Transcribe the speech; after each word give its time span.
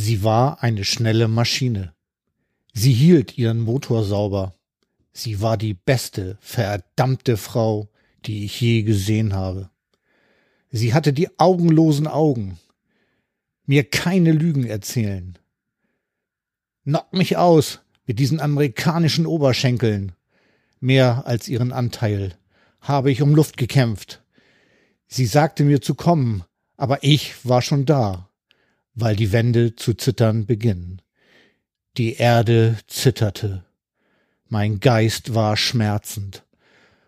Sie 0.00 0.22
war 0.22 0.62
eine 0.62 0.84
schnelle 0.84 1.26
Maschine. 1.26 1.92
Sie 2.72 2.92
hielt 2.92 3.36
ihren 3.36 3.58
Motor 3.58 4.04
sauber. 4.04 4.54
Sie 5.10 5.40
war 5.40 5.56
die 5.56 5.74
beste, 5.74 6.38
verdammte 6.40 7.36
Frau, 7.36 7.88
die 8.24 8.44
ich 8.44 8.60
je 8.60 8.84
gesehen 8.84 9.34
habe. 9.34 9.70
Sie 10.70 10.94
hatte 10.94 11.12
die 11.12 11.36
augenlosen 11.40 12.06
Augen. 12.06 12.60
Mir 13.66 13.82
keine 13.82 14.30
Lügen 14.30 14.66
erzählen. 14.66 15.36
Knock 16.84 17.12
mich 17.12 17.36
aus 17.36 17.80
mit 18.06 18.20
diesen 18.20 18.38
amerikanischen 18.38 19.26
Oberschenkeln. 19.26 20.12
Mehr 20.78 21.26
als 21.26 21.48
ihren 21.48 21.72
Anteil 21.72 22.38
habe 22.80 23.10
ich 23.10 23.20
um 23.20 23.34
Luft 23.34 23.56
gekämpft. 23.56 24.22
Sie 25.08 25.26
sagte 25.26 25.64
mir 25.64 25.80
zu 25.80 25.96
kommen, 25.96 26.44
aber 26.76 27.02
ich 27.02 27.44
war 27.44 27.62
schon 27.62 27.84
da, 27.84 28.27
weil 29.00 29.16
die 29.16 29.32
Wände 29.32 29.76
zu 29.76 29.94
zittern 29.94 30.46
beginnen. 30.46 31.00
Die 31.96 32.14
Erde 32.14 32.78
zitterte. 32.86 33.64
Mein 34.48 34.80
Geist 34.80 35.34
war 35.34 35.56
schmerzend. 35.56 36.44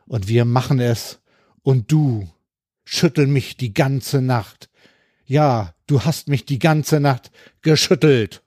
Und 0.07 0.29
wir 0.29 0.45
machen 0.45 0.81
es, 0.81 1.21
und 1.63 1.91
du, 1.93 2.29
schüttel 2.85 3.27
mich 3.27 3.57
die 3.57 3.75
ganze 3.75 4.23
Nacht. 4.23 4.71
Ja, 5.27 5.75
du 5.87 6.05
hast 6.05 6.29
mich 6.29 6.45
die 6.45 6.59
ganze 6.59 7.01
Nacht 7.01 7.31
geschüttelt. 7.63 8.43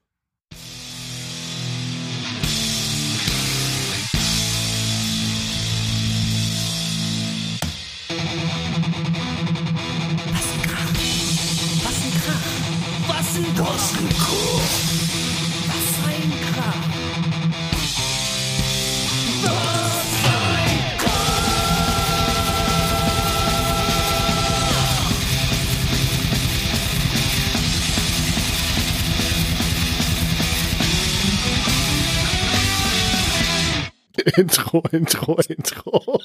Intro, 34.38 34.84
Intro, 34.92 35.38
Intro. 35.48 36.20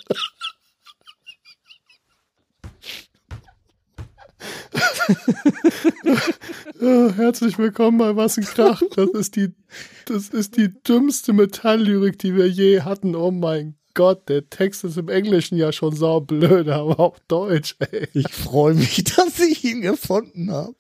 herzlich 6.81 7.59
willkommen 7.59 7.99
bei 7.99 8.17
Was 8.17 8.37
Krach. 8.37 8.83
Das 8.95 9.11
ist 9.11 9.37
die, 9.37 9.53
das 10.07 10.29
ist 10.29 10.57
die 10.57 10.71
dümmste 10.83 11.33
Metalllyrik, 11.33 12.19
die 12.19 12.35
wir 12.35 12.49
je 12.49 12.81
hatten. 12.81 13.15
Oh 13.15 13.31
mein 13.31 13.77
Gott, 13.95 14.29
der 14.29 14.49
Text 14.49 14.85
ist 14.85 14.97
im 14.97 15.09
Englischen 15.09 15.59
ja 15.59 15.73
schon 15.73 15.95
sau 15.95 16.21
blöd, 16.21 16.69
aber 16.69 16.99
auch 16.99 17.19
Deutsch, 17.29 17.77
ey. 17.79 18.09
Ich 18.15 18.29
freue 18.29 18.75
mich, 18.75 19.05
dass 19.17 19.39
ich 19.41 19.65
ihn 19.65 19.83
gefunden 19.83 20.51
habe. 20.51 20.77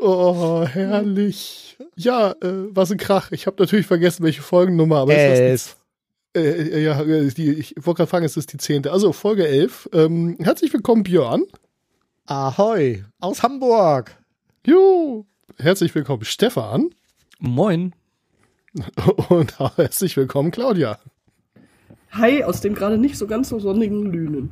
Oh, 0.00 0.64
herrlich. 0.64 1.76
Ja, 1.96 2.32
äh, 2.32 2.66
was 2.70 2.90
ein 2.90 2.98
Krach. 2.98 3.30
Ich 3.32 3.46
habe 3.46 3.56
natürlich 3.58 3.86
vergessen, 3.86 4.24
welche 4.24 4.42
Folgennummer, 4.42 4.96
aber 4.98 5.14
es 5.14 5.62
ist 5.66 5.79
äh, 6.34 6.40
äh, 6.40 6.82
ja, 6.82 7.00
äh, 7.02 7.28
die, 7.28 7.50
ich 7.52 7.74
wollte 7.76 7.98
gerade 7.98 8.10
fragen, 8.10 8.24
es 8.24 8.36
ist 8.36 8.52
die 8.52 8.58
zehnte. 8.58 8.92
Also 8.92 9.12
Folge 9.12 9.46
11. 9.46 9.90
Ähm, 9.92 10.36
herzlich 10.40 10.72
willkommen, 10.72 11.02
Björn. 11.02 11.44
Ahoi, 12.26 13.04
aus 13.18 13.42
Hamburg. 13.42 14.16
Jo, 14.64 15.26
herzlich 15.58 15.94
willkommen, 15.94 16.24
Stefan. 16.24 16.90
Moin. 17.40 17.94
Und 19.28 19.58
herzlich 19.76 20.16
willkommen, 20.16 20.52
Claudia. 20.52 21.00
Hi, 22.12 22.44
aus 22.44 22.60
dem 22.60 22.74
gerade 22.74 22.98
nicht 22.98 23.18
so 23.18 23.26
ganz 23.26 23.48
so 23.48 23.58
sonnigen 23.58 24.06
Lünen. 24.06 24.50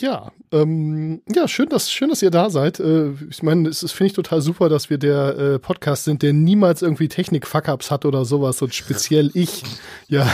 Ja, 0.00 0.32
ähm, 0.52 1.22
ja, 1.32 1.48
schön, 1.48 1.68
dass 1.68 1.90
schön, 1.90 2.08
dass 2.08 2.22
ihr 2.22 2.30
da 2.30 2.50
seid. 2.50 2.80
Äh, 2.80 3.10
ich 3.30 3.42
meine, 3.42 3.68
es 3.68 3.80
finde 3.92 4.08
ich 4.08 4.12
total 4.12 4.40
super, 4.40 4.68
dass 4.68 4.90
wir 4.90 4.98
der 4.98 5.38
äh, 5.38 5.58
Podcast 5.58 6.04
sind, 6.04 6.22
der 6.22 6.32
niemals 6.32 6.82
irgendwie 6.82 7.08
Technik-Fuck-ups 7.08 7.90
hat 7.90 8.04
oder 8.04 8.24
sowas 8.24 8.62
und 8.62 8.74
speziell 8.74 9.30
ich 9.34 9.62
ja 10.08 10.32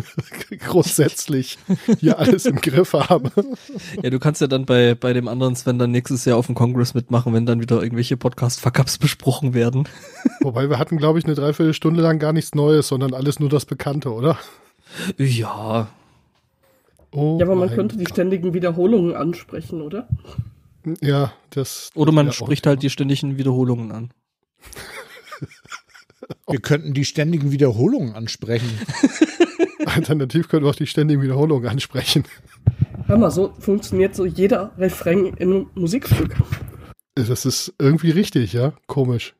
grundsätzlich 0.66 1.58
hier 2.00 2.18
alles 2.18 2.46
im 2.46 2.56
Griff 2.56 2.92
habe. 2.92 3.30
Ja, 4.02 4.10
du 4.10 4.18
kannst 4.18 4.40
ja 4.40 4.46
dann 4.46 4.66
bei 4.66 4.94
bei 4.94 5.12
dem 5.12 5.28
anderen 5.28 5.56
Sven 5.56 5.78
dann 5.78 5.90
nächstes 5.90 6.24
Jahr 6.24 6.36
auf 6.36 6.46
dem 6.46 6.54
Kongress 6.54 6.94
mitmachen, 6.94 7.32
wenn 7.32 7.46
dann 7.46 7.60
wieder 7.60 7.82
irgendwelche 7.82 8.16
Podcast-Fuck-ups 8.16 8.98
besprochen 8.98 9.54
werden. 9.54 9.88
Wobei 10.40 10.68
wir 10.68 10.78
hatten, 10.78 10.96
glaube 10.96 11.18
ich, 11.18 11.24
eine 11.24 11.34
Dreiviertelstunde 11.34 12.02
lang 12.02 12.18
gar 12.18 12.32
nichts 12.32 12.54
Neues, 12.54 12.88
sondern 12.88 13.14
alles 13.14 13.40
nur 13.40 13.48
das 13.48 13.64
Bekannte, 13.64 14.12
oder? 14.12 14.38
Ja, 15.18 15.88
Oh 17.16 17.38
ja, 17.40 17.46
aber 17.46 17.54
man 17.54 17.70
könnte 17.70 17.96
die 17.96 18.04
ständigen 18.04 18.52
Wiederholungen 18.52 19.14
ansprechen, 19.14 19.80
oder? 19.80 20.06
Ja, 21.00 21.32
das. 21.48 21.90
Oder 21.94 22.12
man 22.12 22.30
spricht 22.30 22.66
halt 22.66 22.82
die 22.82 22.90
ständigen 22.90 23.38
Wiederholungen 23.38 23.90
an. 23.90 24.10
Wir 26.46 26.60
könnten 26.60 26.92
die 26.92 27.06
ständigen 27.06 27.52
Wiederholungen 27.52 28.14
ansprechen. 28.14 28.68
Alternativ 29.86 30.48
können 30.48 30.64
wir 30.64 30.70
auch 30.70 30.76
die 30.76 30.86
ständigen 30.86 31.22
Wiederholungen 31.22 31.68
ansprechen. 31.68 32.24
Hör 33.06 33.16
mal, 33.16 33.30
so 33.30 33.54
funktioniert 33.60 34.14
so 34.14 34.26
jeder 34.26 34.72
Refrain 34.76 35.26
in 35.36 35.52
einem 35.52 35.70
Musikstück. 35.74 36.36
Das 37.14 37.46
ist 37.46 37.72
irgendwie 37.78 38.10
richtig, 38.10 38.52
ja? 38.52 38.74
Komisch. 38.88 39.34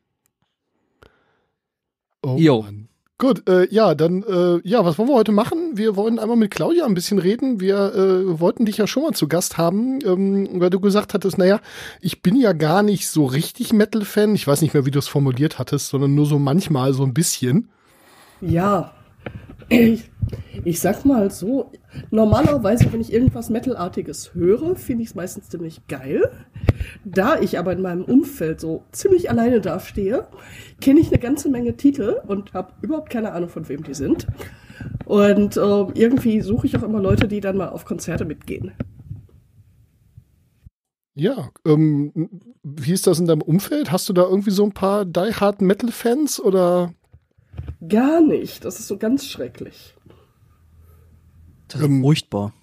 Oh, 2.23 2.37
jo. 2.39 2.61
Mann. 2.61 2.87
Gut, 3.19 3.49
äh, 3.49 3.67
ja, 3.73 3.95
dann, 3.95 4.21
äh, 4.21 4.59
ja, 4.63 4.85
was 4.85 4.99
wollen 4.99 5.09
wir 5.09 5.15
heute 5.15 5.31
machen? 5.31 5.71
Wir 5.73 5.95
wollen 5.95 6.19
einmal 6.19 6.37
mit 6.37 6.51
Claudia 6.51 6.85
ein 6.85 6.93
bisschen 6.93 7.17
reden. 7.17 7.59
Wir 7.59 7.95
äh, 7.95 8.39
wollten 8.39 8.65
dich 8.65 8.77
ja 8.77 8.85
schon 8.85 9.01
mal 9.01 9.13
zu 9.13 9.27
Gast 9.27 9.57
haben, 9.57 9.99
ähm, 10.05 10.47
weil 10.61 10.69
du 10.69 10.79
gesagt 10.79 11.15
hattest, 11.15 11.39
naja, 11.39 11.59
ich 11.99 12.21
bin 12.21 12.35
ja 12.35 12.53
gar 12.53 12.83
nicht 12.83 13.09
so 13.09 13.25
richtig 13.25 13.73
Metal-Fan. 13.73 14.35
Ich 14.35 14.45
weiß 14.45 14.61
nicht 14.61 14.75
mehr, 14.75 14.85
wie 14.85 14.91
du 14.91 14.99
es 14.99 15.07
formuliert 15.07 15.57
hattest, 15.57 15.87
sondern 15.87 16.13
nur 16.13 16.27
so 16.27 16.37
manchmal 16.37 16.93
so 16.93 17.01
ein 17.01 17.15
bisschen. 17.15 17.69
Ja, 18.39 18.93
ich, 19.69 20.09
ich 20.63 20.79
sag 20.79 21.05
mal 21.05 21.31
so, 21.31 21.71
normalerweise, 22.11 22.91
wenn 22.91 23.01
ich 23.01 23.11
irgendwas 23.11 23.49
Metalartiges 23.49 24.33
höre, 24.33 24.75
finde 24.75 25.03
ich 25.03 25.09
es 25.09 25.15
meistens 25.15 25.49
ziemlich 25.49 25.87
geil. 25.87 26.29
Da 27.05 27.39
ich 27.39 27.59
aber 27.59 27.73
in 27.73 27.81
meinem 27.81 28.03
Umfeld 28.03 28.59
so 28.59 28.83
ziemlich 28.91 29.29
alleine 29.29 29.61
dastehe, 29.61 30.27
kenne 30.81 30.99
ich 30.99 31.07
eine 31.07 31.19
ganze 31.19 31.49
Menge 31.49 31.75
Titel 31.75 32.21
und 32.27 32.53
habe 32.53 32.73
überhaupt 32.81 33.09
keine 33.09 33.33
Ahnung, 33.33 33.49
von 33.49 33.67
wem 33.69 33.83
die 33.83 33.93
sind. 33.93 34.27
Und 35.05 35.57
äh, 35.57 35.85
irgendwie 35.93 36.41
suche 36.41 36.67
ich 36.67 36.77
auch 36.77 36.83
immer 36.83 37.01
Leute, 37.01 37.27
die 37.27 37.39
dann 37.39 37.57
mal 37.57 37.69
auf 37.69 37.85
Konzerte 37.85 38.25
mitgehen. 38.25 38.73
Ja, 41.15 41.49
ähm, 41.65 42.29
wie 42.63 42.93
ist 42.93 43.07
das 43.07 43.19
in 43.19 43.25
deinem 43.25 43.41
Umfeld? 43.41 43.91
Hast 43.91 44.07
du 44.07 44.13
da 44.13 44.23
irgendwie 44.23 44.51
so 44.51 44.63
ein 44.63 44.73
paar 44.73 45.03
Die 45.03 45.33
Hard 45.33 45.61
Metal 45.61 45.91
Fans 45.91 46.39
oder 46.39 46.93
Gar 47.87 48.21
nicht. 48.21 48.65
Das 48.65 48.79
ist 48.79 48.87
so 48.87 48.97
ganz 48.97 49.27
schrecklich. 49.27 49.95
Das 51.67 51.81
ist 51.81 51.87
ähm, 51.87 52.01
furchtbar. 52.01 52.53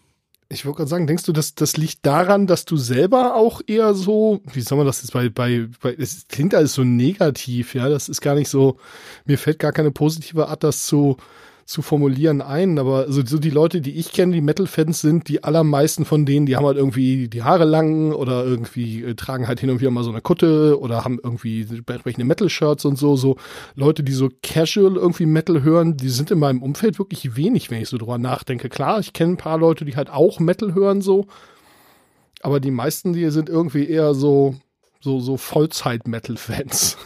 Ich 0.49 0.65
wollte 0.65 0.79
gerade 0.79 0.91
sagen, 0.91 1.07
denkst 1.07 1.25
du, 1.25 1.33
dass 1.33 1.55
das 1.55 1.77
liegt 1.77 2.05
daran, 2.05 2.47
dass 2.47 2.65
du 2.65 2.77
selber 2.77 3.35
auch 3.35 3.61
eher 3.67 3.95
so, 3.95 4.41
wie 4.53 4.61
soll 4.61 4.79
man 4.79 4.87
das 4.87 5.03
jetzt 5.03 5.13
bei, 5.13 5.29
bei, 5.29 5.69
bei 5.81 5.95
es 5.95 6.27
klingt 6.29 6.55
alles 6.55 6.75
so 6.75 6.85
negativ, 6.85 7.75
ja, 7.75 7.89
das 7.89 8.09
ist 8.09 8.21
gar 8.21 8.35
nicht 8.35 8.49
so, 8.49 8.79
mir 9.25 9.39
fällt 9.39 9.59
gar 9.59 9.73
keine 9.73 9.91
positive 9.91 10.49
Art, 10.49 10.63
das 10.63 10.87
zu, 10.87 11.17
zu 11.67 11.83
formulieren 11.83 12.43
ein, 12.43 12.79
aber 12.79 13.11
so, 13.11 13.25
so 13.25 13.39
die 13.39 13.51
Leute, 13.51 13.81
die 13.81 13.93
ich 13.99 14.13
kenne, 14.13 14.35
die 14.35 14.41
Metal-Fans 14.41 15.01
sind, 15.01 15.29
die 15.29 15.45
allermeisten 15.45 16.05
von 16.05 16.27
denen, 16.27 16.47
die 16.47 16.57
haben 16.57 16.67
halt 16.67 16.77
irgendwie 16.77 17.29
die 17.29 17.43
Haare 17.43 17.65
lang 17.65 18.13
oder 18.13 18.45
irgendwie 18.45 19.03
äh, 19.03 19.15
tragen 19.15 19.49
halt 19.49 19.61
hin 19.61 19.71
und 19.71 19.81
wieder 19.81 19.91
mal 19.91 20.05
so 20.05 20.11
eine 20.11 20.21
Kutte 20.21 20.79
oder 20.79 21.05
haben 21.05 21.19
irgendwie 21.23 21.63
entsprechende 21.63 22.27
Metal-Shirts 22.27 22.85
und 22.85 22.97
so. 22.97 23.17
So 23.17 23.37
Leute, 23.75 24.03
die 24.03 24.13
so 24.13 24.31
casual 24.43 24.97
irgendwie 24.97 25.27
Metal 25.27 25.63
hören, 25.63 25.97
die 25.97 26.11
sind 26.11 26.31
in 26.31 26.39
meinem 26.39 26.63
Umfeld 26.63 26.99
wirklich 26.99 27.37
wenig, 27.37 27.71
wenn 27.71 27.81
ich 27.81 27.89
so 27.89 27.97
drüber 27.97 28.19
nachdenke. 28.19 28.69
Klar, 28.69 29.01
ich 29.01 29.13
kenne 29.13 29.35
ein 29.35 29.39
paar 29.39 29.59
Leute, 29.59 29.85
die 29.85 29.97
halt 29.97 30.11
auch 30.11 30.41
Metal 30.41 30.75
hören 30.75 31.01
so, 31.01 31.27
aber 32.43 32.61
die 32.61 32.71
meisten, 32.71 33.15
die 33.15 33.31
sind 33.31 33.49
irgendwie 33.49 33.89
eher 33.89 34.13
so, 34.15 34.55
so, 35.01 35.19
so 35.21 35.39
Vollzeit-Metal-Fans. 35.39 36.99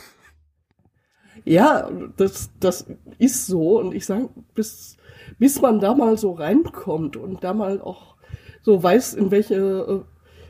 Ja, 1.48 1.88
das, 2.18 2.50
das 2.60 2.86
ist 3.18 3.46
so. 3.46 3.80
Und 3.80 3.94
ich 3.94 4.04
sage, 4.04 4.28
bis, 4.54 4.98
bis 5.38 5.62
man 5.62 5.80
da 5.80 5.94
mal 5.94 6.18
so 6.18 6.32
reinkommt 6.32 7.16
und 7.16 7.42
da 7.42 7.54
mal 7.54 7.80
auch 7.80 8.16
so 8.60 8.82
weiß, 8.82 9.14
in 9.14 9.30
welche, 9.30 9.54
äh, 9.54 10.00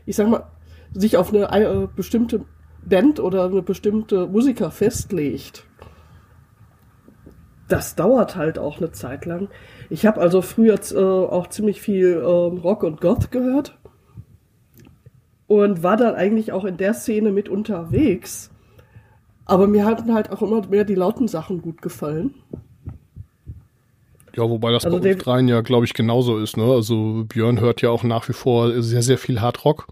ich 0.06 0.16
sag 0.16 0.28
mal, 0.28 0.50
sich 0.92 1.16
auf 1.16 1.32
eine 1.32 1.52
äh, 1.52 1.86
bestimmte 1.94 2.44
Band 2.84 3.20
oder 3.20 3.44
eine 3.44 3.62
bestimmte 3.62 4.26
Musiker 4.26 4.72
festlegt, 4.72 5.66
das 7.68 7.94
dauert 7.94 8.34
halt 8.34 8.58
auch 8.58 8.78
eine 8.78 8.90
Zeit 8.90 9.24
lang. 9.24 9.50
Ich 9.90 10.04
habe 10.04 10.20
also 10.20 10.42
früher 10.42 10.80
äh, 10.90 10.98
auch 10.98 11.46
ziemlich 11.46 11.80
viel 11.80 12.14
äh, 12.14 12.24
Rock 12.24 12.82
und 12.82 13.00
Goth 13.00 13.30
gehört 13.30 13.78
und 15.46 15.84
war 15.84 15.96
dann 15.96 16.16
eigentlich 16.16 16.50
auch 16.50 16.64
in 16.64 16.76
der 16.76 16.94
Szene 16.94 17.30
mit 17.30 17.48
unterwegs. 17.48 18.50
Aber 19.48 19.66
mir 19.66 19.86
hatten 19.86 20.12
halt 20.12 20.30
auch 20.30 20.42
immer 20.42 20.64
mehr 20.68 20.84
die 20.84 20.94
lauten 20.94 21.26
Sachen 21.26 21.62
gut 21.62 21.82
gefallen. 21.82 22.34
Ja, 24.36 24.48
wobei 24.48 24.70
das 24.70 24.84
Also 24.84 25.00
bei 25.00 25.14
uns 25.14 25.24
dreien 25.24 25.48
ja, 25.48 25.62
glaube 25.62 25.86
ich, 25.86 25.94
genauso 25.94 26.38
ist. 26.38 26.56
Ne? 26.56 26.64
Also 26.64 27.24
Björn 27.26 27.58
hört 27.58 27.80
ja 27.80 27.90
auch 27.90 28.04
nach 28.04 28.28
wie 28.28 28.34
vor 28.34 28.82
sehr, 28.82 29.02
sehr 29.02 29.18
viel 29.18 29.40
Hardrock. 29.40 29.88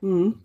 Mhm. 0.00 0.36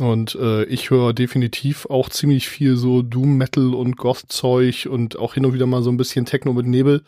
Und 0.00 0.36
äh, 0.36 0.64
ich 0.64 0.90
höre 0.90 1.12
definitiv 1.12 1.86
auch 1.86 2.08
ziemlich 2.08 2.48
viel 2.48 2.76
so 2.76 3.02
Doom 3.02 3.36
Metal 3.36 3.74
und 3.74 3.96
Goth-Zeug 3.96 4.88
und 4.90 5.18
auch 5.18 5.34
hin 5.34 5.44
und 5.44 5.52
wieder 5.52 5.66
mal 5.66 5.82
so 5.82 5.90
ein 5.90 5.96
bisschen 5.96 6.24
Techno 6.24 6.52
mit 6.52 6.66
Nebel. 6.66 7.02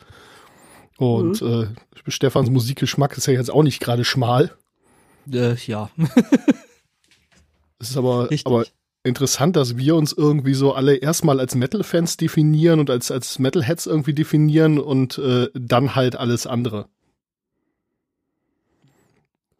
Und 0.97 1.41
äh, 1.41 1.67
Stefans 2.07 2.49
Musikgeschmack 2.49 3.15
ist 3.17 3.27
ja 3.27 3.33
jetzt 3.33 3.51
auch 3.51 3.63
nicht 3.63 3.79
gerade 3.79 4.03
schmal. 4.03 4.51
Äh, 5.31 5.55
ja. 5.65 5.89
Es 7.81 7.91
ist 7.91 7.97
aber, 7.97 8.29
Richtig. 8.29 8.45
aber 8.45 8.65
interessant, 9.03 9.55
dass 9.55 9.77
wir 9.77 9.95
uns 9.95 10.13
irgendwie 10.13 10.53
so 10.53 10.73
alle 10.73 10.95
erstmal 10.95 11.39
als 11.39 11.55
Metal-Fans 11.55 12.17
definieren 12.17 12.79
und 12.79 12.89
als, 12.89 13.11
als 13.11 13.39
Metal-Heads 13.39 13.85
irgendwie 13.87 14.13
definieren 14.13 14.79
und 14.79 15.17
äh, 15.17 15.47
dann 15.53 15.95
halt 15.95 16.15
alles 16.15 16.45
andere. 16.47 16.87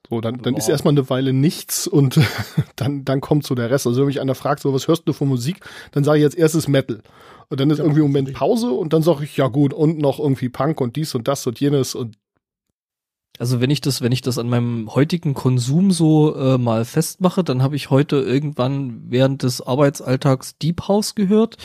So, 0.09 0.21
dann, 0.21 0.41
dann 0.41 0.56
ist 0.56 0.68
Ja. 0.68 0.71
erstmal 0.74 0.94
eine 0.94 1.07
Weile 1.09 1.33
nichts 1.33 1.88
und 1.88 2.19
dann, 2.75 3.06
dann 3.06 3.21
kommt 3.21 3.45
so 3.45 3.53
der 3.56 3.69
Rest. 3.69 3.86
Also 3.86 4.00
wenn 4.01 4.07
mich 4.07 4.19
einer 4.21 4.36
fragt, 4.36 4.62
so 4.62 4.74
was 4.74 4.88
hörst 4.88 5.03
du 5.07 5.13
für 5.13 5.25
Musik, 5.25 5.57
dann 5.91 6.03
sage 6.03 6.19
ich 6.19 6.25
als 6.25 6.36
erstes 6.36 6.68
Metal. 6.68 7.01
Und 7.50 7.59
dann 7.59 7.69
ist 7.69 7.80
irgendwie 7.80 8.00
im 8.00 8.07
Moment 8.07 8.33
Pause 8.33 8.71
und 8.71 8.94
dann 8.94 9.01
sage 9.03 9.24
ich, 9.24 9.38
ja 9.38 9.47
gut, 9.47 9.74
und 9.74 10.00
noch 10.00 10.19
irgendwie 10.19 10.50
Punk 10.50 10.81
und 10.81 10.95
dies 10.95 11.13
und 11.15 11.27
das 11.27 11.45
und 11.47 11.59
jenes 11.59 11.95
und 11.95 12.15
Also 13.39 13.62
wenn 13.62 13.69
ich 13.69 13.80
das, 13.80 14.01
wenn 14.01 14.12
ich 14.12 14.21
das 14.21 14.38
an 14.38 14.50
meinem 14.50 14.94
heutigen 14.94 15.33
Konsum 15.33 15.91
so 15.91 16.36
äh, 16.36 16.57
mal 16.57 16.83
festmache, 16.83 17.41
dann 17.41 17.63
habe 17.63 17.77
ich 17.77 17.89
heute 17.89 18.18
irgendwann 18.18 19.03
während 19.09 19.44
des 19.44 19.62
Arbeitsalltags 19.62 20.57
Deep 20.57 20.89
House 20.89 21.15
gehört. 21.15 21.56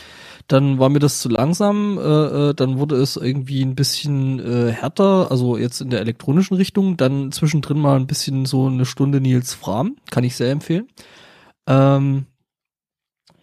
Dann 0.47 0.79
war 0.79 0.89
mir 0.89 1.01
das 1.01 1.21
zu 1.21 1.29
langsam, 1.29 1.99
äh, 1.99 2.03
äh, 2.51 2.55
dann 2.55 2.79
wurde 2.79 2.95
es 2.95 3.17
irgendwie 3.17 3.63
ein 3.63 3.75
bisschen 3.75 4.39
äh, 4.39 4.71
härter, 4.71 5.33
also 5.33 5.57
jetzt 5.57 5.81
in 5.81 5.91
der 5.91 6.01
elektronischen 6.01 6.57
Richtung. 6.57 6.97
Dann 6.97 7.33
zwischendrin 7.33 7.81
mal 7.81 7.97
ein 7.97 8.07
bisschen 8.07 8.47
so 8.47 8.69
eine 8.69 8.87
Stunde 8.87 9.21
Nils 9.21 9.53
Fram, 9.53 9.97
kann 10.13 10.23
ich 10.23 10.37
sehr 10.37 10.53
empfehlen. 10.53 10.87
Ähm, 11.67 12.27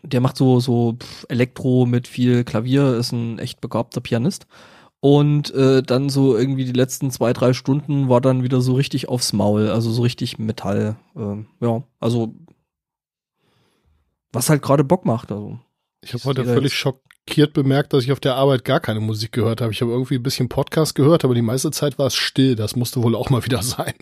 der 0.03 0.21
macht 0.21 0.37
so 0.37 0.61
so 0.61 0.97
Elektro 1.27 1.85
mit 1.85 2.07
viel 2.07 2.45
Klavier, 2.45 2.95
ist 2.95 3.11
ein 3.11 3.39
echt 3.39 3.59
begabter 3.59 3.99
Pianist. 3.99 4.47
Und 5.03 5.51
äh, 5.55 5.81
dann 5.81 6.09
so 6.09 6.37
irgendwie 6.37 6.63
die 6.63 6.73
letzten 6.73 7.09
zwei, 7.09 7.33
drei 7.33 7.53
Stunden 7.53 8.07
war 8.07 8.21
dann 8.21 8.43
wieder 8.43 8.61
so 8.61 8.75
richtig 8.75 9.09
aufs 9.09 9.33
Maul, 9.33 9.69
also 9.69 9.91
so 9.91 10.03
richtig 10.03 10.37
Metall. 10.37 10.95
Ähm, 11.15 11.47
ja, 11.59 11.81
also 11.99 12.35
was 14.31 14.49
halt 14.49 14.61
gerade 14.61 14.83
Bock 14.83 15.03
macht. 15.05 15.31
Also 15.31 15.59
Ich 16.01 16.13
habe 16.13 16.23
heute 16.25 16.45
völlig 16.45 16.73
schockiert 16.75 17.53
bemerkt, 17.53 17.93
dass 17.93 18.03
ich 18.03 18.11
auf 18.11 18.19
der 18.19 18.35
Arbeit 18.35 18.63
gar 18.63 18.79
keine 18.79 18.99
Musik 18.99 19.31
gehört 19.31 19.59
habe. 19.59 19.73
Ich 19.73 19.81
habe 19.81 19.91
irgendwie 19.91 20.15
ein 20.15 20.23
bisschen 20.23 20.49
Podcast 20.49 20.93
gehört, 20.93 21.25
aber 21.25 21.33
die 21.33 21.41
meiste 21.41 21.71
Zeit 21.71 21.97
war 21.97 22.05
es 22.05 22.15
still. 22.15 22.55
Das 22.55 22.75
musste 22.75 23.01
wohl 23.01 23.15
auch 23.15 23.31
mal 23.31 23.43
wieder 23.43 23.63
sein. 23.63 23.95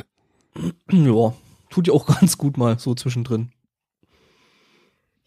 ja, 0.92 1.34
tut 1.70 1.88
ja 1.88 1.94
auch 1.94 2.06
ganz 2.20 2.38
gut 2.38 2.58
mal 2.58 2.78
so 2.78 2.94
zwischendrin. 2.94 3.52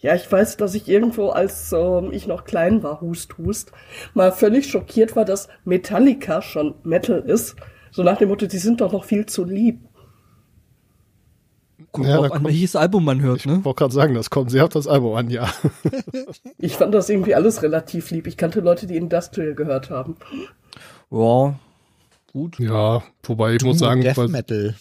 Ja, 0.03 0.15
ich 0.17 0.31
weiß, 0.31 0.57
dass 0.57 0.75
ich 0.75 0.89
irgendwo, 0.89 1.29
als 1.31 1.73
ähm, 1.73 2.11
ich 2.13 2.27
noch 2.27 2.45
klein 2.45 2.83
war, 2.83 3.01
Hust, 3.01 3.39
Hust, 3.39 3.73
mal 4.15 4.33
völlig 4.33 4.69
schockiert 4.69 5.15
war, 5.17 5.25
dass 5.25 5.49
Metallica 5.65 6.43
schon 6.43 6.75
Metal 6.83 7.21
ist. 7.21 7.57
So 7.93 8.03
nach 8.03 8.19
dem 8.19 8.29
Motto, 8.29 8.47
die 8.47 8.59
sind 8.59 8.81
doch 8.81 8.93
noch 8.93 9.05
viel 9.05 9.27
zu 9.27 9.45
lieb. 9.45 9.81
Kommt 11.93 12.07
Ja, 12.09 12.19
auch 12.19 12.25
an, 12.25 12.31
kommt- 12.31 12.45
welches 12.47 12.75
Album 12.77 13.05
man 13.05 13.21
hört, 13.21 13.41
Ich 13.41 13.47
ne? 13.47 13.65
wollte 13.65 13.79
gerade 13.79 13.95
sagen, 13.95 14.15
das 14.15 14.31
kommt 14.31 14.51
sehr 14.51 14.65
auf 14.65 14.71
das 14.71 14.87
Album 14.89 15.15
an, 15.15 15.31
ja. 15.31 15.49
Ich 16.59 16.77
fand 16.77 16.95
das 16.95 17.09
irgendwie 17.09 17.35
alles 17.35 17.63
relativ 17.63 18.11
lieb. 18.11 18.27
Ich 18.27 18.37
kannte 18.37 18.61
Leute, 18.61 18.87
die 18.87 18.97
Industrial 18.97 19.55
gehört 19.55 19.91
haben. 19.91 20.17
Ja, 21.11 21.55
gut. 22.33 22.59
Ja, 22.59 23.03
wobei 23.25 23.55
ich 23.55 23.63
muss 23.63 23.79
Doom 23.79 23.89
und 23.91 24.01
sagen, 24.01 24.01
Death 24.03 24.29
Metal. 24.31 24.75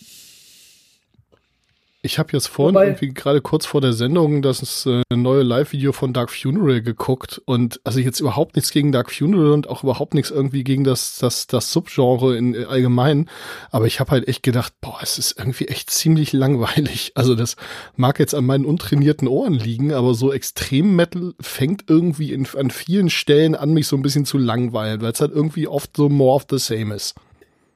Ich 2.03 2.17
habe 2.17 2.29
jetzt 2.33 2.47
vorhin 2.47 2.73
Wobei- 2.75 2.85
irgendwie 2.87 3.13
gerade 3.13 3.41
kurz 3.41 3.65
vor 3.65 3.79
der 3.79 3.93
Sendung 3.93 4.41
das 4.41 4.85
äh, 4.87 5.03
neue 5.13 5.43
Live-Video 5.43 5.91
von 5.91 6.13
Dark 6.13 6.31
Funeral 6.31 6.81
geguckt 6.81 7.41
und 7.45 7.79
also 7.83 7.99
jetzt 7.99 8.19
überhaupt 8.19 8.55
nichts 8.55 8.71
gegen 8.71 8.91
Dark 8.91 9.11
Funeral 9.11 9.51
und 9.51 9.69
auch 9.69 9.83
überhaupt 9.83 10.13
nichts 10.15 10.31
irgendwie 10.31 10.63
gegen 10.63 10.83
das 10.83 11.17
das 11.17 11.45
das 11.47 11.71
Subgenre 11.71 12.35
in 12.35 12.55
äh, 12.55 12.63
allgemein, 12.65 13.29
aber 13.69 13.85
ich 13.85 13.99
habe 13.99 14.11
halt 14.11 14.27
echt 14.27 14.41
gedacht, 14.41 14.73
boah, 14.81 14.97
es 15.01 15.17
ist 15.19 15.37
irgendwie 15.37 15.67
echt 15.67 15.89
ziemlich 15.91 16.33
langweilig. 16.33 17.11
Also 17.21 17.35
das 17.35 17.55
mag 17.95 18.17
jetzt 18.19 18.33
an 18.33 18.45
meinen 18.45 18.65
untrainierten 18.65 19.27
Ohren 19.27 19.53
liegen, 19.53 19.93
aber 19.93 20.13
so 20.15 20.31
Extrem 20.33 20.95
Metal 20.95 21.33
fängt 21.39 21.83
irgendwie 21.87 22.33
in, 22.33 22.47
an 22.57 22.71
vielen 22.71 23.09
Stellen 23.11 23.53
an 23.53 23.73
mich 23.73 23.85
so 23.87 23.95
ein 23.95 24.01
bisschen 24.01 24.25
zu 24.25 24.37
langweilen, 24.39 25.01
weil 25.01 25.11
es 25.11 25.21
halt 25.21 25.31
irgendwie 25.31 25.67
oft 25.67 25.95
so 25.95 26.09
more 26.09 26.35
of 26.35 26.47
the 26.49 26.57
same 26.57 26.95
ist. 26.95 27.13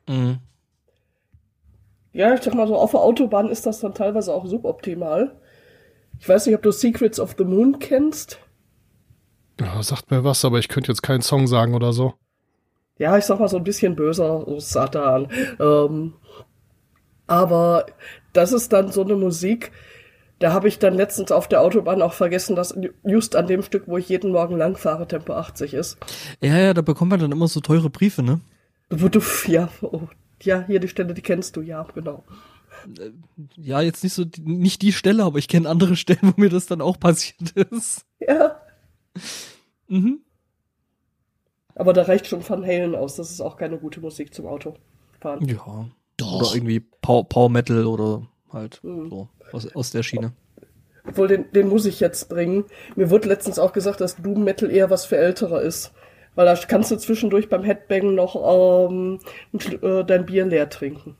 Mhm. 0.07 0.39
Ja, 2.15 2.33
ich 2.33 2.41
sag 2.41 2.53
mal 2.53 2.65
so, 2.65 2.77
auf 2.77 2.91
der 2.91 3.01
Autobahn 3.01 3.49
ist 3.49 3.65
das 3.65 3.81
dann 3.81 3.93
teilweise 3.93 4.33
auch 4.33 4.45
suboptimal. 4.45 5.35
Ich 6.17 6.29
weiß 6.29 6.45
nicht, 6.45 6.55
ob 6.55 6.61
du 6.61 6.71
Secrets 6.71 7.19
of 7.19 7.35
the 7.37 7.43
Moon 7.43 7.77
kennst. 7.77 8.39
Ja, 9.59 9.83
sagt 9.83 10.11
mir 10.11 10.23
was, 10.23 10.45
aber 10.45 10.57
ich 10.59 10.69
könnte 10.69 10.93
jetzt 10.93 11.03
keinen 11.03 11.21
Song 11.21 11.45
sagen 11.45 11.75
oder 11.75 11.91
so. 11.91 12.13
Ja, 12.97 13.17
ich 13.17 13.25
sag 13.25 13.41
mal 13.41 13.49
so 13.49 13.57
ein 13.57 13.65
bisschen 13.65 13.97
böser, 13.97 14.45
so 14.47 14.59
Satan. 14.61 15.27
Ähm, 15.59 16.13
aber 17.27 17.85
das 18.31 18.53
ist 18.53 18.71
dann 18.71 18.93
so 18.93 19.01
eine 19.01 19.17
Musik, 19.17 19.73
da 20.39 20.53
habe 20.53 20.69
ich 20.69 20.79
dann 20.79 20.93
letztens 20.93 21.33
auf 21.33 21.49
der 21.49 21.59
Autobahn 21.59 22.01
auch 22.01 22.13
vergessen, 22.13 22.55
dass 22.55 22.79
just 23.03 23.35
an 23.35 23.47
dem 23.47 23.61
Stück, 23.61 23.89
wo 23.89 23.97
ich 23.97 24.07
jeden 24.07 24.31
Morgen 24.31 24.55
lang 24.55 24.77
fahre, 24.77 25.05
Tempo 25.05 25.33
80 25.33 25.73
ist. 25.73 25.97
Ja, 26.39 26.57
ja, 26.57 26.73
da 26.73 26.81
bekommt 26.81 27.11
man 27.11 27.19
dann 27.19 27.33
immer 27.33 27.49
so 27.49 27.59
teure 27.59 27.89
Briefe, 27.89 28.23
ne? 28.23 28.39
Wo 28.89 29.09
du, 29.09 29.19
ja, 29.47 29.67
oh, 29.81 30.03
ja, 30.43 30.65
hier 30.67 30.79
die 30.79 30.87
Stelle, 30.87 31.13
die 31.13 31.21
kennst 31.21 31.55
du, 31.55 31.61
ja, 31.61 31.83
genau. 31.93 32.23
Ja, 33.55 33.81
jetzt 33.81 34.03
nicht 34.03 34.13
so, 34.13 34.25
nicht 34.41 34.81
die 34.81 34.91
Stelle, 34.93 35.23
aber 35.23 35.39
ich 35.39 35.47
kenne 35.47 35.69
andere 35.69 35.95
Stellen, 35.95 36.19
wo 36.21 36.33
mir 36.41 36.49
das 36.49 36.65
dann 36.65 36.81
auch 36.81 36.99
passiert 36.99 37.51
ist. 37.51 38.05
Ja, 38.19 38.59
Mhm. 39.87 40.19
aber 41.75 41.93
da 41.93 42.03
reicht 42.03 42.27
schon 42.27 42.47
Van 42.47 42.63
Halen 42.65 42.95
aus. 42.95 43.15
Das 43.15 43.31
ist 43.31 43.39
auch 43.41 43.55
keine 43.57 43.77
gute 43.77 43.99
Musik 44.01 44.33
zum 44.33 44.47
Autofahren. 44.47 45.47
Ja. 45.47 45.87
Doch. 46.17 46.41
Oder 46.41 46.55
irgendwie 46.55 46.79
Power, 46.79 47.27
Power 47.27 47.49
Metal 47.49 47.85
oder 47.85 48.27
halt 48.51 48.79
Mhm. 48.83 49.09
so 49.09 49.29
aus, 49.51 49.67
aus 49.75 49.91
der 49.91 50.03
Schiene. 50.03 50.33
Obwohl, 51.07 51.27
den, 51.27 51.51
den 51.51 51.67
muss 51.69 51.85
ich 51.85 51.99
jetzt 51.99 52.29
bringen. 52.29 52.65
Mir 52.95 53.09
wurde 53.11 53.27
letztens 53.27 53.59
auch 53.59 53.73
gesagt, 53.73 54.01
dass 54.01 54.15
Doom 54.15 54.43
Metal 54.43 54.71
eher 54.71 54.89
was 54.89 55.05
für 55.05 55.17
Ältere 55.17 55.61
ist. 55.61 55.93
Weil 56.35 56.45
da 56.45 56.55
kannst 56.55 56.91
du 56.91 56.97
zwischendurch 56.97 57.49
beim 57.49 57.63
Headbangen 57.63 58.15
noch 58.15 58.89
ähm, 58.89 59.19
äh, 59.81 60.03
dein 60.03 60.25
Bier 60.25 60.45
leer 60.45 60.69
trinken. 60.69 61.15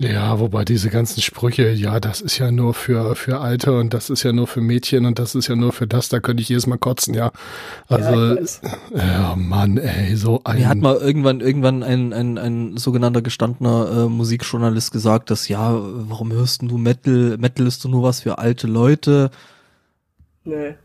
Ja, 0.00 0.38
wobei 0.38 0.64
diese 0.64 0.90
ganzen 0.90 1.20
Sprüche, 1.22 1.70
ja, 1.70 1.98
das 1.98 2.20
ist 2.20 2.38
ja 2.38 2.52
nur 2.52 2.72
für, 2.72 3.16
für 3.16 3.40
Alte 3.40 3.76
und 3.76 3.92
das 3.92 4.10
ist 4.10 4.22
ja 4.22 4.32
nur 4.32 4.46
für 4.46 4.60
Mädchen 4.60 5.04
und 5.06 5.18
das 5.18 5.34
ist 5.34 5.48
ja 5.48 5.56
nur 5.56 5.72
für 5.72 5.88
das, 5.88 6.08
da 6.08 6.20
könnte 6.20 6.40
ich 6.40 6.48
jedes 6.48 6.68
Mal 6.68 6.78
kotzen, 6.78 7.14
ja. 7.14 7.32
ja, 7.88 7.96
Also, 7.96 8.38
ja, 8.94 9.34
Mann, 9.36 9.76
ey, 9.76 10.14
so 10.14 10.40
ein. 10.44 10.58
Mir 10.58 10.68
hat 10.68 10.78
mal 10.78 10.96
irgendwann 10.98 11.40
irgendwann 11.40 11.82
ein, 11.82 12.12
ein, 12.12 12.38
ein 12.38 12.76
sogenannter 12.76 13.22
gestandener 13.22 14.04
äh, 14.04 14.08
Musikjournalist 14.08 14.92
gesagt, 14.92 15.30
dass 15.30 15.48
ja, 15.48 15.76
warum 15.76 16.30
hörst 16.30 16.62
du 16.62 16.78
Metal? 16.78 17.36
Metal 17.36 17.66
ist 17.66 17.84
doch 17.84 17.90
nur 17.90 18.04
was 18.04 18.20
für 18.20 18.38
alte 18.38 18.68
Leute. 18.68 19.32
Nee. 20.44 20.76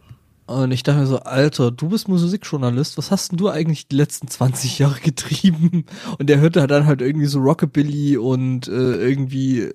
Und 0.45 0.71
ich 0.71 0.83
dachte 0.83 0.99
mir 0.99 1.07
so, 1.07 1.19
Alter, 1.19 1.71
du 1.71 1.89
bist 1.89 2.07
Musikjournalist, 2.09 2.97
was 2.97 3.11
hast 3.11 3.31
denn 3.31 3.37
du 3.37 3.49
eigentlich 3.49 3.87
die 3.87 3.95
letzten 3.95 4.27
20 4.27 4.79
Jahre 4.79 4.99
getrieben? 4.99 5.85
Und 6.19 6.29
der 6.29 6.39
hörte 6.39 6.65
dann 6.67 6.85
halt 6.85 7.01
irgendwie 7.01 7.27
so 7.27 7.39
Rockabilly 7.39 8.17
und 8.17 8.67
äh, 8.67 8.71
irgendwie, 8.71 9.69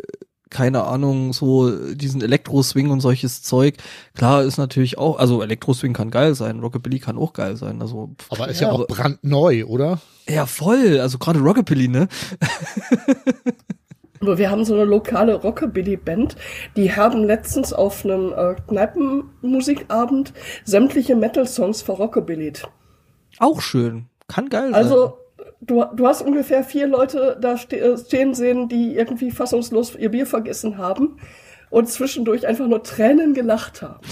keine 0.50 0.84
Ahnung, 0.84 1.32
so 1.32 1.70
diesen 1.94 2.20
Elektro-Swing 2.22 2.90
und 2.90 3.00
solches 3.00 3.42
Zeug. 3.42 3.76
Klar 4.14 4.42
ist 4.44 4.58
natürlich 4.58 4.98
auch, 4.98 5.18
also 5.18 5.42
Elektro-Swing 5.42 5.94
kann 5.94 6.10
geil 6.10 6.34
sein, 6.34 6.60
Rockabilly 6.60 6.98
kann 6.98 7.16
auch 7.18 7.32
geil 7.32 7.56
sein. 7.56 7.80
Also, 7.80 8.14
Aber 8.28 8.48
ist 8.48 8.60
ja, 8.60 8.68
Ja, 8.68 8.72
auch 8.74 8.86
brandneu, 8.86 9.64
oder? 9.66 10.00
ja, 10.28 10.44
voll, 10.46 11.00
also 11.00 11.16
gerade 11.18 11.40
Rockabilly, 11.40 11.88
ne? 11.88 12.08
Aber 14.20 14.38
wir 14.38 14.50
haben 14.50 14.64
so 14.64 14.74
eine 14.74 14.84
lokale 14.84 15.34
Rockabilly-Band, 15.34 16.36
die 16.76 16.92
haben 16.92 17.24
letztens 17.24 17.72
auf 17.72 18.04
einem 18.04 18.32
äh, 18.32 18.54
Kneipenmusikabend 18.66 20.32
sämtliche 20.64 21.16
Metal-Songs 21.16 21.82
verrockabillyt. 21.82 22.68
Auch 23.38 23.60
schön. 23.60 24.06
Kann 24.26 24.48
geil 24.48 24.70
sein. 24.70 24.74
Also, 24.74 25.18
du, 25.60 25.84
du 25.94 26.06
hast 26.06 26.22
ungefähr 26.22 26.64
vier 26.64 26.86
Leute 26.86 27.38
da 27.40 27.56
ste 27.56 27.78
äh, 27.78 27.98
stehen 27.98 28.34
sehen, 28.34 28.68
die 28.68 28.96
irgendwie 28.96 29.30
fassungslos 29.30 29.94
ihr 29.94 30.10
Bier 30.10 30.26
vergessen 30.26 30.78
haben 30.78 31.18
und 31.70 31.88
zwischendurch 31.88 32.46
einfach 32.46 32.66
nur 32.66 32.82
Tränen 32.82 33.34
gelacht 33.34 33.82
haben. 33.82 34.00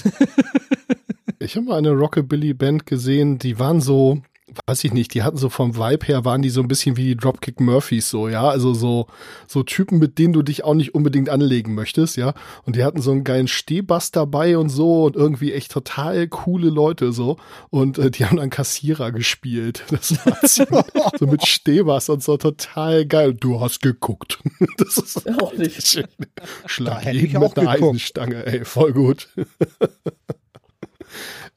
Ich 1.38 1.54
habe 1.54 1.66
mal 1.66 1.76
eine 1.78 1.90
Rockabilly-Band 1.90 2.86
gesehen, 2.86 3.38
die 3.38 3.58
waren 3.58 3.80
so, 3.80 4.22
weiß 4.66 4.84
ich 4.84 4.92
nicht, 4.92 5.12
die 5.14 5.22
hatten 5.24 5.36
so 5.36 5.48
vom 5.48 5.76
Vibe 5.76 6.06
her, 6.06 6.24
waren 6.24 6.40
die 6.40 6.50
so 6.50 6.60
ein 6.60 6.68
bisschen 6.68 6.96
wie 6.96 7.04
die 7.04 7.16
Dropkick 7.16 7.60
Murphys 7.60 8.08
so, 8.10 8.28
ja, 8.28 8.48
also 8.48 8.74
so, 8.74 9.08
so 9.48 9.64
Typen, 9.64 9.98
mit 9.98 10.18
denen 10.18 10.32
du 10.32 10.42
dich 10.42 10.62
auch 10.62 10.74
nicht 10.74 10.94
unbedingt 10.94 11.28
anlegen 11.28 11.74
möchtest, 11.74 12.16
ja, 12.16 12.32
und 12.64 12.76
die 12.76 12.84
hatten 12.84 13.02
so 13.02 13.10
einen 13.10 13.24
geilen 13.24 13.48
Stehbass 13.48 14.12
dabei 14.12 14.56
und 14.56 14.68
so 14.68 15.04
und 15.04 15.16
irgendwie 15.16 15.52
echt 15.52 15.72
total 15.72 16.28
coole 16.28 16.68
Leute 16.68 17.12
so. 17.12 17.38
Und 17.70 17.98
äh, 17.98 18.10
die 18.10 18.24
haben 18.24 18.36
dann 18.36 18.50
Kassierer 18.50 19.10
gespielt, 19.10 19.84
das 19.90 20.24
war 20.24 20.40
ziemlich, 20.42 20.84
so 21.18 21.26
mit 21.26 21.46
Stehbass 21.46 22.08
und 22.08 22.22
so 22.22 22.36
total 22.36 23.04
geil, 23.04 23.34
du 23.34 23.60
hast 23.60 23.82
geguckt, 23.82 24.38
das 24.78 24.96
ist 24.96 25.28
Auch 25.40 25.52
nicht. 25.54 26.04
Da 26.36 26.68
Schlag 26.68 27.12
jeden 27.12 27.36
auch 27.36 27.48
mit 27.48 27.58
einer 27.58 27.72
geguckt. 27.72 27.84
Eisenstange, 27.84 28.46
ey, 28.46 28.64
voll 28.64 28.92
gut. 28.92 29.28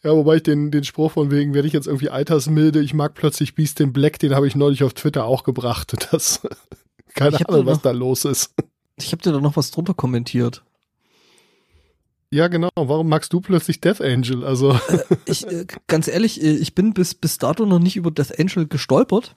Ja, 0.04 0.12
wobei 0.16 0.38
ich 0.38 0.44
den, 0.44 0.72
den 0.72 0.84
Spruch 0.86 1.12
von 1.12 1.30
wegen, 1.30 1.54
werde 1.54 1.68
ich 1.68 1.74
jetzt 1.74 1.88
irgendwie 1.88 2.10
altersmilde, 2.10 2.80
ich 2.82 2.94
mag 2.94 3.14
plötzlich 3.16 3.54
Beast 3.56 3.80
in 3.82 3.92
Black, 3.92 4.18
den 4.20 4.34
habe 4.34 4.48
ich 4.48 4.56
neulich 4.56 4.84
auf 4.84 4.94
Twitter 4.94 5.26
auch 5.26 5.44
gebracht. 5.44 5.94
Das, 6.12 6.42
keine 7.16 7.38
Ahnung, 7.50 7.66
da 7.66 7.72
was 7.72 7.78
noch- 7.78 7.82
da 7.84 7.92
los 7.92 8.24
ist. 8.26 8.54
Ich 8.98 9.12
habe 9.12 9.22
dir 9.22 9.32
da 9.34 9.42
noch 9.42 9.58
was 9.58 9.72
drunter 9.72 9.94
kommentiert. 9.94 10.64
Ja, 12.32 12.48
genau. 12.48 12.70
Warum 12.76 13.10
magst 13.10 13.34
du 13.34 13.42
plötzlich 13.42 13.82
Death 13.82 14.02
Angel? 14.02 14.46
Also, 14.46 14.80
Ich, 15.26 15.46
äh, 15.48 15.66
ganz 15.88 16.08
ehrlich, 16.08 16.42
äh, 16.44 16.52
ich 16.56 16.76
bin 16.76 16.94
bis, 16.94 17.16
bis 17.16 17.38
dato 17.40 17.66
noch 17.66 17.80
nicht 17.80 17.96
über 17.98 18.12
Death 18.12 18.40
Angel 18.40 18.68
gestolpert. 18.68 19.36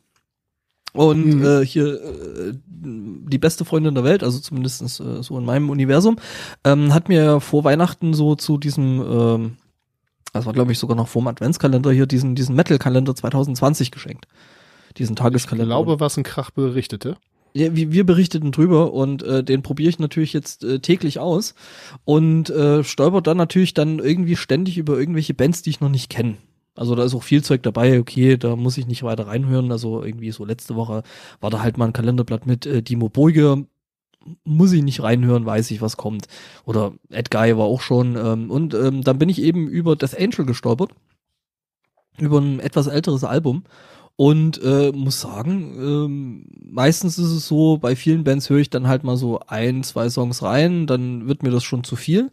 Und 0.92 1.36
Mhm. 1.36 1.44
äh, 1.44 1.64
hier 1.64 1.86
äh, 2.02 2.52
die 2.68 3.38
beste 3.38 3.64
Freundin 3.64 3.94
der 3.94 4.04
Welt, 4.04 4.22
also 4.22 4.38
zumindest 4.40 4.82
äh, 5.00 5.22
so 5.22 5.38
in 5.38 5.44
meinem 5.46 5.70
Universum, 5.70 6.16
ähm, 6.64 6.92
hat 6.92 7.08
mir 7.08 7.40
vor 7.40 7.64
Weihnachten 7.64 8.12
so 8.12 8.34
zu 8.34 8.58
diesem, 8.58 9.00
ähm, 9.00 9.56
das 10.32 10.46
war 10.46 10.52
glaube 10.52 10.72
ich 10.72 10.78
sogar 10.78 10.96
noch 10.96 11.08
vor 11.08 11.22
dem 11.22 11.28
Adventskalender 11.28 11.92
hier, 11.92 12.06
diesen, 12.06 12.34
diesen 12.34 12.56
Metal-Kalender 12.56 13.14
2020 13.14 13.90
geschenkt. 13.90 14.26
Diesen 14.98 15.14
ich 15.14 15.18
Tageskalender. 15.18 15.66
glaube, 15.66 16.00
was 16.00 16.16
ein 16.16 16.22
Krach 16.22 16.50
berichtete. 16.50 17.16
Ja, 17.54 17.74
wir, 17.76 17.92
wir 17.92 18.06
berichteten 18.06 18.50
drüber 18.50 18.94
und 18.94 19.22
äh, 19.22 19.44
den 19.44 19.62
probiere 19.62 19.90
ich 19.90 19.98
natürlich 19.98 20.32
jetzt 20.32 20.64
äh, 20.64 20.78
täglich 20.78 21.18
aus 21.18 21.54
und 22.04 22.48
äh, 22.48 22.82
stolpert 22.82 23.26
dann 23.26 23.36
natürlich 23.36 23.74
dann 23.74 23.98
irgendwie 23.98 24.36
ständig 24.36 24.78
über 24.78 24.98
irgendwelche 24.98 25.34
Bands, 25.34 25.60
die 25.60 25.70
ich 25.70 25.80
noch 25.80 25.90
nicht 25.90 26.08
kenne. 26.08 26.36
Also 26.74 26.94
da 26.94 27.04
ist 27.04 27.14
auch 27.14 27.22
viel 27.22 27.44
Zeug 27.44 27.62
dabei, 27.62 28.00
okay, 28.00 28.38
da 28.38 28.56
muss 28.56 28.78
ich 28.78 28.86
nicht 28.86 29.02
weiter 29.02 29.26
reinhören. 29.26 29.70
Also 29.70 30.02
irgendwie 30.02 30.30
so 30.30 30.46
letzte 30.46 30.74
Woche 30.74 31.02
war 31.40 31.50
da 31.50 31.60
halt 31.60 31.76
mal 31.76 31.86
ein 31.86 31.92
Kalenderblatt 31.92 32.46
mit 32.46 32.64
äh, 32.64 32.82
Dimo 32.82 33.10
Burger. 33.10 33.62
Muss 34.44 34.72
ich 34.72 34.82
nicht 34.82 35.02
reinhören, 35.02 35.46
weiß 35.46 35.70
ich, 35.70 35.80
was 35.80 35.96
kommt. 35.96 36.26
Oder 36.64 36.92
Ed 37.10 37.30
Guy 37.30 37.56
war 37.56 37.64
auch 37.64 37.80
schon. 37.80 38.16
Ähm, 38.16 38.50
und 38.50 38.74
ähm, 38.74 39.02
dann 39.02 39.18
bin 39.18 39.28
ich 39.28 39.40
eben 39.42 39.68
über 39.68 39.96
Death 39.96 40.18
Angel 40.18 40.46
gestolpert. 40.46 40.90
Über 42.18 42.38
ein 42.40 42.60
etwas 42.60 42.86
älteres 42.86 43.24
Album. 43.24 43.64
Und 44.16 44.62
äh, 44.62 44.92
muss 44.92 45.20
sagen, 45.20 45.74
ähm, 45.78 46.46
meistens 46.62 47.18
ist 47.18 47.30
es 47.30 47.48
so, 47.48 47.78
bei 47.78 47.96
vielen 47.96 48.24
Bands 48.24 48.50
höre 48.50 48.58
ich 48.58 48.70
dann 48.70 48.86
halt 48.86 49.04
mal 49.04 49.16
so 49.16 49.40
ein, 49.46 49.82
zwei 49.82 50.10
Songs 50.10 50.42
rein, 50.42 50.86
dann 50.86 51.26
wird 51.28 51.42
mir 51.42 51.50
das 51.50 51.64
schon 51.64 51.82
zu 51.82 51.96
viel. 51.96 52.30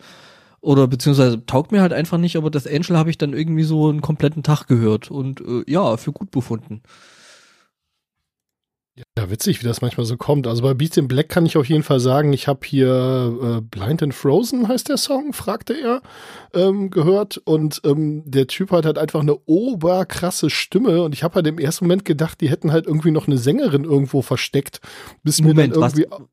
Oder 0.61 0.87
beziehungsweise 0.87 1.45
taugt 1.45 1.71
mir 1.71 1.81
halt 1.81 1.93
einfach 1.93 2.17
nicht, 2.17 2.35
aber 2.35 2.51
das 2.51 2.67
Angel 2.67 2.97
habe 2.97 3.09
ich 3.09 3.17
dann 3.17 3.33
irgendwie 3.33 3.63
so 3.63 3.87
einen 3.87 4.01
kompletten 4.01 4.43
Tag 4.43 4.67
gehört 4.67 5.09
und 5.09 5.39
äh, 5.41 5.63
ja, 5.67 5.95
für 5.97 6.11
gut 6.11 6.31
befunden. 6.31 6.81
Ja, 9.17 9.29
witzig, 9.29 9.61
wie 9.61 9.67
das 9.67 9.81
manchmal 9.81 10.05
so 10.05 10.17
kommt. 10.17 10.47
Also 10.47 10.61
bei 10.61 10.73
Beast 10.73 10.97
in 10.97 11.07
Black 11.07 11.29
kann 11.29 11.45
ich 11.45 11.57
auf 11.57 11.67
jeden 11.67 11.83
Fall 11.83 11.99
sagen, 11.99 12.33
ich 12.33 12.47
habe 12.47 12.59
hier 12.65 13.37
äh, 13.41 13.61
Blind 13.61 14.03
and 14.03 14.13
Frozen 14.13 14.67
heißt 14.67 14.89
der 14.89 14.97
Song, 14.97 15.33
fragte 15.33 15.73
er, 15.73 16.01
ähm, 16.53 16.89
gehört. 16.89 17.37
Und 17.37 17.81
ähm, 17.85 18.23
der 18.25 18.47
Typ 18.47 18.71
hat 18.71 18.85
halt 18.85 18.97
einfach 18.97 19.21
eine 19.21 19.37
oberkrasse 19.45 20.49
Stimme. 20.49 21.03
Und 21.03 21.13
ich 21.13 21.23
habe 21.23 21.35
halt 21.35 21.47
im 21.47 21.59
ersten 21.59 21.85
Moment 21.85 22.05
gedacht, 22.05 22.41
die 22.41 22.49
hätten 22.49 22.71
halt 22.71 22.87
irgendwie 22.87 23.11
noch 23.11 23.27
eine 23.27 23.37
Sängerin 23.37 23.83
irgendwo 23.83 24.21
versteckt. 24.21 24.81
Bis 25.23 25.41
Moment, 25.41 25.75
mir 25.75 25.81
was? 25.81 25.93
dann 25.93 26.01
irgendwie. 26.03 26.25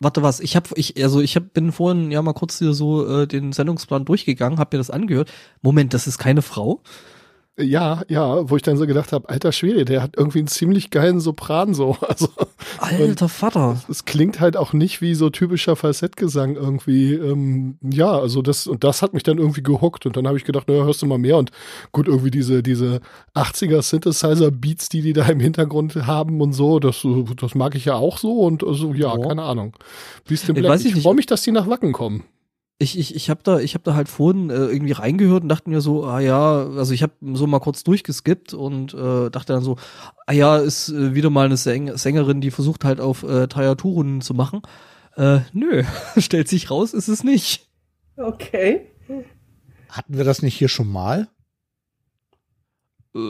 Warte 0.00 0.20
was, 0.20 0.40
ich 0.40 0.56
habe 0.56 0.68
ich 0.74 1.00
also 1.00 1.20
ich 1.20 1.36
hab, 1.36 1.54
bin 1.54 1.70
vorhin 1.70 2.10
ja 2.10 2.20
mal 2.22 2.32
kurz 2.32 2.58
hier 2.58 2.72
so 2.72 3.06
äh, 3.06 3.28
den 3.28 3.52
Sendungsplan 3.52 4.04
durchgegangen, 4.04 4.58
habe 4.58 4.76
mir 4.76 4.80
das 4.80 4.90
angehört. 4.90 5.30
Moment, 5.60 5.94
das 5.94 6.08
ist 6.08 6.18
keine 6.18 6.42
Frau? 6.42 6.82
Ja, 7.58 8.00
ja, 8.08 8.48
wo 8.48 8.56
ich 8.56 8.62
dann 8.62 8.78
so 8.78 8.86
gedacht 8.86 9.12
habe, 9.12 9.28
alter 9.28 9.52
Schwede, 9.52 9.84
der 9.84 10.02
hat 10.02 10.14
irgendwie 10.16 10.38
einen 10.38 10.48
ziemlich 10.48 10.88
geilen 10.88 11.20
Sopran 11.20 11.74
so. 11.74 11.96
Also 12.08 12.28
Alter 12.78 13.28
Vater. 13.28 13.82
es 13.90 14.04
klingt 14.06 14.40
halt 14.40 14.56
auch 14.56 14.72
nicht 14.72 15.02
wie 15.02 15.14
so 15.14 15.28
typischer 15.30 15.76
Falsettgesang 15.76 16.54
irgendwie. 16.56 17.12
Ähm, 17.14 17.76
ja, 17.82 18.10
also 18.18 18.40
das 18.40 18.66
und 18.66 18.84
das 18.84 19.02
hat 19.02 19.12
mich 19.12 19.22
dann 19.22 19.36
irgendwie 19.38 19.62
gehuckt 19.62 20.06
und 20.06 20.16
dann 20.16 20.26
habe 20.26 20.38
ich 20.38 20.44
gedacht, 20.44 20.68
naja, 20.68 20.84
hörst 20.84 21.02
du 21.02 21.06
mal 21.06 21.18
mehr 21.18 21.36
und 21.36 21.50
gut 21.90 22.06
irgendwie 22.08 22.30
diese 22.30 22.62
diese 22.62 23.00
80er 23.34 23.82
Synthesizer 23.82 24.50
Beats, 24.50 24.88
die 24.88 25.02
die 25.02 25.12
da 25.12 25.26
im 25.26 25.40
Hintergrund 25.40 25.94
haben 26.06 26.40
und 26.40 26.52
so, 26.54 26.78
das 26.78 27.06
das 27.36 27.54
mag 27.54 27.74
ich 27.74 27.84
ja 27.84 27.96
auch 27.96 28.16
so 28.16 28.40
und 28.40 28.64
also 28.64 28.94
ja, 28.94 29.14
Ja. 29.16 29.28
keine 29.28 29.42
Ahnung. 29.42 29.76
Ich 30.30 30.42
Black. 30.46 30.64
weiß 30.64 30.84
Ich, 30.86 30.96
ich 30.96 31.02
freue 31.02 31.14
mich, 31.14 31.26
dass 31.26 31.42
die 31.42 31.52
nach 31.52 31.66
Wacken 31.68 31.92
kommen. 31.92 32.24
Ich, 32.82 32.98
ich, 32.98 33.14
ich 33.14 33.30
habe 33.30 33.40
da, 33.44 33.58
ich 33.60 33.74
hab 33.74 33.84
da 33.84 33.94
halt 33.94 34.08
vorhin 34.08 34.50
äh, 34.50 34.54
irgendwie 34.54 34.92
reingehört 34.92 35.44
und 35.44 35.48
dachte 35.48 35.70
mir 35.70 35.80
so, 35.80 36.04
ah 36.04 36.20
ja, 36.20 36.66
also 36.66 36.92
ich 36.92 37.02
habe 37.02 37.12
so 37.34 37.46
mal 37.46 37.60
kurz 37.60 37.84
durchgeskippt 37.84 38.54
und 38.54 38.92
äh, 38.94 39.30
dachte 39.30 39.52
dann 39.52 39.62
so, 39.62 39.76
ah 40.26 40.32
ja, 40.32 40.58
ist 40.58 40.88
äh, 40.88 41.14
wieder 41.14 41.30
mal 41.30 41.46
eine 41.46 41.56
Säng 41.56 41.96
Sängerin, 41.96 42.40
die 42.40 42.50
versucht 42.50 42.84
halt 42.84 43.00
auf 43.00 43.22
äh, 43.22 43.46
Tayaturun 43.46 44.20
zu 44.20 44.34
machen. 44.34 44.62
Äh, 45.16 45.40
nö, 45.52 45.84
stellt 46.18 46.48
sich 46.48 46.70
raus, 46.70 46.92
ist 46.92 47.08
es 47.08 47.22
nicht. 47.24 47.68
Okay. 48.16 48.88
Hatten 49.88 50.16
wir 50.16 50.24
das 50.24 50.42
nicht 50.42 50.56
hier 50.56 50.68
schon 50.68 50.88
mal? 50.90 51.28
Äh, 53.14 53.20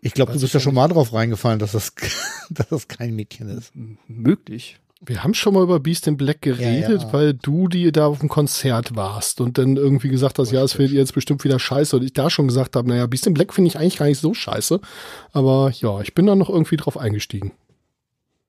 Ich 0.00 0.14
glaube, 0.14 0.32
du 0.32 0.40
bist 0.40 0.54
ja 0.54 0.60
schon 0.60 0.74
mal 0.74 0.88
drauf 0.88 1.12
reingefallen, 1.12 1.58
dass 1.58 1.72
das, 1.72 1.92
dass 2.50 2.68
das 2.68 2.88
kein 2.88 3.14
Mädchen 3.14 3.48
ist. 3.48 3.72
möglich. 4.06 4.78
Wir 5.00 5.22
haben 5.22 5.34
schon 5.34 5.52
mal 5.54 5.62
über 5.62 5.78
Beast 5.78 6.06
in 6.06 6.16
Black 6.16 6.40
geredet, 6.40 7.02
Ja, 7.02 7.06
ja. 7.06 7.12
weil 7.12 7.34
du 7.34 7.68
die 7.68 7.92
da 7.92 8.06
auf 8.06 8.20
dem 8.20 8.30
Konzert 8.30 8.96
warst 8.96 9.40
und 9.40 9.58
dann 9.58 9.76
irgendwie 9.76 10.08
gesagt 10.08 10.38
hast, 10.38 10.52
ja, 10.52 10.62
es 10.62 10.78
wird 10.78 10.90
jetzt 10.90 11.12
bestimmt 11.12 11.44
wieder 11.44 11.58
scheiße 11.58 11.96
und 11.96 12.02
ich 12.02 12.14
da 12.14 12.30
schon 12.30 12.48
gesagt 12.48 12.76
habe, 12.76 12.88
naja, 12.88 13.06
Beast 13.06 13.26
in 13.26 13.34
Black 13.34 13.52
finde 13.52 13.68
ich 13.68 13.78
eigentlich 13.78 13.98
gar 13.98 14.06
nicht 14.06 14.20
so 14.20 14.32
scheiße, 14.32 14.80
aber 15.32 15.70
ja, 15.74 16.00
ich 16.00 16.14
bin 16.14 16.26
da 16.26 16.34
noch 16.34 16.48
irgendwie 16.48 16.78
drauf 16.78 16.96
eingestiegen. 16.96 17.52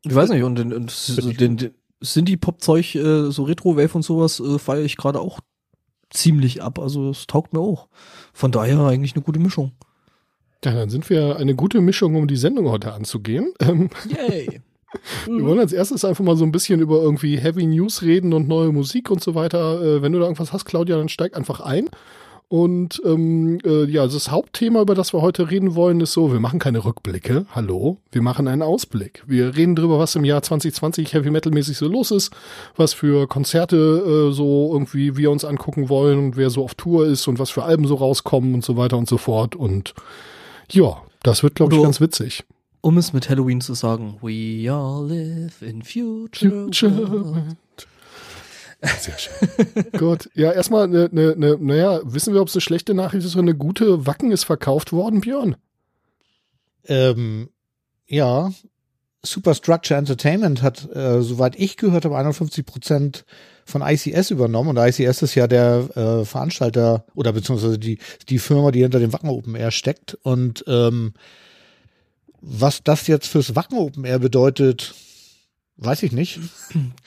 Ich 0.04 0.16
weiß 0.16 0.30
nicht, 0.30 0.44
und, 0.44 0.56
den, 0.56 0.88
so 0.88 1.32
den, 1.32 1.58
den 1.58 1.74
Synthie-Pop-Zeug, 2.00 2.96
äh, 2.96 3.30
so 3.32 3.44
Retro-Wave 3.44 3.96
und 3.96 4.04
sowas, 4.04 4.40
äh, 4.40 4.58
feiere 4.58 4.86
ich 4.86 4.96
gerade 4.96 5.20
auch 5.20 5.40
ziemlich 6.10 6.62
ab. 6.64 6.80
Also 6.80 7.10
es 7.10 7.28
taugt 7.28 7.54
mir 7.54 7.60
auch. 7.60 7.90
Von 8.32 8.52
daher 8.52 8.80
eigentlich 8.82 9.16
eine 9.16 9.24
gute 9.24 9.40
Mischung. 9.40 9.74
Ja, 10.64 10.74
dann 10.74 10.90
sind 10.90 11.10
wir 11.10 11.38
eine 11.38 11.56
gute 11.56 11.82
Mischung, 11.82 12.16
um 12.16 12.28
die 12.28 12.38
Sendung 12.38 12.70
heute 12.70 12.94
anzugehen. 12.94 13.52
Ähm, 13.60 13.90
Yay. 14.08 14.62
Wir 15.26 15.46
wollen 15.46 15.60
als 15.60 15.74
erstes 15.74 16.06
einfach 16.06 16.24
mal 16.24 16.38
so 16.38 16.46
ein 16.46 16.52
bisschen 16.52 16.80
über 16.80 17.02
irgendwie 17.02 17.38
Heavy 17.38 17.66
News 17.66 18.02
reden 18.02 18.34
und 18.34 18.48
neue 18.48 18.72
Musik 18.72 19.10
und 19.12 19.24
so 19.24 19.36
weiter. 19.36 19.82
Äh, 19.82 20.02
wenn 20.02 20.12
du 20.12 20.20
da 20.20 20.26
irgendwas 20.26 20.54
hast, 20.54 20.66
Claudia, 20.66 20.98
dann 20.98 21.10
steig 21.10 21.36
einfach 21.36 21.60
ein. 21.60 21.90
Und 22.50 23.02
ähm, 23.04 23.60
äh, 23.66 23.84
ja, 23.86 24.08
das 24.08 24.32
Hauptthema, 24.32 24.82
über 24.82 24.96
das 24.96 25.14
wir 25.14 25.22
heute 25.22 25.52
reden 25.52 25.76
wollen, 25.76 26.00
ist 26.00 26.14
so, 26.14 26.32
wir 26.32 26.40
machen 26.40 26.60
keine 26.60 26.86
Rückblicke, 26.86 27.46
hallo, 27.54 27.98
wir 28.10 28.22
machen 28.22 28.48
einen 28.48 28.62
Ausblick. 28.62 29.22
Wir 29.28 29.58
reden 29.58 29.76
drüber, 29.76 30.00
was 30.00 30.16
im 30.16 30.24
Jahr 30.24 30.42
2020 30.42 31.12
Heavy 31.12 31.30
Metal 31.30 31.52
mäßig 31.52 31.78
so 31.78 31.90
los 31.90 32.12
ist, 32.12 32.32
was 32.78 32.94
für 32.94 33.28
Konzerte 33.28 34.30
äh, 34.30 34.34
so 34.34 34.70
irgendwie 34.72 35.18
wir 35.18 35.30
uns 35.30 35.44
angucken 35.44 35.90
wollen 35.90 36.20
und 36.20 36.38
wer 36.38 36.50
so 36.50 36.64
auf 36.64 36.76
Tour 36.76 37.06
ist 37.06 37.28
und 37.28 37.38
was 37.38 37.50
für 37.50 37.64
Alben 37.64 37.86
so 37.86 37.96
rauskommen 37.96 38.54
und 38.54 38.64
so 38.64 38.78
weiter 38.78 38.98
und 38.98 39.10
so 39.10 39.18
fort. 39.18 39.54
Und 39.54 39.94
ja, 40.72 41.02
das 41.24 41.44
wird, 41.44 41.56
glaube 41.56 41.76
ich, 41.76 41.84
ganz 41.84 42.00
witzig. 42.00 42.46
Um 42.88 42.98
es 42.98 43.12
mit 43.12 43.30
Halloween 43.30 43.60
zu 43.60 43.74
sagen, 43.74 44.18
we 44.22 44.72
all 44.72 45.06
live 45.06 45.62
in 45.62 45.84
future. 45.84 46.50
Future. 46.50 47.12
world. 47.12 47.58
Sehr 49.02 49.18
schön. 49.18 49.92
Gut, 50.00 50.30
ja, 50.36 50.54
erstmal, 50.54 50.88
ne, 50.88 51.10
ne, 51.12 51.36
ne, 51.38 51.58
naja, 51.60 52.00
wissen 52.06 52.34
wir, 52.34 52.40
ob 52.40 52.48
es 52.48 52.56
eine 52.56 52.62
schlechte 52.62 52.94
Nachricht 52.94 53.26
ist 53.26 53.36
oder 53.36 53.42
eine 53.42 53.56
gute? 53.56 54.08
Wacken 54.08 54.32
ist 54.32 54.46
verkauft 54.46 54.94
worden, 54.94 55.20
Björn. 55.20 55.58
Ähm, 56.86 57.50
ja, 58.08 58.54
Superstructure 59.22 60.00
Entertainment 60.00 60.62
hat, 60.62 60.90
äh, 60.96 61.22
soweit 61.22 61.60
ich 61.60 61.76
gehört 61.76 62.06
habe, 62.06 62.18
51 62.18 62.66
Prozent 62.66 63.26
von 63.66 63.82
ICS 63.82 64.32
übernommen. 64.32 64.70
Und 64.70 64.78
ICS 64.78 65.24
ist 65.24 65.36
ja 65.36 65.48
der 65.48 65.90
äh, 65.98 66.24
Veranstalter 66.24 67.06
oder 67.16 67.34
beziehungsweise 67.34 67.80
die, 67.80 68.00
die 68.30 68.40
Firma, 68.40 68.72
die 68.72 68.84
hinter 68.84 69.00
dem 69.00 69.12
Wacken 69.12 69.30
Open 69.30 69.56
Air 69.56 69.72
steckt. 69.72 70.18
Und 70.22 70.64
ähm, 70.70 71.16
was 72.50 72.82
das 72.84 73.08
jetzt 73.08 73.28
fürs 73.28 73.56
Wacken 73.56 73.78
Open 73.78 74.06
Air 74.06 74.20
bedeutet, 74.20 74.96
weiß 75.78 76.04
ich 76.04 76.12
nicht. 76.14 76.40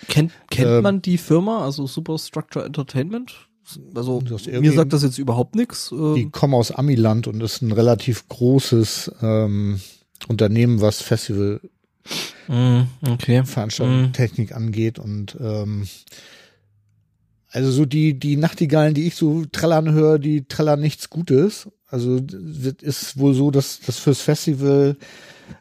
Kennt, 0.08 0.32
kennt 0.50 0.68
Ähm. 0.68 0.82
man 0.82 1.02
die 1.02 1.18
Firma, 1.18 1.64
also 1.64 1.86
Superstructure 1.86 2.64
Entertainment? 2.64 3.48
Also 3.94 4.20
mir 4.60 4.72
sagt 4.72 4.92
das 4.92 5.02
jetzt 5.02 5.18
überhaupt 5.18 5.54
nichts. 5.54 5.90
Die 5.90 6.22
Ähm, 6.22 6.32
kommen 6.32 6.54
aus 6.54 6.72
Amiland 6.72 7.26
und 7.28 7.40
ist 7.40 7.62
ein 7.62 7.72
relativ 7.72 8.28
großes 8.28 9.12
ähm, 9.22 9.80
Unternehmen, 10.28 10.80
was 10.80 11.00
Festival 11.00 11.60
mm, 12.48 12.80
okay. 13.06 13.44
Veranstaltung 13.44 14.10
Mm. 14.10 14.52
Angeht 14.52 14.98
und 14.98 15.36
ähm, 15.40 15.86
also 17.48 17.70
so 17.70 17.84
die 17.84 18.18
die 18.18 18.36
Nachtigallen, 18.36 18.94
die 18.94 19.06
ich 19.06 19.14
so 19.14 19.44
trällern 19.50 19.92
höre, 19.92 20.18
die 20.18 20.44
trällern 20.44 20.80
nichts 20.80 21.08
Gutes. 21.08 21.68
Also 21.90 22.20
das 22.20 22.74
ist 22.80 23.18
wohl 23.18 23.34
so, 23.34 23.50
dass 23.50 23.80
das 23.80 23.98
fürs 23.98 24.20
Festival 24.20 24.96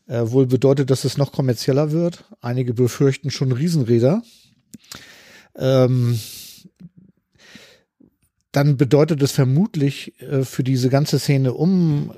äh, 0.07 0.21
wohl 0.25 0.45
bedeutet, 0.45 0.89
dass 0.91 1.03
es 1.03 1.17
noch 1.17 1.31
kommerzieller 1.31 1.91
wird. 1.91 2.23
Einige 2.41 2.73
befürchten 2.73 3.31
schon 3.31 3.51
Riesenräder. 3.51 4.21
Ähm, 5.55 6.19
dann 8.51 8.77
bedeutet 8.77 9.21
es 9.21 9.31
vermutlich 9.31 10.19
äh, 10.21 10.43
für 10.43 10.63
diese 10.63 10.89
ganze 10.89 11.19
Szene 11.19 11.53
um 11.53 12.11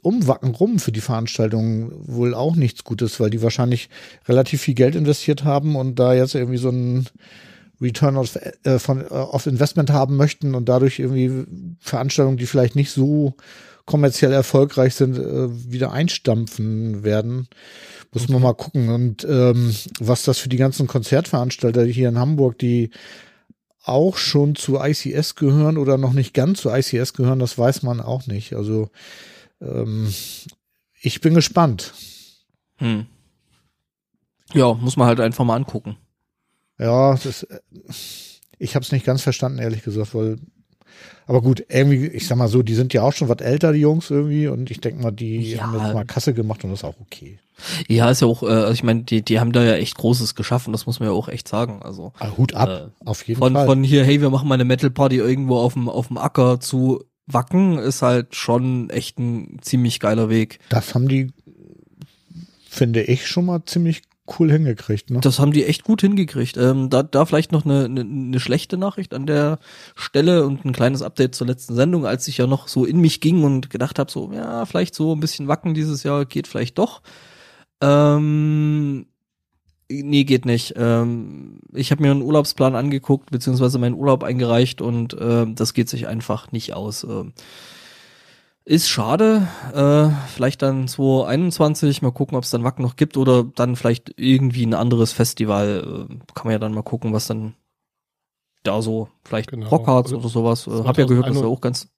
um 0.00 0.26
Wacken 0.26 0.50
rum 0.50 0.78
für 0.78 0.92
die 0.92 1.02
Veranstaltung 1.02 1.92
wohl 2.06 2.32
auch 2.34 2.56
nichts 2.56 2.84
Gutes, 2.84 3.20
weil 3.20 3.28
die 3.28 3.42
wahrscheinlich 3.42 3.90
relativ 4.26 4.62
viel 4.62 4.74
Geld 4.74 4.94
investiert 4.94 5.44
haben 5.44 5.76
und 5.76 5.98
da 5.98 6.14
jetzt 6.14 6.34
irgendwie 6.34 6.58
so 6.58 6.70
ein 6.70 7.06
Return 7.80 8.16
of, 8.16 8.36
äh, 8.64 8.78
von, 8.78 9.00
äh, 9.00 9.08
of 9.08 9.46
Investment 9.46 9.90
haben 9.90 10.16
möchten 10.16 10.54
und 10.54 10.68
dadurch 10.68 10.98
irgendwie 10.98 11.44
Veranstaltungen, 11.80 12.36
die 12.36 12.46
vielleicht 12.46 12.76
nicht 12.76 12.90
so 12.90 13.34
kommerziell 13.86 14.32
erfolgreich 14.32 14.94
sind, 14.94 15.18
äh, 15.18 15.70
wieder 15.70 15.92
einstampfen 15.92 17.04
werden. 17.04 17.48
Muss 18.12 18.28
man 18.28 18.42
mal 18.42 18.54
gucken. 18.54 18.88
Und 18.88 19.24
ähm, 19.24 19.74
was 20.00 20.22
das 20.22 20.38
für 20.38 20.48
die 20.48 20.56
ganzen 20.56 20.86
Konzertveranstalter 20.86 21.84
hier 21.84 22.08
in 22.08 22.18
Hamburg, 22.18 22.58
die 22.58 22.90
auch 23.84 24.16
schon 24.16 24.54
zu 24.54 24.80
ICS 24.80 25.34
gehören 25.34 25.76
oder 25.76 25.98
noch 25.98 26.14
nicht 26.14 26.32
ganz 26.32 26.62
zu 26.62 26.70
ICS 26.70 27.12
gehören, 27.12 27.38
das 27.38 27.58
weiß 27.58 27.82
man 27.82 28.00
auch 28.00 28.26
nicht. 28.26 28.54
Also 28.54 28.88
ähm, 29.60 30.12
ich 31.00 31.20
bin 31.20 31.34
gespannt. 31.34 31.92
Hm. 32.76 33.06
Ja, 34.54 34.72
muss 34.72 34.96
man 34.96 35.08
halt 35.08 35.20
einfach 35.20 35.44
mal 35.44 35.56
angucken. 35.56 35.96
Ja, 36.78 37.14
das, 37.14 37.46
ich 38.58 38.74
habe 38.74 38.84
es 38.84 38.92
nicht 38.92 39.06
ganz 39.06 39.22
verstanden, 39.22 39.58
ehrlich 39.58 39.82
gesagt, 39.82 40.14
weil 40.14 40.36
aber 41.26 41.40
gut, 41.40 41.64
irgendwie, 41.70 42.06
ich 42.08 42.26
sag 42.26 42.36
mal 42.36 42.48
so, 42.48 42.62
die 42.62 42.74
sind 42.74 42.92
ja 42.92 43.02
auch 43.02 43.12
schon 43.12 43.28
was 43.28 43.38
älter, 43.38 43.72
die 43.72 43.80
Jungs 43.80 44.10
irgendwie, 44.10 44.46
und 44.46 44.70
ich 44.70 44.80
denke 44.80 45.02
mal, 45.02 45.10
die 45.10 45.52
Ja. 45.52 45.62
haben 45.62 45.72
jetzt 45.72 45.94
mal 45.94 46.04
Kasse 46.04 46.34
gemacht 46.34 46.62
und 46.64 46.70
das 46.70 46.80
ist 46.80 46.84
auch 46.84 47.00
okay. 47.00 47.38
Ja, 47.88 48.10
ist 48.10 48.20
ja 48.20 48.28
auch, 48.28 48.42
äh, 48.42 48.46
also 48.46 48.72
ich 48.72 48.82
meine, 48.82 49.04
die, 49.04 49.22
die 49.22 49.40
haben 49.40 49.52
da 49.52 49.64
ja 49.64 49.74
echt 49.74 49.96
Großes 49.96 50.34
geschaffen, 50.34 50.72
das 50.72 50.84
muss 50.86 51.00
man 51.00 51.08
ja 51.08 51.14
auch 51.14 51.28
echt 51.28 51.48
sagen. 51.48 51.80
Also 51.82 52.12
Aber 52.18 52.36
Hut 52.36 52.54
ab, 52.54 52.68
Äh, 52.68 53.06
auf 53.08 53.26
jeden 53.26 53.38
von, 53.40 53.54
Fall. 53.54 53.66
von 53.66 53.82
hier, 53.82 54.04
hey, 54.04 54.20
wir 54.20 54.28
machen 54.30 54.46
mal 54.48 54.54
eine 54.54 54.64
Metal 54.66 54.90
Party 54.90 55.16
irgendwo 55.16 55.56
auf 55.56 55.72
dem, 55.72 55.88
auf 55.88 56.08
dem 56.08 56.18
Acker 56.18 56.60
zu 56.60 57.02
Wacken, 57.26 57.78
ist 57.78 58.02
halt 58.02 58.34
schon 58.36 58.90
echt 58.90 59.18
ein 59.18 59.58
ziemlich 59.62 59.98
geiler 60.00 60.28
Weg. 60.28 60.58
das 60.68 60.94
haben 60.94 61.08
die, 61.08 61.32
finde 62.68 63.02
ich, 63.02 63.26
schon 63.26 63.46
mal 63.46 63.64
ziemlich 63.64 64.02
cool 64.38 64.50
hingekriegt. 64.50 65.10
Ne? 65.10 65.20
Das 65.20 65.38
haben 65.38 65.52
die 65.52 65.64
echt 65.64 65.84
gut 65.84 66.00
hingekriegt. 66.00 66.56
Ähm, 66.56 66.90
da, 66.90 67.02
da 67.02 67.26
vielleicht 67.26 67.52
noch 67.52 67.64
eine, 67.64 67.84
eine, 67.84 68.00
eine 68.00 68.40
schlechte 68.40 68.76
Nachricht 68.76 69.12
an 69.12 69.26
der 69.26 69.58
Stelle 69.94 70.46
und 70.46 70.64
ein 70.64 70.72
kleines 70.72 71.02
Update 71.02 71.34
zur 71.34 71.46
letzten 71.46 71.74
Sendung, 71.74 72.06
als 72.06 72.26
ich 72.28 72.38
ja 72.38 72.46
noch 72.46 72.68
so 72.68 72.84
in 72.84 73.00
mich 73.00 73.20
ging 73.20 73.44
und 73.44 73.70
gedacht 73.70 73.98
habe, 73.98 74.10
so, 74.10 74.32
ja, 74.32 74.64
vielleicht 74.64 74.94
so 74.94 75.14
ein 75.14 75.20
bisschen 75.20 75.48
Wacken 75.48 75.74
dieses 75.74 76.02
Jahr 76.02 76.24
geht 76.24 76.46
vielleicht 76.46 76.78
doch. 76.78 77.02
Ähm, 77.80 79.06
nee, 79.90 80.24
geht 80.24 80.46
nicht. 80.46 80.74
Ähm, 80.76 81.60
ich 81.72 81.90
habe 81.90 82.02
mir 82.02 82.10
einen 82.10 82.22
Urlaubsplan 82.22 82.74
angeguckt, 82.74 83.30
beziehungsweise 83.30 83.78
meinen 83.78 83.94
Urlaub 83.94 84.24
eingereicht 84.24 84.80
und 84.80 85.16
ähm, 85.20 85.54
das 85.54 85.74
geht 85.74 85.88
sich 85.88 86.06
einfach 86.06 86.50
nicht 86.52 86.72
aus. 86.72 87.04
Ähm, 87.04 87.32
ist 88.64 88.88
schade. 88.88 89.46
Äh, 89.74 90.10
vielleicht 90.28 90.62
dann 90.62 90.88
2021, 90.88 92.02
mal 92.02 92.12
gucken, 92.12 92.36
ob 92.36 92.44
es 92.44 92.50
dann 92.50 92.64
Wacken 92.64 92.82
noch 92.82 92.96
gibt 92.96 93.16
oder 93.16 93.44
dann 93.44 93.76
vielleicht 93.76 94.12
irgendwie 94.16 94.64
ein 94.64 94.74
anderes 94.74 95.12
Festival. 95.12 96.08
Äh, 96.10 96.14
kann 96.34 96.44
man 96.44 96.52
ja 96.52 96.58
dann 96.58 96.74
mal 96.74 96.82
gucken, 96.82 97.12
was 97.12 97.26
dann 97.26 97.54
da 98.62 98.80
so, 98.80 99.08
vielleicht 99.24 99.50
Genau. 99.50 99.68
Rockhards 99.68 100.12
Also 100.12 100.18
oder 100.18 100.28
sowas. 100.28 100.66
Äh, 100.66 100.84
hab 100.84 100.98
ja 100.98 101.04
gehört, 101.04 101.28
dass 101.28 101.36
er 101.36 101.46
auch 101.46 101.60
ganz. 101.60 101.88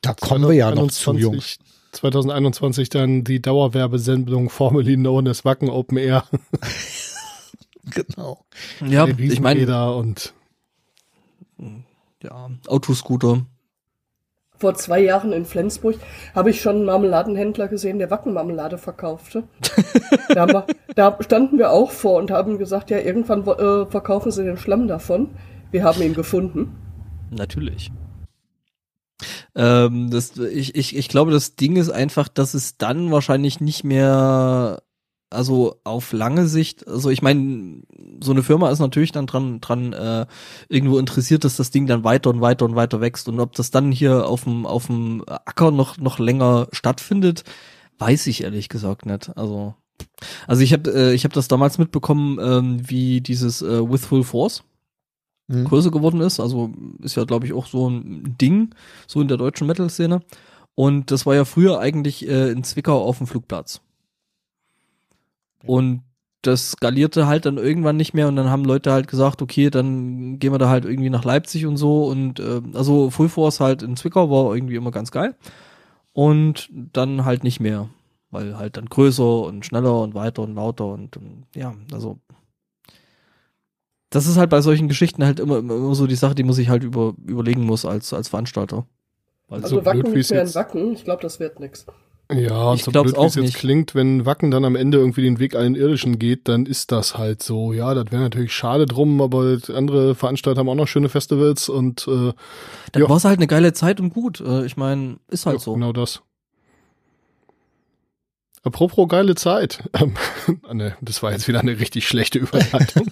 Da 0.00 0.14
kommen 0.14 0.48
wir 0.48 0.54
ja 0.54 0.70
noch 0.70 0.88
zu, 0.88 1.12
2021 1.12 1.22
Jungs. 1.22 1.58
2021 1.92 2.88
dann 2.88 3.24
die 3.24 3.42
Dauerwerbesendung 3.42 4.48
formerly 4.48 4.96
known 4.96 5.28
as 5.28 5.44
Wacken 5.44 5.68
Open 5.68 5.98
Air. 5.98 6.24
Genau. 7.84 8.44
Ja, 8.86 9.08
ich 9.08 9.40
meine, 9.40 9.92
und 9.92 10.32
ja, 12.22 12.50
Autoscooter. 12.68 13.44
Vor 14.62 14.74
zwei 14.76 15.00
Jahren 15.00 15.32
in 15.32 15.44
Flensburg 15.44 15.96
habe 16.36 16.50
ich 16.50 16.60
schon 16.60 16.76
einen 16.76 16.84
Marmeladenhändler 16.84 17.66
gesehen, 17.66 17.98
der 17.98 18.12
Wackenmarmelade 18.12 18.78
verkaufte. 18.78 19.42
da, 20.28 20.46
wir, 20.46 20.66
da 20.94 21.18
standen 21.18 21.58
wir 21.58 21.72
auch 21.72 21.90
vor 21.90 22.20
und 22.20 22.30
haben 22.30 22.58
gesagt, 22.58 22.88
ja, 22.90 22.98
irgendwann 22.98 23.44
äh, 23.44 23.86
verkaufen 23.90 24.30
sie 24.30 24.44
den 24.44 24.56
Schlamm 24.56 24.86
davon. 24.86 25.30
Wir 25.72 25.82
haben 25.82 26.00
ihn 26.00 26.14
gefunden. 26.14 26.76
Natürlich. 27.32 27.90
Ähm, 29.56 30.10
das, 30.12 30.36
ich, 30.36 30.76
ich, 30.76 30.94
ich 30.96 31.08
glaube, 31.08 31.32
das 31.32 31.56
Ding 31.56 31.74
ist 31.74 31.90
einfach, 31.90 32.28
dass 32.28 32.54
es 32.54 32.76
dann 32.76 33.10
wahrscheinlich 33.10 33.60
nicht 33.60 33.82
mehr, 33.82 34.80
also 35.32 35.76
auf 35.84 36.12
lange 36.12 36.46
Sicht, 36.46 36.86
also 36.86 37.10
ich 37.10 37.22
meine, 37.22 37.82
so 38.22 38.32
eine 38.32 38.42
Firma 38.42 38.70
ist 38.70 38.78
natürlich 38.78 39.12
dann 39.12 39.26
dran, 39.26 39.60
dran 39.60 39.92
äh, 39.92 40.26
irgendwo 40.68 40.98
interessiert, 40.98 41.44
dass 41.44 41.56
das 41.56 41.70
Ding 41.70 41.86
dann 41.86 42.04
weiter 42.04 42.30
und 42.30 42.40
weiter 42.40 42.64
und 42.64 42.76
weiter 42.76 43.00
wächst. 43.00 43.28
Und 43.28 43.40
ob 43.40 43.52
das 43.54 43.70
dann 43.70 43.92
hier 43.92 44.26
auf 44.26 44.44
dem, 44.44 44.66
auf 44.66 44.86
dem 44.86 45.24
Acker 45.26 45.70
noch, 45.70 45.98
noch 45.98 46.18
länger 46.18 46.68
stattfindet, 46.72 47.44
weiß 47.98 48.26
ich 48.28 48.42
ehrlich 48.44 48.68
gesagt 48.68 49.06
nicht. 49.06 49.36
Also, 49.36 49.74
also 50.46 50.62
ich 50.62 50.72
habe 50.72 50.90
äh, 50.92 51.14
ich 51.14 51.24
hab 51.24 51.32
das 51.32 51.48
damals 51.48 51.78
mitbekommen, 51.78 52.38
ähm, 52.40 52.88
wie 52.88 53.20
dieses 53.20 53.62
äh, 53.62 53.90
With 53.90 54.06
Full 54.06 54.24
Force 54.24 54.62
Mhm. 55.48 55.64
größer 55.64 55.90
geworden 55.90 56.20
ist. 56.20 56.40
Also 56.40 56.72
ist 57.00 57.16
ja, 57.16 57.24
glaube 57.24 57.46
ich, 57.46 57.52
auch 57.52 57.66
so 57.66 57.88
ein 57.88 58.36
Ding, 58.40 58.74
so 59.06 59.20
in 59.20 59.28
der 59.28 59.36
deutschen 59.36 59.66
Metal-Szene. 59.66 60.22
Und 60.74 61.10
das 61.10 61.26
war 61.26 61.34
ja 61.34 61.44
früher 61.44 61.78
eigentlich 61.80 62.26
äh, 62.26 62.50
in 62.50 62.64
Zwickau 62.64 63.02
auf 63.02 63.18
dem 63.18 63.26
Flugplatz. 63.26 63.82
Und 65.66 66.02
das 66.42 66.72
skalierte 66.72 67.26
halt 67.28 67.46
dann 67.46 67.56
irgendwann 67.56 67.96
nicht 67.96 68.14
mehr 68.14 68.26
und 68.26 68.34
dann 68.36 68.50
haben 68.50 68.64
Leute 68.64 68.90
halt 68.92 69.06
gesagt, 69.06 69.42
okay, 69.42 69.70
dann 69.70 70.38
gehen 70.40 70.52
wir 70.52 70.58
da 70.58 70.68
halt 70.68 70.84
irgendwie 70.84 71.10
nach 71.10 71.24
Leipzig 71.24 71.66
und 71.66 71.76
so 71.76 72.06
und 72.06 72.40
äh, 72.40 72.60
also 72.74 73.10
Full 73.10 73.28
Force 73.28 73.60
halt 73.60 73.82
in 73.84 73.96
Zwickau 73.96 74.28
war 74.28 74.52
irgendwie 74.54 74.74
immer 74.74 74.90
ganz 74.90 75.12
geil 75.12 75.36
und 76.12 76.68
dann 76.72 77.24
halt 77.24 77.44
nicht 77.44 77.60
mehr, 77.60 77.88
weil 78.32 78.58
halt 78.58 78.76
dann 78.76 78.86
größer 78.86 79.42
und 79.42 79.64
schneller 79.64 80.00
und 80.00 80.14
weiter 80.16 80.42
und 80.42 80.56
lauter 80.56 80.86
und, 80.86 81.16
und 81.16 81.44
ja, 81.54 81.74
also 81.92 82.18
das 84.10 84.26
ist 84.26 84.36
halt 84.36 84.50
bei 84.50 84.60
solchen 84.60 84.88
Geschichten 84.88 85.24
halt 85.24 85.40
immer, 85.40 85.58
immer, 85.58 85.74
immer 85.74 85.94
so 85.94 86.06
die 86.06 86.16
Sache, 86.16 86.34
die 86.34 86.42
man 86.42 86.52
sich 86.54 86.68
halt 86.68 86.82
über, 86.82 87.14
überlegen 87.24 87.64
muss 87.64 87.84
als, 87.84 88.12
als 88.12 88.28
Veranstalter. 88.28 88.84
Weil 89.48 89.62
Also 89.62 89.76
So 89.76 89.84
Wacken 89.86 90.00
blöd, 90.02 90.12
wie 90.12 90.16
nicht 90.18 90.26
es 90.26 90.30
mehr 90.30 90.40
in 90.40 90.46
jetzt- 90.48 90.54
Wacken. 90.56 90.92
Ich 90.92 91.04
glaube, 91.04 91.22
das 91.22 91.40
wird 91.40 91.60
nix. 91.60 91.86
Ja, 92.30 92.70
und 92.70 92.76
Ich 92.78 92.84
so 92.84 92.90
blöd, 92.90 93.14
wie 93.16 93.24
es 93.26 93.34
jetzt 93.34 93.44
nicht. 93.44 93.56
klingt, 93.56 93.94
wenn 93.94 94.24
Wacken 94.26 94.50
dann 94.50 94.64
am 94.64 94.76
Ende 94.76 94.98
irgendwie 94.98 95.22
den 95.22 95.38
Weg 95.38 95.54
allen 95.54 95.74
Irdischen 95.74 96.18
geht, 96.18 96.48
dann 96.48 96.66
ist 96.66 96.90
das 96.92 97.18
halt 97.18 97.42
so. 97.42 97.72
Ja, 97.72 97.92
das 97.94 98.06
wäre 98.10 98.22
natürlich 98.22 98.52
schade 98.54 98.86
drum, 98.86 99.20
aber 99.20 99.58
andere 99.74 100.14
Veranstalter 100.14 100.60
haben 100.60 100.68
auch 100.68 100.74
noch 100.74 100.88
schöne 100.88 101.08
Festivals 101.08 101.68
und 101.68 102.06
äh, 102.08 102.32
dann 102.92 103.02
Ja. 103.02 103.08
war 103.08 103.16
es 103.18 103.24
halt 103.24 103.38
eine 103.38 103.46
geile 103.46 103.72
Zeit 103.72 104.00
und 104.00 104.10
gut. 104.14 104.40
Äh, 104.40 104.64
Ich 104.64 104.76
meine, 104.76 105.16
ist 105.28 105.46
halt 105.46 105.56
ja, 105.58 105.60
so. 105.60 105.74
genau 105.74 105.92
das. 105.92 106.22
Apropos 108.64 109.08
geile 109.08 109.34
Zeit. 109.34 109.82
Ähm, 110.00 110.14
ne, 110.72 110.96
das 111.00 111.22
war 111.22 111.32
jetzt 111.32 111.48
wieder 111.48 111.60
eine 111.60 111.80
richtig 111.80 112.06
schlechte 112.06 112.38
Überleitung. 112.38 113.06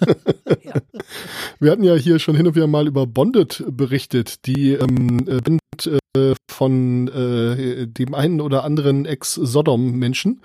Ja. 0.63 0.73
Wir 1.59 1.71
hatten 1.71 1.83
ja 1.83 1.93
hier 1.95 2.19
schon 2.19 2.35
hin 2.35 2.47
und 2.47 2.55
wieder 2.55 2.67
mal 2.67 2.87
über 2.87 3.05
Bonded 3.05 3.63
berichtet, 3.67 4.45
die 4.45 4.73
ähm, 4.73 5.19
äh, 5.27 5.41
Band 5.41 5.59
äh, 5.87 5.99
von 6.49 7.07
äh, 7.07 7.87
dem 7.87 8.13
einen 8.13 8.41
oder 8.41 8.63
anderen 8.63 9.05
Ex-Sodom-Menschen. 9.05 10.41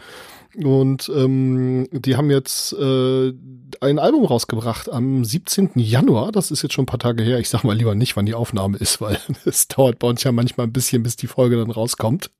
Und 0.55 1.11
ähm, 1.15 1.87
die 1.93 2.17
haben 2.17 2.31
jetzt 2.31 2.73
äh, 2.73 3.33
ein 3.81 3.99
Album 3.99 4.25
rausgebracht 4.25 4.91
am 4.91 5.25
17. 5.25 5.73
Januar. 5.75 6.33
Das 6.33 6.51
ist 6.51 6.63
jetzt 6.63 6.73
schon 6.73 6.85
ein 6.85 6.87
paar 6.87 6.99
Tage 6.99 7.23
her. 7.23 7.39
Ich 7.39 7.51
sag 7.51 7.65
mal 7.65 7.77
lieber 7.77 7.95
nicht, 7.95 8.17
wann 8.17 8.27
die 8.27 8.35
Aufnahme 8.35 8.79
ist, 8.79 9.01
weil 9.01 9.19
es 9.45 9.69
dauert 9.69 9.99
bei 9.99 10.09
uns 10.09 10.25
ja 10.25 10.33
manchmal 10.33 10.67
ein 10.67 10.73
bisschen, 10.73 11.03
bis 11.03 11.17
die 11.17 11.27
Folge 11.27 11.57
dann 11.57 11.71
rauskommt. 11.71 12.31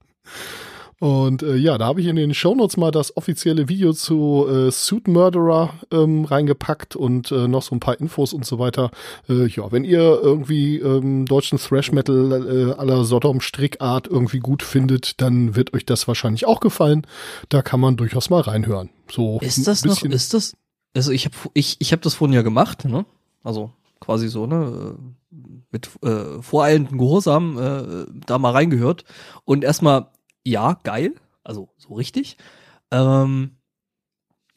Und 0.99 1.43
äh, 1.43 1.57
ja, 1.57 1.77
da 1.77 1.87
habe 1.87 2.01
ich 2.01 2.07
in 2.07 2.17
den 2.17 2.33
Shownotes 2.33 2.79
mal 2.79 2.91
das 2.91 3.17
offizielle 3.19 3.69
Video 3.69 3.93
zu 3.93 4.47
äh, 4.49 4.71
Suit 4.71 5.09
Murderer 5.09 5.75
ähm, 5.91 6.25
reingepackt 6.25 6.97
und 6.97 7.31
äh, 7.33 7.49
noch 7.49 7.63
so 7.63 7.75
ein 7.75 7.81
paar 7.81 8.01
Infos 8.01 8.33
und 8.33 8.47
so 8.47 8.59
weiter. 8.59 8.91
Äh, 9.29 9.47
ja, 9.47 9.71
wenn 9.71 9.85
ihr 9.85 10.01
irgendwie 10.01 10.79
ähm, 10.79 11.27
deutschen 11.27 11.59
Thrash 11.59 11.93
Metal 11.93 12.33
äh, 12.33 12.81
aller 12.81 13.05
Sodom 13.05 13.43
Strickart 13.43 14.07
irgendwie 14.07 14.39
gut 14.39 14.63
findet, 14.63 15.21
dann 15.21 15.55
wird 15.55 15.75
euch 15.75 15.85
das 15.85 16.09
wahrscheinlich 16.09 16.47
auch 16.47 16.61
gefallen. 16.61 17.07
Da 17.51 17.61
kann 17.61 17.81
man 17.81 17.97
durchaus 17.97 18.31
mal 18.31 18.41
reinhören. 18.41 18.89
So 19.11 19.39
Ist 19.43 19.67
das 19.67 19.85
noch, 19.85 20.03
ist 20.03 20.33
das, 20.33 20.55
also 20.95 21.13
ich 21.13 21.27
habe 21.27 21.37
ich, 21.53 21.77
ich 21.79 21.93
hab 21.93 22.01
das 22.01 22.15
vorhin 22.15 22.35
ja 22.35 22.43
gemacht, 22.43 22.87
ne? 22.87 23.05
Also 23.45 23.71
quasi 24.01 24.29
so, 24.29 24.47
ne? 24.47 24.97
äh, 25.31 25.37
Mit 25.71 25.91
äh, 26.03 26.41
voreilendem 26.41 26.97
Gehorsam 26.97 27.59
äh, 27.59 28.07
da 28.27 28.39
mal 28.39 28.53
reingehört. 28.53 29.05
Und 29.45 29.63
erstmal, 29.63 30.07
ja, 30.47 30.79
geil, 30.83 31.15
also 31.45 31.69
so 31.77 31.95
richtig. 31.95 32.37
Ähm, 32.91 33.57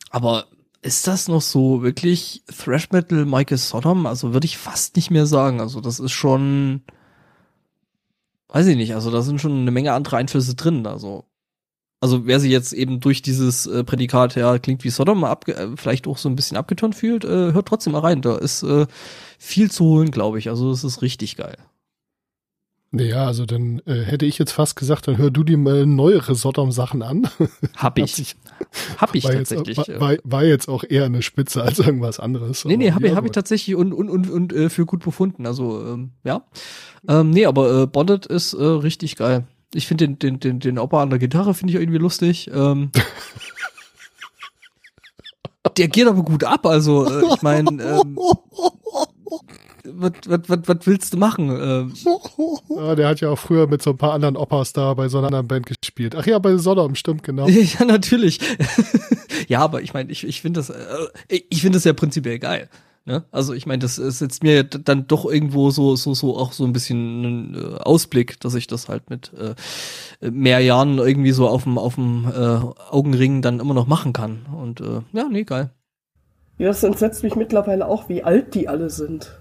aber 0.09 0.47
ist 0.81 1.07
das 1.07 1.27
noch 1.27 1.41
so 1.41 1.81
wirklich 1.81 2.43
Thrash 2.47 2.89
Metal 2.91 3.25
Michael 3.25 3.57
Sodom? 3.57 4.05
Also 4.05 4.33
würde 4.33 4.45
ich 4.45 4.57
fast 4.57 4.95
nicht 4.95 5.11
mehr 5.11 5.25
sagen. 5.25 5.59
Also 5.59 5.81
das 5.81 5.99
ist 5.99 6.11
schon 6.11 6.83
weiß 8.49 8.67
ich 8.67 8.75
nicht, 8.75 8.95
also 8.95 9.11
da 9.11 9.21
sind 9.21 9.39
schon 9.39 9.61
eine 9.61 9.71
Menge 9.71 9.93
andere 9.93 10.17
Einflüsse 10.17 10.55
drin, 10.55 10.85
also 10.85 11.25
also 12.01 12.25
wer 12.25 12.39
sich 12.39 12.49
jetzt 12.49 12.71
eben 12.71 13.01
durch 13.01 13.21
dieses 13.21 13.67
äh, 13.67 13.83
Prädikat, 13.83 14.35
ja, 14.35 14.57
klingt 14.57 14.85
wie 14.85 14.89
Sodom, 14.89 15.25
abge 15.25 15.53
äh, 15.55 15.75
vielleicht 15.75 16.07
auch 16.07 16.17
so 16.17 16.29
ein 16.29 16.35
bisschen 16.37 16.55
abgeturnt 16.55 16.95
fühlt, 16.95 17.25
äh, 17.25 17.51
hört 17.51 17.67
trotzdem 17.67 17.91
mal 17.91 17.99
rein. 17.99 18.21
Da 18.21 18.37
ist 18.37 18.63
äh, 18.63 18.87
viel 19.37 19.69
zu 19.69 19.83
holen, 19.83 20.09
glaube 20.09 20.39
ich. 20.39 20.47
Also 20.47 20.71
es 20.71 20.85
ist 20.85 21.01
richtig 21.01 21.35
geil. 21.35 21.57
Naja, 22.91 23.27
also 23.27 23.45
dann 23.45 23.83
äh, 23.85 24.01
hätte 24.01 24.25
ich 24.25 24.39
jetzt 24.39 24.51
fast 24.51 24.75
gesagt, 24.75 25.07
dann 25.07 25.19
hör 25.19 25.29
du 25.29 25.43
dir 25.43 25.59
mal 25.59 25.85
neuere 25.85 26.33
Sodom-Sachen 26.33 27.03
an. 27.03 27.29
Hab 27.77 27.99
ich. 27.99 28.15
sich, 28.15 28.35
hab 28.97 29.13
ich 29.13 29.25
war 29.25 29.33
tatsächlich. 29.33 29.77
Jetzt, 29.77 29.99
war, 29.99 30.15
war 30.23 30.43
jetzt 30.43 30.67
auch 30.67 30.83
eher 30.83 31.05
eine 31.05 31.21
Spitze 31.21 31.61
als 31.61 31.77
irgendwas 31.79 32.19
anderes. 32.19 32.65
Nee, 32.65 32.77
nee, 32.77 32.91
habe 32.91 33.07
ja, 33.07 33.15
hab 33.15 33.25
ich 33.25 33.31
tatsächlich 33.31 33.75
und, 33.75 33.93
und, 33.93 34.09
und, 34.09 34.29
und 34.29 34.53
äh, 34.53 34.69
für 34.69 34.87
gut 34.87 35.03
befunden. 35.03 35.45
Also, 35.45 35.85
ähm, 35.85 36.11
ja. 36.23 36.43
Ähm, 37.07 37.29
nee, 37.29 37.45
aber 37.45 37.83
äh, 37.83 37.87
Bonded 37.87 38.25
ist 38.25 38.53
äh, 38.53 38.63
richtig 38.63 39.17
geil. 39.17 39.45
Ich 39.73 39.85
finde 39.85 40.07
den, 40.07 40.17
den, 40.17 40.39
den, 40.39 40.59
den 40.59 40.79
Opa 40.79 41.03
an 41.03 41.11
der 41.11 41.19
Gitarre 41.19 41.53
finde 41.53 41.73
ich 41.73 41.79
irgendwie 41.79 41.99
lustig. 41.99 42.49
Ähm, 42.51 42.91
der 45.77 45.89
geht 45.89 46.07
aber 46.07 46.23
gut 46.23 46.43
ab, 46.43 46.65
also 46.65 47.05
äh, 47.05 47.33
ich 47.33 47.41
meine, 47.43 47.83
ähm, 47.83 48.17
was, 49.93 50.11
was, 50.25 50.41
was, 50.47 50.59
was 50.65 50.77
willst 50.87 51.13
du 51.13 51.17
machen? 51.17 51.49
Ähm, 51.49 51.93
Ja, 52.69 52.95
der 52.95 53.07
hat 53.07 53.19
ja 53.19 53.29
auch 53.29 53.39
früher 53.39 53.67
mit 53.67 53.81
so 53.81 53.91
ein 53.91 53.97
paar 53.97 54.13
anderen 54.13 54.37
Opas 54.37 54.73
da 54.73 54.93
bei 54.93 55.09
so 55.09 55.17
einer 55.17 55.27
anderen 55.27 55.47
Band 55.47 55.65
gespielt. 55.65 56.15
Ach 56.15 56.25
ja, 56.25 56.39
bei 56.39 56.55
Sodom, 56.57 56.95
stimmt, 56.95 57.23
genau. 57.23 57.47
ja, 57.47 57.85
natürlich. 57.85 58.39
ja, 59.47 59.59
aber 59.59 59.81
ich 59.81 59.93
meine, 59.93 60.11
ich, 60.11 60.25
ich 60.25 60.41
finde 60.41 60.59
das, 60.59 60.69
äh, 60.69 61.41
ich 61.49 61.61
finde 61.61 61.77
das 61.77 61.83
ja 61.83 61.93
prinzipiell 61.93 62.39
geil. 62.39 62.69
Ne? 63.05 63.23
Also 63.31 63.53
ich 63.53 63.65
meine, 63.65 63.79
das 63.79 63.97
äh, 63.97 64.11
setzt 64.11 64.43
mir 64.43 64.63
dann 64.63 65.07
doch 65.07 65.25
irgendwo 65.25 65.71
so, 65.71 65.95
so, 65.95 66.13
so 66.13 66.37
auch 66.37 66.51
so 66.51 66.63
ein 66.63 66.73
bisschen 66.73 67.25
einen 67.25 67.55
äh, 67.55 67.77
Ausblick, 67.79 68.39
dass 68.39 68.55
ich 68.55 68.67
das 68.67 68.87
halt 68.87 69.09
mit 69.09 69.31
äh, 69.33 70.29
mehr 70.29 70.59
Jahren 70.59 70.99
irgendwie 70.99 71.31
so 71.31 71.47
auf 71.47 71.63
dem, 71.63 71.77
auf 71.77 71.95
dem 71.95 72.25
äh, 72.25 72.59
Augenring 72.91 73.41
dann 73.41 73.59
immer 73.59 73.73
noch 73.73 73.87
machen 73.87 74.13
kann. 74.13 74.45
Und 74.55 74.81
äh, 74.81 75.01
ja, 75.11 75.27
nee, 75.29 75.43
geil. 75.43 75.71
Ja, 76.59 76.67
das 76.67 76.83
entsetzt 76.83 77.23
mich 77.23 77.35
mittlerweile 77.35 77.87
auch, 77.87 78.09
wie 78.09 78.23
alt 78.23 78.53
die 78.53 78.67
alle 78.67 78.89
sind. 78.89 79.38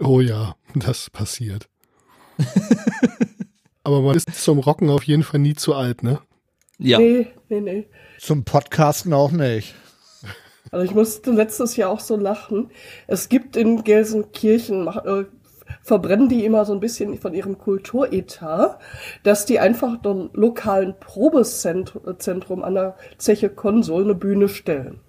Oh 0.00 0.20
ja, 0.20 0.56
das 0.74 1.10
passiert. 1.10 1.68
Aber 3.84 4.02
man 4.02 4.16
ist 4.16 4.34
zum 4.34 4.58
Rocken 4.58 4.90
auf 4.90 5.04
jeden 5.04 5.22
Fall 5.22 5.40
nie 5.40 5.54
zu 5.54 5.74
alt, 5.74 6.02
ne? 6.02 6.20
Ja. 6.78 6.98
Nee, 6.98 7.28
nee, 7.48 7.60
nee. 7.60 7.88
Zum 8.18 8.44
Podcasten 8.44 9.12
auch 9.12 9.32
nicht. 9.32 9.74
Also 10.70 10.84
ich 10.84 10.94
musste 10.94 11.30
letztes 11.30 11.76
Jahr 11.76 11.90
auch 11.90 12.00
so 12.00 12.16
lachen. 12.16 12.70
Es 13.06 13.28
gibt 13.28 13.56
in 13.56 13.84
Gelsenkirchen, 13.84 14.86
äh, 14.86 15.24
verbrennen 15.82 16.28
die 16.28 16.44
immer 16.44 16.64
so 16.64 16.72
ein 16.72 16.80
bisschen 16.80 17.18
von 17.18 17.34
ihrem 17.34 17.58
Kulturetat, 17.58 18.78
dass 19.22 19.46
die 19.46 19.58
einfach 19.58 20.00
den 20.00 20.30
lokalen 20.34 20.94
Probezentrum 21.00 22.62
an 22.62 22.74
der 22.74 22.96
Zeche 23.16 23.48
Konsol 23.48 24.04
eine 24.04 24.14
Bühne 24.14 24.48
stellen. 24.48 25.00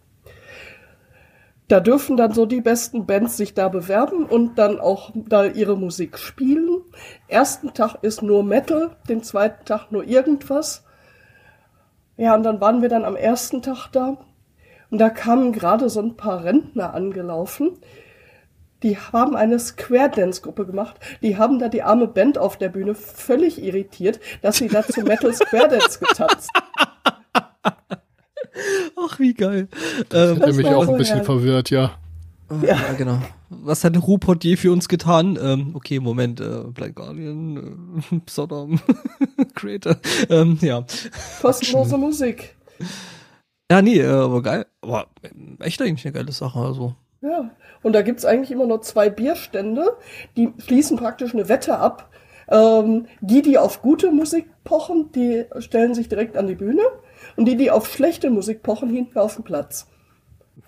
Da 1.70 1.80
dürfen 1.80 2.18
dann 2.18 2.34
so 2.34 2.48
die 2.48 2.62
besten 2.62 3.06
Bands 3.06 3.38
sich 3.38 3.54
da 3.54 3.70
bewerben 3.70 4.26
und 4.26 4.58
dann 4.58 4.80
auch 4.80 5.12
da 5.14 5.46
ihre 5.46 5.78
Musik 5.78 6.18
spielen. 6.18 6.82
Ersten 7.28 7.76
Tag 7.76 7.98
ist 8.02 8.24
nur 8.24 8.44
Metal, 8.44 8.90
den 9.08 9.22
zweiten 9.22 9.66
Tag 9.66 9.92
nur 9.92 10.04
irgendwas. 10.04 10.84
Ja, 12.18 12.34
und 12.34 12.42
dann 12.42 12.60
waren 12.60 12.82
wir 12.82 12.90
dann 12.90 13.06
am 13.06 13.16
ersten 13.16 13.62
Tag 13.62 13.90
da 13.92 14.18
und 14.90 14.98
da 14.98 15.12
kamen 15.12 15.52
gerade 15.52 15.90
so 15.90 16.02
ein 16.02 16.18
paar 16.18 16.44
Rentner 16.44 16.96
angelaufen. 16.96 17.78
Die 18.82 18.98
haben 18.98 19.36
eine 19.36 19.60
Square-Dance-Gruppe 19.60 20.66
gemacht. 20.66 21.00
Die 21.22 21.38
haben 21.38 21.60
da 21.60 21.70
die 21.70 21.84
arme 21.84 22.08
Band 22.08 22.40
auf 22.40 22.58
der 22.58 22.70
Bühne 22.70 22.96
völlig 22.96 23.62
irritiert, 23.62 24.20
dass 24.42 24.58
sie 24.58 24.70
da 24.70 24.82
zu 24.82 25.04
Metal 25.04 25.32
Square-Dance 25.32 26.00
getanzt. 26.00 26.50
Ach, 28.98 29.20
wie 29.20 29.34
geil. 29.34 29.68
Das 30.10 30.38
Ähm, 30.38 30.42
hat 30.42 30.56
mich 30.56 30.68
auch 30.68 30.88
ein 30.88 30.98
bisschen 30.98 31.16
herrlich. 31.18 31.26
verwirrt, 31.26 31.70
ja. 31.70 31.92
ja. 32.62 32.78
genau. 32.98 33.20
Was 33.50 33.84
hat 33.84 33.98
Rupert 33.98 34.44
je 34.44 34.58
für 34.58 34.72
uns 34.72 34.88
getan? 34.88 35.38
Ähm, 35.42 35.72
okay, 35.76 36.00
Moment, 36.00 36.40
äh, 36.40 36.64
Blind 36.68 36.96
Guardian, 36.96 37.58
äh, 38.12 38.20
Sodom, 38.30 38.80
Creator, 39.56 39.96
ähm, 40.30 40.58
ja. 40.62 40.86
Kostenlose 41.42 41.98
Musik. 41.98 42.56
Ja, 43.72 43.82
nee, 43.82 44.00
äh, 44.00 44.08
aber 44.08 44.42
geil. 44.42 44.66
Aber 44.82 45.08
ähm, 45.24 45.58
echt 45.60 45.82
eigentlich 45.82 46.06
eine 46.06 46.14
geile 46.14 46.32
Sache, 46.32 46.60
also. 46.60 46.96
Ja. 47.22 47.50
Und 47.82 47.94
da 47.94 48.02
gibt's 48.02 48.26
eigentlich 48.26 48.52
immer 48.52 48.68
nur 48.68 48.82
zwei 48.82 49.10
Bierstände, 49.10 49.96
die 50.36 50.52
schließen 50.58 50.98
praktisch 50.98 51.34
eine 51.34 51.48
Wette 51.50 51.78
ab. 51.78 52.10
Ähm, 52.50 53.06
die, 53.22 53.42
die 53.42 53.58
auf 53.58 53.82
gute 53.82 54.12
Musik 54.12 54.50
pochen, 54.64 55.12
die 55.14 55.46
stellen 55.60 55.94
sich 55.94 56.10
direkt 56.10 56.36
an 56.36 56.48
die 56.48 56.56
Bühne. 56.56 56.82
Und 57.40 57.46
die, 57.46 57.56
die 57.56 57.72
auf 57.72 57.90
schlechte 57.90 58.30
Musik 58.30 58.64
pochen, 58.64 58.90
hinten 58.90 59.18
auf 59.18 59.36
den 59.36 59.46
Platz. 59.46 59.88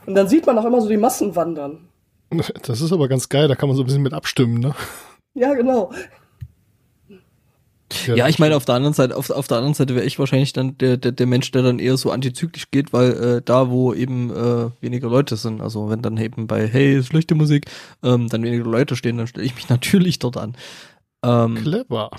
Und 0.06 0.16
dann 0.16 0.30
sieht 0.30 0.46
man 0.46 0.58
auch 0.58 0.64
immer 0.64 0.80
so 0.80 0.88
die 0.88 0.96
Massen 0.96 1.36
wandern. 1.36 1.90
Das 2.64 2.80
ist 2.80 2.94
aber 2.94 3.10
ganz 3.10 3.28
geil, 3.28 3.50
da 3.50 3.56
kann 3.56 3.68
man 3.68 3.76
so 3.76 3.84
ein 3.84 3.88
bisschen 3.88 4.04
mit 4.04 4.14
abstimmen, 4.14 4.62
ne? 4.62 4.74
Ja, 5.34 5.54
genau. 5.54 5.92
Ja, 8.06 8.30
ich 8.30 8.40
meine, 8.40 8.56
auf 8.56 8.64
der 8.64 8.76
anderen 8.76 8.94
Seite, 8.94 9.18
auf, 9.18 9.30
auf 9.32 9.50
der 9.50 9.58
anderen 9.58 9.74
Seite 9.74 9.96
wäre 9.96 10.06
ich 10.06 10.18
wahrscheinlich 10.18 10.54
dann 10.54 10.78
der, 10.78 10.96
der, 10.96 11.12
der 11.12 11.28
Mensch, 11.28 11.52
der 11.52 11.62
dann 11.62 11.80
eher 11.80 11.98
so 11.98 12.10
antizyklisch 12.10 12.72
geht, 12.72 12.94
weil 12.94 13.12
äh, 13.12 13.42
da, 13.44 13.70
wo 13.70 13.94
eben 13.94 14.30
äh, 14.30 14.70
weniger 14.80 15.10
Leute 15.10 15.36
sind, 15.36 15.60
also 15.60 15.90
wenn 15.90 16.02
dann 16.02 16.16
eben 16.16 16.48
bei 16.48 16.70
Hey, 16.70 17.04
schlechte 17.04 17.36
Musik, 17.36 17.66
ähm, 18.02 18.30
dann 18.30 18.44
weniger 18.44 18.64
Leute 18.64 18.96
stehen, 18.96 19.18
dann 19.18 19.28
stelle 19.28 19.46
ich 19.46 19.56
mich 19.56 19.68
natürlich 19.70 20.20
dort 20.20 20.38
an. 20.38 20.56
Ähm, 21.22 21.56
Clever. 21.56 22.12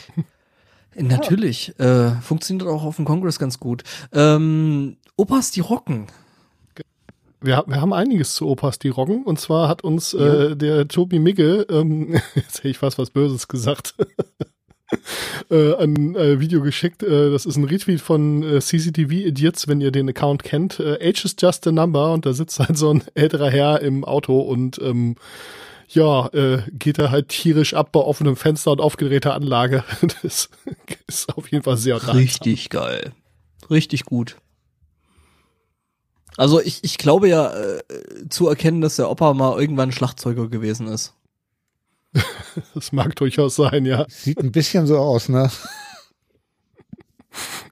Natürlich, 0.97 1.79
äh, 1.79 2.11
funktioniert 2.21 2.69
auch 2.69 2.85
auf 2.85 2.97
dem 2.97 3.05
Kongress 3.05 3.39
ganz 3.39 3.59
gut. 3.59 3.83
Ähm, 4.13 4.97
Opas, 5.17 5.51
die 5.51 5.61
rocken. 5.61 6.07
Wir, 7.41 7.65
wir 7.67 7.81
haben 7.81 7.93
einiges 7.93 8.35
zu 8.35 8.47
Opas, 8.47 8.79
die 8.79 8.89
rocken. 8.89 9.25
Und 9.25 9.41
zwar 9.41 9.69
hat 9.69 9.83
uns 9.83 10.15
äh, 10.15 10.57
der 10.57 10.89
Tobi 10.89 11.19
Migge, 11.19 11.67
ähm, 11.71 12.15
jetzt 12.35 12.59
hätte 12.59 12.69
ich 12.69 12.79
fast 12.79 12.99
was 12.99 13.11
Böses 13.11 13.49
gesagt, 13.49 13.95
äh, 15.51 15.75
ein 15.75 16.15
äh, 16.15 16.41
Video 16.41 16.63
geschickt. 16.63 17.03
Äh, 17.03 17.31
das 17.31 17.47
ist 17.47 17.57
ein 17.57 17.65
Retweet 17.65 18.01
von 18.01 18.43
äh, 18.43 18.61
CCTV 18.61 19.11
Idiots, 19.11 19.69
wenn 19.69 19.81
ihr 19.81 19.91
den 19.91 20.09
Account 20.09 20.45
kennt. 20.45 20.79
Äh, 20.79 20.99
Age 21.09 21.25
is 21.25 21.37
just 21.39 21.67
a 21.67 21.73
number 21.73 22.13
und 22.13 22.27
da 22.27 22.33
sitzt 22.33 22.59
halt 22.61 22.79
so 22.79 22.93
ein 22.93 23.03
älterer 23.15 23.51
Herr 23.51 23.81
im 23.81 24.05
Auto 24.05 24.41
und 24.41 24.79
ähm, 24.81 25.17
ja, 25.95 26.29
äh, 26.29 26.63
geht 26.73 26.99
er 26.99 27.11
halt 27.11 27.29
tierisch 27.29 27.75
ab 27.75 27.93
bei 27.93 28.01
offenem 28.01 28.37
Fenster 28.37 28.73
und 28.73 28.81
aufgedrehter 28.81 29.35
Anlage. 29.35 29.85
Das 30.23 30.51
ist 31.07 31.37
auf 31.37 31.51
jeden 31.51 31.65
Fall 31.65 31.77
sehr 31.77 31.97
unterhaltsam. 31.97 32.23
Richtig 32.23 32.71
geil. 32.71 33.13
Richtig 33.71 34.05
gut. 34.05 34.37
Also 36.37 36.61
ich, 36.61 36.83
ich 36.83 36.99
glaube 36.99 37.29
ja 37.29 37.53
äh, 37.53 37.83
zu 38.29 38.49
erkennen, 38.49 38.81
dass 38.81 38.97
der 38.97 39.11
Opa 39.11 39.35
mal 39.35 39.61
irgendwann 39.61 39.93
Schlagzeuger 39.93 40.49
gewesen 40.49 40.87
ist. 40.87 41.15
Das 42.75 42.93
mag 42.93 43.17
durchaus 43.17 43.57
sein, 43.57 43.87
ja. 43.87 44.05
Sieht 44.11 44.39
ein 44.39 44.53
bisschen 44.53 44.87
so 44.87 44.99
aus, 44.99 45.31
ne? 45.31 45.51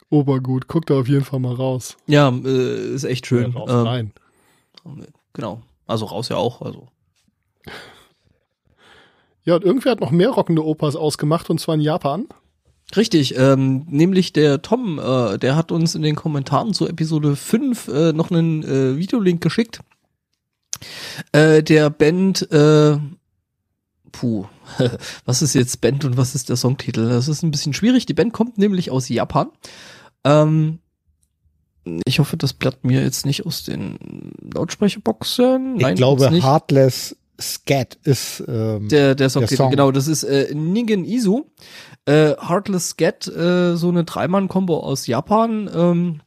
Obergut. 0.08 0.68
Guckt 0.68 0.88
da 0.88 0.98
auf 0.98 1.08
jeden 1.08 1.24
Fall 1.24 1.38
mal 1.38 1.54
raus. 1.54 1.98
Ja, 2.06 2.30
äh, 2.30 2.94
ist 2.94 3.04
echt 3.04 3.26
schön. 3.26 3.52
Ja, 3.52 3.58
raus, 3.58 3.70
ähm, 3.70 3.86
rein. 3.86 4.12
Genau. 5.34 5.60
Also 5.86 6.06
raus 6.06 6.30
ja 6.30 6.36
auch. 6.36 6.62
Also. 6.62 6.88
Ja, 9.44 9.56
und 9.56 9.64
irgendwer 9.64 9.92
hat 9.92 10.00
noch 10.00 10.10
mehr 10.10 10.30
rockende 10.30 10.64
Opas 10.64 10.96
ausgemacht, 10.96 11.50
und 11.50 11.60
zwar 11.60 11.74
in 11.74 11.80
Japan. 11.80 12.26
Richtig, 12.96 13.36
ähm, 13.38 13.86
nämlich 13.88 14.32
der 14.32 14.62
Tom, 14.62 14.98
äh, 14.98 15.38
der 15.38 15.56
hat 15.56 15.70
uns 15.70 15.94
in 15.94 16.02
den 16.02 16.16
Kommentaren 16.16 16.74
zu 16.74 16.88
Episode 16.88 17.36
5 17.36 17.88
äh, 17.88 18.12
noch 18.12 18.30
einen 18.30 18.64
äh, 18.64 18.96
Videolink 18.96 19.40
geschickt. 19.40 19.80
Äh, 21.32 21.62
der 21.62 21.90
Band, 21.90 22.50
äh, 22.50 22.98
puh, 24.10 24.46
was 25.24 25.42
ist 25.42 25.54
jetzt 25.54 25.80
Band 25.80 26.04
und 26.04 26.16
was 26.16 26.34
ist 26.34 26.48
der 26.48 26.56
Songtitel? 26.56 27.08
Das 27.08 27.28
ist 27.28 27.42
ein 27.42 27.52
bisschen 27.52 27.74
schwierig. 27.74 28.06
Die 28.06 28.14
Band 28.14 28.32
kommt 28.32 28.58
nämlich 28.58 28.90
aus 28.90 29.08
Japan. 29.08 29.50
Ähm, 30.24 30.80
ich 32.04 32.18
hoffe, 32.18 32.36
das 32.36 32.52
blättert 32.52 32.84
mir 32.84 33.02
jetzt 33.02 33.24
nicht 33.24 33.46
aus 33.46 33.64
den 33.64 34.32
Lautsprecherboxen. 34.52 35.76
Ich 35.76 35.82
Nein, 35.82 35.94
glaube, 35.94 36.22
tut's 36.22 36.32
nicht. 36.32 36.44
Heartless 36.44 37.16
Scat 37.40 37.98
ist 38.04 38.42
ähm, 38.46 38.88
Der, 38.88 39.14
der 39.14 39.30
Songtitel, 39.30 39.56
Song. 39.56 39.70
genau, 39.70 39.90
das 39.90 40.06
ist 40.08 40.24
äh, 40.24 40.54
Ningen 40.54 41.04
Isu. 41.04 41.44
Äh, 42.04 42.34
Heartless 42.40 42.90
Scat, 42.90 43.26
äh, 43.28 43.76
so 43.76 43.88
eine 43.88 44.04
Dreimann-Kombo 44.04 44.78
aus 44.80 45.06
Japan, 45.06 45.70
ähm, 45.74 46.20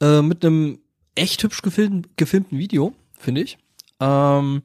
äh, 0.00 0.22
mit 0.22 0.44
einem 0.44 0.78
echt 1.14 1.42
hübsch 1.42 1.62
gefilmten, 1.62 2.12
gefilmten 2.16 2.58
Video, 2.58 2.92
finde 3.18 3.42
ich. 3.42 3.58
Ähm, 4.00 4.62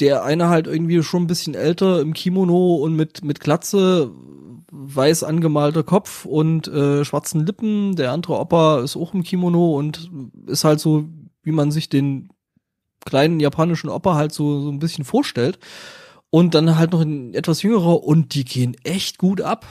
der 0.00 0.24
eine 0.24 0.48
halt 0.48 0.66
irgendwie 0.66 1.02
schon 1.02 1.22
ein 1.24 1.26
bisschen 1.28 1.54
älter 1.54 2.00
im 2.00 2.12
Kimono 2.12 2.76
und 2.76 2.94
mit, 2.94 3.24
mit 3.24 3.40
Glatze, 3.40 4.10
weiß 4.70 5.24
angemalter 5.24 5.82
Kopf 5.82 6.24
und 6.24 6.68
äh, 6.68 7.04
schwarzen 7.04 7.46
Lippen. 7.46 7.96
Der 7.96 8.12
andere 8.12 8.38
Opa 8.38 8.80
ist 8.80 8.96
auch 8.96 9.14
im 9.14 9.22
Kimono 9.22 9.76
und 9.76 10.10
ist 10.46 10.64
halt 10.64 10.80
so, 10.80 11.08
wie 11.42 11.52
man 11.52 11.70
sich 11.70 11.88
den 11.88 12.28
kleinen 13.04 13.40
japanischen 13.40 13.88
Opa 13.90 14.14
halt 14.14 14.32
so, 14.32 14.60
so 14.60 14.70
ein 14.70 14.78
bisschen 14.78 15.04
vorstellt. 15.04 15.58
Und 16.30 16.54
dann 16.54 16.78
halt 16.78 16.92
noch 16.92 17.00
ein 17.00 17.34
etwas 17.34 17.62
jüngerer 17.62 18.04
und 18.04 18.34
die 18.34 18.44
gehen 18.44 18.76
echt 18.84 19.18
gut 19.18 19.40
ab. 19.40 19.66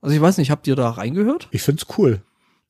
Also 0.00 0.14
ich 0.14 0.22
weiß 0.22 0.38
nicht, 0.38 0.50
habt 0.50 0.66
ihr 0.66 0.76
da 0.76 0.90
reingehört? 0.90 1.48
Ich 1.50 1.62
find's 1.62 1.86
cool. 1.98 2.22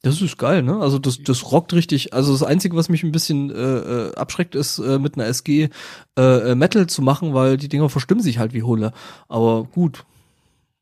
Das 0.02 0.20
ist 0.20 0.38
geil, 0.38 0.62
ne? 0.62 0.78
Also 0.80 0.98
das, 0.98 1.18
das 1.22 1.50
rockt 1.50 1.72
richtig. 1.72 2.12
Also 2.12 2.32
das 2.32 2.42
Einzige, 2.42 2.76
was 2.76 2.88
mich 2.90 3.02
ein 3.02 3.12
bisschen 3.12 3.50
äh, 3.50 3.54
äh, 3.54 4.14
abschreckt, 4.14 4.54
ist 4.54 4.78
äh, 4.78 4.98
mit 4.98 5.16
einer 5.16 5.26
SG 5.26 5.70
äh, 6.18 6.22
äh, 6.22 6.54
Metal 6.54 6.86
zu 6.86 7.00
machen, 7.00 7.32
weil 7.32 7.56
die 7.56 7.68
Dinger 7.68 7.88
verstimmen 7.88 8.22
sich 8.22 8.38
halt 8.38 8.52
wie 8.52 8.62
Hulle. 8.62 8.92
Aber 9.28 9.64
gut, 9.64 10.04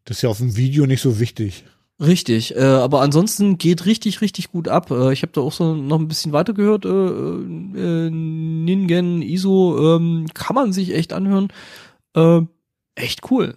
Das 0.04 0.18
ist 0.18 0.22
ja 0.22 0.28
auf 0.28 0.38
dem 0.38 0.56
Video 0.56 0.86
nicht 0.86 1.00
so 1.02 1.20
wichtig. 1.20 1.64
Richtig, 2.04 2.56
äh, 2.56 2.60
aber 2.60 3.00
ansonsten 3.00 3.58
geht 3.58 3.86
richtig, 3.86 4.20
richtig 4.22 4.50
gut 4.50 4.66
ab. 4.66 4.90
Äh, 4.90 5.12
ich 5.12 5.22
habe 5.22 5.32
da 5.32 5.40
auch 5.40 5.52
so 5.52 5.74
noch 5.76 6.00
ein 6.00 6.08
bisschen 6.08 6.32
weiter 6.32 6.52
gehört. 6.52 6.84
Äh, 6.84 6.88
äh, 6.88 8.10
Ningen, 8.10 9.22
ISO, 9.22 9.96
ähm, 9.96 10.26
kann 10.34 10.54
man 10.56 10.72
sich 10.72 10.94
echt 10.94 11.12
anhören. 11.12 11.48
Äh, 12.16 12.40
echt 12.96 13.30
cool. 13.30 13.54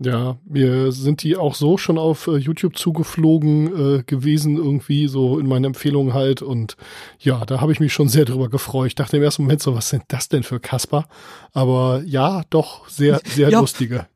Ja, 0.00 0.38
mir 0.44 0.92
sind 0.92 1.24
die 1.24 1.36
auch 1.36 1.56
so 1.56 1.76
schon 1.76 1.98
auf 1.98 2.28
äh, 2.28 2.36
YouTube 2.36 2.78
zugeflogen 2.78 3.98
äh, 3.98 4.02
gewesen, 4.04 4.56
irgendwie 4.56 5.08
so 5.08 5.40
in 5.40 5.48
meinen 5.48 5.64
Empfehlungen 5.64 6.14
halt. 6.14 6.40
Und 6.40 6.76
ja, 7.18 7.44
da 7.44 7.60
habe 7.60 7.72
ich 7.72 7.80
mich 7.80 7.92
schon 7.92 8.08
sehr 8.08 8.24
drüber 8.24 8.48
gefreut. 8.48 8.86
Ich 8.86 8.94
dachte 8.94 9.16
im 9.16 9.22
ersten 9.24 9.42
Moment 9.42 9.60
so, 9.60 9.74
was 9.74 9.90
sind 9.90 10.04
das 10.08 10.28
denn 10.28 10.44
für 10.44 10.60
Kasper? 10.60 11.08
Aber 11.52 12.00
ja, 12.06 12.42
doch 12.48 12.88
sehr, 12.88 13.20
sehr 13.26 13.50
Ja. 13.50 13.60
lustige. 13.60 14.06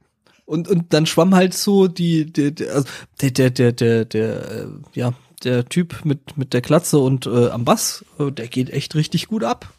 Und, 0.53 0.69
und 0.69 0.93
dann 0.93 1.07
schwamm 1.07 1.35
halt 1.35 1.55
so 1.55 1.88
die, 1.88 2.31
die, 2.31 2.55
die 2.55 2.69
also 2.69 2.87
der, 3.23 3.31
der, 3.31 3.51
der, 3.51 3.73
der, 3.73 4.05
der, 4.05 4.51
äh, 4.51 4.67
ja, 4.93 5.15
der 5.45 5.65
Typ 5.65 6.05
mit, 6.05 6.37
mit 6.37 6.53
der 6.53 6.61
Klatze 6.61 6.99
und 6.99 7.25
äh, 7.25 7.49
am 7.49 7.65
Bass, 7.65 8.05
äh, 8.19 8.31
der 8.31 8.49
geht 8.49 8.69
echt 8.69 8.95
richtig 8.95 9.29
gut 9.29 9.45
ab. 9.45 9.73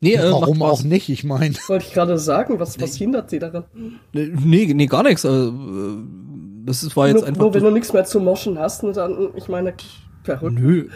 Nee, 0.00 0.14
äh, 0.14 0.32
Warum 0.32 0.60
auch 0.62 0.82
nicht? 0.82 1.08
Ich 1.08 1.22
meine, 1.22 1.54
Wollte 1.68 1.86
ich 1.86 1.94
gerade 1.94 2.18
sagen, 2.18 2.58
was, 2.58 2.80
was 2.80 2.96
hindert 2.96 3.30
sie 3.30 3.38
daran? 3.38 3.62
Nee, 4.12 4.66
nee, 4.74 4.86
gar 4.86 5.04
nichts. 5.04 5.22
Äh, 5.22 5.52
das 6.64 6.96
war 6.96 7.06
jetzt 7.06 7.18
nur, 7.18 7.26
einfach. 7.28 7.42
nur 7.42 7.54
wenn 7.54 7.62
du 7.62 7.70
nichts 7.70 7.92
mehr 7.92 8.04
zu 8.04 8.18
moschen 8.18 8.58
hast, 8.58 8.82
dann, 8.82 9.28
ich 9.36 9.46
meine, 9.46 9.74
verrückt. 10.24 10.58
Nö, 10.58 10.88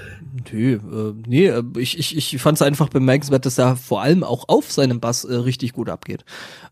nö, 0.53 0.75
äh, 0.75 1.15
nee, 1.27 1.47
äh, 1.47 1.63
ich, 1.79 1.99
ich, 1.99 2.17
ich 2.35 2.41
fand 2.41 2.59
es 2.59 2.63
einfach 2.63 2.89
bemerkenswert, 2.89 3.47
dass 3.47 3.59
er 3.59 3.77
vor 3.77 4.03
allem 4.03 4.23
auch 4.25 4.49
auf 4.49 4.71
seinem 4.73 5.01
Bass 5.01 5.25
äh, 5.25 5.35
richtig 5.35 5.73
gut 5.73 5.89
abgeht. 5.89 6.25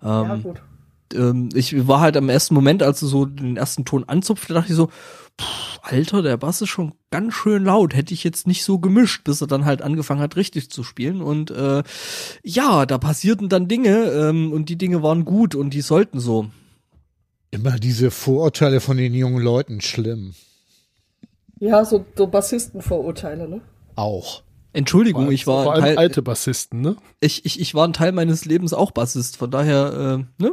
Ja, 0.02 0.34
Ähm, 0.34 0.42
gut. 0.42 0.62
ähm, 1.14 1.48
ich 1.54 1.86
war 1.88 2.00
halt 2.00 2.16
am 2.16 2.28
ersten 2.28 2.54
Moment, 2.54 2.82
als 2.82 3.00
du 3.00 3.06
so 3.06 3.24
den 3.26 3.56
ersten 3.56 3.84
Ton 3.84 4.04
anzupfte, 4.04 4.54
dachte 4.54 4.70
ich 4.70 4.76
so, 4.76 4.88
pff, 5.40 5.78
Alter, 5.82 6.22
der 6.22 6.38
Bass 6.38 6.62
ist 6.62 6.70
schon 6.70 6.94
ganz 7.10 7.34
schön 7.34 7.64
laut. 7.64 7.94
Hätte 7.94 8.14
ich 8.14 8.24
jetzt 8.24 8.46
nicht 8.46 8.64
so 8.64 8.78
gemischt, 8.78 9.22
bis 9.24 9.40
er 9.42 9.46
dann 9.46 9.66
halt 9.66 9.82
angefangen 9.82 10.20
hat, 10.22 10.36
richtig 10.36 10.70
zu 10.70 10.82
spielen. 10.82 11.20
Und 11.20 11.50
äh, 11.50 11.82
ja, 12.42 12.86
da 12.86 12.96
passierten 12.96 13.50
dann 13.50 13.68
Dinge 13.68 14.04
ähm, 14.10 14.50
und 14.52 14.70
die 14.70 14.78
Dinge 14.78 15.02
waren 15.02 15.26
gut 15.26 15.54
und 15.54 15.70
die 15.74 15.82
sollten 15.82 16.20
so. 16.20 16.46
immer 17.50 17.78
diese 17.78 18.10
Vorurteile 18.10 18.80
von 18.80 18.96
den 18.96 19.12
jungen 19.12 19.42
Leuten, 19.42 19.80
schlimm. 19.82 20.34
Ja, 21.60 21.84
so, 21.84 22.04
so 22.16 22.26
Bassistenvorurteile, 22.26 23.48
ne? 23.48 23.60
Auch. 23.96 24.42
Entschuldigung, 24.72 25.30
ich 25.30 25.46
war 25.46 25.64
Vor 25.64 25.72
ein 25.74 25.82
allem 25.82 25.94
Teil, 25.94 25.98
alte 25.98 26.22
Bassisten, 26.22 26.80
ne? 26.80 26.96
ich, 27.20 27.44
ich, 27.44 27.60
ich 27.60 27.74
war 27.74 27.86
ein 27.86 27.92
Teil 27.92 28.10
meines 28.10 28.44
Lebens 28.44 28.72
auch 28.72 28.90
Bassist, 28.90 29.36
von 29.36 29.50
daher, 29.50 30.18
äh, 30.18 30.42
ne? 30.42 30.52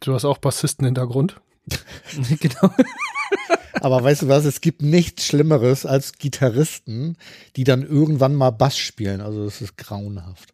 Du 0.00 0.12
hast 0.12 0.26
auch 0.26 0.38
Bassisten-Hintergrund. 0.38 1.40
genau. 2.40 2.70
Aber 3.80 4.04
weißt 4.04 4.22
du 4.22 4.28
was, 4.28 4.44
es 4.44 4.60
gibt 4.60 4.82
nichts 4.82 5.24
Schlimmeres 5.24 5.86
als 5.86 6.12
Gitarristen, 6.18 7.16
die 7.56 7.64
dann 7.64 7.82
irgendwann 7.82 8.34
mal 8.34 8.50
Bass 8.50 8.76
spielen. 8.76 9.20
Also 9.20 9.44
das 9.44 9.62
ist 9.62 9.78
grauenhaft. 9.78 10.52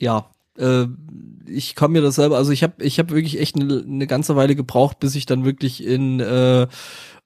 ja, 0.00 0.30
äh, 0.58 0.86
ich 1.46 1.74
kann 1.74 1.92
mir 1.92 2.02
das 2.02 2.16
selber, 2.16 2.36
also 2.36 2.52
ich 2.52 2.62
habe 2.62 2.82
ich 2.84 2.98
hab 2.98 3.10
wirklich 3.10 3.40
echt 3.40 3.56
eine 3.56 3.82
ne 3.84 4.06
ganze 4.06 4.36
Weile 4.36 4.54
gebraucht, 4.54 5.00
bis 5.00 5.14
ich 5.14 5.26
dann 5.26 5.44
wirklich 5.44 5.84
in 5.84 6.20
äh, 6.20 6.66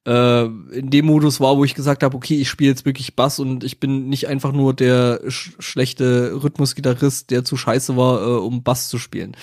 äh, 0.07 0.45
in 0.45 0.91
dem 0.91 1.07
Modus 1.07 1.41
war, 1.41 1.57
wo 1.57 1.65
ich 1.65 1.75
gesagt 1.75 2.03
habe, 2.03 2.17
okay, 2.17 2.41
ich 2.41 2.49
spiele 2.49 2.71
jetzt 2.71 2.85
wirklich 2.85 3.15
Bass 3.17 3.39
und 3.39 3.65
ich 3.65 3.81
bin 3.81 4.09
nicht 4.09 4.29
einfach 4.29 4.53
nur 4.53 4.75
der 4.75 5.21
sch 5.29 5.53
schlechte 5.59 6.43
Rhythmusgitarrist, 6.43 7.31
der 7.31 7.45
zu 7.45 7.57
scheiße 7.57 7.97
war, 7.97 8.23
äh, 8.23 8.39
um 8.41 8.63
Bass 8.63 8.89
zu 8.89 8.99
spielen. 8.99 9.37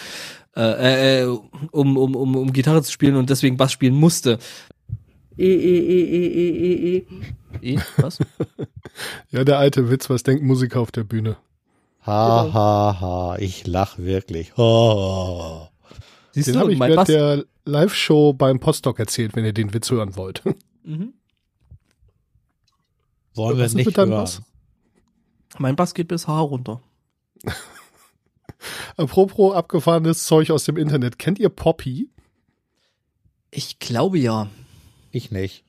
Äh, 0.55 1.21
äh, 1.21 1.25
um, 1.71 1.97
um, 1.97 2.15
um, 2.15 2.35
um 2.35 2.53
Gitarre 2.53 2.83
zu 2.83 2.91
spielen 2.91 3.15
und 3.15 3.29
deswegen 3.29 3.57
Bass 3.57 3.71
spielen 3.71 3.95
musste. 3.95 4.37
E, 5.37 5.45
e, 5.45 5.77
e, 5.79 6.03
e, 6.03 6.27
e, 6.27 6.97
e, 6.97 7.05
e. 7.61 7.73
Eh, 7.75 7.79
was? 7.97 8.19
Ja, 9.31 9.45
der 9.45 9.57
alte 9.57 9.89
Witz, 9.89 10.09
was 10.09 10.23
denkt 10.23 10.43
Musiker 10.43 10.81
auf 10.81 10.91
der 10.91 11.05
Bühne? 11.05 11.37
Ha, 12.05 12.43
Genau. 12.43 12.53
ha, 12.53 12.97
ha, 12.99 13.35
ich 13.39 13.65
lach 13.65 13.97
wirklich. 13.97 14.57
Ha. 14.57 15.69
Siehst 16.31 16.49
Den 16.49 16.59
du, 16.59 16.67
ich 16.67 16.77
mein 16.77 16.95
Bass. 16.95 17.07
der 17.07 17.45
Live-Show 17.65 18.33
beim 18.33 18.59
Postdoc 18.59 18.99
erzählt, 18.99 19.35
wenn 19.35 19.45
ihr 19.45 19.53
den 19.53 19.73
Witz 19.73 19.89
hören 19.91 20.15
wollt. 20.15 20.43
Mhm. 20.83 21.13
Wollen 23.35 23.59
wir 23.59 23.69
nicht 23.69 23.85
mit 23.85 23.95
hören. 23.95 24.09
Bass? 24.09 24.41
Mein 25.59 25.75
Bass 25.75 25.93
geht 25.93 26.07
bis 26.07 26.27
Haar 26.27 26.41
runter. 26.41 26.81
Apropos 28.97 29.53
abgefahrenes 29.53 30.25
Zeug 30.25 30.49
aus 30.49 30.63
dem 30.63 30.77
Internet. 30.77 31.19
Kennt 31.19 31.37
ihr 31.37 31.49
Poppy? 31.49 32.09
Ich 33.51 33.77
glaube 33.77 34.17
ja. 34.17 34.49
Ich 35.11 35.29
nicht. 35.29 35.63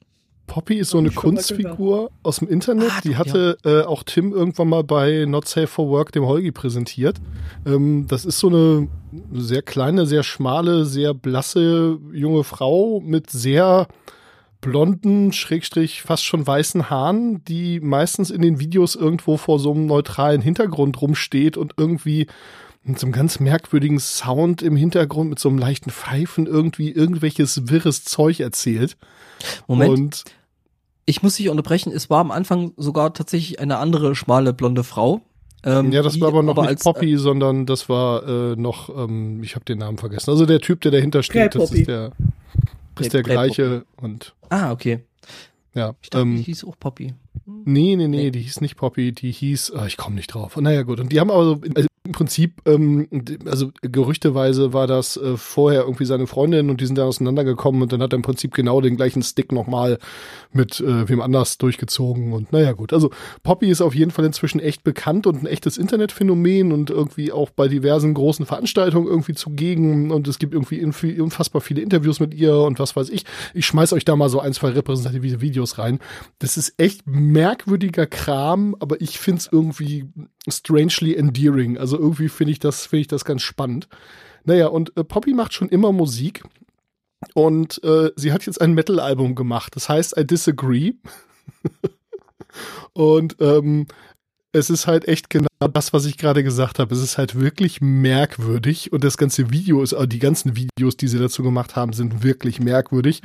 Poppy 0.47 0.77
ist 0.77 0.91
so 0.91 0.99
eine 0.99 1.11
Kunstfigur 1.11 2.11
aus 2.23 2.41
dem 2.41 2.49
Internet. 2.49 2.91
Ah, 2.91 3.01
die 3.03 3.17
hatte 3.17 3.57
äh, 3.65 3.83
auch 3.83 4.03
Tim 4.03 4.33
irgendwann 4.33 4.69
mal 4.69 4.85
bei 4.85 5.25
Not 5.27 5.49
Safe 5.49 5.67
for 5.67 5.89
Work, 5.89 6.13
dem 6.13 6.27
Holgi, 6.27 6.53
präsentiert. 6.53 7.17
Ähm, 7.65 8.07
das 8.09 8.25
ist 8.25 8.39
so 8.39 8.49
eine 8.49 8.89
sehr 9.33 9.63
kleine, 9.63 10.07
sehr 10.07 10.23
schmale, 10.23 10.85
sehr 10.85 11.15
blasse 11.15 11.99
junge 12.13 12.45
Frau 12.45 13.01
mit 13.01 13.31
sehr 13.31 13.87
blonden, 14.61 15.33
schrägstrich 15.33 16.03
fast 16.03 16.25
schon 16.25 16.47
weißen 16.47 16.89
Haaren, 16.89 17.45
die 17.45 17.81
meistens 17.81 18.31
in 18.31 18.41
den 18.41 18.61
Videos 18.61 18.95
irgendwo 18.95 19.37
vor 19.37 19.59
so 19.59 19.73
einem 19.73 19.87
neutralen 19.87 20.41
Hintergrund 20.41 21.03
rumsteht 21.03 21.57
und 21.57 21.75
irgendwie 21.77 22.29
mit 22.85 22.99
so 22.99 23.07
einem 23.07 23.13
ganz 23.13 23.39
merkwürdigen 23.41 24.01
Sound 24.01 24.61
im 24.63 24.75
Hintergrund, 24.77 25.31
mit 25.31 25.39
so 25.39 25.49
einem 25.49 25.59
leichten 25.59 25.91
Pfeifen 25.91 26.47
irgendwie 26.47 26.91
irgendwelches 26.91 27.69
wirres 27.69 28.05
Zeug 28.05 28.41
erzählt. 28.41 28.97
Moment, 29.69 29.91
Und 29.91 30.25
ich 31.07 31.23
muss 31.23 31.37
dich 31.37 31.49
unterbrechen. 31.49 31.93
Es 31.93 32.11
war 32.11 32.21
am 32.21 32.31
Anfang 32.31 32.73
sogar 32.77 33.15
tatsächlich 33.15 33.61
eine 33.61 33.79
andere 33.79 34.15
schmale 34.15 34.53
blonde 34.53 34.83
Frau. 34.85 35.21
Ähm, 35.65 35.93
Ja, 35.93 36.03
das 36.03 36.15
die 36.15 36.21
war 36.21 36.29
aber 36.29 36.43
noch 36.43 36.57
nicht 36.57 36.67
als, 36.69 36.83
Poppy, 36.83 37.17
sondern 37.19 37.67
das 37.67 37.89
war 37.89 38.27
äh, 38.27 38.57
noch, 38.57 38.89
ähm, 38.89 39.43
ich 39.45 39.55
habe 39.55 39.65
den 39.65 39.79
Namen 39.79 39.99
vergessen. 39.99 40.31
Also 40.31 40.45
der 40.47 40.59
Typ, 40.61 40.81
der 40.81 40.91
dahinter 40.91 41.23
steht, 41.23 41.55
das 41.55 41.71
ist 41.71 41.87
der, 41.87 42.11
Prä- 42.97 43.01
ist 43.03 43.13
der 43.15 43.23
Prä-Poppy. 43.23 43.31
gleiche 43.31 43.85
und 43.97 44.35
Ah, 44.49 44.73
okay. 44.73 45.01
ja. 45.75 45.95
Ich 46.03 46.11
dachte, 46.11 46.25
die 46.27 46.31
Ähm, 46.33 46.37
hieß 46.39 46.65
auch 46.65 46.77
Poppy. 46.81 47.15
nee, 47.47 47.95
nee, 47.97 48.09
nee, 48.09 48.31
die 48.33 48.41
hieß 48.41 48.61
nicht 48.61 48.75
Poppy, 48.77 49.13
die 49.13 49.31
hieß, 49.31 49.73
ah, 49.77 49.87
ich 49.87 49.97
komme 49.97 50.17
nicht 50.17 50.35
drauf. 50.35 50.57
Naja, 50.57 50.83
gut. 50.83 50.99
Und 50.99 51.13
die 51.13 51.21
haben 51.21 51.31
aber 51.31 51.45
so, 51.45 51.61
also 51.77 51.89
im 52.13 52.15
Prinzip, 52.15 52.61
ähm, 52.67 53.09
also 53.47 53.71
gerüchteweise 53.81 54.75
war 54.75 54.87
das 54.87 55.17
äh, 55.17 55.39
vorher 55.39 55.83
irgendwie 55.83 56.05
seine 56.05 56.27
Freundin 56.27 56.69
und 56.69 56.81
die 56.83 56.87
sind 56.87 56.99
dann 56.99 57.09
auseinandergekommen 57.09 57.81
und 57.81 57.91
dann 57.91 58.03
hat 58.03 58.13
er 58.13 58.17
im 58.17 58.23
Prinzip 58.23 58.53
genau 58.53 58.83
den 58.83 58.97
gleichen 58.97 59.23
Stick 59.23 59.51
nochmal 59.51 59.99
mit 60.53 60.79
äh, 60.81 61.09
wem 61.09 61.23
anders 61.23 61.57
durchgezogen 61.57 62.35
und 62.35 62.53
naja 62.53 62.73
gut. 62.73 62.93
Also 62.93 63.11
Poppy 63.43 63.71
ist 63.71 63.81
auf 63.81 63.95
jeden 63.95 64.11
Fall 64.11 64.27
inzwischen 64.27 64.61
echt 64.61 64.85
bekannt 64.85 65.27
und 65.27 65.43
ein 65.43 65.47
echtes 65.47 65.79
Internetphänomen 65.79 66.71
und 66.71 66.91
irgendwie 66.91 67.33
auch 67.33 67.49
bei 67.49 67.67
diversen 67.67 68.13
großen 68.13 68.45
Veranstaltungen 68.45 69.07
irgendwie 69.07 69.35
zugegen 69.35 70.11
und 70.11 70.29
es 70.29 70.39
gibt 70.39 70.53
irgendwie 70.53 70.85
unfassbar 71.19 71.63
viele 71.63 71.81
Interviews 71.81 72.21
mit 72.21 72.35
ihr 72.35 72.59
und 72.59 72.79
was 72.79 72.95
weiß 72.95 73.09
ich. 73.09 73.25
Ich 73.55 73.65
schmeiß 73.65 73.95
euch 73.95 74.05
da 74.05 74.17
mal 74.17 74.29
so 74.29 74.41
ein, 74.41 74.53
zwei 74.53 74.69
repräsentative 74.69 75.41
Videos 75.41 75.79
rein. 75.79 75.99
Das 76.41 76.59
ist 76.59 76.75
echt 76.77 77.07
merkwürdiger 77.07 78.07
Kram, 78.07 78.77
aber 78.81 79.01
ich 79.01 79.19
find's 79.19 79.49
irgendwie 79.51 80.05
strangely 80.49 81.15
endearing. 81.15 81.79
Also 81.79 81.97
irgendwie 82.03 82.29
finde 82.29 82.53
ich 82.53 82.59
das, 82.59 82.87
finde 82.87 83.03
ich 83.03 83.09
das 83.09 83.25
ganz 83.25 83.43
spannend. 83.43 83.89
Naja, 84.45 84.67
und 84.67 84.97
äh, 84.97 85.05
Poppy 85.05 85.35
macht 85.35 85.55
schon 85.55 85.69
immer 85.69 85.93
Musik. 85.93 86.43
Und 87.35 87.83
äh, 87.85 88.11
sie 88.17 88.33
hat 88.33 88.45
jetzt 88.47 88.61
ein 88.61 88.75
Metal-Album 88.75 89.35
gemacht. 89.35 89.77
Das 89.77 89.89
heißt 89.89 90.17
I 90.19 90.27
Disagree. 90.27 90.95
und 92.93 93.37
ähm, 93.41 93.87
es 94.53 94.69
ist 94.69 94.87
halt 94.87 95.09
echt 95.09 95.31
genau 95.31 95.49
das, 95.73 95.93
was 95.93 96.05
ich 96.05 96.19
gerade 96.19 96.43
gesagt 96.43 96.79
habe. 96.79 96.95
Es 96.95 97.01
ist 97.01 97.19
halt 97.19 97.41
wirklich 97.41 97.81
merkwürdig 97.81 98.93
und 98.93 99.05
das 99.05 99.17
ganze 99.17 99.51
Video 99.51 99.83
ist, 99.83 99.93
äh, 99.93 100.07
die 100.07 100.19
ganzen 100.19 100.57
Videos, 100.57 100.97
die 100.97 101.09
sie 101.09 101.19
dazu 101.19 101.43
gemacht 101.43 101.77
haben, 101.77 101.93
sind 101.93 102.23
wirklich 102.23 102.61
merkwürdig. 102.61 103.23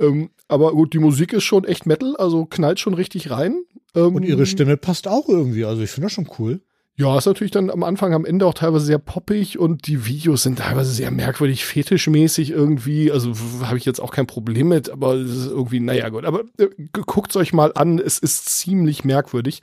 Ähm, 0.00 0.30
aber 0.48 0.72
gut, 0.72 0.94
die 0.94 0.98
Musik 0.98 1.32
ist 1.32 1.44
schon 1.44 1.64
echt 1.64 1.86
Metal, 1.86 2.16
also 2.16 2.46
knallt 2.46 2.80
schon 2.80 2.94
richtig 2.94 3.30
rein. 3.30 3.62
Ähm, 3.94 4.14
Und 4.16 4.22
ihre 4.24 4.46
Stimme 4.46 4.76
passt 4.76 5.06
auch 5.06 5.28
irgendwie. 5.28 5.64
Also 5.64 5.82
ich 5.82 5.90
finde 5.90 6.06
das 6.06 6.12
schon 6.12 6.28
cool. 6.38 6.60
Ja, 6.98 7.16
ist 7.16 7.26
natürlich 7.26 7.52
dann 7.52 7.70
am 7.70 7.84
Anfang, 7.84 8.12
am 8.12 8.24
Ende 8.24 8.44
auch 8.44 8.54
teilweise 8.54 8.84
sehr 8.84 8.98
poppig 8.98 9.56
und 9.56 9.86
die 9.86 10.04
Videos 10.04 10.42
sind 10.42 10.58
teilweise 10.58 10.90
sehr 10.90 11.12
merkwürdig, 11.12 11.64
fetischmäßig 11.64 12.50
irgendwie. 12.50 13.12
Also 13.12 13.34
habe 13.62 13.78
ich 13.78 13.84
jetzt 13.84 14.00
auch 14.00 14.10
kein 14.10 14.26
Problem 14.26 14.66
mit, 14.66 14.90
aber 14.90 15.14
es 15.14 15.30
ist 15.30 15.46
irgendwie, 15.46 15.78
naja 15.78 16.08
gut. 16.08 16.24
Aber 16.24 16.40
äh, 16.58 16.66
guckt 16.90 17.36
euch 17.36 17.52
mal 17.52 17.70
an, 17.76 18.00
es 18.00 18.18
ist 18.18 18.48
ziemlich 18.48 19.04
merkwürdig. 19.04 19.60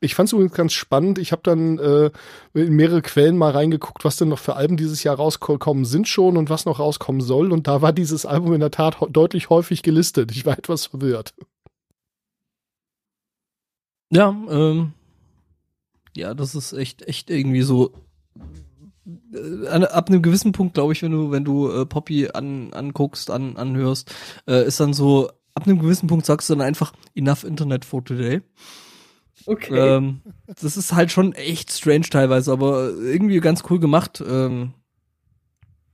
Ich 0.00 0.16
fand 0.16 0.28
es 0.28 0.32
übrigens 0.32 0.54
ganz 0.54 0.72
spannend. 0.72 1.20
Ich 1.20 1.30
habe 1.30 1.42
dann 1.44 1.78
äh, 1.78 2.10
in 2.54 2.74
mehrere 2.74 3.02
Quellen 3.02 3.38
mal 3.38 3.52
reingeguckt, 3.52 4.04
was 4.04 4.16
denn 4.16 4.28
noch 4.28 4.40
für 4.40 4.56
Alben 4.56 4.76
dieses 4.76 5.04
Jahr 5.04 5.14
rausgekommen 5.14 5.84
sind 5.84 6.08
schon 6.08 6.36
und 6.36 6.50
was 6.50 6.64
noch 6.64 6.80
rauskommen 6.80 7.20
soll. 7.20 7.52
Und 7.52 7.68
da 7.68 7.82
war 7.82 7.92
dieses 7.92 8.26
Album 8.26 8.52
in 8.52 8.58
der 8.58 8.72
Tat 8.72 8.96
deutlich 9.10 9.48
häufig 9.48 9.84
gelistet. 9.84 10.32
Ich 10.32 10.44
war 10.44 10.58
etwas 10.58 10.86
verwirrt. 10.86 11.34
Ja, 14.10 14.36
ähm, 14.50 14.92
ja, 16.16 16.34
das 16.34 16.54
ist 16.54 16.72
echt, 16.72 17.02
echt 17.02 17.30
irgendwie 17.30 17.62
so. 17.62 17.92
Äh, 19.32 19.84
ab 19.84 20.08
einem 20.08 20.22
gewissen 20.22 20.52
Punkt, 20.52 20.74
glaube 20.74 20.92
ich, 20.92 21.02
wenn 21.02 21.12
du, 21.12 21.30
wenn 21.30 21.44
du 21.44 21.70
äh, 21.70 21.86
Poppy 21.86 22.28
an, 22.32 22.72
anguckst, 22.72 23.30
an, 23.30 23.56
anhörst, 23.56 24.14
äh, 24.46 24.66
ist 24.66 24.80
dann 24.80 24.94
so, 24.94 25.30
ab 25.54 25.66
einem 25.66 25.78
gewissen 25.78 26.06
Punkt 26.06 26.26
sagst 26.26 26.48
du 26.48 26.54
dann 26.54 26.66
einfach 26.66 26.92
enough 27.14 27.44
Internet 27.44 27.84
for 27.84 28.04
today. 28.04 28.42
Okay. 29.46 29.76
Ähm, 29.78 30.22
das 30.46 30.76
ist 30.76 30.94
halt 30.94 31.10
schon 31.10 31.32
echt 31.32 31.70
strange 31.70 32.08
teilweise, 32.10 32.50
aber 32.52 32.90
irgendwie 32.90 33.40
ganz 33.40 33.62
cool 33.68 33.78
gemacht. 33.78 34.22
Ähm, 34.26 34.72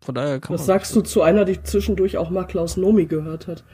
von 0.00 0.14
daher 0.14 0.40
kann 0.40 0.54
Was 0.54 0.62
man. 0.62 0.66
sagst 0.66 0.94
du 0.94 1.00
zu 1.02 1.22
einer, 1.22 1.44
die 1.44 1.62
zwischendurch 1.62 2.16
auch 2.16 2.30
mal 2.30 2.44
Klaus 2.44 2.76
Nomi 2.76 3.06
gehört 3.06 3.46
hat? 3.46 3.64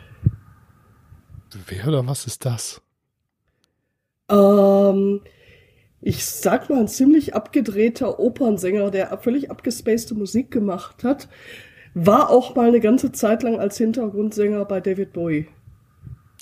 Wer 1.69 1.89
oder 1.89 2.07
was 2.07 2.27
ist 2.27 2.45
das? 2.45 2.83
Ähm, 4.29 5.21
ich 6.01 6.25
sag 6.25 6.71
mal, 6.71 6.81
ein 6.81 6.89
ziemlich 6.89 7.35
abgedrehter 7.35 8.21
Opernsänger, 8.21 8.91
der 8.91 9.17
völlig 9.19 9.51
abgespacede 9.51 10.15
Musik 10.15 10.51
gemacht 10.51 11.05
hat, 11.05 11.29
war 11.95 12.31
auch 12.31 12.55
mal 12.55 12.69
eine 12.69 12.81
ganze 12.81 13.13
Zeit 13.13 13.43
lang 13.43 13.59
als 13.59 13.79
Hintergrundsänger 13.79 14.65
bei 14.67 14.81
David 14.81 15.13
Bowie. 15.13 15.47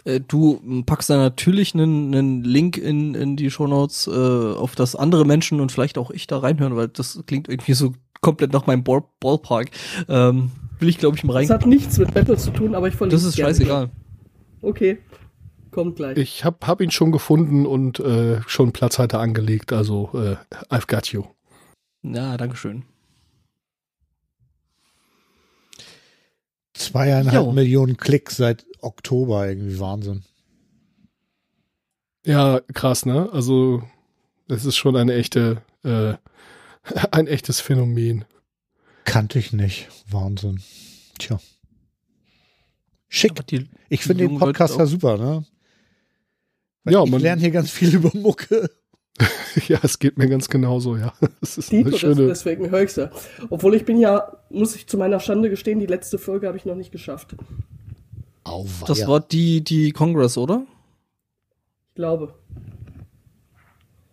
Äh, 0.04 0.20
du 0.20 0.60
packst 0.84 1.08
da 1.10 1.16
natürlich 1.16 1.74
einen, 1.74 2.14
einen 2.14 2.44
Link 2.44 2.76
in, 2.76 3.14
in 3.14 3.36
die 3.36 3.50
Shownotes, 3.50 4.08
äh, 4.08 4.10
auf 4.10 4.74
das 4.74 4.96
andere 4.96 5.24
Menschen 5.24 5.60
und 5.60 5.72
vielleicht 5.72 5.96
auch 5.98 6.10
ich 6.10 6.26
da 6.26 6.38
reinhören, 6.38 6.76
weil 6.76 6.88
das 6.88 7.22
klingt 7.26 7.48
irgendwie 7.48 7.74
so 7.74 7.92
komplett 8.20 8.52
nach 8.52 8.66
meinem 8.66 8.82
Ball 8.82 9.04
Ballpark. 9.20 9.70
Ähm, 10.08 10.50
will 10.78 10.88
ich, 10.88 10.98
glaube 10.98 11.16
ich, 11.16 11.24
mal 11.24 11.34
rein. 11.34 11.46
Das 11.46 11.54
hat 11.54 11.66
nichts 11.66 11.98
mit 11.98 12.12
Battle 12.12 12.36
zu 12.36 12.50
tun, 12.50 12.74
aber 12.74 12.88
ich 12.88 12.94
verlinke 12.94 13.16
Das 13.16 13.24
ist 13.24 13.38
scheißegal. 13.38 13.90
Okay, 14.60 14.98
kommt 15.74 15.96
gleich. 15.96 16.16
Ich 16.16 16.44
hab, 16.44 16.66
hab 16.66 16.80
ihn 16.80 16.90
schon 16.90 17.12
gefunden 17.12 17.66
und 17.66 18.00
äh, 18.00 18.40
schon 18.46 18.72
Platzhalter 18.72 19.20
angelegt. 19.20 19.72
Also 19.72 20.10
äh, 20.14 20.36
I've 20.72 20.86
got 20.86 21.08
you. 21.08 21.24
Ja, 22.02 22.36
Dankeschön. 22.36 22.84
Zweieinhalb 26.74 27.46
Jo. 27.46 27.52
Millionen 27.52 27.96
Klicks 27.96 28.36
seit 28.36 28.66
Oktober, 28.80 29.48
irgendwie 29.48 29.78
Wahnsinn. 29.78 30.24
Ja, 32.26 32.60
krass, 32.72 33.06
ne? 33.06 33.28
Also 33.32 33.82
es 34.48 34.64
ist 34.64 34.76
schon 34.76 34.96
eine 34.96 35.14
echte, 35.14 35.62
äh, 35.84 36.14
ein 37.10 37.26
echtes 37.26 37.60
Phänomen. 37.60 38.24
Kannte 39.04 39.38
ich 39.38 39.52
nicht. 39.52 39.88
Wahnsinn. 40.08 40.62
Tja. 41.18 41.38
Schick. 43.08 43.46
Die, 43.46 43.68
Ich 43.88 44.02
finde 44.02 44.26
den 44.26 44.38
Podcast 44.38 44.76
ja 44.76 44.86
super, 44.86 45.16
ne? 45.18 45.44
Weil 46.84 46.94
Ja, 46.94 47.04
ich 47.04 47.10
man- 47.10 47.20
lerne 47.20 47.40
hier 47.40 47.50
ganz 47.50 47.70
viel 47.70 47.94
über 47.94 48.10
Mucke. 48.14 48.70
ja, 49.68 49.78
es 49.82 49.98
geht 49.98 50.18
mir 50.18 50.28
ganz 50.28 50.48
genauso, 50.48 50.96
ja. 50.96 51.12
Es 51.40 51.56
ist 51.58 51.70
Dito, 51.70 51.82
eine 51.82 51.90
das, 51.92 52.00
schöne. 52.00 52.26
deswegen 52.26 52.70
höre 52.70 52.82
ich 52.82 52.96
ja. 52.96 53.10
Obwohl 53.50 53.74
ich 53.74 53.84
bin 53.84 53.98
ja, 53.98 54.36
muss 54.50 54.74
ich 54.74 54.86
zu 54.88 54.98
meiner 54.98 55.20
Schande 55.20 55.50
gestehen, 55.50 55.78
die 55.78 55.86
letzte 55.86 56.18
Folge 56.18 56.46
habe 56.48 56.56
ich 56.56 56.64
noch 56.64 56.74
nicht 56.74 56.90
geschafft. 56.92 57.36
Auweia. 58.42 58.86
das 58.86 59.06
war 59.06 59.20
die, 59.20 59.62
die 59.64 59.92
Congress, 59.92 60.36
oder? 60.36 60.66
Ich 61.90 61.94
glaube. 61.94 62.34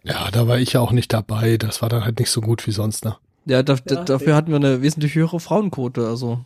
Ja, 0.03 0.29
da 0.31 0.47
war 0.47 0.57
ich 0.60 0.73
ja 0.73 0.79
auch 0.81 0.91
nicht 0.91 1.12
dabei. 1.13 1.57
Das 1.57 1.81
war 1.81 1.89
dann 1.89 2.05
halt 2.05 2.19
nicht 2.19 2.29
so 2.29 2.41
gut 2.41 2.65
wie 2.67 2.71
sonst, 2.71 3.03
ne? 3.03 3.17
Ja, 3.45 3.62
da, 3.63 3.77
Ja, 3.89 4.03
dafür 4.03 4.29
ja. 4.29 4.36
hatten 4.36 4.49
wir 4.49 4.55
eine 4.57 4.81
wesentlich 4.81 5.15
höhere 5.15 5.39
Frauenquote, 5.39 6.07
also. 6.07 6.45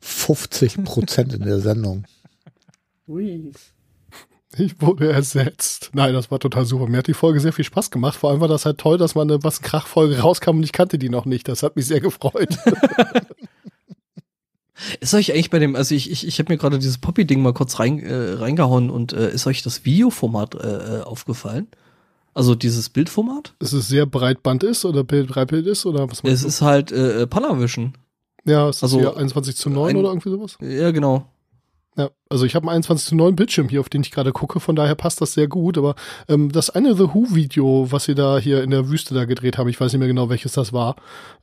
50 0.00 0.84
Prozent 0.84 1.34
in 1.34 1.42
der 1.42 1.58
Sendung. 1.58 2.04
Ui. 3.08 3.50
Ich 4.56 4.80
wurde 4.80 5.12
ersetzt. 5.12 5.90
Nein, 5.92 6.14
das 6.14 6.30
war 6.30 6.38
total 6.38 6.64
super. 6.64 6.86
Mir 6.86 6.98
hat 6.98 7.06
die 7.06 7.14
Folge 7.14 7.38
sehr 7.40 7.52
viel 7.52 7.64
Spaß 7.66 7.90
gemacht. 7.90 8.16
Vor 8.16 8.30
allem 8.30 8.40
war 8.40 8.48
das 8.48 8.64
halt 8.64 8.78
toll, 8.78 8.96
dass 8.96 9.14
mal 9.14 9.22
eine 9.22 9.42
was 9.44 9.60
Krach-Folge 9.60 10.18
rauskam 10.20 10.56
und 10.56 10.62
ich 10.62 10.72
kannte 10.72 10.98
die 10.98 11.10
noch 11.10 11.26
nicht. 11.26 11.48
Das 11.48 11.62
hat 11.62 11.76
mich 11.76 11.86
sehr 11.86 12.00
gefreut. 12.00 12.56
Ist 15.00 15.12
euch 15.12 15.32
eigentlich 15.32 15.50
bei 15.50 15.58
dem, 15.58 15.74
also 15.74 15.94
ich, 15.94 16.10
ich, 16.10 16.26
ich 16.26 16.38
habe 16.38 16.52
mir 16.52 16.58
gerade 16.58 16.78
dieses 16.78 16.98
Poppy-Ding 16.98 17.42
mal 17.42 17.52
kurz 17.52 17.80
rein, 17.80 17.98
äh, 17.98 18.34
reingehauen 18.34 18.90
und 18.90 19.12
äh, 19.12 19.32
ist 19.32 19.46
euch 19.48 19.62
das 19.62 19.84
Videoformat 19.84 20.54
äh, 20.54 20.98
äh, 20.98 21.02
aufgefallen? 21.02 21.66
Also 22.32 22.54
dieses 22.54 22.88
Bildformat? 22.88 23.54
Dass 23.58 23.72
es 23.72 23.88
sehr 23.88 24.06
Breitband 24.06 24.62
ist 24.62 24.84
oder 24.84 25.02
Bild 25.02 25.28
Breitbild 25.28 25.66
ist 25.66 25.84
oder 25.84 26.08
was 26.08 26.22
Es 26.22 26.42
du? 26.42 26.46
ist 26.46 26.62
halt 26.62 26.92
äh, 26.92 27.22
äh, 27.22 27.26
Panavision. 27.26 27.94
Ja, 28.44 28.68
es 28.68 28.82
also 28.84 28.98
ist 28.98 29.02
hier 29.02 29.16
21 29.16 29.56
zu 29.56 29.68
9 29.68 29.90
ein- 29.90 29.96
oder 29.96 30.10
irgendwie 30.10 30.30
sowas. 30.30 30.56
Ja, 30.60 30.92
genau. 30.92 31.26
Ja, 31.98 32.10
also 32.30 32.44
ich 32.46 32.54
habe 32.54 32.66
einen 32.68 32.76
21 32.76 33.08
zu 33.08 33.16
9 33.16 33.34
Bildschirm 33.34 33.68
hier, 33.68 33.80
auf 33.80 33.88
den 33.88 34.02
ich 34.02 34.12
gerade 34.12 34.32
gucke, 34.32 34.60
von 34.60 34.76
daher 34.76 34.94
passt 34.94 35.20
das 35.20 35.32
sehr 35.32 35.48
gut. 35.48 35.76
Aber 35.76 35.96
ähm, 36.28 36.52
das 36.52 36.70
eine 36.70 36.94
The 36.94 37.08
Who-Video, 37.12 37.88
was 37.90 38.04
sie 38.04 38.14
da 38.14 38.38
hier 38.38 38.62
in 38.62 38.70
der 38.70 38.88
Wüste 38.88 39.14
da 39.14 39.24
gedreht 39.24 39.58
haben, 39.58 39.68
ich 39.68 39.80
weiß 39.80 39.92
nicht 39.92 39.98
mehr 39.98 40.06
genau, 40.06 40.28
welches 40.28 40.52
das 40.52 40.72
war, 40.72 40.94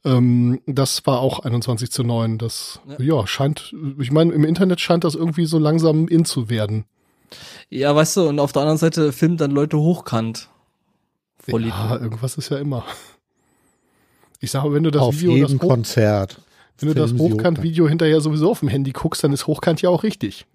ähm, 0.05 0.61
das 0.65 1.05
war 1.05 1.19
auch 1.19 1.39
21 1.39 1.91
zu 1.91 2.03
9. 2.03 2.37
Das 2.37 2.79
ja, 2.97 3.17
Ja. 3.17 3.27
scheint, 3.27 3.75
ich 3.99 4.11
meine, 4.11 4.31
im 4.31 4.45
Internet 4.45 4.79
scheint 4.79 5.03
das 5.03 5.13
irgendwie 5.13 5.45
so 5.45 5.59
langsam 5.59 6.07
in 6.07 6.23
zu 6.23 6.49
werden. 6.49 6.85
Ja, 7.69 7.93
weißt 7.93 8.15
du, 8.17 8.29
und 8.29 8.39
auf 8.39 8.53
der 8.53 8.61
anderen 8.61 8.77
Seite 8.77 9.11
filmen 9.11 9.35
dann 9.35 9.51
Leute 9.51 9.77
hochkant. 9.77 10.47
Voll 11.37 11.67
Ja, 11.67 11.97
irgendwas 11.99 12.37
ist 12.37 12.49
ja 12.49 12.57
immer. 12.57 12.85
Ich 14.39 14.51
sage, 14.51 14.71
wenn 14.73 14.83
du 14.83 14.91
das 14.91 15.01
Auf 15.01 15.15
Video, 15.15 15.31
das 15.41 15.51
jedem 15.51 15.61
Hoch, 15.61 15.69
Konzert. 15.69 16.39
Wenn 16.79 16.89
du 16.89 16.95
das 16.95 17.13
Hochkant-Video 17.13 17.87
hinterher 17.87 18.21
sowieso 18.21 18.51
auf 18.51 18.59
dem 18.59 18.69
Handy 18.69 18.91
guckst, 18.91 19.23
dann 19.23 19.33
ist 19.33 19.47
Hochkant 19.47 19.81
ja 19.81 19.89
auch 19.89 20.03
richtig. 20.03 20.45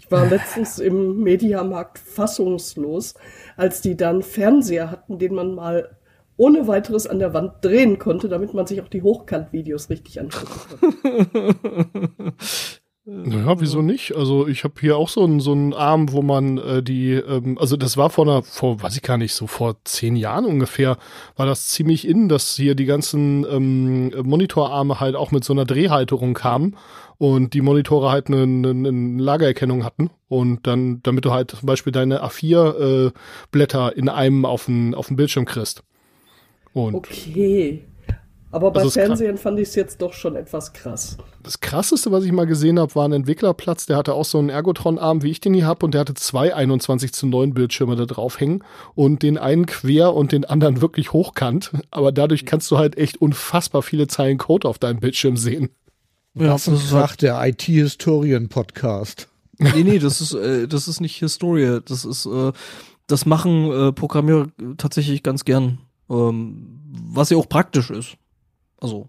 Ich 0.00 0.10
war 0.10 0.26
letztens 0.26 0.78
im 0.78 1.22
Mediamarkt 1.22 1.98
fassungslos, 1.98 3.14
als 3.56 3.80
die 3.80 3.96
dann 3.96 4.22
Fernseher 4.22 4.90
hatten, 4.90 5.18
den 5.18 5.34
man 5.34 5.54
mal 5.54 5.96
ohne 6.36 6.66
weiteres 6.66 7.06
an 7.06 7.18
der 7.18 7.34
Wand 7.34 7.62
drehen 7.62 7.98
konnte, 7.98 8.28
damit 8.28 8.54
man 8.54 8.66
sich 8.66 8.80
auch 8.80 8.88
die 8.88 9.02
Hochkant-Videos 9.02 9.90
richtig 9.90 10.20
angucken 10.20 10.58
konnte. 10.80 12.32
Naja, 13.06 13.58
wieso 13.60 13.80
nicht? 13.80 14.14
Also 14.14 14.46
ich 14.46 14.62
habe 14.62 14.74
hier 14.78 14.96
auch 14.98 15.08
so 15.08 15.24
einen 15.24 15.40
so 15.40 15.52
einen 15.52 15.72
Arm, 15.72 16.12
wo 16.12 16.20
man 16.20 16.58
äh, 16.58 16.82
die, 16.82 17.12
ähm, 17.14 17.56
also 17.58 17.76
das 17.76 17.96
war 17.96 18.10
vor 18.10 18.26
einer, 18.26 18.42
vor, 18.42 18.82
weiß 18.82 18.94
ich 18.94 19.02
gar 19.02 19.16
nicht, 19.16 19.32
so 19.32 19.46
vor 19.46 19.76
zehn 19.84 20.16
Jahren 20.16 20.44
ungefähr, 20.44 20.98
war 21.34 21.46
das 21.46 21.68
ziemlich 21.68 22.06
in, 22.06 22.28
dass 22.28 22.54
hier 22.56 22.74
die 22.74 22.84
ganzen 22.84 23.46
ähm, 23.50 24.12
Monitorarme 24.22 25.00
halt 25.00 25.16
auch 25.16 25.32
mit 25.32 25.44
so 25.44 25.54
einer 25.54 25.64
Drehhalterung 25.64 26.34
kamen 26.34 26.76
und 27.16 27.54
die 27.54 27.62
Monitore 27.62 28.10
halt 28.10 28.28
eine, 28.28 28.42
eine, 28.42 28.70
eine 28.70 29.22
Lagererkennung 29.22 29.82
hatten 29.82 30.10
und 30.28 30.66
dann, 30.66 31.02
damit 31.02 31.24
du 31.24 31.32
halt 31.32 31.52
zum 31.52 31.66
Beispiel 31.66 31.92
deine 31.92 32.22
A4 32.22 33.06
äh, 33.06 33.10
Blätter 33.50 33.96
in 33.96 34.10
einem 34.10 34.44
auf 34.44 34.66
den, 34.66 34.94
auf 34.94 35.08
den 35.08 35.16
Bildschirm 35.16 35.46
kriegst. 35.46 35.82
Und 36.74 36.94
Okay. 36.94 37.82
Aber 38.52 38.72
bei 38.72 38.80
Also 38.80 38.90
Fernsehen 38.90 39.38
fand 39.38 39.60
ich 39.60 39.68
es 39.68 39.74
jetzt 39.76 40.02
doch 40.02 40.12
schon 40.12 40.34
etwas 40.34 40.72
krass. 40.72 41.16
Das 41.42 41.60
krasseste, 41.60 42.10
was 42.10 42.24
ich 42.24 42.32
mal 42.32 42.46
gesehen 42.46 42.80
habe, 42.80 42.94
war 42.96 43.06
ein 43.06 43.12
Entwicklerplatz, 43.12 43.86
der 43.86 43.96
hatte 43.96 44.14
auch 44.14 44.24
so 44.24 44.38
einen 44.38 44.48
Ergotron-Arm, 44.48 45.22
wie 45.22 45.30
ich 45.30 45.40
den 45.40 45.54
hier 45.54 45.66
habe, 45.66 45.86
und 45.86 45.94
der 45.94 46.00
hatte 46.00 46.14
zwei 46.14 46.54
21 46.54 47.12
zu 47.12 47.26
9 47.26 47.54
Bildschirme 47.54 47.94
da 47.94 48.06
drauf 48.06 48.40
hängen 48.40 48.64
und 48.94 49.22
den 49.22 49.38
einen 49.38 49.66
quer 49.66 50.14
und 50.14 50.32
den 50.32 50.44
anderen 50.44 50.80
wirklich 50.80 51.12
hochkant. 51.12 51.70
Aber 51.92 52.10
dadurch 52.10 52.44
kannst 52.44 52.70
du 52.72 52.78
halt 52.78 52.98
echt 52.98 53.20
unfassbar 53.20 53.82
viele 53.82 54.08
Zeilen 54.08 54.38
Code 54.38 54.66
auf 54.68 54.78
deinem 54.78 54.98
Bildschirm 54.98 55.36
sehen. 55.36 55.70
Ja, 56.34 56.48
das 56.48 56.66
ist 56.68 56.90
Krach, 56.90 57.16
der 57.16 57.40
IT-Historien-Podcast. 57.44 59.28
Nee, 59.58 59.84
nee, 59.84 59.98
das 59.98 60.20
ist, 60.20 60.34
äh, 60.34 60.66
das 60.66 60.88
ist 60.88 61.00
nicht 61.00 61.16
Historie. 61.16 61.80
Das 61.84 62.04
ist, 62.04 62.26
äh, 62.26 62.52
das 63.06 63.26
machen 63.26 63.70
äh, 63.70 63.92
Programmierer 63.92 64.48
tatsächlich 64.76 65.22
ganz 65.22 65.44
gern. 65.44 65.78
Ähm, 66.08 66.80
was 67.12 67.30
ja 67.30 67.36
auch 67.36 67.48
praktisch 67.48 67.90
ist. 67.90 68.16
Also, 68.80 69.08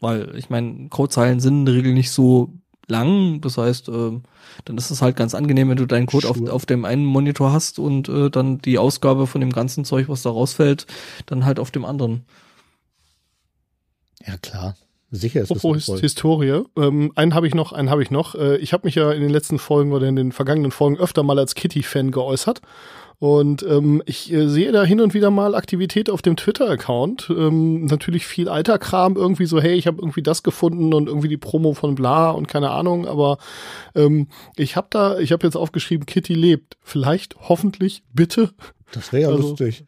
weil, 0.00 0.34
ich 0.36 0.50
meine, 0.50 0.88
Codezeilen 0.88 1.40
sind 1.40 1.60
in 1.60 1.66
der 1.66 1.74
Regel 1.74 1.92
nicht 1.92 2.10
so 2.10 2.52
lang. 2.88 3.40
Das 3.40 3.58
heißt, 3.58 3.88
ähm, 3.88 4.22
dann 4.64 4.76
ist 4.76 4.90
es 4.90 5.02
halt 5.02 5.16
ganz 5.16 5.34
angenehm, 5.34 5.68
wenn 5.68 5.76
du 5.76 5.86
deinen 5.86 6.06
Code 6.06 6.28
auf, 6.28 6.36
Sure. 6.36 6.52
auf 6.52 6.66
dem 6.66 6.84
einen 6.84 7.04
Monitor 7.04 7.52
hast 7.52 7.78
und 7.78 8.08
äh, 8.08 8.30
dann 8.30 8.58
die 8.58 8.78
Ausgabe 8.78 9.26
von 9.26 9.40
dem 9.40 9.52
ganzen 9.52 9.84
Zeug, 9.84 10.08
was 10.08 10.22
da 10.22 10.30
rausfällt, 10.30 10.86
dann 11.26 11.44
halt 11.44 11.58
auf 11.60 11.70
dem 11.70 11.84
anderen. 11.84 12.24
Ja, 14.26 14.36
klar. 14.38 14.76
Sicher 15.10 15.42
ist 15.42 15.50
das 15.50 15.58
Apropos 15.58 15.84
sinnvoll. 15.86 16.00
Historie, 16.00 16.62
ähm, 16.76 17.12
einen 17.16 17.34
habe 17.34 17.46
ich 17.46 17.54
noch, 17.54 17.72
einen 17.72 17.90
habe 17.90 18.02
ich 18.02 18.10
noch. 18.10 18.34
Äh, 18.34 18.56
ich 18.56 18.72
habe 18.72 18.86
mich 18.86 18.94
ja 18.94 19.12
in 19.12 19.20
den 19.20 19.30
letzten 19.30 19.58
Folgen 19.58 19.92
oder 19.92 20.08
in 20.08 20.16
den 20.16 20.32
vergangenen 20.32 20.70
Folgen 20.70 20.96
öfter 20.96 21.22
mal 21.22 21.38
als 21.38 21.54
Kitty-Fan 21.54 22.12
geäußert. 22.12 22.62
Und 23.22 23.62
ähm, 23.62 24.02
ich 24.04 24.32
äh, 24.32 24.48
sehe 24.48 24.72
da 24.72 24.82
hin 24.82 25.00
und 25.00 25.14
wieder 25.14 25.30
mal 25.30 25.54
Aktivität 25.54 26.10
auf 26.10 26.22
dem 26.22 26.34
Twitter-Account. 26.34 27.30
Ähm, 27.30 27.84
natürlich 27.84 28.26
viel 28.26 28.48
alter 28.48 28.80
Kram, 28.80 29.14
irgendwie 29.14 29.46
so, 29.46 29.60
hey, 29.60 29.74
ich 29.74 29.86
habe 29.86 29.98
irgendwie 30.02 30.24
das 30.24 30.42
gefunden 30.42 30.92
und 30.92 31.06
irgendwie 31.06 31.28
die 31.28 31.36
Promo 31.36 31.72
von 31.72 31.94
bla 31.94 32.32
und 32.32 32.48
keine 32.48 32.70
Ahnung, 32.72 33.06
aber 33.06 33.38
ähm, 33.94 34.26
ich 34.56 34.74
habe 34.74 34.88
da, 34.90 35.20
ich 35.20 35.30
habe 35.30 35.46
jetzt 35.46 35.54
aufgeschrieben, 35.54 36.04
Kitty 36.04 36.34
lebt. 36.34 36.76
Vielleicht, 36.82 37.36
hoffentlich, 37.48 38.02
bitte 38.12 38.50
Das 38.90 39.12
wäre 39.12 39.22
ja 39.22 39.28
Also- 39.28 39.50
lustig. 39.50 39.84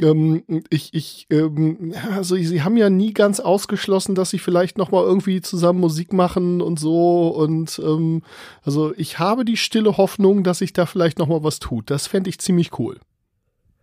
Ähm, 0.00 0.42
ich, 0.70 0.92
ich, 0.92 1.26
ähm, 1.30 1.94
also 2.12 2.34
sie 2.34 2.62
haben 2.62 2.76
ja 2.76 2.90
nie 2.90 3.14
ganz 3.14 3.38
ausgeschlossen, 3.38 4.14
dass 4.14 4.30
sie 4.30 4.40
vielleicht 4.40 4.76
noch 4.76 4.90
mal 4.90 5.04
irgendwie 5.04 5.40
zusammen 5.40 5.78
Musik 5.80 6.12
machen 6.12 6.60
und 6.60 6.80
so 6.80 7.28
und 7.28 7.80
ähm, 7.84 8.22
also 8.62 8.92
ich 8.96 9.20
habe 9.20 9.44
die 9.44 9.56
stille 9.56 9.96
Hoffnung, 9.96 10.42
dass 10.42 10.58
sich 10.58 10.72
da 10.72 10.86
vielleicht 10.86 11.18
noch 11.18 11.28
mal 11.28 11.44
was 11.44 11.60
tut. 11.60 11.90
Das 11.90 12.08
fände 12.08 12.28
ich 12.28 12.40
ziemlich 12.40 12.76
cool. 12.78 12.98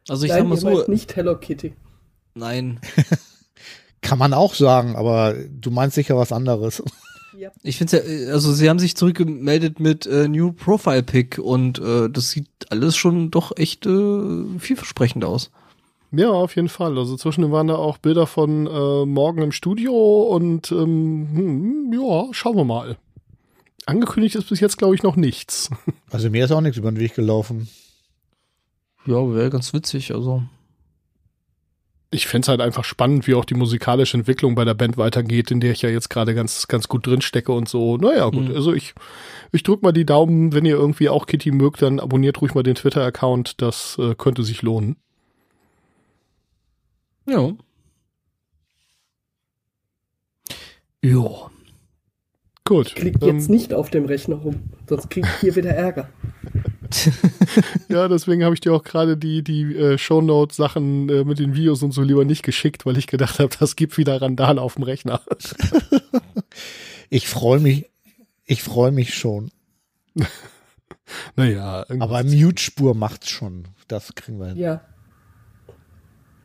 Also 0.10 0.26
ich 0.26 0.32
Nein, 0.32 0.50
sag 0.56 0.64
mal 0.64 0.84
so, 0.84 0.92
nicht 0.92 1.16
Hello 1.16 1.38
Kitty. 1.38 1.74
nein. 2.34 2.80
Kann 4.02 4.18
man 4.18 4.34
auch 4.34 4.56
sagen, 4.56 4.96
aber 4.96 5.36
du 5.36 5.70
meinst 5.70 5.96
sicher 5.96 6.18
was 6.18 6.32
anderes. 6.32 6.84
Ja. 7.38 7.50
Ich 7.64 7.78
finde 7.78 8.04
ja, 8.06 8.34
also 8.34 8.52
sie 8.54 8.70
haben 8.70 8.78
sich 8.78 8.96
zurückgemeldet 8.96 9.80
mit 9.80 10.06
äh, 10.06 10.28
New 10.28 10.52
Profile 10.52 11.02
Pick 11.02 11.40
und 11.40 11.80
äh, 11.80 12.10
das 12.10 12.30
sieht 12.30 12.50
alles 12.70 12.98
schon 12.98 13.32
doch 13.32 13.56
echt 13.58 13.86
äh, 13.86 14.60
vielversprechend 14.60 15.24
aus. 15.24 15.50
Ja, 16.12 16.30
auf 16.30 16.56
jeden 16.56 16.70
Fall. 16.70 16.98
Also 16.98 17.16
zwischendurch 17.16 17.54
waren 17.54 17.68
da 17.68 17.76
auch 17.76 17.98
Bilder 17.98 18.28
von 18.28 18.68
äh, 18.68 19.06
morgen 19.06 19.42
im 19.42 19.52
Studio 19.54 20.24
und 20.24 20.72
ähm, 20.72 21.28
hm, 21.34 21.94
ja, 21.94 22.26
schauen 22.34 22.58
wir 22.58 22.66
mal. 22.66 22.98
Angekündigt 23.86 24.36
ist 24.36 24.50
bis 24.50 24.60
jetzt, 24.60 24.78
glaube 24.78 24.96
ich, 24.96 25.04
noch 25.04 25.16
nichts. 25.16 25.70
Also 26.12 26.30
mir 26.30 26.44
ist 26.44 26.52
auch 26.52 26.60
nichts 26.60 26.78
über 26.78 26.92
den 26.92 27.00
Weg 27.00 27.16
gelaufen. 27.16 27.70
Ja, 29.06 29.34
wäre 29.34 29.50
ganz 29.50 29.74
witzig, 29.74 30.14
also. 30.14 30.44
Ich 32.12 32.28
fänd's 32.28 32.50
halt 32.50 32.60
einfach 32.60 32.84
spannend, 32.84 33.28
wie 33.28 33.34
auch 33.34 33.46
die 33.46 33.54
musikalische 33.54 34.18
Entwicklung 34.18 34.54
bei 34.54 34.66
der 34.66 34.74
Band 34.74 34.98
weitergeht, 34.98 35.52
in 35.52 35.62
der 35.62 35.72
ich 35.72 35.82
ja 35.84 35.90
jetzt 35.90 36.10
gerade 36.10 36.36
ganz, 36.36 36.68
ganz 36.68 36.90
gut 36.90 37.08
drin 37.08 37.22
stecke 37.22 37.54
und 37.54 37.70
so. 37.70 37.96
Naja, 37.96 38.26
gut. 38.30 38.50
Mhm. 38.50 38.56
Also 38.56 38.74
ich, 38.74 38.94
ich 39.54 39.64
drück 39.64 39.84
mal 39.84 39.94
die 39.94 40.06
Daumen, 40.06 40.52
wenn 40.52 40.66
ihr 40.66 40.76
irgendwie 40.76 41.08
auch 41.08 41.28
Kitty 41.28 41.52
mögt, 41.52 41.82
dann 41.82 42.02
abonniert 42.02 42.42
ruhig 42.42 42.54
mal 42.54 42.64
den 42.64 42.76
Twitter-Account. 42.76 43.62
Das 43.62 43.98
äh, 43.98 44.16
könnte 44.16 44.44
sich 44.44 44.62
lohnen. 44.62 44.98
Ja. 47.32 47.52
Ja. 51.04 51.50
Gut. 52.64 52.94
Klickt 52.96 53.24
Ähm, 53.24 53.38
jetzt 53.38 53.50
nicht 53.50 53.74
auf 53.74 53.90
dem 53.90 54.06
Rechner 54.06 54.36
rum, 54.36 54.62
sonst 54.88 55.10
kriegt 55.10 55.28
ihr 55.42 55.56
wieder 55.56 55.72
Ärger. 55.72 56.10
Ja, 57.88 58.10
deswegen 58.10 58.44
habe 58.44 58.54
ich 58.54 58.60
dir 58.60 58.74
auch 58.74 58.84
gerade 58.84 59.16
die, 59.16 59.44
die 59.46 59.62
äh, 59.76 59.98
Shownote-Sachen 59.98 61.08
äh, 61.10 61.24
mit 61.24 61.40
den 61.40 61.56
Videos 61.56 61.82
und 61.84 61.94
so 61.94 62.02
lieber 62.02 62.26
nicht 62.26 62.44
geschickt, 62.44 62.86
weil 62.86 62.98
ich 62.98 63.08
gedacht 63.08 63.40
habe, 63.40 63.50
das 63.60 63.78
gibt 63.78 63.98
wieder 63.98 64.22
Randale 64.22 64.62
auf 64.62 64.76
dem 64.76 64.84
Rechner. 64.84 65.22
Ich 67.10 67.28
freue 67.28 67.60
mich, 67.60 67.90
ich 68.46 68.62
freue 68.64 68.92
mich 68.94 69.14
schon. 69.14 69.52
naja, 71.36 71.86
irgendwie- 71.90 72.02
Aber 72.02 72.24
Mute-Spur 72.24 72.94
macht's 72.94 73.30
schon. 73.30 73.66
Das 73.90 74.14
kriegen 74.16 74.40
wir 74.40 74.48
hin. 74.48 74.58
Ja. 74.58 74.82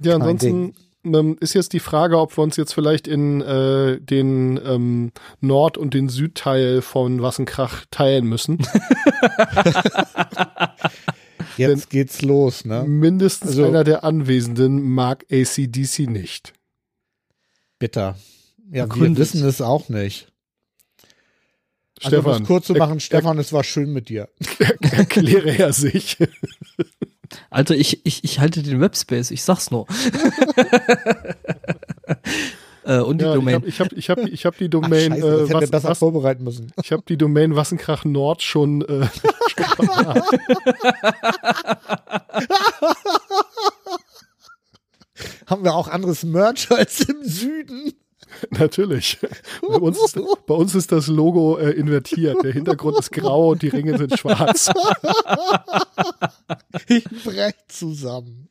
Ja, 0.00 0.14
ansonsten 0.14 0.74
ähm, 1.04 1.36
ist 1.40 1.54
jetzt 1.54 1.72
die 1.72 1.80
Frage, 1.80 2.18
ob 2.18 2.36
wir 2.36 2.42
uns 2.42 2.56
jetzt 2.56 2.72
vielleicht 2.74 3.06
in 3.06 3.40
äh, 3.40 4.00
den 4.00 4.60
ähm, 4.64 5.12
Nord- 5.40 5.78
und 5.78 5.94
den 5.94 6.08
Südteil 6.08 6.82
von 6.82 7.22
Wassenkrach 7.22 7.84
teilen 7.90 8.26
müssen. 8.26 8.58
Jetzt 11.56 11.88
geht's 11.90 12.22
los, 12.22 12.64
ne? 12.64 12.84
Mindestens 12.84 13.50
Also- 13.52 13.64
einer 13.66 13.84
der 13.84 14.04
Anwesenden 14.04 14.82
mag 14.90 15.24
ACDC 15.30 16.00
nicht. 16.00 16.52
Bitter. 17.78 18.16
Ja, 18.68 18.72
wir 18.72 18.82
Begründet. 18.84 19.18
wissen 19.18 19.44
es 19.46 19.60
auch 19.62 19.88
nicht. 19.88 20.30
Also, 22.02 22.16
um 22.18 22.22
Stefan, 22.24 22.42
es 22.42 22.48
kurz 22.48 22.66
zu 22.66 22.74
er- 22.74 22.78
machen, 22.80 23.00
Stefan, 23.00 23.38
es 23.38 23.52
war 23.52 23.64
schön 23.64 23.92
mit 23.92 24.08
dir. 24.10 24.28
erkläre 24.80 25.56
er 25.56 25.72
sich. 25.72 26.18
Alter, 27.50 27.74
ich, 27.74 28.04
ich, 28.06 28.24
ich 28.24 28.38
halte 28.40 28.62
den 28.62 28.80
Webspace, 28.80 29.30
ich 29.30 29.42
sag's 29.42 29.70
nur. 29.70 29.86
äh, 32.84 32.98
und 33.00 33.20
die 33.20 33.24
Ja, 33.24 33.30
ich 33.30 33.36
Domain. 33.36 33.54
habe 33.54 33.66
ich 33.66 33.80
hab, 33.80 33.92
ich 33.92 34.10
hab, 34.10 34.18
ich 34.18 34.46
hab 34.46 34.56
die 34.58 34.64
Ach, 34.68 34.70
Domain, 34.70 35.12
scheiße, 35.12 35.20
das 35.30 35.40
äh, 35.40 35.42
hätte 35.42 35.54
was, 35.54 35.70
besser 35.70 35.88
was, 35.90 35.98
vorbereiten 35.98 36.44
müssen. 36.44 36.72
ich 36.82 36.92
habe 36.92 37.02
die 37.08 37.16
Domain 37.16 37.56
Wassenkrach 37.56 38.04
Nord 38.04 38.42
schon 38.42 38.82
äh, 38.82 39.06
Haben 45.46 45.64
wir 45.64 45.74
auch 45.74 45.88
anderes 45.88 46.24
Merch 46.24 46.70
als 46.70 47.00
im 47.08 47.22
Süden? 47.24 47.92
Natürlich. 48.58 49.18
Bei 49.62 49.76
uns 49.76 49.98
ist, 50.02 50.18
bei 50.46 50.54
uns 50.54 50.74
ist 50.74 50.92
das 50.92 51.06
Logo 51.08 51.58
äh, 51.58 51.70
invertiert. 51.70 52.42
Der 52.42 52.52
Hintergrund 52.52 52.98
ist 52.98 53.12
grau 53.12 53.50
und 53.50 53.62
die 53.62 53.68
Ringe 53.68 53.96
sind 53.98 54.18
schwarz. 54.18 54.70
Ich 56.88 57.04
brech 57.24 57.54
zusammen. 57.68 58.48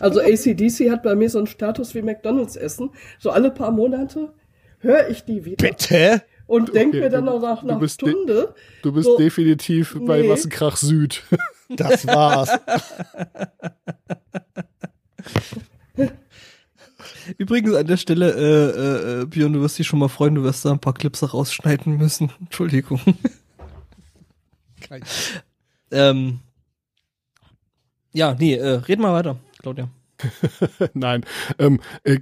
Also 0.00 0.20
ACDC 0.20 0.90
hat 0.90 1.02
bei 1.02 1.14
mir 1.14 1.30
so 1.30 1.38
einen 1.38 1.46
Status 1.46 1.94
wie 1.94 2.02
McDonalds 2.02 2.56
essen. 2.56 2.90
So 3.18 3.30
alle 3.30 3.50
paar 3.50 3.70
Monate 3.70 4.34
höre 4.80 5.08
ich 5.08 5.24
die 5.24 5.44
wieder 5.44 5.68
Bitte? 5.68 6.22
und 6.46 6.74
denke 6.74 6.98
Okay, 6.98 7.04
mir 7.06 7.10
dann 7.10 7.24
noch 7.24 7.40
nach 7.40 7.62
du 7.62 7.68
einer 7.68 7.88
Stunde, 7.88 8.54
Du 8.82 8.92
bist 8.92 9.06
So. 9.06 9.16
definitiv 9.16 9.96
bei 10.00 10.22
Nee. 10.22 10.28
Wassenkrach 10.28 10.76
Süd. 10.76 11.22
Das 11.70 12.06
war's. 12.06 12.50
Übrigens 17.36 17.74
an 17.74 17.86
der 17.86 17.96
Stelle, 17.96 18.32
äh, 18.32 19.22
äh, 19.22 19.26
Björn, 19.26 19.52
du 19.52 19.60
wirst 19.60 19.78
dich 19.78 19.86
schon 19.86 19.98
mal 19.98 20.08
freuen, 20.08 20.34
du 20.34 20.42
wirst 20.42 20.64
da 20.64 20.72
ein 20.72 20.80
paar 20.80 20.94
Clips 20.94 21.22
rausschneiden 21.34 21.96
müssen. 21.96 22.32
Entschuldigung. 22.40 23.00
ähm, 25.90 26.40
ja, 28.12 28.34
nee, 28.38 28.54
äh, 28.54 28.68
reden 28.68 29.02
wir 29.02 29.12
weiter, 29.12 29.38
Claudia. 29.60 29.90
Nein. 30.94 31.24
Ähm, 31.58 31.80
äh, 32.04 32.18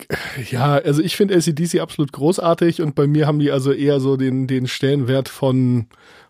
ja, 0.51 0.75
also 0.75 1.03
ich 1.03 1.17
finde 1.17 1.35
ACDC 1.35 1.81
absolut 1.81 2.13
großartig 2.13 2.83
und 2.83 2.95
bei 2.95 3.07
mir 3.07 3.27
haben 3.27 3.39
die 3.39 3.51
also 3.51 3.73
eher 3.73 4.01
so 4.01 4.17
den, 4.17 4.47
den 4.47 4.69
Stellenwert 4.69 5.29
von, 5.29 5.87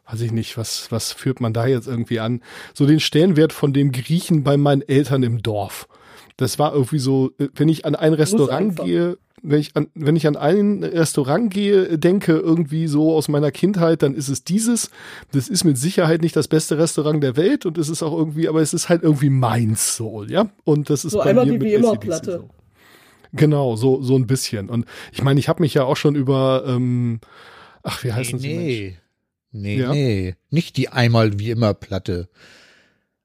weiß 0.09 0.21
ich 0.21 0.33
nicht, 0.33 0.57
was, 0.57 0.93
was 0.93 1.13
führt 1.13 1.41
man 1.41 1.53
da 1.53 1.67
jetzt 1.67 1.89
irgendwie 1.89 2.21
an? 2.21 2.43
So 2.75 2.87
den 2.87 3.01
Stellenwert 3.01 3.53
von 3.53 3.73
dem 3.73 3.93
Griechen 3.93 4.45
bei 4.45 4.57
meinen 4.57 4.83
Eltern 4.83 5.23
im 5.23 5.43
Dorf. 5.43 5.89
Das 6.37 6.59
war 6.59 6.75
irgendwie 6.75 6.99
so, 6.99 7.31
äh, 7.39 7.49
wenn 7.55 7.69
ich 7.69 7.85
an 7.85 7.95
ein 7.95 8.13
Restaurant 8.13 8.77
gehe, 8.77 9.19
wenn 9.43 9.61
ich 9.61 9.77
an, 9.77 9.89
wenn 9.95 10.17
ich 10.17 10.27
an 10.27 10.37
ein 10.37 10.83
Restaurant 10.83 11.53
gehe, 11.53 11.99
denke 11.99 12.33
irgendwie 12.33 12.89
so 12.89 13.15
aus 13.15 13.29
meiner 13.29 13.51
Kindheit, 13.51 14.03
dann 14.03 14.15
ist 14.15 14.29
es 14.29 14.45
dieses. 14.45 14.91
Das 15.33 15.49
ist 15.49 15.65
mit 15.65 15.79
Sicherheit 15.79 16.21
nicht 16.23 16.35
das 16.37 16.49
beste 16.49 16.79
Restaurant 16.79 17.23
der 17.23 17.37
Welt 17.37 17.65
und 17.67 17.79
es 17.79 17.89
ist 17.89 18.03
auch 18.03 18.17
irgendwie, 18.17 18.49
aber 18.49 18.61
es 18.61 18.75
ist 18.75 18.89
halt 18.89 19.03
irgendwie 19.03 19.31
meins 19.31 19.97
so, 19.97 20.25
ja. 20.25 20.51
Und 20.65 20.91
das 20.91 21.05
ist 21.05 21.13
So 21.13 21.19
bei 21.19 21.25
einmal 21.27 21.47
mir 21.47 21.53
die 21.53 21.59
mit 21.59 21.69
wie 21.69 21.75
immer 21.75 21.97
Platte. 21.97 22.33
So. 22.43 22.51
Genau, 23.33 23.77
so 23.77 24.03
so 24.03 24.17
ein 24.17 24.27
bisschen. 24.27 24.69
Und 24.71 24.87
ich 25.13 25.23
meine, 25.23 25.39
ich 25.41 25.49
habe 25.49 25.63
mich 25.63 25.75
ja 25.75 25.85
auch 25.85 25.97
schon 25.97 26.15
über, 26.17 26.65
ähm, 26.67 27.21
ach, 27.83 28.03
wie 28.05 28.13
heißen 28.13 28.39
sie? 28.39 28.49
Mensch? 28.55 28.63
nee. 28.63 28.97
Nee, 29.53 29.79
Ja? 29.79 29.93
nee. 29.93 30.35
Nicht 30.51 30.77
die 30.77 30.89
einmal 30.89 31.39
wie 31.39 31.51
immer 31.51 31.73
Platte. 31.73 32.29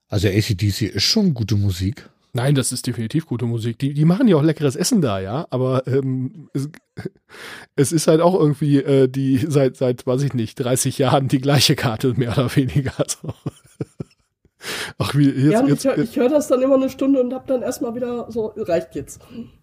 Also 0.07 0.27
ACDC 0.27 0.83
ist 0.83 1.03
schon 1.03 1.33
gute 1.33 1.55
Musik. 1.55 2.09
Nein, 2.33 2.55
das 2.55 2.71
ist 2.71 2.87
definitiv 2.87 3.25
gute 3.25 3.45
Musik. 3.45 3.77
Die, 3.79 3.93
die 3.93 4.05
machen 4.05 4.27
ja 4.27 4.37
auch 4.37 4.43
leckeres 4.43 4.75
Essen 4.77 5.01
da, 5.01 5.19
ja. 5.19 5.47
Aber 5.49 5.85
ähm, 5.87 6.49
es, 6.53 6.69
es 7.75 7.91
ist 7.91 8.07
halt 8.07 8.21
auch 8.21 8.35
irgendwie 8.39 8.77
äh, 8.77 9.07
die 9.09 9.37
seit 9.37 9.75
seit 9.75 10.07
weiß 10.07 10.21
ich 10.23 10.33
nicht 10.33 10.55
30 10.55 10.97
Jahren 10.97 11.27
die 11.27 11.39
gleiche 11.41 11.75
Karte 11.75 12.13
mehr 12.15 12.31
oder 12.31 12.55
weniger. 12.55 12.93
So. 13.21 13.33
Ach 14.99 15.15
wie 15.15 15.27
jetzt, 15.27 15.53
ja, 15.53 15.67
jetzt 15.67 15.85
ich, 15.85 16.15
hör- 16.15 16.23
höre 16.23 16.29
das 16.29 16.47
dann 16.47 16.61
immer 16.61 16.75
eine 16.75 16.89
Stunde 16.91 17.19
und 17.21 17.33
hab 17.33 17.47
dann 17.47 17.63
erstmal 17.63 17.95
wieder 17.95 18.27
so, 18.29 18.53
reicht 18.55 18.93
jetzt. 18.93 19.19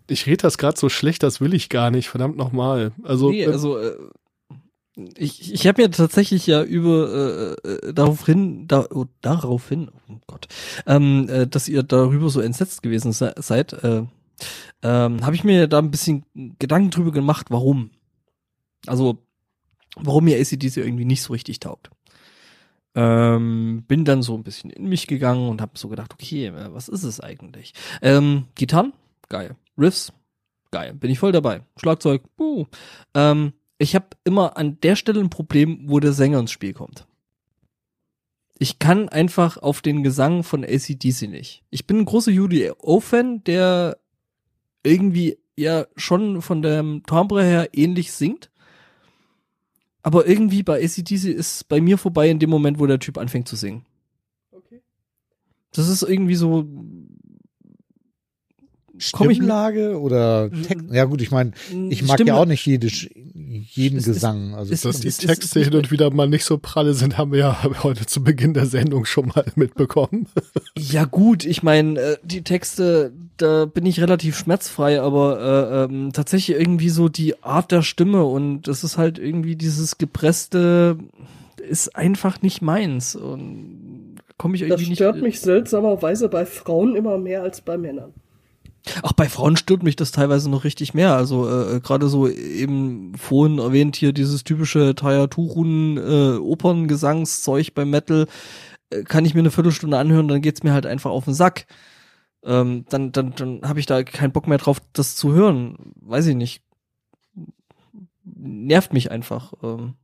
ich 0.09 0.27
rede 0.27 0.39
das 0.39 0.59
gerade 0.59 0.77
so 0.79 0.89
schlecht, 0.89 1.23
das 1.23 1.41
will 1.41 1.55
ich 1.55 1.69
gar 1.69 1.93
nicht. 1.93 2.09
Verdammt 2.09 2.37
nochmal. 2.37 2.91
Also, 3.05 3.31
nee, 3.31 3.45
äh, 3.45 3.47
also 3.47 3.79
äh, 3.79 3.93
ich, 5.17 5.53
ich 5.53 5.67
habe 5.67 5.83
mir 5.83 5.91
tatsächlich 5.91 6.47
ja 6.47 6.63
über 6.63 7.57
äh, 7.65 7.69
äh, 7.69 7.93
darauf 7.93 8.27
hin, 8.27 8.67
da, 8.67 8.87
oh, 8.91 9.07
darauf 9.21 9.69
hin, 9.69 9.91
oh 10.09 10.19
Gott, 10.27 10.49
ähm, 10.87 11.29
äh, 11.29 11.47
dass 11.47 11.69
ihr 11.69 11.83
darüber 11.83 12.31
so 12.31 12.41
entsetzt 12.41 12.83
gewesen 12.83 13.13
se 13.13 13.35
seid, 13.39 13.73
äh, 13.85 14.03
ähm, 14.83 15.25
habe 15.25 15.35
ich 15.35 15.45
mir 15.45 15.67
da 15.67 15.79
ein 15.79 15.91
bisschen 15.91 16.25
Gedanken 16.59 16.91
drüber 16.91 17.13
gemacht, 17.13 17.47
warum. 17.51 17.91
Also, 18.87 19.19
warum 19.97 20.25
mir 20.25 20.39
ACDC 20.39 20.79
irgendwie 20.79 21.05
nicht 21.05 21.23
so 21.23 21.33
richtig 21.33 21.61
taugt. 21.61 21.91
Ähm, 22.95 23.85
bin 23.87 24.05
dann 24.05 24.23
so 24.23 24.35
ein 24.35 24.43
bisschen 24.43 24.71
in 24.71 24.89
mich 24.89 25.07
gegangen 25.07 25.49
und 25.49 25.61
habe 25.61 25.73
so 25.79 25.89
gedacht, 25.89 26.13
okay, 26.13 26.47
äh, 26.47 26.73
was 26.73 26.89
ist 26.89 27.05
es 27.05 27.21
eigentlich? 27.21 27.75
Ähm, 28.03 28.47
Gitarren, 28.55 28.93
geil. 29.29 29.57
Riffs, 29.77 30.13
geil. 30.71 30.95
Bin 30.95 31.11
ich 31.11 31.19
voll 31.19 31.33
dabei. 31.33 31.63
Schlagzeug, 31.77 32.23
buh. 32.37 32.67
Ähm, 33.15 33.53
ich 33.79 33.95
habe 33.95 34.09
immer 34.25 34.57
an 34.57 34.79
der 34.81 34.97
Stelle 34.97 35.21
ein 35.21 35.31
Problem, 35.31 35.85
wo 35.87 36.01
der 36.01 36.13
Sänger 36.13 36.41
ins 36.41 36.51
Spiel 36.51 36.73
kommt. 36.73 37.07
Ich 38.59 38.81
kann 38.81 39.09
einfach 39.09 39.57
auf 39.57 39.81
den 39.83 40.03
Gesang 40.03 40.43
von 40.43 40.65
ACDC 40.65 41.29
nicht. 41.29 41.63
Ich 41.71 41.87
bin 41.87 41.99
ein 41.99 42.05
großer 42.05 42.33
UDO-Fan, 42.33 43.45
der 43.45 43.99
irgendwie 44.83 45.39
ja 45.57 45.87
schon 45.97 46.43
von 46.43 46.63
dem 46.63 47.03
Timbre 47.07 47.45
her 47.45 47.69
ähnlich 47.73 48.11
singt. 48.13 48.51
Aber 50.03 50.27
irgendwie 50.27 50.63
bei 50.65 50.83
ACDC 50.83 51.25
ist 51.25 51.69
bei 51.69 51.81
mir 51.81 51.99
vorbei 51.99 52.31
in 52.31 52.39
dem 52.41 52.51
Moment, 52.51 52.81
wo 52.81 52.87
der 52.87 52.99
Typ 52.99 53.17
anfängt 53.19 53.47
zu 53.47 53.55
singen. 53.57 53.85
Okay. 54.51 54.81
Das 55.73 55.89
ist 55.89 56.03
irgendwie 56.03 56.37
so, 56.37 56.67
Stimmlage 58.97 60.01
oder 60.01 60.51
Text? 60.51 60.87
Ja 60.91 61.05
gut, 61.05 61.21
ich 61.21 61.31
meine, 61.31 61.53
ich 61.91 62.03
mag 62.03 62.19
Stimmla- 62.19 62.27
ja 62.27 62.37
auch 62.37 62.47
nicht 62.47 62.67
jede, 62.67 62.89
ist- 63.53 64.05
Gesang. 64.07 64.55
Also 64.55 64.73
es- 64.73 64.83
Dass 64.83 65.01
die 65.01 65.09
ist 65.09 65.21
Texte 65.27 65.59
nicht 65.59 65.69
hin 65.69 65.77
und 65.77 65.91
wieder 65.91 66.11
mal 66.13 66.29
nicht 66.29 66.45
so 66.45 66.59
pralle 66.59 66.95
sind, 66.95 67.19
haben 67.19 67.33
wir 67.33 67.39
ja 67.39 67.63
heute 67.83 68.07
zu 68.07 68.23
Beginn 68.23 68.55
der 68.55 68.67
Sendung 68.67 69.05
schon 69.05 69.29
mal 69.29 69.45
mitbekommen. 69.57 70.27
Ja 70.77 71.05
gut, 71.05 71.45
ich 71.45 71.63
meine, 71.63 71.99
äh, 71.99 72.17
die 72.23 72.43
Texte, 72.43 73.13
da 73.37 73.65
bin 73.67 73.87
ich 73.87 74.01
relativ 74.01 74.37
schmerzfrei, 74.39 75.01
aber 75.01 75.41
äh, 75.41 75.85
ähm, 75.95 76.13
tatsächlich 76.13 76.57
irgendwie 76.59 76.91
so 76.91 77.09
die 77.09 77.43
Art 77.43 77.73
der 77.73 77.83
Stimme 77.83 78.25
und 78.25 78.63
das 78.69 78.85
ist 78.85 78.99
halt 78.99 79.19
irgendwie 79.19 79.57
dieses 79.57 79.99
gepresste, 79.99 80.99
ist 81.69 81.97
einfach 81.97 82.43
nicht 82.43 82.63
meins 82.63 83.15
und 83.17 84.17
komme 84.37 84.55
ich 84.57 84.63
Das 84.63 84.81
irgendwie 84.81 84.95
stört 84.95 85.17
nicht. 85.17 85.25
mich 85.25 85.41
seltsamerweise 85.41 86.29
bei 86.29 86.47
Frauen 86.47 86.95
immer 86.97 87.19
mehr 87.19 87.43
als 87.43 87.61
bei 87.61 87.77
Männern. 87.77 88.13
Ach, 89.03 89.13
bei 89.13 89.29
Frauen 89.29 89.57
stört 89.57 89.83
mich 89.83 89.97
das 89.97 90.13
teilweise 90.13 90.51
noch 90.51 90.65
richtig 90.65 90.95
mehr. 90.95 91.15
Also 91.15 91.49
äh, 91.49 91.81
gerade 91.81 92.09
so 92.09 92.29
eben 92.29 93.15
vorhin 93.17 93.59
erwähnt 93.59 93.97
hier 93.97 94.13
dieses 94.13 94.45
typische 94.45 94.95
Taya 94.95 95.27
Turun 95.27 95.97
äh, 95.97 96.39
Operngesangszeug 96.39 97.75
beim 97.75 97.91
Metal 97.91 98.27
äh, 98.91 99.03
kann 99.03 99.25
ich 99.25 99.35
mir 99.35 99.41
eine 99.41 99.51
Viertelstunde 99.51 99.99
anhören, 99.99 100.29
dann 100.29 100.43
geht's 100.43 100.63
mir 100.63 100.73
halt 100.73 100.87
einfach 100.87 101.11
auf 101.11 101.25
den 101.25 101.35
Sack. 101.35 101.67
Ähm, 102.45 102.85
dann 102.89 103.13
dann 103.13 103.35
dann 103.35 103.63
habe 103.63 103.81
ich 103.81 103.87
da 103.87 104.03
keinen 104.03 104.33
Bock 104.33 104.47
mehr 104.47 104.59
drauf, 104.59 104.81
das 104.93 105.17
zu 105.17 105.33
hören. 105.33 105.93
Weiß 106.01 106.27
ich 106.27 106.37
nicht. 106.37 106.63
Nervt 108.25 108.93
mich 108.93 109.11
einfach. 109.11 109.53
Ähm, 109.63 109.95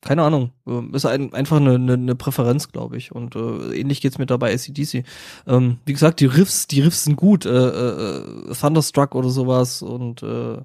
keine 0.00 0.22
Ahnung. 0.22 0.52
Ähm, 0.66 0.94
ist 0.94 1.06
ein, 1.06 1.32
einfach 1.32 1.56
eine, 1.56 1.74
eine, 1.74 1.94
eine 1.94 2.14
Präferenz, 2.14 2.68
glaube 2.68 2.96
ich. 2.96 3.12
Und 3.12 3.36
äh, 3.36 3.78
ähnlich 3.78 4.00
geht's 4.00 4.18
mir 4.18 4.26
da 4.26 4.36
bei 4.36 4.52
ACDC. 4.52 5.04
Ähm, 5.46 5.78
wie 5.84 5.92
gesagt, 5.92 6.20
die 6.20 6.26
Riffs, 6.26 6.66
die 6.66 6.80
Riffs 6.80 7.04
sind 7.04 7.16
gut. 7.16 7.46
Äh, 7.46 7.50
äh, 7.50 8.54
Thunderstruck 8.54 9.14
oder 9.14 9.30
sowas 9.30 9.82
und 9.82 10.22
äh, 10.22 10.58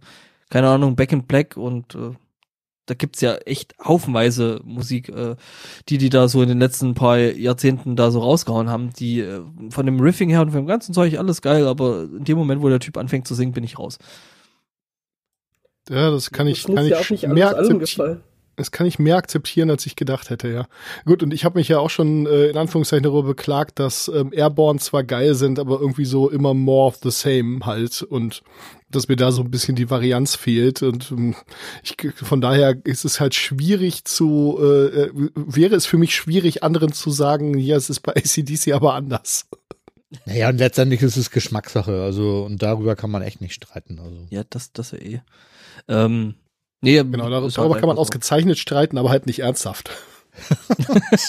keine 0.49 0.69
Ahnung, 0.69 0.95
Back 0.95 1.13
in 1.13 1.23
Black 1.23 1.55
und 1.55 1.95
äh, 1.95 2.11
da 2.87 2.95
gibt's 2.95 3.21
ja 3.21 3.35
echt 3.35 3.75
haufenweise 3.83 4.59
Musik, 4.65 5.07
äh, 5.09 5.35
die 5.87 5.97
die 5.97 6.09
da 6.09 6.27
so 6.27 6.41
in 6.41 6.49
den 6.49 6.59
letzten 6.59 6.93
paar 6.93 7.17
Jahrzehnten 7.17 7.95
da 7.95 8.11
so 8.11 8.19
rausgehauen 8.19 8.69
haben. 8.69 8.91
Die 8.99 9.21
äh, 9.21 9.41
von 9.69 9.85
dem 9.85 9.99
Riffing 9.99 10.29
her 10.29 10.41
und 10.41 10.51
vom 10.51 10.67
ganzen 10.67 10.93
Zeug 10.93 11.17
alles 11.17 11.41
geil, 11.41 11.67
aber 11.67 12.03
in 12.03 12.25
dem 12.25 12.37
Moment, 12.37 12.61
wo 12.61 12.69
der 12.69 12.79
Typ 12.79 12.97
anfängt 12.97 13.27
zu 13.27 13.33
singen, 13.35 13.53
bin 13.53 13.63
ich 13.63 13.79
raus. 13.79 13.97
Ja, 15.89 16.11
das 16.11 16.31
kann 16.31 16.47
ich, 16.47 16.63
das 16.63 16.67
muss 16.67 16.75
kann 16.75 16.85
ja 16.85 16.99
ich 16.99 17.05
auch 17.05 17.09
nicht 17.09 17.27
mehr 17.27 17.55
alles 17.55 17.69
allem 17.69 17.81
akzeptieren. 17.81 18.23
Das 18.61 18.71
kann 18.71 18.85
ich 18.85 18.99
mehr 18.99 19.15
akzeptieren, 19.15 19.71
als 19.71 19.87
ich 19.87 19.95
gedacht 19.95 20.29
hätte, 20.29 20.47
ja. 20.49 20.67
Gut, 21.05 21.23
und 21.23 21.33
ich 21.33 21.45
habe 21.45 21.57
mich 21.57 21.67
ja 21.67 21.79
auch 21.79 21.89
schon 21.89 22.27
äh, 22.27 22.45
in 22.45 22.57
Anführungszeichen 22.57 23.01
darüber 23.01 23.29
beklagt, 23.29 23.79
dass 23.79 24.07
ähm, 24.07 24.31
Airborne 24.31 24.79
zwar 24.79 25.03
geil 25.03 25.33
sind, 25.33 25.57
aber 25.57 25.79
irgendwie 25.79 26.05
so 26.05 26.29
immer 26.29 26.53
more 26.53 26.87
of 26.87 26.99
the 27.01 27.09
same 27.09 27.65
halt 27.65 28.03
und 28.03 28.43
dass 28.91 29.07
mir 29.07 29.15
da 29.15 29.31
so 29.31 29.41
ein 29.41 29.49
bisschen 29.49 29.75
die 29.75 29.89
Varianz 29.89 30.35
fehlt 30.35 30.83
und 30.83 31.09
ähm, 31.11 31.35
ich, 31.81 31.97
von 32.13 32.39
daher 32.39 32.77
ist 32.83 33.03
es 33.03 33.19
halt 33.19 33.33
schwierig 33.33 34.05
zu, 34.05 34.59
äh, 34.61 35.05
äh, 35.05 35.11
wäre 35.33 35.75
es 35.75 35.87
für 35.87 35.97
mich 35.97 36.13
schwierig, 36.13 36.61
anderen 36.61 36.93
zu 36.93 37.09
sagen, 37.09 37.57
ja, 37.57 37.75
es 37.77 37.89
ist 37.89 38.01
bei 38.01 38.13
ACDC 38.15 38.73
aber 38.73 38.93
anders. 38.93 39.47
naja, 40.27 40.49
und 40.49 40.57
letztendlich 40.57 41.01
ist 41.01 41.17
es 41.17 41.31
Geschmackssache. 41.31 42.03
Also 42.03 42.43
und 42.43 42.61
darüber 42.61 42.95
kann 42.95 43.09
man 43.09 43.23
echt 43.23 43.41
nicht 43.41 43.55
streiten. 43.55 43.97
Also 43.97 44.27
Ja, 44.29 44.43
das, 44.47 44.71
das 44.71 44.91
ja 44.91 44.99
eh. 44.99 45.21
Ähm, 45.87 46.35
nee, 46.81 46.97
Genau, 46.97 47.29
darüber 47.29 47.69
halt 47.73 47.79
kann 47.79 47.87
man 47.87 47.95
so. 47.97 48.01
ausgezeichnet 48.01 48.57
streiten, 48.57 48.97
aber 48.97 49.09
halt 49.09 49.25
nicht 49.27 49.39
ernsthaft. 49.39 49.91
es 51.11 51.27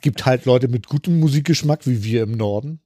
gibt 0.00 0.24
halt 0.26 0.46
Leute 0.46 0.68
mit 0.68 0.86
gutem 0.88 1.20
Musikgeschmack 1.20 1.86
wie 1.86 2.02
wir 2.02 2.22
im 2.22 2.32
Norden. 2.32 2.80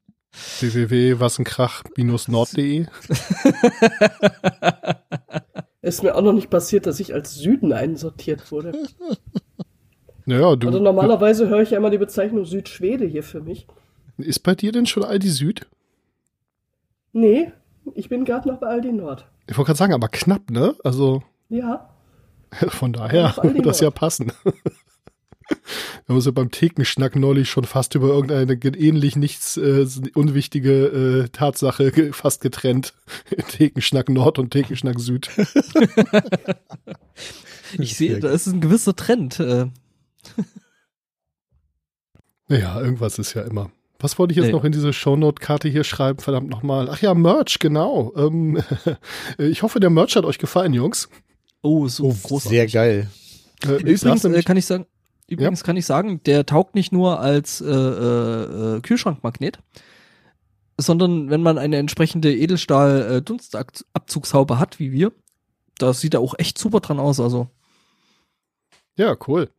www.wassenkrach-nord.de 0.61 2.87
Ist 5.83 6.03
mir 6.03 6.14
auch 6.14 6.20
noch 6.22 6.33
nicht 6.35 6.51
passiert, 6.51 6.85
dass 6.87 7.01
ich 7.01 7.14
als 7.14 7.35
Süden 7.37 7.72
einsortiert 7.72 8.53
wurde. 8.53 8.72
Naja, 10.26 10.55
du, 10.57 10.66
Also 10.68 10.78
normalerweise 10.78 11.49
höre 11.49 11.62
ich 11.62 11.70
ja 11.70 11.78
immer 11.78 11.89
die 11.91 11.97
Bezeichnung 11.99 12.45
Südschwede 12.45 13.07
hier 13.07 13.22
für 13.22 13.41
mich. 13.41 13.66
ist 14.18 14.41
bei 14.41 14.55
dir 14.55 14.72
denn 14.72 14.85
schon 14.87 15.05
Aldi 15.05 15.31
Süd? 15.31 15.66
Nee, 17.12 17.51
ich 17.95 18.09
bin 18.11 18.24
gerade 18.24 18.47
noch 18.49 18.59
bei 18.61 18.66
Aldi 18.66 18.93
Nord. 18.93 19.26
Ich 19.49 19.57
wollte 19.57 19.68
gerade 19.68 19.78
sagen, 19.78 19.95
aber 19.95 20.09
knapp, 20.09 20.51
ne? 20.51 20.74
Also 20.85 21.22
Ja, 21.51 21.91
von 22.69 22.93
daher 22.95 23.37
würde 23.43 23.61
das 23.63 23.81
ja 23.81 23.91
passen. 23.91 24.33
Wir 25.49 26.09
haben 26.09 26.15
uns 26.17 26.27
ja 26.27 26.31
beim 26.31 26.51
Thekenschnack 26.53 27.17
neulich 27.17 27.51
schon 27.51 27.65
fast 27.65 27.97
über 27.97 28.07
irgendeine 28.09 28.57
ge- 28.57 28.77
ähnlich 28.79 29.17
nichts 29.17 29.57
äh, 29.57 29.85
unwichtige 30.15 31.25
äh, 31.25 31.29
Tatsache 31.29 31.91
ge 31.91 32.13
fast 32.13 32.41
getrennt. 32.41 32.95
Thekenschnack 33.49 34.09
Nord 34.09 34.39
und 34.39 34.51
Thekenschnack 34.53 34.99
Süd. 35.01 35.29
Ich 37.79 37.97
sehe, 37.97 38.19
da 38.19 38.31
ist 38.31 38.49
ein 38.49 38.61
gewisser 38.61 38.97
Trend. 38.97 39.39
Äh, 39.39 39.67
Ja, 42.49 42.81
irgendwas 42.81 43.19
ist 43.19 43.35
ja 43.35 43.43
immer. 43.43 43.71
Was 44.01 44.19
wollte 44.19 44.33
ich 44.33 44.39
jetzt 44.39 44.47
Nee. 44.47 44.53
noch 44.53 44.65
in 44.65 44.73
diese 44.73 44.93
Shownote-Karte 44.93 45.69
hier 45.69 45.85
schreiben? 45.85 46.19
Verdammt 46.19 46.49
nochmal. 46.49 46.89
Ach 46.91 47.01
ja, 47.01 47.15
Merch, 47.15 47.59
genau. 47.61 48.13
Ähm, 48.17 48.61
ich 49.39 49.63
hoffe, 49.63 49.79
der 49.79 49.91
Merch 49.91 50.17
hat 50.17 50.25
euch 50.25 50.39
gefallen, 50.39 50.73
Jungs. 50.73 51.09
Oh, 51.63 51.89
so 51.89 52.05
Oh, 52.09 52.17
großartig. 52.23 52.51
sehr 52.51 52.67
geil. 52.67 53.11
Äh, 53.65 53.77
ich 53.77 53.81
Übrigens 53.83 54.01
saß 54.01 54.25
äh, 54.25 54.43
kann 54.43 54.57
ich 54.57 54.67
sagen, 54.67 54.87
übrigens 55.29 55.63
kann 55.65 55.77
ich 55.77 55.87
sagen, 55.87 56.23
der 56.25 56.47
taugt 56.47 56.75
nicht 56.75 56.93
nur 56.93 57.21
als 57.21 57.61
äh, 57.61 57.67
äh, 57.67 58.77
äh, 58.77 58.81
Kühlschrankmagnet, 58.81 59.59
sondern 60.79 61.31
wenn 61.31 61.43
man 61.43 61.59
eine 61.59 61.77
entsprechende 61.77 62.35
Edelstahl 62.35 63.17
äh, 63.17 63.23
Dunstabzugshaube 63.23 64.59
hat, 64.59 64.79
wie 64.79 64.93
wir, 64.93 65.13
da 65.79 65.93
sieht 65.95 66.15
er 66.15 66.21
auch 66.21 66.35
echt 66.39 66.59
super 66.59 66.81
dran 66.81 66.99
aus. 66.99 67.21
Also 67.21 67.49
Ja, 68.97 69.17
cool. 69.29 69.51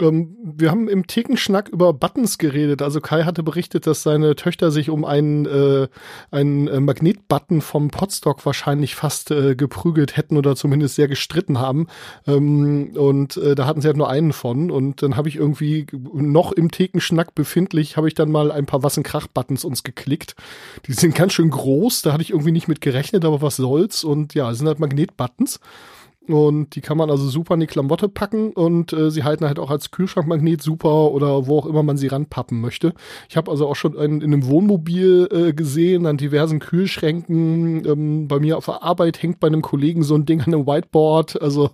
Ähm, 0.00 0.36
wir 0.42 0.72
haben 0.72 0.88
im 0.88 1.06
Thekenschnack 1.06 1.68
über 1.68 1.92
Buttons 1.92 2.38
geredet. 2.38 2.82
Also 2.82 3.00
Kai 3.00 3.22
hatte 3.22 3.44
berichtet, 3.44 3.86
dass 3.86 4.02
seine 4.02 4.34
Töchter 4.34 4.72
sich 4.72 4.90
um 4.90 5.04
einen, 5.04 5.46
äh, 5.46 5.86
einen 6.32 6.66
äh, 6.66 6.80
Magnetbutton 6.80 7.60
vom 7.60 7.90
Podstock 7.90 8.44
wahrscheinlich 8.44 8.96
fast 8.96 9.30
äh, 9.30 9.54
geprügelt 9.54 10.16
hätten 10.16 10.36
oder 10.36 10.56
zumindest 10.56 10.96
sehr 10.96 11.06
gestritten 11.06 11.60
haben. 11.60 11.86
Ähm, 12.26 12.92
und 12.96 13.36
äh, 13.36 13.54
da 13.54 13.66
hatten 13.66 13.82
sie 13.82 13.86
halt 13.86 13.96
nur 13.96 14.08
einen 14.08 14.32
von. 14.32 14.72
Und 14.72 15.00
dann 15.02 15.16
habe 15.16 15.28
ich 15.28 15.36
irgendwie 15.36 15.86
noch 16.12 16.50
im 16.50 16.72
Thekenschnack 16.72 17.34
befindlich, 17.36 17.96
habe 17.96 18.08
ich 18.08 18.14
dann 18.14 18.32
mal 18.32 18.50
ein 18.50 18.66
paar 18.66 18.82
Wassenkrach-Buttons 18.82 19.64
uns 19.64 19.84
geklickt. 19.84 20.34
Die 20.88 20.92
sind 20.92 21.14
ganz 21.14 21.34
schön 21.34 21.50
groß, 21.50 22.02
da 22.02 22.12
hatte 22.12 22.22
ich 22.22 22.30
irgendwie 22.30 22.52
nicht 22.52 22.66
mit 22.66 22.80
gerechnet, 22.80 23.24
aber 23.24 23.42
was 23.42 23.56
soll's. 23.56 24.02
Und 24.02 24.34
ja, 24.34 24.50
es 24.50 24.58
sind 24.58 24.66
halt 24.66 24.80
Magnetbuttons. 24.80 25.60
Und 26.26 26.74
die 26.74 26.80
kann 26.80 26.96
man 26.96 27.10
also 27.10 27.28
super 27.28 27.54
in 27.54 27.60
die 27.60 27.66
Klamotte 27.66 28.08
packen 28.08 28.52
und 28.52 28.94
äh, 28.94 29.10
sie 29.10 29.24
halten 29.24 29.44
halt 29.44 29.58
auch 29.58 29.70
als 29.70 29.90
Kühlschrankmagnet 29.90 30.62
super 30.62 31.10
oder 31.10 31.46
wo 31.46 31.58
auch 31.58 31.66
immer 31.66 31.82
man 31.82 31.98
sie 31.98 32.06
ranpappen 32.06 32.62
möchte. 32.62 32.94
Ich 33.28 33.36
habe 33.36 33.50
also 33.50 33.66
auch 33.68 33.76
schon 33.76 33.98
einen, 33.98 34.22
in 34.22 34.32
einem 34.32 34.46
Wohnmobil 34.46 35.28
äh, 35.30 35.52
gesehen, 35.52 36.06
an 36.06 36.16
diversen 36.16 36.60
Kühlschränken. 36.60 37.84
Ähm, 37.86 38.26
bei 38.26 38.38
mir 38.38 38.56
auf 38.56 38.64
der 38.64 38.82
Arbeit 38.82 39.22
hängt 39.22 39.38
bei 39.38 39.48
einem 39.48 39.60
Kollegen 39.60 40.02
so 40.02 40.14
ein 40.14 40.24
Ding 40.24 40.40
an 40.40 40.54
einem 40.54 40.66
Whiteboard. 40.66 41.42
Also 41.42 41.72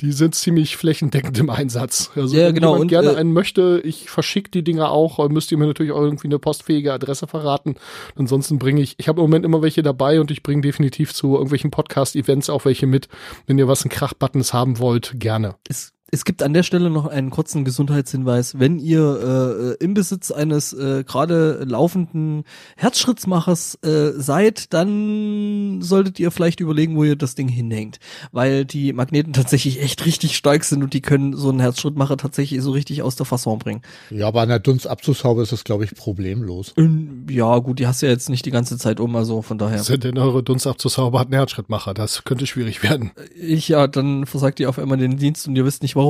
die 0.00 0.12
sind 0.12 0.34
ziemlich 0.34 0.76
flächendeckend 0.76 1.38
im 1.38 1.48
Einsatz. 1.48 2.10
Also 2.14 2.36
Ja, 2.36 2.48
wenn 2.48 2.54
genau, 2.54 2.74
jemand 2.74 2.90
gerne 2.90 3.12
äh, 3.12 3.16
einen 3.16 3.32
möchte, 3.32 3.80
ich 3.82 4.10
verschicke 4.10 4.50
die 4.50 4.62
Dinger 4.62 4.90
auch. 4.90 5.18
Äh, 5.18 5.30
Müsst 5.30 5.50
ihr 5.52 5.56
mir 5.56 5.66
natürlich 5.66 5.92
auch 5.92 6.02
irgendwie 6.02 6.28
eine 6.28 6.38
postfähige 6.38 6.92
Adresse 6.92 7.26
verraten. 7.26 7.76
Ansonsten 8.14 8.58
bringe 8.58 8.82
ich, 8.82 8.94
ich 8.98 9.08
habe 9.08 9.22
im 9.22 9.24
Moment 9.24 9.46
immer 9.46 9.62
welche 9.62 9.82
dabei 9.82 10.20
und 10.20 10.30
ich 10.30 10.42
bringe 10.42 10.60
definitiv 10.60 11.14
zu 11.14 11.34
irgendwelchen 11.34 11.70
Podcast-Events 11.70 12.50
auch 12.50 12.66
welche 12.66 12.86
mit. 12.86 13.08
Wenn 13.46 13.56
ihr 13.56 13.68
was 13.68 13.85
in 13.86 13.90
Krachbuttons 13.90 14.52
haben 14.52 14.78
wollt, 14.78 15.14
gerne. 15.14 15.56
es, 15.68 15.92
es 16.12 16.24
gibt 16.24 16.42
an 16.44 16.54
der 16.54 16.62
Stelle 16.62 16.88
noch 16.88 17.06
einen 17.06 17.30
kurzen 17.30 17.64
Gesundheitshinweis. 17.64 18.58
Wenn 18.60 18.78
ihr 18.78 19.76
äh, 19.80 19.84
im 19.84 19.94
Besitz 19.94 20.30
eines 20.30 20.72
äh, 20.72 21.02
gerade 21.04 21.64
laufenden 21.64 22.44
Herzschrittmachers 22.76 23.78
äh, 23.82 24.12
seid, 24.12 24.72
dann 24.72 25.82
solltet 25.82 26.20
ihr 26.20 26.30
vielleicht 26.30 26.60
überlegen, 26.60 26.96
wo 26.96 27.02
ihr 27.02 27.16
das 27.16 27.34
Ding 27.34 27.48
hinhängt. 27.48 27.98
Weil 28.30 28.64
die 28.64 28.92
Magneten 28.92 29.32
tatsächlich 29.32 29.82
echt 29.82 30.06
richtig 30.06 30.36
stark 30.36 30.62
sind 30.62 30.84
und 30.84 30.94
die 30.94 31.02
können 31.02 31.36
so 31.36 31.48
einen 31.48 31.58
Herzschrittmacher 31.58 32.16
tatsächlich 32.16 32.62
so 32.62 32.70
richtig 32.70 33.02
aus 33.02 33.16
der 33.16 33.26
Fasson 33.26 33.58
bringen. 33.58 33.82
Ja, 34.10 34.28
aber 34.28 34.42
an 34.42 34.48
der 34.48 34.60
Dunstabzugshaube 34.60 35.42
ist 35.42 35.50
das, 35.50 35.64
glaube 35.64 35.84
ich, 35.84 35.94
problemlos. 35.96 36.72
Ähm, 36.76 37.26
Ja, 37.28 37.58
gut, 37.58 37.80
die 37.80 37.88
hast 37.88 38.02
du 38.02 38.06
ja 38.06 38.12
jetzt 38.12 38.30
nicht 38.30 38.46
die 38.46 38.52
ganze 38.52 38.78
Zeit 38.78 39.00
um, 39.00 39.16
also 39.16 39.42
von 39.42 39.58
daher. 39.58 39.82
Sind 39.82 40.04
denn 40.04 40.18
eure 40.18 40.44
Dunstabzugshaube 40.44 41.18
hat 41.18 41.26
einen 41.26 41.34
Herzschrittmacher? 41.34 41.94
Das 41.94 42.22
könnte 42.22 42.46
schwierig 42.46 42.84
werden. 42.84 43.10
Ich 43.34 43.68
ja, 43.68 43.88
dann 43.88 44.24
versagt 44.24 44.60
ihr 44.60 44.68
auf 44.68 44.78
einmal 44.78 44.98
den 44.98 45.16
Dienst 45.16 45.48
und 45.48 45.56
ihr 45.56 45.64
wisst 45.64 45.82
nicht 45.82 45.96
warum. 45.96 46.05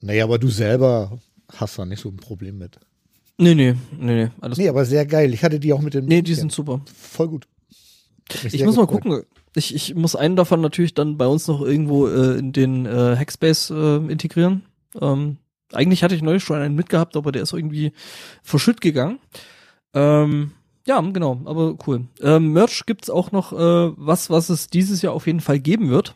Naja, 0.00 0.24
aber 0.24 0.38
du 0.38 0.48
selber 0.48 1.18
hast 1.52 1.78
da 1.78 1.84
nicht 1.84 2.00
so 2.00 2.08
ein 2.08 2.16
Problem 2.16 2.58
mit. 2.58 2.78
Nee, 3.38 3.54
nee, 3.54 3.74
nee, 3.98 4.24
nee, 4.24 4.30
alles 4.40 4.58
Nee, 4.58 4.68
aber 4.68 4.84
sehr 4.84 5.06
geil. 5.06 5.32
Ich 5.32 5.42
hatte 5.42 5.58
die 5.58 5.72
auch 5.72 5.80
mit 5.80 5.94
dem. 5.94 6.06
Nee, 6.06 6.22
die 6.22 6.34
sind 6.34 6.52
super. 6.52 6.80
voll 6.94 7.28
gut. 7.28 7.48
Ich 8.44 8.64
muss 8.64 8.76
mal 8.76 8.86
gefreut. 8.86 9.02
gucken. 9.02 9.22
Ich, 9.54 9.74
ich 9.74 9.94
muss 9.94 10.16
einen 10.16 10.36
davon 10.36 10.60
natürlich 10.60 10.94
dann 10.94 11.18
bei 11.18 11.26
uns 11.26 11.46
noch 11.46 11.60
irgendwo 11.60 12.08
äh, 12.08 12.38
in 12.38 12.52
den 12.52 12.86
äh, 12.86 13.16
Hackspace 13.16 13.70
äh, 13.70 13.96
integrieren. 13.96 14.62
Ähm, 15.00 15.36
eigentlich 15.72 16.02
hatte 16.02 16.14
ich 16.14 16.22
neulich 16.22 16.42
schon 16.42 16.58
einen 16.58 16.74
mitgehabt, 16.74 17.16
aber 17.16 17.32
der 17.32 17.42
ist 17.42 17.52
irgendwie 17.52 17.92
verschütt 18.42 18.80
gegangen. 18.80 19.18
Ähm, 19.94 20.52
ja, 20.86 21.00
genau, 21.00 21.40
aber 21.44 21.76
cool. 21.86 22.06
Ähm, 22.20 22.52
Merch 22.52 22.86
gibt's 22.86 23.10
auch 23.10 23.30
noch 23.30 23.52
äh, 23.52 23.92
was, 23.96 24.30
was 24.30 24.48
es 24.48 24.68
dieses 24.68 25.02
Jahr 25.02 25.12
auf 25.12 25.26
jeden 25.26 25.40
Fall 25.40 25.60
geben 25.60 25.90
wird. 25.90 26.14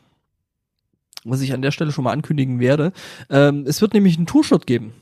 Was 1.29 1.41
ich 1.41 1.53
an 1.53 1.63
der 1.63 1.71
Stelle 1.71 1.93
schon 1.93 2.05
mal 2.05 2.13
ankündigen 2.13 2.61
werde. 2.61 2.93
Ähm, 3.31 3.65
es 3.67 3.81
wird 3.81 3.95
nämlich 3.95 4.17
einen 4.17 4.27
Tourshot 4.27 4.67
geben. 4.67 4.93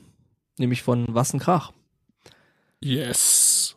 Nämlich 0.57 0.83
von 0.83 1.13
Wassenkrach. 1.13 1.71
Yes. 2.81 3.75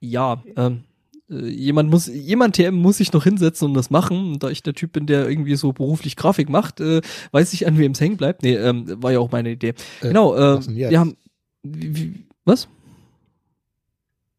Ja, 0.00 0.42
ähm, 0.56 0.84
äh, 1.30 1.46
jemand 1.48 1.90
muss, 1.90 2.06
jemand 2.06 2.56
TM 2.56 2.74
muss 2.74 2.98
sich 2.98 3.12
noch 3.12 3.24
hinsetzen 3.24 3.68
und 3.68 3.74
das 3.74 3.90
machen. 3.90 4.32
Und 4.32 4.42
da 4.42 4.50
ich 4.50 4.62
der 4.62 4.74
Typ 4.74 4.92
bin, 4.92 5.06
der 5.06 5.28
irgendwie 5.28 5.56
so 5.56 5.72
beruflich 5.72 6.16
Grafik 6.16 6.48
macht, 6.48 6.80
äh, 6.80 7.00
weiß 7.32 7.52
ich, 7.52 7.66
an 7.66 7.78
wem 7.78 7.92
es 7.92 8.00
hängen 8.00 8.16
bleibt. 8.16 8.42
Nee, 8.42 8.54
ähm, 8.54 9.02
war 9.02 9.12
ja 9.12 9.18
auch 9.18 9.32
meine 9.32 9.50
Idee. 9.50 9.74
Äh, 10.00 10.08
genau, 10.08 10.34
äh, 10.34 10.56
was 10.56 10.66
denn 10.66 10.76
jetzt? 10.76 10.90
wir 10.90 11.00
haben, 11.00 11.16
wie, 11.62 11.96
wie, 11.96 12.24
was? 12.44 12.68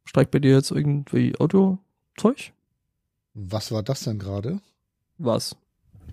Streikt 0.06 0.32
bei 0.32 0.40
dir 0.40 0.52
jetzt 0.52 0.72
irgendwie 0.72 1.36
Autozeug? 1.38 2.54
Was 3.34 3.72
war 3.72 3.84
das 3.84 4.04
denn 4.04 4.20
gerade? 4.20 4.62
Was? 5.18 5.56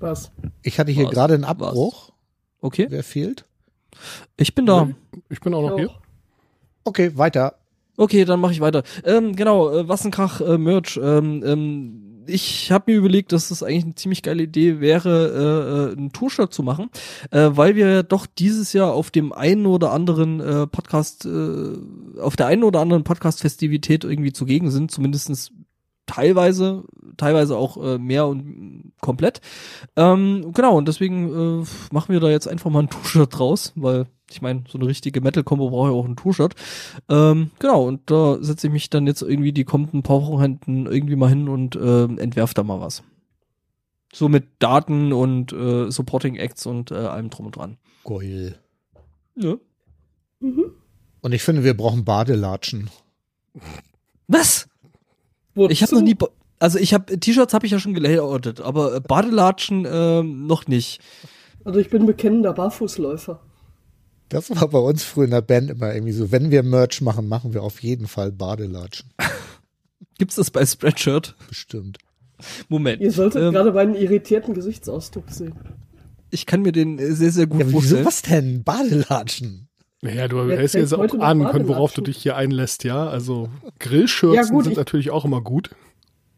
Was? 0.05 0.31
Ich 0.63 0.79
hatte 0.79 0.93
hier 0.93 1.07
Was? 1.07 1.13
gerade 1.13 1.35
einen 1.35 1.45
Abbruch. 1.45 2.13
Okay, 2.61 2.87
Wer 2.91 3.03
fehlt? 3.03 3.47
ich 4.37 4.55
bin 4.55 4.67
da. 4.67 4.91
Ich 5.31 5.41
bin 5.41 5.55
auch 5.55 5.63
noch 5.63 5.79
hier. 5.79 5.89
Auch. 5.89 6.01
Okay, 6.85 7.17
weiter. 7.17 7.55
Okay, 7.97 8.27
dann 8.27 8.39
mache 8.39 8.53
ich 8.53 8.61
weiter. 8.61 8.83
Ähm, 9.05 9.35
genau, 9.35 9.71
äh, 9.71 9.89
Wassenkrach 9.89 10.43
äh, 10.43 10.59
Merch. 10.59 11.01
Ähm, 11.03 11.43
ähm, 11.45 12.25
ich 12.27 12.71
habe 12.71 12.93
mir 12.93 12.99
überlegt, 12.99 13.33
dass 13.33 13.49
das 13.49 13.63
eigentlich 13.63 13.85
eine 13.85 13.95
ziemlich 13.95 14.23
geile 14.23 14.43
Idee 14.43 14.81
wäre, 14.81 15.91
äh, 15.91 15.93
äh, 15.93 15.97
einen 15.97 16.13
Tourshot 16.13 16.53
zu 16.53 16.63
machen, 16.63 16.91
äh, 17.31 17.51
weil 17.53 17.75
wir 17.75 17.89
ja 17.89 18.03
doch 18.03 18.27
dieses 18.27 18.75
Jahr 18.75 18.93
auf 18.93 19.11
dem 19.11 19.33
einen 19.33 19.65
oder 19.65 19.91
anderen 19.93 20.41
äh, 20.41 20.67
Podcast, 20.67 21.25
äh, 21.25 22.21
auf 22.21 22.37
der 22.37 22.47
einen 22.47 22.65
oder 22.65 22.81
anderen 22.81 23.05
Podcast-Festivität 23.05 24.05
irgendwie 24.05 24.33
zugegen 24.33 24.71
sind, 24.71 24.91
zumindestens 24.91 25.51
teilweise, 26.07 26.85
teilweise 27.17 27.57
auch 27.57 27.77
äh, 27.83 27.99
mehr 27.99 28.27
und 28.27 28.93
komplett. 29.01 29.41
Ähm, 29.97 30.53
genau, 30.53 30.77
und 30.77 30.89
deswegen 30.89 31.63
äh, 31.63 31.67
machen 31.93 32.13
wir 32.13 32.21
da 32.21 32.31
jetzt 32.31 32.49
einfach 32.49 32.71
mal 32.71 32.81
ein 32.81 32.89
Tour-Shirt 32.91 33.39
draus, 33.39 33.73
weil 33.77 34.07
ich 34.31 34.43
meine, 34.43 34.65
so 34.69 34.79
eine 34.79 34.87
richtige 34.87 35.21
Metal-Kombo 35.21 35.71
braucht 35.71 35.91
ja 35.91 35.95
auch 35.95 36.07
ein 36.07 36.17
Tour-Shirt. 36.17 36.55
Ähm, 37.09 37.51
genau, 37.59 37.87
und 37.87 38.11
da 38.11 38.39
setze 38.41 38.67
ich 38.67 38.73
mich 38.73 38.91
dann 38.91 39.07
jetzt 39.07 39.23
irgendwie 39.23 39.53
die 39.53 39.65
kommenden 39.65 40.03
paar 40.03 40.23
Wochenenden 40.23 40.87
irgendwie 40.87 41.17
mal 41.17 41.29
hin 41.29 41.49
und 41.49 41.77
äh, 41.77 42.05
entwerf 42.05 42.55
da 42.55 42.63
mal 42.63 42.81
was. 42.81 43.03
So 44.13 44.29
mit 44.29 44.47
Daten 44.61 45.13
und 45.13 45.53
äh, 45.53 45.91
Supporting 45.91 46.37
Acts 46.37 46.67
und 46.67 46.91
äh, 46.91 46.95
allem 46.95 47.31
drum 47.31 47.47
und 47.47 47.57
dran. 47.57 47.79
Geil. 48.05 48.59
Ja. 49.37 49.57
Mhm. 50.41 50.73
Und 51.21 51.33
ich 51.33 51.43
finde, 51.43 51.65
wir 51.65 51.77
brauchen 51.77 52.05
Badelatschen. 52.05 52.91
Was? 54.29 54.69
Wozu? 55.55 55.71
Ich 55.73 55.83
habe 55.83 55.95
noch 55.95 56.03
nie, 56.03 56.17
also 56.59 56.79
ich 56.79 56.95
habe 56.95 57.19
T-Shirts 57.19 57.55
habe 57.55 57.67
ich 57.67 57.73
ja 57.73 57.79
schon 57.79 57.95
gelayoutet, 57.95 58.61
aber 58.61 58.97
äh, 58.97 59.01
Badelatschen 59.01 59.87
ähm, 59.91 60.47
noch 60.47 60.67
nicht. 60.67 61.01
Also 61.65 61.81
ich 61.81 61.89
bin 61.91 62.07
bekennender 62.07 62.53
Barfußläufer. 62.53 63.41
Das 64.29 64.51
war 64.51 64.69
bei 64.69 64.79
uns 64.79 65.05
früher 65.05 65.25
in 65.27 65.31
der 65.31 65.43
Band 65.43 65.71
immer 65.71 65.95
irgendwie 65.95 66.13
so, 66.13 66.33
wenn 66.33 66.51
wir 66.51 66.63
Merch 66.63 67.01
machen, 67.01 67.29
machen 67.29 67.55
wir 67.55 67.63
auf 67.63 67.83
jeden 67.83 68.07
Fall 68.07 68.33
Badelatschen. 68.33 69.11
Gibt's 70.19 70.37
das 70.37 70.51
bei 70.51 70.65
Spreadshirt? 70.65 71.35
Bestimmt. 71.49 71.99
Moment. 72.69 73.01
Ihr 73.01 73.13
solltet 73.13 73.43
ähm, 73.43 73.53
gerade 73.53 73.73
meinen 73.73 73.95
irritierten 73.95 74.55
Gesichtsausdruck 74.55 75.31
sehen. 75.31 75.55
ich 76.31 76.47
kann 76.47 76.63
mir 76.63 76.73
den 76.73 76.99
äh, 76.99 77.13
sehr, 77.13 77.31
sehr 77.33 77.47
gut 77.47 77.61
Ja, 77.61 77.67
wieso 77.69 77.79
vorstellen. 77.79 78.05
was 78.05 78.23
denn? 78.23 78.65
Badelatschen. 78.65 79.69
Naja, 80.05 80.29
du 80.29 80.37
Wer 80.47 80.59
hättest 80.59 80.75
trägt 80.75 80.91
jetzt 80.91 80.95
auch 80.95 81.19
ahnen 81.21 81.47
können, 81.49 81.67
worauf 81.67 81.95
du 81.95 82.03
dich 82.03 82.19
hier 82.19 82.37
einlässt, 82.37 82.85
ja. 82.85 83.09
Also 83.09 83.49
Grillschürzen 83.81 84.37
Ja, 84.45 84.49
gut, 84.51 84.65
sind 84.65 84.73
ich- 84.73 84.79
natürlich 84.79 85.11
auch 85.11 85.25
immer 85.25 85.41
gut. 85.41 85.71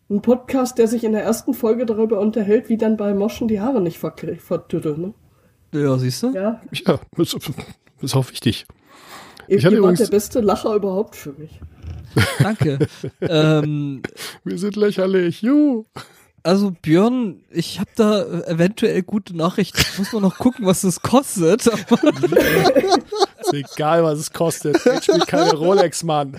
Ein 0.09 0.23
Podcast, 0.23 0.79
der 0.79 0.87
sich 0.87 1.03
in 1.03 1.11
der 1.11 1.25
ersten 1.25 1.53
Folge 1.53 1.85
darüber 1.85 2.21
unterhält, 2.21 2.69
wie 2.69 2.77
dann 2.77 2.97
bei 2.97 3.13
Moschen 3.13 3.49
die 3.49 3.61
Haare 3.61 3.81
nicht 3.83 3.99
vertütteln. 3.99 5.15
Ne? 5.73 5.81
Ja, 5.83 5.99
siehst 5.99 6.23
du? 6.23 6.33
Ja, 6.33 6.61
Ja, 6.71 7.01
ist, 7.17 7.37
ist 8.01 8.15
auch 8.15 8.31
wichtig. 8.31 8.67
ihr, 9.49 9.59
Ich 9.59 9.67
hatte 9.67 9.75
übrigens- 9.77 9.99
der 9.99 10.07
beste 10.07 10.41
Lacher 10.41 10.73
überhaupt 10.77 11.17
für 11.17 11.33
mich. 11.33 11.61
Danke. 12.39 12.79
ähm, 13.21 14.03
Wir 14.45 14.59
sind 14.59 14.77
lächerlich. 14.77 15.43
Juhu. 15.43 15.87
also 16.45 16.73
Björn, 16.83 17.41
ich 17.51 17.81
habe 17.81 17.91
da 17.97 18.23
eventuell 18.47 19.03
gute 19.03 19.37
Nachrichten. 19.37 19.81
Ich 19.81 19.99
muss 19.99 20.13
mal 20.13 20.21
noch 20.21 20.39
gucken, 20.39 20.67
was 20.67 20.83
das 20.83 21.03
kostet. 21.03 21.69
Ist 23.53 23.75
egal, 23.75 24.03
was 24.05 24.19
es 24.19 24.33
kostet. 24.33 24.85
Jetzt 24.85 25.05
spielt 25.05 25.27
keine 25.27 25.55
Rolex, 25.55 26.03
Mann. 26.05 26.39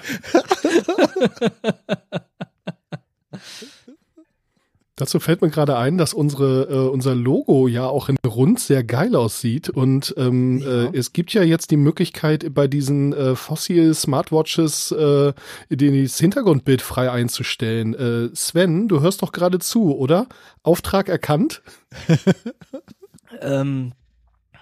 Dazu 4.99 5.19
fällt 5.19 5.43
mir 5.43 5.51
gerade 5.51 5.77
ein, 5.77 5.99
dass 5.99 6.15
unsere, 6.15 6.63
äh, 6.71 6.89
unser 6.89 7.13
Logo 7.13 7.67
ja 7.67 7.85
auch 7.85 8.09
in 8.09 8.17
Rund 8.25 8.59
sehr 8.59 8.83
geil 8.83 9.15
aussieht. 9.15 9.69
Und 9.69 10.15
ähm, 10.17 10.57
Ja. 10.57 10.85
äh, 10.85 10.97
es 10.97 11.13
gibt 11.13 11.33
ja 11.33 11.43
jetzt 11.43 11.69
die 11.69 11.77
Möglichkeit, 11.77 12.51
bei 12.55 12.67
diesen 12.67 13.13
äh, 13.13 13.35
Fossil 13.35 13.93
Smartwatches 13.93 14.91
äh, 14.91 15.33
den- 15.69 16.01
das 16.03 16.17
Hintergrundbild 16.17 16.81
frei 16.81 17.11
einzustellen. 17.11 17.93
Äh, 17.93 18.35
Sven, 18.35 18.87
du 18.87 18.99
hörst 19.01 19.21
doch 19.21 19.31
gerade 19.31 19.59
zu, 19.59 19.95
oder? 19.95 20.25
Auftrag 20.63 21.09
erkannt? 21.09 21.61
ähm, 23.41 23.93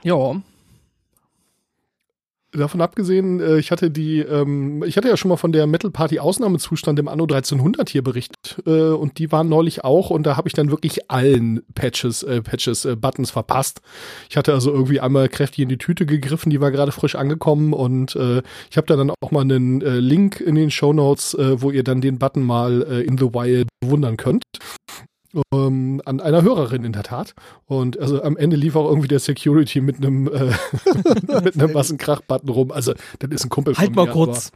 ja, 0.03 0.41
Davon 2.57 2.81
abgesehen, 2.81 3.39
äh, 3.41 3.57
ich 3.57 3.71
hatte 3.71 3.91
die, 3.91 4.19
ähm, 4.19 4.83
ich 4.83 4.95
hatte 4.95 5.09
ja 5.09 5.17
schon 5.17 5.29
mal 5.29 5.37
von 5.37 5.51
der 5.51 5.67
Metal 5.67 5.91
Party 5.91 6.19
Ausnahmezustand 6.19 6.97
im 6.99 7.07
Anno 7.07 7.23
1300 7.23 7.89
hier 7.89 8.01
berichtet 8.01 8.61
äh, 8.65 8.89
und 8.89 9.19
die 9.19 9.31
waren 9.31 9.49
neulich 9.49 9.83
auch 9.83 10.09
und 10.09 10.23
da 10.25 10.37
habe 10.37 10.47
ich 10.47 10.53
dann 10.53 10.71
wirklich 10.71 11.11
allen 11.11 11.61
Patches, 11.73 12.23
äh, 12.23 12.41
Patches, 12.41 12.85
äh, 12.85 12.95
Buttons 12.95 13.31
verpasst. 13.31 13.81
Ich 14.29 14.37
hatte 14.37 14.53
also 14.53 14.71
irgendwie 14.71 14.99
einmal 14.99 15.27
kräftig 15.27 15.63
in 15.63 15.69
die 15.69 15.77
Tüte 15.77 16.05
gegriffen, 16.05 16.49
die 16.49 16.61
war 16.61 16.71
gerade 16.71 16.91
frisch 16.91 17.15
angekommen 17.15 17.73
und 17.73 18.15
äh, 18.15 18.41
ich 18.69 18.77
habe 18.77 18.87
da 18.87 18.95
dann 18.95 19.11
auch 19.11 19.31
mal 19.31 19.41
einen 19.41 19.81
äh, 19.81 19.99
Link 19.99 20.39
in 20.39 20.55
den 20.55 20.71
Show 20.71 20.93
Notes, 20.93 21.33
äh, 21.33 21.61
wo 21.61 21.71
ihr 21.71 21.83
dann 21.83 21.99
den 21.99 22.19
Button 22.19 22.43
mal 22.43 22.83
äh, 22.83 23.01
in 23.01 23.17
the 23.17 23.33
Wild 23.33 23.67
bewundern 23.81 24.17
könnt. 24.17 24.43
Ähm, 25.53 26.01
an 26.05 26.21
einer 26.21 26.41
Hörerin 26.43 26.83
in 26.83 26.93
der 26.93 27.03
Tat. 27.03 27.33
Und 27.65 27.99
also 27.99 28.21
am 28.23 28.37
Ende 28.37 28.55
lief 28.55 28.75
auch 28.75 28.87
irgendwie 28.87 29.07
der 29.07 29.19
Security 29.19 29.81
mit 29.81 29.97
einem 29.97 30.27
äh, 30.27 30.51
mit 31.43 31.55
einem 31.55 31.73
Massenkrach-Button 31.73 32.49
rum. 32.49 32.71
Also 32.71 32.93
das 33.19 33.31
ist 33.31 33.45
ein 33.45 33.49
Kumpel 33.49 33.75
halt 33.77 33.87
von 33.87 33.95
mal 33.95 34.05
mir. 34.05 34.11
kurz. 34.11 34.51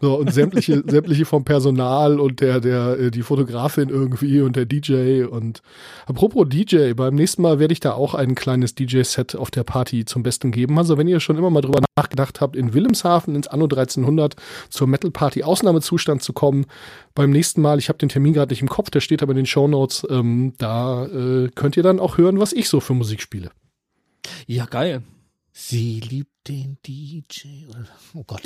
So, 0.00 0.14
und 0.16 0.32
sämtliche, 0.32 0.82
sämtliche 0.86 1.24
vom 1.24 1.44
Personal 1.44 2.20
und 2.20 2.40
der, 2.40 2.60
der, 2.60 2.98
äh, 2.98 3.10
die 3.10 3.22
Fotografin 3.22 3.88
irgendwie 3.88 4.40
und 4.40 4.56
der 4.56 4.66
DJ. 4.66 5.24
Und 5.24 5.62
apropos 6.06 6.46
DJ, 6.48 6.92
beim 6.92 7.14
nächsten 7.14 7.42
Mal 7.42 7.58
werde 7.58 7.72
ich 7.72 7.80
da 7.80 7.92
auch 7.92 8.14
ein 8.14 8.34
kleines 8.34 8.74
DJ-Set 8.74 9.36
auf 9.36 9.50
der 9.50 9.64
Party 9.64 10.04
zum 10.04 10.22
Besten 10.22 10.50
geben. 10.50 10.78
Also 10.78 10.98
wenn 10.98 11.08
ihr 11.08 11.20
schon 11.20 11.36
immer 11.36 11.50
mal 11.50 11.60
drüber 11.60 11.80
nachgedacht 11.96 12.40
habt, 12.40 12.56
in 12.56 12.74
Wilhelmshaven 12.74 13.34
ins 13.34 13.48
Anno 13.48 13.64
1300 13.64 14.36
zur 14.68 14.86
Metal 14.86 15.10
Party 15.10 15.42
Ausnahmezustand 15.42 16.22
zu 16.22 16.32
kommen, 16.32 16.66
beim 17.14 17.30
nächsten 17.30 17.60
Mal, 17.60 17.78
ich 17.78 17.88
habe 17.88 17.98
den 17.98 18.08
Termin 18.08 18.32
gerade 18.32 18.52
nicht 18.52 18.62
im 18.62 18.68
Kopf, 18.68 18.90
der 18.90 19.00
steht 19.00 19.22
aber 19.22 19.32
in 19.32 19.38
den 19.38 19.46
Shownotes, 19.46 20.06
ähm, 20.10 20.54
da 20.58 21.06
äh, 21.06 21.48
könnt 21.54 21.76
ihr 21.76 21.82
dann 21.82 22.00
auch 22.00 22.18
hören, 22.18 22.38
was 22.38 22.52
ich 22.52 22.68
so 22.68 22.80
für 22.80 22.94
Musik 22.94 23.20
spiele. 23.20 23.50
Ja, 24.46 24.66
geil. 24.66 25.02
Sie 25.60 25.98
liebt 25.98 26.46
den 26.46 26.78
DJ. 26.86 27.66
Oh 28.14 28.22
Gott. 28.24 28.42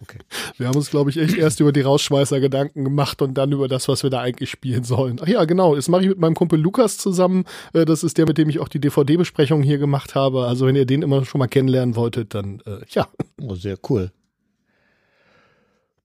Okay. 0.00 0.18
Wir 0.56 0.68
haben 0.68 0.76
uns, 0.76 0.88
glaube 0.88 1.10
ich, 1.10 1.16
echt 1.16 1.36
erst 1.36 1.58
über 1.58 1.72
die 1.72 1.80
Rausschmeißer 1.80 2.38
Gedanken 2.38 2.84
gemacht 2.84 3.20
und 3.22 3.34
dann 3.34 3.50
über 3.50 3.66
das, 3.66 3.88
was 3.88 4.04
wir 4.04 4.10
da 4.10 4.20
eigentlich 4.20 4.50
spielen 4.50 4.84
sollen. 4.84 5.18
Ach 5.20 5.26
ja, 5.26 5.44
genau. 5.46 5.74
Das 5.74 5.88
mache 5.88 6.02
ich 6.02 6.08
mit 6.10 6.20
meinem 6.20 6.36
Kumpel 6.36 6.60
Lukas 6.60 6.96
zusammen. 6.96 7.44
Äh, 7.72 7.84
Das 7.84 8.04
ist 8.04 8.18
der, 8.18 8.26
mit 8.26 8.38
dem 8.38 8.48
ich 8.48 8.60
auch 8.60 8.68
die 8.68 8.78
DVD-Besprechung 8.78 9.64
hier 9.64 9.78
gemacht 9.78 10.14
habe. 10.14 10.46
Also 10.46 10.66
wenn 10.66 10.76
ihr 10.76 10.86
den 10.86 11.02
immer 11.02 11.24
schon 11.24 11.40
mal 11.40 11.48
kennenlernen 11.48 11.96
wolltet, 11.96 12.34
dann 12.34 12.60
äh, 12.66 12.78
ja. 12.90 13.08
Oh, 13.42 13.56
sehr 13.56 13.76
cool. 13.90 14.12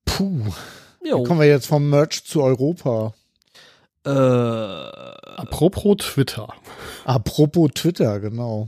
Puh. 0.05 0.45
Jo. 1.05 1.23
Kommen 1.25 1.41
wir 1.41 1.47
jetzt 1.47 1.67
vom 1.67 1.87
Merch 1.91 2.25
zu 2.25 2.41
Europa. 2.41 3.13
Äh, 4.03 4.09
Apropos 4.09 5.97
Twitter. 5.97 6.51
Apropos 7.05 7.69
Twitter, 7.75 8.19
genau. 8.19 8.67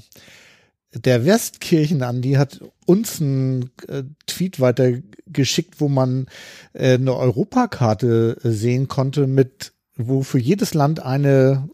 Der 0.93 1.25
Westkirchen-Andi 1.25 2.33
hat 2.33 2.59
uns 2.85 3.21
einen 3.21 3.69
äh, 3.87 4.03
Tweet 4.27 4.59
weitergeschickt, 4.59 5.79
wo 5.79 5.87
man 5.87 6.27
äh, 6.73 6.95
eine 6.95 7.15
Europakarte 7.15 8.37
äh, 8.43 8.49
sehen 8.49 8.87
konnte, 8.89 9.27
mit 9.27 9.71
wo 9.95 10.23
für 10.23 10.39
jedes 10.39 10.73
Land 10.73 11.01
eine 11.01 11.69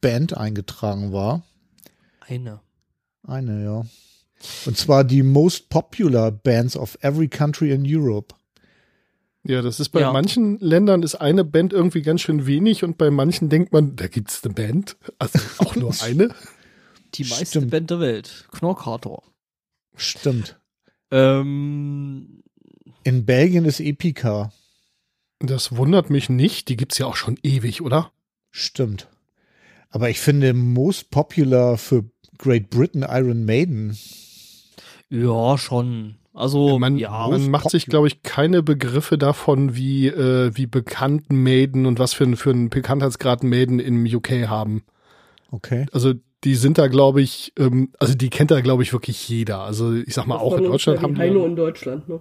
Band 0.00 0.36
eingetragen 0.36 1.12
war. 1.12 1.42
eine. 2.20 2.60
Eine, 3.26 3.64
ja. 3.64 3.86
Und 4.66 4.76
zwar 4.76 5.02
die 5.04 5.22
most 5.22 5.70
popular 5.70 6.30
bands 6.30 6.76
of 6.76 6.98
every 7.00 7.28
country 7.28 7.70
in 7.72 7.84
Europe. 7.86 8.34
Ja, 9.44 9.62
das 9.62 9.80
ist 9.80 9.88
bei 9.90 10.00
Ja. 10.00 10.12
manchen 10.12 10.58
Ländern 10.60 11.02
ist 11.02 11.14
eine 11.16 11.42
Band 11.44 11.72
irgendwie 11.72 12.02
ganz 12.02 12.20
schön 12.20 12.46
wenig 12.46 12.84
und 12.84 12.98
bei 12.98 13.10
manchen 13.10 13.48
denkt 13.48 13.72
man, 13.72 13.96
da 13.96 14.06
gibt's 14.08 14.44
eine 14.44 14.52
Band. 14.54 14.96
Also 15.18 15.38
auch 15.58 15.74
nur 15.76 15.94
eine. 16.02 16.28
Die 17.14 17.24
meiste 17.24 17.46
Stimmt. 17.46 17.70
Band 17.70 17.90
der 17.90 18.00
Welt. 18.00 18.48
Knorkator. 18.52 19.22
Stimmt. 19.96 20.58
Ähm, 21.10 22.42
In 23.04 23.24
Belgien 23.24 23.64
ist 23.64 23.80
Epica. 23.80 24.52
Das 25.40 25.76
wundert 25.76 26.10
mich 26.10 26.28
nicht. 26.28 26.68
Die 26.68 26.76
gibt's 26.76 26.98
ja 26.98 27.06
auch 27.06 27.16
schon 27.16 27.38
ewig, 27.42 27.82
oder? 27.82 28.12
Stimmt. 28.50 29.08
Aber 29.90 30.10
ich 30.10 30.18
finde 30.20 30.54
most 30.54 31.10
popular 31.10 31.76
für 31.78 32.04
Great 32.38 32.70
Britain 32.70 33.04
Iron 33.08 33.44
Maiden. 33.44 33.96
Ja, 35.08 35.56
schon. 35.58 36.16
Also, 36.32 36.80
man, 36.80 36.96
ja. 36.98 37.28
man 37.28 37.48
macht 37.48 37.70
sich, 37.70 37.86
glaube 37.86 38.08
ich, 38.08 38.22
keine 38.22 38.64
Begriffe 38.64 39.18
davon, 39.18 39.76
wie, 39.76 40.08
äh, 40.08 40.50
wie 40.56 40.66
bekannt 40.66 41.32
Maiden 41.32 41.86
und 41.86 42.00
was 42.00 42.12
für, 42.12 42.24
ein- 42.24 42.36
für 42.36 42.50
einen 42.50 42.70
Bekanntheitsgrad 42.70 43.44
Maiden 43.44 43.78
im 43.78 44.04
UK 44.04 44.48
haben. 44.48 44.82
Okay. 45.52 45.86
Also 45.92 46.14
die 46.44 46.54
sind 46.54 46.78
da, 46.78 46.88
glaube 46.88 47.22
ich, 47.22 47.52
ähm, 47.58 47.90
also 47.98 48.14
die 48.14 48.30
kennt 48.30 48.50
da, 48.50 48.60
glaube 48.60 48.82
ich, 48.82 48.92
wirklich 48.92 49.28
jeder. 49.28 49.60
Also 49.60 49.94
ich 49.94 50.14
sag 50.14 50.26
mal, 50.26 50.36
Das 50.36 50.42
auch 50.42 50.56
in 50.56 50.64
Deutschland 50.64 51.02
haben 51.02 51.18
Heino 51.18 51.40
die, 51.40 51.46
in 51.46 51.56
Deutschland, 51.56 52.08
ne? 52.08 52.20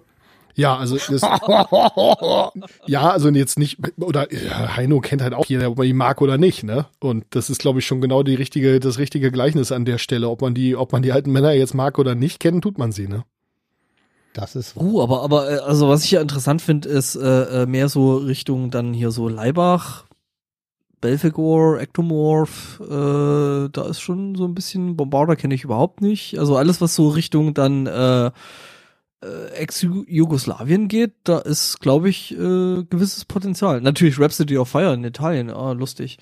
Ja, 0.56 0.78
also 0.78 0.98
das, 0.98 1.22
ja, 2.86 3.10
also 3.10 3.30
jetzt 3.30 3.58
nicht, 3.58 3.80
oder 4.00 4.32
ja, 4.32 4.78
Heino 4.78 5.00
kennt 5.02 5.24
halt 5.24 5.34
auch 5.34 5.48
jeder, 5.48 5.72
ob 5.72 5.80
man 5.80 5.88
ihn 5.88 5.98
mag 5.98 6.22
oder 6.22 6.38
nicht, 6.38 6.64
ne? 6.64 6.86
Und 7.00 7.26
das 7.32 7.50
ist, 7.50 7.60
glaube 7.60 7.80
ich, 7.80 7.88
schon 7.88 8.02
genau 8.02 8.22
die 8.22 8.36
richtige, 8.36 8.80
das 8.80 9.00
richtige 9.00 9.32
Gleichnis 9.32 9.72
an 9.72 9.84
der 9.84 9.98
Stelle. 9.98 10.30
Ob 10.30 10.42
man 10.42 10.54
die, 10.54 10.76
ob 10.76 10.92
man 10.92 11.02
die 11.02 11.12
alten 11.12 11.32
Männer 11.32 11.54
jetzt 11.54 11.74
mag 11.74 11.98
oder 11.98 12.14
nicht 12.14 12.40
kennen, 12.40 12.62
tut 12.62 12.78
man 12.78 12.92
sie, 12.92 13.08
ne? 13.08 13.24
Das 14.34 14.56
ist 14.56 14.76
wahr. 14.76 14.84
Uh, 14.84 15.02
aber, 15.02 15.22
aber, 15.24 15.52
äh, 15.52 15.58
also 15.58 15.90
was 15.90 16.04
ich 16.04 16.12
ja 16.12 16.22
interessant 16.22 16.62
finde, 16.62 16.88
ist 16.88 17.16
äh, 17.16 17.64
äh, 17.64 17.66
mehr 17.66 17.90
so 17.90 18.18
Richtung 18.18 18.70
dann 18.70 18.94
hier 18.94 19.12
so 19.12 19.28
Leibach, 19.28 20.06
Belfegor, 21.04 21.82
Ectomorph, 21.82 22.80
äh, 22.80 23.70
da 23.70 23.88
ist 23.90 24.00
schon 24.00 24.36
so 24.36 24.46
ein 24.46 24.56
bisschen, 24.56 24.96
Bombarder 24.96 25.36
kenne 25.36 25.54
ich 25.54 25.66
überhaupt 25.66 26.00
nicht. 26.00 26.40
Also 26.40 26.56
alles, 26.56 26.80
was 26.80 26.96
so 26.96 27.10
Richtung 27.10 27.54
dann 27.54 27.88
äh, 27.88 28.28
äh, 28.28 29.48
Ex-Jugoslawien 29.54 30.88
geht, 30.88 31.12
da 31.26 31.40
ist, 31.40 31.82
glaube 31.82 32.08
ich, 32.08 32.32
äh, 32.32 32.84
gewisses 32.90 33.26
Potenzial. 33.26 33.82
Natürlich 33.82 34.18
Rhapsody 34.18 34.58
of 34.58 34.70
Fire 34.70 34.94
in 34.94 35.04
Italien, 35.04 35.50
ah, 35.50 35.74
lustig. 35.74 36.20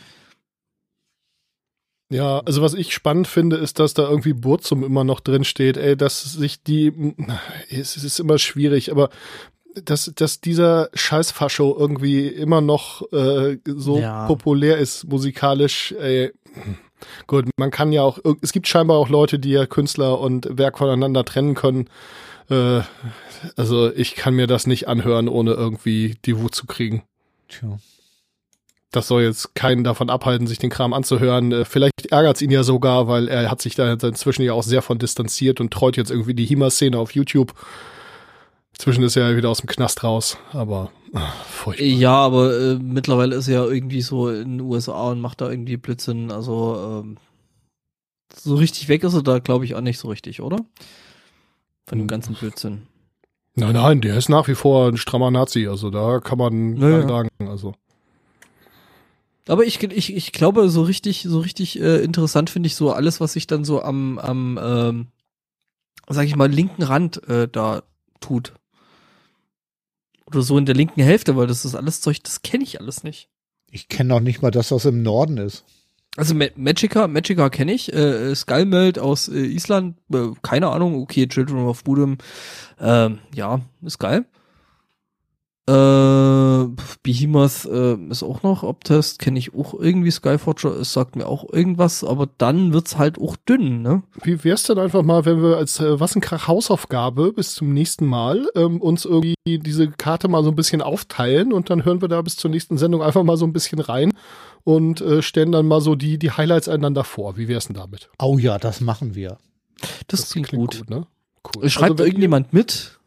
Ja, 2.09 2.39
also 2.39 2.63
was 2.63 2.73
ich 2.73 2.91
spannend 2.91 3.27
finde, 3.27 3.57
ist, 3.57 3.77
dass 3.77 3.93
da 3.93 4.09
irgendwie 4.09 4.33
Burzum 4.33 4.83
immer 4.83 5.03
noch 5.03 5.19
drin 5.19 5.43
steht, 5.43 5.77
ey, 5.77 5.95
dass 5.95 6.23
sich 6.23 6.63
die, 6.63 7.15
es 7.69 7.95
ist 7.95 8.19
immer 8.19 8.39
schwierig, 8.39 8.91
aber 8.91 9.11
dass, 9.85 10.11
dass 10.15 10.41
dieser 10.41 10.89
Scheißfascho 10.93 11.75
irgendwie 11.77 12.27
immer 12.27 12.61
noch 12.61 13.01
äh, 13.13 13.57
so 13.65 13.99
Ja. 13.99 14.27
populär 14.27 14.77
ist 14.77 15.05
musikalisch, 15.07 15.93
ey. 15.99 16.31
Gut, 17.27 17.45
man 17.57 17.71
kann 17.71 17.91
ja 17.93 18.03
auch, 18.03 18.19
es 18.41 18.51
gibt 18.51 18.67
scheinbar 18.67 18.97
auch 18.97 19.09
Leute, 19.09 19.39
die 19.39 19.51
ja 19.51 19.65
Künstler 19.65 20.19
und 20.19 20.57
Werk 20.57 20.77
voneinander 20.77 21.23
trennen 21.25 21.55
können. 21.55 21.89
Äh, 22.49 22.81
also 23.55 23.91
ich 23.93 24.15
kann 24.15 24.35
mir 24.35 24.47
das 24.47 24.67
nicht 24.67 24.87
anhören, 24.87 25.27
ohne 25.27 25.53
irgendwie 25.53 26.15
die 26.25 26.37
Wut 26.37 26.53
zu 26.53 26.67
kriegen. 26.67 27.03
Tja. 27.47 27.79
Das 28.91 29.07
soll 29.07 29.21
jetzt 29.23 29.55
keinen 29.55 29.85
davon 29.85 30.09
abhalten, 30.09 30.47
sich 30.47 30.59
den 30.59 30.69
Kram 30.69 30.91
anzuhören. 30.93 31.51
Äh, 31.53 31.65
Vielleicht 31.65 32.07
ärgert's 32.11 32.41
ihn 32.41 32.51
ja 32.51 32.63
sogar, 32.63 33.07
weil 33.07 33.29
er 33.29 33.49
hat 33.49 33.61
sich 33.61 33.73
da 33.75 33.93
inzwischen 33.93 34.43
ja 34.43 34.51
auch 34.53 34.63
sehr 34.63 34.81
von 34.81 34.99
distanziert 34.99 35.61
und 35.61 35.71
treut 35.71 35.95
jetzt 35.95 36.11
irgendwie 36.11 36.33
die 36.33 36.45
HEMA-Szene 36.45 36.97
auf 36.99 37.15
YouTube. 37.15 37.53
Inzwischen 38.73 39.03
ist 39.03 39.15
er 39.15 39.29
ja 39.29 39.37
wieder 39.37 39.49
aus 39.49 39.59
dem 39.59 39.67
Knast 39.67 40.03
raus, 40.03 40.37
aber 40.53 40.91
ah, 41.13 41.31
furchtbar. 41.47 41.85
Ja, 41.85 42.13
aber 42.13 42.57
äh, 42.59 42.75
mittlerweile 42.75 43.35
ist 43.35 43.47
er 43.47 43.65
ja 43.65 43.71
irgendwie 43.71 44.01
so 44.01 44.29
in 44.29 44.57
den 44.57 44.61
USA 44.61 45.11
und 45.11 45.21
macht 45.21 45.41
da 45.41 45.49
irgendwie 45.49 45.77
Blödsinn. 45.77 46.31
Also 46.31 47.03
ähm, 47.03 47.17
so 48.33 48.55
richtig 48.55 48.87
weg 48.87 49.03
ist 49.03 49.13
er 49.13 49.21
da, 49.23 49.39
glaube 49.39 49.65
ich, 49.65 49.75
auch 49.75 49.81
nicht 49.81 49.99
so 49.99 50.07
richtig, 50.07 50.41
oder? 50.41 50.57
Von 51.85 51.99
dem 51.99 52.07
ganzen 52.07 52.35
Blödsinn. 52.35 52.87
Nein, 53.55 53.73
nein, 53.73 54.01
der 54.01 54.15
ist 54.15 54.29
nach 54.29 54.47
wie 54.47 54.55
vor 54.55 54.87
ein 54.87 54.97
strammer 54.97 55.29
Nazi, 55.29 55.67
also 55.67 55.89
da 55.89 56.19
kann 56.19 56.37
man 56.37 56.77
Ja, 56.77 56.89
ja, 56.89 56.99
ja. 57.01 57.07
sagen. 57.07 57.29
Also. 57.39 57.73
Aber 59.47 59.65
ich, 59.65 59.83
ich, 59.83 60.15
ich 60.15 60.31
glaube, 60.31 60.69
so 60.69 60.83
richtig, 60.83 61.23
so 61.23 61.39
richtig 61.39 61.79
äh, 61.79 62.01
interessant 62.01 62.49
finde 62.49 62.67
ich 62.67 62.75
so 62.75 62.91
alles, 62.93 63.19
was 63.19 63.33
sich 63.33 63.47
dann 63.47 63.65
so 63.65 63.81
am, 63.81 64.17
am 64.19 64.59
ähm, 64.61 65.07
sag 66.07 66.25
ich 66.25 66.35
mal, 66.35 66.49
linken 66.49 66.83
Rand 66.83 67.27
äh, 67.27 67.49
da 67.49 67.83
tut. 68.21 68.53
Oder 70.31 70.41
so 70.41 70.57
in 70.57 70.65
der 70.65 70.75
linken 70.75 71.01
Hälfte, 71.01 71.35
weil 71.35 71.47
das 71.47 71.65
ist 71.65 71.75
alles 71.75 72.01
Zeug, 72.01 72.23
das 72.23 72.41
kenne 72.41 72.63
ich 72.63 72.79
alles 72.79 73.03
nicht. 73.03 73.29
Ich 73.69 73.87
kenne 73.89 74.09
noch 74.09 74.19
nicht 74.19 74.41
mal, 74.41 74.51
dass 74.51 74.69
das 74.69 74.85
im 74.85 75.01
Norden 75.01 75.37
ist. 75.37 75.65
Also 76.17 76.35
Ma 76.35 76.45
Magica, 76.55 77.07
Magica 77.07 77.49
kenne 77.49 77.73
ich, 77.73 77.93
äh, 77.93 78.35
Skullmelt 78.35 78.99
aus 78.99 79.29
äh, 79.29 79.39
Island, 79.39 79.95
äh, 80.13 80.31
keine 80.41 80.69
Ahnung, 80.69 81.01
okay, 81.01 81.27
Children 81.27 81.65
of 81.65 81.85
Bodom, 81.85 82.17
ähm, 82.81 83.19
ja, 83.33 83.61
ist 83.81 83.99
geil. 83.99 84.25
Äh, 85.71 86.67
Behemoth 87.01 87.65
äh, 87.65 87.95
ist 88.09 88.23
auch 88.23 88.43
noch 88.43 88.63
Obtest, 88.63 89.19
kenne 89.19 89.39
ich 89.39 89.53
auch 89.53 89.73
irgendwie, 89.73 90.11
Skyforger, 90.11 90.75
es 90.75 90.91
sagt 90.91 91.15
mir 91.15 91.27
auch 91.27 91.45
irgendwas, 91.49 92.03
aber 92.03 92.27
dann 92.37 92.73
wird's 92.73 92.97
halt 92.97 93.17
auch 93.17 93.37
dünn, 93.37 93.81
ne? 93.81 94.03
Wie 94.21 94.43
wär's 94.43 94.63
denn 94.63 94.77
einfach 94.77 95.01
mal, 95.03 95.23
wenn 95.23 95.41
wir 95.41 95.55
als 95.55 95.79
äh, 95.79 95.97
Wassenkrach 95.97 96.49
Hausaufgabe 96.49 97.31
bis 97.31 97.53
zum 97.53 97.73
nächsten 97.73 98.05
Mal 98.05 98.49
ähm, 98.55 98.81
uns 98.81 99.05
irgendwie 99.05 99.35
diese 99.45 99.89
Karte 99.91 100.27
mal 100.27 100.43
so 100.43 100.49
ein 100.49 100.55
bisschen 100.55 100.81
aufteilen 100.81 101.53
und 101.53 101.69
dann 101.69 101.85
hören 101.85 102.01
wir 102.01 102.09
da 102.09 102.21
bis 102.21 102.35
zur 102.35 102.51
nächsten 102.51 102.77
Sendung 102.77 103.01
einfach 103.01 103.23
mal 103.23 103.37
so 103.37 103.45
ein 103.45 103.53
bisschen 103.53 103.79
rein 103.79 104.11
und 104.65 104.99
äh, 104.99 105.21
stellen 105.21 105.53
dann 105.53 105.67
mal 105.67 105.79
so 105.79 105.95
die, 105.95 106.19
die 106.19 106.31
Highlights 106.31 106.67
einander 106.67 107.05
vor. 107.05 107.37
Wie 107.37 107.47
wär's 107.47 107.67
denn 107.67 107.77
damit? 107.77 108.09
Oh 108.19 108.37
ja, 108.37 108.57
das 108.57 108.81
machen 108.81 109.15
wir. 109.15 109.37
Das, 110.07 110.31
klingt, 110.31 110.49
gut. 110.49 110.83
ne? 110.89 111.07
Cool. 111.43 111.69
Schreibt 111.69 111.93
Also 111.93 112.03
irgendjemand 112.03 112.51
mit? 112.53 112.99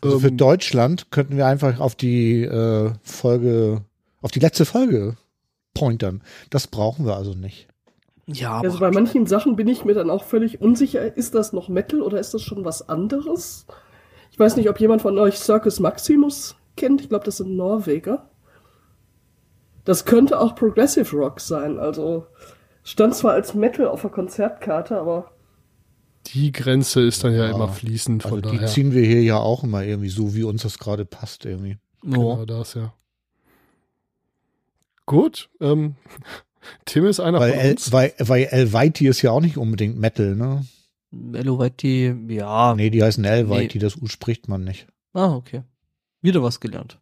Also 0.00 0.20
für 0.20 0.28
Ähm, 0.28 0.36
Deutschland 0.36 1.10
könnten 1.10 1.36
wir 1.36 1.46
einfach 1.46 1.80
auf 1.80 1.94
die 1.94 2.42
äh, 2.42 2.92
Folge, 3.02 3.82
auf 4.22 4.30
die 4.30 4.40
letzte 4.40 4.64
Folge 4.64 5.16
pointern. 5.74 6.22
Das 6.50 6.66
brauchen 6.66 7.06
wir 7.06 7.16
also 7.16 7.34
nicht. 7.34 7.68
Ja, 8.26 8.52
aber 8.52 8.68
Also 8.68 8.78
bei 8.80 8.90
manchen 8.90 9.26
Sachen 9.26 9.56
bin 9.56 9.68
ich 9.68 9.84
mir 9.84 9.94
dann 9.94 10.10
auch 10.10 10.24
völlig 10.24 10.60
unsicher, 10.60 11.16
ist 11.16 11.34
das 11.34 11.52
noch 11.52 11.68
Metal 11.68 12.02
oder 12.02 12.18
ist 12.18 12.34
das 12.34 12.42
schon 12.42 12.64
was 12.64 12.88
anderes? 12.88 13.66
Ich 14.30 14.38
weiß 14.38 14.56
nicht, 14.56 14.68
ob 14.68 14.80
jemand 14.80 15.02
von 15.02 15.18
euch 15.18 15.38
Circus 15.38 15.80
Maximus 15.80 16.56
kennt. 16.76 17.00
Ich 17.00 17.08
glaube, 17.08 17.24
das 17.24 17.38
sind 17.38 17.56
Norweger. 17.56 18.28
Das 19.84 20.04
könnte 20.04 20.38
auch 20.38 20.54
Progressive 20.54 21.16
Rock 21.16 21.40
sein. 21.40 21.78
Also 21.78 22.26
stand 22.84 23.14
zwar 23.14 23.32
als 23.32 23.54
Metal 23.54 23.88
auf 23.88 24.02
der 24.02 24.10
Konzertkarte, 24.10 24.98
aber 24.98 25.30
die 26.34 26.52
Grenze 26.52 27.00
ist 27.02 27.24
dann 27.24 27.32
ja, 27.34 27.46
Ja, 27.46 27.54
immer 27.54 27.68
fließend, 27.68 28.24
Also 28.24 28.36
von 28.40 28.50
die 28.50 28.56
daher. 28.56 28.68
ziehen 28.68 28.92
wir 28.92 29.04
hier 29.04 29.22
ja 29.22 29.38
auch 29.38 29.64
immer 29.64 29.84
irgendwie 29.84 30.08
so, 30.08 30.34
wie 30.34 30.44
uns 30.44 30.62
das 30.62 30.78
gerade 30.78 31.04
passt 31.04 31.44
irgendwie. 31.44 31.76
Genau 32.02 32.44
das, 32.44 32.74
ja. 32.74 32.92
Gut, 35.06 35.48
ähm, 35.60 35.94
Tim 36.84 37.06
ist 37.06 37.20
einer 37.20 37.40
Weil, 37.40 37.52
von 37.52 37.60
El, 37.60 37.70
uns. 37.72 37.92
weil, 37.92 38.12
weil 38.18 38.44
Elviti 38.44 39.06
ist 39.08 39.22
ja 39.22 39.30
auch 39.30 39.40
nicht 39.40 39.56
unbedingt 39.56 39.98
Metal, 39.98 40.34
ne? 40.36 40.66
Elovetti, 41.32 42.14
ja. 42.28 42.74
Nee, 42.74 42.90
die 42.90 43.02
heißen 43.02 43.24
Elviti, 43.24 43.78
Nee. 43.78 43.82
das 43.82 43.96
U 43.96 44.06
spricht 44.06 44.48
man 44.48 44.64
nicht. 44.64 44.86
Ah, 45.14 45.34
okay. 45.34 45.62
Wieder 46.20 46.42
was 46.42 46.60
gelernt. 46.60 46.98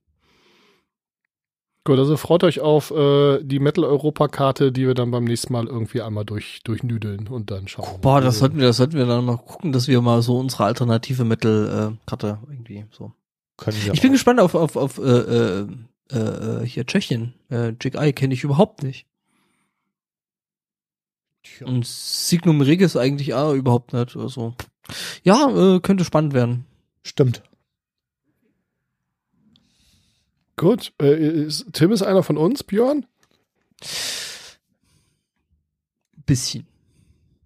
Gut, 1.86 2.00
also 2.00 2.16
freut 2.16 2.42
euch 2.42 2.58
auf 2.58 2.90
äh, 2.90 3.40
die 3.44 3.60
Metal-Europa-Karte, 3.60 4.72
die 4.72 4.88
wir 4.88 4.94
dann 4.94 5.12
beim 5.12 5.22
nächsten 5.22 5.52
Mal 5.52 5.68
irgendwie 5.68 6.02
einmal 6.02 6.24
durch, 6.24 6.60
durchnüdeln 6.64 7.28
und 7.28 7.52
dann 7.52 7.68
schauen. 7.68 7.86
wir 7.92 7.98
Boah, 7.98 8.14
mal. 8.14 8.22
das 8.22 8.40
sollten 8.40 8.58
wir, 8.58 8.66
das 8.66 8.78
sollten 8.78 8.94
wir 8.94 9.06
dann 9.06 9.24
mal 9.24 9.36
gucken, 9.36 9.70
dass 9.70 9.86
wir 9.86 10.00
mal 10.02 10.20
so 10.20 10.36
unsere 10.36 10.64
alternative 10.64 11.22
Metal-Karte 11.22 12.40
irgendwie 12.50 12.86
so. 12.90 13.12
Können 13.56 13.76
wir 13.84 13.94
Ich 13.94 14.00
bin 14.00 14.10
auch. 14.10 14.14
gespannt 14.14 14.40
auf, 14.40 14.56
auf, 14.56 14.74
auf 14.74 14.98
äh, 14.98 15.02
äh, 15.02 15.66
äh, 16.12 16.18
äh, 16.18 16.66
hier 16.66 16.86
Tschechien. 16.86 17.34
Äh, 17.50 17.74
Jig 17.80 17.94
Eye 17.94 18.12
kenne 18.12 18.34
ich 18.34 18.42
überhaupt 18.42 18.82
nicht. 18.82 19.06
Tja. 21.44 21.68
Und 21.68 21.86
Signum 21.86 22.62
Regis 22.62 22.96
eigentlich 22.96 23.34
auch 23.34 23.52
überhaupt 23.52 23.92
nicht. 23.92 24.16
Also. 24.16 24.54
Ja, 25.22 25.48
äh, 25.76 25.78
könnte 25.78 26.04
spannend 26.04 26.34
werden. 26.34 26.66
Stimmt. 27.04 27.44
Gut, 30.56 30.92
äh, 31.00 31.44
ist, 31.44 31.66
Tim 31.72 31.92
ist 31.92 32.02
einer 32.02 32.22
von 32.22 32.36
uns, 32.36 32.64
Björn? 32.64 33.06
Bisschen. 36.24 36.66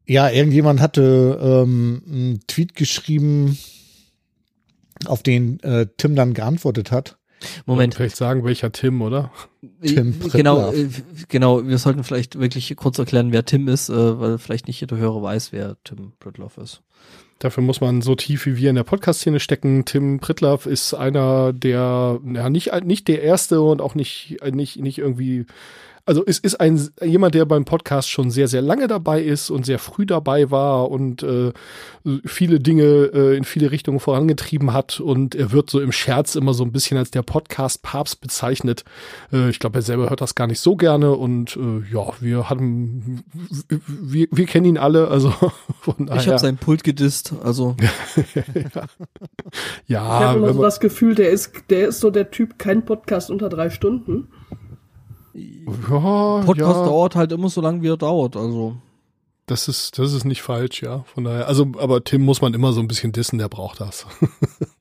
Ja, 0.06 0.28
irgendjemand 0.30 0.80
hatte 0.80 1.38
ähm, 1.42 2.02
einen 2.06 2.40
Tweet 2.46 2.74
geschrieben, 2.74 3.58
auf 5.06 5.22
den 5.22 5.60
äh, 5.60 5.86
Tim 5.96 6.14
dann 6.14 6.34
geantwortet 6.34 6.90
hat. 6.92 7.18
Moment. 7.66 7.94
Vielleicht 7.94 8.16
sagen, 8.16 8.44
welcher 8.44 8.70
Tim, 8.70 9.00
oder? 9.02 9.32
Tim 9.82 10.14
Äh, 10.22 10.28
genau, 10.28 10.72
äh, 10.72 10.88
genau, 11.28 11.66
wir 11.66 11.78
sollten 11.78 12.04
vielleicht 12.04 12.38
wirklich 12.38 12.74
kurz 12.76 12.98
erklären, 12.98 13.32
wer 13.32 13.44
Tim 13.44 13.66
ist, 13.68 13.88
äh, 13.88 14.20
weil 14.20 14.38
vielleicht 14.38 14.66
nicht 14.66 14.80
jeder 14.80 14.96
Hörer 14.96 15.22
weiß, 15.22 15.52
wer 15.52 15.76
Tim 15.84 16.12
Pritloff 16.18 16.58
ist. 16.58 16.82
Dafür 17.40 17.62
muss 17.62 17.80
man 17.80 18.02
so 18.02 18.14
tief 18.14 18.44
wie 18.44 18.58
wir 18.58 18.68
in 18.68 18.76
der 18.76 18.84
Podcast-Szene 18.84 19.40
stecken. 19.40 19.86
Tim 19.86 20.20
Pritlaff 20.20 20.66
ist 20.66 20.92
einer 20.92 21.54
der, 21.54 22.20
ja, 22.34 22.50
nicht, 22.50 22.70
nicht 22.84 23.08
der 23.08 23.22
erste 23.22 23.62
und 23.62 23.80
auch 23.80 23.94
nicht, 23.94 24.36
nicht, 24.52 24.76
nicht 24.76 24.98
irgendwie, 24.98 25.46
also 26.10 26.24
es 26.26 26.40
ist 26.40 26.56
ein 26.56 26.90
jemand, 27.00 27.36
der 27.36 27.44
beim 27.44 27.64
Podcast 27.64 28.10
schon 28.10 28.32
sehr, 28.32 28.48
sehr 28.48 28.62
lange 28.62 28.88
dabei 28.88 29.22
ist 29.22 29.48
und 29.48 29.64
sehr 29.64 29.78
früh 29.78 30.06
dabei 30.06 30.50
war 30.50 30.90
und 30.90 31.22
äh, 31.22 31.52
viele 32.24 32.58
Dinge 32.58 32.82
äh, 33.14 33.36
in 33.36 33.44
viele 33.44 33.70
Richtungen 33.70 34.00
vorangetrieben 34.00 34.72
hat 34.72 34.98
und 34.98 35.36
er 35.36 35.52
wird 35.52 35.70
so 35.70 35.80
im 35.80 35.92
Scherz 35.92 36.34
immer 36.34 36.52
so 36.52 36.64
ein 36.64 36.72
bisschen 36.72 36.98
als 36.98 37.12
der 37.12 37.22
Podcast-Papst 37.22 38.20
bezeichnet. 38.20 38.84
Äh, 39.32 39.50
ich 39.50 39.60
glaube, 39.60 39.78
er 39.78 39.82
selber 39.82 40.10
hört 40.10 40.20
das 40.20 40.34
gar 40.34 40.48
nicht 40.48 40.58
so 40.58 40.74
gerne 40.74 41.12
und 41.12 41.56
äh, 41.56 41.84
ja, 41.92 42.08
wir 42.18 42.50
hatten, 42.50 43.22
wir, 43.86 44.26
wir 44.32 44.46
kennen 44.46 44.66
ihn 44.66 44.78
alle, 44.78 45.06
also 45.06 45.30
von 45.80 46.06
daher. 46.06 46.20
Ich 46.20 46.26
habe 46.26 46.40
sein 46.40 46.56
Pult 46.56 46.82
gedisst, 46.82 47.34
also. 47.44 47.76
ja, 49.86 50.18
ich 50.18 50.26
habe 50.26 50.38
immer 50.40 50.54
so 50.54 50.62
das 50.62 50.80
Gefühl, 50.80 51.14
der 51.14 51.30
ist, 51.30 51.52
der 51.70 51.86
ist 51.86 52.00
so 52.00 52.10
der 52.10 52.32
Typ, 52.32 52.58
kein 52.58 52.84
Podcast 52.84 53.30
unter 53.30 53.48
drei 53.48 53.70
Stunden. 53.70 54.26
Ja, 55.34 56.42
Podcast 56.44 56.80
ja. 56.80 56.84
dauert 56.84 57.14
halt 57.14 57.32
immer 57.32 57.48
so 57.48 57.60
lange, 57.60 57.82
wie 57.82 57.88
er 57.88 57.96
dauert, 57.96 58.36
also. 58.36 58.76
Das 59.46 59.68
ist, 59.68 59.98
das 59.98 60.12
ist 60.12 60.24
nicht 60.24 60.42
falsch, 60.42 60.82
ja. 60.82 61.04
Von 61.12 61.24
daher, 61.24 61.48
also, 61.48 61.66
aber 61.78 62.04
Tim 62.04 62.22
muss 62.22 62.40
man 62.40 62.54
immer 62.54 62.72
so 62.72 62.80
ein 62.80 62.88
bisschen 62.88 63.12
dissen, 63.12 63.38
der 63.38 63.48
braucht 63.48 63.80
das. 63.80 64.06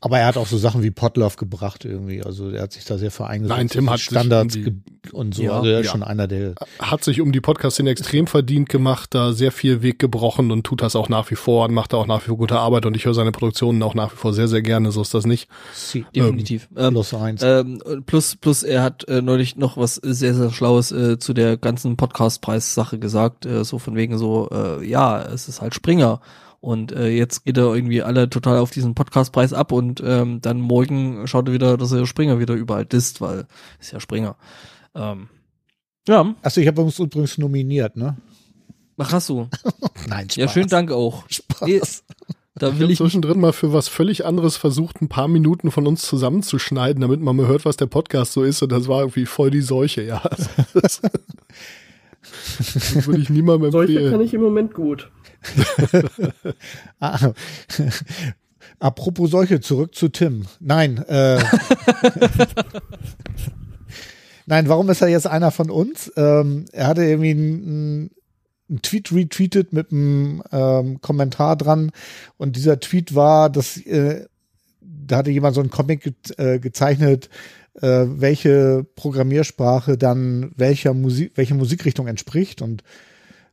Aber 0.00 0.18
er 0.18 0.26
hat 0.26 0.36
auch 0.36 0.46
so 0.46 0.56
Sachen 0.56 0.82
wie 0.84 0.92
Potluck 0.92 1.36
gebracht 1.36 1.84
irgendwie. 1.84 2.22
Also 2.22 2.50
er 2.50 2.62
hat 2.62 2.72
sich 2.72 2.84
da 2.84 2.98
sehr 2.98 3.10
vereingesetzt. 3.10 3.56
Nein, 3.56 3.68
Tim 3.68 3.90
hat 3.90 3.98
Standards 3.98 4.54
um 4.54 4.62
die, 4.62 5.10
und 5.12 5.34
so. 5.34 5.42
Ja, 5.42 5.56
also 5.56 5.68
er 5.68 5.80
ist 5.80 5.86
ja. 5.86 5.92
schon 5.92 6.04
einer 6.04 6.28
der. 6.28 6.54
Hat 6.78 7.02
sich 7.02 7.20
um 7.20 7.32
die 7.32 7.40
Podcast-Szene 7.40 7.90
extrem 7.90 8.28
verdient 8.28 8.68
gemacht, 8.68 9.12
da 9.14 9.32
sehr 9.32 9.50
viel 9.50 9.82
Weg 9.82 9.98
gebrochen 9.98 10.52
und 10.52 10.64
tut 10.64 10.82
das 10.82 10.94
auch 10.94 11.08
nach 11.08 11.28
wie 11.32 11.34
vor 11.34 11.64
und 11.66 11.74
macht 11.74 11.92
da 11.92 11.96
auch 11.96 12.06
nach 12.06 12.22
wie 12.22 12.28
vor 12.28 12.36
gute 12.36 12.58
Arbeit 12.58 12.86
und 12.86 12.96
ich 12.96 13.06
höre 13.06 13.14
seine 13.14 13.32
Produktionen 13.32 13.82
auch 13.82 13.94
nach 13.94 14.12
wie 14.12 14.16
vor 14.16 14.32
sehr, 14.32 14.46
sehr 14.46 14.62
gerne. 14.62 14.92
So 14.92 15.02
ist 15.02 15.14
das 15.14 15.26
nicht. 15.26 15.48
Sie, 15.72 16.06
definitiv. 16.14 16.68
Ähm, 16.76 16.92
plus 16.92 17.14
eins. 17.14 17.42
Ähm, 17.42 17.82
plus, 18.06 18.36
plus 18.36 18.62
er 18.62 18.84
hat 18.84 19.08
äh, 19.08 19.20
neulich 19.20 19.56
noch 19.56 19.76
was 19.76 19.96
sehr, 19.96 20.34
sehr 20.34 20.50
Schlaues 20.50 20.92
äh, 20.92 21.18
zu 21.18 21.34
der 21.34 21.56
ganzen 21.56 21.96
Podcast-Preis-Sache 21.96 23.00
gesagt. 23.00 23.46
Äh, 23.46 23.64
so 23.64 23.80
von 23.80 23.96
wegen 23.96 24.16
so, 24.16 24.48
äh, 24.52 24.86
ja, 24.86 25.20
es 25.22 25.48
ist 25.48 25.60
halt 25.60 25.74
Springer. 25.74 26.20
Und 26.60 26.92
äh, 26.92 27.08
jetzt 27.08 27.44
geht 27.44 27.56
er 27.56 27.72
irgendwie 27.72 28.02
alle 28.02 28.28
total 28.28 28.58
auf 28.58 28.70
diesen 28.70 28.94
Podcastpreis 28.94 29.52
ab 29.52 29.70
und 29.70 30.02
ähm, 30.04 30.40
dann 30.40 30.60
morgen 30.60 31.26
schaut 31.28 31.48
er 31.48 31.54
wieder, 31.54 31.76
dass 31.76 31.92
er 31.92 32.04
Springer 32.06 32.40
wieder 32.40 32.54
überall 32.54 32.84
disst, 32.84 33.20
weil 33.20 33.46
ist 33.78 33.92
ja 33.92 34.00
Springer. 34.00 34.36
Ähm, 34.94 35.28
ja. 36.08 36.34
Achso, 36.42 36.60
ich 36.60 36.66
habe 36.66 36.82
uns 36.82 36.98
übrigens 36.98 37.38
nominiert, 37.38 37.96
ne? 37.96 38.16
Ach, 38.96 39.12
hast 39.12 39.28
du? 39.28 39.48
Nein, 40.08 40.28
Spaß. 40.28 40.36
Ja, 40.36 40.48
schönen 40.48 40.68
Dank 40.68 40.90
auch. 40.90 41.24
Spaß. 41.28 42.02
Da 42.56 42.76
will 42.78 42.86
ich, 42.86 42.92
ich 42.92 42.98
zwischendrin 42.98 43.38
mal 43.38 43.52
für 43.52 43.72
was 43.72 43.86
völlig 43.86 44.26
anderes 44.26 44.56
versucht, 44.56 45.00
ein 45.00 45.08
paar 45.08 45.28
Minuten 45.28 45.70
von 45.70 45.86
uns 45.86 46.02
zusammenzuschneiden, 46.02 47.00
damit 47.00 47.20
man 47.20 47.36
mal 47.36 47.46
hört, 47.46 47.64
was 47.64 47.76
der 47.76 47.86
Podcast 47.86 48.32
so 48.32 48.42
ist. 48.42 48.62
Und 48.62 48.72
das 48.72 48.88
war 48.88 49.00
irgendwie 49.00 49.26
voll 49.26 49.50
die 49.50 49.60
Seuche, 49.60 50.02
ja. 50.02 50.22
Das, 50.74 51.00
das 52.74 53.06
würde 53.06 53.22
ich 53.22 53.30
niemandem 53.30 53.66
empfehlen. 53.66 54.02
Seuche 54.02 54.10
kann 54.10 54.20
ich 54.20 54.34
im 54.34 54.42
Moment 54.42 54.74
gut. 54.74 55.08
ah, 57.00 57.32
apropos 58.78 59.30
solche, 59.30 59.60
zurück 59.60 59.94
zu 59.94 60.08
Tim. 60.08 60.46
Nein, 60.60 60.98
äh, 61.08 61.38
Nein, 64.46 64.68
warum 64.68 64.88
ist 64.88 65.02
er 65.02 65.08
jetzt 65.08 65.26
einer 65.26 65.50
von 65.50 65.70
uns? 65.70 66.10
Ähm, 66.16 66.64
er 66.72 66.86
hatte 66.86 67.04
irgendwie 67.04 67.32
einen, 67.32 68.10
einen 68.70 68.82
Tweet 68.82 69.12
retweetet 69.12 69.74
mit 69.74 69.92
einem 69.92 70.42
ähm, 70.50 71.02
Kommentar 71.02 71.54
dran 71.54 71.92
und 72.38 72.56
dieser 72.56 72.80
Tweet 72.80 73.14
war, 73.14 73.50
dass 73.50 73.76
äh, 73.76 74.24
da 74.80 75.18
hatte 75.18 75.30
jemand 75.30 75.54
so 75.54 75.60
einen 75.60 75.70
Comic 75.70 76.00
ge 76.02 76.14
äh, 76.38 76.58
gezeichnet, 76.58 77.28
äh, 77.74 78.06
welche 78.08 78.86
Programmiersprache 78.94 79.98
dann 79.98 80.52
welcher 80.56 80.94
Musik, 80.94 81.32
welche 81.34 81.54
Musikrichtung 81.54 82.06
entspricht 82.06 82.62
und 82.62 82.82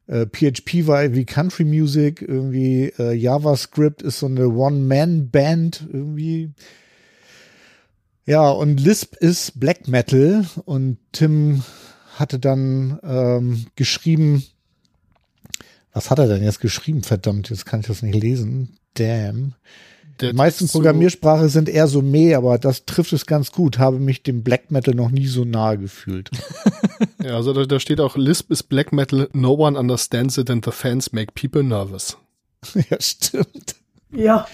äh, 0.08 0.26
PHP 0.26 0.88
war 0.88 1.04
irgendwie 1.04 1.26
Country 1.26 1.66
Music, 1.66 2.22
irgendwie 2.22 2.94
äh, 2.98 3.14
JavaScript 3.14 4.02
ist 4.02 4.20
so 4.20 4.28
eine 4.28 4.50
One-Man-Band 4.50 5.88
irgendwie. 5.92 6.52
Ja, 8.26 8.50
und 8.50 8.80
Lisp 8.80 9.16
ist 9.16 9.60
Black 9.60 9.88
Metal 9.88 10.46
und 10.66 10.98
Tim 11.12 11.64
hatte 12.16 12.40
dann 12.40 13.00
ähm, 13.04 13.68
geschrieben, 13.76 14.44
was 15.94 16.10
hat 16.10 16.20
er 16.20 16.28
denn 16.28 16.44
jetzt 16.44 16.60
geschrieben? 16.60 17.04
Verdammt, 17.04 17.50
jetzt 17.50 17.66
kann 17.66 17.82
ich 17.82 17.88
das 17.88 18.02
nicht 18.02 18.22
lesen. 18.22 18.78
Damn. 18.96 19.54
Die 20.22 20.34
meisten 20.34 20.68
Programmiersprache 20.68 21.50
sind 21.50 21.68
eher 21.68 21.88
so 21.88 22.02
meh, 22.02 22.36
aber 22.36 22.58
das 22.58 22.86
trifft 22.86 23.12
es 23.14 23.26
ganz 23.26 23.52
gut. 23.52 23.80
Habe 23.80 24.00
mich 24.00 24.24
dem 24.24 24.44
Black 24.44 24.72
Metal 24.72 24.94
noch 24.94 25.12
nie 25.12 25.28
so 25.28 25.44
nahe 25.44 25.78
gefühlt. 25.78 26.30
ja, 27.24 27.36
also 27.36 27.54
da, 27.54 27.66
da 27.66 27.80
steht 27.80 28.00
auch 28.00 28.16
Lisp 28.16 28.52
ist 28.52 28.64
Black 28.64 28.94
Metal, 28.94 29.30
no 29.34 29.54
one 29.54 29.78
understands 29.78 30.38
it 30.38 30.50
and 30.50 30.64
the 30.64 30.72
fans 30.72 31.12
make 31.12 31.34
people 31.34 31.64
nervous. 31.64 32.18
ja, 32.90 32.98
stimmt. 33.00 33.76
Ja. 34.12 34.48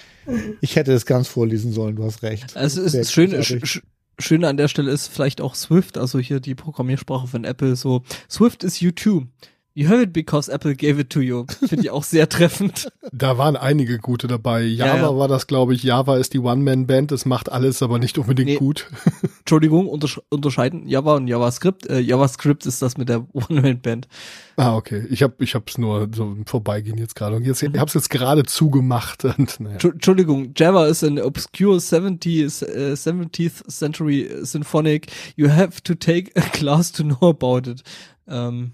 Ich 0.61 0.75
hätte 0.75 0.93
es 0.93 1.05
ganz 1.05 1.27
vorlesen 1.27 1.73
sollen, 1.73 1.95
du 1.95 2.03
hast 2.03 2.23
recht. 2.23 2.55
Also 2.55 2.81
es 2.81 2.93
ist 2.93 3.11
schön, 3.11 3.43
sch 3.43 3.81
schön 4.19 4.45
an 4.45 4.57
der 4.57 4.67
Stelle 4.67 4.91
ist 4.91 5.07
vielleicht 5.07 5.41
auch 5.41 5.55
Swift, 5.55 5.97
also 5.97 6.19
hier 6.19 6.39
die 6.39 6.55
Programmiersprache 6.55 7.27
von 7.27 7.43
Apple 7.43 7.75
so. 7.75 8.03
Swift 8.29 8.63
ist 8.63 8.77
U2. 8.77 9.27
You 9.73 9.87
have 9.87 10.01
it 10.01 10.11
because 10.11 10.51
Apple 10.51 10.75
gave 10.75 10.99
it 10.99 11.09
to 11.11 11.21
you. 11.21 11.45
Finde 11.47 11.85
ich 11.85 11.91
auch 11.91 12.03
sehr 12.03 12.27
treffend. 12.27 12.91
Da 13.13 13.37
waren 13.37 13.55
einige 13.55 13.99
gute 13.99 14.27
dabei. 14.27 14.63
Java 14.63 14.95
ja, 14.95 15.01
ja. 15.03 15.17
war 15.17 15.29
das, 15.29 15.47
glaube 15.47 15.73
ich. 15.73 15.83
Java 15.83 16.17
ist 16.17 16.33
die 16.33 16.39
One-Man-Band. 16.39 17.11
Das 17.11 17.25
macht 17.25 17.49
alles, 17.49 17.81
aber 17.81 17.97
nicht 17.97 18.17
unbedingt 18.17 18.49
nee. 18.49 18.57
gut. 18.57 18.87
Entschuldigung, 19.39 19.87
untersch 19.87 20.19
unterscheiden 20.27 20.89
Java 20.89 21.15
und 21.15 21.29
JavaScript. 21.29 21.87
Äh, 21.87 21.99
JavaScript 21.99 22.65
ist 22.65 22.81
das 22.81 22.97
mit 22.97 23.07
der 23.07 23.25
One-Man-Band. 23.33 24.09
Ah, 24.57 24.75
okay. 24.75 25.07
Ich 25.09 25.23
habe 25.23 25.35
ich 25.39 25.55
hab's 25.55 25.77
nur 25.77 26.09
so 26.13 26.35
Vorbeigehen 26.45 26.97
jetzt 26.97 27.15
gerade. 27.15 27.37
Und 27.37 27.45
jetzt, 27.45 27.63
ich 27.63 27.69
habe 27.77 27.87
es 27.87 27.93
jetzt 27.93 28.09
gerade 28.09 28.43
zugemacht. 28.43 29.23
Und, 29.23 29.57
naja. 29.61 29.77
Entschuldigung, 29.81 30.51
Java 30.53 30.87
ist 30.87 31.01
an 31.05 31.17
obscure 31.17 31.77
70th, 31.77 32.63
uh, 32.63 32.93
70th 32.93 33.69
century 33.69 34.29
symphonic. 34.41 35.07
You 35.37 35.49
have 35.49 35.81
to 35.83 35.95
take 35.95 36.31
a 36.35 36.41
class 36.51 36.91
to 36.91 37.03
know 37.03 37.29
about 37.29 37.69
it. 37.69 37.83
Ähm, 38.27 38.73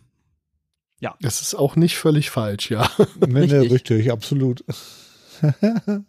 ja. 1.00 1.16
Das 1.22 1.42
ist 1.42 1.56
auch 1.56 1.76
nicht 1.76 1.98
völlig 1.98 2.30
falsch, 2.30 2.72
ja. 2.72 2.90
Nee, 3.28 3.40
richtig. 3.40 3.62
nee, 3.62 3.68
richtig, 3.68 4.12
absolut. 4.12 4.64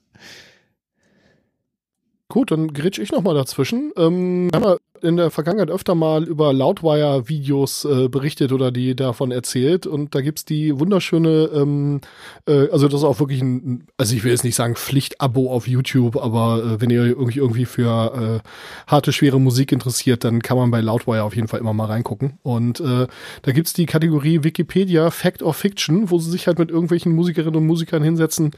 Gut, 2.29 2.51
dann 2.51 2.73
grätsch 2.75 2.99
ich 2.99 3.11
nochmal 3.11 3.35
dazwischen. 3.35 3.93
Ähm, 3.97 4.51
haben 4.55 4.79
in 5.03 5.17
der 5.17 5.31
Vergangenheit 5.31 5.71
öfter 5.71 5.95
mal 5.95 6.25
über 6.25 6.53
Loudwire-Videos 6.53 7.85
äh, 7.85 8.09
berichtet 8.09 8.53
oder 8.53 8.71
die 8.71 8.97
davon 8.97 9.31
erzählt. 9.31 9.87
Und 9.87 10.15
da 10.15 10.21
gibt's 10.21 10.45
die 10.45 10.79
wunderschöne, 10.79 11.51
ähm, 11.55 12.01
äh, 12.47 12.69
also 12.71 12.89
das 12.89 13.01
ist 13.01 13.05
auch 13.05 13.21
wirklich 13.21 13.43
ein, 13.43 13.87
also 13.97 14.15
ich 14.15 14.25
will 14.25 14.31
jetzt 14.31 14.45
nicht 14.45 14.55
sagen 14.55 14.77
Pflichtabo 14.77 15.53
auf 15.53 15.69
YouTube, 15.69 16.17
aber 16.17 16.63
äh, 16.63 16.81
wenn 16.81 16.91
ihr 16.91 17.05
irgendwie, 17.05 17.39
irgendwie 17.39 17.65
für 17.65 18.43
äh, 18.45 18.49
harte, 18.87 19.13
schwere 19.13 19.41
Musik 19.41 19.73
interessiert, 19.73 20.25
dann 20.25 20.43
kann 20.43 20.57
man 20.57 20.71
bei 20.71 20.81
Loudwire 20.81 21.25
auf 21.25 21.37
jeden 21.37 21.49
Fall 21.49 21.61
immer 21.61 21.75
mal 21.75 21.87
reingucken. 21.87 22.39
Und 22.43 22.81
äh, 22.81 23.07
da 23.43 23.53
gibt's 23.53 23.73
die 23.73 23.87
Kategorie 23.87 24.45
Wikipedia 24.45 25.11
Fact 25.11 25.43
or 25.43 25.55
Fiction, 25.55 26.11
wo 26.11 26.19
sie 26.19 26.31
sich 26.31 26.47
halt 26.47 26.59
mit 26.59 26.71
irgendwelchen 26.71 27.13
Musikerinnen 27.13 27.57
und 27.57 27.67
Musikern 27.67 28.03
hinsetzen 28.03 28.53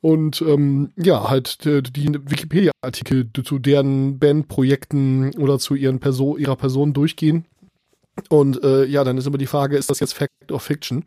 und 0.00 0.42
ähm, 0.42 0.92
ja, 0.96 1.28
halt 1.28 1.64
die, 1.64 1.82
die 1.82 2.14
Wikipedia-Artikel 2.14 3.28
zu 3.44 3.58
deren 3.58 4.18
Bandprojekten 4.18 5.34
oder 5.36 5.58
zu 5.58 5.74
ihren 5.74 5.85
ihren 5.86 6.00
Person, 6.00 6.38
ihrer 6.38 6.56
Person 6.56 6.92
durchgehen. 6.92 7.46
Und 8.28 8.62
äh, 8.62 8.84
ja, 8.84 9.04
dann 9.04 9.18
ist 9.18 9.26
immer 9.26 9.38
die 9.38 9.46
Frage, 9.46 9.76
ist 9.76 9.90
das 9.90 10.00
jetzt 10.00 10.14
Fact 10.14 10.50
or 10.50 10.60
Fiction? 10.60 11.04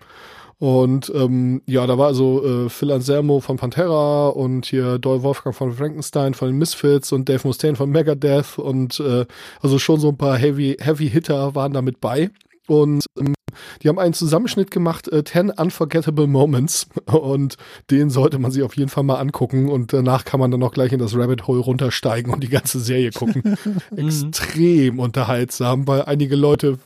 Und 0.60 1.10
ähm, 1.16 1.62
ja, 1.66 1.88
da 1.88 1.98
war 1.98 2.08
also 2.08 2.44
äh, 2.66 2.70
Phil 2.70 2.92
Anselmo 2.92 3.40
von 3.40 3.56
Pantera 3.56 4.28
und 4.28 4.66
hier 4.66 5.00
Doyle 5.00 5.24
Wolfgang 5.24 5.56
von 5.56 5.72
Frankenstein 5.72 6.34
von 6.34 6.52
Misfits 6.52 7.14
und 7.14 7.30
Dave 7.30 7.48
Mustaine 7.48 7.78
von 7.78 7.90
Megadeth 7.90 8.60
und 8.60 9.00
äh, 9.00 9.26
also 9.62 9.80
schon 9.80 10.02
so 10.02 10.10
ein 10.10 10.18
paar 10.18 10.38
Heavy 10.38 10.76
Heavy 10.80 11.10
Hitter 11.10 11.56
waren 11.56 11.72
da 11.72 11.82
mit 11.82 12.02
bei. 12.02 12.30
Und 12.68 13.06
ähm, 13.18 13.34
die 13.82 13.89
haben 13.89 13.99
einen 13.99 14.14
Zusammenschnitt 14.14 14.72
gemacht, 14.72 15.07
äh, 15.12 15.24
10 15.24 15.51
Unforgettable 15.51 16.28
Moments. 16.28 16.88
Und 17.05 17.57
den 17.91 18.10
sollte 18.10 18.39
man 18.39 18.51
sich 18.51 18.64
auf 18.64 18.76
jeden 18.78 18.89
Fall 18.89 19.03
mal 19.03 19.20
angucken. 19.20 19.70
Und 19.70 19.93
danach 19.93 20.26
kann 20.26 20.39
man 20.39 20.51
dann 20.51 20.64
auch 20.64 20.72
gleich 20.72 20.91
in 20.91 20.99
das 20.99 21.16
Rabbit 21.16 21.47
Hole 21.47 21.60
runtersteigen 21.60 22.34
und 22.34 22.41
die 22.41 22.49
ganze 22.49 22.80
Serie 22.80 23.12
gucken. 23.12 23.57
Extrem 23.95 24.99
unterhaltsam, 24.99 25.88
weil 25.88 26.03
einige 26.03 26.36
Leute 26.36 26.78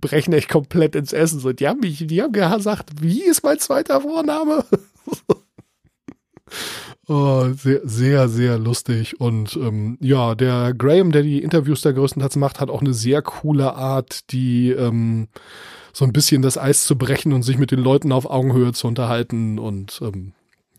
brechen 0.00 0.32
echt 0.32 0.48
komplett 0.48 0.94
ins 0.94 1.12
Essen. 1.12 1.40
So, 1.40 1.52
die 1.52 1.68
haben 1.68 1.80
mich, 1.80 2.06
die 2.06 2.22
haben 2.22 2.32
gesagt, 2.32 2.90
wie 3.00 3.22
ist 3.22 3.42
mein 3.42 3.58
zweiter 3.58 4.00
Vorname? 4.00 4.64
Oh, 7.08 7.48
sehr, 7.52 7.80
sehr, 7.82 8.28
sehr 8.28 8.58
lustig. 8.58 9.20
Und 9.20 9.56
ähm, 9.56 9.98
ja, 10.00 10.34
der 10.34 10.72
Graham, 10.72 11.10
der 11.10 11.22
die 11.22 11.42
Interviews 11.42 11.82
da 11.82 11.90
größtenteils 11.90 12.36
macht, 12.36 12.60
hat 12.60 12.70
auch 12.70 12.80
eine 12.80 12.94
sehr 12.94 13.22
coole 13.22 13.74
Art, 13.74 14.30
die 14.30 14.70
ähm, 14.70 15.28
so 15.92 16.04
ein 16.04 16.12
bisschen 16.12 16.42
das 16.42 16.58
Eis 16.58 16.84
zu 16.84 16.96
brechen 16.96 17.32
und 17.32 17.42
sich 17.42 17.58
mit 17.58 17.70
den 17.70 17.80
Leuten 17.80 18.12
auf 18.12 18.26
Augenhöhe 18.26 18.72
zu 18.72 18.86
unterhalten. 18.86 19.58
Und 19.58 20.00
ähm, 20.02 20.32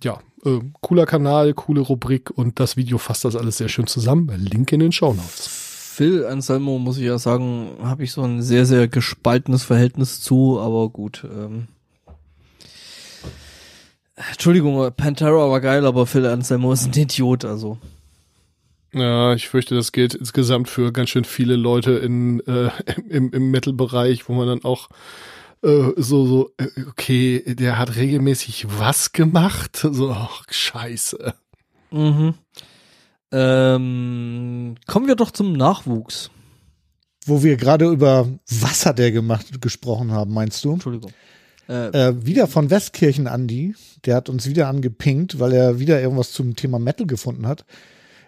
ja, 0.03 0.19
äh, 0.45 0.59
cooler 0.81 1.05
Kanal, 1.05 1.53
coole 1.53 1.81
Rubrik 1.81 2.31
und 2.31 2.59
das 2.59 2.77
Video 2.77 2.97
fasst 2.97 3.25
das 3.25 3.35
alles 3.35 3.57
sehr 3.57 3.69
schön 3.69 3.87
zusammen. 3.87 4.29
Link 4.37 4.71
in 4.71 4.79
den 4.79 4.91
Show 4.91 5.13
Notes. 5.13 5.47
Phil 5.93 6.25
Anselmo, 6.25 6.79
muss 6.79 6.97
ich 6.97 7.03
ja 7.03 7.19
sagen, 7.19 7.77
habe 7.83 8.03
ich 8.03 8.11
so 8.11 8.23
ein 8.23 8.41
sehr, 8.41 8.65
sehr 8.65 8.87
gespaltenes 8.87 9.63
Verhältnis 9.63 10.21
zu, 10.21 10.59
aber 10.59 10.89
gut. 10.89 11.23
Ähm. 11.23 11.67
Entschuldigung, 14.15 14.91
Pantera 14.97 15.51
war 15.51 15.61
geil, 15.61 15.85
aber 15.85 16.07
Phil 16.07 16.25
Anselmo 16.25 16.73
ist 16.73 16.87
ein 16.87 16.99
Idiot, 16.99 17.45
also. 17.45 17.77
Ja, 18.93 19.33
ich 19.33 19.49
fürchte, 19.49 19.75
das 19.75 19.91
gilt 19.91 20.13
insgesamt 20.13 20.69
für 20.69 20.91
ganz 20.91 21.09
schön 21.09 21.25
viele 21.25 21.55
Leute 21.55 21.93
in, 21.93 22.39
äh, 22.41 22.69
im, 23.09 23.31
im 23.31 23.51
Metal-Bereich, 23.51 24.29
wo 24.29 24.33
man 24.33 24.47
dann 24.47 24.63
auch 24.63 24.89
äh, 25.63 25.91
so, 25.97 26.25
so, 26.25 26.51
äh, 26.57 26.67
okay, 26.87 27.43
der 27.55 27.79
hat 27.79 27.95
regelmäßig 27.95 28.67
was 28.79 29.11
gemacht? 29.11 29.77
So, 29.91 30.11
ach, 30.11 30.43
scheiße. 30.49 31.33
Mhm. 31.91 32.35
Ähm, 33.31 34.75
kommen 34.85 35.07
wir 35.07 35.15
doch 35.15 35.31
zum 35.31 35.53
Nachwuchs. 35.53 36.29
Wo 37.25 37.41
wir 37.41 37.55
gerade 37.55 37.89
über 37.89 38.27
was 38.61 38.85
hat 38.85 38.99
er 38.99 39.11
gemacht 39.11 39.61
gesprochen 39.61 40.11
haben, 40.11 40.33
meinst 40.33 40.63
du? 40.63 40.73
Entschuldigung. 40.73 41.11
Äh, 41.69 42.09
äh, 42.09 42.25
wieder 42.25 42.47
von 42.47 42.69
Westkirchen 42.69 43.27
Andi, 43.27 43.75
der 44.05 44.15
hat 44.15 44.27
uns 44.29 44.47
wieder 44.47 44.67
angepinkt, 44.67 45.39
weil 45.39 45.53
er 45.53 45.79
wieder 45.79 46.01
irgendwas 46.01 46.33
zum 46.33 46.55
Thema 46.55 46.77
Metal 46.79 47.07
gefunden 47.07 47.47
hat. 47.47 47.65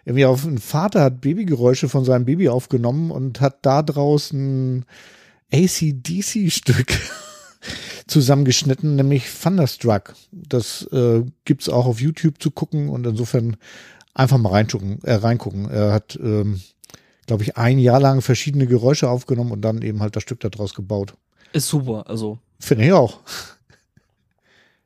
Irgendwie 0.06 0.26
auf 0.26 0.46
ein 0.46 0.60
Vater 0.60 1.02
hat 1.02 1.22
Babygeräusche 1.22 1.90
von 1.90 2.06
seinem 2.06 2.26
Baby 2.26 2.50
aufgenommen 2.50 3.10
und 3.10 3.42
hat 3.42 3.66
da 3.66 3.82
draußen 3.82 4.86
ACDC-Stück 5.52 6.94
zusammengeschnitten, 8.08 8.96
nämlich 8.96 9.26
Thunderstruck. 9.42 10.16
Das 10.32 10.84
äh, 10.92 11.24
gibt's 11.44 11.70
auch 11.70 11.88
auf 11.88 12.00
YouTube 12.00 12.42
zu 12.42 12.52
gucken 12.52 12.90
und 12.90 13.08
insofern 13.08 13.58
einfach 14.14 14.38
mal 14.38 14.50
reingucken. 14.50 15.00
Äh, 15.04 15.14
reingucken. 15.14 15.70
Er 15.70 15.92
hat, 15.92 16.20
ähm, 16.22 16.62
glaube 17.26 17.42
ich, 17.42 17.58
ein 17.58 17.80
Jahr 17.80 18.00
lang 18.00 18.22
verschiedene 18.22 18.68
Geräusche 18.68 19.10
aufgenommen 19.10 19.52
und 19.52 19.62
dann 19.62 19.82
eben 19.82 20.02
halt 20.02 20.16
das 20.16 20.22
Stück 20.22 20.40
daraus 20.40 20.76
gebaut. 20.76 21.16
Ist 21.52 21.68
super, 21.68 22.08
also. 22.08 22.38
Finde 22.60 22.86
ich 22.86 22.94
auch. 22.94 23.22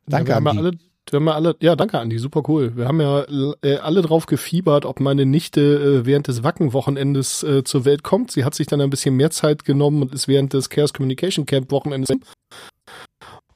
Danke, 0.06 0.32
ja, 0.32 0.40
wir, 0.40 0.50
haben 0.50 0.58
alle, 0.58 0.72
wir 1.12 1.20
haben 1.20 1.28
alle, 1.28 1.56
ja, 1.60 1.76
danke, 1.76 1.98
Andi, 1.98 2.18
super 2.18 2.42
cool. 2.48 2.76
Wir 2.76 2.86
haben 2.86 3.00
ja 3.00 3.24
äh, 3.62 3.76
alle 3.76 4.02
drauf 4.02 4.26
gefiebert, 4.26 4.84
ob 4.84 5.00
meine 5.00 5.26
Nichte 5.26 5.60
äh, 5.60 6.06
während 6.06 6.28
des 6.28 6.42
Wackenwochenendes 6.42 7.42
äh, 7.42 7.64
zur 7.64 7.84
Welt 7.84 8.02
kommt. 8.02 8.30
Sie 8.30 8.44
hat 8.44 8.54
sich 8.54 8.66
dann 8.66 8.80
ein 8.80 8.90
bisschen 8.90 9.16
mehr 9.16 9.30
Zeit 9.30 9.64
genommen 9.64 10.02
und 10.02 10.12
ist 10.14 10.28
während 10.28 10.52
des 10.52 10.70
Chaos 10.70 10.92
Communication 10.92 11.46
Camp 11.46 11.70
Wochenendes 11.70 12.10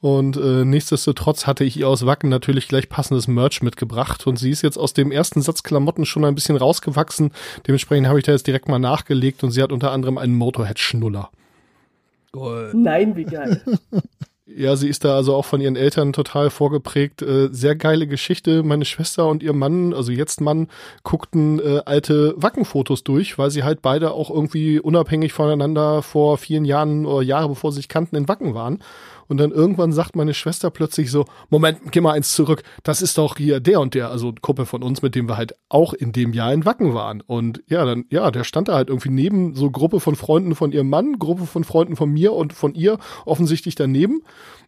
und 0.05 0.37
äh, 0.37 0.65
nichtsdestotrotz 0.65 1.47
hatte 1.47 1.63
ich 1.63 1.77
ihr 1.77 1.89
aus 1.89 2.05
Wacken 2.05 2.29
natürlich 2.29 2.67
gleich 2.67 2.89
passendes 2.89 3.27
Merch 3.27 3.63
mitgebracht. 3.63 4.27
Und 4.27 4.37
sie 4.37 4.51
ist 4.51 4.61
jetzt 4.61 4.77
aus 4.77 4.93
dem 4.93 5.11
ersten 5.11 5.41
Satz 5.41 5.63
Klamotten 5.63 6.05
schon 6.05 6.25
ein 6.25 6.35
bisschen 6.35 6.57
rausgewachsen. 6.57 7.31
Dementsprechend 7.65 8.07
habe 8.07 8.19
ich 8.19 8.25
da 8.25 8.31
jetzt 8.31 8.45
direkt 8.45 8.67
mal 8.67 8.77
nachgelegt 8.77 9.43
und 9.43 9.49
sie 9.49 9.63
hat 9.63 9.71
unter 9.71 9.91
anderem 9.91 10.19
einen 10.19 10.35
Motorhead-Schnuller. 10.35 11.31
Nein, 12.73 13.15
wie 13.15 13.23
geil. 13.23 13.63
Ja, 14.47 14.75
sie 14.75 14.89
ist 14.89 15.03
da 15.03 15.15
also 15.15 15.33
auch 15.33 15.45
von 15.45 15.59
ihren 15.59 15.75
Eltern 15.75 16.13
total 16.13 16.51
vorgeprägt. 16.51 17.23
Äh, 17.23 17.49
sehr 17.51 17.75
geile 17.75 18.05
Geschichte. 18.05 18.61
Meine 18.61 18.85
Schwester 18.85 19.27
und 19.27 19.41
ihr 19.41 19.53
Mann, 19.53 19.91
also 19.91 20.11
jetzt 20.11 20.39
Mann, 20.39 20.67
guckten 21.01 21.59
äh, 21.59 21.81
alte 21.85 22.35
Wackenfotos 22.37 23.03
durch, 23.03 23.39
weil 23.39 23.49
sie 23.49 23.63
halt 23.63 23.81
beide 23.81 24.11
auch 24.11 24.29
irgendwie 24.29 24.79
unabhängig 24.79 25.33
voneinander 25.33 26.03
vor 26.03 26.37
vielen 26.37 26.63
Jahren 26.63 27.07
oder 27.07 27.23
Jahre 27.23 27.49
bevor 27.49 27.71
sie 27.71 27.77
sich 27.77 27.87
kannten 27.89 28.17
in 28.17 28.27
Wacken 28.27 28.53
waren. 28.53 28.83
Und 29.27 29.37
dann 29.37 29.51
irgendwann 29.51 29.91
sagt 29.91 30.15
meine 30.15 30.33
Schwester 30.33 30.69
plötzlich 30.69 31.11
so, 31.11 31.25
Moment, 31.49 31.91
geh 31.91 32.01
mal 32.01 32.13
eins 32.13 32.33
zurück. 32.33 32.63
Das 32.83 33.01
ist 33.01 33.17
doch 33.17 33.37
hier 33.37 33.59
der 33.59 33.79
und 33.79 33.93
der, 33.93 34.09
also 34.09 34.33
Kuppe 34.41 34.65
von 34.65 34.83
uns, 34.83 35.01
mit 35.01 35.15
dem 35.15 35.27
wir 35.27 35.37
halt 35.37 35.55
auch 35.69 35.93
in 35.93 36.11
dem 36.11 36.33
Jahr 36.33 36.53
in 36.53 36.65
Wacken 36.65 36.93
waren. 36.93 37.21
Und 37.21 37.63
ja, 37.67 37.85
dann, 37.85 38.05
ja, 38.09 38.31
der 38.31 38.43
stand 38.43 38.67
da 38.67 38.75
halt 38.75 38.89
irgendwie 38.89 39.09
neben 39.09 39.55
so 39.55 39.71
Gruppe 39.71 39.99
von 39.99 40.15
Freunden 40.15 40.55
von 40.55 40.71
ihrem 40.71 40.89
Mann, 40.89 41.19
Gruppe 41.19 41.45
von 41.45 41.63
Freunden 41.63 41.95
von 41.95 42.11
mir 42.11 42.33
und 42.33 42.53
von 42.53 42.73
ihr 42.73 42.97
offensichtlich 43.25 43.75
daneben. 43.75 44.21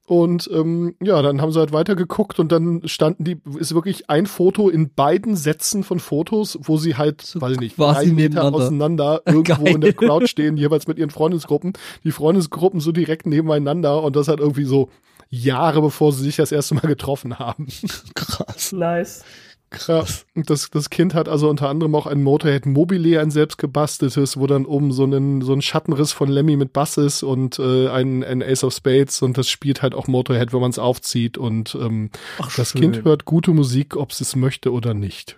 Und 0.07 0.49
ähm, 0.53 0.95
ja, 1.03 1.21
dann 1.21 1.41
haben 1.41 1.51
sie 1.51 1.59
halt 1.59 1.73
weitergeguckt 1.73 2.39
und 2.39 2.49
dann 2.53 2.81
standen 2.85 3.25
die, 3.25 3.41
ist 3.59 3.75
wirklich 3.75 4.09
ein 4.09 4.25
Foto 4.25 4.69
in 4.69 4.93
beiden 4.93 5.35
Sätzen 5.35 5.83
von 5.83 5.99
Fotos, 5.99 6.57
wo 6.61 6.77
sie 6.77 6.95
halt, 6.95 7.21
so 7.21 7.41
weiß 7.41 7.55
ich 7.55 7.59
nicht, 7.59 7.77
drei 7.77 8.05
Meter 8.05 8.45
auseinander 8.45 9.21
irgendwo 9.25 9.65
Geil. 9.65 9.75
in 9.75 9.81
der 9.81 9.91
Crowd 9.91 10.25
stehen, 10.29 10.55
jeweils 10.55 10.87
mit 10.87 10.97
ihren 10.97 11.09
Freundesgruppen. 11.09 11.73
Die 12.05 12.11
Freundesgruppen 12.11 12.79
so 12.79 12.93
direkt 12.93 13.25
nebeneinander 13.25 14.01
und 14.01 14.15
das 14.15 14.29
halt 14.29 14.39
irgendwie 14.39 14.63
so 14.63 14.89
Jahre 15.29 15.81
bevor 15.81 16.13
sie 16.13 16.23
sich 16.23 16.37
das 16.37 16.53
erste 16.53 16.75
Mal 16.75 16.87
getroffen 16.87 17.37
haben. 17.37 17.67
Krass. 18.15 18.71
Nice. 18.71 19.25
Krass. 19.69 20.25
Und 20.33 20.49
das, 20.49 20.69
das 20.69 20.89
Kind 20.89 21.13
hat 21.13 21.27
also 21.27 21.49
unter 21.49 21.67
anderem 21.67 21.93
auch 21.95 22.07
ein 22.07 22.23
Motorhead 22.23 22.65
Mobile, 22.65 23.19
ein 23.19 23.31
selbst 23.31 23.57
gebasteltes, 23.57 24.37
wo 24.37 24.47
dann 24.47 24.65
oben 24.65 24.93
so 24.93 25.03
ein, 25.03 25.41
so 25.41 25.51
ein 25.51 25.61
Schattenriss 25.61 26.13
von 26.13 26.29
Lemmy 26.29 26.55
mit 26.55 26.71
Bass 26.71 26.95
ist 26.95 27.21
und 27.23 27.59
äh, 27.59 27.89
ein, 27.89 28.23
ein 28.23 28.41
Ace 28.41 28.63
of 28.63 28.73
Spades 28.73 29.21
und 29.21 29.37
das 29.37 29.49
spielt 29.49 29.81
halt 29.81 29.93
auch 29.93 30.07
Motorhead, 30.07 30.53
wenn 30.53 30.61
man 30.61 30.69
es 30.69 30.79
aufzieht. 30.79 31.37
Und 31.37 31.75
ähm, 31.75 32.11
Ach, 32.39 32.55
das 32.55 32.71
schön. 32.71 32.81
Kind 32.81 33.03
hört 33.03 33.25
gute 33.25 33.51
Musik, 33.51 33.97
ob 33.97 34.11
es 34.11 34.21
es 34.21 34.37
möchte 34.37 34.71
oder 34.71 34.93
nicht. 34.93 35.37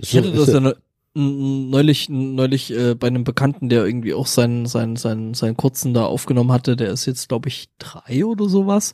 Ich 0.00 0.16
hatte 0.16 0.32
das 0.32 0.48
ja 0.48 0.74
neulich, 1.14 2.08
neulich 2.08 2.70
äh, 2.72 2.94
bei 2.94 3.06
einem 3.06 3.24
Bekannten, 3.24 3.68
der 3.68 3.84
irgendwie 3.84 4.14
auch 4.14 4.26
seinen, 4.26 4.66
seinen, 4.66 4.96
seinen, 4.96 5.34
seinen 5.34 5.56
kurzen 5.56 5.94
da 5.94 6.04
aufgenommen 6.04 6.52
hatte, 6.52 6.76
der 6.76 6.92
ist 6.92 7.06
jetzt, 7.06 7.28
glaube 7.28 7.48
ich, 7.48 7.68
drei 7.78 8.24
oder 8.24 8.48
sowas. 8.48 8.92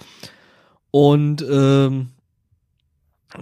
Und 0.90 1.44
ähm, 1.50 2.10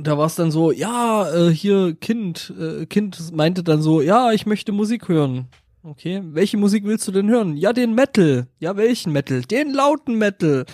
da 0.01 0.17
war 0.19 0.27
es 0.27 0.35
dann 0.35 0.51
so, 0.51 0.73
ja, 0.73 1.31
äh, 1.31 1.51
hier 1.51 1.95
Kind, 1.95 2.53
äh, 2.59 2.87
Kind 2.87 3.33
meinte 3.33 3.63
dann 3.63 3.83
so, 3.83 4.01
ja, 4.01 4.33
ich 4.33 4.47
möchte 4.47 4.73
Musik 4.73 5.09
hören. 5.09 5.49
Okay, 5.85 6.23
welche 6.25 6.57
Musik 6.57 6.85
willst 6.85 7.09
du 7.09 7.13
denn 7.13 7.29
hören? 7.29 7.57
Ja, 7.57 7.73
den 7.73 7.95
Metal. 7.95 8.47
Ja, 8.61 8.77
welchen 8.77 9.13
Metal? 9.13 9.43
Den 9.43 9.73
lauten 9.73 10.17
Metal. 10.17 10.65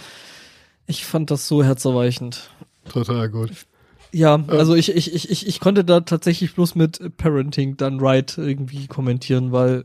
Ich 0.87 1.07
fand 1.07 1.31
das 1.31 1.49
so 1.49 1.65
herzerweichend. 1.65 2.51
Total 2.91 3.29
gut. 3.29 3.51
Ja, 4.13 4.43
also 4.49 4.75
ich, 4.75 4.95
ich, 4.95 5.15
ich, 5.15 5.31
ich, 5.31 5.47
ich 5.47 5.61
konnte 5.61 5.85
da 5.85 6.01
tatsächlich 6.01 6.55
bloß 6.55 6.75
mit 6.75 7.17
Parenting 7.17 7.77
dann 7.77 8.01
right 8.01 8.39
irgendwie 8.39 8.87
kommentieren, 8.87 9.53
weil 9.53 9.85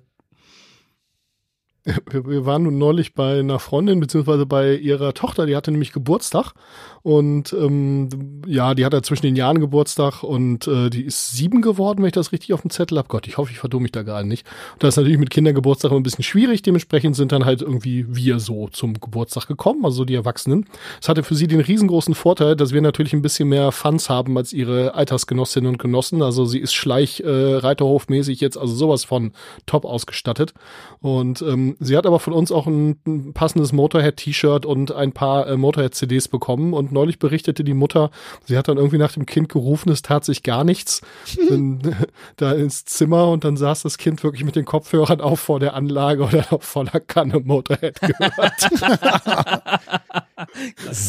wir 1.85 2.45
waren 2.45 2.63
nun 2.63 2.77
neulich 2.77 3.13
bei 3.13 3.39
einer 3.39 3.59
Freundin, 3.59 3.99
beziehungsweise 3.99 4.45
bei 4.45 4.75
ihrer 4.75 5.13
Tochter, 5.13 5.45
die 5.45 5.55
hatte 5.55 5.71
nämlich 5.71 5.91
Geburtstag. 5.91 6.53
Und 7.01 7.51
ähm, 7.51 8.41
ja, 8.47 8.73
die 8.73 8.85
hat 8.85 8.93
ja 8.93 9.01
zwischen 9.01 9.25
den 9.25 9.35
Jahren 9.35 9.59
Geburtstag 9.59 10.23
und 10.23 10.67
äh, 10.67 10.89
die 10.89 11.03
ist 11.03 11.31
sieben 11.31 11.61
geworden, 11.61 11.99
wenn 11.99 12.07
ich 12.07 12.13
das 12.13 12.31
richtig 12.31 12.53
auf 12.53 12.61
dem 12.61 12.69
Zettel 12.69 12.97
habe. 12.97 13.09
Gott, 13.09 13.27
ich 13.27 13.37
hoffe, 13.37 13.51
ich 13.51 13.59
verdumme 13.59 13.83
mich 13.83 13.91
da 13.91 14.03
gerade 14.03 14.25
nicht. 14.25 14.47
Das 14.79 14.93
ist 14.93 14.97
natürlich 14.97 15.17
mit 15.17 15.29
Kindergeburtstag 15.29 15.91
immer 15.91 15.99
ein 15.99 16.03
bisschen 16.03 16.23
schwierig. 16.23 16.61
Dementsprechend 16.61 17.17
sind 17.17 17.33
dann 17.33 17.43
halt 17.43 17.61
irgendwie 17.61 18.05
wir 18.07 18.39
so 18.39 18.69
zum 18.69 18.93
Geburtstag 19.01 19.47
gekommen, 19.47 19.83
also 19.83 20.05
die 20.05 20.15
Erwachsenen. 20.15 20.65
Es 21.01 21.09
hatte 21.09 21.23
für 21.23 21.35
sie 21.35 21.47
den 21.47 21.59
riesengroßen 21.59 22.15
Vorteil, 22.15 22.55
dass 22.55 22.71
wir 22.71 22.81
natürlich 22.81 23.11
ein 23.11 23.21
bisschen 23.21 23.49
mehr 23.49 23.73
Fans 23.73 24.09
haben 24.09 24.37
als 24.37 24.53
ihre 24.53 24.93
Altersgenossinnen 24.93 25.73
und 25.73 25.79
Genossen. 25.79 26.21
Also 26.21 26.45
sie 26.45 26.59
ist 26.59 26.73
Schleich, 26.73 27.19
äh, 27.19 27.55
Reiterhofmäßig 27.55 28.39
jetzt 28.39 28.57
also 28.57 28.73
sowas 28.73 29.03
von 29.03 29.33
top 29.65 29.83
ausgestattet. 29.83 30.53
Und 31.01 31.41
ähm, 31.41 31.72
sie 31.79 31.97
hat 31.97 32.05
aber 32.05 32.19
von 32.19 32.33
uns 32.33 32.51
auch 32.51 32.67
ein, 32.67 32.97
ein 33.05 33.33
passendes 33.33 33.71
Motorhead-T-Shirt 33.71 34.65
und 34.65 34.91
ein 34.91 35.11
paar 35.11 35.47
äh, 35.47 35.57
Motorhead-CDs 35.57 36.27
bekommen 36.27 36.73
und 36.73 36.91
neulich 36.91 37.19
berichtete 37.19 37.63
die 37.63 37.73
Mutter, 37.73 38.11
sie 38.45 38.57
hat 38.57 38.67
dann 38.67 38.77
irgendwie 38.77 38.97
nach 38.97 39.13
dem 39.13 39.25
Kind 39.25 39.49
gerufen, 39.49 39.89
es 39.91 40.01
tat 40.01 40.25
sich 40.25 40.43
gar 40.43 40.63
nichts. 40.63 41.01
dann, 41.49 41.95
da 42.37 42.53
ins 42.53 42.85
Zimmer 42.85 43.29
und 43.29 43.43
dann 43.43 43.57
saß 43.57 43.83
das 43.83 43.97
Kind 43.97 44.23
wirklich 44.23 44.43
mit 44.43 44.55
den 44.55 44.65
Kopfhörern 44.65 45.21
auf 45.21 45.39
vor 45.39 45.59
der 45.59 45.73
Anlage 45.73 46.23
oder 46.23 46.51
auf 46.51 46.63
voller 46.63 46.99
Kanne 46.99 47.39
Motorhead 47.39 47.99
gehört. 47.99 48.69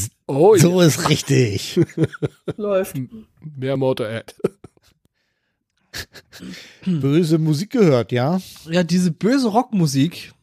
oh, 0.26 0.56
so 0.56 0.80
ja. 0.80 0.86
ist 0.86 1.08
richtig. 1.08 1.80
Läuft. 2.56 2.96
Mehr 3.56 3.76
Motorhead. 3.76 4.34
Böse 6.84 7.38
Musik 7.38 7.70
gehört, 7.70 8.12
ja? 8.12 8.40
Ja, 8.68 8.82
diese 8.82 9.10
böse 9.10 9.48
Rockmusik, 9.48 10.33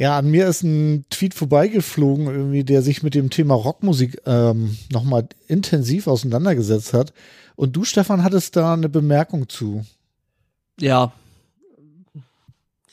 ja, 0.00 0.16
an 0.16 0.30
mir 0.30 0.48
ist 0.48 0.62
ein 0.62 1.04
Tweet 1.10 1.34
vorbeigeflogen, 1.34 2.26
irgendwie, 2.28 2.64
der 2.64 2.80
sich 2.80 3.02
mit 3.02 3.14
dem 3.14 3.28
Thema 3.28 3.52
Rockmusik 3.52 4.22
ähm, 4.24 4.78
nochmal 4.90 5.28
intensiv 5.46 6.06
auseinandergesetzt 6.06 6.94
hat. 6.94 7.12
Und 7.54 7.76
du, 7.76 7.84
Stefan, 7.84 8.24
hattest 8.24 8.56
da 8.56 8.72
eine 8.72 8.88
Bemerkung 8.88 9.50
zu. 9.50 9.84
Ja. 10.80 11.12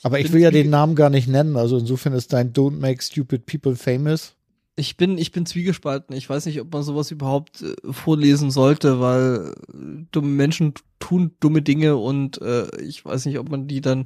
Aber 0.02 0.20
ich 0.20 0.34
will 0.34 0.42
ja 0.42 0.50
den 0.50 0.68
Namen 0.68 0.96
gar 0.96 1.08
nicht 1.08 1.28
nennen, 1.28 1.56
also 1.56 1.78
insofern 1.78 2.12
ist 2.12 2.34
dein 2.34 2.52
Don't 2.52 2.78
Make 2.78 3.02
Stupid 3.02 3.46
People 3.46 3.74
Famous 3.74 4.34
ich 4.78 4.96
bin, 4.96 5.18
ich 5.18 5.32
bin 5.32 5.44
zwiegespalten. 5.44 6.14
Ich 6.14 6.30
weiß 6.30 6.46
nicht, 6.46 6.60
ob 6.60 6.72
man 6.72 6.82
sowas 6.82 7.10
überhaupt 7.10 7.62
äh, 7.62 7.74
vorlesen 7.92 8.50
sollte, 8.50 9.00
weil 9.00 9.54
äh, 9.68 10.06
dumme 10.12 10.28
Menschen 10.28 10.74
tun 11.00 11.32
dumme 11.40 11.62
Dinge 11.62 11.96
und 11.96 12.40
äh, 12.40 12.68
ich 12.80 13.04
weiß 13.04 13.26
nicht, 13.26 13.38
ob 13.38 13.50
man 13.50 13.68
die 13.68 13.80
dann 13.80 14.04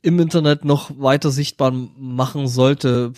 im 0.00 0.18
Internet 0.18 0.64
noch 0.64 0.90
weiter 0.98 1.30
sichtbar 1.30 1.72
machen 1.72 2.48
sollte. 2.48 3.12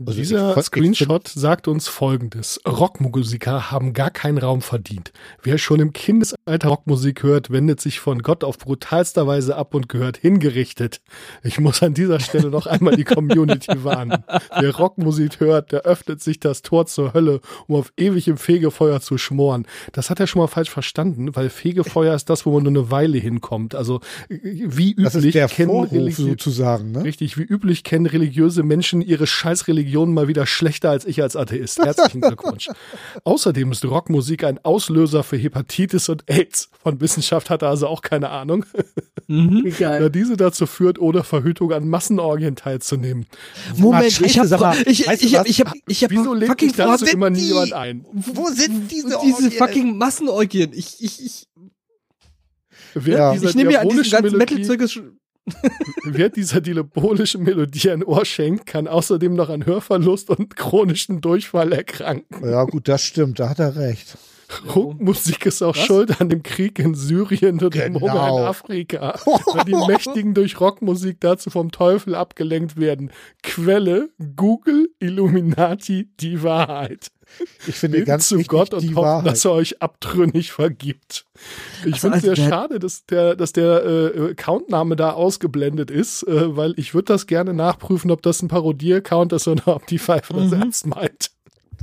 Also 0.00 0.18
Dieser 0.18 0.60
Screenshot 0.60 1.28
sagt 1.28 1.68
uns 1.68 1.86
folgendes. 1.86 2.60
Rockmusiker 2.66 3.70
haben 3.70 3.92
gar 3.92 4.10
keinen 4.10 4.38
Raum 4.38 4.60
verdient. 4.60 5.12
Wer 5.42 5.56
schon 5.58 5.78
im 5.78 5.92
Kindes 5.92 6.34
alter 6.46 6.68
Rockmusik 6.68 7.22
hört, 7.22 7.50
wendet 7.50 7.80
sich 7.80 8.00
von 8.00 8.22
Gott 8.22 8.44
auf 8.44 8.58
brutalster 8.58 9.26
Weise 9.26 9.56
ab 9.56 9.74
und 9.74 9.88
gehört 9.88 10.18
hingerichtet. 10.18 11.00
Ich 11.42 11.58
muss 11.58 11.82
an 11.82 11.94
dieser 11.94 12.20
Stelle 12.20 12.50
noch 12.50 12.66
einmal 12.66 12.96
die 12.96 13.04
Community 13.04 13.82
warnen. 13.82 14.24
Wer 14.58 14.74
Rockmusik 14.74 15.40
hört, 15.40 15.72
der 15.72 15.82
öffnet 15.82 16.20
sich 16.22 16.40
das 16.40 16.62
Tor 16.62 16.86
zur 16.86 17.14
Hölle, 17.14 17.40
um 17.66 17.76
auf 17.76 17.92
ewig 17.96 18.28
im 18.28 18.36
Fegefeuer 18.36 19.00
zu 19.00 19.16
schmoren. 19.16 19.66
Das 19.92 20.10
hat 20.10 20.20
er 20.20 20.26
schon 20.26 20.42
mal 20.42 20.48
falsch 20.48 20.70
verstanden, 20.70 21.34
weil 21.34 21.48
Fegefeuer 21.48 22.14
ist 22.14 22.28
das, 22.28 22.44
wo 22.44 22.52
man 22.52 22.64
nur 22.64 22.72
eine 22.72 22.90
Weile 22.90 23.18
hinkommt. 23.18 23.74
Also 23.74 24.00
wie 24.28 24.92
üblich 24.92 25.04
Das 25.04 25.14
ist 25.14 25.34
der 25.34 25.48
kennen 25.48 26.10
sozusagen, 26.10 26.92
ne? 26.92 27.04
Richtig, 27.04 27.38
wie 27.38 27.42
üblich 27.42 27.84
kennen 27.84 28.06
religiöse 28.06 28.62
Menschen 28.62 29.00
ihre 29.00 29.26
Scheißreligion 29.26 30.12
mal 30.12 30.28
wieder 30.28 30.46
schlechter 30.46 30.90
als 30.90 31.06
ich 31.06 31.22
als 31.22 31.36
Atheist. 31.36 31.78
Herzlichen 31.78 32.20
Glückwunsch. 32.22 32.68
Außerdem 33.24 33.72
ist 33.72 33.84
Rockmusik 33.84 34.44
ein 34.44 34.62
Auslöser 34.62 35.22
für 35.22 35.36
Hepatitis 35.36 36.08
und 36.08 36.24
AIDS. 36.38 36.68
Von 36.82 37.00
Wissenschaft 37.00 37.48
hat 37.50 37.62
er 37.62 37.68
also 37.68 37.86
auch 37.86 38.02
keine 38.02 38.30
Ahnung. 38.30 38.64
Mhm. 39.26 39.62
Wie 39.64 39.70
Da 39.70 40.08
diese 40.08 40.36
dazu 40.36 40.66
führt, 40.66 40.98
ohne 40.98 41.24
Verhütung 41.24 41.72
an 41.72 41.88
Massenorgien 41.88 42.56
teilzunehmen. 42.56 43.26
Moment, 43.76 44.12
Scheiße, 44.12 44.24
ich 44.26 44.38
hab, 44.38 44.46
sag 44.46 44.60
mal, 44.60 44.76
ich, 44.86 45.06
weißt 45.06 45.22
du 45.22 45.26
ich, 45.26 45.36
hab, 45.36 45.46
ich 45.48 45.60
hab, 45.60 45.72
ich 45.86 46.04
hab 46.04 46.10
Wieso 46.10 46.34
legt 46.34 46.50
fucking 46.50 46.68
sich 46.68 46.76
dazu 46.76 47.06
immer 47.06 47.30
die? 47.30 47.40
niemand 47.42 47.72
ein? 47.72 48.04
Wo 48.12 48.48
sind 48.48 48.90
diese 48.90 49.06
diese 49.08 49.18
Orgien? 49.18 49.50
fucking 49.52 49.96
Massenorgien. 49.98 50.72
Ich, 50.74 50.96
ich, 51.02 51.24
ich, 51.24 51.48
Wer 52.94 53.18
Ja. 53.18 53.32
dieser 53.32 53.48
ich 53.48 53.54
nehme 53.54 53.70
mir 53.70 53.80
an 53.80 53.88
diesem 53.88 54.10
ganzen 54.10 54.38
Metal-Zirkus 54.38 54.92
schon- 54.92 55.18
wer 56.04 56.30
dieser 56.30 56.62
diabolischen 56.62 57.42
Melodie 57.42 57.90
ein 57.90 58.02
Ohr 58.02 58.24
schenkt, 58.24 58.64
kann 58.64 58.88
außerdem 58.88 59.34
noch 59.34 59.50
an 59.50 59.66
Hörverlust 59.66 60.30
und 60.30 60.56
chronischen 60.56 61.20
Durchfall 61.20 61.72
erkranken. 61.72 62.48
Ja, 62.48 62.64
gut, 62.64 62.88
das 62.88 63.02
stimmt, 63.04 63.38
da 63.40 63.50
hat 63.50 63.58
er 63.58 63.76
recht. 63.76 64.16
Rockmusik 64.74 65.46
ist 65.46 65.62
auch 65.62 65.76
Was? 65.76 65.84
schuld 65.84 66.20
an 66.20 66.28
dem 66.28 66.42
Krieg 66.42 66.78
in 66.78 66.94
Syrien 66.94 67.60
und 67.62 67.74
dem 67.74 67.94
Genau. 67.94 68.00
Hunger 68.00 68.28
in 68.28 68.44
Afrika, 68.44 69.18
weil 69.52 69.64
die 69.64 69.74
Mächtigen 69.88 70.34
durch 70.34 70.60
Rockmusik 70.60 71.20
dazu 71.20 71.50
vom 71.50 71.70
Teufel 71.70 72.14
abgelenkt 72.14 72.76
werden. 72.78 73.10
Quelle, 73.42 74.10
Google, 74.36 74.88
Illuminati, 75.00 76.10
die 76.20 76.42
Wahrheit. 76.42 77.10
Ich 77.66 77.74
finde 77.76 77.96
Betet 77.98 78.06
ganz 78.06 78.28
zu 78.28 78.38
Gott 78.42 78.74
und 78.74 78.94
Wahrheit. 78.94 79.26
dass 79.26 79.44
er 79.44 79.52
euch 79.52 79.80
abtrünnig 79.82 80.52
vergibt. 80.52 81.24
Ich 81.84 81.94
Also, 81.94 81.98
finde 82.10 82.18
es 82.18 82.24
also 82.28 82.34
sehr 82.42 82.48
schade, 82.50 82.78
dass 82.78 83.06
der, 83.06 83.34
dass 83.34 83.52
der 83.52 83.84
äh, 83.84 84.30
Accountname 84.32 84.94
da 84.94 85.12
ausgeblendet 85.12 85.90
ist, 85.90 86.22
äh, 86.24 86.54
weil 86.56 86.74
ich 86.76 86.94
würde 86.94 87.06
das 87.06 87.26
gerne 87.26 87.54
nachprüfen, 87.54 88.10
ob 88.10 88.22
das 88.22 88.42
ein 88.42 88.48
Parodie-Account 88.48 89.32
ist 89.32 89.48
oder 89.48 89.68
ob 89.74 89.86
die 89.86 89.98
Pfeife 89.98 90.34
das 90.34 90.50
Mhm. 90.52 90.60
ernst 90.60 90.86
meint. 90.86 91.30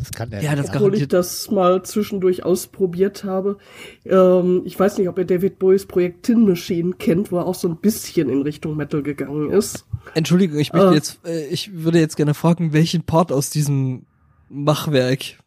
Das 0.01 0.11
kann 0.11 0.29
der 0.31 0.41
Ja, 0.41 0.55
das. 0.55 0.69
Obwohl 0.73 0.95
ich 0.95 1.07
das 1.07 1.51
mal 1.51 1.83
zwischendurch 1.83 2.43
ausprobiert 2.43 3.23
habe. 3.23 3.57
Ähm, 4.05 4.63
ich 4.65 4.79
weiß 4.79 4.97
nicht, 4.97 5.07
ob 5.07 5.17
ihr 5.19 5.25
David 5.25 5.59
Bowies 5.59 5.85
Projekt 5.85 6.23
Tin 6.23 6.45
Machine 6.47 6.93
kennt, 6.97 7.31
wo 7.31 7.37
er 7.37 7.45
auch 7.45 7.55
so 7.55 7.67
ein 7.69 7.77
bisschen 7.77 8.29
in 8.29 8.41
Richtung 8.41 8.75
Metal 8.75 9.03
gegangen 9.03 9.51
ist. 9.51 9.85
Entschuldigung, 10.15 10.57
ich 10.59 10.73
möchte 10.73 10.87
Ah. 10.89 10.93
jetzt, 10.93 11.19
äh, 11.25 11.45
ich 11.47 11.71
würde 11.83 11.99
jetzt 11.99 12.17
gerne 12.17 12.33
fragen, 12.33 12.73
welchen 12.73 13.03
Part 13.03 13.31
aus 13.31 13.49
diesem 13.51 14.03
Machwerk. 14.49 15.37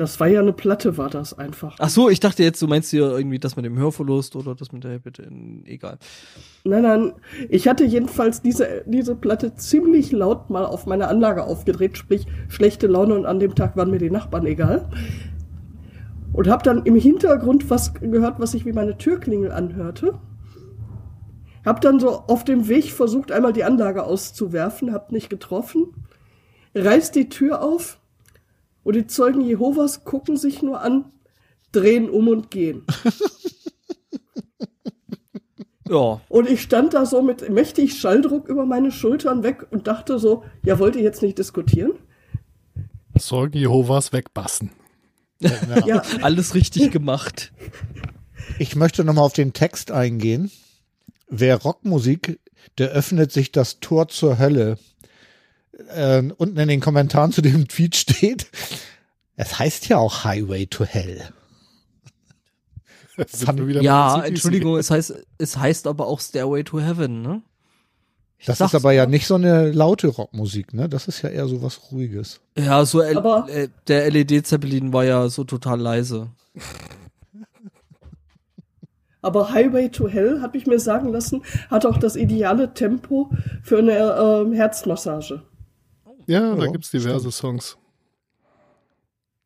Das 0.00 0.18
war 0.18 0.28
ja 0.28 0.40
eine 0.40 0.54
Platte, 0.54 0.96
war 0.96 1.10
das 1.10 1.38
einfach. 1.38 1.76
Ach 1.78 1.90
so, 1.90 2.08
ich 2.08 2.20
dachte 2.20 2.42
jetzt, 2.42 2.62
du 2.62 2.66
meinst 2.66 2.88
hier 2.88 3.10
irgendwie 3.10 3.38
das 3.38 3.56
mit 3.56 3.66
dem 3.66 3.76
Hörverlust 3.76 4.34
oder 4.34 4.54
das 4.54 4.72
mit 4.72 4.82
der 4.82 4.98
bitte, 4.98 5.30
egal. 5.66 5.98
Nein, 6.64 6.84
nein. 6.84 7.12
Ich 7.50 7.68
hatte 7.68 7.84
jedenfalls 7.84 8.40
diese, 8.40 8.82
diese 8.86 9.14
Platte 9.14 9.56
ziemlich 9.56 10.10
laut 10.10 10.48
mal 10.48 10.64
auf 10.64 10.86
meine 10.86 11.08
Anlage 11.08 11.44
aufgedreht, 11.44 11.98
sprich 11.98 12.26
schlechte 12.48 12.86
Laune 12.86 13.14
und 13.14 13.26
an 13.26 13.40
dem 13.40 13.54
Tag 13.54 13.76
waren 13.76 13.90
mir 13.90 13.98
die 13.98 14.08
Nachbarn 14.08 14.46
egal. 14.46 14.88
Und 16.32 16.48
habe 16.48 16.62
dann 16.62 16.86
im 16.86 16.96
Hintergrund 16.96 17.68
was 17.68 17.92
gehört, 17.92 18.40
was 18.40 18.52
sich 18.52 18.64
wie 18.64 18.72
meine 18.72 18.96
Türklingel 18.96 19.52
anhörte. 19.52 20.18
Hab 21.62 21.82
dann 21.82 22.00
so 22.00 22.08
auf 22.26 22.44
dem 22.44 22.68
Weg 22.68 22.90
versucht, 22.90 23.32
einmal 23.32 23.52
die 23.52 23.64
Anlage 23.64 24.04
auszuwerfen, 24.04 24.94
hab 24.94 25.12
nicht 25.12 25.28
getroffen. 25.28 25.88
Reiß 26.74 27.10
die 27.10 27.28
Tür 27.28 27.62
auf 27.62 27.99
und 28.90 28.96
die 28.96 29.06
Zeugen 29.06 29.40
Jehovas 29.40 30.02
gucken 30.02 30.36
sich 30.36 30.62
nur 30.62 30.80
an, 30.80 31.04
drehen 31.70 32.10
um 32.10 32.26
und 32.26 32.50
gehen. 32.50 32.82
Ja, 35.88 36.20
Und 36.28 36.48
ich 36.48 36.62
stand 36.62 36.94
da 36.94 37.04
so 37.04 37.20
mit 37.20 37.48
mächtig 37.50 37.98
Schalldruck 37.98 38.48
über 38.48 38.64
meine 38.64 38.92
Schultern 38.92 39.42
weg 39.42 39.66
und 39.72 39.88
dachte 39.88 40.20
so, 40.20 40.44
ja, 40.64 40.78
wollt 40.78 40.94
ihr 40.94 41.02
jetzt 41.02 41.20
nicht 41.20 41.36
diskutieren? 41.36 41.94
Zeugen 43.18 43.58
Jehovas 43.58 44.12
wegbassen. 44.12 44.70
Ja. 45.40 45.86
Ja, 45.86 46.02
alles 46.22 46.54
richtig 46.54 46.92
gemacht. 46.92 47.52
Ich 48.60 48.76
möchte 48.76 49.02
nochmal 49.02 49.24
auf 49.24 49.32
den 49.32 49.52
Text 49.52 49.90
eingehen. 49.90 50.52
Wer 51.28 51.56
Rockmusik, 51.56 52.38
der 52.78 52.90
öffnet 52.90 53.32
sich 53.32 53.50
das 53.50 53.80
Tor 53.80 54.06
zur 54.06 54.38
Hölle. 54.38 54.78
Ähm, 55.94 56.32
unten 56.36 56.58
in 56.58 56.68
den 56.68 56.80
Kommentaren 56.80 57.32
zu 57.32 57.42
dem 57.42 57.68
Tweet 57.68 57.96
steht, 57.96 58.46
es 59.36 59.58
heißt 59.58 59.88
ja 59.88 59.98
auch 59.98 60.24
Highway 60.24 60.66
to 60.66 60.84
Hell. 60.84 61.22
Ja. 63.80 64.22
Entschuldigung, 64.22 64.76
es 64.78 64.90
heißt, 64.90 65.14
es 65.38 65.56
heißt 65.56 65.86
aber 65.86 66.06
auch 66.06 66.20
Stairway 66.20 66.64
to 66.64 66.80
Heaven, 66.80 67.22
ne? 67.22 67.42
Ich 68.38 68.46
Das 68.46 68.60
ist 68.62 68.74
aber 68.74 68.92
ja 68.92 69.04
nicht 69.04 69.26
so 69.26 69.34
eine 69.34 69.70
laute 69.70 70.06
Rockmusik, 70.08 70.72
ne? 70.72 70.88
Das 70.88 71.08
ist 71.08 71.20
ja 71.20 71.28
eher 71.28 71.46
so 71.46 71.60
was 71.62 71.92
Ruhiges. 71.92 72.40
Ja, 72.56 72.84
so 72.86 73.02
L 73.02 73.18
Aber- 73.18 73.46
äh, 73.50 73.68
der 73.88 74.10
LED-Zeppelin 74.10 74.94
war 74.94 75.04
ja 75.04 75.28
so 75.28 75.44
total 75.44 75.78
leise. 75.78 76.30
aber 79.20 79.52
Highway 79.52 79.90
to 79.90 80.08
Hell, 80.08 80.40
habe 80.40 80.56
ich 80.56 80.66
mir 80.66 80.80
sagen 80.80 81.10
lassen, 81.10 81.42
hat 81.70 81.84
auch 81.84 81.98
das 81.98 82.16
ideale 82.16 82.72
Tempo 82.72 83.30
für 83.62 83.78
eine 83.78 83.98
ähm, 84.16 84.52
Herzmassage. 84.54 85.42
Ja, 86.30 86.54
da 86.54 86.64
Ja, 86.64 86.70
gibt's 86.70 86.92
diverse 86.92 87.32
Songs. 87.32 87.76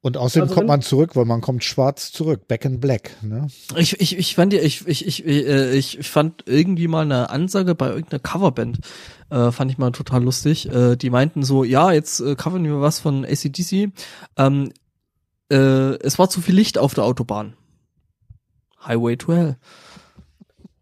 Und 0.02 0.18
außerdem 0.18 0.42
Also 0.42 0.54
kommt 0.54 0.68
man 0.68 0.82
zurück, 0.82 1.16
weil 1.16 1.24
man 1.24 1.40
kommt 1.40 1.64
schwarz 1.64 2.12
zurück, 2.12 2.46
back 2.46 2.66
in 2.66 2.78
black, 2.78 3.16
ne? 3.22 3.46
Ich, 3.78 3.98
ich, 4.02 4.18
ich 4.18 4.34
fand 4.34 4.52
ja, 4.52 4.60
ich, 4.60 4.86
ich, 4.86 5.06
ich, 5.06 5.24
äh, 5.24 5.74
ich 5.74 6.06
fand 6.06 6.44
irgendwie 6.46 6.88
mal 6.88 7.00
eine 7.04 7.30
Ansage 7.30 7.74
bei 7.74 7.88
irgendeiner 7.88 8.20
Coverband, 8.20 8.80
äh, 9.30 9.50
fand 9.50 9.70
ich 9.70 9.78
mal 9.78 9.92
total 9.92 10.22
lustig. 10.22 10.70
Äh, 10.70 10.96
die 10.96 11.08
meinten 11.08 11.42
so, 11.42 11.64
ja, 11.64 11.90
jetzt 11.90 12.20
äh, 12.20 12.34
covern 12.34 12.64
wir 12.64 12.82
was 12.82 13.00
von 13.00 13.24
ACDC. 13.24 13.92
Ähm, 14.36 14.70
äh, 15.50 15.56
es 15.56 16.18
war 16.18 16.28
zu 16.28 16.42
viel 16.42 16.54
Licht 16.54 16.76
auf 16.76 16.92
der 16.92 17.04
Autobahn. 17.04 17.54
Highway 18.86 19.16
to 19.16 19.32
Hell. 19.32 19.56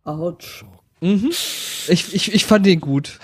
Autsch. 0.03 0.65
Mhm. 1.01 1.31
Ich, 1.31 2.13
ich, 2.13 2.35
ich 2.35 2.45
fand 2.45 2.67
den 2.67 2.81
gut. 2.81 3.21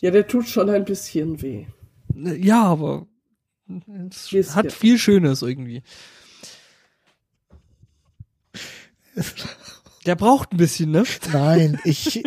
Ja, 0.00 0.10
der 0.10 0.26
tut 0.26 0.48
schon 0.48 0.70
ein 0.70 0.84
bisschen 0.84 1.42
weh. 1.42 1.66
Ja, 2.14 2.64
aber 2.64 3.06
es 4.08 4.30
Bisschen. 4.30 4.54
hat 4.54 4.72
viel 4.72 4.98
Schönes 4.98 5.42
irgendwie. 5.42 5.82
Der 10.06 10.14
braucht 10.14 10.52
ein 10.52 10.56
bisschen, 10.56 10.90
ne? 10.90 11.04
Nein, 11.32 11.78
ich, 11.84 12.22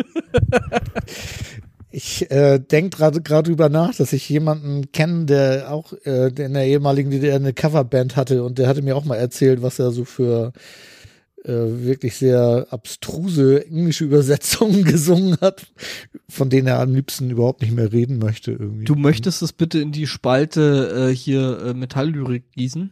ich 1.90 2.30
äh, 2.30 2.58
denke 2.58 2.96
gerade 2.96 3.22
gerade 3.22 3.48
drüber 3.50 3.68
nach, 3.68 3.94
dass 3.94 4.12
ich 4.12 4.28
jemanden 4.28 4.92
kenne, 4.92 5.24
der 5.24 5.72
auch 5.72 5.92
äh, 6.04 6.28
in 6.28 6.54
der 6.54 6.66
ehemaligen 6.66 7.10
DDR 7.10 7.36
eine 7.36 7.54
Coverband 7.54 8.14
hatte 8.14 8.44
und 8.44 8.58
der 8.58 8.68
hatte 8.68 8.82
mir 8.82 8.94
auch 8.96 9.04
mal 9.04 9.16
erzählt, 9.16 9.62
was 9.62 9.78
er 9.78 9.90
so 9.90 10.04
für 10.04 10.52
äh, 10.54 10.58
wirklich 11.48 12.16
sehr 12.16 12.66
abstruse 12.70 13.66
englische 13.66 14.04
Übersetzungen 14.04 14.84
gesungen 14.84 15.36
hat, 15.40 15.66
von 16.28 16.50
denen 16.50 16.68
er 16.68 16.80
am 16.80 16.94
liebsten 16.94 17.30
überhaupt 17.30 17.62
nicht 17.62 17.74
mehr 17.74 17.92
reden 17.92 18.18
möchte 18.18 18.52
irgendwie. 18.52 18.84
Du 18.84 18.94
möchtest 18.94 19.42
es 19.42 19.52
bitte 19.52 19.80
in 19.80 19.92
die 19.92 20.06
Spalte 20.06 21.10
äh, 21.10 21.14
hier 21.14 21.58
äh, 21.66 21.74
Metalllyrik 21.74 22.52
gießen? 22.52 22.90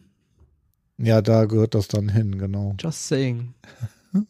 Ja, 0.97 1.21
da 1.21 1.45
gehört 1.45 1.75
das 1.75 1.87
dann 1.87 2.09
hin, 2.09 2.37
genau. 2.37 2.75
Just 2.79 3.07
saying. 3.07 3.53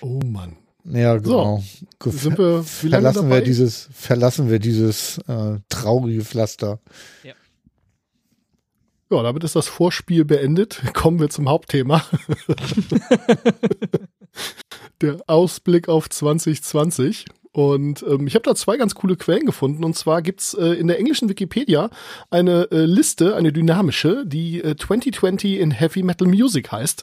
Oh 0.00 0.20
Mann. 0.24 0.56
Ja, 0.84 1.16
genau. 1.16 1.62
Gut, 1.98 2.12
Sind 2.14 2.38
wir, 2.38 2.64
wie 2.82 2.88
lange 2.88 3.02
verlassen 3.02 3.22
dabei? 3.22 3.36
wir 3.36 3.42
dieses, 3.42 3.88
verlassen 3.92 4.48
wir 4.48 4.58
dieses 4.58 5.18
äh, 5.26 5.58
traurige 5.68 6.24
Pflaster. 6.24 6.78
Ja, 7.24 7.34
damit 9.22 9.44
ist 9.44 9.56
das 9.56 9.68
Vorspiel 9.68 10.24
beendet. 10.24 10.82
Kommen 10.94 11.20
wir 11.20 11.30
zum 11.30 11.48
Hauptthema. 11.48 12.04
Der 15.00 15.16
Ausblick 15.26 15.88
auf 15.88 16.10
2020. 16.10 17.26
Und 17.58 18.04
ähm, 18.08 18.28
ich 18.28 18.36
habe 18.36 18.44
da 18.44 18.54
zwei 18.54 18.76
ganz 18.76 18.94
coole 18.94 19.16
Quellen 19.16 19.44
gefunden. 19.44 19.82
Und 19.82 19.96
zwar 19.96 20.22
gibt's 20.22 20.54
äh, 20.54 20.74
in 20.74 20.86
der 20.86 21.00
englischen 21.00 21.28
Wikipedia 21.28 21.90
eine 22.30 22.68
äh, 22.70 22.84
Liste, 22.84 23.34
eine 23.34 23.52
dynamische, 23.52 24.24
die 24.24 24.62
äh, 24.62 24.76
2020 24.76 25.58
in 25.58 25.72
Heavy 25.72 26.04
Metal 26.04 26.28
Music 26.28 26.70
heißt. 26.70 27.02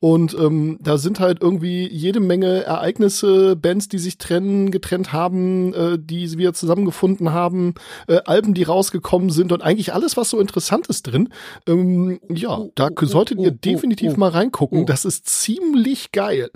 Und 0.00 0.34
ähm, 0.34 0.78
da 0.80 0.98
sind 0.98 1.20
halt 1.20 1.40
irgendwie 1.40 1.86
jede 1.86 2.18
Menge 2.18 2.64
Ereignisse, 2.64 3.54
Bands, 3.54 3.86
die 3.88 3.98
sich 3.98 4.18
trennen, 4.18 4.72
getrennt 4.72 5.12
haben, 5.12 5.72
äh, 5.72 5.98
die 6.00 6.36
wieder 6.36 6.52
zusammengefunden 6.52 7.32
haben, 7.32 7.74
äh, 8.08 8.18
Alben, 8.24 8.54
die 8.54 8.64
rausgekommen 8.64 9.30
sind 9.30 9.52
und 9.52 9.62
eigentlich 9.62 9.94
alles, 9.94 10.16
was 10.16 10.30
so 10.30 10.40
interessant 10.40 10.88
ist 10.88 11.04
drin. 11.04 11.28
Ähm, 11.68 12.18
ja, 12.28 12.58
Oh, 12.58 12.72
da 12.74 12.88
oh, 12.90 13.04
solltet 13.04 13.38
oh, 13.38 13.44
ihr 13.44 13.52
definitiv 13.52 14.16
mal 14.16 14.30
reingucken. 14.30 14.84
Das 14.84 15.04
ist 15.04 15.28
ziemlich 15.28 16.10
geil. 16.10 16.50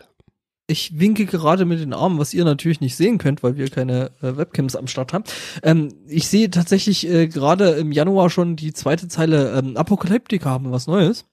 Ich 0.68 0.98
winke 0.98 1.26
gerade 1.26 1.64
mit 1.64 1.78
den 1.78 1.93
Armen, 1.93 2.18
was 2.18 2.34
ihr 2.34 2.44
natürlich 2.44 2.80
nicht 2.80 2.97
sehen 2.97 3.18
könnt, 3.18 3.44
weil 3.44 3.56
wir 3.56 3.70
keine 3.70 4.10
äh, 4.20 4.36
Webcams 4.36 4.74
am 4.74 4.88
Start 4.88 5.12
haben. 5.12 5.24
Ähm, 5.62 5.94
ich 6.09 6.26
sehe 6.26 6.51
tatsächlich 6.51 7.09
äh, 7.09 7.28
gerade 7.28 7.70
im 7.70 7.93
Januar 7.93 8.30
schon 8.30 8.56
die 8.56 8.72
zweite 8.72 9.06
Zeile 9.06 9.56
ähm, 9.56 9.76
Apokalyptika 9.76 10.51
haben 10.51 10.72
was 10.72 10.88
Neues. 10.88 11.24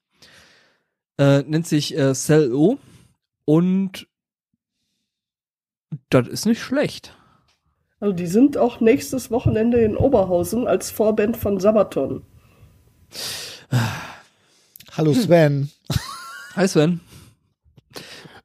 Äh, 1.17 1.41
nennt 1.43 1.67
sich 1.67 1.97
äh, 1.97 2.13
Cell 2.13 2.53
O 2.53 2.77
und 3.45 4.07
das 6.09 6.27
ist 6.27 6.45
nicht 6.45 6.61
schlecht. 6.61 7.15
Also 7.99 8.13
die 8.13 8.27
sind 8.27 8.57
auch 8.57 8.81
nächstes 8.81 9.31
Wochenende 9.31 9.79
in 9.79 9.95
Oberhausen 9.95 10.67
als 10.67 10.91
Vorband 10.91 11.37
von 11.37 11.59
Sabaton. 11.59 12.23
Hallo 14.91 15.13
Sven. 15.13 15.71
Hi 16.55 16.67
Sven. 16.67 16.99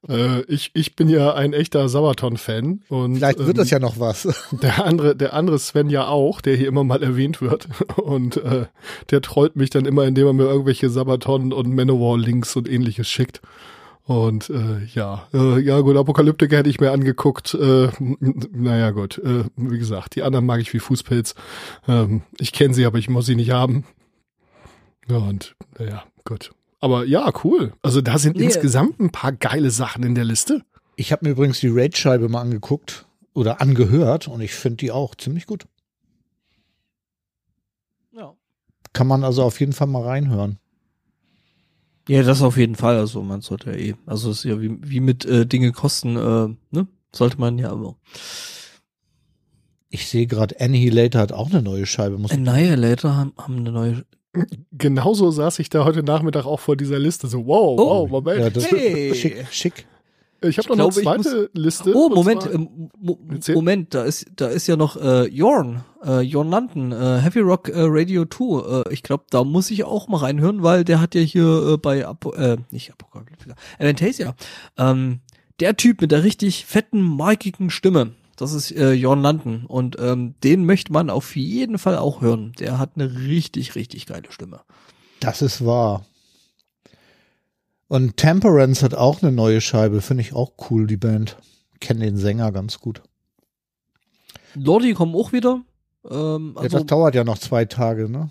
Äh, 0.07 0.43
ich, 0.43 0.71
ich 0.75 0.95
bin 0.95 1.09
ja 1.09 1.35
ein 1.35 1.53
echter 1.53 1.89
Sabaton-Fan. 1.89 2.83
und 2.89 3.17
Vielleicht 3.17 3.39
wird 3.39 3.49
ähm, 3.51 3.55
das 3.55 3.71
ja 3.71 3.79
noch 3.79 3.99
was. 3.99 4.29
Der 4.63 4.85
andere, 4.85 5.17
der 5.17 5.35
andere 5.35 5.59
Sven 5.59 5.91
ja 5.91 6.07
auch, 6.07 6.41
der 6.41 6.57
hier 6.57 6.69
immer 6.69 6.85
mal 6.85 7.03
erwähnt 7.03 7.41
wird. 7.41 7.69
Und 7.97 8.37
äh, 8.37 8.67
der 9.11 9.23
trollt 9.23 9.57
mich 9.57 9.71
dann 9.71 9.87
immer, 9.87 10.05
indem 10.05 10.27
er 10.27 10.33
mir 10.33 10.45
irgendwelche 10.45 10.91
Sabaton 10.91 11.53
und 11.53 11.75
Manowar-Links 11.75 12.57
und 12.57 12.69
ähnliches 12.69 13.09
schickt. 13.09 13.41
Und 14.05 14.49
äh, 14.49 14.85
ja, 14.95 15.29
äh, 15.35 15.61
ja 15.61 15.81
gut, 15.81 15.97
Apokalyptiker 15.97 16.57
hätte 16.57 16.71
ich 16.71 16.81
mir 16.81 16.93
angeguckt. 16.93 17.53
Äh, 17.55 17.89
naja 17.99 18.91
gut, 18.93 19.19
äh, 19.19 19.45
wie 19.57 19.79
gesagt, 19.79 20.15
die 20.15 20.23
anderen 20.23 20.47
mag 20.47 20.61
ich 20.61 20.73
wie 20.73 20.79
Fußpilz. 20.79 21.35
Ähm, 21.87 22.23
ich 22.41 22.53
kenne 22.53 22.73
sie, 22.73 22.87
aber 22.87 22.99
ich 22.99 23.11
muss 23.11 23.27
sie 23.27 23.37
nicht 23.37 23.51
haben. 23.51 23.85
Ja, 25.09 25.19
und 25.19 25.57
naja, 25.79 26.05
gut. 26.25 26.53
Aber 26.81 27.05
ja, 27.05 27.31
cool. 27.45 27.73
Also 27.83 28.01
da 28.01 28.19
sind 28.19 28.37
Nee. 28.37 28.45
insgesamt 28.45 29.01
ein 29.01 29.11
paar 29.11 29.33
geile 29.33 29.71
Sachen 29.71 30.05
in 30.05 30.15
der 30.15 30.25
Liste. 30.25 30.63
Ich 30.97 31.13
habe 31.13 31.27
mir 31.27 31.33
übrigens 31.33 31.61
die 31.61 31.69
Raid-Scheibe 31.69 32.29
mal 32.29 32.41
angeguckt 32.41 33.07
oder 33.35 33.61
angehört 33.61 34.29
und 34.29 34.41
ich 34.41 34.53
finde 34.55 34.77
die 34.79 34.91
auch 34.93 35.15
ziemlich 35.15 35.47
gut. 35.47 35.67
Ja. 38.13 38.35
Kann 38.93 39.07
man 39.07 39.25
also 39.25 39.43
auf 39.43 39.61
jeden 39.61 39.73
Fall 39.73 39.87
mal 39.89 40.03
reinhören. 40.05 40.59
Ja, 42.09 42.23
das 42.23 42.43
auf 42.43 42.57
jeden 42.57 42.75
Fall. 42.75 42.97
Also 42.97 43.23
man 43.23 43.43
sollte 43.43 43.71
ja 43.71 43.77
eh. 43.77 43.95
Also 44.07 44.31
es 44.31 44.39
ist 44.39 44.45
ja 44.45 44.61
wie, 44.61 44.79
wie 44.83 45.01
mit 45.01 45.25
äh, 45.25 45.47
Dinge 45.47 45.73
kosten, 45.73 46.17
äh, 46.17 46.55
ne? 46.75 46.87
Sollte 47.15 47.39
man 47.39 47.59
ja 47.59 47.71
aber. 47.71 47.97
Ich 49.91 50.07
sehe 50.09 50.27
gerade, 50.27 50.61
Annihilator 50.61 51.21
hat 51.21 51.33
auch 51.33 51.51
eine 51.51 51.63
neue 51.63 51.87
Scheibe. 51.87 52.19
Muss 52.19 52.31
Annihilator 52.31 53.15
haben, 53.17 53.33
haben 53.39 53.57
eine 53.59 53.73
neue. 53.73 54.05
Genauso 54.73 55.31
saß 55.31 55.59
ich 55.59 55.71
da 55.71 55.85
heute 55.85 56.03
Nachmittag 56.03 56.45
auch 56.47 56.61
vor 56.61 56.77
dieser 56.77 56.99
Liste. 56.99 57.27
So, 57.29 57.47
wow, 57.47 57.79
Oh. 57.79 57.87
wow, 58.03 58.11
Moment. 58.11 58.41
ja, 58.41 58.51
das 58.51 58.71
Hey. 58.71 59.15
schick, 59.15 59.47
schick. 59.51 59.87
ich 60.43 60.59
habe 60.59 60.69
noch 60.69 60.75
eine 60.75 60.91
glaube, 61.03 61.21
ich 61.21 61.25
zweite 61.25 61.51
Liste. 61.55 61.93
Oh, 61.97 62.09
Moment, 62.11 62.43
zwar- 62.43 62.59
Mo 63.01 63.19
Erzähl. 63.31 63.55
Moment, 63.57 63.95
da 63.95 64.05
ist, 64.05 64.27
da 64.37 64.49
ist 64.49 64.67
ja 64.69 64.77
noch 64.77 64.97
äh, 64.97 65.27
Jorn, 65.29 65.83
äh, 66.05 66.21
Jorn 66.21 66.49
Landen, 66.51 66.93
äh, 66.93 67.19
Heavy 67.21 67.41
Rock 67.41 67.71
äh, 67.71 67.73
Radio 67.81 68.25
2. 68.27 68.83
Äh, 68.91 68.93
ich 68.93 69.03
glaube, 69.03 69.25
da 69.31 69.43
muss 69.45 69.71
ich 69.71 69.83
auch 69.85 70.07
mal 70.09 70.19
reinhören, 70.19 70.63
weil 70.63 70.85
der 70.85 71.01
hat 71.01 71.15
ja 71.15 71.23
hier 71.23 71.73
äh, 71.75 71.77
bei 71.79 72.07
Apo 72.07 72.33
äh, 72.35 72.59
nicht 72.71 72.93
Apokalyptika, 72.93 73.55
Avantasia, 73.81 74.35
ähm, 74.77 75.21
der 75.59 75.77
Typ 75.77 76.01
mit 76.03 76.13
der 76.13 76.23
richtig 76.23 76.67
fetten, 76.67 77.01
markigen 77.01 77.71
Stimme. 77.71 78.13
Das 78.39 78.53
ist 78.53 78.71
äh, 78.71 78.93
Jorn 78.93 79.21
Landen 79.21 79.67
und 79.67 79.97
ähm, 79.99 80.37
den 80.45 80.65
möchte 80.65 80.93
man 80.93 81.11
auf 81.11 81.35
jeden 81.35 81.77
Fall 81.77 81.99
auch 81.99 82.21
hören. 82.21 82.53
Der 82.61 82.79
hat 82.79 82.93
eine 82.95 83.13
richtig, 83.27 83.75
richtig 83.75 84.07
geile 84.07 84.31
Stimme. 84.31 84.61
Das 85.19 85.43
ist 85.43 85.67
wahr. 85.67 86.07
Und 87.89 88.17
Temperance 88.17 88.85
hat 88.85 88.95
auch 88.95 89.23
eine 89.23 89.33
neue 89.33 89.61
Scheibe. 89.61 90.01
Finde 90.01 90.21
ich 90.21 90.35
auch 90.35 90.53
cool, 90.71 90.87
die 90.87 90.97
Band. 90.97 91.37
Kenne 91.81 92.05
den 92.05 92.17
Sänger 92.17 92.53
ganz 92.53 92.79
gut. 92.79 93.03
Lordi 94.55 94.95
kommen 94.95 95.17
auch 95.17 95.33
wieder. 95.33 95.63
Ähm, 96.09 96.53
also, 96.55 96.79
das 96.79 96.87
dauert 96.87 97.17
ja 97.17 97.25
noch 97.25 97.39
zwei 97.39 97.65
Tage, 97.65 98.09
ne? 98.09 98.31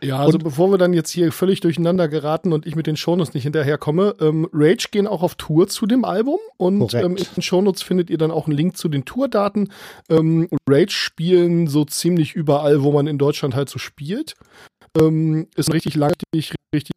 Ja, 0.00 0.18
also 0.18 0.38
Und- 0.38 0.44
bevor 0.44 0.70
wir 0.70 0.78
dann 0.78 0.92
jetzt 0.92 1.10
hier 1.10 1.32
völlig 1.32 1.60
durcheinander 1.60 2.08
geraten 2.08 2.52
und 2.52 2.66
ich 2.66 2.76
mit 2.76 2.86
den 2.86 2.96
Shownotes 2.96 3.34
nicht 3.34 3.42
hinterherkomme, 3.42 4.14
ähm, 4.20 4.48
Rage 4.52 4.88
gehen 4.92 5.06
auch 5.06 5.22
auf 5.22 5.34
Tour 5.34 5.66
zu 5.68 5.86
dem 5.86 6.04
Album 6.04 6.38
und 6.56 6.94
ähm, 6.94 7.16
in 7.16 7.24
den 7.36 7.42
Shownotes 7.42 7.82
findet 7.82 8.08
ihr 8.10 8.18
dann 8.18 8.30
auch 8.30 8.46
einen 8.46 8.56
Link 8.56 8.76
zu 8.76 8.88
den 8.88 9.04
Tourdaten. 9.04 9.72
Ähm, 10.08 10.48
Rage 10.68 10.92
spielen 10.92 11.66
so 11.66 11.84
ziemlich 11.84 12.34
überall, 12.34 12.82
wo 12.82 12.92
man 12.92 13.06
in 13.08 13.18
Deutschland 13.18 13.54
halt 13.56 13.68
so 13.68 13.78
spielt. 13.78 14.36
Ähm, 14.98 15.48
ist 15.56 15.68
eine 15.68 15.74
richtig 15.74 15.96
lange, 15.96 16.14
richtig, 16.34 16.56
richtig 16.72 16.92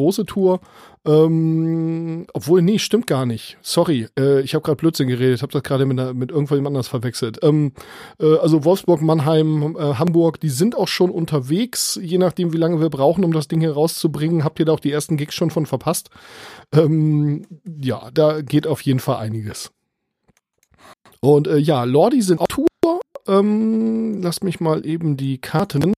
große 0.00 0.24
Tour. 0.24 0.60
Ähm, 1.06 2.26
obwohl, 2.32 2.62
nee, 2.62 2.78
stimmt 2.78 3.06
gar 3.06 3.26
nicht. 3.26 3.58
Sorry, 3.60 4.08
äh, 4.18 4.40
ich 4.40 4.54
habe 4.54 4.62
gerade 4.62 4.76
Blödsinn 4.76 5.08
geredet, 5.08 5.42
habe 5.42 5.52
das 5.52 5.62
gerade 5.62 5.84
mit, 5.84 5.96
mit 6.14 6.30
irgendjemand 6.30 6.68
anders 6.68 6.88
verwechselt. 6.88 7.38
Ähm, 7.42 7.72
äh, 8.18 8.36
also 8.38 8.64
Wolfsburg, 8.64 9.02
Mannheim, 9.02 9.76
äh, 9.78 9.94
Hamburg, 9.94 10.40
die 10.40 10.48
sind 10.48 10.76
auch 10.76 10.88
schon 10.88 11.10
unterwegs, 11.10 11.98
je 12.02 12.18
nachdem, 12.18 12.52
wie 12.52 12.58
lange 12.58 12.80
wir 12.80 12.90
brauchen, 12.90 13.24
um 13.24 13.32
das 13.32 13.48
Ding 13.48 13.60
hier 13.60 13.72
rauszubringen. 13.72 14.44
Habt 14.44 14.58
ihr 14.58 14.66
da 14.66 14.72
auch 14.72 14.80
die 14.80 14.92
ersten 14.92 15.16
Gigs 15.16 15.34
schon 15.34 15.50
von 15.50 15.66
verpasst? 15.66 16.10
Ähm, 16.74 17.46
ja, 17.64 18.10
da 18.12 18.40
geht 18.40 18.66
auf 18.66 18.80
jeden 18.82 19.00
Fall 19.00 19.16
einiges. 19.16 19.70
Und 21.20 21.46
äh, 21.46 21.58
ja, 21.58 21.84
Lordi 21.84 22.22
sind 22.22 22.40
auf 22.40 22.46
Tour. 22.48 22.66
Ähm, 23.26 24.22
lasst 24.22 24.44
mich 24.44 24.60
mal 24.60 24.86
eben 24.86 25.18
die 25.18 25.38
Karten. 25.38 25.92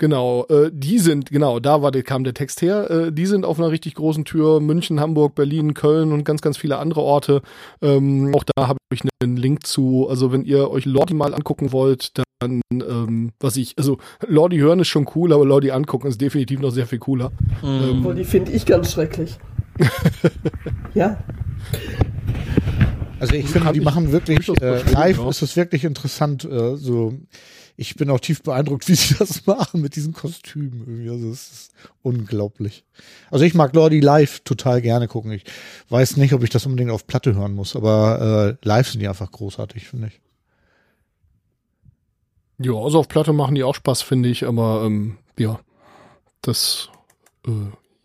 Genau, 0.00 0.46
äh, 0.48 0.70
die 0.72 0.98
sind, 1.00 1.30
genau, 1.30 1.58
da 1.58 1.82
war, 1.82 1.90
der- 1.90 2.04
kam 2.04 2.22
der 2.22 2.32
Text 2.34 2.62
her. 2.62 2.88
Äh, 2.90 3.12
die 3.12 3.26
sind 3.26 3.44
auf 3.44 3.58
einer 3.58 3.70
richtig 3.72 3.94
großen 3.96 4.24
Tür. 4.24 4.60
München, 4.60 5.00
Hamburg, 5.00 5.34
Berlin, 5.34 5.74
Köln 5.74 6.12
und 6.12 6.24
ganz, 6.24 6.40
ganz 6.40 6.56
viele 6.56 6.78
andere 6.78 7.00
Orte. 7.00 7.42
Ähm, 7.82 8.32
auch 8.34 8.44
da 8.54 8.68
habe 8.68 8.78
ich 8.94 9.00
einen 9.20 9.36
Link 9.36 9.66
zu. 9.66 10.06
Also, 10.08 10.30
wenn 10.30 10.44
ihr 10.44 10.70
euch 10.70 10.84
Lordi 10.84 11.14
mal 11.14 11.34
angucken 11.34 11.72
wollt, 11.72 12.12
dann, 12.38 12.60
ähm, 12.72 13.32
was 13.40 13.56
ich, 13.56 13.74
also, 13.76 13.98
Lordi 14.26 14.58
hören 14.58 14.78
ist 14.78 14.86
schon 14.88 15.08
cool, 15.16 15.32
aber 15.32 15.44
Lordi 15.44 15.72
angucken 15.72 16.06
ist 16.06 16.20
definitiv 16.20 16.60
noch 16.60 16.70
sehr 16.70 16.86
viel 16.86 17.00
cooler. 17.00 17.32
ähm, 17.64 17.98
Obwohl, 17.98 18.14
die 18.14 18.24
finde 18.24 18.52
ich 18.52 18.64
ganz 18.66 18.92
schrecklich. 18.92 19.36
ja, 20.94 21.18
Also 23.20 23.34
ich 23.34 23.46
finde, 23.46 23.72
die 23.72 23.80
machen 23.80 24.12
wirklich, 24.12 24.48
äh, 24.60 24.82
live 24.92 25.18
ist 25.28 25.42
es 25.42 25.56
wirklich 25.56 25.84
interessant. 25.84 26.44
Äh, 26.44 26.76
so, 26.76 27.14
ich 27.80 27.94
bin 27.94 28.10
auch 28.10 28.18
tief 28.18 28.42
beeindruckt, 28.42 28.88
wie 28.88 28.94
sie 28.94 29.14
das 29.14 29.46
machen 29.46 29.80
mit 29.80 29.96
diesen 29.96 30.12
Kostümen. 30.12 30.80
Irgendwie. 30.80 31.08
Also 31.08 31.30
es 31.30 31.50
ist 31.50 31.72
unglaublich. 32.02 32.84
Also 33.30 33.44
ich 33.44 33.54
mag 33.54 33.72
Lordi 33.72 34.00
live 34.00 34.40
total 34.40 34.82
gerne 34.82 35.06
gucken. 35.06 35.30
Ich 35.30 35.44
weiß 35.88 36.16
nicht, 36.16 36.34
ob 36.34 36.42
ich 36.42 36.50
das 36.50 36.66
unbedingt 36.66 36.90
auf 36.90 37.06
Platte 37.06 37.34
hören 37.34 37.54
muss, 37.54 37.76
aber 37.76 38.56
äh, 38.60 38.66
live 38.66 38.88
sind 38.88 39.00
die 39.00 39.08
einfach 39.08 39.30
großartig, 39.30 39.88
finde 39.88 40.08
ich. 40.08 40.20
Ja, 42.58 42.72
also 42.72 42.98
auf 42.98 43.06
Platte 43.06 43.32
machen 43.32 43.54
die 43.54 43.62
auch 43.62 43.76
Spaß, 43.76 44.02
finde 44.02 44.28
ich, 44.28 44.44
aber 44.44 44.82
ähm, 44.84 45.16
ja, 45.38 45.60
das, 46.42 46.88
äh, 47.46 47.50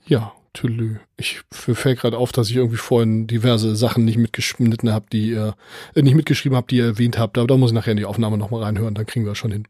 ja, 0.05 0.33
Tülü. 0.53 0.97
Ich 1.17 1.41
fällt 1.51 1.99
gerade 1.99 2.17
auf, 2.17 2.31
dass 2.31 2.49
ich 2.49 2.55
irgendwie 2.55 2.77
vorhin 2.77 3.27
diverse 3.27 3.75
Sachen 3.75 4.05
nicht 4.05 4.17
mitgeschnitten 4.17 4.91
habe, 4.91 5.05
die 5.11 5.29
ihr, 5.29 5.55
äh, 5.95 6.01
nicht 6.01 6.15
mitgeschrieben 6.15 6.55
habt, 6.55 6.71
die 6.71 6.77
ihr 6.77 6.85
erwähnt 6.85 7.17
habt, 7.17 7.37
aber 7.37 7.47
da 7.47 7.57
muss 7.57 7.71
ich 7.71 7.75
nachher 7.75 7.91
in 7.91 7.97
die 7.97 8.05
Aufnahme 8.05 8.37
nochmal 8.37 8.63
reinhören, 8.63 8.93
dann 8.93 9.05
kriegen 9.05 9.25
wir 9.25 9.31
das 9.31 9.37
schon 9.37 9.51
hin. 9.51 9.67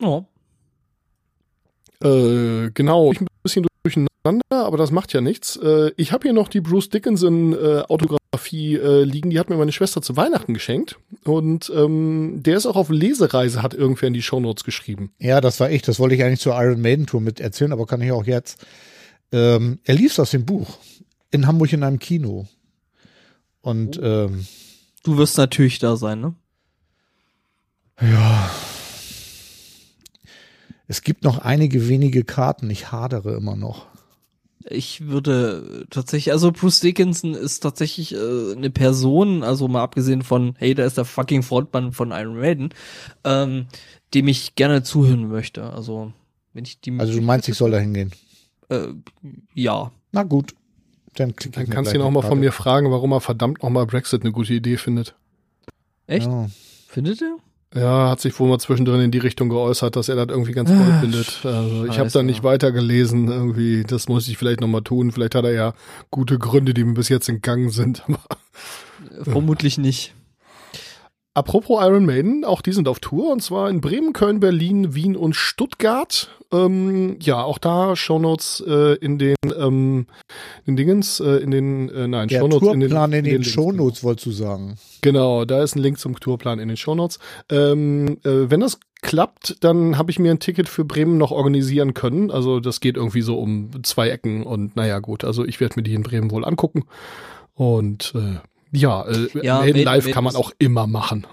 ja. 0.00 0.24
Äh, 2.02 2.70
genau, 2.72 3.12
ich 3.12 3.18
bin 3.18 3.26
ein 3.28 3.42
bisschen 3.42 3.66
durcheinander, 3.82 4.40
aber 4.50 4.78
das 4.78 4.90
macht 4.90 5.12
ja 5.12 5.20
nichts. 5.20 5.56
Äh, 5.56 5.92
ich 5.96 6.12
habe 6.12 6.22
hier 6.22 6.32
noch 6.32 6.48
die 6.48 6.62
Bruce 6.62 6.88
Dickinson 6.88 7.52
äh, 7.52 7.82
Autografie 7.88 8.19
äh, 8.32 9.02
liegen, 9.02 9.30
die 9.30 9.38
hat 9.38 9.50
mir 9.50 9.56
meine 9.56 9.72
Schwester 9.72 10.02
zu 10.02 10.16
Weihnachten 10.16 10.54
geschenkt 10.54 10.98
und 11.24 11.70
ähm, 11.74 12.42
der 12.42 12.56
ist 12.56 12.66
auch 12.66 12.76
auf 12.76 12.88
Lesereise, 12.88 13.62
hat 13.62 13.74
irgendwer 13.74 14.08
in 14.08 14.14
die 14.14 14.22
Shownotes 14.22 14.64
geschrieben. 14.64 15.12
Ja, 15.18 15.40
das 15.40 15.58
war 15.60 15.70
ich. 15.70 15.82
Das 15.82 15.98
wollte 15.98 16.14
ich 16.14 16.22
eigentlich 16.22 16.40
zur 16.40 16.60
Iron 16.60 16.80
Maiden 16.80 17.06
Tour 17.06 17.20
mit 17.20 17.40
erzählen, 17.40 17.72
aber 17.72 17.86
kann 17.86 18.00
ich 18.00 18.12
auch 18.12 18.26
jetzt. 18.26 18.64
Ähm, 19.32 19.80
er 19.84 19.94
liest 19.94 20.20
aus 20.20 20.30
dem 20.30 20.44
Buch 20.44 20.78
in 21.30 21.46
Hamburg 21.46 21.72
in 21.72 21.82
einem 21.82 21.98
Kino. 21.98 22.46
Und 23.62 24.00
ähm, 24.02 24.46
Du 25.02 25.16
wirst 25.16 25.36
natürlich 25.38 25.78
da 25.78 25.96
sein, 25.96 26.20
ne? 26.20 26.34
ja, 28.00 28.50
es 30.90 31.02
gibt 31.02 31.22
noch 31.22 31.38
einige 31.38 31.88
wenige 31.88 32.24
Karten. 32.24 32.68
Ich 32.68 32.90
hadere 32.90 33.36
immer 33.36 33.54
noch. 33.54 33.86
Ich 34.70 35.08
würde 35.08 35.86
tatsächlich, 35.90 36.32
also 36.32 36.52
Bruce 36.52 36.80
Dickinson 36.80 37.34
ist 37.34 37.60
tatsächlich 37.60 38.14
äh, 38.14 38.52
eine 38.56 38.70
Person, 38.70 39.42
also 39.42 39.66
mal 39.68 39.82
abgesehen 39.82 40.22
von, 40.22 40.54
hey, 40.58 40.74
da 40.74 40.84
ist 40.84 40.96
der 40.96 41.04
fucking 41.04 41.42
Frontmann 41.42 41.92
von 41.92 42.12
Iron 42.12 42.38
Maiden, 42.38 42.70
ähm, 43.24 43.66
dem 44.14 44.28
ich 44.28 44.54
gerne 44.54 44.82
zuhören 44.82 45.28
möchte. 45.28 45.72
Also 45.72 46.12
wenn 46.52 46.64
ich 46.64 46.80
die 46.80 46.98
Also 46.98 47.12
du 47.14 47.20
meinst, 47.20 47.48
ich 47.48 47.56
soll 47.56 47.72
da 47.72 47.78
hingehen? 47.78 48.12
äh, 48.68 48.88
ja. 49.54 49.90
Na 50.12 50.22
gut. 50.22 50.54
Dann, 51.14 51.34
Dann 51.52 51.68
kannst 51.68 51.92
du 51.92 51.96
ihn 51.96 52.02
auch 52.02 52.10
mal 52.10 52.22
von 52.22 52.38
mir 52.38 52.52
fragen, 52.52 52.90
warum 52.92 53.12
er 53.12 53.20
verdammt 53.20 53.62
nochmal 53.62 53.84
Brexit 53.86 54.22
eine 54.22 54.30
gute 54.30 54.54
Idee 54.54 54.76
findet. 54.76 55.16
Echt? 56.06 56.26
Ja. 56.28 56.48
Findet 56.86 57.20
ihr? 57.20 57.36
Ja, 57.74 58.10
hat 58.10 58.20
sich 58.20 58.38
wohl 58.40 58.48
mal 58.48 58.58
zwischendrin 58.58 59.00
in 59.00 59.10
die 59.12 59.18
Richtung 59.18 59.48
geäußert, 59.48 59.94
dass 59.94 60.08
er 60.08 60.16
das 60.16 60.26
irgendwie 60.28 60.52
ganz 60.52 60.70
Ah, 60.70 60.74
toll 60.74 60.94
findet. 61.02 61.40
Also 61.44 61.84
ich 61.86 61.98
habe 62.00 62.10
da 62.10 62.22
nicht 62.22 62.42
weitergelesen. 62.42 63.28
Irgendwie, 63.28 63.84
das 63.84 64.08
muss 64.08 64.26
ich 64.26 64.38
vielleicht 64.38 64.60
nochmal 64.60 64.82
tun. 64.82 65.12
Vielleicht 65.12 65.36
hat 65.36 65.44
er 65.44 65.52
ja 65.52 65.74
gute 66.10 66.38
Gründe, 66.38 66.74
die 66.74 66.82
mir 66.82 66.94
bis 66.94 67.08
jetzt 67.08 67.28
entgangen 67.28 67.70
sind. 67.70 68.02
Vermutlich 69.22 69.78
nicht. 69.78 70.14
Apropos 71.40 71.82
Iron 71.82 72.04
Maiden, 72.04 72.44
auch 72.44 72.60
die 72.60 72.72
sind 72.72 72.86
auf 72.86 72.98
Tour 72.98 73.32
und 73.32 73.40
zwar 73.40 73.70
in 73.70 73.80
Bremen, 73.80 74.12
Köln, 74.12 74.40
Berlin, 74.40 74.94
Wien 74.94 75.16
und 75.16 75.34
Stuttgart. 75.34 76.28
Ähm, 76.52 77.16
ja, 77.18 77.42
auch 77.42 77.56
da 77.56 77.96
Shownotes 77.96 78.62
äh, 78.66 78.96
in 78.96 79.18
den 79.18 79.36
ähm, 79.56 80.04
in 80.66 80.76
Dingens, 80.76 81.18
äh, 81.18 81.36
in 81.36 81.50
den 81.50 81.88
äh, 81.88 82.08
nein, 82.08 82.28
Der 82.28 82.40
Shownotes 82.40 82.68
Tourplan 82.68 83.12
in 83.14 83.24
den, 83.24 83.32
Links, 83.36 83.48
Shownotes, 83.48 84.04
wolltest 84.04 84.26
du 84.26 84.32
sagen. 84.32 84.76
Genau, 85.00 85.46
da 85.46 85.62
ist 85.62 85.76
ein 85.76 85.78
Link 85.78 85.98
zum 85.98 86.20
Tourplan 86.20 86.58
in 86.58 86.68
den 86.68 86.76
Shownotes. 86.76 87.18
Ähm, 87.50 88.18
äh, 88.22 88.50
wenn 88.50 88.60
das 88.60 88.78
klappt, 89.00 89.64
dann 89.64 89.96
habe 89.96 90.10
ich 90.10 90.18
mir 90.18 90.32
ein 90.32 90.40
Ticket 90.40 90.68
für 90.68 90.84
Bremen 90.84 91.16
noch 91.16 91.30
organisieren 91.30 91.94
können. 91.94 92.30
Also 92.30 92.60
das 92.60 92.80
geht 92.80 92.98
irgendwie 92.98 93.22
so 93.22 93.38
um 93.38 93.82
zwei 93.82 94.10
Ecken 94.10 94.42
und 94.42 94.76
naja 94.76 94.98
gut, 94.98 95.24
also 95.24 95.46
ich 95.46 95.58
werde 95.58 95.76
mir 95.76 95.84
die 95.84 95.94
in 95.94 96.02
Bremen 96.02 96.30
wohl 96.30 96.44
angucken. 96.44 96.84
Und 97.54 98.12
äh, 98.14 98.40
ja, 98.72 99.04
äh, 99.06 99.28
Ja, 99.42 99.58
Maiden 99.58 99.72
Maiden- 99.72 99.84
Live 99.84 100.04
Maiden 100.04 100.12
kann 100.14 100.24
man 100.24 100.36
auch 100.36 100.52
immer 100.58 100.86
machen. 100.86 101.26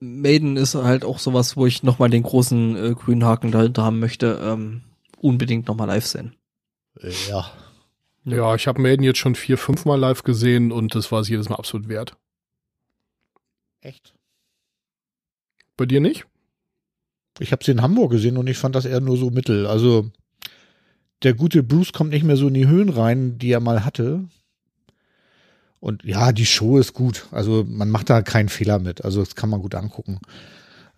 Maiden 0.00 0.56
ist 0.56 0.74
halt 0.76 1.04
auch 1.04 1.18
sowas, 1.18 1.56
wo 1.56 1.66
ich 1.66 1.82
nochmal 1.82 2.08
den 2.10 2.22
großen 2.22 2.76
äh, 2.76 2.94
grünen 2.94 3.24
Haken 3.24 3.50
dahinter 3.50 3.82
haben 3.84 3.98
möchte. 3.98 4.38
Ähm, 4.42 4.82
unbedingt 5.20 5.66
nochmal 5.66 5.88
live 5.88 6.06
sehen. 6.06 6.34
Ja. 7.28 7.50
Ja. 8.24 8.36
Ja, 8.36 8.54
ich 8.54 8.66
habe 8.68 8.80
Maiden 8.82 9.02
jetzt 9.04 9.18
schon 9.18 9.34
vier, 9.34 9.56
fünf 9.56 9.84
Mal 9.86 9.98
live 9.98 10.22
gesehen 10.22 10.70
und 10.70 10.94
das 10.94 11.10
war 11.10 11.20
es 11.20 11.28
jedes 11.28 11.48
Mal 11.48 11.56
absolut 11.56 11.88
wert. 11.88 12.16
Echt? 13.80 14.12
Bei 15.76 15.86
dir 15.86 16.00
nicht? 16.00 16.26
Ich 17.38 17.52
habe 17.52 17.64
sie 17.64 17.70
in 17.70 17.80
Hamburg 17.82 18.10
gesehen 18.10 18.36
und 18.36 18.46
ich 18.48 18.58
fand 18.58 18.74
das 18.74 18.84
eher 18.84 19.00
nur 19.00 19.16
so 19.16 19.30
mittel. 19.30 19.66
Also 19.66 20.10
der 21.22 21.34
gute 21.34 21.62
Bruce 21.62 21.92
kommt 21.92 22.10
nicht 22.10 22.24
mehr 22.24 22.36
so 22.36 22.48
in 22.48 22.54
die 22.54 22.66
Höhen 22.66 22.88
rein, 22.90 23.38
die 23.38 23.50
er 23.50 23.60
mal 23.60 23.84
hatte. 23.84 24.24
Und 25.80 26.04
ja, 26.04 26.32
die 26.32 26.46
Show 26.46 26.78
ist 26.78 26.92
gut. 26.92 27.26
Also 27.30 27.64
man 27.68 27.90
macht 27.90 28.10
da 28.10 28.22
keinen 28.22 28.48
Fehler 28.48 28.78
mit. 28.78 29.04
Also 29.04 29.20
das 29.20 29.36
kann 29.36 29.50
man 29.50 29.62
gut 29.62 29.74
angucken. 29.74 30.20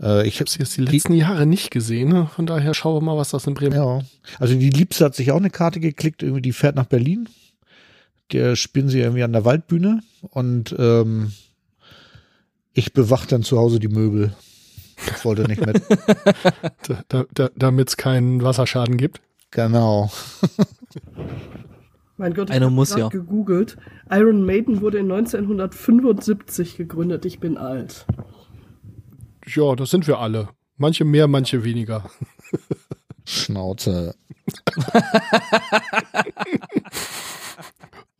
Äh, 0.01 0.27
ich 0.27 0.35
Ich 0.35 0.41
habe 0.41 0.51
sie 0.51 0.59
jetzt 0.61 0.77
die 0.77 0.83
letzten 0.83 1.15
Jahre 1.15 1.47
nicht 1.47 1.71
gesehen, 1.71 2.09
ne? 2.09 2.31
von 2.35 2.47
daher 2.47 2.75
schauen 2.75 2.97
wir 2.97 3.05
mal, 3.05 3.17
was 3.17 3.31
das 3.31 3.47
in 3.47 3.55
Bremen 3.55 3.77
Ja. 3.77 4.01
Also 4.39 4.55
die 4.55 4.71
Liebste 4.71 5.05
hat 5.05 5.15
sich 5.15 5.33
auch 5.33 5.37
eine 5.37 5.51
Karte 5.51 5.81
geklickt, 5.81 6.23
irgendwie 6.23 6.43
die 6.43 6.53
fährt 6.53 6.77
nach 6.77 6.87
Berlin. 6.87 7.29
Der 8.33 8.57
spielen 8.57 8.89
sie 8.89 9.01
irgendwie 9.01 9.25
an 9.25 9.33
der 9.33 9.45
Waldbühne 9.45 10.03
und 10.21 10.75
ähm, 10.79 11.33
ich 12.73 12.93
bewach 12.93 13.27
dann 13.27 13.43
zu 13.43 13.59
Hause 13.59 13.81
die 13.81 13.89
Möbel. 13.89 14.35
Ich 15.17 15.25
wollte 15.25 15.43
nicht 15.43 15.65
mit. 15.65 15.83
da, 17.09 17.25
da, 17.35 17.51
damit 17.57 17.89
es 17.89 17.97
keinen 17.97 18.43
Wasserschaden 18.43 18.97
gibt. 18.97 19.21
genau. 19.51 20.11
Mein 22.21 22.35
Gott, 22.35 22.51
ich 22.51 22.57
Einer 22.57 22.67
hab 22.67 22.73
muss 22.75 22.91
grad 22.91 22.99
ja. 22.99 23.09
gegoogelt. 23.09 23.79
Iron 24.11 24.45
Maiden 24.45 24.83
wurde 24.83 24.99
in 24.99 25.11
1975 25.11 26.77
gegründet. 26.77 27.25
Ich 27.25 27.41
bin 27.41 27.57
alt. 27.57 28.05
Ja, 29.47 29.75
das 29.75 29.89
sind 29.89 30.07
wir 30.07 30.19
alle. 30.19 30.51
Manche 30.77 31.07
mehr, 31.07 31.29
manche 31.29 31.65
weniger. 31.65 32.05
Schnauze. 33.25 34.15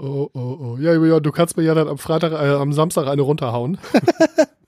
Oh, 0.03 0.31
oh, 0.33 0.57
oh. 0.59 0.79
Ja, 0.81 0.95
ja, 0.95 1.21
du 1.21 1.31
kannst 1.31 1.59
mir 1.59 1.63
ja 1.63 1.75
dann 1.75 1.87
am 1.87 1.99
Freitag, 1.99 2.33
äh, 2.33 2.55
am 2.55 2.73
Samstag 2.73 3.07
eine 3.07 3.21
runterhauen. 3.21 3.77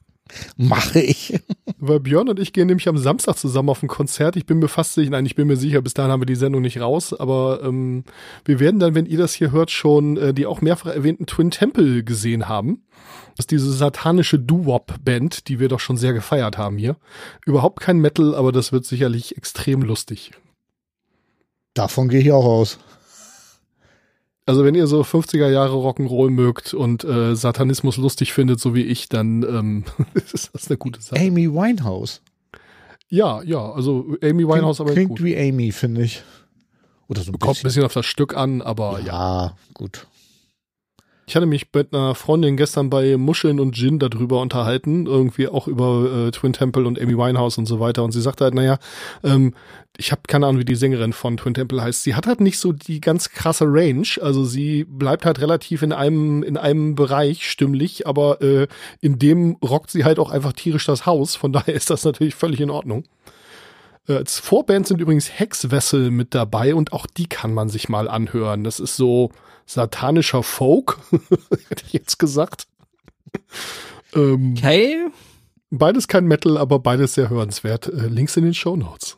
Mache 0.57 1.01
ich. 1.01 1.41
Weil 1.79 2.01
Björn 2.01 2.29
und 2.29 2.39
ich 2.39 2.53
gehen 2.53 2.69
nämlich 2.69 2.89
am 2.89 2.99
Samstag 2.99 3.37
zusammen 3.37 3.69
auf 3.69 3.83
ein 3.83 3.89
Konzert. 3.89 4.37
Ich 4.37 4.47
bin 4.47 4.59
mir 4.59 4.69
fast 4.69 4.95
sicher, 4.95 5.11
nein, 5.11 5.27
ich 5.27 5.35
bin 5.35 5.49
mir 5.49 5.57
sicher, 5.57 5.83
bis 5.83 5.95
dahin 5.95 6.13
haben 6.13 6.21
wir 6.21 6.27
die 6.27 6.35
Sendung 6.35 6.63
nicht 6.63 6.81
raus, 6.81 7.13
aber 7.13 7.61
ähm, 7.63 8.05
wir 8.45 8.61
werden 8.61 8.81
dann, 8.81 8.95
wenn 8.95 9.07
ihr 9.07 9.19
das 9.19 9.35
hier 9.35 9.53
hört, 9.53 9.71
schon 9.71 10.17
äh, 10.17 10.35
die 10.35 10.47
auch 10.47 10.61
mehrfach 10.61 10.91
erwähnten 10.95 11.27
Twin 11.27 11.51
Temple 11.51 12.05
gesehen 12.05 12.49
haben. 12.49 12.83
Das 13.37 13.45
ist 13.45 13.51
diese 13.51 13.73
satanische 13.73 14.39
Doo-Wop-Band, 14.39 15.49
die 15.49 15.59
wir 15.59 15.69
doch 15.69 15.81
schon 15.81 15.97
sehr 15.97 16.13
gefeiert 16.13 16.59
haben 16.59 16.77
hier. 16.77 16.97
Überhaupt 17.47 17.81
kein 17.81 17.99
Metal, 17.99 18.35
aber 18.35 18.53
das 18.53 18.73
wird 18.73 18.85
sicherlich 18.85 19.37
extrem 19.37 19.83
lustig. 19.83 20.33
Davon 21.75 22.09
gehe 22.09 22.21
ich 22.21 22.33
auch 22.33 22.45
aus. 22.45 22.79
Also 24.53 24.67
wenn 24.67 24.75
ihr 24.75 24.87
so 24.87 25.01
50er 25.01 25.49
Jahre 25.49 25.73
Rock'n'Roll 25.77 26.29
mögt 26.29 26.75
und 26.75 27.05
äh, 27.05 27.35
Satanismus 27.35 27.97
lustig 27.97 28.35
findet, 28.35 28.61
so 28.61 28.75
wie 28.75 28.83
ich, 28.83 29.09
dann 29.09 29.43
ähm, 29.45 29.85
ist 30.15 30.51
das 30.53 30.69
eine 30.69 30.77
gute 30.77 31.01
Sache. 31.01 31.19
Amy 31.19 31.51
Winehouse. 31.51 32.21
Ja, 33.09 33.43
ja, 33.45 33.73
also 33.73 34.15
Amy 34.23 34.47
Winehouse 34.47 34.83
aber 34.83 34.93
Klingt 34.93 35.09
gut. 35.09 35.25
wie 35.25 35.39
Amy, 35.39 35.73
finde 35.73 36.03
ich. 36.03 36.23
Oder 37.09 37.23
so 37.23 37.33
ein 37.33 37.39
Kommt 37.39 37.45
ein 37.45 37.49
bisschen. 37.53 37.63
bisschen 37.63 37.85
auf 37.85 37.95
das 37.95 38.05
Stück 38.05 38.37
an, 38.37 38.61
aber 38.61 39.01
ja. 39.01 39.07
Ja, 39.07 39.57
gut. 39.73 40.07
Ich 41.27 41.37
hatte 41.37 41.47
mich 41.47 41.69
mit 41.73 41.95
einer 41.95 42.17
Freundin 42.17 42.57
gestern 42.57 42.91
bei 42.91 43.17
Muscheln 43.17 43.61
und 43.61 43.77
Gin 43.77 44.01
darüber 44.01 44.41
unterhalten, 44.41 45.07
irgendwie 45.07 45.47
auch 45.47 45.69
über 45.69 46.27
äh, 46.27 46.31
Twin 46.33 46.53
Temple 46.53 46.85
und 46.85 47.01
Amy 47.01 47.17
Winehouse 47.17 47.59
und 47.59 47.67
so 47.67 47.79
weiter. 47.79 48.03
Und 48.03 48.11
sie 48.11 48.21
sagte 48.21 48.45
halt, 48.45 48.55
naja, 48.55 48.79
ähm, 49.23 49.55
ich 49.97 50.11
habe 50.11 50.23
keine 50.27 50.47
Ahnung, 50.47 50.61
wie 50.61 50.65
die 50.65 50.75
Sängerin 50.75 51.13
von 51.13 51.37
Twin 51.37 51.55
Temple 51.55 51.81
heißt. 51.81 52.03
Sie 52.03 52.17
hat 52.17 52.27
halt 52.27 52.41
nicht 52.41 52.59
so 52.59 52.73
die 52.73 53.01
ganz 53.01 53.31
krasse 53.31 53.67
Range. 53.69 54.09
Also 54.21 54.45
sie 54.45 54.85
bleibt 54.85 55.25
halt 55.25 55.41
relativ 55.41 55.83
in 55.83 55.93
einem 55.93 56.43
in 56.43 56.57
einem 56.57 56.97
Bereich 56.97 57.49
stimmlich, 57.49 58.07
aber 58.07 58.43
äh, 58.43 58.67
in 59.01 59.21
dem 59.21 59.59
rockt 59.63 59.93
sie 59.93 60.05
halt 60.05 60.19
auch 60.19 60.31
einfach 60.31 60.55
tierisch 60.55 60.87
das 60.87 61.07
Haus. 61.07 61.37
Von 61.37 61.53
daher 61.53 61.75
ist 61.75 61.91
das 61.91 62.05
natürlich 62.05 62.35
völlig 62.35 62.61
in 62.61 62.71
Ordnung. 62.71 63.05
Äh, 64.09 64.15
Als 64.15 64.41
Vorband 64.41 64.89
sind 64.89 65.01
übrigens 65.01 65.39
Hexwessel 65.39 66.11
mit 66.11 66.35
dabei 66.35 66.75
und 66.75 66.93
auch 66.93 67.07
die 67.07 67.29
kann 67.29 67.55
man 67.55 67.69
sich 67.69 67.89
mal 67.89 68.09
anhören. 68.09 68.65
Das 68.65 68.81
ist 68.81 68.97
so 68.97 69.31
satanischer 69.67 70.43
Folk, 70.43 70.99
hätte 71.69 71.85
ich 71.87 71.93
jetzt 71.93 72.19
gesagt. 72.19 72.67
ähm, 74.15 74.55
Okay. 74.57 75.07
beides 75.71 76.09
kein 76.09 76.27
Metal, 76.27 76.59
aber 76.59 76.79
beides 76.79 77.15
sehr 77.15 77.31
hörenswert. 77.31 77.87
Äh, 77.89 78.09
Links 78.09 78.37
in 78.37 78.45
den 78.45 78.55
Show 78.55 78.77
Notes. 78.77 79.17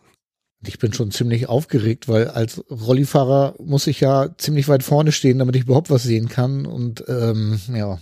Ich 0.67 0.79
bin 0.79 0.95
schon 0.95 1.11
ziemlich 1.11 1.49
aufgeregt, 1.49 2.09
weil 2.09 2.29
als 2.29 2.65
Rollifahrer 2.71 3.55
muss 3.63 3.87
ich 3.87 4.01
ja 4.01 4.31
ziemlich 4.39 4.67
weit 4.69 4.83
vorne 4.83 5.13
stehen, 5.13 5.39
damit 5.39 5.57
ich 5.57 5.65
überhaupt 5.65 5.91
was 5.91 6.05
sehen 6.05 6.29
kann. 6.31 6.65
Und 6.65 7.05
ähm, 7.07 7.61
ja, 7.71 7.99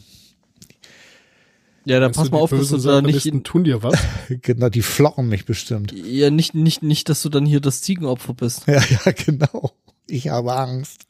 Ja, 1.84 1.98
dann 1.98 2.12
pass 2.12 2.30
mal 2.30 2.38
auf, 2.38 2.50
dass 2.50 2.68
du 2.68 2.76
da 2.78 3.02
nicht, 3.02 3.26
in, 3.26 3.42
tun 3.42 3.64
dir 3.64 3.82
was. 3.82 3.98
genau, 4.42 4.68
die 4.68 4.82
flocken 4.82 5.28
mich 5.28 5.44
bestimmt. 5.44 5.90
ja, 5.92 6.30
nicht, 6.30 6.54
nicht, 6.54 6.84
nicht, 6.84 7.08
dass 7.08 7.22
du 7.22 7.30
dann 7.30 7.46
hier 7.46 7.58
das 7.60 7.82
Ziegenopfer 7.82 8.34
bist. 8.34 8.68
Ja, 8.68 8.80
ja, 9.06 9.10
genau. 9.10 9.72
Ich 10.06 10.28
habe 10.28 10.54
Angst. 10.54 11.06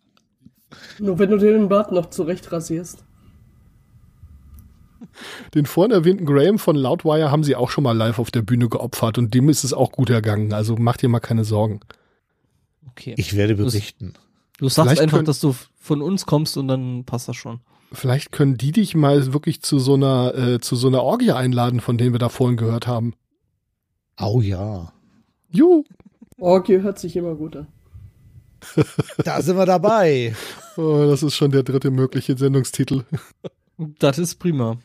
Nur 0.99 1.19
wenn 1.19 1.31
du 1.31 1.39
dir 1.39 1.53
den 1.53 1.69
Bart 1.69 1.93
noch 1.93 2.11
zurecht 2.11 2.51
rasierst. 2.53 3.05
Den 5.55 5.67
vorhin 5.67 5.93
erwähnten 5.93 6.25
Graham 6.25 6.59
von 6.59 6.77
Loudwire 6.77 7.31
haben 7.31 7.45
sie 7.45 7.57
auch 7.57 7.71
schon 7.71 7.85
mal 7.85 7.97
live 7.97 8.19
auf 8.19 8.31
der 8.31 8.43
Bühne 8.43 8.69
geopfert 8.69 9.19
und 9.19 9.35
dem 9.35 9.49
ist 9.49 9.65
es 9.65 9.73
auch 9.73 9.93
gut 9.93 10.11
ergangen. 10.11 10.53
Also 10.53 10.77
mach 10.79 10.97
dir 10.97 11.09
mal 11.09 11.21
keine 11.21 11.45
Sorgen. 11.45 11.81
Okay. 12.91 13.15
Ich 13.17 13.37
werde 13.37 13.55
berichten. 13.57 14.15
du 14.59 14.69
sagst 14.69 14.89
vielleicht 14.89 15.03
einfach, 15.03 15.19
könnt- 15.19 15.29
dass 15.29 15.41
du 15.41 15.55
von 15.79 16.03
uns 16.03 16.25
kommst 16.27 16.57
und 16.57 16.69
dann 16.69 17.05
passt 17.05 17.29
das 17.29 17.37
schon. 17.37 17.61
Vielleicht 17.93 18.33
können 18.33 18.57
die 18.57 18.73
dich 18.73 18.95
mal 18.95 19.33
wirklich 19.35 19.61
zu 19.61 19.79
so 19.79 19.95
einer, 19.95 20.35
äh, 20.35 20.61
zu 20.61 20.77
so 20.77 20.89
einer 20.89 21.03
Orgie 21.03 21.33
einladen, 21.33 21.81
von 21.81 21.99
denen 21.99 22.13
wir 22.15 22.19
da 22.19 22.31
vorhin 22.31 22.57
gehört 22.57 22.87
haben. 22.87 23.13
Au 24.17 24.41
ja. 24.41 24.93
Juhu. 25.51 25.85
Orgie 26.39 26.81
hört 26.81 26.99
sich 26.99 27.17
immer 27.17 27.35
gut 27.35 27.57
an. 27.57 27.67
Da 29.25 29.43
sind 29.43 29.57
wir 29.57 29.67
dabei. 29.67 30.35
Oh, 30.77 31.07
das 31.07 31.23
ist 31.23 31.35
schon 31.35 31.51
der 31.51 31.63
dritte 31.63 31.91
mögliche 31.91 32.37
Sendungstitel. 32.37 33.05
Das 33.77 34.19
ist 34.19 34.37
prima. 34.37 34.79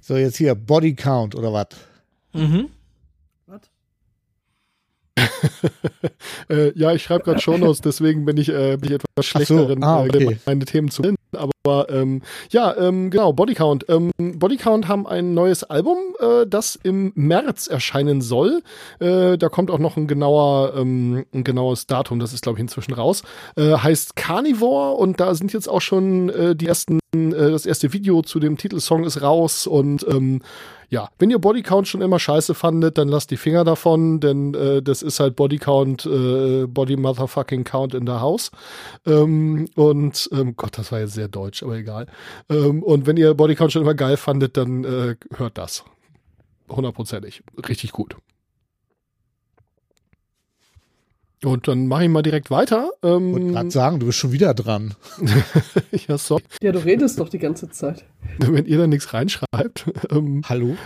So, 0.00 0.16
jetzt 0.16 0.36
hier 0.36 0.54
Body 0.54 0.94
Count 0.94 1.34
oder 1.34 1.52
was? 1.52 1.68
Mhm. 2.32 2.68
Äh, 6.48 6.72
ja, 6.76 6.92
ich 6.92 7.02
schreibe 7.02 7.24
gerade 7.24 7.40
Shownotes, 7.40 7.80
deswegen 7.80 8.24
bin 8.24 8.36
ich, 8.36 8.48
äh, 8.48 8.76
bin 8.76 8.90
ich 8.90 8.96
etwas 8.96 9.26
schlechter 9.26 9.68
so, 9.68 9.76
ah, 9.80 10.02
okay. 10.02 10.32
äh, 10.32 10.36
meine 10.46 10.64
Themen 10.64 10.90
zu 10.90 11.02
nennen. 11.02 11.16
Aber 11.32 11.88
ähm, 11.90 12.22
ja, 12.50 12.76
ähm, 12.76 13.10
genau, 13.10 13.32
Bodycount. 13.32 13.86
Ähm, 13.88 14.10
Bodycount 14.18 14.88
haben 14.88 15.06
ein 15.06 15.34
neues 15.34 15.62
Album, 15.64 15.98
äh, 16.18 16.46
das 16.46 16.78
im 16.82 17.12
März 17.14 17.68
erscheinen 17.68 18.20
soll. 18.20 18.62
Äh, 18.98 19.38
da 19.38 19.48
kommt 19.48 19.70
auch 19.70 19.78
noch 19.78 19.96
ein 19.96 20.08
genauer, 20.08 20.74
ähm, 20.76 21.24
ein 21.32 21.44
genaues 21.44 21.86
Datum, 21.86 22.18
das 22.18 22.32
ist, 22.32 22.42
glaube 22.42 22.58
ich, 22.58 22.62
inzwischen 22.62 22.94
raus. 22.94 23.22
Äh, 23.56 23.76
heißt 23.76 24.16
Carnivore 24.16 24.96
und 24.96 25.20
da 25.20 25.34
sind 25.34 25.52
jetzt 25.52 25.68
auch 25.68 25.82
schon 25.82 26.30
äh, 26.30 26.56
die 26.56 26.66
ersten, 26.66 26.98
äh, 27.14 27.50
das 27.50 27.66
erste 27.66 27.92
Video 27.92 28.22
zu 28.22 28.40
dem 28.40 28.56
Titelsong 28.56 29.04
ist 29.04 29.22
raus 29.22 29.66
und 29.66 30.04
ähm, 30.08 30.42
ja, 30.90 31.08
wenn 31.20 31.30
ihr 31.30 31.38
Bodycount 31.38 31.86
schon 31.86 32.02
immer 32.02 32.18
scheiße 32.18 32.52
fandet, 32.54 32.98
dann 32.98 33.08
lasst 33.08 33.30
die 33.30 33.36
Finger 33.36 33.62
davon, 33.62 34.18
denn 34.18 34.54
äh, 34.54 34.82
das 34.82 35.02
ist 35.02 35.20
halt 35.20 35.36
Bodycount, 35.36 36.04
äh, 36.04 36.66
Body 36.66 36.96
Motherfucking 36.96 37.62
Count 37.62 37.94
in 37.94 38.06
der 38.06 38.20
House. 38.20 38.50
Ähm, 39.06 39.68
und 39.76 40.28
ähm, 40.32 40.56
Gott, 40.56 40.76
das 40.76 40.90
war 40.90 40.98
jetzt 40.98 41.14
sehr 41.14 41.28
deutsch, 41.28 41.62
aber 41.62 41.76
egal. 41.76 42.06
Ähm, 42.48 42.82
und 42.82 43.06
wenn 43.06 43.16
ihr 43.16 43.34
Bodycount 43.34 43.72
schon 43.72 43.82
immer 43.82 43.94
geil 43.94 44.16
fandet, 44.16 44.56
dann 44.56 44.82
äh, 44.82 45.14
hört 45.36 45.58
das. 45.58 45.84
Hundertprozentig. 46.68 47.44
Richtig 47.68 47.92
gut. 47.92 48.16
Und 51.44 51.68
dann 51.68 51.86
mache 51.86 52.04
ich 52.04 52.10
mal 52.10 52.22
direkt 52.22 52.50
weiter. 52.50 52.90
Ähm, 53.02 53.52
gerade 53.52 53.70
sagen, 53.70 53.98
du 54.00 54.06
bist 54.06 54.18
schon 54.18 54.32
wieder 54.32 54.52
dran. 54.54 54.94
ja, 56.08 56.18
sorry, 56.18 56.42
Ja, 56.62 56.72
du 56.72 56.84
redest 56.84 57.18
doch 57.18 57.28
die 57.30 57.38
ganze 57.38 57.70
Zeit. 57.70 58.04
wenn 58.38 58.66
ihr 58.66 58.78
da 58.78 58.86
nichts 58.86 59.12
reinschreibt. 59.14 59.86
Ähm, 60.10 60.42
Hallo? 60.48 60.76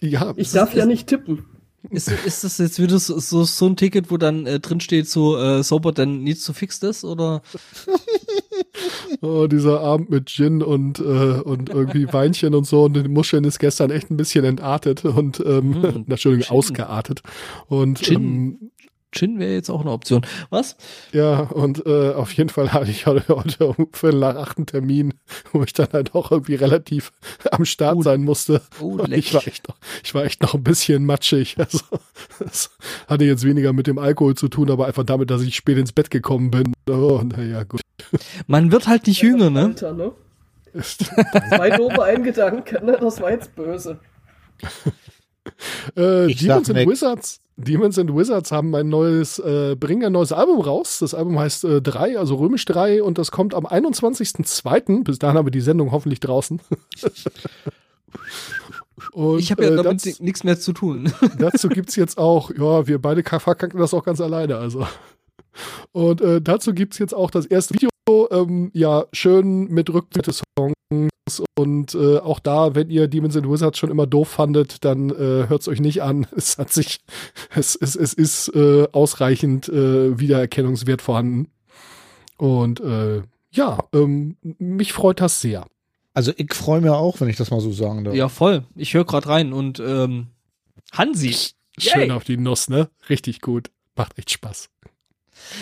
ja, 0.00 0.32
Ich 0.36 0.52
darf 0.52 0.74
ja 0.74 0.86
nicht 0.86 1.06
tippen. 1.08 1.44
Ist, 1.90 2.10
ist 2.10 2.42
das 2.42 2.58
jetzt 2.58 2.80
wieder 2.80 2.98
so, 2.98 3.18
so, 3.20 3.44
so 3.44 3.66
ein 3.66 3.76
Ticket, 3.76 4.10
wo 4.10 4.16
dann 4.16 4.44
äh, 4.46 4.58
drin 4.58 4.80
steht, 4.80 5.08
so 5.08 5.36
äh, 5.38 5.62
sober 5.62 5.94
then 5.94 6.24
needs 6.24 6.44
to 6.44 6.52
fix 6.52 6.80
this? 6.80 7.04
Oder 7.04 7.42
Oh, 9.22 9.46
dieser 9.46 9.80
Abend 9.80 10.10
mit 10.10 10.28
Gin 10.28 10.62
und, 10.62 10.98
äh, 10.98 11.02
und 11.02 11.68
irgendwie 11.70 12.12
Weinchen 12.12 12.54
und 12.54 12.66
so 12.66 12.84
und 12.84 12.94
den 12.94 13.12
Muscheln 13.12 13.44
ist 13.44 13.58
gestern 13.58 13.90
echt 13.90 14.10
ein 14.10 14.16
bisschen 14.16 14.44
entartet 14.44 15.04
und 15.04 15.40
ähm, 15.46 15.66
Mhm. 15.70 16.04
Entschuldigung, 16.08 16.46
Gin. 16.48 16.56
ausgeartet. 16.56 17.22
Und 17.68 17.98
Gin. 18.02 18.14
ähm, 18.16 18.70
Gin 19.16 19.38
wäre 19.38 19.52
jetzt 19.54 19.70
auch 19.70 19.80
eine 19.80 19.90
Option. 19.90 20.24
Was? 20.50 20.76
ja, 21.12 21.40
und 21.40 21.84
äh, 21.86 22.12
auf 22.12 22.32
jeden 22.32 22.50
Fall 22.50 22.72
hatte 22.72 22.90
ich 22.90 23.06
heute, 23.06 23.34
um 23.66 23.88
Viertel 23.92 24.20
nach 24.20 24.36
acht 24.36 24.58
einen 24.58 24.66
Termin, 24.66 25.14
wo 25.52 25.62
ich 25.62 25.72
dann 25.72 25.88
halt 25.92 26.14
auch 26.14 26.30
irgendwie 26.30 26.54
relativ 26.54 27.12
am 27.50 27.64
Start 27.64 27.96
Oh, 27.96 28.02
sein 28.02 28.22
musste. 28.22 28.62
Oh, 28.80 28.92
Und 28.98 29.08
leck. 29.08 29.18
ich 29.20 29.34
war 29.34 29.46
echt 29.46 29.66
noch, 29.68 29.76
ich 30.04 30.14
war 30.14 30.24
echt 30.24 30.42
noch 30.42 30.54
ein 30.54 30.62
bisschen 30.62 31.04
matschig. 31.04 31.56
Also, 31.66 31.80
das 32.38 32.70
hatte 33.08 33.24
jetzt 33.24 33.44
weniger 33.44 33.72
mit 33.72 33.86
dem 33.86 33.98
Alkohol 33.98 34.34
zu 34.36 34.48
tun, 34.48 34.70
aber 34.70 34.86
einfach 34.86 35.04
damit, 35.04 35.30
dass 35.30 35.42
ich 35.42 35.56
spät 35.56 35.78
ins 35.78 35.92
Bett 35.92 36.10
gekommen 36.10 36.50
bin. 36.50 36.72
Oh, 36.88 37.20
naja, 37.24 37.64
gut. 37.64 37.80
Man 38.46 38.70
wird 38.72 38.86
halt 38.86 39.06
nicht 39.06 39.22
jünger, 39.22 39.50
ne? 39.50 39.64
Alter, 39.64 39.92
ne? 39.94 40.12
Zwei 40.82 41.70
doofe 41.70 42.02
ein 42.04 42.22
Gedanke, 42.22 42.84
ne? 42.84 42.98
Das 43.00 43.20
war 43.20 43.30
jetzt 43.30 43.54
böse. 43.56 43.98
Äh, 45.96 46.26
Ich 46.30 46.38
Demons 46.38 46.68
and. 46.70 46.88
Wizards. 46.88 47.40
Demons 47.58 47.98
and 47.98 48.14
Wizards 48.14 48.52
haben 48.52 48.74
ein 48.74 48.88
neues, 48.90 49.38
äh, 49.38 49.76
bringen 49.78 50.04
ein 50.04 50.12
neues 50.12 50.30
Album 50.32 50.60
raus. 50.60 50.98
Das 50.98 51.14
Album 51.14 51.38
heißt 51.38 51.64
äh, 51.64 51.80
3, 51.80 52.18
also 52.18 52.34
römisch 52.36 52.66
3 52.66 53.02
und 53.02 53.16
das 53.18 53.30
kommt 53.30 53.54
am 53.54 53.66
21.02. 53.66 55.04
Bis 55.04 55.18
dahin 55.18 55.38
haben 55.38 55.46
wir 55.46 55.50
die 55.50 55.60
Sendung 55.62 55.90
hoffentlich 55.90 56.20
draußen. 56.20 56.60
und, 59.12 59.38
Ich 59.38 59.50
habe 59.50 59.64
ja 59.64 59.70
äh, 59.72 59.76
damit 59.82 60.04
das- 60.06 60.20
nichts 60.20 60.44
mehr 60.44 60.58
zu 60.58 60.72
tun. 60.72 61.10
dazu 61.38 61.68
gibt's 61.68 61.96
jetzt 61.96 62.18
auch, 62.18 62.50
ja, 62.50 62.86
wir 62.86 63.00
beide 63.00 63.22
ka- 63.22 63.38
verkacken 63.38 63.78
das 63.80 63.94
auch 63.94 64.04
ganz 64.04 64.20
alleine, 64.20 64.56
also. 64.58 64.86
Und 65.92 66.20
äh, 66.20 66.42
dazu 66.42 66.74
gibt's 66.74 66.98
jetzt 66.98 67.14
auch 67.14 67.30
das 67.30 67.46
erste 67.46 67.74
Video, 67.74 67.88
ähm, 68.30 68.70
ja, 68.74 69.06
schön 69.12 69.68
mit 69.68 69.88
Rückblick 69.92 70.24
des 70.24 70.42
Songs 70.58 70.74
und 71.58 71.94
äh, 71.94 72.18
auch 72.18 72.38
da, 72.38 72.74
wenn 72.74 72.90
ihr 72.90 73.08
Demons 73.08 73.36
and 73.36 73.50
Wizards 73.50 73.78
schon 73.78 73.90
immer 73.90 74.06
doof 74.06 74.28
fandet, 74.28 74.84
dann 74.84 75.10
äh, 75.10 75.48
hört's 75.48 75.68
euch 75.68 75.80
nicht 75.80 76.02
an. 76.02 76.26
Es 76.36 76.58
hat 76.58 76.72
sich, 76.72 77.00
es, 77.54 77.74
es, 77.74 77.96
es 77.96 78.12
ist 78.14 78.48
äh, 78.54 78.86
ausreichend 78.92 79.68
äh, 79.68 80.18
Wiedererkennungswert 80.18 81.02
vorhanden. 81.02 81.50
Und 82.36 82.80
äh, 82.80 83.22
ja, 83.50 83.78
ähm, 83.92 84.36
mich 84.42 84.92
freut 84.92 85.20
das 85.20 85.40
sehr. 85.40 85.66
Also 86.14 86.32
ich 86.36 86.54
freue 86.54 86.80
mich 86.80 86.90
auch, 86.90 87.20
wenn 87.20 87.28
ich 87.28 87.36
das 87.36 87.50
mal 87.50 87.60
so 87.60 87.72
sagen 87.72 88.04
darf. 88.04 88.14
ja, 88.14 88.28
voll. 88.28 88.64
Ich 88.74 88.94
höre 88.94 89.04
gerade 89.04 89.28
rein 89.28 89.52
und 89.52 89.80
ähm, 89.80 90.28
Hansi. 90.92 91.34
Schön 91.78 92.02
Yay. 92.02 92.10
auf 92.12 92.24
die 92.24 92.36
Nuss, 92.36 92.68
ne? 92.68 92.88
Richtig 93.10 93.40
gut. 93.40 93.70
Macht 93.96 94.18
echt 94.18 94.30
Spaß. 94.30 94.70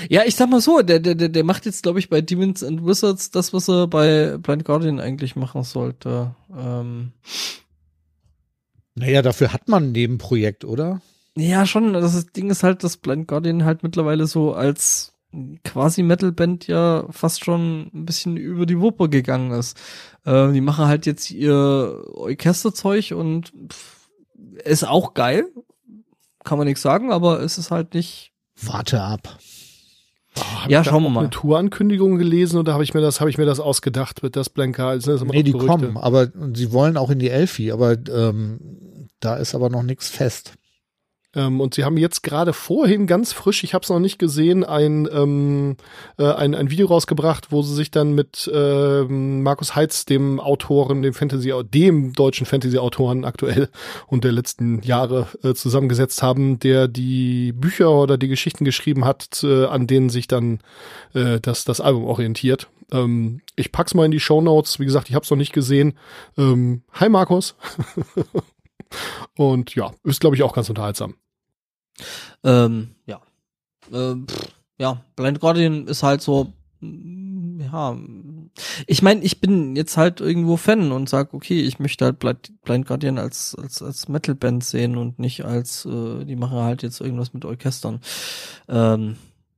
Ja, 0.08 0.22
ich 0.24 0.36
sag 0.36 0.48
mal 0.50 0.60
so, 0.60 0.82
der, 0.82 1.00
der, 1.00 1.14
der, 1.14 1.28
der 1.28 1.44
macht 1.44 1.66
jetzt, 1.66 1.82
glaube 1.82 1.98
ich, 1.98 2.08
bei 2.08 2.20
Demons 2.20 2.62
and 2.62 2.84
Wizards 2.84 3.30
das, 3.30 3.52
was 3.52 3.68
er 3.68 3.86
bei 3.86 4.38
Blind 4.38 4.64
Guardian 4.64 5.00
eigentlich 5.00 5.36
machen 5.36 5.62
sollte. 5.62 6.34
Ähm, 6.56 7.12
Naja, 8.94 9.22
dafür 9.22 9.52
hat 9.52 9.68
man 9.68 9.84
ein 9.84 9.92
Nebenprojekt, 9.92 10.64
oder? 10.64 11.00
ja, 11.36 11.66
schon. 11.66 11.92
Das 11.94 12.26
Ding 12.26 12.48
ist 12.50 12.62
halt, 12.62 12.84
dass 12.84 12.96
Blind 12.96 13.26
Guardian 13.26 13.64
halt 13.64 13.82
mittlerweile 13.82 14.26
so 14.26 14.54
als 14.54 15.12
quasi 15.64 16.04
Metal-Band 16.04 16.68
ja 16.68 17.06
fast 17.10 17.44
schon 17.44 17.90
ein 17.92 18.06
bisschen 18.06 18.36
über 18.36 18.66
die 18.66 18.80
Wupper 18.80 19.08
gegangen 19.08 19.50
ist. 19.50 19.76
Äh, 20.24 20.52
die 20.52 20.60
machen 20.60 20.86
halt 20.86 21.06
jetzt 21.06 21.30
ihr 21.32 22.04
Orchesterzeug 22.14 23.12
und 23.16 23.52
pff, 23.68 24.08
ist 24.64 24.86
auch 24.86 25.14
geil. 25.14 25.46
Kann 26.44 26.58
man 26.58 26.68
nichts 26.68 26.82
sagen, 26.82 27.10
aber 27.10 27.40
es 27.40 27.58
ist 27.58 27.72
halt 27.72 27.94
nicht. 27.94 28.30
Warte 28.62 29.02
ab. 29.02 29.38
Hab 30.36 30.70
Ja, 30.70 30.80
ich 30.80 30.86
da 30.86 30.92
schauen 30.92 31.02
wir 31.04 31.10
mal. 31.10 31.20
Eine 31.20 31.30
Tourankündigung 31.30 32.18
gelesen 32.18 32.58
oder 32.58 32.72
habe 32.72 32.84
ich 32.84 32.94
mir 32.94 33.00
das, 33.00 33.20
habe 33.20 33.30
ich 33.30 33.38
mir 33.38 33.46
das 33.46 33.60
ausgedacht 33.60 34.22
mit 34.22 34.36
das 34.36 34.48
Blanka? 34.48 34.88
Also, 34.88 35.12
das 35.12 35.22
Nee, 35.24 35.42
die 35.42 35.52
Gerüchte. 35.52 35.68
kommen, 35.68 35.96
aber 35.96 36.28
sie 36.54 36.72
wollen 36.72 36.96
auch 36.96 37.10
in 37.10 37.18
die 37.18 37.30
Elfi, 37.30 37.70
aber 37.72 37.96
ähm, 38.08 38.58
da 39.20 39.36
ist 39.36 39.54
aber 39.54 39.70
noch 39.70 39.82
nichts 39.82 40.08
fest. 40.08 40.54
Ähm, 41.34 41.60
und 41.60 41.74
sie 41.74 41.84
haben 41.84 41.96
jetzt 41.96 42.22
gerade 42.22 42.52
vorhin 42.52 43.06
ganz 43.06 43.32
frisch, 43.32 43.64
ich 43.64 43.74
habe 43.74 43.82
es 43.82 43.90
noch 43.90 43.98
nicht 43.98 44.18
gesehen, 44.18 44.64
ein, 44.64 45.08
ähm, 45.12 45.76
äh, 46.18 46.32
ein, 46.32 46.54
ein 46.54 46.70
Video 46.70 46.86
rausgebracht, 46.86 47.50
wo 47.50 47.62
sie 47.62 47.74
sich 47.74 47.90
dann 47.90 48.12
mit 48.14 48.50
ähm, 48.52 49.42
Markus 49.42 49.74
Heitz, 49.74 50.04
dem 50.04 50.40
Autoren, 50.40 51.02
dem 51.02 51.14
Fantasy, 51.14 51.52
dem 51.72 52.12
deutschen 52.12 52.46
Fantasy-Autoren 52.46 53.24
aktuell 53.24 53.68
und 54.06 54.24
der 54.24 54.32
letzten 54.32 54.82
Jahre 54.82 55.28
äh, 55.42 55.54
zusammengesetzt 55.54 56.22
haben, 56.22 56.58
der 56.58 56.88
die 56.88 57.52
Bücher 57.52 57.90
oder 57.90 58.18
die 58.18 58.28
Geschichten 58.28 58.64
geschrieben 58.64 59.04
hat, 59.04 59.42
äh, 59.42 59.66
an 59.66 59.86
denen 59.86 60.10
sich 60.10 60.28
dann 60.28 60.60
äh, 61.14 61.40
das, 61.40 61.64
das 61.64 61.80
Album 61.80 62.04
orientiert. 62.04 62.68
Ähm, 62.92 63.40
ich 63.56 63.72
pack's 63.72 63.94
mal 63.94 64.04
in 64.04 64.10
die 64.10 64.20
Show 64.20 64.40
Notes. 64.40 64.78
Wie 64.78 64.84
gesagt, 64.84 65.08
ich 65.08 65.14
habe 65.14 65.24
es 65.24 65.30
noch 65.30 65.38
nicht 65.38 65.52
gesehen. 65.52 65.94
Ähm, 66.36 66.82
hi 66.92 67.08
Markus. 67.08 67.56
Und 69.36 69.74
ja, 69.74 69.92
ist 70.04 70.20
glaube 70.20 70.36
ich 70.36 70.42
auch 70.42 70.54
ganz 70.54 70.68
unterhaltsam. 70.68 71.14
Ähm, 72.42 72.94
ja. 73.06 73.20
Ähm, 73.92 74.26
ja, 74.78 75.04
Blind 75.16 75.40
Guardian 75.40 75.86
ist 75.86 76.02
halt 76.02 76.22
so, 76.22 76.52
mm, 76.80 77.60
ja. 77.60 77.96
Ich 78.86 79.02
meine, 79.02 79.22
ich 79.22 79.40
bin 79.40 79.76
jetzt 79.76 79.96
halt 79.96 80.20
irgendwo 80.20 80.56
Fan 80.56 80.92
und 80.92 81.08
sag, 81.08 81.34
okay, 81.34 81.60
ich 81.60 81.78
möchte 81.78 82.04
halt 82.04 82.18
Blind, 82.18 82.52
Blind 82.62 82.86
Guardian 82.86 83.18
als, 83.18 83.54
als, 83.56 83.82
als 83.82 84.08
Metal-Band 84.08 84.64
sehen 84.64 84.96
und 84.96 85.18
nicht 85.18 85.44
als, 85.44 85.84
äh, 85.86 86.24
die 86.24 86.36
machen 86.36 86.58
halt 86.58 86.82
jetzt 86.82 87.00
irgendwas 87.00 87.34
mit 87.34 87.44
Orchestern. 87.44 88.00
Ähm, 88.68 89.16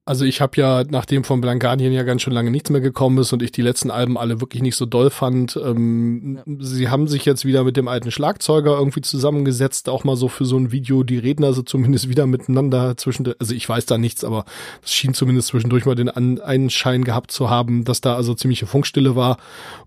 Also 0.09 0.25
ich 0.25 0.41
habe 0.41 0.53
ja, 0.57 0.85
nachdem 0.89 1.25
von 1.25 1.41
Blancardien 1.41 1.93
ja 1.93 2.05
ganz 2.05 2.23
schön 2.23 2.33
lange 2.33 2.53
nichts 2.53 2.71
mehr 2.71 2.81
gekommen 2.81 3.19
ist 3.19 3.33
und 3.33 3.43
ich 3.43 3.51
die 3.51 3.61
letzten 3.61 3.91
Alben 3.91 4.17
alle 4.17 4.41
wirklich 4.41 4.63
nicht 4.63 4.77
so 4.77 4.87
doll 4.87 5.11
fand, 5.11 5.57
ähm, 5.57 6.39
sie 6.61 6.89
haben 6.89 7.09
sich 7.09 7.25
jetzt 7.25 7.45
wieder 7.45 7.65
mit 7.65 7.77
dem 7.77 7.89
alten 7.89 8.13
Schlagzeuger 8.13 8.79
irgendwie 8.79 9.01
zusammengesetzt, 9.01 9.89
auch 9.89 10.05
mal 10.05 10.15
so 10.15 10.29
für 10.29 10.45
so 10.45 10.57
ein 10.59 10.71
Video, 10.71 11.03
die 11.03 11.19
reden 11.19 11.43
also 11.43 11.61
zumindest 11.63 12.09
wieder 12.09 12.29
miteinander 12.29 12.97
zwischen, 12.97 13.35
also 13.41 13.53
ich 13.53 13.69
weiß 13.69 13.87
da 13.87 13.99
nichts, 13.99 14.23
aber 14.23 14.45
es 14.85 14.95
schien 14.95 15.13
zumindest 15.13 15.49
zwischendurch 15.49 15.87
mal 15.87 15.97
den 15.97 16.09
An 16.09 16.39
Einschein 16.39 17.03
gehabt 17.03 17.33
zu 17.33 17.51
haben, 17.51 17.83
dass 17.83 18.01
da 18.01 18.15
also 18.15 18.33
ziemliche 18.35 18.67
Funkstille 18.67 19.17
war 19.17 19.39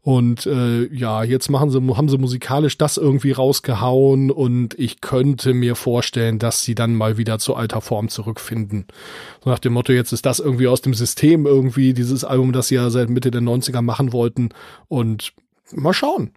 und 0.02 0.46
äh, 0.46 0.94
ja, 0.94 1.24
jetzt 1.24 1.50
machen 1.50 1.70
sie, 1.70 1.80
haben 1.96 2.10
sie 2.10 2.18
musikalisch 2.18 2.78
das 2.78 2.98
irgendwie 2.98 3.32
rausgehauen 3.32 4.32
und 4.32 4.78
ich 4.78 5.00
könnte 5.00 5.54
mir 5.54 5.76
vorstellen, 5.76 6.40
dass 6.40 6.62
sie 6.62 6.76
dann 6.76 6.94
mal 6.94 7.18
wieder 7.18 7.40
zu 7.40 7.56
alter 7.56 7.80
Form 7.80 8.10
zurückfinden. 8.10 8.86
So 9.42 9.50
nach 9.50 9.60
dem 9.60 9.72
Motto, 9.72 9.94
jetzt 9.94 10.09
ist 10.14 10.26
das 10.26 10.40
irgendwie 10.40 10.68
aus 10.68 10.82
dem 10.82 10.94
System 10.94 11.46
irgendwie, 11.46 11.94
dieses 11.94 12.24
Album, 12.24 12.52
das 12.52 12.68
sie 12.68 12.76
ja 12.76 12.90
seit 12.90 13.10
Mitte 13.10 13.32
der 13.32 13.42
90er 13.42 13.82
machen 13.82 14.14
wollten. 14.14 14.50
Und 14.88 15.34
mal 15.72 15.94
schauen. 15.94 16.32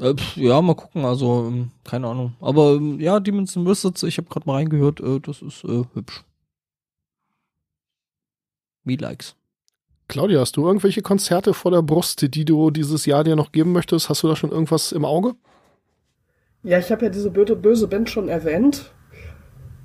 äh, 0.00 0.14
ja, 0.36 0.60
mal 0.62 0.74
gucken, 0.74 1.04
also, 1.04 1.46
ähm, 1.48 1.70
keine 1.84 2.08
Ahnung. 2.08 2.34
Aber 2.40 2.74
ähm, 2.74 3.00
ja, 3.00 3.20
Demons 3.20 3.56
and 3.56 3.68
Wizards, 3.68 4.02
ich 4.02 4.18
habe 4.18 4.28
gerade 4.28 4.46
mal 4.46 4.54
reingehört, 4.54 5.00
äh, 5.00 5.20
das 5.20 5.42
ist 5.42 5.64
äh, 5.64 5.84
hübsch. 5.94 6.24
Me 8.84 8.96
likes. 8.96 9.36
Claudia, 10.08 10.40
hast 10.40 10.56
du 10.56 10.66
irgendwelche 10.66 11.02
Konzerte 11.02 11.54
vor 11.54 11.70
der 11.70 11.82
Brust, 11.82 12.34
die 12.34 12.44
du 12.44 12.70
dieses 12.70 13.06
Jahr 13.06 13.22
dir 13.22 13.36
noch 13.36 13.52
geben 13.52 13.72
möchtest? 13.72 14.08
Hast 14.08 14.22
du 14.22 14.28
da 14.28 14.34
schon 14.34 14.50
irgendwas 14.50 14.90
im 14.90 15.04
Auge? 15.04 15.34
Ja, 16.62 16.78
ich 16.78 16.90
habe 16.90 17.04
ja 17.04 17.10
diese 17.10 17.30
böse, 17.30 17.54
böse 17.56 17.86
Band 17.86 18.10
schon 18.10 18.28
erwähnt. 18.28 18.92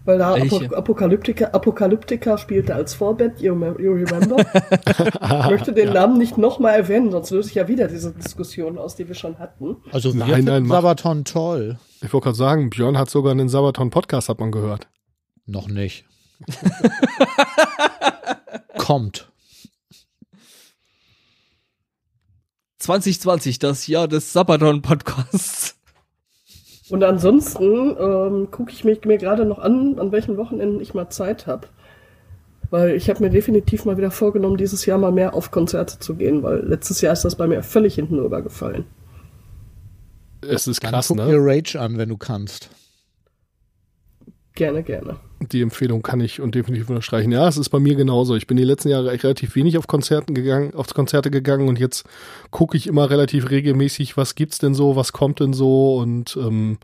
Weil 0.05 0.19
da 0.19 0.35
Apokalyptika, 0.35 1.45
Apokalyptika 1.47 2.37
spielte 2.37 2.75
als 2.75 2.93
Vorband, 2.93 3.41
you, 3.41 3.55
you 3.79 3.93
remember? 3.93 4.37
ich 4.39 5.49
möchte 5.49 5.73
den 5.73 5.93
Namen 5.93 6.19
nicht 6.19 6.37
nochmal 6.37 6.75
erwähnen, 6.75 7.11
sonst 7.11 7.31
löse 7.31 7.49
ich 7.49 7.55
ja 7.55 7.67
wieder 7.67 7.87
diese 7.87 8.13
Diskussion 8.13 8.77
aus, 8.77 8.95
die 8.95 9.07
wir 9.07 9.15
schon 9.15 9.39
hatten. 9.39 9.77
Also 9.91 10.13
wir 10.13 10.23
Nein, 10.25 10.45
nein, 10.45 10.63
mach- 10.63 10.75
Sabaton 10.75 11.25
toll. 11.25 11.79
Ich 12.03 12.13
wollte 12.13 12.25
gerade 12.25 12.37
sagen, 12.37 12.69
Björn 12.69 12.99
hat 12.99 13.09
sogar 13.09 13.31
einen 13.31 13.49
Sabaton-Podcast, 13.49 14.29
hat 14.29 14.39
man 14.39 14.51
gehört. 14.51 14.87
Noch 15.47 15.67
nicht. 15.67 16.05
Kommt. 18.77 19.31
2020, 22.77 23.57
das 23.57 23.87
Jahr 23.87 24.07
des 24.07 24.33
Sabaton-Podcasts. 24.33 25.74
Und 26.89 27.03
ansonsten 27.03 27.95
ähm, 27.99 28.51
gucke 28.51 28.71
ich 28.71 28.83
mich 28.83 29.03
mir 29.05 29.17
gerade 29.17 29.45
noch 29.45 29.59
an, 29.59 29.97
an 29.99 30.11
welchen 30.11 30.37
Wochenenden 30.37 30.79
ich 30.79 30.93
mal 30.93 31.09
Zeit 31.09 31.47
habe. 31.47 31.67
Weil 32.69 32.91
ich 32.95 33.09
habe 33.09 33.23
mir 33.23 33.29
definitiv 33.29 33.85
mal 33.85 33.97
wieder 33.97 34.11
vorgenommen, 34.11 34.57
dieses 34.57 34.85
Jahr 34.85 34.97
mal 34.97 35.11
mehr 35.11 35.33
auf 35.33 35.51
Konzerte 35.51 35.99
zu 35.99 36.15
gehen, 36.15 36.43
weil 36.43 36.59
letztes 36.65 37.01
Jahr 37.01 37.13
ist 37.13 37.25
das 37.25 37.35
bei 37.35 37.47
mir 37.47 37.63
völlig 37.63 37.95
hinten 37.95 38.19
rübergefallen. 38.19 38.85
Es 40.41 40.67
ist 40.67 40.83
Dann 40.83 40.91
krass, 40.91 41.07
guck 41.07 41.17
ne? 41.17 41.25
dir 41.25 41.37
Rage 41.39 41.79
an, 41.79 41.97
wenn 41.97 42.09
du 42.09 42.17
kannst. 42.17 42.69
Gerne, 44.55 44.83
gerne. 44.83 45.17
Die 45.51 45.61
Empfehlung 45.61 46.01
kann 46.01 46.21
ich 46.21 46.39
und 46.39 46.55
definitiv 46.55 46.89
unterstreichen. 46.89 47.31
Ja, 47.31 47.47
es 47.47 47.57
ist 47.57 47.69
bei 47.69 47.79
mir 47.79 47.95
genauso. 47.95 48.35
Ich 48.35 48.47
bin 48.47 48.55
die 48.55 48.63
letzten 48.63 48.87
Jahre 48.87 49.11
echt 49.11 49.25
relativ 49.25 49.55
wenig 49.55 49.77
auf 49.77 49.87
Konzerten 49.87 50.33
gegangen, 50.33 50.73
auf 50.73 50.87
Konzerte 50.93 51.29
gegangen 51.29 51.67
und 51.67 51.77
jetzt 51.77 52.05
gucke 52.51 52.77
ich 52.77 52.87
immer 52.87 53.09
relativ 53.09 53.49
regelmäßig, 53.49 54.15
was 54.15 54.35
gibt's 54.35 54.57
denn 54.59 54.73
so, 54.73 54.95
was 54.95 55.11
kommt 55.11 55.41
denn 55.41 55.51
so 55.51 55.97
und 55.97 56.37
ähm, 56.37 56.77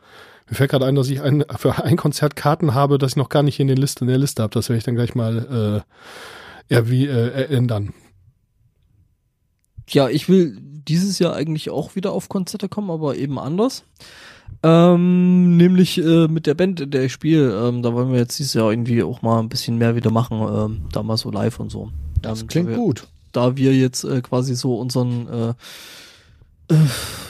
mir 0.49 0.55
fällt 0.55 0.71
gerade 0.71 0.85
ein, 0.85 0.95
dass 0.95 1.09
ich 1.09 1.21
ein, 1.21 1.45
für 1.57 1.81
ein 1.81 1.95
Konzert 1.95 2.35
Karten 2.35 2.73
habe, 2.73 2.97
das 2.97 3.13
ich 3.13 3.15
noch 3.15 3.29
gar 3.29 3.41
nicht 3.41 3.61
in, 3.61 3.69
den 3.69 3.77
Liste, 3.77 4.03
in 4.03 4.09
der 4.09 4.17
Liste 4.17 4.43
habe. 4.43 4.53
Das 4.53 4.67
werde 4.67 4.79
ich 4.79 4.83
dann 4.83 4.95
gleich 4.95 5.15
mal 5.15 5.83
äh, 6.69 6.73
ja, 6.73 6.89
wie 6.89 7.07
äh, 7.07 7.45
ändern. 7.55 7.93
Ja, 9.87 10.09
ich 10.09 10.27
will 10.27 10.57
dieses 10.59 11.19
Jahr 11.19 11.35
eigentlich 11.35 11.69
auch 11.69 11.95
wieder 11.95 12.11
auf 12.11 12.27
Konzerte 12.27 12.67
kommen, 12.67 12.91
aber 12.91 13.15
eben 13.15 13.39
anders. 13.39 13.85
Ähm, 14.63 15.57
nämlich 15.57 15.97
äh, 15.97 16.27
mit 16.27 16.45
der 16.45 16.53
Band, 16.53 16.79
in 16.81 16.91
der 16.91 17.05
ich 17.05 17.13
spiele. 17.13 17.67
Ähm, 17.67 17.81
da 17.81 17.93
wollen 17.93 18.11
wir 18.11 18.19
jetzt 18.19 18.37
dieses 18.37 18.53
Jahr 18.53 18.71
irgendwie 18.71 19.01
auch 19.03 19.21
mal 19.21 19.39
ein 19.39 19.49
bisschen 19.49 19.77
mehr 19.77 19.95
wieder 19.95 20.11
machen. 20.11 20.39
Ähm, 20.39 20.81
da 20.91 21.01
mal 21.03 21.17
so 21.17 21.31
live 21.31 21.59
und 21.59 21.71
so. 21.71 21.89
Das 22.21 22.45
klingt 22.47 22.67
da 22.67 22.71
wir, 22.71 22.77
gut. 22.77 23.07
Da 23.31 23.57
wir 23.57 23.75
jetzt 23.75 24.03
äh, 24.03 24.21
quasi 24.21 24.55
so 24.55 24.75
unseren, 24.75 25.27
äh, 25.27 25.49
äh, 26.73 26.77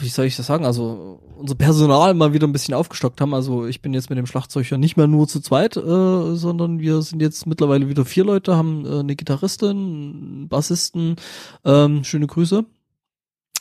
wie 0.01 0.09
soll 0.09 0.25
ich 0.25 0.35
das 0.35 0.47
sagen, 0.47 0.65
also 0.65 1.21
unser 1.37 1.55
Personal 1.55 2.13
mal 2.13 2.33
wieder 2.33 2.47
ein 2.47 2.51
bisschen 2.51 2.73
aufgestockt 2.73 3.21
haben. 3.21 3.33
Also 3.33 3.65
ich 3.65 3.81
bin 3.81 3.93
jetzt 3.93 4.09
mit 4.09 4.17
dem 4.17 4.27
Schlagzeuger 4.27 4.77
nicht 4.77 4.97
mehr 4.97 5.07
nur 5.07 5.27
zu 5.27 5.39
zweit, 5.39 5.77
äh, 5.77 6.35
sondern 6.35 6.79
wir 6.79 7.01
sind 7.01 7.21
jetzt 7.21 7.47
mittlerweile 7.47 7.87
wieder 7.87 8.05
vier 8.05 8.25
Leute, 8.25 8.55
haben 8.55 8.85
äh, 8.85 8.99
eine 8.99 9.15
Gitarristin, 9.15 9.69
einen 9.69 10.47
Bassisten. 10.49 11.15
Ähm, 11.63 12.03
schöne 12.03 12.27
Grüße 12.27 12.65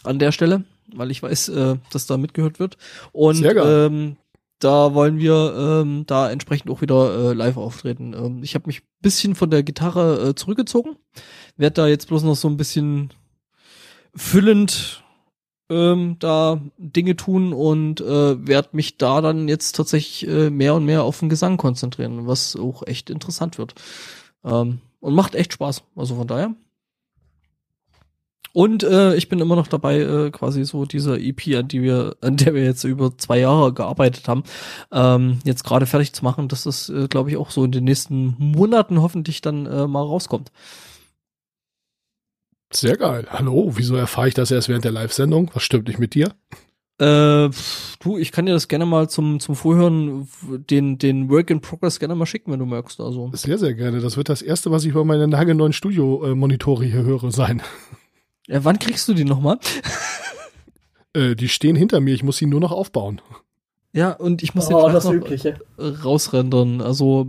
an 0.04 0.18
der 0.18 0.32
Stelle, 0.32 0.64
weil 0.96 1.10
ich 1.10 1.22
weiß, 1.22 1.48
äh, 1.50 1.76
dass 1.92 2.06
da 2.06 2.16
mitgehört 2.16 2.58
wird. 2.58 2.76
Und 3.12 3.42
ähm, 3.44 4.16
da 4.58 4.94
wollen 4.94 5.18
wir 5.18 5.54
ähm, 5.56 6.04
da 6.06 6.30
entsprechend 6.30 6.70
auch 6.70 6.82
wieder 6.82 7.30
äh, 7.30 7.32
live 7.32 7.56
auftreten. 7.56 8.14
Ähm, 8.14 8.42
ich 8.42 8.54
habe 8.54 8.66
mich 8.66 8.82
bisschen 9.00 9.34
von 9.34 9.50
der 9.50 9.62
Gitarre 9.62 10.28
äh, 10.28 10.34
zurückgezogen, 10.34 10.96
werde 11.56 11.74
da 11.74 11.86
jetzt 11.86 12.08
bloß 12.08 12.22
noch 12.22 12.36
so 12.36 12.48
ein 12.48 12.56
bisschen 12.56 13.10
füllend 14.14 15.02
ähm, 15.70 16.16
da 16.18 16.60
Dinge 16.76 17.16
tun 17.16 17.52
und 17.52 18.00
äh, 18.00 18.46
werde 18.46 18.70
mich 18.72 18.98
da 18.98 19.20
dann 19.20 19.48
jetzt 19.48 19.76
tatsächlich 19.76 20.28
äh, 20.28 20.50
mehr 20.50 20.74
und 20.74 20.84
mehr 20.84 21.04
auf 21.04 21.20
den 21.20 21.28
Gesang 21.28 21.56
konzentrieren, 21.56 22.26
was 22.26 22.56
auch 22.56 22.86
echt 22.86 23.08
interessant 23.08 23.56
wird. 23.56 23.74
Ähm, 24.44 24.80
und 25.00 25.14
macht 25.14 25.34
echt 25.34 25.54
Spaß. 25.54 25.84
Also 25.96 26.16
von 26.16 26.26
daher. 26.26 26.54
Und 28.52 28.82
äh, 28.82 29.14
ich 29.14 29.28
bin 29.28 29.38
immer 29.38 29.54
noch 29.54 29.68
dabei, 29.68 29.98
äh, 30.00 30.30
quasi 30.30 30.64
so 30.64 30.84
diese 30.84 31.18
EP, 31.18 31.56
an 31.56 31.68
die 31.68 31.82
wir, 31.82 32.16
an 32.20 32.36
der 32.36 32.54
wir 32.54 32.64
jetzt 32.64 32.82
über 32.84 33.16
zwei 33.16 33.38
Jahre 33.38 33.72
gearbeitet 33.72 34.26
haben, 34.28 34.42
ähm, 34.90 35.38
jetzt 35.44 35.62
gerade 35.64 35.86
fertig 35.86 36.12
zu 36.12 36.24
machen, 36.24 36.48
dass 36.48 36.64
das, 36.64 36.88
äh, 36.88 37.06
glaube 37.08 37.30
ich, 37.30 37.36
auch 37.36 37.50
so 37.50 37.64
in 37.64 37.72
den 37.72 37.84
nächsten 37.84 38.34
Monaten 38.38 39.00
hoffentlich 39.00 39.40
dann 39.40 39.66
äh, 39.66 39.86
mal 39.86 40.02
rauskommt. 40.02 40.50
Sehr 42.72 42.96
geil. 42.96 43.26
Hallo, 43.30 43.72
wieso 43.74 43.96
erfahre 43.96 44.28
ich 44.28 44.34
das 44.34 44.50
erst 44.50 44.68
während 44.68 44.84
der 44.84 44.92
Live-Sendung? 44.92 45.50
Was 45.54 45.62
stimmt 45.62 45.88
nicht 45.88 45.98
mit 45.98 46.14
dir? 46.14 46.32
Äh, 47.00 47.50
du, 48.00 48.18
ich 48.18 48.30
kann 48.30 48.46
dir 48.46 48.52
das 48.52 48.68
gerne 48.68 48.84
mal 48.84 49.08
zum, 49.08 49.40
zum 49.40 49.56
Vorhören, 49.56 50.28
den, 50.42 50.98
den 50.98 51.30
Work 51.30 51.50
in 51.50 51.60
Progress 51.60 51.98
gerne 51.98 52.14
mal 52.14 52.26
schicken, 52.26 52.52
wenn 52.52 52.60
du 52.60 52.66
magst. 52.66 53.00
Also. 53.00 53.30
Sehr, 53.32 53.58
sehr 53.58 53.74
gerne. 53.74 54.00
Das 54.00 54.16
wird 54.16 54.28
das 54.28 54.42
erste, 54.42 54.70
was 54.70 54.84
ich 54.84 54.90
über 54.90 55.04
meine 55.04 55.26
nagelneuen 55.26 55.72
Studio-Monitore 55.72 56.84
hier 56.84 57.02
höre, 57.02 57.30
sein. 57.32 57.62
Äh, 58.48 58.60
wann 58.62 58.78
kriegst 58.78 59.06
du 59.08 59.14
die 59.14 59.24
nochmal? 59.24 59.58
Äh, 61.12 61.34
die 61.34 61.48
stehen 61.48 61.74
hinter 61.74 61.98
mir, 61.98 62.14
ich 62.14 62.22
muss 62.22 62.36
sie 62.36 62.46
nur 62.46 62.60
noch 62.60 62.70
aufbauen. 62.70 63.20
Ja, 63.92 64.12
und 64.12 64.44
ich 64.44 64.54
muss 64.54 64.68
Oh, 64.70 64.88
das 64.88 65.02
noch 65.06 65.12
Übliche. 65.12 65.58
äh, 65.76 65.82
rausrendern. 65.84 66.80
Also 66.80 67.26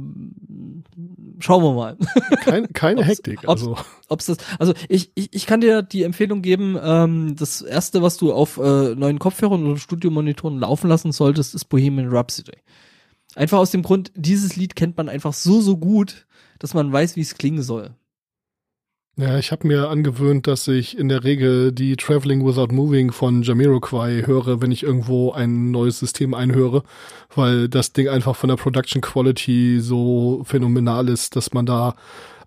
schauen 1.40 1.64
wir 1.64 1.74
mal. 1.74 1.98
Kein, 2.44 2.72
keine 2.74 3.00
Ob's- 3.02 3.08
Hektik. 3.08 3.40
ob's- 3.40 3.48
Also, 3.50 3.78
Ob's 4.08 4.26
das, 4.28 4.38
also 4.60 4.74
ich, 4.88 5.12
ich, 5.16 5.34
ich 5.34 5.48
kann 5.48 5.62
dir 5.62 5.82
die 5.82 6.04
Empfehlung 6.04 6.44
geben, 6.44 6.78
ähm, 6.80 7.36
das 7.36 7.64
erste, 7.64 8.04
was 8.04 8.18
du 8.18 8.32
auf 8.34 8.58
äh, 8.58 8.94
neuen 8.94 9.18
Kopfhörern 9.18 9.66
oder 9.66 9.80
Studiomonitoren 9.80 10.60
laufen 10.60 10.88
lassen 10.88 11.12
solltest, 11.12 11.56
ist 11.56 11.66
Bohemian 11.66 12.10
Rhapsody. 12.10 12.60
Einfach 13.34 13.58
aus 13.58 13.72
dem 13.72 13.82
Grund, 13.82 14.12
dieses 14.16 14.56
Lied 14.58 14.76
kennt 14.76 14.96
man 14.96 15.10
einfach 15.10 15.34
so, 15.34 15.60
so 15.60 15.78
gut, 15.78 16.28
dass 16.60 16.76
man 16.76 16.94
weiß, 16.94 17.16
wie 17.16 17.22
es 17.22 17.34
klingen 17.36 17.64
soll. 17.64 17.96
Ja, 19.18 19.38
ich 19.38 19.52
habe 19.52 19.68
mir 19.68 19.90
angewöhnt, 19.90 20.48
dass 20.48 20.68
ich 20.68 20.98
in 20.98 21.10
der 21.10 21.24
Regel 21.24 21.74
die 21.74 21.98
Traveling 21.98 22.46
Without 22.46 22.74
Moving 22.74 23.12
von 23.12 23.44
Jamiroquai 23.44 24.24
höre, 24.26 24.62
wenn 24.62 24.72
ich 24.72 24.84
irgendwo 24.84 25.32
ein 25.32 25.70
neues 25.70 26.00
System 26.00 26.34
einhöre, 26.34 26.84
weil 27.36 27.68
das 27.68 27.92
Ding 27.92 28.08
einfach 28.08 28.36
von 28.36 28.48
der 28.48 28.56
Production 28.56 29.02
Quality 29.02 29.80
so 29.82 30.44
phänomenal 30.46 31.10
ist, 31.10 31.36
dass 31.36 31.52
man 31.54 31.66
da, 31.66 31.96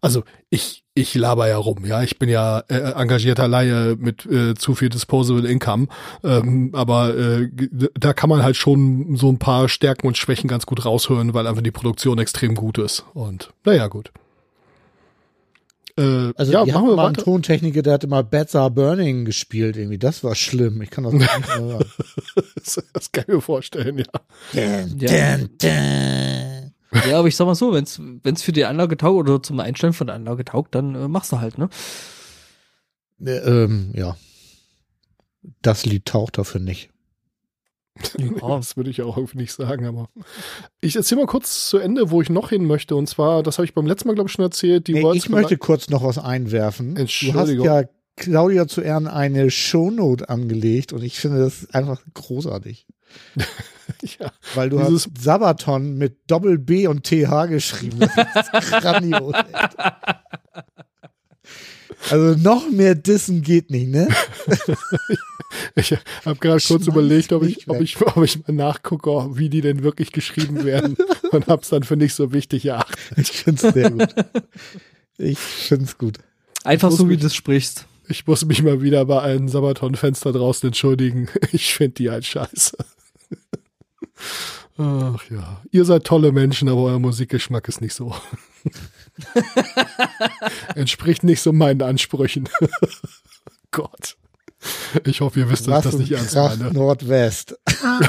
also 0.01 0.25
ich, 0.49 0.85
ich 0.95 1.15
laber 1.15 1.49
ja 1.49 1.59
rum, 1.59 1.85
ja, 1.85 2.03
ich 2.03 2.19
bin 2.19 2.31
ja 2.31 2.61
äh, 2.69 2.93
engagierter 2.95 3.47
Laie 3.47 3.97
mit 3.99 4.25
äh, 4.25 4.55
zu 4.55 4.75
viel 4.75 4.89
Disposable 4.89 5.47
Income, 5.47 5.89
ähm, 6.25 6.71
aber 6.73 7.15
äh, 7.15 7.51
da 7.95 8.15
kann 8.15 8.31
man 8.31 8.43
halt 8.43 8.57
schon 8.57 9.17
so 9.17 9.29
ein 9.29 9.39
paar 9.39 9.69
Stärken 9.69 10.07
und 10.07 10.17
Schwächen 10.17 10.49
ganz 10.49 10.65
gut 10.65 10.87
raushören, 10.87 11.35
weil 11.35 11.47
einfach 11.47 11.63
die 11.63 11.71
Produktion 11.71 12.19
extrem 12.19 12.55
gut 12.55 12.79
ist. 12.79 13.05
Und 13.13 13.53
naja, 13.65 13.89
gut. 13.89 14.13
Äh, 15.97 16.33
Also 16.37 16.53
ja, 16.53 16.65
die 16.65 16.73
machen 16.73 16.83
hatten 16.83 16.89
wir 16.91 16.97
mal 16.97 17.07
einen. 17.07 17.15
Tontechniker, 17.15 17.83
der 17.83 17.95
hat 17.95 18.05
immer 18.05 18.23
Bats 18.23 18.55
Are 18.57 18.71
Burning 18.71 19.25
gespielt 19.25 19.77
irgendwie. 19.77 19.99
Das 19.99 20.25
war 20.25 20.35
schlimm. 20.35 20.83
Ich 20.83 20.91
kann 20.91 21.05
das 21.05 21.13
nicht 21.13 21.39
mehr 21.49 21.59
hören. 21.59 21.85
Das 22.93 23.13
kann 23.13 23.25
ich 23.29 23.35
mir 23.35 23.41
vorstellen, 23.41 23.99
ja. 23.99 24.05
Dun, 24.53 24.99
Ja. 24.99 25.37
dun, 25.39 25.51
dun. 25.61 26.73
Ja, 27.11 27.19
aber 27.19 27.29
ich 27.29 27.37
sag 27.37 27.47
mal 27.47 27.55
so, 27.57 27.73
wenn's, 27.73 28.01
wenn's 28.23 28.43
für 28.43 28.53
die 28.53 28.65
Anlage 28.65 28.97
taugt 28.97 29.29
oder 29.29 29.43
zum 29.43 29.59
Einstellen 29.61 29.93
von 29.93 30.07
der 30.07 30.15
Anlage 30.17 30.45
taugt, 30.45 30.75
dann 30.75 30.95
äh, 30.95 31.09
machst 31.09 31.33
du 31.33 31.41
halt, 31.41 31.59
ne? 31.59 31.69
Äh, 33.25 33.33
ähm, 33.39 33.91
ja. 33.95 34.17
Das 35.61 35.85
Lied 35.85 36.07
taucht 36.07 36.39
dafür 36.39 36.61
nicht. 36.61 36.91
Ja. 38.19 38.57
Das 38.59 38.77
würde 38.77 38.91
ich 38.91 39.03
auch 39.03 39.17
irgendwie 39.17 39.39
nicht 39.39 39.53
sagen, 39.53 39.87
aber 39.87 40.09
ich 40.81 40.97
erzähle 40.97 41.23
mal 41.23 41.27
kurz 41.27 41.69
zu 41.69 41.79
Ende, 41.79 42.11
wo 42.11 42.21
ich 42.23 42.29
noch 42.31 42.51
hin 42.51 42.67
möchte. 42.67 42.97
Und 42.97 43.09
zwar, 43.09 43.43
das 43.43 43.59
habe 43.59 43.65
ich 43.67 43.75
beim 43.75 43.87
letzten 43.87 44.09
Mal, 44.09 44.15
glaube 44.15 44.29
ich, 44.29 44.33
schon 44.35 44.45
erzählt. 44.45 44.87
Die 44.89 44.95
Nee, 44.95 45.03
Worlds 45.03 45.25
ich 45.25 45.31
möchte 45.31 45.57
kurz 45.59 45.89
noch 45.91 46.03
was 46.03 46.19
einwerfen. 46.19 46.95
Du 46.95 47.01
hast 47.01 47.01
Entschuldigung. 47.01 47.67
ja 47.67 47.83
Claudia 48.17 48.67
zu 48.69 48.81
Ehren 48.81 49.07
eine 49.09 49.51
Shownote 49.51 50.29
angelegt 50.29 50.93
und 50.93 51.03
ich 51.03 51.19
finde 51.19 51.39
das 51.41 51.69
einfach 51.73 52.01
großartig. 52.15 52.87
ja, 54.19 54.33
Weil 54.55 54.71
du 54.71 54.79
Dieses- 54.79 55.07
hast 55.07 55.23
Sabaton 55.23 55.97
mit 55.97 56.19
Doppel 56.29 56.59
B 56.59 56.87
und 56.87 57.05
TH 57.05 57.47
geschrieben. 57.49 58.01
Das 58.01 58.49
ist 58.49 58.53
grandios. 58.71 59.35
Also 62.11 62.39
noch 62.41 62.71
mehr 62.71 62.95
Dissen 62.95 63.43
geht 63.43 63.71
nicht, 63.71 63.89
ne? 63.89 64.09
ich 65.75 65.97
habe 66.25 66.39
gerade 66.39 66.63
kurz 66.67 66.87
überlegt, 66.87 67.33
ob 67.33 67.43
ich, 67.43 67.67
mich 67.67 67.69
ob, 67.69 67.81
ich, 67.81 68.01
ob 68.01 68.25
ich 68.25 68.47
mal 68.47 68.55
nachgucke, 68.55 69.37
wie 69.37 69.49
die 69.49 69.61
denn 69.61 69.83
wirklich 69.83 70.13
geschrieben 70.13 70.65
werden 70.65 70.97
und 71.33 71.47
habe 71.47 71.63
es 71.63 71.69
dann 71.69 71.83
für 71.83 71.97
nicht 71.97 72.15
so 72.15 72.33
wichtig 72.33 72.67
erachtet. 72.67 72.99
Ich 73.17 73.31
finde 73.31 73.67
es 73.67 73.75
sehr 73.75 73.91
gut. 73.91 74.15
Ich 75.19 75.39
finde 75.39 75.85
es 75.85 75.99
gut. 75.99 76.19
Einfach 76.65 76.91
so, 76.91 77.09
wie 77.09 77.17
du 77.17 77.27
es 77.27 77.35
sprichst. 77.35 77.87
Ich 78.09 78.27
muss 78.27 78.45
mich 78.45 78.63
mal 78.63 78.83
wieder 78.83 79.05
bei 79.07 79.21
allen 79.21 79.49
Sabaton-Fenster 79.49 80.33
draußen 80.33 80.69
entschuldigen. 80.69 81.29
Ich 81.53 81.75
finde 81.75 81.95
die 81.95 82.11
halt 82.11 82.25
scheiße. 82.25 82.77
Ach 84.77 85.31
ja. 85.31 85.63
Ihr 85.71 85.85
seid 85.85 86.05
tolle 86.05 86.33
Menschen, 86.33 86.69
aber 86.69 86.83
euer 86.83 86.99
Musikgeschmack 86.99 87.69
ist 87.69 87.81
nicht 87.81 87.95
so. 87.95 88.15
Entspricht 90.75 91.23
nicht 91.23 91.41
so 91.41 91.53
meinen 91.53 91.83
Ansprüchen. 91.83 92.49
Gott. 93.71 94.17
Ich 95.05 95.21
hoffe, 95.21 95.41
ihr 95.41 95.51
wisst, 95.51 95.69
dass 95.69 95.85
ich 95.85 95.91
das 95.91 96.01
nicht 96.01 96.13
ernst 96.13 96.35
meine. 96.35 96.73
Nordwest. 96.73 97.59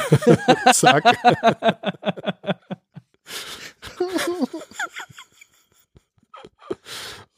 Zack. 0.74 1.04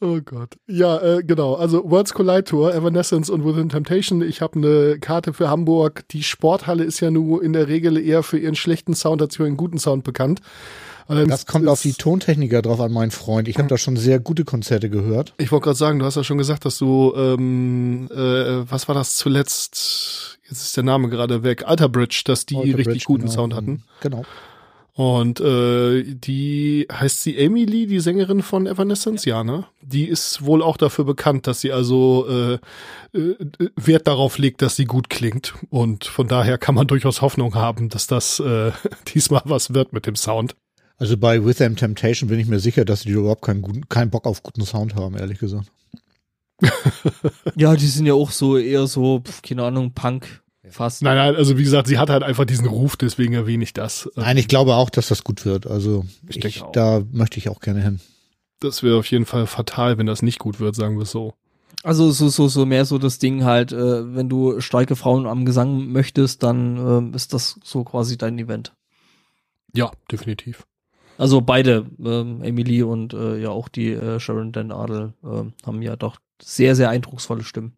Oh 0.00 0.20
Gott. 0.24 0.56
Ja, 0.68 1.00
äh, 1.00 1.24
genau. 1.24 1.54
Also 1.54 1.90
Worlds 1.90 2.14
Collide 2.14 2.44
Tour, 2.44 2.72
Evanescence 2.72 3.30
und 3.30 3.44
Within 3.44 3.68
Temptation. 3.68 4.22
Ich 4.22 4.40
habe 4.40 4.56
eine 4.56 5.00
Karte 5.00 5.32
für 5.32 5.50
Hamburg. 5.50 6.06
Die 6.10 6.22
Sporthalle 6.22 6.84
ist 6.84 7.00
ja 7.00 7.10
nur 7.10 7.42
in 7.42 7.52
der 7.52 7.66
Regel 7.66 7.98
eher 7.98 8.22
für 8.22 8.38
ihren 8.38 8.54
schlechten 8.54 8.94
Sound 8.94 9.20
als 9.20 9.36
für 9.36 9.42
ihren 9.44 9.56
guten 9.56 9.78
Sound 9.78 10.04
bekannt. 10.04 10.40
Das 11.08 11.46
kommt 11.46 11.66
auf 11.68 11.80
die 11.80 11.94
Tontechniker 11.94 12.60
drauf 12.60 12.80
an, 12.80 12.92
mein 12.92 13.10
Freund. 13.10 13.48
Ich 13.48 13.56
habe 13.56 13.68
da 13.68 13.78
schon 13.78 13.96
sehr 13.96 14.20
gute 14.20 14.44
Konzerte 14.44 14.90
gehört. 14.90 15.32
Ich 15.38 15.50
wollte 15.50 15.64
gerade 15.64 15.78
sagen, 15.78 15.98
du 15.98 16.04
hast 16.04 16.16
ja 16.16 16.24
schon 16.24 16.36
gesagt, 16.36 16.66
dass 16.66 16.76
du, 16.76 17.14
ähm, 17.16 18.08
äh, 18.10 18.70
was 18.70 18.88
war 18.88 18.94
das 18.94 19.16
zuletzt? 19.16 20.38
Jetzt 20.48 20.62
ist 20.62 20.76
der 20.76 20.84
Name 20.84 21.08
gerade 21.08 21.42
weg. 21.42 21.64
Alter 21.66 21.88
Bridge, 21.88 22.22
dass 22.24 22.44
die 22.44 22.56
Alter 22.56 22.78
richtig 22.78 22.84
Bridge, 22.84 23.04
guten 23.06 23.22
genau. 23.22 23.32
Sound 23.32 23.54
hatten. 23.54 23.84
Genau. 24.00 24.24
Und 24.98 25.40
äh, 25.40 26.02
die 26.02 26.88
heißt 26.92 27.22
sie 27.22 27.38
Amy 27.38 27.64
Lee, 27.64 27.86
die 27.86 28.00
Sängerin 28.00 28.42
von 28.42 28.66
Evanescence, 28.66 29.24
ja, 29.26 29.44
ne? 29.44 29.64
Die 29.80 30.08
ist 30.08 30.44
wohl 30.44 30.60
auch 30.60 30.76
dafür 30.76 31.04
bekannt, 31.04 31.46
dass 31.46 31.60
sie 31.60 31.70
also 31.70 32.26
äh, 32.28 32.54
äh, 33.16 33.36
Wert 33.76 34.08
darauf 34.08 34.38
legt, 34.38 34.60
dass 34.60 34.74
sie 34.74 34.86
gut 34.86 35.08
klingt. 35.08 35.54
Und 35.70 36.04
von 36.04 36.26
daher 36.26 36.58
kann 36.58 36.74
man 36.74 36.88
durchaus 36.88 37.22
Hoffnung 37.22 37.54
haben, 37.54 37.90
dass 37.90 38.08
das 38.08 38.40
äh, 38.40 38.72
diesmal 39.14 39.42
was 39.44 39.72
wird 39.72 39.92
mit 39.92 40.04
dem 40.04 40.16
Sound. 40.16 40.56
Also 40.98 41.16
bei 41.16 41.44
With 41.44 41.58
Them 41.58 41.76
Temptation 41.76 42.28
bin 42.28 42.40
ich 42.40 42.48
mir 42.48 42.58
sicher, 42.58 42.84
dass 42.84 43.02
die 43.02 43.10
überhaupt 43.10 43.42
keinen, 43.42 43.62
guten, 43.62 43.88
keinen 43.88 44.10
Bock 44.10 44.26
auf 44.26 44.42
guten 44.42 44.64
Sound 44.64 44.94
haben, 44.94 45.16
ehrlich 45.16 45.38
gesagt. 45.38 45.70
Ja, 47.54 47.76
die 47.76 47.86
sind 47.86 48.06
ja 48.06 48.14
auch 48.14 48.32
so 48.32 48.56
eher 48.56 48.86
so, 48.86 49.20
pf, 49.20 49.42
keine 49.42 49.64
Ahnung, 49.64 49.92
Punk 49.92 50.42
fast. 50.70 51.02
Nein, 51.02 51.16
nein, 51.16 51.36
also 51.36 51.56
wie 51.56 51.62
gesagt, 51.62 51.88
sie 51.88 51.98
hat 51.98 52.10
halt 52.10 52.22
einfach 52.22 52.44
diesen 52.44 52.66
Ruf, 52.66 52.96
deswegen 52.96 53.32
erwähne 53.34 53.64
ich 53.64 53.72
das. 53.72 54.08
Nein, 54.16 54.36
ich 54.36 54.48
glaube 54.48 54.74
auch, 54.74 54.90
dass 54.90 55.08
das 55.08 55.24
gut 55.24 55.44
wird. 55.44 55.66
Also 55.66 56.04
Ich 56.28 56.44
ich 56.44 56.62
da 56.72 57.02
möchte 57.12 57.38
ich 57.38 57.48
auch 57.48 57.60
gerne 57.60 57.82
hin. 57.82 58.00
Das 58.60 58.82
wäre 58.82 58.98
auf 58.98 59.06
jeden 59.06 59.24
Fall 59.24 59.46
fatal, 59.46 59.98
wenn 59.98 60.06
das 60.06 60.22
nicht 60.22 60.38
gut 60.38 60.60
wird, 60.60 60.74
sagen 60.74 60.96
wir 60.96 61.04
es 61.04 61.10
so. 61.10 61.34
Also 61.84 62.10
so, 62.10 62.28
so, 62.28 62.48
so 62.48 62.66
mehr 62.66 62.84
so 62.84 62.98
das 62.98 63.18
Ding 63.18 63.44
halt, 63.44 63.72
äh, 63.72 64.14
wenn 64.14 64.28
du 64.28 64.60
starke 64.60 64.96
Frauen 64.96 65.26
am 65.26 65.44
Gesang 65.44 65.92
möchtest, 65.92 66.42
dann 66.42 66.76
ähm, 66.76 67.14
ist 67.14 67.32
das 67.32 67.60
so 67.62 67.84
quasi 67.84 68.18
dein 68.18 68.38
Event. 68.38 68.74
Ja, 69.74 69.92
definitiv. 70.10 70.66
Also 71.18 71.40
beide, 71.40 71.84
ähm, 72.02 72.42
Emily 72.42 72.82
und 72.84 73.12
äh, 73.12 73.38
ja 73.38 73.50
auch 73.50 73.68
die 73.68 73.90
äh, 73.90 74.20
Sharon 74.20 74.52
Dan 74.52 74.70
Adel 74.70 75.14
ähm, 75.24 75.52
haben 75.66 75.82
ja 75.82 75.96
doch 75.96 76.16
sehr, 76.40 76.76
sehr 76.76 76.90
eindrucksvolle 76.90 77.42
Stimmen. 77.42 77.76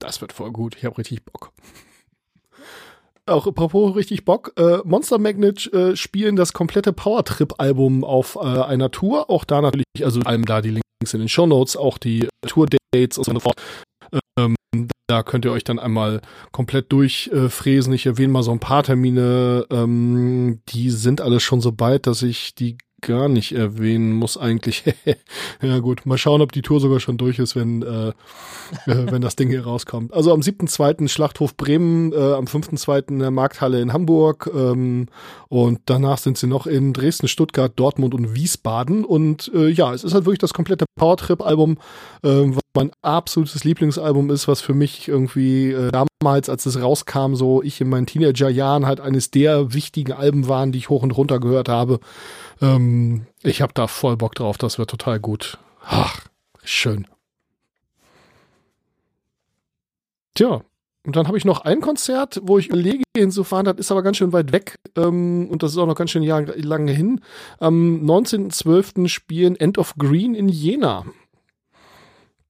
Das 0.00 0.20
wird 0.20 0.32
voll 0.32 0.50
gut. 0.50 0.76
Ich 0.76 0.84
habe 0.84 0.98
richtig 0.98 1.24
Bock. 1.24 1.52
Auch 3.26 3.46
apropos 3.46 3.94
richtig 3.94 4.24
Bock. 4.24 4.52
Äh, 4.56 4.78
Monster 4.82 5.18
Magnet 5.18 5.72
äh, 5.72 5.94
spielen 5.94 6.34
das 6.34 6.52
komplette 6.52 6.92
Powertrip-Album 6.92 8.02
auf 8.02 8.34
äh, 8.34 8.40
einer 8.40 8.90
Tour. 8.90 9.30
Auch 9.30 9.44
da 9.44 9.60
natürlich, 9.60 9.86
also 10.02 10.20
allem 10.22 10.44
da 10.44 10.60
die 10.60 10.70
Links 10.70 11.14
in 11.14 11.20
den 11.20 11.28
Show 11.28 11.46
Notes, 11.46 11.76
auch 11.76 11.98
die 11.98 12.28
Tour-Dates 12.48 13.18
und 13.18 13.24
so 13.24 13.38
fort. 13.38 13.62
Ähm, 14.36 14.56
da 15.12 15.22
könnt 15.22 15.44
ihr 15.44 15.52
euch 15.52 15.64
dann 15.64 15.78
einmal 15.78 16.22
komplett 16.52 16.90
durchfräsen. 16.90 17.92
ich 17.92 18.06
erwähne 18.06 18.32
mal 18.32 18.42
so 18.42 18.50
ein 18.50 18.60
paar 18.60 18.82
Termine. 18.82 19.66
Ähm, 19.70 20.62
die 20.70 20.88
sind 20.88 21.20
alles 21.20 21.42
schon 21.42 21.60
so 21.60 21.70
bald, 21.70 22.06
dass 22.06 22.22
ich 22.22 22.54
die 22.54 22.78
gar 23.02 23.28
nicht 23.28 23.52
erwähnen 23.52 24.12
muss 24.12 24.38
eigentlich. 24.38 24.84
ja 25.62 25.78
gut, 25.80 26.06
mal 26.06 26.16
schauen, 26.16 26.40
ob 26.40 26.52
die 26.52 26.62
Tour 26.62 26.80
sogar 26.80 27.00
schon 27.00 27.18
durch 27.18 27.38
ist, 27.38 27.54
wenn, 27.54 27.82
äh, 27.82 28.08
äh, 28.08 28.14
wenn 28.86 29.20
das 29.20 29.36
Ding 29.36 29.48
hier 29.48 29.64
rauskommt. 29.64 30.14
Also 30.14 30.32
am 30.32 30.40
7.2. 30.40 31.08
Schlachthof 31.08 31.56
Bremen, 31.56 32.12
äh, 32.12 32.16
am 32.16 32.46
5.2. 32.46 33.10
in 33.10 33.18
der 33.18 33.30
Markthalle 33.30 33.80
in 33.80 33.92
Hamburg 33.92 34.50
ähm, 34.54 35.08
und 35.48 35.80
danach 35.86 36.18
sind 36.18 36.38
sie 36.38 36.46
noch 36.46 36.66
in 36.66 36.92
Dresden, 36.92 37.28
Stuttgart, 37.28 37.72
Dortmund 37.76 38.14
und 38.14 38.34
Wiesbaden 38.34 39.04
und 39.04 39.50
äh, 39.54 39.68
ja, 39.68 39.92
es 39.92 40.04
ist 40.04 40.14
halt 40.14 40.24
wirklich 40.24 40.38
das 40.38 40.54
komplette 40.54 40.86
Powertrip-Album, 40.98 41.78
äh, 42.22 42.28
was 42.28 42.62
mein 42.74 42.92
absolutes 43.02 43.64
Lieblingsalbum 43.64 44.30
ist, 44.30 44.48
was 44.48 44.60
für 44.60 44.74
mich 44.74 45.08
irgendwie 45.08 45.72
äh, 45.72 45.90
damals, 45.90 46.08
als 46.26 46.66
es 46.66 46.80
rauskam, 46.80 47.34
so 47.34 47.62
ich 47.62 47.80
in 47.80 47.88
meinen 47.88 48.06
Teenagerjahren 48.06 48.86
halt 48.86 49.00
eines 49.00 49.30
der 49.30 49.74
wichtigen 49.74 50.12
Alben 50.12 50.48
waren, 50.48 50.72
die 50.72 50.78
ich 50.78 50.88
hoch 50.88 51.02
und 51.02 51.10
runter 51.12 51.40
gehört 51.40 51.68
habe. 51.68 52.00
Ähm, 52.60 53.26
ich 53.42 53.62
habe 53.62 53.72
da 53.74 53.86
voll 53.86 54.16
Bock 54.16 54.34
drauf, 54.34 54.58
das 54.58 54.78
wird 54.78 54.90
total 54.90 55.20
gut. 55.20 55.58
Ach, 55.84 56.20
schön. 56.62 57.06
Tja, 60.34 60.62
und 61.04 61.16
dann 61.16 61.26
habe 61.26 61.36
ich 61.36 61.44
noch 61.44 61.62
ein 61.62 61.80
Konzert, 61.80 62.40
wo 62.44 62.58
ich 62.58 62.68
überlege, 62.68 63.02
hinzufahren, 63.16 63.64
das 63.64 63.76
ist 63.76 63.90
aber 63.90 64.02
ganz 64.02 64.16
schön 64.16 64.32
weit 64.32 64.52
weg 64.52 64.78
ähm, 64.96 65.48
und 65.50 65.62
das 65.62 65.72
ist 65.72 65.78
auch 65.78 65.86
noch 65.86 65.96
ganz 65.96 66.10
schön 66.10 66.22
lange 66.22 66.92
hin. 66.92 67.20
Am 67.58 68.04
19.12. 68.04 69.08
spielen 69.08 69.56
End 69.56 69.78
of 69.78 69.94
Green 69.96 70.34
in 70.34 70.48
Jena. 70.48 71.04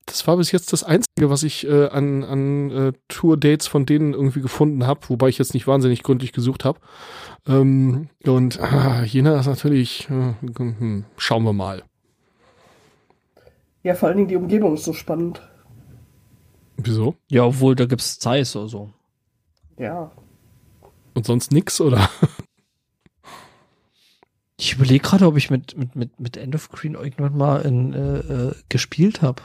Das 0.07 0.27
war 0.27 0.37
bis 0.37 0.51
jetzt 0.53 0.73
das 0.73 0.83
Einzige, 0.83 1.31
was 1.31 1.43
ich 1.43 1.67
äh, 1.67 1.87
an, 1.87 2.25
an 2.25 2.71
äh, 2.71 2.93
Tour-Dates 3.09 3.67
von 3.67 3.87
denen 3.87 4.15
irgendwie 4.15 4.41
gefunden 4.41 4.87
habe, 4.87 5.01
wobei 5.09 5.29
ich 5.29 5.39
jetzt 5.39 5.55
nicht 5.55 5.67
wahnsinnig 5.67 6.03
gründlich 6.03 6.33
gesucht 6.33 6.65
habe. 6.65 6.81
Ähm, 7.47 8.09
und 8.25 8.61
ah, 8.61 9.05
Jena 9.05 9.39
ist 9.39 9.47
natürlich, 9.47 10.09
äh, 10.11 10.35
hm, 10.59 11.05
schauen 11.17 11.45
wir 11.45 11.53
mal. 11.53 11.83
Ja, 13.83 13.95
vor 13.95 14.09
allen 14.09 14.19
Dingen 14.19 14.29
die 14.29 14.37
Umgebung 14.37 14.75
ist 14.75 14.85
so 14.85 14.93
spannend. 14.93 15.43
Wieso? 16.77 17.17
Ja, 17.29 17.45
obwohl 17.45 17.77
da 17.77 17.87
gibt's 17.87 18.19
Zeiss 18.19 18.57
oder 18.57 18.69
so. 18.69 18.91
Ja. 19.79 20.11
Und 21.15 21.27
sonst 21.27 21.53
nix, 21.53 21.81
oder? 21.81 22.09
Ich 24.59 24.75
überlege 24.75 25.01
gerade, 25.01 25.27
ob 25.27 25.37
ich 25.37 25.51
mit, 25.51 25.77
mit, 25.77 25.97
mit, 25.97 26.21
mit 26.21 26.37
End 26.37 26.55
of 26.55 26.69
Green 26.69 26.95
irgendwann 26.95 27.37
mal 27.37 27.63
in, 27.63 27.93
äh, 27.95 28.19
äh, 28.19 28.55
gespielt 28.69 29.21
habe. 29.21 29.43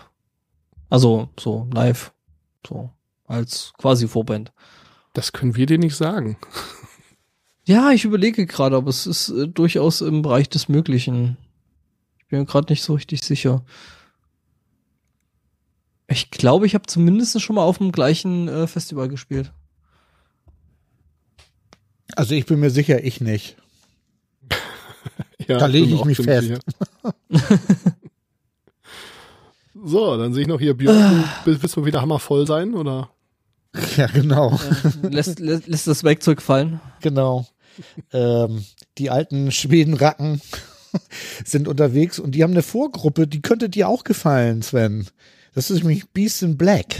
Also 0.89 1.29
so 1.39 1.67
live. 1.73 2.13
So. 2.65 2.91
Als 3.25 3.73
quasi 3.77 4.07
Vorband. 4.07 4.53
Das 5.13 5.33
können 5.33 5.55
wir 5.55 5.65
dir 5.65 5.77
nicht 5.77 5.95
sagen. 5.95 6.37
Ja, 7.65 7.91
ich 7.91 8.05
überlege 8.05 8.45
gerade, 8.45 8.77
aber 8.77 8.89
es 8.89 9.05
ist 9.05 9.29
äh, 9.29 9.47
durchaus 9.47 9.99
im 10.01 10.21
Bereich 10.21 10.47
des 10.47 10.69
Möglichen. 10.69 11.37
Ich 12.19 12.27
bin 12.27 12.39
mir 12.39 12.45
gerade 12.45 12.71
nicht 12.71 12.83
so 12.83 12.93
richtig 12.93 13.23
sicher. 13.23 13.65
Ich 16.07 16.31
glaube, 16.31 16.65
ich 16.65 16.73
habe 16.75 16.85
zumindest 16.87 17.41
schon 17.41 17.57
mal 17.57 17.63
auf 17.63 17.79
dem 17.79 17.91
gleichen 17.91 18.47
äh, 18.47 18.67
Festival 18.67 19.09
gespielt. 19.09 19.51
Also 22.15 22.35
ich 22.35 22.45
bin 22.45 22.61
mir 22.61 22.69
sicher, 22.69 23.03
ich 23.03 23.21
nicht. 23.21 23.57
Ja, 25.47 25.59
Da 25.59 25.67
lege 25.67 25.87
bin 25.87 25.95
ich 25.95 26.05
mich 26.05 26.17
fest. 26.17 26.59
so, 29.85 30.17
dann 30.17 30.33
sehe 30.33 30.43
ich 30.43 30.47
noch 30.47 30.59
hier 30.59 30.75
Björn. 30.75 31.23
Will- 31.45 31.57
Willst 31.61 31.75
du 31.75 31.85
wieder 31.85 32.01
hammervoll 32.01 32.45
sein, 32.47 32.73
oder? 32.73 33.09
Ja, 33.95 34.07
genau. 34.07 34.59
Lässt, 35.03 35.39
lässt, 35.39 35.67
lässt 35.67 35.87
das 35.87 36.03
Werkzeug 36.03 36.41
fallen. 36.41 36.79
Genau. 37.01 37.45
ähm, 38.11 38.63
die 38.97 39.09
alten 39.11 39.51
Schwedenracken 39.51 40.41
sind 41.45 41.67
unterwegs 41.67 42.17
und 42.17 42.31
die 42.31 42.43
haben 42.43 42.53
eine 42.53 42.63
Vorgruppe, 42.63 43.27
die 43.27 43.41
könnte 43.41 43.69
dir 43.69 43.87
auch 43.87 44.03
gefallen, 44.03 44.61
Sven. 44.63 45.05
Das 45.53 45.69
ist 45.69 45.79
nämlich 45.79 46.09
Beast 46.09 46.41
in 46.41 46.57
Black. 46.57 46.95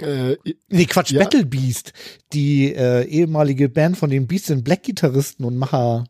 Äh, 0.00 0.36
Nee, 0.68 0.86
Quatsch, 0.86 1.10
Ja. 1.12 1.22
Battle 1.22 1.44
Beast. 1.46 1.92
Die 2.32 2.72
äh, 2.74 3.04
ehemalige 3.06 3.68
Band 3.68 3.96
von 3.98 4.10
den 4.10 4.26
Beast 4.26 4.50
in 4.50 4.62
Black 4.64 4.82
Gitarristen 4.84 5.44
und 5.44 5.56
Macher. 5.58 6.04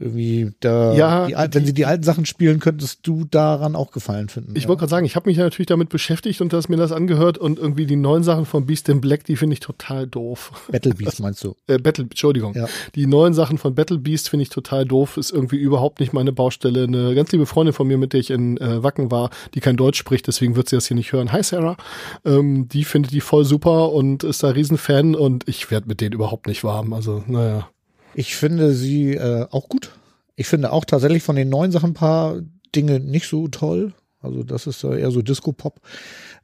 Irgendwie, 0.00 0.50
da, 0.60 0.94
Ja, 0.94 1.26
die, 1.26 1.54
wenn 1.54 1.66
sie 1.66 1.74
die 1.74 1.84
alten 1.84 2.02
Sachen 2.04 2.24
spielen, 2.24 2.58
könntest 2.58 3.00
du 3.06 3.26
daran 3.30 3.76
auch 3.76 3.90
gefallen 3.90 4.30
finden. 4.30 4.56
Ich 4.56 4.62
ja. 4.62 4.68
wollte 4.70 4.80
gerade 4.80 4.90
sagen, 4.90 5.04
ich 5.04 5.14
habe 5.14 5.28
mich 5.28 5.36
ja 5.36 5.44
natürlich 5.44 5.66
damit 5.66 5.90
beschäftigt 5.90 6.40
und 6.40 6.54
dass 6.54 6.70
mir 6.70 6.78
das 6.78 6.90
angehört 6.90 7.36
und 7.36 7.58
irgendwie 7.58 7.84
die 7.84 7.96
neuen 7.96 8.22
Sachen 8.22 8.46
von 8.46 8.64
Beast 8.64 8.88
in 8.88 9.02
Black, 9.02 9.24
die 9.24 9.36
finde 9.36 9.52
ich 9.52 9.60
total 9.60 10.06
doof. 10.06 10.52
Battle 10.72 10.94
Beast 10.98 11.20
meinst 11.20 11.44
du? 11.44 11.54
Äh, 11.66 11.76
Battle, 11.76 12.04
Entschuldigung. 12.04 12.54
Ja. 12.54 12.66
Die 12.94 13.06
neuen 13.06 13.34
Sachen 13.34 13.58
von 13.58 13.74
Battle 13.74 13.98
Beast 13.98 14.30
finde 14.30 14.44
ich 14.44 14.48
total 14.48 14.86
doof, 14.86 15.18
ist 15.18 15.32
irgendwie 15.32 15.58
überhaupt 15.58 16.00
nicht 16.00 16.14
meine 16.14 16.32
Baustelle. 16.32 16.84
Eine 16.84 17.14
ganz 17.14 17.30
liebe 17.32 17.44
Freundin 17.44 17.74
von 17.74 17.86
mir, 17.86 17.98
mit 17.98 18.14
der 18.14 18.20
ich 18.20 18.30
in 18.30 18.56
äh, 18.56 18.82
Wacken 18.82 19.10
war, 19.10 19.28
die 19.52 19.60
kein 19.60 19.76
Deutsch 19.76 19.98
spricht, 19.98 20.26
deswegen 20.28 20.56
wird 20.56 20.70
sie 20.70 20.76
das 20.76 20.86
hier 20.86 20.94
nicht 20.94 21.12
hören. 21.12 21.30
Hi 21.30 21.42
Sarah. 21.42 21.76
Ähm, 22.24 22.68
die 22.68 22.84
findet 22.84 23.12
die 23.12 23.20
voll 23.20 23.44
super 23.44 23.92
und 23.92 24.24
ist 24.24 24.42
da 24.42 24.48
Riesenfan 24.48 25.14
und 25.14 25.46
ich 25.46 25.70
werde 25.70 25.88
mit 25.88 26.00
denen 26.00 26.14
überhaupt 26.14 26.46
nicht 26.46 26.64
warm. 26.64 26.94
Also, 26.94 27.22
naja. 27.26 27.68
Ich 28.14 28.36
finde 28.36 28.74
sie 28.74 29.14
äh, 29.14 29.46
auch 29.50 29.68
gut. 29.68 29.92
Ich 30.36 30.46
finde 30.46 30.72
auch 30.72 30.84
tatsächlich 30.84 31.22
von 31.22 31.36
den 31.36 31.48
neuen 31.48 31.72
Sachen 31.72 31.90
ein 31.90 31.94
paar 31.94 32.40
Dinge 32.74 33.00
nicht 33.00 33.28
so 33.28 33.48
toll. 33.48 33.92
Also 34.20 34.42
das 34.42 34.66
ist 34.66 34.84
äh, 34.84 35.00
eher 35.00 35.10
so 35.10 35.22
Disco-Pop. 35.22 35.80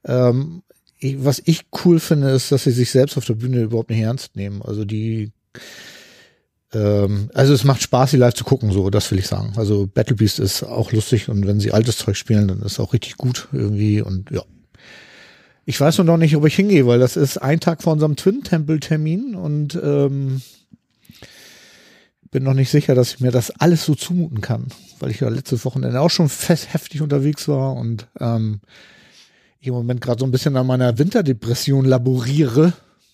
Ähm, 0.04 0.62
ich, 0.98 1.24
was 1.24 1.42
ich 1.44 1.66
cool 1.84 2.00
finde, 2.00 2.30
ist, 2.30 2.52
dass 2.52 2.64
sie 2.64 2.70
sich 2.70 2.90
selbst 2.90 3.16
auf 3.16 3.24
der 3.24 3.34
Bühne 3.34 3.62
überhaupt 3.62 3.90
nicht 3.90 4.00
ernst 4.00 4.36
nehmen. 4.36 4.62
Also 4.62 4.84
die 4.84 5.32
ähm, 6.72 7.30
also 7.34 7.54
es 7.54 7.64
macht 7.64 7.82
Spaß, 7.82 8.10
sie 8.10 8.16
live 8.16 8.34
zu 8.34 8.44
gucken, 8.44 8.70
so, 8.72 8.90
das 8.90 9.10
will 9.10 9.18
ich 9.18 9.26
sagen. 9.26 9.52
Also 9.56 9.86
Battle 9.86 10.16
Beast 10.16 10.38
ist 10.38 10.62
auch 10.62 10.92
lustig 10.92 11.28
und 11.28 11.46
wenn 11.46 11.60
sie 11.60 11.72
altes 11.72 11.98
Zeug 11.98 12.16
spielen, 12.16 12.48
dann 12.48 12.62
ist 12.62 12.80
auch 12.80 12.92
richtig 12.92 13.16
gut 13.16 13.48
irgendwie 13.52 14.00
und 14.02 14.30
ja. 14.30 14.42
Ich 15.64 15.80
weiß 15.80 15.98
nur 15.98 16.04
noch 16.04 16.16
nicht, 16.16 16.36
ob 16.36 16.46
ich 16.46 16.54
hingehe, 16.54 16.86
weil 16.86 17.00
das 17.00 17.16
ist 17.16 17.38
ein 17.38 17.58
Tag 17.58 17.82
vor 17.82 17.92
unserem 17.92 18.14
Twin-Temple-Termin 18.14 19.34
und 19.34 19.74
ähm, 19.82 20.40
bin 22.30 22.42
noch 22.44 22.54
nicht 22.54 22.70
sicher, 22.70 22.94
dass 22.94 23.14
ich 23.14 23.20
mir 23.20 23.30
das 23.30 23.50
alles 23.50 23.84
so 23.84 23.94
zumuten 23.94 24.40
kann, 24.40 24.66
weil 25.00 25.10
ich 25.10 25.20
ja 25.20 25.28
letztes 25.28 25.64
Wochenende 25.64 26.00
auch 26.00 26.10
schon 26.10 26.28
fest 26.28 26.72
heftig 26.72 27.02
unterwegs 27.02 27.48
war 27.48 27.74
und 27.74 28.08
ähm, 28.20 28.60
ich 29.60 29.68
im 29.68 29.74
Moment 29.74 30.00
gerade 30.00 30.20
so 30.20 30.26
ein 30.26 30.30
bisschen 30.32 30.56
an 30.56 30.66
meiner 30.66 30.98
Winterdepression 30.98 31.84
laboriere. 31.84 32.72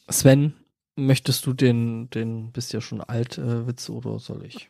Sven, 0.09 0.55
möchtest 0.97 1.47
du 1.47 1.53
den, 1.53 2.11
den 2.11 2.53
bist 2.53 2.73
ja 2.73 2.81
schon 2.81 3.01
alt 3.01 3.39
äh, 3.39 3.67
Witz 3.67 3.89
oder 3.89 4.19
soll 4.19 4.45
ich? 4.45 4.69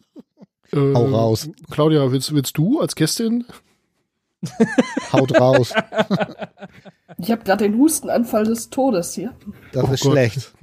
Äh, 0.73 0.94
Hau 0.94 1.06
raus. 1.06 1.48
Claudia, 1.70 2.10
willst, 2.12 2.32
willst 2.35 2.56
du 2.59 2.81
als 2.81 2.94
Gästin? 2.94 3.44
Haut 5.12 5.39
raus. 5.39 5.73
Ich 7.19 7.31
habe 7.31 7.44
gerade 7.44 7.64
den 7.64 7.78
Hustenanfall 7.78 8.44
des 8.44 8.70
Todes 8.70 9.14
hier. 9.14 9.35
Das 9.73 9.85
Oh 9.85 9.93
ist 9.93 10.02
Gott. 10.02 10.12
schlecht. 10.12 10.52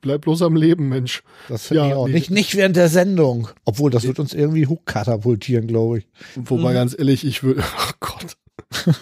Bleib 0.00 0.22
bloß 0.22 0.42
am 0.42 0.56
Leben, 0.56 0.88
Mensch. 0.88 1.22
Das 1.48 1.66
finde 1.66 1.82
Ja, 1.82 1.88
ich 1.88 1.94
auch. 1.94 2.08
Nicht, 2.08 2.30
nicht 2.30 2.54
während 2.56 2.76
der 2.76 2.88
Sendung. 2.88 3.48
Obwohl, 3.64 3.90
das 3.90 4.04
wird 4.06 4.18
uns 4.18 4.32
irgendwie 4.32 4.66
hochkatapultieren, 4.66 5.66
glaube 5.66 5.98
ich. 5.98 6.08
Wobei 6.36 6.70
Mhm. 6.70 6.74
ganz 6.74 6.96
ehrlich, 6.98 7.26
ich 7.26 7.42
will. 7.42 7.56
Ach 7.76 7.92
Gott. 8.00 8.36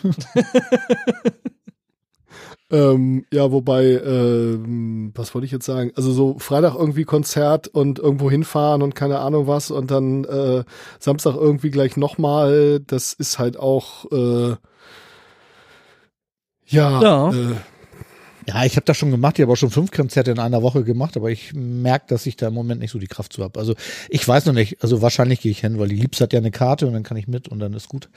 ähm, 2.70 3.26
ja, 3.32 3.52
wobei, 3.52 3.84
ähm, 3.84 5.12
was 5.14 5.34
wollte 5.34 5.44
ich 5.44 5.52
jetzt 5.52 5.66
sagen? 5.66 5.92
Also 5.94 6.10
so 6.12 6.38
Freitag 6.38 6.74
irgendwie 6.74 7.04
Konzert 7.04 7.68
und 7.68 7.98
irgendwo 7.98 8.30
hinfahren 8.30 8.82
und 8.82 8.94
keine 8.94 9.18
Ahnung 9.18 9.46
was 9.46 9.70
und 9.70 9.90
dann 9.90 10.24
äh, 10.24 10.64
Samstag 10.98 11.34
irgendwie 11.36 11.70
gleich 11.70 11.96
nochmal. 11.96 12.80
Das 12.86 13.12
ist 13.12 13.38
halt 13.38 13.58
auch. 13.58 14.10
Äh, 14.10 14.56
ja, 16.66 17.02
Ja. 17.02 17.30
Äh, 17.32 17.54
Ja, 18.46 18.64
ich 18.64 18.76
habe 18.76 18.84
das 18.84 18.96
schon 18.96 19.10
gemacht. 19.10 19.38
Ich 19.38 19.42
habe 19.42 19.52
auch 19.52 19.56
schon 19.56 19.70
fünf 19.70 19.90
Konzerte 19.90 20.32
in 20.32 20.38
einer 20.38 20.62
Woche 20.62 20.82
gemacht, 20.82 21.16
aber 21.16 21.30
ich 21.30 21.52
merke, 21.54 22.06
dass 22.08 22.26
ich 22.26 22.36
da 22.36 22.48
im 22.48 22.54
Moment 22.54 22.80
nicht 22.80 22.90
so 22.90 22.98
die 22.98 23.06
Kraft 23.06 23.32
zu 23.32 23.42
habe. 23.42 23.58
Also 23.58 23.74
ich 24.08 24.26
weiß 24.26 24.46
noch 24.46 24.52
nicht. 24.52 24.82
Also 24.82 25.00
wahrscheinlich 25.00 25.40
gehe 25.40 25.52
ich 25.52 25.60
hin, 25.60 25.78
weil 25.78 25.88
die 25.88 25.96
Liebs 25.96 26.20
hat 26.20 26.32
ja 26.32 26.38
eine 26.38 26.50
Karte 26.50 26.86
und 26.86 26.92
dann 26.92 27.04
kann 27.04 27.16
ich 27.16 27.28
mit 27.28 27.48
und 27.48 27.60
dann 27.60 27.72
ist 27.74 27.88
gut. 27.88 28.08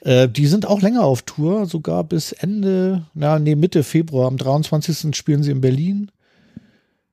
Äh, 0.00 0.28
die 0.28 0.46
sind 0.46 0.66
auch 0.66 0.82
länger 0.82 1.04
auf 1.04 1.22
Tour, 1.22 1.66
sogar 1.66 2.04
bis 2.04 2.32
Ende, 2.32 3.06
na 3.14 3.38
nee, 3.38 3.56
Mitte 3.56 3.82
Februar. 3.82 4.28
Am 4.28 4.36
23. 4.36 5.16
spielen 5.16 5.42
sie 5.42 5.50
in 5.50 5.60
Berlin. 5.60 6.10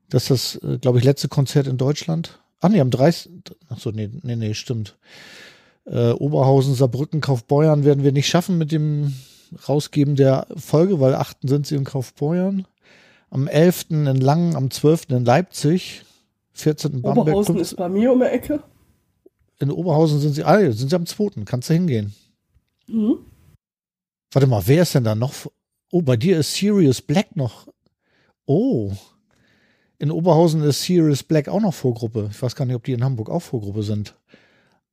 Das 0.09 0.30
ist 0.30 0.59
das, 0.63 0.69
äh, 0.69 0.77
glaube 0.77 0.99
ich, 0.99 1.03
letzte 1.03 1.30
Konzert 1.30 1.65
in 1.65 1.77
Deutschland. 1.77 2.39
Ach 2.61 2.69
nee, 2.69 2.80
am 2.80 2.91
30. 2.91 3.31
Ach 3.69 3.80
so, 3.80 3.89
nee, 3.89 4.09
nee, 4.21 4.35
nee, 4.35 4.53
stimmt. 4.53 4.95
Äh, 5.85 6.11
Oberhausen, 6.11 6.75
Saarbrücken, 6.75 7.19
Kaufbeuern 7.19 7.84
werden 7.84 8.03
wir 8.03 8.11
nicht 8.11 8.27
schaffen 8.27 8.57
mit 8.57 8.71
dem 8.71 9.13
Rausgeben 9.67 10.15
der 10.15 10.47
Folge, 10.55 10.99
weil 10.99 11.15
8. 11.15 11.38
sind 11.43 11.67
sie 11.67 11.75
in 11.75 11.84
Kaufbeuern. 11.84 12.65
Am 13.30 13.47
11. 13.47 13.88
in 13.89 14.05
Langen, 14.21 14.55
am 14.55 14.69
12. 14.69 15.09
in 15.09 15.25
Leipzig, 15.25 16.03
14. 16.53 16.93
in 16.93 17.01
Bamberg. 17.01 17.27
Oberhausen 17.27 17.55
15. 17.55 17.61
ist 17.61 17.77
bei 17.77 17.89
mir 17.89 18.11
um 18.11 18.19
die 18.19 18.25
Ecke. 18.25 18.63
In 19.59 19.71
Oberhausen 19.71 20.19
sind 20.19 20.34
sie, 20.34 20.43
ah, 20.43 20.59
ja, 20.59 20.71
sind 20.71 20.89
sie 20.89 20.95
am 20.95 21.05
2. 21.05 21.43
Kannst 21.45 21.69
du 21.69 21.73
hingehen. 21.73 22.13
Mhm. 22.88 23.19
Warte 24.31 24.47
mal, 24.47 24.63
wer 24.65 24.81
ist 24.81 24.95
denn 24.95 25.03
da 25.03 25.15
noch? 25.15 25.34
Oh, 25.91 26.01
bei 26.01 26.17
dir 26.17 26.39
ist 26.39 26.53
Sirius 26.53 27.01
Black 27.01 27.35
noch. 27.35 27.67
Oh. 28.45 28.91
In 29.99 30.11
Oberhausen 30.11 30.61
ist 30.63 30.81
Sirius 30.84 31.23
Black 31.23 31.47
auch 31.47 31.61
noch 31.61 31.73
Vorgruppe. 31.73 32.30
Ich 32.31 32.41
weiß 32.41 32.55
gar 32.55 32.65
nicht, 32.65 32.75
ob 32.75 32.84
die 32.84 32.93
in 32.93 33.03
Hamburg 33.03 33.30
auch 33.30 33.41
Vorgruppe 33.41 33.84
sind. 33.84 34.15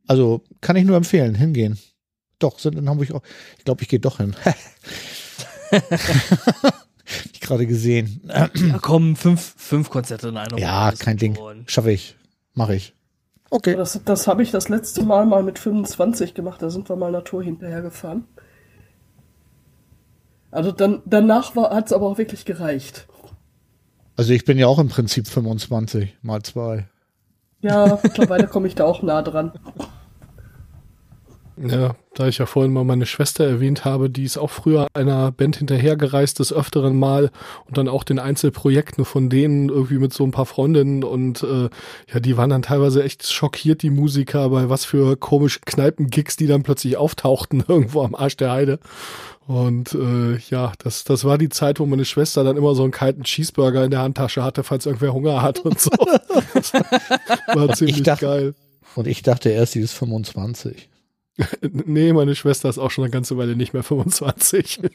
Also 0.07 0.43
kann 0.61 0.77
ich 0.77 0.85
nur 0.85 0.97
empfehlen, 0.97 1.35
hingehen. 1.35 1.78
Doch, 2.41 2.59
sind 2.59 2.77
in 2.77 2.89
Hamburg 2.89 3.12
auch. 3.12 3.23
Ich 3.59 3.65
glaube, 3.65 3.83
ich 3.83 3.89
gehe 3.89 4.01
doch 4.01 4.17
hin. 4.17 4.35
ich 7.33 7.41
gerade 7.41 7.67
gesehen. 7.67 8.23
Ja, 8.27 8.51
komm, 8.81 9.15
fünf, 9.15 9.55
fünf 9.57 9.91
Konzerte 9.91 10.29
in 10.29 10.37
einer 10.37 10.59
Ja, 10.59 10.93
kein 10.99 11.17
Ding. 11.17 11.39
Schaffe 11.67 11.93
ich. 11.93 12.17
Mache 12.55 12.75
ich. 12.75 12.95
Okay. 13.51 13.77
Das, 13.77 14.01
das 14.05 14.27
habe 14.27 14.43
ich 14.43 14.51
das 14.51 14.69
letzte 14.69 15.05
Mal 15.05 15.27
mal 15.27 15.43
mit 15.43 15.59
25 15.59 16.35
gemacht. 16.35 16.61
Da 16.62 16.71
sind 16.71 16.89
wir 16.89 16.97
mal 16.97 17.12
Natur 17.12 17.43
hinterher 17.45 17.83
gefahren. 17.83 18.25
Also 20.51 20.73
dann, 20.73 21.03
danach 21.05 21.55
hat 21.55 21.87
es 21.87 21.93
aber 21.93 22.07
auch 22.07 22.19
wirklich 22.19 22.45
gereicht. 22.45 23.07
Also 24.17 24.33
ich 24.33 24.45
bin 24.45 24.59
ja 24.59 24.67
auch 24.67 24.79
im 24.79 24.89
Prinzip 24.89 25.29
25 25.29 26.17
mal 26.23 26.43
zwei. 26.43 26.89
Ja, 27.62 27.99
mittlerweile 28.03 28.47
komme 28.49 28.67
ich 28.67 28.75
da 28.75 28.85
auch 28.85 29.03
nah 29.03 29.23
dran. 29.23 29.53
Ja, 31.62 31.95
da 32.15 32.27
ich 32.27 32.39
ja 32.39 32.47
vorhin 32.47 32.73
mal 32.73 32.85
meine 32.85 33.05
Schwester 33.05 33.45
erwähnt 33.47 33.85
habe, 33.85 34.09
die 34.09 34.24
ist 34.24 34.39
auch 34.39 34.49
früher 34.51 34.87
einer 34.95 35.31
Band 35.31 35.57
hinterhergereist, 35.57 36.39
des 36.39 36.53
Öfteren 36.55 36.99
mal 36.99 37.31
und 37.66 37.77
dann 37.77 37.87
auch 37.89 38.03
den 38.03 38.19
Einzelprojekten 38.19 39.05
von 39.05 39.28
denen 39.28 39.69
irgendwie 39.69 39.99
mit 39.99 40.15
so 40.15 40.24
ein 40.24 40.31
paar 40.31 40.47
Freundinnen 40.47 41.05
und 41.05 41.43
äh, 41.43 41.69
ja, 42.12 42.20
die 42.20 42.37
waren 42.39 42.49
dann 42.49 42.62
teilweise 42.62 43.03
echt 43.05 43.31
schockiert, 43.31 43.82
die 43.82 43.91
Musiker, 43.91 44.49
bei 44.49 44.70
was 44.70 44.87
für 44.87 45.16
komischen 45.19 45.62
Kneipengigs, 45.66 46.37
die 46.37 46.47
dann 46.47 46.62
plötzlich 46.62 46.97
auftauchten 46.97 47.62
irgendwo 47.69 48.03
am 48.03 48.15
Arsch 48.15 48.37
der 48.39 48.53
Heide. 48.53 48.78
Und 49.47 49.95
äh, 49.95 50.37
ja, 50.49 50.73
das, 50.78 51.05
das 51.05 51.24
war 51.24 51.37
die 51.37 51.49
Zeit, 51.51 51.78
wo 51.81 51.85
meine 51.87 52.05
Schwester 52.07 52.43
dann 52.45 52.57
immer 52.57 52.74
so 52.74 52.85
einen 52.85 52.93
kalten 52.93 53.24
Cheeseburger 53.24 53.85
in 53.85 53.91
der 53.91 54.01
Handtasche 54.01 54.43
hatte, 54.45 54.62
falls 54.62 54.87
irgendwer 54.87 55.12
Hunger 55.12 55.43
hat 55.43 55.59
und 55.59 55.78
so. 55.81 55.91
War 57.55 57.74
ziemlich 57.74 58.03
dachte- 58.03 58.24
geil. 58.27 58.55
Und 58.95 59.07
ich 59.07 59.23
dachte 59.23 59.51
erst, 59.51 59.73
sie 59.73 59.81
ist 59.81 59.93
25. 59.93 60.89
Nee, 61.62 62.12
meine 62.12 62.35
Schwester 62.35 62.69
ist 62.69 62.79
auch 62.79 62.91
schon 62.91 63.05
eine 63.05 63.11
ganze 63.11 63.37
Weile 63.37 63.57
nicht 63.57 63.73
mehr 63.73 63.83
25. 63.83 64.81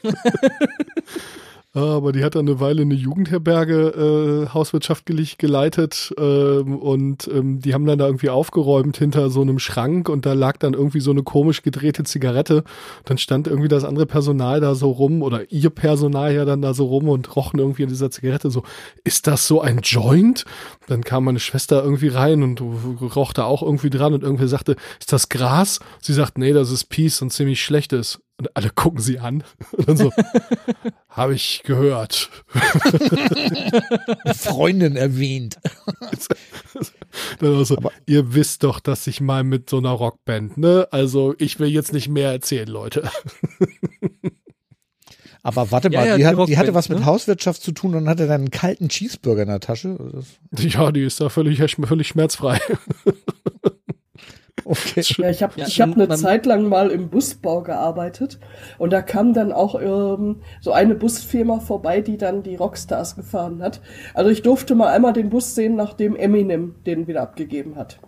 Aber 1.72 2.12
die 2.12 2.24
hat 2.24 2.34
dann 2.34 2.48
eine 2.48 2.58
Weile 2.58 2.82
eine 2.82 2.94
Jugendherberge 2.94 4.46
äh, 4.48 4.54
hauswirtschaftlich 4.54 5.36
geleitet 5.36 6.14
ähm, 6.18 6.78
und 6.78 7.28
ähm, 7.28 7.60
die 7.60 7.74
haben 7.74 7.84
dann 7.84 7.98
da 7.98 8.06
irgendwie 8.06 8.30
aufgeräumt 8.30 8.96
hinter 8.96 9.28
so 9.28 9.42
einem 9.42 9.58
Schrank 9.58 10.08
und 10.08 10.24
da 10.24 10.32
lag 10.32 10.56
dann 10.56 10.72
irgendwie 10.72 11.00
so 11.00 11.10
eine 11.10 11.22
komisch 11.22 11.60
gedrehte 11.60 12.04
Zigarette. 12.04 12.64
Dann 13.04 13.18
stand 13.18 13.46
irgendwie 13.46 13.68
das 13.68 13.84
andere 13.84 14.06
Personal 14.06 14.60
da 14.60 14.74
so 14.74 14.90
rum 14.90 15.20
oder 15.20 15.52
ihr 15.52 15.68
Personal 15.68 16.34
ja 16.34 16.46
dann 16.46 16.62
da 16.62 16.72
so 16.72 16.86
rum 16.86 17.10
und 17.10 17.36
rochen 17.36 17.60
irgendwie 17.60 17.82
an 17.82 17.90
dieser 17.90 18.10
Zigarette 18.10 18.50
so, 18.50 18.62
ist 19.04 19.26
das 19.26 19.46
so 19.46 19.60
ein 19.60 19.80
Joint? 19.82 20.46
Dann 20.86 21.04
kam 21.04 21.24
meine 21.24 21.40
Schwester 21.40 21.84
irgendwie 21.84 22.08
rein 22.08 22.42
und 22.42 22.58
roch 23.14 23.34
da 23.34 23.44
auch 23.44 23.62
irgendwie 23.62 23.90
dran 23.90 24.14
und 24.14 24.22
irgendwer 24.22 24.48
sagte, 24.48 24.76
ist 24.98 25.12
das 25.12 25.28
Gras? 25.28 25.80
Sie 26.00 26.14
sagt, 26.14 26.38
nee, 26.38 26.54
das 26.54 26.70
ist 26.70 26.86
Peace 26.86 27.20
und 27.20 27.34
ziemlich 27.34 27.62
schlechtes. 27.62 28.18
Und 28.38 28.54
alle 28.54 28.68
gucken 28.68 29.00
sie 29.00 29.18
an 29.18 29.44
und 29.72 29.88
dann 29.88 29.96
so, 29.96 30.12
habe 31.08 31.34
ich 31.34 31.62
gehört. 31.64 32.28
Freundin 34.34 34.96
erwähnt. 34.96 35.56
Dann 37.38 37.56
auch 37.56 37.64
so, 37.64 37.78
ihr 38.04 38.34
wisst 38.34 38.62
doch, 38.62 38.78
dass 38.78 39.06
ich 39.06 39.22
mal 39.22 39.42
mit 39.42 39.70
so 39.70 39.78
einer 39.78 39.92
Rockband, 39.92 40.58
ne? 40.58 40.86
Also 40.90 41.34
ich 41.38 41.58
will 41.58 41.68
jetzt 41.68 41.94
nicht 41.94 42.08
mehr 42.08 42.30
erzählen, 42.30 42.68
Leute. 42.68 43.10
Aber 45.42 45.70
warte 45.70 45.88
Ja, 45.90 46.00
mal, 46.00 46.06
ja, 46.08 46.16
die, 46.16 46.22
die 46.22 46.26
hat, 46.26 46.48
die 46.48 46.58
hatte 46.58 46.74
was 46.74 46.88
mit 46.90 46.98
ne? 46.98 47.06
Hauswirtschaft 47.06 47.62
zu 47.62 47.72
tun 47.72 47.94
und 47.94 48.08
hatte 48.08 48.26
dann 48.26 48.42
einen 48.42 48.50
kalten 48.50 48.88
Cheeseburger 48.88 49.42
in 49.42 49.48
der 49.48 49.60
Tasche. 49.60 49.96
Das, 50.12 50.62
Ja, 50.62 50.92
die 50.92 51.04
ist 51.04 51.20
da 51.20 51.30
völlig, 51.30 51.58
völlig 51.86 52.08
schmerzfrei. 52.08 52.58
Okay. 54.66 55.02
Ja, 55.18 55.30
ich 55.30 55.42
habe 55.42 55.54
Ja, 55.56 55.66
ich 55.66 55.80
hab 55.80 55.94
eine 55.94 56.08
Zeit 56.10 56.46
lang 56.46 56.68
mal 56.68 56.90
im 56.90 57.08
Busbau 57.08 57.62
gearbeitet 57.62 58.38
und 58.78 58.92
da 58.92 59.02
kam 59.02 59.32
dann 59.32 59.52
auch 59.52 59.80
ähm, 59.80 60.42
so 60.60 60.72
eine 60.72 60.94
Busfirma 60.94 61.60
vorbei, 61.60 62.00
die 62.00 62.16
dann 62.16 62.42
die 62.42 62.56
Rockstars 62.56 63.16
gefahren 63.16 63.62
hat. 63.62 63.80
Also 64.14 64.30
ich 64.30 64.42
durfte 64.42 64.74
mal 64.74 64.88
einmal 64.88 65.12
den 65.12 65.30
Bus 65.30 65.54
sehen, 65.54 65.76
nachdem 65.76 66.16
Eminem 66.16 66.74
den 66.84 67.06
wieder 67.06 67.22
abgegeben 67.22 67.76
hat. 67.76 67.98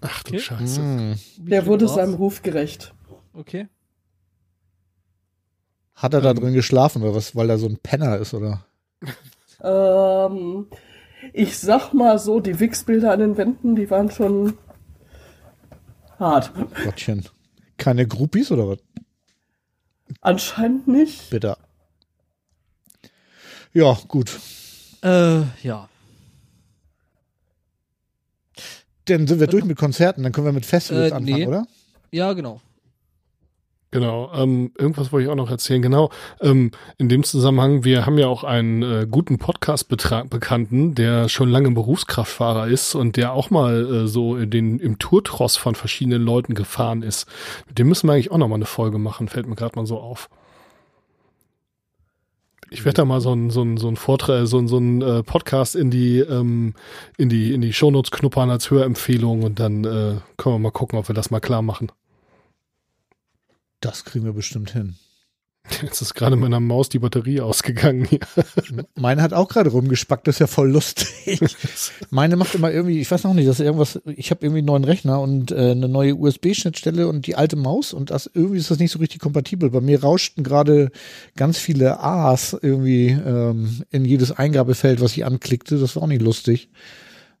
Ach 0.00 0.22
du 0.22 0.30
Okay. 0.30 0.40
Scheiße. 0.40 0.80
Hm. 0.80 1.14
Der 1.36 1.66
wurde 1.66 1.86
war's? 1.86 1.94
seinem 1.94 2.14
Ruf 2.14 2.42
gerecht. 2.42 2.94
Okay. 3.32 3.68
Hat 5.94 6.14
er 6.14 6.20
da 6.22 6.32
drin 6.32 6.54
geschlafen 6.54 7.02
oder 7.02 7.14
was, 7.14 7.36
weil 7.36 7.50
er 7.50 7.58
so 7.58 7.66
ein 7.66 7.78
Penner 7.82 8.16
ist 8.16 8.32
oder? 8.32 8.64
Ähm, 9.62 10.66
ich 11.34 11.58
sag 11.58 11.92
mal 11.92 12.18
so, 12.18 12.40
die 12.40 12.58
Wix-Bilder 12.58 13.12
an 13.12 13.20
den 13.20 13.36
Wänden, 13.36 13.76
die 13.76 13.90
waren 13.90 14.10
schon 14.10 14.54
hart. 16.20 16.52
Gottchen. 16.84 17.24
Keine 17.78 18.06
Groupies 18.06 18.52
oder 18.52 18.68
was? 18.68 18.78
Anscheinend 20.20 20.86
nicht. 20.86 21.30
Bitter. 21.30 21.56
Ja, 23.72 23.96
gut. 24.08 24.38
Äh, 25.02 25.42
ja. 25.62 25.88
Dann 29.06 29.26
sind 29.26 29.40
wir 29.40 29.46
durch 29.46 29.64
mit 29.64 29.78
Konzerten, 29.78 30.22
dann 30.22 30.32
können 30.32 30.46
wir 30.46 30.52
mit 30.52 30.66
Festivals 30.66 31.10
Äh, 31.10 31.14
anfangen, 31.14 31.38
nee. 31.38 31.46
oder? 31.46 31.66
Ja, 32.12 32.32
genau. 32.32 32.60
Genau, 33.92 34.30
ähm, 34.32 34.70
irgendwas 34.78 35.10
wollte 35.10 35.24
ich 35.24 35.30
auch 35.32 35.36
noch 35.36 35.50
erzählen. 35.50 35.82
Genau, 35.82 36.10
ähm, 36.40 36.70
in 36.96 37.08
dem 37.08 37.24
Zusammenhang, 37.24 37.82
wir 37.82 38.06
haben 38.06 38.18
ja 38.18 38.28
auch 38.28 38.44
einen 38.44 38.82
äh, 38.82 39.06
guten 39.10 39.38
Podcast-Bekannten, 39.38 40.94
der 40.94 41.28
schon 41.28 41.48
lange 41.48 41.72
Berufskraftfahrer 41.72 42.68
ist 42.68 42.94
und 42.94 43.16
der 43.16 43.32
auch 43.32 43.50
mal 43.50 44.04
äh, 44.04 44.06
so 44.06 44.36
in 44.36 44.48
den, 44.50 44.78
im 44.78 45.00
Tourtross 45.00 45.56
von 45.56 45.74
verschiedenen 45.74 46.22
Leuten 46.22 46.54
gefahren 46.54 47.02
ist. 47.02 47.26
Mit 47.66 47.80
dem 47.80 47.88
müssen 47.88 48.06
wir 48.06 48.12
eigentlich 48.12 48.30
auch 48.30 48.38
noch 48.38 48.46
mal 48.46 48.54
eine 48.54 48.64
Folge 48.64 48.98
machen, 48.98 49.26
fällt 49.26 49.48
mir 49.48 49.56
gerade 49.56 49.74
mal 49.74 49.86
so 49.86 49.98
auf. 49.98 50.28
Ich 52.72 52.84
werde 52.84 52.98
da 52.98 53.04
mal 53.04 53.20
so 53.20 53.32
ein 53.32 53.50
so 53.50 53.62
ein 53.62 53.76
so 53.76 53.88
ein 53.88 53.96
Vortrag, 53.96 54.46
so 54.46 54.58
ein 54.58 54.68
so 54.68 54.78
ein 54.78 55.02
äh, 55.02 55.24
Podcast 55.24 55.74
in 55.74 55.90
die 55.90 56.20
ähm, 56.20 56.74
in 57.18 57.28
die 57.28 57.52
in 57.52 57.60
die 57.60 57.72
Shownotes 57.72 58.12
knuppern 58.12 58.48
als 58.50 58.70
Hörempfehlung 58.70 59.42
und 59.42 59.58
dann 59.58 59.82
äh, 59.84 60.14
können 60.36 60.54
wir 60.54 60.58
mal 60.60 60.70
gucken, 60.70 60.96
ob 60.96 61.08
wir 61.08 61.14
das 61.16 61.32
mal 61.32 61.40
klar 61.40 61.62
machen. 61.62 61.90
Das 63.80 64.04
kriegen 64.04 64.24
wir 64.24 64.32
bestimmt 64.32 64.72
hin. 64.72 64.96
Jetzt 65.82 66.00
ist 66.00 66.14
gerade 66.14 66.36
meiner 66.36 66.58
Maus 66.58 66.88
die 66.88 66.98
Batterie 66.98 67.40
ausgegangen. 67.40 68.04
hier. 68.04 68.20
Meine 68.96 69.22
hat 69.22 69.32
auch 69.32 69.48
gerade 69.48 69.70
rumgespackt, 69.70 70.26
das 70.26 70.36
ist 70.36 70.38
ja 70.40 70.46
voll 70.46 70.70
lustig. 70.70 71.40
Meine 72.10 72.36
macht 72.36 72.54
immer 72.54 72.72
irgendwie, 72.72 73.00
ich 73.00 73.10
weiß 73.10 73.24
noch 73.24 73.34
nicht, 73.34 73.48
dass 73.48 73.60
irgendwas, 73.60 74.00
ich 74.06 74.30
habe 74.30 74.44
irgendwie 74.44 74.58
einen 74.58 74.66
neuen 74.66 74.84
Rechner 74.84 75.20
und 75.20 75.52
äh, 75.52 75.72
eine 75.72 75.88
neue 75.88 76.16
USB-Schnittstelle 76.16 77.06
und 77.06 77.26
die 77.26 77.36
alte 77.36 77.56
Maus 77.56 77.92
und 77.92 78.10
das 78.10 78.28
irgendwie 78.32 78.58
ist 78.58 78.70
das 78.70 78.78
nicht 78.78 78.90
so 78.90 78.98
richtig 78.98 79.20
kompatibel. 79.20 79.70
Bei 79.70 79.80
mir 79.80 80.02
rauschten 80.02 80.44
gerade 80.44 80.90
ganz 81.36 81.58
viele 81.58 82.00
A's 82.00 82.56
irgendwie 82.60 83.08
ähm, 83.10 83.82
in 83.90 84.04
jedes 84.04 84.32
Eingabefeld, 84.32 85.00
was 85.00 85.12
ich 85.12 85.24
anklickte. 85.24 85.78
Das 85.78 85.94
war 85.94 86.04
auch 86.04 86.08
nicht 86.08 86.22
lustig. 86.22 86.70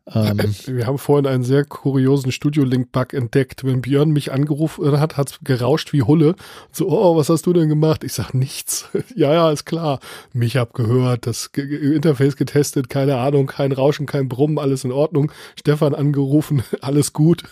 Ähm, 0.06 0.38
Wir 0.66 0.86
haben 0.86 0.98
vorhin 0.98 1.26
einen 1.26 1.44
sehr 1.44 1.64
kuriosen 1.64 2.32
Studio-Link-Bug 2.32 3.14
entdeckt. 3.14 3.64
Wenn 3.64 3.80
Björn 3.80 4.10
mich 4.10 4.32
angerufen 4.32 4.98
hat, 4.98 5.16
hat's 5.16 5.38
gerauscht 5.42 5.92
wie 5.92 6.02
Hulle. 6.02 6.34
So, 6.72 6.88
oh, 6.88 7.16
was 7.16 7.28
hast 7.28 7.46
du 7.46 7.52
denn 7.52 7.68
gemacht? 7.68 8.04
Ich 8.04 8.12
sag 8.12 8.32
nichts. 8.34 8.88
ja, 9.14 9.32
ja, 9.32 9.50
ist 9.50 9.64
klar. 9.64 10.00
Mich 10.32 10.56
hab 10.56 10.74
gehört, 10.74 11.26
das 11.26 11.50
Interface 11.54 12.36
getestet, 12.36 12.88
keine 12.88 13.18
Ahnung, 13.18 13.46
kein 13.46 13.72
Rauschen, 13.72 14.06
kein 14.06 14.28
Brummen, 14.28 14.58
alles 14.58 14.84
in 14.84 14.92
Ordnung. 14.92 15.32
Stefan 15.58 15.94
angerufen, 15.94 16.62
alles 16.80 17.12
gut. 17.12 17.44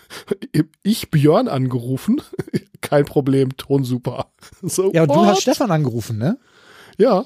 Ich 0.82 1.10
Björn 1.10 1.48
angerufen, 1.48 2.20
kein 2.80 3.04
Problem, 3.04 3.56
Ton 3.56 3.84
super. 3.84 4.26
So, 4.62 4.92
ja, 4.92 5.02
und 5.02 5.10
du 5.10 5.26
hast 5.26 5.42
Stefan 5.42 5.70
angerufen, 5.70 6.18
ne? 6.18 6.38
Ja, 6.96 7.24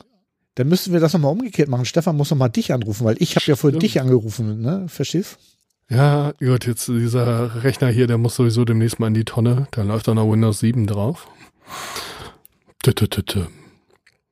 Dann 0.55 0.69
müssten 0.69 0.93
wir 0.93 1.01
das 1.01 1.13
nochmal 1.13 1.33
umgekehrt 1.33 1.69
machen. 1.69 1.85
Stefan 1.85 2.17
muss 2.17 2.31
nochmal 2.31 2.51
dich 2.51 2.73
anrufen, 2.73 3.05
weil 3.05 3.17
ich 3.19 3.37
habe 3.37 3.47
ja 3.47 3.57
vorhin 3.57 3.81
dich 3.81 4.01
angerufen, 4.01 4.61
ne? 4.61 4.87
Verstehst? 4.89 5.39
Ja, 5.89 6.33
gut, 6.39 6.67
jetzt 6.67 6.89
dieser 6.89 7.65
Rechner 7.65 7.89
hier, 7.89 8.07
der 8.07 8.19
muss 8.19 8.37
sowieso 8.37 8.65
demnächst 8.65 8.99
mal 8.99 9.09
in 9.09 9.15
die 9.15 9.25
Tonne. 9.25 9.67
Da 9.73 9.83
läuft 9.83 10.09
auch 10.09 10.15
noch 10.15 10.31
Windows 10.31 10.61
7 10.61 10.87
drauf. 10.87 11.29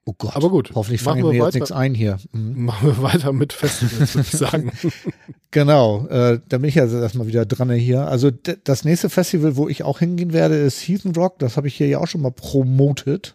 Oh 0.07 0.15
Gott. 0.17 0.35
Aber 0.35 0.49
gut, 0.49 0.73
Hoffentlich 0.75 1.03
fangen 1.03 1.23
wir 1.23 1.33
wir 1.33 1.45
jetzt 1.45 1.55
nichts 1.55 1.73
ein 1.73 1.95
hier. 1.95 2.19
Mhm. 2.33 2.65
Machen 2.65 2.89
wir 2.89 3.03
weiter 3.03 3.33
mit 3.33 3.53
Festivals, 3.53 4.15
würde 4.15 4.29
ich 4.31 4.39
sagen. 4.39 4.73
Genau, 5.53 6.07
äh, 6.07 6.39
da 6.49 6.59
bin 6.59 6.69
ich 6.69 6.79
also 6.79 7.01
erstmal 7.01 7.27
wieder 7.27 7.45
dran 7.45 7.73
hier. 7.73 8.07
Also 8.07 8.31
das 8.31 8.85
nächste 8.85 9.11
Festival, 9.11 9.57
wo 9.57 9.69
ich 9.69 9.83
auch 9.83 9.99
hingehen 9.99 10.33
werde, 10.33 10.55
ist 10.55 10.81
Heathen 10.81 11.13
Rock. 11.17 11.41
Das 11.41 11.57
habe 11.57 11.67
ich 11.67 11.75
hier 11.75 11.89
ja 11.89 11.99
auch 11.99 12.07
schon 12.07 12.21
mal 12.21 12.31
promotet. 12.31 13.35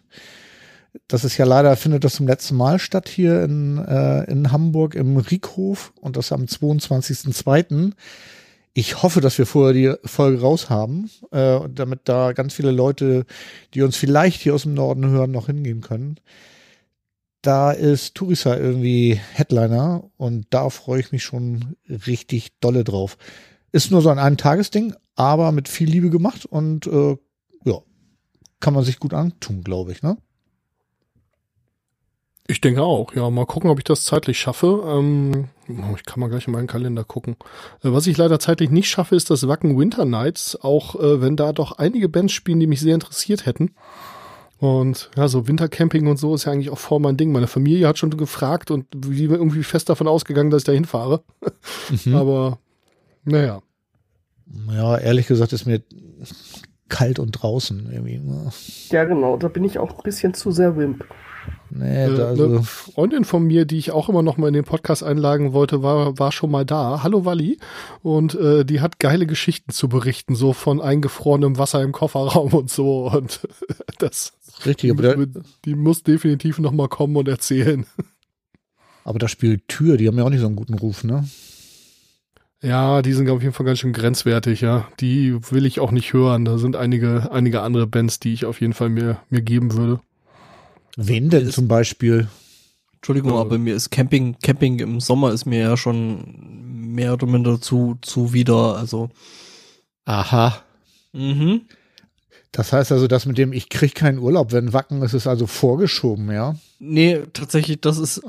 Das 1.08 1.24
ist 1.24 1.36
ja 1.36 1.44
leider, 1.44 1.76
findet 1.76 2.04
das 2.04 2.14
zum 2.14 2.26
letzten 2.26 2.56
Mal 2.56 2.78
statt 2.78 3.08
hier 3.08 3.42
in, 3.42 3.78
äh, 3.78 4.24
in 4.30 4.52
Hamburg 4.52 4.94
im 4.94 5.16
Riekhof 5.16 5.92
und 6.00 6.16
das 6.16 6.32
am 6.32 6.44
22.02. 6.44 7.92
Ich 8.74 9.02
hoffe, 9.02 9.20
dass 9.20 9.38
wir 9.38 9.46
vorher 9.46 9.72
die 9.72 9.94
Folge 10.06 10.40
raus 10.40 10.68
haben, 10.68 11.10
äh, 11.30 11.60
damit 11.74 12.00
da 12.04 12.32
ganz 12.32 12.52
viele 12.52 12.70
Leute, 12.70 13.24
die 13.72 13.82
uns 13.82 13.96
vielleicht 13.96 14.42
hier 14.42 14.54
aus 14.54 14.64
dem 14.64 14.74
Norden 14.74 15.06
hören, 15.06 15.30
noch 15.30 15.46
hingehen 15.46 15.80
können. 15.80 16.20
Da 17.40 17.70
ist 17.70 18.16
Turisa 18.16 18.56
irgendwie 18.56 19.20
Headliner 19.32 20.04
und 20.16 20.46
da 20.50 20.68
freue 20.68 21.00
ich 21.00 21.12
mich 21.12 21.22
schon 21.22 21.76
richtig 21.88 22.58
dolle 22.60 22.84
drauf. 22.84 23.16
Ist 23.72 23.90
nur 23.90 24.02
so 24.02 24.10
ein 24.10 24.18
Ein-Tages-Ding, 24.18 24.94
aber 25.14 25.52
mit 25.52 25.68
viel 25.68 25.88
Liebe 25.88 26.10
gemacht 26.10 26.44
und 26.44 26.86
äh, 26.86 27.16
ja, 27.64 27.78
kann 28.60 28.74
man 28.74 28.84
sich 28.84 28.98
gut 28.98 29.14
antun, 29.14 29.62
glaube 29.62 29.92
ich, 29.92 30.02
ne? 30.02 30.18
Ich 32.48 32.60
denke 32.60 32.82
auch, 32.82 33.12
ja. 33.14 33.28
Mal 33.30 33.46
gucken, 33.46 33.70
ob 33.70 33.78
ich 33.78 33.84
das 33.84 34.04
zeitlich 34.04 34.38
schaffe. 34.38 34.82
Ähm, 34.86 35.48
oh, 35.68 35.96
ich 35.96 36.04
kann 36.04 36.20
mal 36.20 36.28
gleich 36.28 36.46
in 36.46 36.52
meinen 36.52 36.66
Kalender 36.66 37.04
gucken. 37.04 37.36
Äh, 37.82 37.92
was 37.92 38.06
ich 38.06 38.16
leider 38.16 38.38
zeitlich 38.38 38.70
nicht 38.70 38.88
schaffe, 38.88 39.16
ist 39.16 39.30
das 39.30 39.48
Wacken 39.48 39.78
Winter 39.78 40.04
Nights, 40.04 40.56
auch 40.60 40.94
äh, 40.96 41.20
wenn 41.20 41.36
da 41.36 41.52
doch 41.52 41.72
einige 41.72 42.08
Bands 42.08 42.32
spielen, 42.32 42.60
die 42.60 42.66
mich 42.66 42.80
sehr 42.80 42.94
interessiert 42.94 43.46
hätten. 43.46 43.74
Und 44.58 45.10
ja, 45.16 45.28
so 45.28 45.46
Wintercamping 45.48 46.06
und 46.06 46.16
so 46.16 46.34
ist 46.34 46.44
ja 46.44 46.52
eigentlich 46.52 46.70
auch 46.70 46.78
voll 46.78 47.00
mein 47.00 47.16
Ding. 47.16 47.30
Meine 47.30 47.46
Familie 47.46 47.86
hat 47.86 47.98
schon 47.98 48.16
gefragt 48.16 48.70
und 48.70 48.86
wie 48.96 49.24
irgendwie 49.24 49.62
fest 49.62 49.88
davon 49.88 50.08
ausgegangen, 50.08 50.50
dass 50.50 50.62
ich 50.62 50.66
da 50.66 50.72
hinfahre. 50.72 51.22
Mhm. 52.04 52.14
Aber 52.16 52.58
naja. 53.24 53.60
Ja, 54.70 54.96
ehrlich 54.96 55.26
gesagt 55.26 55.52
ist 55.52 55.66
mir 55.66 55.82
kalt 56.88 57.18
und 57.18 57.32
draußen 57.32 57.88
irgendwie. 57.92 58.20
Ja, 58.90 59.04
genau, 59.04 59.36
da 59.36 59.48
bin 59.48 59.64
ich 59.64 59.78
auch 59.78 59.98
ein 59.98 60.02
bisschen 60.02 60.34
zu 60.34 60.50
sehr 60.50 60.76
Wimp. 60.76 61.04
Nee, 61.70 62.04
Äh, 62.04 62.16
da, 62.16 62.30
eine 62.30 62.42
also, 62.42 62.62
Freundin 62.62 63.24
von 63.24 63.44
mir, 63.44 63.64
die 63.64 63.78
ich 63.78 63.90
auch 63.90 64.08
immer 64.08 64.22
noch 64.22 64.36
mal 64.36 64.48
in 64.48 64.54
den 64.54 64.64
Podcast 64.64 65.02
einladen 65.02 65.52
wollte, 65.52 65.82
war, 65.82 66.18
war 66.18 66.32
schon 66.32 66.50
mal 66.50 66.64
da. 66.64 67.02
Hallo 67.02 67.24
Walli. 67.24 67.58
Und 68.02 68.34
äh, 68.34 68.64
die 68.64 68.80
hat 68.80 68.98
geile 68.98 69.26
Geschichten 69.26 69.72
zu 69.72 69.88
berichten, 69.88 70.34
so 70.34 70.52
von 70.52 70.80
eingefrorenem 70.80 71.58
Wasser 71.58 71.82
im 71.82 71.92
Kofferraum 71.92 72.52
und 72.52 72.70
so. 72.70 73.10
Und 73.10 73.46
das, 73.98 74.32
richtig, 74.64 74.90
aber 74.90 75.02
da, 75.02 75.40
die 75.64 75.74
muss 75.74 76.02
definitiv 76.02 76.58
noch 76.58 76.72
mal 76.72 76.88
kommen 76.88 77.16
und 77.16 77.28
erzählen. 77.28 77.86
aber 79.04 79.18
das 79.18 79.30
spielt 79.30 79.68
Tür, 79.68 79.96
die 79.96 80.08
haben 80.08 80.18
ja 80.18 80.24
auch 80.24 80.30
nicht 80.30 80.40
so 80.40 80.46
einen 80.46 80.56
guten 80.56 80.74
Ruf, 80.74 81.04
ne? 81.04 81.28
Ja, 82.66 83.00
die 83.02 83.12
sind 83.12 83.28
auf 83.30 83.42
jeden 83.42 83.54
Fall 83.54 83.64
ganz 83.66 83.78
schön 83.78 83.92
grenzwertig, 83.92 84.60
ja. 84.60 84.88
Die 84.98 85.38
will 85.52 85.66
ich 85.66 85.78
auch 85.78 85.92
nicht 85.92 86.12
hören. 86.12 86.44
Da 86.44 86.58
sind 86.58 86.74
einige, 86.74 87.30
einige 87.30 87.60
andere 87.62 87.86
Bands, 87.86 88.18
die 88.18 88.32
ich 88.32 88.44
auf 88.44 88.60
jeden 88.60 88.72
Fall 88.72 88.88
mir, 88.88 89.18
mir 89.30 89.40
geben 89.42 89.72
würde. 89.74 90.00
Wen 90.96 91.30
denn 91.30 91.48
zum 91.50 91.68
Beispiel? 91.68 92.26
Entschuldigung, 92.96 93.32
Ja. 93.34 93.40
aber 93.40 93.58
mir 93.58 93.76
ist 93.76 93.90
Camping, 93.90 94.36
Camping 94.42 94.80
im 94.80 94.98
Sommer 95.00 95.32
ist 95.32 95.44
mir 95.44 95.60
ja 95.60 95.76
schon 95.76 96.94
mehr 96.94 97.12
oder 97.12 97.26
minder 97.26 97.60
zu, 97.60 97.98
zu 98.02 98.32
wieder, 98.32 98.76
also. 98.76 99.10
Aha. 100.06 100.56
Mhm. 101.12 101.62
Das 102.50 102.72
heißt 102.72 102.90
also, 102.90 103.06
das 103.06 103.26
mit 103.26 103.38
dem 103.38 103.52
ich 103.52 103.68
krieg 103.68 103.94
keinen 103.94 104.18
Urlaub, 104.18 104.50
wenn 104.50 104.72
Wacken 104.72 105.02
ist, 105.02 105.14
ist 105.14 105.26
also 105.28 105.46
vorgeschoben, 105.46 106.32
ja? 106.32 106.56
Nee, 106.80 107.20
tatsächlich, 107.32 107.80
das 107.80 107.98
ist, 107.98 108.22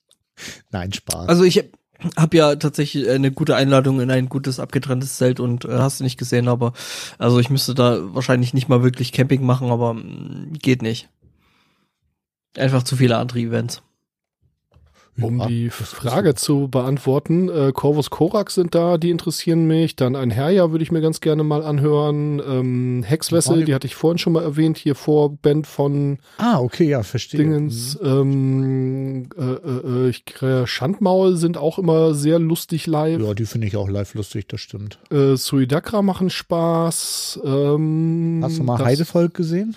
Nein, 0.72 0.92
Spaß. 0.92 1.28
also 1.28 1.44
ich 1.44 1.62
habe 2.16 2.36
ja 2.36 2.56
tatsächlich 2.56 3.08
eine 3.08 3.32
gute 3.32 3.56
Einladung 3.56 4.00
in 4.00 4.10
ein 4.10 4.28
gutes 4.28 4.60
abgetrenntes 4.60 5.16
Zelt 5.16 5.40
und 5.40 5.64
äh, 5.64 5.78
hast 5.78 6.00
du 6.00 6.04
nicht 6.04 6.18
gesehen, 6.18 6.48
aber 6.48 6.72
also 7.18 7.38
ich 7.38 7.50
müsste 7.50 7.74
da 7.74 8.14
wahrscheinlich 8.14 8.54
nicht 8.54 8.68
mal 8.68 8.82
wirklich 8.82 9.12
Camping 9.12 9.44
machen, 9.44 9.70
aber 9.70 9.94
mm, 9.94 10.52
geht 10.60 10.82
nicht. 10.82 11.08
Einfach 12.56 12.82
zu 12.82 12.96
viele 12.96 13.18
andere 13.18 13.40
Events. 13.40 13.82
Um 15.20 15.40
Ja, 15.40 15.46
die 15.46 15.70
Frage 15.70 16.34
zu 16.34 16.68
beantworten, 16.68 17.48
äh, 17.48 17.72
Corvus 17.72 18.10
Corax 18.10 18.54
sind 18.54 18.74
da, 18.74 18.98
die 18.98 19.10
interessieren 19.10 19.66
mich. 19.66 19.96
Dann 19.96 20.14
ein 20.16 20.30
Herja 20.30 20.70
würde 20.70 20.82
ich 20.84 20.92
mir 20.92 21.00
ganz 21.00 21.20
gerne 21.20 21.42
mal 21.44 21.64
anhören. 21.64 22.40
Ähm, 22.46 23.02
Hexwessel, 23.04 23.64
Die- 23.64 23.74
hatte 23.74 23.86
ich 23.86 23.94
vorhin 23.94 24.18
schon 24.18 24.32
mal 24.32 24.42
erwähnt, 24.44 24.78
hier 24.78 24.94
vor 24.94 25.30
Band 25.36 25.66
von 25.66 26.18
Ah, 26.38 26.60
okay, 26.60 26.88
ja, 26.88 27.02
verstehe. 27.02 27.40
Dingens. 27.40 27.98
Ähm, 28.02 29.28
äh, 29.36 29.42
äh, 29.42 30.06
äh, 30.06 30.08
ich 30.10 30.24
äh, 30.42 30.66
Schandmaul 30.66 31.36
sind 31.36 31.56
auch 31.56 31.78
immer 31.78 32.14
sehr 32.14 32.38
lustig 32.38 32.86
live. 32.86 33.20
Ja, 33.20 33.34
die 33.34 33.46
finde 33.46 33.66
ich 33.66 33.76
auch 33.76 33.88
live 33.88 34.14
lustig, 34.14 34.46
das 34.48 34.60
stimmt. 34.60 34.98
Äh, 35.10 35.36
Suidakra 35.36 36.02
machen 36.02 36.30
Spaß. 36.30 37.40
Ähm, 37.44 38.40
Hast 38.42 38.58
du 38.58 38.62
mal 38.62 38.78
Heidevolk 38.84 39.34
gesehen? 39.34 39.76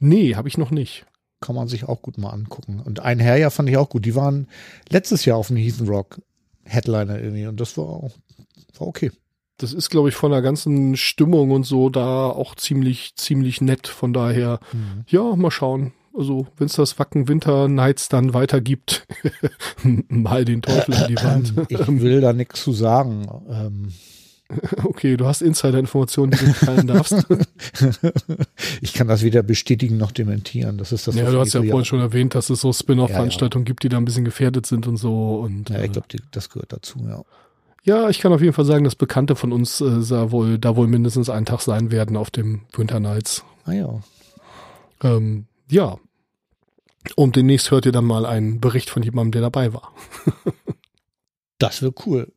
Nee, 0.00 0.34
habe 0.34 0.48
ich 0.48 0.58
noch 0.58 0.70
nicht. 0.70 1.04
Kann 1.40 1.54
man 1.54 1.68
sich 1.68 1.84
auch 1.84 2.02
gut 2.02 2.18
mal 2.18 2.30
angucken. 2.30 2.80
Und 2.80 3.00
ein 3.00 3.18
Herr 3.18 3.36
ja 3.36 3.50
fand 3.50 3.68
ich 3.68 3.76
auch 3.76 3.88
gut. 3.88 4.04
Die 4.04 4.14
waren 4.14 4.46
letztes 4.88 5.24
Jahr 5.24 5.38
auf 5.38 5.48
dem 5.48 5.56
Heathen 5.56 5.88
Rock 5.88 6.20
Headliner 6.64 7.18
irgendwie 7.18 7.46
und 7.46 7.58
das 7.58 7.76
war 7.76 7.86
auch 7.86 8.12
war 8.78 8.88
okay. 8.88 9.12
Das 9.58 9.74
ist, 9.74 9.90
glaube 9.90 10.08
ich, 10.08 10.14
von 10.14 10.30
der 10.30 10.40
ganzen 10.40 10.96
Stimmung 10.96 11.50
und 11.50 11.64
so 11.64 11.90
da 11.90 12.30
auch 12.30 12.54
ziemlich, 12.54 13.14
ziemlich 13.16 13.60
nett. 13.60 13.88
Von 13.88 14.14
daher, 14.14 14.58
ja, 15.06 15.36
mal 15.36 15.50
schauen. 15.50 15.92
Also, 16.16 16.46
wenn 16.56 16.66
es 16.66 16.72
das 16.72 16.98
Wacken 16.98 17.28
Winter 17.28 17.68
Nights 17.68 18.08
dann 18.08 18.32
weitergibt, 18.32 19.06
mal 20.08 20.46
den 20.46 20.62
Teufel 20.62 20.94
an 20.94 21.08
die 21.08 21.16
Wand. 21.16 21.54
Ich 21.68 21.86
will 21.86 22.22
da 22.22 22.32
nichts 22.32 22.64
zu 22.64 22.72
sagen. 22.72 23.28
Ähm, 23.50 23.92
Okay, 24.84 25.16
du 25.16 25.26
hast 25.26 25.42
Insider-Informationen, 25.42 26.32
die 26.32 26.44
du 26.44 26.52
teilen 26.52 26.86
darfst. 26.86 27.14
ich 28.80 28.92
kann 28.92 29.08
das 29.08 29.22
weder 29.22 29.42
bestätigen 29.42 29.96
noch 29.96 30.12
dementieren. 30.12 30.78
Das 30.78 30.92
ist 30.92 31.06
das. 31.06 31.14
ja, 31.14 31.30
du 31.30 31.38
hast 31.38 31.52
ja 31.52 31.62
vorhin 31.62 31.84
schon 31.84 32.00
erwähnt, 32.00 32.34
dass 32.34 32.50
es 32.50 32.60
so 32.60 32.72
Spin-off-Veranstaltungen 32.72 33.64
Ja, 33.64 33.66
gibt, 33.66 33.82
die 33.82 33.88
da 33.88 33.96
ein 33.96 34.04
bisschen 34.04 34.24
gefährdet 34.24 34.66
sind 34.66 34.86
und 34.86 34.96
so. 34.96 35.40
Und 35.40 35.70
Ja, 35.70 35.76
äh, 35.76 35.86
ich 35.86 35.92
glaube, 35.92 36.08
das 36.30 36.50
gehört 36.50 36.72
dazu. 36.72 36.98
Ja. 37.06 37.22
ja, 37.84 38.08
ich 38.10 38.18
kann 38.18 38.32
auf 38.32 38.40
jeden 38.40 38.52
Fall 38.52 38.64
sagen, 38.64 38.84
dass 38.84 38.94
Bekannte 38.94 39.36
von 39.36 39.52
uns 39.52 39.80
äh, 39.80 40.00
da 40.08 40.30
wohl, 40.30 40.58
da 40.58 40.76
wohl 40.76 40.88
mindestens 40.88 41.30
einen 41.30 41.46
Tag 41.46 41.60
sein 41.60 41.90
werden 41.90 42.16
auf 42.16 42.30
dem 42.30 42.62
Winter 42.72 43.00
Nights. 43.00 43.44
Ah 43.64 43.72
ja. 43.72 44.00
Ähm, 45.02 45.46
ja. 45.68 45.96
Und 47.16 47.36
demnächst 47.36 47.70
hört 47.70 47.86
ihr 47.86 47.92
dann 47.92 48.04
mal 48.04 48.26
einen 48.26 48.60
Bericht 48.60 48.90
von 48.90 49.02
jemandem, 49.02 49.32
der 49.32 49.42
dabei 49.42 49.72
war. 49.72 49.92
Das 51.60 51.82
wird 51.82 52.06
cool. 52.06 52.32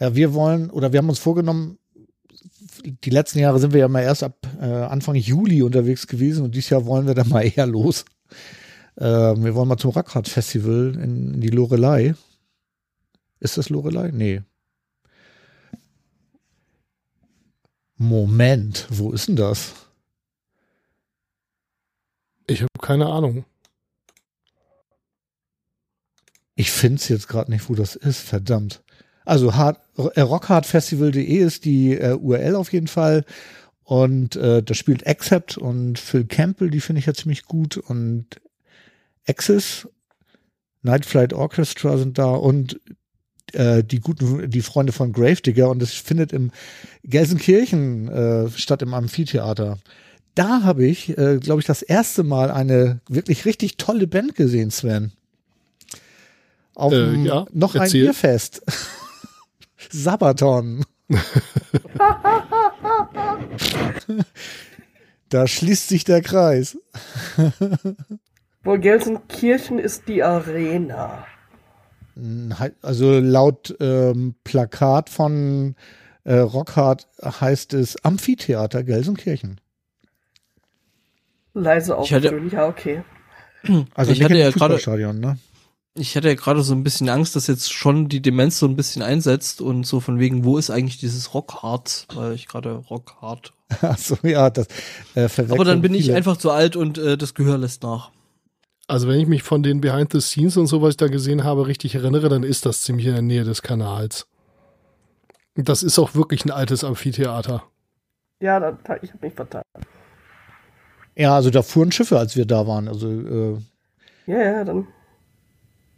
Ja, 0.00 0.14
wir 0.14 0.34
wollen 0.34 0.70
oder 0.70 0.92
wir 0.92 0.98
haben 0.98 1.08
uns 1.08 1.18
vorgenommen. 1.18 1.78
Die 2.84 3.10
letzten 3.10 3.40
Jahre 3.40 3.58
sind 3.58 3.72
wir 3.72 3.80
ja 3.80 3.88
mal 3.88 4.02
erst 4.02 4.22
ab 4.22 4.46
äh, 4.60 4.64
Anfang 4.64 5.16
Juli 5.16 5.62
unterwegs 5.62 6.06
gewesen 6.06 6.44
und 6.44 6.54
dieses 6.54 6.70
Jahr 6.70 6.86
wollen 6.86 7.06
wir 7.06 7.14
dann 7.14 7.28
mal 7.28 7.42
eher 7.42 7.66
los. 7.66 8.04
Äh, 8.96 9.04
wir 9.04 9.54
wollen 9.54 9.68
mal 9.68 9.76
zum 9.76 9.90
Rockhard 9.90 10.28
Festival 10.28 10.94
in, 11.02 11.34
in 11.34 11.40
die 11.40 11.50
Lorelei. 11.50 12.14
Ist 13.40 13.58
das 13.58 13.68
Lorelei? 13.68 14.10
Nee. 14.10 14.42
Moment, 17.96 18.86
wo 18.90 19.12
ist 19.12 19.26
denn 19.26 19.36
das? 19.36 19.74
Ich 22.46 22.60
habe 22.62 22.70
keine 22.80 23.06
Ahnung. 23.06 23.44
Ich 26.54 26.70
finde 26.70 26.96
es 26.96 27.08
jetzt 27.08 27.28
gerade 27.28 27.50
nicht, 27.50 27.68
wo 27.68 27.74
das 27.74 27.94
ist, 27.94 28.20
verdammt. 28.20 28.82
Also 29.28 29.50
äh, 29.50 30.20
rockhardfestival.de 30.22 31.22
ist 31.22 31.66
die 31.66 31.92
äh, 31.92 32.14
URL 32.14 32.56
auf 32.56 32.72
jeden 32.72 32.86
Fall. 32.86 33.24
Und 33.84 34.36
äh, 34.36 34.62
da 34.62 34.74
spielt 34.74 35.06
Accept 35.06 35.58
und 35.58 35.98
Phil 35.98 36.24
Campbell, 36.24 36.70
die 36.70 36.80
finde 36.80 37.00
ich 37.00 37.06
ja 37.06 37.12
ziemlich 37.12 37.44
gut. 37.44 37.76
Und 37.76 38.40
Axis, 39.26 39.86
Night 40.82 41.04
Flight 41.04 41.34
Orchestra 41.34 41.98
sind 41.98 42.16
da 42.18 42.30
und 42.30 42.80
äh, 43.52 43.84
die 43.84 44.00
guten, 44.00 44.50
die 44.50 44.62
Freunde 44.62 44.92
von 44.92 45.12
Gravedigger. 45.12 45.68
Und 45.68 45.82
es 45.82 45.92
findet 45.92 46.32
im 46.32 46.50
Gelsenkirchen 47.04 48.08
äh, 48.08 48.48
statt 48.50 48.80
im 48.80 48.94
Amphitheater. 48.94 49.78
Da 50.36 50.62
habe 50.62 50.86
ich, 50.86 51.18
äh, 51.18 51.38
glaube 51.38 51.60
ich, 51.60 51.66
das 51.66 51.82
erste 51.82 52.22
Mal 52.22 52.50
eine 52.50 53.00
wirklich 53.08 53.44
richtig 53.44 53.76
tolle 53.76 54.06
Band 54.06 54.36
gesehen, 54.36 54.70
Sven. 54.70 55.12
Auf 56.74 56.94
Äh, 56.94 57.24
ja, 57.24 57.44
noch 57.52 57.74
ein 57.74 57.82
erzähl. 57.82 58.04
Bierfest. 58.04 58.62
Sabaton. 59.90 60.84
da 65.28 65.46
schließt 65.46 65.88
sich 65.88 66.04
der 66.04 66.22
Kreis. 66.22 66.78
Wohl 68.64 68.78
Gelsenkirchen 68.78 69.78
ist 69.78 70.08
die 70.08 70.22
Arena. 70.22 71.26
Also 72.82 73.20
laut 73.20 73.76
ähm, 73.80 74.34
Plakat 74.44 75.08
von 75.08 75.76
äh, 76.24 76.34
Rockhard 76.38 77.06
heißt 77.22 77.74
es 77.74 78.04
Amphitheater 78.04 78.82
Gelsenkirchen. 78.82 79.60
Leise 81.54 81.96
aufgefüllt, 81.96 82.52
ja, 82.52 82.66
okay. 82.68 83.02
Also 83.94 84.12
Ich 84.12 84.22
hatte 84.22 84.34
ja 84.34 84.50
gerade- 84.50 84.52
Fußballstadion, 84.78 85.18
ne? 85.20 85.38
Ich 85.98 86.16
hatte 86.16 86.28
ja 86.28 86.34
gerade 86.34 86.62
so 86.62 86.74
ein 86.74 86.84
bisschen 86.84 87.08
Angst, 87.08 87.34
dass 87.34 87.46
jetzt 87.48 87.72
schon 87.72 88.08
die 88.08 88.22
Demenz 88.22 88.58
so 88.58 88.66
ein 88.66 88.76
bisschen 88.76 89.02
einsetzt 89.02 89.60
und 89.60 89.84
so 89.84 90.00
von 90.00 90.18
wegen, 90.18 90.44
wo 90.44 90.56
ist 90.56 90.70
eigentlich 90.70 90.98
dieses 90.98 91.34
Rockhard? 91.34 92.06
Weil 92.14 92.34
ich 92.34 92.46
gerade 92.46 92.72
Rockhard. 92.72 93.52
Achso, 93.82 94.16
ja, 94.22 94.48
das 94.50 94.68
äh, 95.14 95.28
Aber 95.48 95.64
dann 95.64 95.82
bin 95.82 95.94
ich 95.94 96.12
einfach 96.12 96.36
zu 96.36 96.50
alt 96.50 96.76
und 96.76 96.98
äh, 96.98 97.18
das 97.18 97.34
Gehör 97.34 97.58
lässt 97.58 97.82
nach. 97.82 98.12
Also 98.86 99.08
wenn 99.08 99.20
ich 99.20 99.26
mich 99.26 99.42
von 99.42 99.62
den 99.62 99.80
Behind 99.80 100.10
the 100.12 100.20
Scenes 100.20 100.56
und 100.56 100.66
so, 100.66 100.80
was 100.80 100.90
ich 100.90 100.96
da 100.96 101.08
gesehen 101.08 101.44
habe, 101.44 101.66
richtig 101.66 101.94
erinnere, 101.94 102.28
dann 102.28 102.42
ist 102.42 102.64
das 102.64 102.82
ziemlich 102.82 103.06
in 103.06 103.12
der 103.12 103.22
Nähe 103.22 103.44
des 103.44 103.60
Kanals. 103.60 104.26
Das 105.56 105.82
ist 105.82 105.98
auch 105.98 106.14
wirklich 106.14 106.44
ein 106.44 106.50
altes 106.50 106.84
Amphitheater. 106.84 107.64
Ja, 108.40 108.60
da, 108.60 108.78
da, 108.84 108.96
ich 109.02 109.12
habe 109.12 109.26
mich 109.26 109.34
vertan. 109.34 109.62
Ja, 111.16 111.34
also 111.34 111.50
da 111.50 111.62
fuhren 111.62 111.90
Schiffe, 111.90 112.18
als 112.18 112.36
wir 112.36 112.46
da 112.46 112.66
waren. 112.66 112.86
Also 112.86 113.08
äh, 113.10 113.58
Ja, 114.26 114.38
ja, 114.38 114.64
dann. 114.64 114.86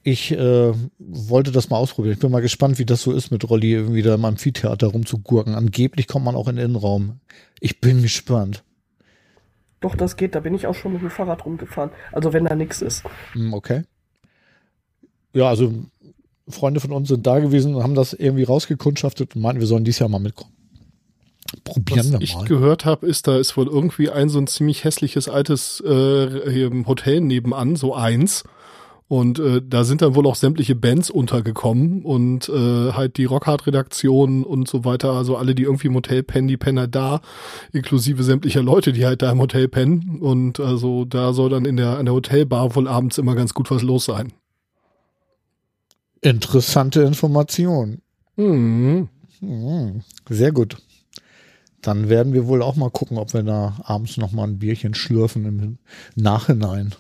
Ich 0.03 0.33
äh, 0.33 0.73
wollte 0.99 1.53
das 1.53 1.69
mal 1.71 1.77
ausprobieren. 1.77 2.15
Ich 2.15 2.21
bin 2.21 2.31
mal 2.31 2.41
gespannt, 2.41 2.79
wie 2.79 2.87
das 2.87 3.03
so 3.03 3.13
ist, 3.13 3.31
mit 3.31 3.49
Rolli 3.49 3.73
irgendwie 3.73 4.03
da 4.03 4.15
im 4.15 4.25
Amphitheater 4.25 4.89
rumzugurken. 4.89 5.55
Angeblich 5.55 6.07
kommt 6.07 6.25
man 6.25 6.35
auch 6.35 6.49
in 6.49 6.57
den 6.57 6.67
Innenraum. 6.67 7.21
Ich 7.61 7.81
bin 7.81 8.03
gespannt. 8.03 8.65
Doch, 9.81 9.95
das 9.95 10.17
geht. 10.17 10.35
Da 10.35 10.41
bin 10.41 10.55
ich 10.55 10.67
auch 10.67 10.75
schon 10.75 10.93
mit 10.93 11.03
dem 11.03 11.11
Fahrrad 11.11 11.45
rumgefahren. 11.45 11.91
Also 12.13 12.33
wenn 12.33 12.45
da 12.45 12.55
nichts 12.55 12.83
ist. 12.83 13.05
Hm, 13.33 13.53
okay. 13.53 13.83
Ja, 15.33 15.49
also 15.49 15.73
Freunde 16.49 16.81
von 16.81 16.93
uns 16.93 17.09
sind 17.09 17.27
da 17.27 17.39
gewesen 17.39 17.75
und 17.75 17.83
haben 17.83 17.95
das 17.95 18.13
irgendwie 18.13 18.43
rausgekundschaftet 18.45 19.37
und 19.37 19.43
meinten, 19.43 19.61
wir 19.61 19.67
sollen 19.67 19.85
dieses 19.85 20.01
Jahr 20.01 20.09
mal 20.09 20.19
mitkommen. 20.19 20.53
Probieren 21.65 21.99
Was 21.99 22.13
wir 22.13 22.21
ich 22.21 22.35
mal. 22.35 22.45
gehört 22.45 22.85
habe, 22.85 23.07
ist, 23.07 23.27
da 23.27 23.39
ist 23.39 23.57
wohl 23.57 23.67
irgendwie 23.67 24.11
ein 24.11 24.29
so 24.29 24.39
ein 24.39 24.47
ziemlich 24.47 24.85
hässliches 24.85 25.29
altes 25.29 25.81
äh, 25.81 26.71
Hotel 26.87 27.21
nebenan, 27.21 27.77
so 27.77 27.95
eins. 27.95 28.45
Und 29.11 29.41
äh, 29.41 29.61
da 29.61 29.83
sind 29.83 30.03
dann 30.03 30.15
wohl 30.15 30.25
auch 30.29 30.37
sämtliche 30.37 30.77
Bands 30.77 31.11
untergekommen 31.11 32.03
und 32.03 32.49
äh, 32.49 32.93
halt 32.93 33.17
die 33.17 33.25
Rockhard-Redaktion 33.25 34.45
und 34.45 34.69
so 34.69 34.85
weiter, 34.85 35.15
also 35.15 35.37
alle, 35.37 35.57
die 35.57 35.65
irgendwie 35.65 35.89
im 35.89 35.97
Hotel 35.97 36.23
pennen, 36.23 36.47
die 36.47 36.57
pennen 36.57 36.79
halt 36.79 36.95
da, 36.95 37.21
inklusive 37.73 38.23
sämtlicher 38.23 38.63
Leute, 38.63 38.93
die 38.93 39.05
halt 39.05 39.23
da 39.23 39.33
im 39.33 39.41
Hotel 39.41 39.67
pennen. 39.67 40.21
Und 40.21 40.61
also 40.61 41.05
da 41.07 41.33
soll 41.33 41.51
dann 41.51 41.65
in 41.65 41.77
der, 41.77 41.99
an 41.99 42.05
der 42.05 42.15
Hotelbar 42.15 42.77
wohl 42.77 42.87
abends 42.87 43.19
immer 43.19 43.35
ganz 43.35 43.53
gut 43.53 43.69
was 43.73 43.83
los 43.83 44.05
sein. 44.05 44.33
Interessante 46.21 47.03
Information. 47.03 48.03
Mhm. 48.37 49.09
Hm, 49.41 50.03
sehr 50.29 50.53
gut. 50.53 50.77
Dann 51.83 52.09
werden 52.09 52.33
wir 52.33 52.47
wohl 52.47 52.63
auch 52.63 52.77
mal 52.77 52.91
gucken, 52.91 53.19
ob 53.19 53.35
wir 53.35 53.43
da 53.43 53.77
abends 53.83 54.19
noch 54.19 54.31
mal 54.31 54.45
ein 54.45 54.61
Bierchen 54.61 54.95
schlürfen 54.95 55.47
im 55.47 55.79
Nachhinein. 56.15 56.95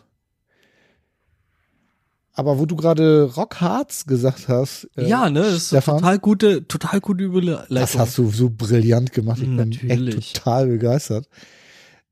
Aber 2.41 2.59
wo 2.59 2.65
du 2.67 2.75
gerade 2.75 3.25
Rockharz 3.37 4.07
gesagt 4.07 4.49
hast, 4.49 4.89
äh, 4.97 5.07
ja, 5.07 5.29
ne, 5.29 5.41
das 5.43 5.53
ist 5.55 5.67
Stefan, 5.69 5.99
total 5.99 6.19
gute, 6.19 6.67
total 6.67 7.01
gute 7.01 7.25
Überleitung. 7.25 7.67
das 7.77 7.99
hast 7.99 8.17
du 8.19 8.31
so 8.31 8.49
brillant 8.51 9.12
gemacht. 9.12 9.39
Ich 9.39 9.45
bin 9.45 9.57
Natürlich. 9.57 10.17
echt 10.17 10.37
total 10.37 10.67
begeistert. 10.69 11.29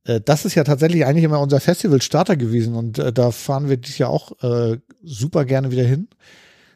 Äh, 0.05 0.21
Das 0.21 0.45
ist 0.45 0.55
ja 0.55 0.65
tatsächlich 0.65 1.07
eigentlich 1.07 1.25
immer 1.25 1.41
unser 1.41 1.61
Festival-Starter 1.61 2.37
gewesen 2.37 2.75
und 2.75 2.99
äh, 2.99 3.13
da 3.13 3.31
fahren 3.31 3.69
wir 3.71 3.79
dieses 3.79 3.97
Jahr 3.99 4.11
auch 4.11 4.33
äh, 4.43 4.79
super 5.03 5.45
gerne 5.47 5.71
wieder 5.71 5.85
hin. 5.85 6.09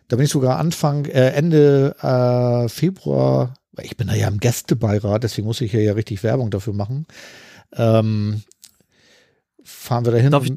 Da 0.09 0.16
bin 0.16 0.24
ich 0.24 0.33
sogar 0.33 0.59
Anfang, 0.59 1.05
äh, 1.05 1.31
Ende 1.31 1.95
Februar, 2.69 3.55
ich 3.83 3.97
bin 3.97 4.09
da 4.09 4.15
ja 4.15 4.29
im 4.29 4.41
Gästebeirat, 4.41 5.23
deswegen 5.24 5.47
muss 5.47 5.61
ich 5.61 5.70
hier 5.70 5.83
ja 5.83 5.93
richtig 5.95 6.23
Werbung 6.23 6.51
dafür 6.51 6.73
machen. 6.74 7.07
Ähm, 7.74 8.43
fahren 9.62 10.05
wir 10.05 10.12
dahin. 10.12 10.31
Darf 10.33 10.45
ich- 10.45 10.53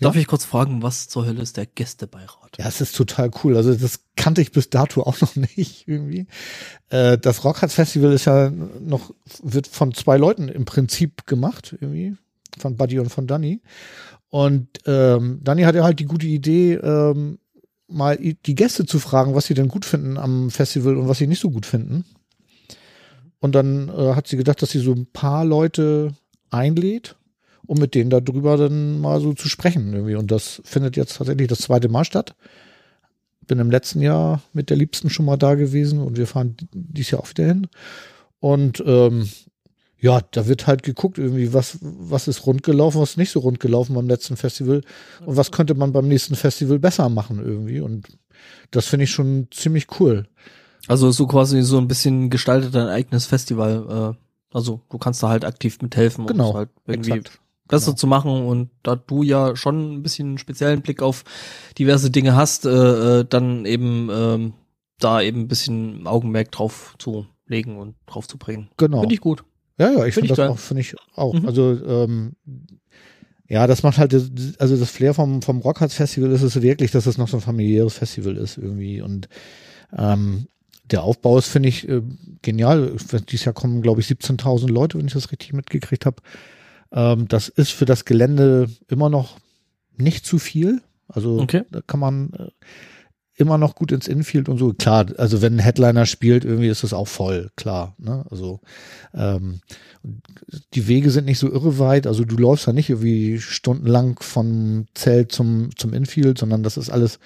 Darf 0.00 0.16
ich 0.16 0.26
kurz 0.26 0.44
fragen, 0.44 0.82
was 0.82 1.08
zur 1.08 1.26
Hölle 1.26 1.42
ist 1.42 1.56
der 1.56 1.66
Gästebeirat? 1.66 2.46
ja, 2.58 2.66
es 2.66 2.80
ist 2.80 2.96
total 2.96 3.30
cool. 3.42 3.56
Also 3.56 3.74
das 3.74 4.00
kannte 4.16 4.40
ich 4.40 4.52
bis 4.52 4.70
dato 4.70 5.02
auch 5.02 5.20
noch 5.20 5.36
nicht 5.36 5.86
irgendwie. 5.86 6.26
Äh, 6.88 7.18
das 7.18 7.44
Rockharz 7.44 7.74
Festival 7.74 8.12
ist 8.12 8.26
ja 8.26 8.50
noch, 8.50 9.14
wird 9.42 9.66
von 9.66 9.94
zwei 9.94 10.16
Leuten 10.16 10.48
im 10.48 10.64
Prinzip 10.64 11.26
gemacht, 11.26 11.76
irgendwie. 11.80 12.16
Von 12.58 12.76
Buddy 12.76 12.98
und 12.98 13.10
von 13.10 13.26
Danny. 13.26 13.60
Und 14.30 14.68
ähm, 14.86 15.40
Danny 15.42 15.62
hatte 15.62 15.84
halt 15.84 16.00
die 16.00 16.06
gute 16.06 16.26
Idee, 16.26 16.74
ähm, 16.74 17.38
mal 17.88 18.16
die 18.16 18.54
Gäste 18.54 18.86
zu 18.86 18.98
fragen, 18.98 19.34
was 19.34 19.46
sie 19.46 19.54
denn 19.54 19.68
gut 19.68 19.84
finden 19.84 20.16
am 20.16 20.50
Festival 20.50 20.96
und 20.96 21.08
was 21.08 21.18
sie 21.18 21.26
nicht 21.26 21.40
so 21.40 21.50
gut 21.50 21.66
finden. 21.66 22.04
Und 23.38 23.54
dann 23.54 23.88
äh, 23.90 24.14
hat 24.14 24.26
sie 24.26 24.36
gedacht, 24.36 24.60
dass 24.62 24.70
sie 24.70 24.80
so 24.80 24.92
ein 24.92 25.06
paar 25.06 25.44
Leute 25.44 26.14
einlädt, 26.50 27.16
um 27.66 27.78
mit 27.78 27.94
denen 27.94 28.10
darüber 28.10 28.56
dann 28.56 29.00
mal 29.00 29.20
so 29.20 29.32
zu 29.32 29.48
sprechen 29.48 29.92
irgendwie. 29.92 30.14
Und 30.14 30.30
das 30.30 30.62
findet 30.64 30.96
jetzt 30.96 31.16
tatsächlich 31.16 31.48
das 31.48 31.58
zweite 31.58 31.88
Mal 31.88 32.04
statt. 32.04 32.34
Bin 33.46 33.58
im 33.58 33.70
letzten 33.70 34.00
Jahr 34.00 34.42
mit 34.52 34.70
der 34.70 34.76
Liebsten 34.76 35.10
schon 35.10 35.26
mal 35.26 35.36
da 35.36 35.54
gewesen 35.54 36.00
und 36.00 36.16
wir 36.16 36.26
fahren 36.26 36.56
dieses 36.72 37.12
Jahr 37.12 37.20
auch 37.20 37.30
wieder 37.30 37.46
hin. 37.46 37.68
Und 38.40 38.82
ähm, 38.86 39.28
ja, 39.98 40.20
da 40.30 40.46
wird 40.46 40.66
halt 40.66 40.82
geguckt, 40.82 41.18
irgendwie, 41.18 41.52
was, 41.52 41.78
was 41.80 42.28
ist 42.28 42.46
rund 42.46 42.62
gelaufen, 42.62 43.00
was 43.00 43.10
ist 43.10 43.16
nicht 43.16 43.30
so 43.30 43.40
rund 43.40 43.60
gelaufen 43.60 43.94
beim 43.94 44.08
letzten 44.08 44.36
Festival 44.36 44.82
und 45.24 45.36
was 45.36 45.52
könnte 45.52 45.74
man 45.74 45.92
beim 45.92 46.08
nächsten 46.08 46.34
Festival 46.34 46.78
besser 46.78 47.08
machen 47.08 47.38
irgendwie. 47.38 47.80
Und 47.80 48.08
das 48.70 48.86
finde 48.86 49.04
ich 49.04 49.10
schon 49.10 49.48
ziemlich 49.50 49.86
cool. 50.00 50.26
Also 50.86 51.10
so 51.10 51.26
quasi 51.26 51.62
so 51.62 51.78
ein 51.78 51.88
bisschen 51.88 52.30
gestaltet 52.30 52.74
dein 52.74 52.88
eigenes 52.88 53.26
Festival. 53.26 54.14
Äh, 54.14 54.54
also 54.54 54.80
du 54.90 54.98
kannst 54.98 55.22
da 55.22 55.28
halt 55.28 55.44
aktiv 55.44 55.80
mithelfen, 55.82 56.26
Genau, 56.26 56.50
es 56.50 56.54
halt 56.54 56.70
irgendwie 56.86 57.12
Exakt. 57.12 57.40
Besser 57.68 57.86
genau. 57.86 57.96
zu 57.96 58.06
machen. 58.06 58.46
Und 58.46 58.70
da 58.82 58.96
du 58.96 59.22
ja 59.22 59.56
schon 59.56 59.96
ein 59.96 60.02
bisschen 60.02 60.28
einen 60.28 60.38
speziellen 60.38 60.82
Blick 60.82 61.02
auf 61.02 61.24
diverse 61.78 62.10
Dinge 62.10 62.36
hast, 62.36 62.66
äh, 62.66 63.20
äh, 63.20 63.24
dann 63.28 63.64
eben 63.64 64.08
ähm, 64.12 64.52
da 64.98 65.20
eben 65.20 65.42
ein 65.42 65.48
bisschen 65.48 66.06
Augenmerk 66.06 66.52
drauf 66.52 66.94
zu 66.98 67.26
legen 67.46 67.78
und 67.78 67.96
drauf 68.06 68.26
zu 68.26 68.38
bringen. 68.38 68.68
Genau. 68.76 69.00
Finde 69.00 69.14
ich 69.14 69.20
gut. 69.20 69.44
Ja, 69.78 69.90
ja, 69.90 70.06
ich 70.06 70.14
Find 70.14 70.14
finde 70.14 70.24
ich 70.26 70.30
das 70.30 70.38
geil. 70.38 70.48
auch, 70.48 70.58
finde 70.58 70.80
ich 70.80 70.94
auch. 71.14 71.34
Mhm. 71.34 71.46
Also, 71.46 71.78
ähm, 71.86 72.32
ja, 73.48 73.66
das 73.66 73.82
macht 73.82 73.98
halt, 73.98 74.12
das, 74.12 74.30
also 74.58 74.76
das 74.76 74.90
Flair 74.90 75.14
vom, 75.14 75.42
vom 75.42 75.60
Rockharz 75.60 75.94
Festival 75.94 76.32
ist 76.32 76.42
es 76.42 76.60
wirklich, 76.62 76.90
dass 76.90 77.06
es 77.06 77.18
noch 77.18 77.28
so 77.28 77.36
ein 77.36 77.42
familiäres 77.42 77.94
Festival 77.94 78.36
ist 78.36 78.56
irgendwie 78.56 79.00
und 79.00 79.28
ähm, 79.96 80.48
der 80.90 81.02
Aufbau 81.02 81.38
ist, 81.38 81.48
finde 81.48 81.68
ich, 81.68 81.88
äh, 81.88 82.02
genial. 82.42 82.92
Dieses 83.28 83.44
Jahr 83.44 83.54
kommen, 83.54 83.82
glaube 83.82 84.00
ich, 84.00 84.06
17.000 84.06 84.68
Leute, 84.68 84.98
wenn 84.98 85.06
ich 85.06 85.12
das 85.12 85.32
richtig 85.32 85.52
mitgekriegt 85.52 86.06
habe. 86.06 86.22
Ähm, 86.92 87.28
das 87.28 87.48
ist 87.48 87.70
für 87.70 87.84
das 87.84 88.04
Gelände 88.04 88.68
immer 88.88 89.08
noch 89.08 89.38
nicht 89.96 90.26
zu 90.26 90.38
viel. 90.38 90.82
Also 91.08 91.40
Okay. 91.40 91.62
da 91.70 91.80
kann 91.86 92.00
man, 92.00 92.32
äh, 92.32 92.48
immer 93.38 93.58
noch 93.58 93.74
gut 93.74 93.92
ins 93.92 94.08
Infield 94.08 94.48
und 94.48 94.58
so. 94.58 94.72
Klar, 94.72 95.06
also 95.18 95.42
wenn 95.42 95.56
ein 95.56 95.58
Headliner 95.58 96.06
spielt, 96.06 96.44
irgendwie 96.44 96.68
ist 96.68 96.82
das 96.82 96.94
auch 96.94 97.06
voll, 97.08 97.50
klar. 97.54 97.94
Ne? 97.98 98.24
Also 98.30 98.60
ähm, 99.12 99.60
die 100.72 100.88
Wege 100.88 101.10
sind 101.10 101.26
nicht 101.26 101.38
so 101.38 101.52
irre 101.52 101.78
weit. 101.78 102.06
Also 102.06 102.24
du 102.24 102.36
läufst 102.36 102.66
da 102.66 102.72
nicht 102.72 102.88
irgendwie 102.88 103.38
stundenlang 103.38 104.18
vom 104.20 104.86
Zelt 104.94 105.32
zum, 105.32 105.68
zum 105.76 105.92
Infield, 105.92 106.38
sondern 106.38 106.62
das 106.62 106.78
ist 106.78 106.88
alles 106.88 107.18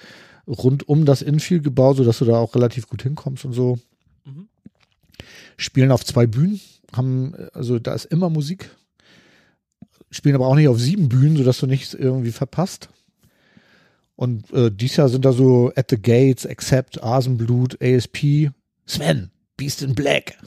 rund 0.47 0.87
um 0.89 1.05
das 1.05 1.21
Infield 1.21 1.63
gebaut, 1.63 1.97
sodass 1.97 2.19
du 2.19 2.25
da 2.25 2.37
auch 2.37 2.55
relativ 2.55 2.87
gut 2.87 3.03
hinkommst 3.03 3.45
und 3.45 3.53
so. 3.53 3.79
Mhm. 4.25 4.49
Spielen 5.55 5.91
auf 5.91 6.03
zwei 6.03 6.25
Bühnen, 6.27 6.59
haben, 6.91 7.35
also 7.53 7.79
da 7.79 7.93
ist 7.93 8.05
immer 8.05 8.29
Musik. 8.29 8.69
Spielen 10.11 10.35
aber 10.35 10.47
auch 10.47 10.55
nicht 10.55 10.67
auf 10.67 10.79
sieben 10.79 11.09
Bühnen, 11.09 11.37
sodass 11.37 11.59
du 11.59 11.67
nichts 11.67 11.93
irgendwie 11.93 12.31
verpasst. 12.31 12.89
Und 14.15 14.51
äh, 14.53 14.69
dieses 14.69 14.97
Jahr 14.97 15.09
sind 15.09 15.25
da 15.25 15.31
so 15.31 15.71
At 15.75 15.89
the 15.89 15.99
Gates, 15.99 16.45
Accept, 16.45 17.01
Asenblut, 17.01 17.81
ASP, 17.81 18.51
Sven, 18.85 19.31
Beast 19.57 19.81
in 19.81 19.95
Black. 19.95 20.37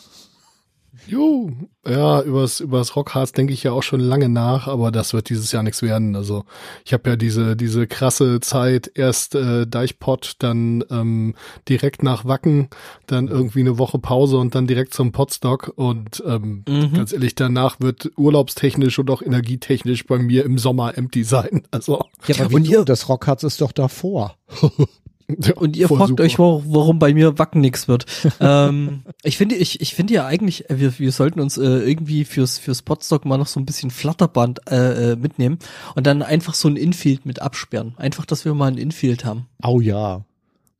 Jo, 1.06 1.50
ja, 1.86 2.22
übers, 2.22 2.60
übers 2.60 2.96
Rockharz 2.96 3.32
denke 3.32 3.52
ich 3.52 3.62
ja 3.62 3.72
auch 3.72 3.82
schon 3.82 4.00
lange 4.00 4.30
nach, 4.30 4.68
aber 4.68 4.90
das 4.90 5.12
wird 5.12 5.28
dieses 5.28 5.52
Jahr 5.52 5.62
nichts 5.62 5.82
werden. 5.82 6.16
Also 6.16 6.44
ich 6.84 6.94
habe 6.94 7.10
ja 7.10 7.16
diese, 7.16 7.56
diese 7.56 7.86
krasse 7.86 8.40
Zeit, 8.40 8.90
erst 8.94 9.34
äh, 9.34 9.66
Deichpott, 9.66 10.36
dann 10.38 10.82
ähm, 10.90 11.34
direkt 11.68 12.02
nach 12.02 12.24
Wacken, 12.24 12.68
dann 13.06 13.28
irgendwie 13.28 13.60
eine 13.60 13.76
Woche 13.76 13.98
Pause 13.98 14.38
und 14.38 14.54
dann 14.54 14.66
direkt 14.66 14.94
zum 14.94 15.12
Potstock. 15.12 15.72
Und 15.76 16.22
ähm, 16.26 16.64
mhm. 16.66 16.94
ganz 16.94 17.12
ehrlich, 17.12 17.34
danach 17.34 17.80
wird 17.80 18.10
urlaubstechnisch 18.16 18.98
und 18.98 19.10
auch 19.10 19.20
energietechnisch 19.20 20.06
bei 20.06 20.18
mir 20.18 20.44
im 20.44 20.56
Sommer 20.56 20.96
empty 20.96 21.22
sein. 21.24 21.64
Also. 21.70 22.02
Ja, 22.26 22.44
aber 22.44 22.54
und 22.54 22.66
ihr, 22.66 22.84
das 22.84 23.10
Rockharz 23.10 23.42
ist 23.42 23.60
doch 23.60 23.72
davor. 23.72 24.36
Und 25.56 25.76
ihr 25.76 25.88
fragt 25.88 26.10
super. 26.10 26.22
euch, 26.22 26.38
warum 26.38 26.98
bei 26.98 27.14
mir 27.14 27.38
Wacken 27.38 27.60
nix 27.60 27.88
wird. 27.88 28.06
ähm, 28.40 29.02
ich 29.22 29.36
finde, 29.36 29.54
ich, 29.54 29.80
ich 29.80 29.94
finde 29.94 30.14
ja 30.14 30.26
eigentlich, 30.26 30.68
äh, 30.70 30.78
wir, 30.78 30.98
wir 30.98 31.12
sollten 31.12 31.40
uns 31.40 31.56
äh, 31.56 31.62
irgendwie 31.62 32.24
fürs, 32.24 32.58
fürs 32.58 32.82
Podstock 32.82 33.24
mal 33.24 33.38
noch 33.38 33.46
so 33.46 33.58
ein 33.58 33.66
bisschen 33.66 33.90
Flatterband 33.90 34.70
äh, 34.70 35.12
äh, 35.12 35.16
mitnehmen 35.16 35.58
und 35.94 36.06
dann 36.06 36.22
einfach 36.22 36.54
so 36.54 36.68
ein 36.68 36.76
Infield 36.76 37.26
mit 37.26 37.40
absperren. 37.40 37.94
Einfach, 37.96 38.26
dass 38.26 38.44
wir 38.44 38.54
mal 38.54 38.70
ein 38.70 38.78
Infield 38.78 39.24
haben. 39.24 39.46
Oh 39.62 39.80
ja, 39.80 40.24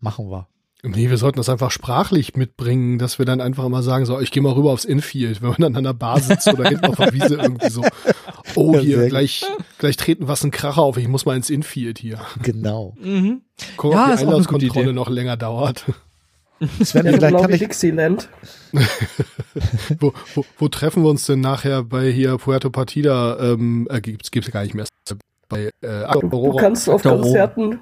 machen 0.00 0.30
wir. 0.30 0.48
Nee, 0.86 1.08
wir 1.08 1.16
sollten 1.16 1.38
das 1.38 1.48
einfach 1.48 1.70
sprachlich 1.70 2.36
mitbringen, 2.36 2.98
dass 2.98 3.18
wir 3.18 3.24
dann 3.24 3.40
einfach 3.40 3.66
mal 3.70 3.82
sagen, 3.82 4.04
so, 4.04 4.20
ich 4.20 4.30
gehe 4.30 4.42
mal 4.42 4.52
rüber 4.52 4.70
aufs 4.70 4.84
Infield, 4.84 5.40
wenn 5.40 5.48
man 5.48 5.60
dann 5.60 5.76
an 5.76 5.84
der 5.84 5.94
Bar 5.94 6.20
sitzt 6.20 6.46
oder 6.46 6.68
hinten 6.68 6.84
auf 6.84 6.96
der 6.96 7.14
Wiese 7.14 7.34
irgendwie 7.42 7.70
so, 7.70 7.82
oh 8.56 8.78
hier, 8.78 9.08
gleich, 9.08 9.44
gleich 9.78 9.96
treten 9.96 10.28
was 10.28 10.44
ein 10.44 10.50
Kracher 10.50 10.82
auf, 10.82 10.96
ich 10.96 11.08
muss 11.08 11.26
mal 11.26 11.36
ins 11.36 11.50
Infield 11.50 11.98
hier. 11.98 12.20
Genau. 12.42 12.94
Mhm. 13.00 13.42
Guck, 13.76 13.92
ja, 13.92 14.10
ob 14.10 14.16
die 14.16 14.22
Einlasskontrolle 14.22 14.92
noch 14.92 15.08
länger 15.08 15.36
dauert. 15.36 15.84
Sven, 16.82 17.06
ja, 17.06 17.12
vielleicht 17.12 17.36
kann 17.36 17.52
ich 17.52 17.58
Dixieland. 17.58 18.28
wo, 19.98 20.12
wo, 20.34 20.44
wo, 20.58 20.68
treffen 20.68 21.02
wir 21.02 21.10
uns 21.10 21.26
denn 21.26 21.40
nachher 21.40 21.82
bei 21.82 22.10
hier 22.10 22.38
Puerto 22.38 22.70
Partida? 22.70 23.38
Ähm, 23.40 23.88
äh, 23.90 24.00
gibt's, 24.00 24.30
gibt's 24.30 24.50
gar 24.50 24.62
nicht 24.62 24.74
mehr. 24.74 24.86
Bei, 25.48 25.70
äh, 25.82 26.12
du, 26.12 26.28
du 26.28 26.56
kannst 26.56 26.88
auf 26.88 27.02
Konzerten, 27.02 27.80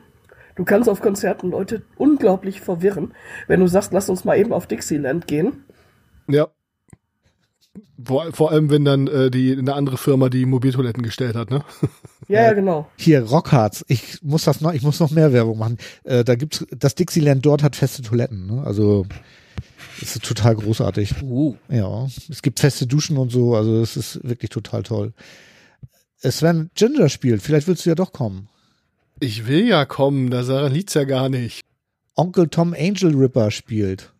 Du 0.54 0.64
kannst 0.64 0.88
auf 0.88 1.00
Konzerten 1.00 1.50
Leute 1.50 1.82
unglaublich 1.96 2.60
verwirren, 2.60 3.14
wenn 3.46 3.60
du 3.60 3.66
sagst, 3.66 3.92
lass 3.92 4.08
uns 4.08 4.24
mal 4.24 4.36
eben 4.38 4.52
auf 4.52 4.66
Dixieland 4.66 5.26
gehen. 5.26 5.64
Ja. 6.28 6.48
Vor, 8.04 8.32
vor 8.32 8.50
allem, 8.50 8.70
wenn 8.70 8.84
dann 8.84 9.06
äh, 9.06 9.30
die 9.30 9.56
eine 9.56 9.74
andere 9.74 9.96
Firma 9.96 10.28
die 10.28 10.44
Mobiltoiletten 10.44 11.02
gestellt 11.02 11.36
hat, 11.36 11.50
ne? 11.50 11.64
Ja, 12.28 12.42
ja, 12.44 12.52
genau. 12.52 12.88
Hier, 12.96 13.24
Rockharz, 13.24 13.84
ich 13.88 14.22
muss 14.22 14.44
das 14.44 14.60
noch, 14.60 14.72
ich 14.72 14.82
muss 14.82 15.00
noch 15.00 15.10
mehr 15.10 15.32
Werbung 15.32 15.58
machen. 15.58 15.76
Äh, 16.04 16.24
da 16.24 16.34
gibt's, 16.34 16.64
das 16.70 16.94
Dixieland 16.94 17.44
dort 17.44 17.62
hat 17.62 17.76
feste 17.76 18.00
Toiletten, 18.00 18.46
ne? 18.46 18.62
Also, 18.64 19.06
das 20.00 20.16
ist 20.16 20.24
total 20.24 20.54
großartig. 20.54 21.22
Uh. 21.22 21.56
Ja. 21.68 22.06
Es 22.30 22.40
gibt 22.40 22.60
feste 22.60 22.86
Duschen 22.86 23.18
und 23.18 23.30
so, 23.30 23.54
also 23.54 23.82
es 23.82 23.96
ist 23.96 24.20
wirklich 24.22 24.50
total 24.50 24.82
toll. 24.82 25.12
Sven 26.18 26.70
Ginger 26.74 27.08
spielt, 27.08 27.42
vielleicht 27.42 27.66
willst 27.66 27.84
du 27.84 27.90
ja 27.90 27.96
doch 27.96 28.12
kommen. 28.12 28.48
Ich 29.20 29.46
will 29.46 29.66
ja 29.66 29.84
kommen, 29.84 30.30
da 30.30 30.66
liegt's 30.68 30.94
ja 30.94 31.04
gar 31.04 31.28
nicht. 31.28 31.60
Onkel 32.14 32.48
Tom 32.48 32.74
Angel 32.78 33.14
Ripper 33.14 33.50
spielt. 33.50 34.12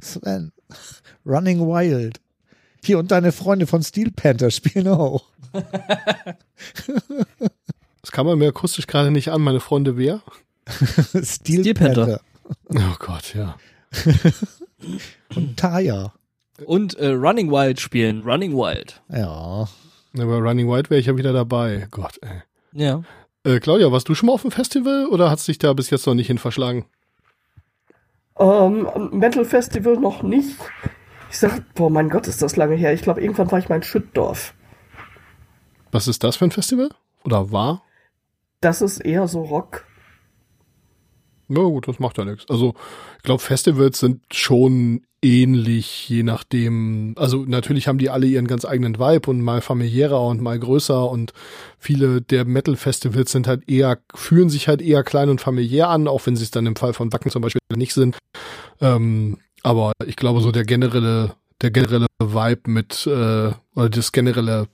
Sven. 0.00 0.52
Running 1.26 1.60
Wild. 1.60 2.20
Hier 2.82 2.98
und 2.98 3.10
deine 3.10 3.32
Freunde 3.32 3.66
von 3.66 3.82
Steel 3.82 4.10
Panther 4.10 4.50
spielen 4.50 4.88
auch. 4.88 5.24
das 8.00 8.12
kann 8.12 8.26
man 8.26 8.38
mir 8.38 8.48
akustisch 8.48 8.86
gerade 8.86 9.10
nicht 9.10 9.28
an. 9.30 9.42
Meine 9.42 9.60
Freunde 9.60 9.96
wer? 9.96 10.22
Steel, 11.22 11.60
Steel 11.60 11.74
Panther. 11.74 12.06
Panther. 12.06 12.20
Oh 12.74 12.96
Gott, 12.98 13.34
ja. 13.34 13.56
und 15.34 15.56
Taya. 15.56 16.12
Und 16.64 16.94
äh, 16.94 17.08
Running 17.08 17.50
Wild 17.50 17.80
spielen. 17.80 18.22
Running 18.22 18.52
Wild. 18.54 19.00
Ja. 19.08 19.68
Aber 20.18 20.38
Running 20.38 20.68
Wild 20.68 20.90
wäre 20.90 21.00
ich 21.00 21.06
ja 21.06 21.16
wieder 21.16 21.32
dabei. 21.32 21.86
Gott, 21.90 22.18
ey. 22.22 22.42
Ja. 22.72 23.02
Äh, 23.44 23.58
Claudia, 23.60 23.90
warst 23.90 24.08
du 24.08 24.14
schon 24.14 24.26
mal 24.26 24.34
auf 24.34 24.42
dem 24.42 24.50
Festival 24.50 25.06
oder 25.06 25.30
hat 25.30 25.38
es 25.38 25.46
dich 25.46 25.58
da 25.58 25.72
bis 25.72 25.90
jetzt 25.90 26.06
noch 26.06 26.14
nicht 26.14 26.26
hin 26.26 26.38
verschlagen? 26.38 26.84
Ähm, 28.38 28.88
Metal 29.12 29.44
Festival 29.44 29.96
noch 29.96 30.22
nicht. 30.22 30.56
Ich 31.30 31.38
sag, 31.38 31.74
boah, 31.74 31.90
mein 31.90 32.10
Gott, 32.10 32.26
ist 32.26 32.42
das 32.42 32.56
lange 32.56 32.74
her. 32.74 32.92
Ich 32.92 33.02
glaube, 33.02 33.20
irgendwann 33.20 33.50
war 33.50 33.58
ich 33.58 33.68
mal 33.68 33.76
in 33.76 33.82
Schüttdorf. 33.82 34.52
Was 35.92 36.08
ist 36.08 36.24
das 36.24 36.36
für 36.36 36.44
ein 36.44 36.50
Festival? 36.50 36.90
Oder 37.24 37.52
war? 37.52 37.82
Das 38.60 38.82
ist 38.82 38.98
eher 38.98 39.28
so 39.28 39.42
Rock. 39.42 39.86
Na 41.48 41.62
gut, 41.62 41.88
das 41.88 41.98
macht 41.98 42.18
ja 42.18 42.24
nichts. 42.24 42.48
Also, 42.48 42.74
ich 43.16 43.22
glaube, 43.22 43.42
Festivals 43.42 43.98
sind 43.98 44.22
schon 44.32 45.02
ähnlich, 45.22 46.08
je 46.08 46.22
nachdem. 46.22 47.14
Also, 47.16 47.44
natürlich 47.44 47.88
haben 47.88 47.98
die 47.98 48.10
alle 48.10 48.26
ihren 48.26 48.46
ganz 48.46 48.64
eigenen 48.64 48.98
Vibe 48.98 49.30
und 49.30 49.40
mal 49.40 49.60
familiärer 49.60 50.24
und 50.24 50.40
mal 50.40 50.58
größer 50.58 51.10
und 51.10 51.32
viele 51.78 52.22
der 52.22 52.44
Metal-Festivals 52.44 53.32
sind 53.32 53.48
halt 53.48 53.68
eher, 53.68 53.98
fühlen 54.14 54.48
sich 54.48 54.68
halt 54.68 54.80
eher 54.80 55.02
klein 55.02 55.28
und 55.28 55.40
familiär 55.40 55.88
an, 55.88 56.06
auch 56.06 56.24
wenn 56.26 56.36
sie 56.36 56.44
es 56.44 56.52
dann 56.52 56.66
im 56.66 56.76
Fall 56.76 56.92
von 56.92 57.12
Wacken 57.12 57.30
zum 57.30 57.42
Beispiel 57.42 57.60
nicht 57.74 57.94
sind. 57.94 58.16
Ähm, 58.80 59.38
aber 59.62 59.92
ich 60.06 60.16
glaube, 60.16 60.40
so 60.40 60.52
der 60.52 60.64
generelle, 60.64 61.34
der 61.60 61.70
generelle 61.70 62.06
Vibe 62.18 62.70
mit, 62.70 63.06
äh, 63.06 63.52
oder 63.74 63.88
das 63.90 64.12
generelle 64.12 64.68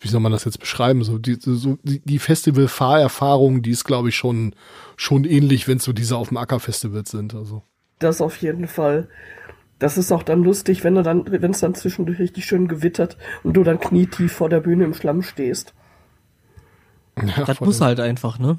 wie 0.00 0.08
soll 0.08 0.20
man 0.20 0.32
das 0.32 0.44
jetzt 0.44 0.58
beschreiben? 0.58 1.04
So 1.04 1.18
die, 1.18 1.36
so 1.38 1.78
die, 1.82 2.00
die 2.00 2.18
Festival-Fahrerfahrung, 2.18 3.62
die 3.62 3.70
ist, 3.70 3.84
glaube 3.84 4.08
ich, 4.08 4.16
schon, 4.16 4.54
schon 4.96 5.24
ähnlich, 5.24 5.68
wenn 5.68 5.76
es 5.76 5.84
so 5.84 5.92
diese 5.92 6.16
auf 6.16 6.28
dem 6.28 6.38
Acker-Festivals 6.38 7.10
sind. 7.10 7.34
Also. 7.34 7.62
Das 7.98 8.22
auf 8.22 8.36
jeden 8.38 8.66
Fall. 8.66 9.08
Das 9.78 9.98
ist 9.98 10.10
auch 10.10 10.22
dann 10.22 10.42
lustig, 10.42 10.84
wenn 10.84 10.94
du 10.94 11.02
dann, 11.02 11.30
wenn 11.30 11.50
es 11.50 11.60
dann 11.60 11.74
zwischendurch 11.74 12.18
richtig 12.18 12.46
schön 12.46 12.66
gewittert 12.66 13.18
und 13.42 13.54
du 13.54 13.62
dann 13.62 13.78
knietief 13.78 14.32
vor 14.32 14.48
der 14.48 14.60
Bühne 14.60 14.84
im 14.84 14.94
Schlamm 14.94 15.22
stehst. 15.22 15.74
Ja, 17.22 17.44
das 17.44 17.60
muss 17.60 17.80
halt 17.80 18.00
einfach, 18.00 18.38
ne? 18.38 18.58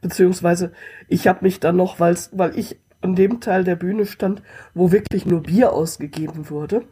Beziehungsweise, 0.00 0.72
ich 1.06 1.28
habe 1.28 1.44
mich 1.44 1.60
dann 1.60 1.76
noch, 1.76 2.00
weil's, 2.00 2.30
weil 2.32 2.58
ich 2.58 2.80
an 3.02 3.14
dem 3.14 3.40
Teil 3.40 3.64
der 3.64 3.76
Bühne 3.76 4.06
stand, 4.06 4.42
wo 4.74 4.92
wirklich 4.92 5.26
nur 5.26 5.42
Bier 5.42 5.72
ausgegeben 5.72 6.50
wurde, 6.50 6.84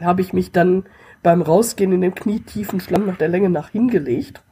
habe 0.00 0.22
ich 0.22 0.32
mich 0.32 0.52
dann 0.52 0.84
beim 1.22 1.42
Rausgehen 1.42 1.92
in 1.92 2.00
dem 2.00 2.14
knietiefen 2.14 2.80
Schlamm 2.80 3.06
nach 3.06 3.16
der 3.16 3.28
Länge 3.28 3.50
nach 3.50 3.70
hingelegt. 3.70 4.42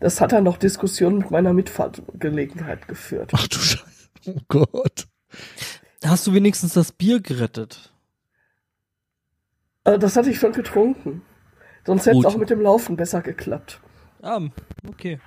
Das 0.00 0.20
hat 0.20 0.32
dann 0.32 0.44
noch 0.44 0.56
Diskussionen 0.56 1.18
mit 1.18 1.30
meiner 1.30 1.52
Mitfahrtgelegenheit 1.52 2.88
geführt. 2.88 3.30
Ach 3.34 3.46
du 3.46 3.58
Scheiße. 3.58 4.08
Oh 4.26 4.36
Gott. 4.48 5.06
Hast 6.04 6.26
du 6.26 6.34
wenigstens 6.34 6.74
das 6.74 6.90
Bier 6.90 7.20
gerettet? 7.20 7.92
Äh, 9.84 9.98
das 9.98 10.16
hatte 10.16 10.30
ich 10.30 10.38
schon 10.38 10.52
getrunken. 10.52 11.22
Sonst 11.84 12.06
hätte 12.06 12.18
es 12.18 12.24
auch 12.24 12.36
mit 12.36 12.50
dem 12.50 12.60
Laufen 12.60 12.96
besser 12.96 13.22
geklappt. 13.22 13.80
Ah, 14.22 14.40
okay. 14.88 15.20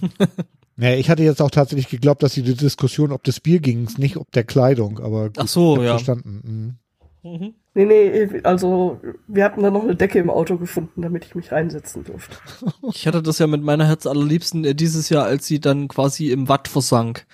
Ja, 0.78 0.94
ich 0.94 1.10
hatte 1.10 1.24
jetzt 1.24 1.42
auch 1.42 1.50
tatsächlich 1.50 1.88
geglaubt, 1.88 2.22
dass 2.22 2.34
die 2.34 2.42
Diskussion 2.42 3.10
ob 3.10 3.24
das 3.24 3.40
Bier 3.40 3.58
ging, 3.58 3.88
nicht 3.96 4.16
ob 4.16 4.30
der 4.30 4.44
Kleidung, 4.44 5.00
aber 5.00 5.26
gut, 5.26 5.38
Ach 5.38 5.48
so, 5.48 5.82
ja. 5.82 5.90
verstanden. 5.90 6.78
Mhm. 7.22 7.30
Mhm. 7.30 7.54
Nee, 7.74 7.84
nee, 7.84 8.40
also 8.44 9.00
wir 9.26 9.44
hatten 9.44 9.62
da 9.62 9.70
noch 9.70 9.82
eine 9.82 9.96
Decke 9.96 10.18
im 10.20 10.30
Auto 10.30 10.56
gefunden, 10.56 11.02
damit 11.02 11.24
ich 11.24 11.34
mich 11.34 11.52
reinsetzen 11.52 12.04
durfte. 12.04 12.36
Ich 12.92 13.06
hatte 13.06 13.22
das 13.22 13.38
ja 13.38 13.46
mit 13.46 13.62
meiner 13.62 13.86
Herz 13.86 14.06
allerliebsten 14.06 14.64
äh, 14.64 14.74
dieses 14.74 15.08
Jahr, 15.08 15.24
als 15.24 15.46
sie 15.46 15.60
dann 15.60 15.88
quasi 15.88 16.30
im 16.30 16.48
Watt 16.48 16.68
versank. 16.68 17.26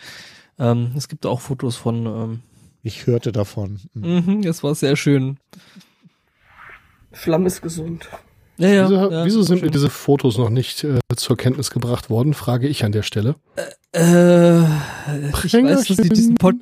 Ähm, 0.59 0.93
es 0.97 1.09
gibt 1.09 1.27
auch 1.27 1.41
Fotos 1.41 1.77
von. 1.77 2.07
Ähm, 2.07 2.41
ich 2.83 3.07
hörte 3.07 3.33
davon. 3.33 3.81
Mhm, 3.95 4.43
das 4.43 4.63
war 4.63 4.75
sehr 4.75 4.97
schön. 4.97 5.39
Schlamm 7.13 7.47
ist 7.47 7.63
gesund. 7.63 8.09
Ja, 8.57 8.69
ja, 8.69 8.89
wieso, 8.89 9.11
ja, 9.11 9.25
wieso 9.25 9.43
sind 9.43 9.63
mir 9.63 9.71
diese 9.71 9.91
Fotos 9.91 10.39
noch 10.39 10.51
nicht 10.51 10.85
äh, 10.85 10.99
zur 11.17 11.37
Kenntnis 11.37 11.71
gebracht 11.71 12.09
worden, 12.09 12.35
frage 12.35 12.69
ich 12.69 12.85
an 12.85 12.93
der 12.93 13.03
Stelle. 13.03 13.35
Äh, 13.93 14.61
äh 14.61 14.65
ich 15.45 15.55
weiß, 15.55 15.87
dass 15.87 15.97
sie 15.97 16.09
diesen 16.09 16.37
Pod 16.37 16.57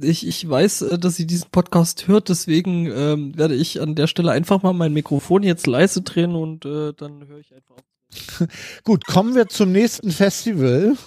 ich, 0.00 0.26
ich 0.26 0.48
weiß, 0.48 0.82
äh, 0.82 0.98
dass 0.98 1.16
sie 1.16 1.26
diesen 1.26 1.50
Podcast 1.50 2.08
hört, 2.08 2.28
deswegen 2.28 2.86
ähm, 2.86 3.38
werde 3.38 3.54
ich 3.54 3.80
an 3.80 3.94
der 3.94 4.06
Stelle 4.06 4.32
einfach 4.32 4.62
mal 4.62 4.72
mein 4.72 4.92
Mikrofon 4.92 5.42
jetzt 5.42 5.66
leise 5.66 6.02
drehen 6.02 6.34
und 6.34 6.64
äh, 6.64 6.92
dann 6.92 7.26
höre 7.26 7.38
ich 7.38 7.54
einfach 7.54 7.76
auf. 7.76 8.48
Gut, 8.84 9.06
kommen 9.06 9.34
wir 9.34 9.48
zum 9.48 9.72
nächsten 9.72 10.10
Festival. 10.10 10.96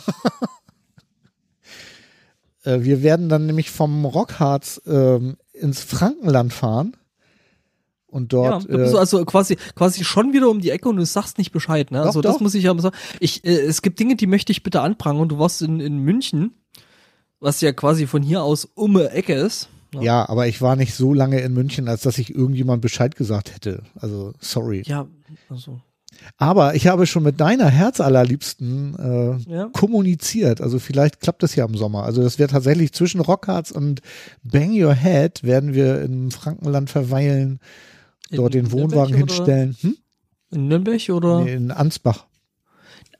Äh, 2.65 2.83
wir 2.83 3.01
werden 3.03 3.29
dann 3.29 3.45
nämlich 3.45 3.71
vom 3.71 4.03
Rockharz 4.03 4.81
ähm, 4.85 5.37
ins 5.53 5.81
Frankenland 5.81 6.51
fahren. 6.51 6.97
Und 8.09 8.33
dort. 8.33 8.67
ja, 8.69 8.75
äh, 8.77 8.97
also 8.97 9.23
quasi, 9.25 9.55
quasi 9.75 10.03
schon 10.03 10.33
wieder 10.33 10.49
um 10.49 10.59
die 10.61 10.71
Ecke 10.71 10.89
und 10.89 10.97
du 10.97 11.05
sagst 11.05 11.37
nicht 11.37 11.51
Bescheid, 11.51 11.91
ne? 11.91 11.99
Doch, 11.99 12.07
Also 12.07 12.21
das 12.21 12.35
doch. 12.35 12.41
muss 12.41 12.55
ich 12.55 12.63
ja 12.63 12.73
mal 12.73 12.81
sagen. 12.81 12.95
Ich, 13.19 13.45
äh, 13.45 13.49
es 13.51 13.81
gibt 13.81 13.99
Dinge, 13.99 14.15
die 14.15 14.27
möchte 14.27 14.51
ich 14.51 14.63
bitte 14.63 14.81
anprangern. 14.81 15.29
Du 15.29 15.37
warst 15.37 15.61
in, 15.61 15.79
in 15.79 15.99
München, 15.99 16.51
was 17.39 17.61
ja 17.61 17.71
quasi 17.71 18.07
von 18.07 18.23
hier 18.23 18.41
aus 18.43 18.65
um 18.65 18.95
die 18.95 19.03
Ecke 19.05 19.33
ist. 19.33 19.69
ne? 19.93 20.03
ja, 20.03 20.27
aber 20.27 20.47
ich 20.47 20.61
war 20.61 20.75
nicht 20.75 20.95
so 20.95 21.13
lange 21.13 21.39
in 21.39 21.53
München, 21.53 21.87
als 21.87 22.01
dass 22.01 22.17
ich 22.17 22.33
irgendjemand 22.33 22.81
Bescheid 22.81 23.15
gesagt 23.15 23.53
hätte. 23.53 23.83
Also, 23.95 24.33
sorry. 24.39 24.81
Ja, 24.85 25.07
also, 25.49 25.79
Aber 26.37 26.73
ich 26.75 26.87
habe 26.87 27.05
schon 27.05 27.23
mit 27.23 27.39
deiner 27.39 27.69
Herzallerliebsten 27.69 28.95
äh, 29.47 29.51
ja. 29.51 29.69
kommuniziert. 29.71 30.61
Also 30.61 30.79
vielleicht 30.79 31.19
klappt 31.21 31.43
das 31.43 31.55
ja 31.55 31.65
im 31.65 31.75
Sommer. 31.75 32.03
Also 32.03 32.21
das 32.23 32.39
wird 32.39 32.51
tatsächlich 32.51 32.91
zwischen 32.93 33.21
Rockharz 33.21 33.71
und 33.71 34.01
Bang 34.43 34.71
Your 34.71 34.93
Head 34.95 35.43
werden 35.43 35.73
wir 35.73 36.01
im 36.01 36.31
Frankenland 36.31 36.89
verweilen, 36.89 37.59
dort 38.31 38.55
In 38.55 38.63
den 38.65 38.71
Wohnwagen 38.71 39.15
Nürnberg 39.15 39.17
hinstellen. 39.37 39.75
Hm? 39.81 39.97
In 40.51 40.67
Nürnberg 40.67 41.09
oder 41.09 41.41
Nee, 41.43 41.53
in 41.53 41.71
Ansbach. 41.71 42.25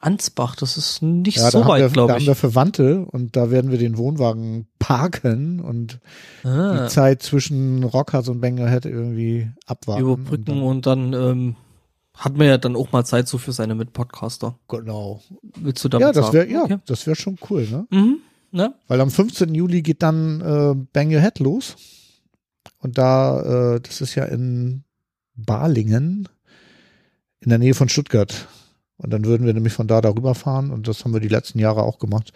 Ansbach? 0.01 0.55
Das 0.55 0.77
ist 0.77 1.01
nicht 1.01 1.37
Ja, 1.37 1.51
so 1.51 1.59
da, 1.59 1.65
haben 1.65 1.67
wir, 1.69 1.73
weit, 1.73 1.81
da 1.83 1.87
glaube 1.93 2.13
haben 2.13 2.21
ich. 2.21 2.27
wir 2.27 2.35
Verwandte 2.35 3.05
und 3.05 3.35
da 3.35 3.51
werden 3.51 3.69
wir 3.69 3.77
den 3.77 3.97
Wohnwagen 3.97 4.67
parken 4.79 5.59
und 5.59 5.99
Ah, 6.43 6.83
die 6.85 6.89
Zeit 6.89 7.21
zwischen 7.21 7.83
Rockharz 7.83 8.29
und 8.29 8.39
Bang 8.39 8.57
Your 8.59 8.69
Head 8.69 8.85
irgendwie 8.85 9.49
abwarten. 9.65 10.01
überbrücken 10.03 10.51
Und 10.61 10.63
und 10.63 10.85
dann 10.85 11.13
ähm, 11.13 11.55
hat 12.15 12.37
man 12.37 12.47
ja 12.47 12.57
dann 12.57 12.75
auch 12.77 12.91
mal 12.93 13.03
Zeit 13.03 13.27
so 13.27 13.37
für 13.37 13.51
seine 13.51 13.75
Mitpodcaster. 13.75 14.57
dann, 14.69 14.79
genau. 14.79 15.21
Willst 15.57 15.83
du 15.83 15.89
damit 15.89 16.07
Ja, 16.07 16.13
das 16.13 16.31
wäre 16.33 16.47
ja, 16.49 16.63
Okay. 16.63 16.77
das 16.85 17.05
wäre 17.05 17.15
schon 17.17 17.37
cool, 17.49 17.67
ne? 17.69 17.85
Mhm. 17.91 18.19
Ne? 18.51 18.73
Weil 18.87 19.01
am 19.01 19.11
15. 19.11 19.53
Juli 19.53 19.81
geht 19.81 20.01
dann 20.01 20.41
äh, 20.41 20.75
Bang 20.93 21.13
Your 21.13 21.21
Head 21.21 21.39
los. 21.39 21.75
Und 22.79 22.97
da, 22.97 23.75
äh, 23.75 23.81
das 23.81 23.99
ist 24.01 24.15
ja 24.15 24.23
in 24.25 24.83
Balingen, 25.45 26.27
in 27.41 27.49
der 27.49 27.59
Nähe 27.59 27.73
von 27.73 27.89
Stuttgart. 27.89 28.47
Und 28.97 29.11
dann 29.11 29.25
würden 29.25 29.45
wir 29.45 29.53
nämlich 29.53 29.73
von 29.73 29.87
da 29.87 30.01
darüber 30.01 30.35
fahren. 30.35 30.71
Und 30.71 30.87
das 30.87 31.03
haben 31.03 31.13
wir 31.13 31.21
die 31.21 31.29
letzten 31.29 31.59
Jahre 31.59 31.83
auch 31.83 31.99
gemacht. 31.99 32.33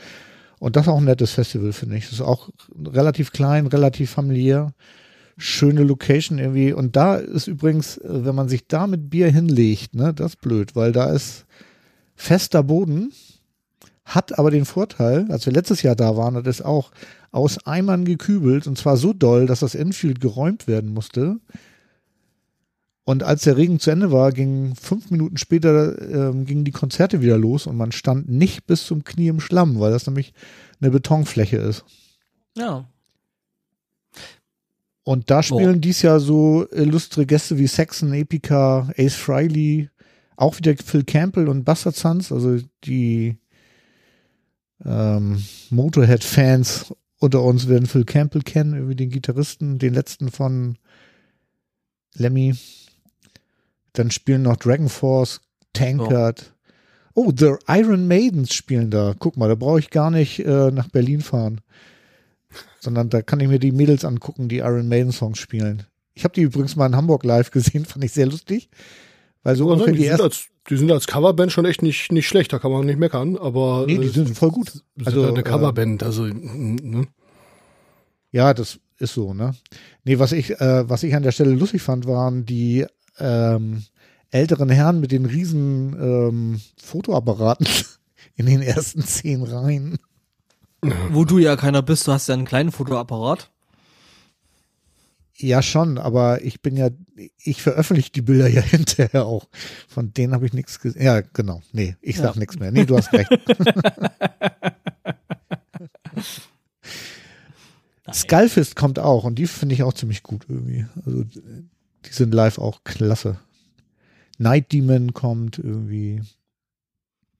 Und 0.60 0.76
das 0.76 0.86
ist 0.86 0.92
auch 0.92 0.98
ein 0.98 1.06
nettes 1.06 1.32
Festival, 1.32 1.74
finde 1.74 1.98
ich. 1.98 2.06
Das 2.06 2.14
ist 2.14 2.22
auch 2.22 2.50
relativ 2.86 3.32
klein, 3.32 3.68
relativ 3.68 4.12
familiär. 4.12 4.74
Schöne 5.38 5.84
Location 5.84 6.40
irgendwie. 6.40 6.72
Und 6.72 6.96
da 6.96 7.16
ist 7.16 7.48
übrigens, 7.48 8.00
wenn 8.04 8.36
man 8.36 8.48
sich 8.48 8.68
da 8.68 8.88
mit 8.88 9.10
Bier 9.10 9.30
hinlegt, 9.30 9.96
ne, 9.96 10.14
das 10.14 10.34
ist 10.34 10.42
blöd, 10.42 10.76
weil 10.76 10.92
da 10.92 11.12
ist 11.12 11.46
fester 12.16 12.64
Boden 12.64 13.12
hat 14.06 14.38
aber 14.38 14.52
den 14.52 14.66
Vorteil, 14.66 15.28
als 15.30 15.46
wir 15.46 15.54
letztes 15.54 15.82
Jahr 15.82 15.96
da 15.96 16.18
waren, 16.18 16.36
hat 16.36 16.48
es 16.48 16.62
auch 16.62 16.92
aus 17.32 17.66
Eimern 17.66 18.06
gekübelt 18.06 18.68
und 18.68 18.78
zwar 18.78 18.98
so 18.98 19.14
doll, 19.14 19.46
dass 19.46 19.62
das 19.62 19.76
Infield 19.76 20.20
geräumt 20.20 20.68
werden 20.68 20.94
musste. 20.94 21.38
Und 23.06 23.24
als 23.24 23.44
der 23.44 23.58
Regen 23.58 23.80
zu 23.80 23.92
Ende 23.92 24.12
war, 24.12 24.32
ging 24.32 24.76
fünf 24.76 25.12
Minuten 25.12 25.38
später 25.38 26.02
ähm, 26.02 26.46
gingen 26.46 26.64
die 26.64 26.72
Konzerte 26.72 27.22
wieder 27.22 27.38
los 27.38 27.68
und 27.68 27.76
man 27.76 27.92
stand 27.92 28.30
nicht 28.30 28.66
bis 28.66 28.86
zum 28.86 29.04
Knie 29.04 29.28
im 29.28 29.42
Schlamm, 29.42 29.80
weil 29.80 29.92
das 29.92 30.08
nämlich 30.08 30.34
eine 30.80 30.92
Betonfläche 30.92 31.58
ist. 31.58 31.84
Ja. 32.56 32.88
Und 35.04 35.30
da 35.30 35.44
spielen 35.44 35.82
dies 35.82 36.02
Jahr 36.02 36.22
so 36.22 36.66
illustre 36.72 37.26
Gäste 37.26 37.58
wie 37.58 37.68
Saxon, 37.68 38.14
Epica, 38.14 38.90
Ace 38.98 39.16
Frehley, 39.16 39.90
auch 40.38 40.58
wieder 40.58 40.74
Phil 40.78 41.04
Campbell 41.04 41.50
und 41.50 41.66
Bastard 41.66 41.98
Sons, 41.98 42.32
also 42.32 42.60
die 42.86 43.38
ähm, 44.86 45.44
Motorhead-Fans 45.70 46.94
unter 47.20 47.42
uns 47.42 47.68
werden 47.68 47.86
Phil 47.86 48.06
Campbell 48.06 48.42
kennen, 48.44 48.74
irgendwie 48.74 48.96
den 48.96 49.10
Gitarristen, 49.10 49.78
den 49.78 49.94
letzten 49.94 50.32
von 50.32 50.78
Lemmy. 52.16 52.56
Dann 53.94 54.12
spielen 54.12 54.42
noch 54.42 54.58
Dragon 54.58 54.90
Force, 54.90 55.42
Tankard. 55.74 56.54
Oh, 57.16 57.32
The 57.36 57.56
Iron 57.68 58.08
Maidens 58.08 58.54
spielen 58.54 58.90
da. 58.90 59.14
Guck 59.18 59.38
mal, 59.38 59.48
da 59.48 59.56
brauche 59.56 59.80
ich 59.80 59.92
gar 59.92 60.10
nicht 60.10 60.40
äh, 60.40 60.72
nach 60.72 60.90
Berlin 60.90 61.22
fahren. 61.22 61.62
Sondern 62.80 63.10
da 63.10 63.22
kann 63.22 63.40
ich 63.40 63.48
mir 63.48 63.60
die 63.60 63.72
Mädels 63.72 64.04
angucken, 64.04 64.50
die 64.50 64.58
Iron 64.58 64.88
Maiden 64.88 65.12
Songs 65.12 65.38
spielen. 65.38 65.84
Ich 66.16 66.24
habe 66.24 66.34
die 66.34 66.42
übrigens 66.42 66.76
mal 66.76 66.88
in 66.88 66.96
Hamburg 66.96 67.24
live 67.24 67.52
gesehen, 67.52 67.86
fand 67.86 68.04
ich 68.04 68.12
sehr 68.12 68.26
lustig. 68.26 68.70
Weil 69.44 69.56
so 69.56 69.72
Also, 69.72 69.86
die, 69.86 69.94
die 69.94 70.08
sind 70.08 70.22
als, 70.22 70.48
die 70.70 70.78
sind 70.78 70.92
als 70.92 71.06
Coverband 71.06 71.52
schon 71.52 71.66
echt 71.66 71.82
nicht, 71.82 72.12
nicht 72.12 72.28
schlecht, 72.28 72.54
da 72.54 72.60
kann 72.60 72.72
man 72.72 72.86
nicht 72.86 72.98
meckern, 72.98 73.38
aber 73.38 73.86
Nee, 73.88 73.98
die 73.98 74.08
äh, 74.08 74.10
sind 74.10 74.38
voll 74.38 74.52
gut. 74.52 74.84
Also, 75.04 75.24
halt 75.24 75.34
eine 75.34 75.42
äh, 75.42 75.44
Coverband, 75.44 76.02
also 76.02 76.24
ne? 76.24 77.08
Ja, 78.32 78.54
das 78.54 78.80
ist 78.98 79.14
so, 79.14 79.34
ne? 79.34 79.54
Nee, 80.06 80.18
was 80.18 80.32
ich, 80.32 80.52
äh, 80.62 80.90
was 80.90 81.04
ich 81.04 81.14
an 81.14 81.24
der 81.24 81.32
Stelle 81.32 81.52
lustig 81.52 81.82
fand, 81.82 82.08
waren 82.08 82.46
die 82.46 82.86
ähm, 83.20 83.84
älteren 84.32 84.70
Herren 84.70 85.00
mit 85.00 85.12
den 85.12 85.26
riesen 85.26 85.94
ähm, 86.00 86.62
Fotoapparaten 86.82 87.68
in 88.36 88.46
den 88.46 88.62
ersten 88.62 89.04
zehn 89.04 89.44
Reihen. 89.44 90.00
Wo 91.12 91.24
du 91.24 91.38
ja 91.40 91.56
keiner 91.56 91.82
bist, 91.82 92.08
du 92.08 92.12
hast 92.12 92.28
ja 92.28 92.34
einen 92.34 92.46
kleinen 92.46 92.72
Fotoapparat. 92.72 93.50
Ja, 95.36 95.62
schon, 95.64 95.98
aber 95.98 96.44
ich 96.44 96.62
bin 96.62 96.78
ja, 96.78 96.90
ich 97.38 97.62
veröffentliche 97.64 98.12
die 98.12 98.22
Bilder 98.22 98.48
ja 98.48 98.62
hinterher 98.62 99.26
auch. 99.26 99.48
Von 99.88 100.14
denen 100.14 100.34
habe 100.34 100.46
ich 100.46 100.54
nichts 100.54 100.80
gesehen. 100.80 101.02
Ja, 101.04 101.22
genau. 101.22 101.62
Nee, 101.72 101.96
ich 102.02 102.18
sag 102.18 102.36
Ja. 102.36 102.40
nichts 102.40 102.60
mehr. 102.60 102.72
Nee, 102.72 102.86
du 102.86 102.98
hast 102.98 103.12
recht. 103.14 103.30
Skullfist 108.14 108.76
kommt 108.76 109.00
auch 109.00 109.24
und 109.24 109.36
die 109.36 109.48
finde 109.48 109.76
ich 109.76 109.84
auch 109.84 109.94
ziemlich 109.94 110.24
gut 110.24 110.46
irgendwie. 110.50 110.86
Also 111.06 111.24
die 112.06 112.14
sind 112.14 112.34
live 112.34 112.58
auch 112.58 112.84
klasse. 112.84 113.40
Night 114.38 114.72
Demon 114.72 115.14
kommt 115.14 115.58
irgendwie. 115.58 116.22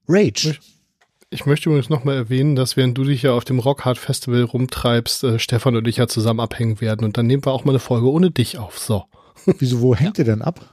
Rage. 0.08 0.56
Ich 1.30 1.46
möchte 1.46 1.68
übrigens 1.68 1.88
nochmal 1.88 2.14
erwähnen, 2.14 2.54
dass 2.54 2.76
während 2.76 2.96
du 2.96 3.04
dich 3.04 3.22
ja 3.22 3.32
auf 3.32 3.44
dem 3.44 3.58
Rockhard 3.58 3.98
Festival 3.98 4.42
rumtreibst, 4.42 5.24
äh, 5.24 5.38
Stefan 5.38 5.74
und 5.76 5.88
ich 5.88 5.96
ja 5.96 6.06
zusammen 6.06 6.40
abhängen 6.40 6.80
werden 6.80 7.04
und 7.04 7.16
dann 7.16 7.26
nehmen 7.26 7.44
wir 7.44 7.52
auch 7.52 7.64
mal 7.64 7.72
eine 7.72 7.80
Folge 7.80 8.10
ohne 8.10 8.30
dich 8.30 8.58
auf. 8.58 8.78
So. 8.78 9.04
Wieso, 9.58 9.80
wo 9.80 9.94
hängt 9.96 10.18
ihr 10.18 10.24
denn 10.24 10.42
ab? 10.42 10.72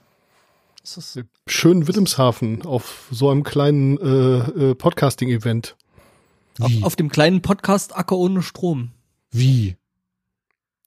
Das 0.81 0.97
ist, 0.97 1.19
Schön 1.47 1.87
Wilhelmshaven 1.87 2.63
auf 2.63 3.07
so 3.11 3.29
einem 3.29 3.43
kleinen 3.43 3.97
äh, 3.99 4.69
äh, 4.71 4.75
Podcasting-Event. 4.75 5.75
auf, 6.59 6.71
auf 6.81 6.95
dem 6.95 7.09
kleinen 7.09 7.41
Podcast 7.41 7.95
Acker 7.95 8.17
ohne 8.17 8.41
Strom. 8.43 8.91
Wie? 9.31 9.77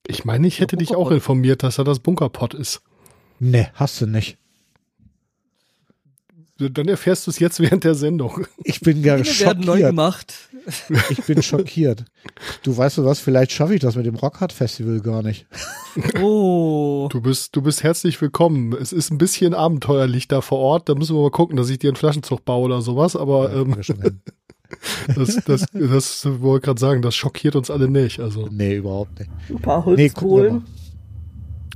Ich 0.07 0.25
meine, 0.25 0.47
ich 0.47 0.61
hätte 0.61 0.77
Ja, 0.77 0.81
dich 0.81 0.95
auch 0.95 1.11
informiert, 1.11 1.63
dass 1.63 1.79
er 1.79 1.85
das 1.85 1.99
Bunkerpott 1.99 2.55
ist. 2.55 2.83
Ne, 3.45 3.69
hast 3.75 4.01
du 4.01 4.07
nicht. 4.07 4.39
Dann 6.57 6.89
erfährst 6.89 7.27
du 7.27 7.31
es 7.31 7.39
jetzt 7.41 7.61
während 7.61 7.85
der 7.85 7.95
Sendung. 7.95 8.47
Ich 8.63 8.81
bin 8.81 9.03
ja 9.03 9.17
Dinge 9.17 9.39
werden 9.41 9.65
neu 9.65 9.73
schockiert. 9.73 9.91
gemacht. 9.91 10.35
Ich 11.11 11.23
bin 11.25 11.43
schockiert. 11.43 12.05
Du 12.63 12.75
weißt 12.75 12.97
du 12.99 13.05
was, 13.05 13.21
vielleicht 13.21 13.53
schaffe 13.53 13.75
ich 13.75 13.81
das 13.81 13.97
mit 13.97 14.07
dem 14.07 14.15
Rockhard 14.15 14.53
Festival 14.53 15.01
gar 15.01 15.23
nicht. 15.23 15.47
Oh. 16.23 17.09
Du 17.13 17.21
bist, 17.21 17.55
du 17.55 17.61
bist 17.61 17.83
herzlich 17.83 18.19
willkommen. 18.23 18.73
Es 18.73 18.93
ist 18.95 19.11
ein 19.11 19.19
bisschen 19.19 19.53
abenteuerlich 19.53 20.27
da 20.27 20.41
vor 20.41 20.59
Ort. 20.61 20.89
Da 20.89 20.95
müssen 20.95 21.15
wir 21.15 21.21
mal 21.23 21.31
gucken, 21.31 21.57
dass 21.59 21.69
ich 21.69 21.81
dir 21.81 21.91
einen 21.91 21.97
Flaschenzug 21.97 22.47
baue 22.47 22.65
oder 22.65 22.81
sowas. 22.81 23.15
Aber 23.15 23.53
Ja, 23.53 23.61
ähm, 23.61 23.75
hin. 23.83 24.21
das, 25.17 25.39
das, 25.45 25.67
das 25.73 26.25
wollte 26.41 26.63
ich 26.63 26.65
gerade 26.67 26.81
sagen, 26.81 27.03
das 27.03 27.15
schockiert 27.15 27.57
uns 27.57 27.69
alle 27.71 27.89
nicht. 27.91 28.21
Also 28.21 28.49
nee, 28.51 28.77
überhaupt 28.77 29.19
nicht. 29.19 29.31
Ein 29.51 29.61
paar 29.61 29.81
Nee, 29.81 29.97
wir 29.97 30.03
Holzkohlen. 30.05 30.65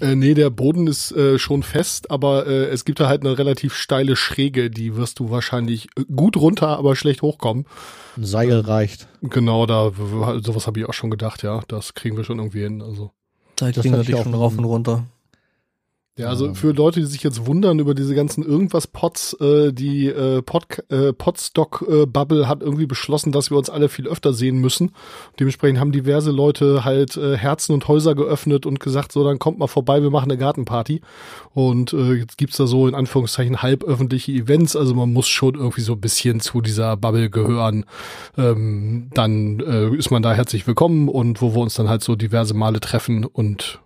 Äh, 0.01 0.15
nee, 0.15 0.35
der 0.35 0.51
Boden 0.51 0.87
ist 0.87 1.13
äh, 1.13 1.39
schon 1.39 1.63
fest, 1.63 2.11
aber 2.11 2.47
äh, 2.47 2.67
es 2.67 2.85
gibt 2.85 3.01
da 3.01 3.09
halt 3.09 3.23
eine 3.23 3.39
relativ 3.39 3.75
steile 3.75 4.17
Schräge, 4.17 4.71
die 4.71 4.97
wirst 4.97 5.19
du 5.19 5.31
wahrscheinlich 5.31 5.89
äh, 5.97 6.05
gut 6.15 6.37
runter, 6.37 6.79
aber 6.79 6.97
schlecht 6.97 7.23
hochkommen. 7.23 7.67
Ein 8.17 8.25
Seil 8.25 8.61
reicht. 8.61 9.09
Genau, 9.23 9.67
da 9.67 9.93
sowas 10.43 10.67
habe 10.67 10.81
ich 10.81 10.87
auch 10.87 10.95
schon 10.95 11.11
gedacht. 11.11 11.43
Ja, 11.43 11.63
das 11.69 11.95
kriegen 11.95 12.17
wir 12.17 12.25
schon 12.25 12.39
irgendwie 12.39 12.63
hin. 12.63 12.83
Also 12.83 13.13
Da 13.57 13.71
Das 13.71 13.83
kriegen 13.83 13.97
wir 13.97 14.05
dich 14.05 14.15
auch 14.15 14.25
schon 14.25 14.35
rauf 14.35 14.57
und 14.57 14.65
runter. 14.65 15.05
Ja, 16.19 16.27
also 16.31 16.53
für 16.53 16.73
Leute, 16.73 16.99
die 16.99 17.07
sich 17.07 17.23
jetzt 17.23 17.47
wundern 17.47 17.79
über 17.79 17.95
diese 17.95 18.13
ganzen 18.13 18.43
Irgendwas-Pots, 18.43 19.35
äh, 19.35 19.73
die 19.73 20.09
äh, 20.09 20.43
Pod, 20.43 20.67
äh, 20.91 21.13
Podstock-Bubble 21.13 22.49
hat 22.49 22.61
irgendwie 22.61 22.87
beschlossen, 22.87 23.31
dass 23.31 23.51
wir 23.51 23.57
uns 23.57 23.71
alle 23.71 23.89
viel 23.89 24.09
öfter 24.09 24.33
sehen 24.33 24.59
müssen. 24.59 24.91
Dementsprechend 25.39 25.79
haben 25.79 25.93
diverse 25.93 26.33
Leute 26.33 26.85
halt 26.85 27.17
äh, 27.17 27.37
Herzen 27.37 27.73
und 27.73 27.87
Häuser 27.87 28.17
geöffnet 28.17 28.67
und 28.67 28.81
gesagt, 28.81 29.13
so, 29.13 29.23
dann 29.23 29.39
kommt 29.39 29.61
mal 29.61 29.69
vorbei, 29.69 30.03
wir 30.03 30.11
machen 30.11 30.29
eine 30.29 30.39
Gartenparty. 30.39 31.03
Und 31.55 31.93
äh, 31.93 32.15
jetzt 32.15 32.37
gibt's 32.37 32.57
da 32.57 32.67
so 32.67 32.89
in 32.89 32.97
Anführungszeichen 32.97 33.63
halböffentliche 33.63 34.33
Events, 34.33 34.75
also 34.75 34.97
man 34.97 35.13
muss 35.13 35.29
schon 35.29 35.55
irgendwie 35.55 35.83
so 35.83 35.93
ein 35.93 36.01
bisschen 36.01 36.41
zu 36.41 36.61
dieser 36.61 36.97
Bubble 36.97 37.31
gehören. 37.31 37.85
Ähm, 38.37 39.09
dann 39.15 39.61
äh, 39.61 39.95
ist 39.95 40.11
man 40.11 40.23
da 40.23 40.33
herzlich 40.33 40.67
willkommen 40.67 41.09
und 41.09 41.41
wo 41.41 41.55
wir 41.55 41.61
uns 41.61 41.75
dann 41.75 41.89
halt 41.89 42.03
so 42.03 42.17
diverse 42.17 42.55
Male 42.55 42.81
treffen 42.81 43.25
und 43.25 43.79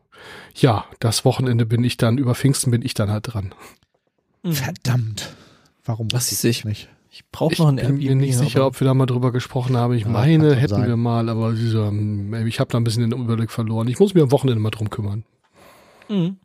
ja, 0.55 0.85
das 1.01 1.25
Wochenende 1.25 1.67
bin 1.67 1.83
ich 1.85 1.97
dann, 1.97 2.19
über 2.19 2.35
Pfingsten 2.35 2.71
bin 2.71 2.83
ich 2.83 2.95
dann 2.95 3.11
halt 3.11 3.33
dran. 3.33 3.55
Mhm. 4.43 4.53
Verdammt. 4.53 5.35
Warum 5.85 6.11
Was 6.13 6.31
wusste 6.33 6.49
ist 6.49 6.59
ich? 6.59 6.65
nicht? 6.65 6.89
Ich 7.11 7.25
brauche 7.31 7.55
noch 7.61 7.69
ein 7.69 7.77
ich 7.79 7.85
bin 7.85 7.97
Airbnb. 7.97 8.09
mir 8.09 8.15
nicht 8.17 8.37
sicher, 8.39 8.67
ob 8.67 8.81
wir 8.81 8.87
da 8.87 8.95
mal 8.95 9.05
drüber 9.07 9.33
gesprochen 9.33 9.77
haben. 9.77 9.93
Ich 9.95 10.05
Ja, 10.05 10.09
meine, 10.09 10.55
hätten 10.55 10.75
sein. 10.77 10.87
wir 10.89 10.97
mal, 10.97 11.29
aber 11.29 11.53
diese, 11.53 11.79
ähm, 11.81 12.33
ich 12.47 12.59
habe 12.59 12.71
da 12.71 12.79
ein 12.79 12.85
bisschen 12.85 13.09
den 13.11 13.21
Überblick 13.21 13.51
verloren. 13.51 13.89
Ich 13.89 13.99
muss 13.99 14.15
mir 14.15 14.23
am 14.23 14.31
Wochenende 14.33 14.61
mal 14.61 14.71
drum 14.71 14.89
kümmern. 14.89 15.25
Mhm. 16.09 16.39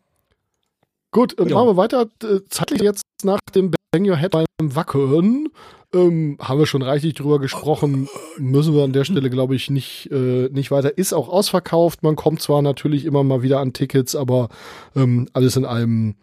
Gut, 1.11 1.35
Ja. 1.39 1.55
machen 1.55 1.67
wir 1.69 1.77
weiter. 1.77 2.07
Äh, 2.23 2.41
Zeitlich 2.49 2.81
jetzt 2.81 3.03
nach 3.23 3.39
dem 3.55 3.71
Bang 3.91 4.07
Your 4.09 4.17
Head 4.17 4.31
beim 4.31 4.45
Wacken 4.59 5.49
ähm, 5.97 6.37
haben 6.39 6.59
wir 6.59 6.65
schon 6.65 6.81
reichlich 6.81 7.13
drüber 7.15 7.39
gesprochen. 7.39 8.07
Müssen 8.37 8.73
wir 8.75 8.83
an 8.83 8.93
der 8.93 9.03
Stelle, 9.05 9.29
glaube 9.29 9.55
ich, 9.55 9.69
nicht, 9.69 10.09
äh, 10.11 10.49
nicht 10.51 10.71
weiter. 10.71 10.97
Ist 10.97 11.13
auch 11.13 11.29
ausverkauft. 11.29 12.03
Man 12.03 12.15
kommt 12.15 12.41
zwar 12.41 12.61
natürlich 12.61 13.05
immer 13.05 13.23
mal 13.23 13.41
wieder 13.41 13.59
an 13.59 13.73
Tickets, 13.73 14.15
aber 14.15 14.49
ähm, 14.95 15.27
alles 15.33 15.55
in 15.57 15.65
allem 15.65 16.15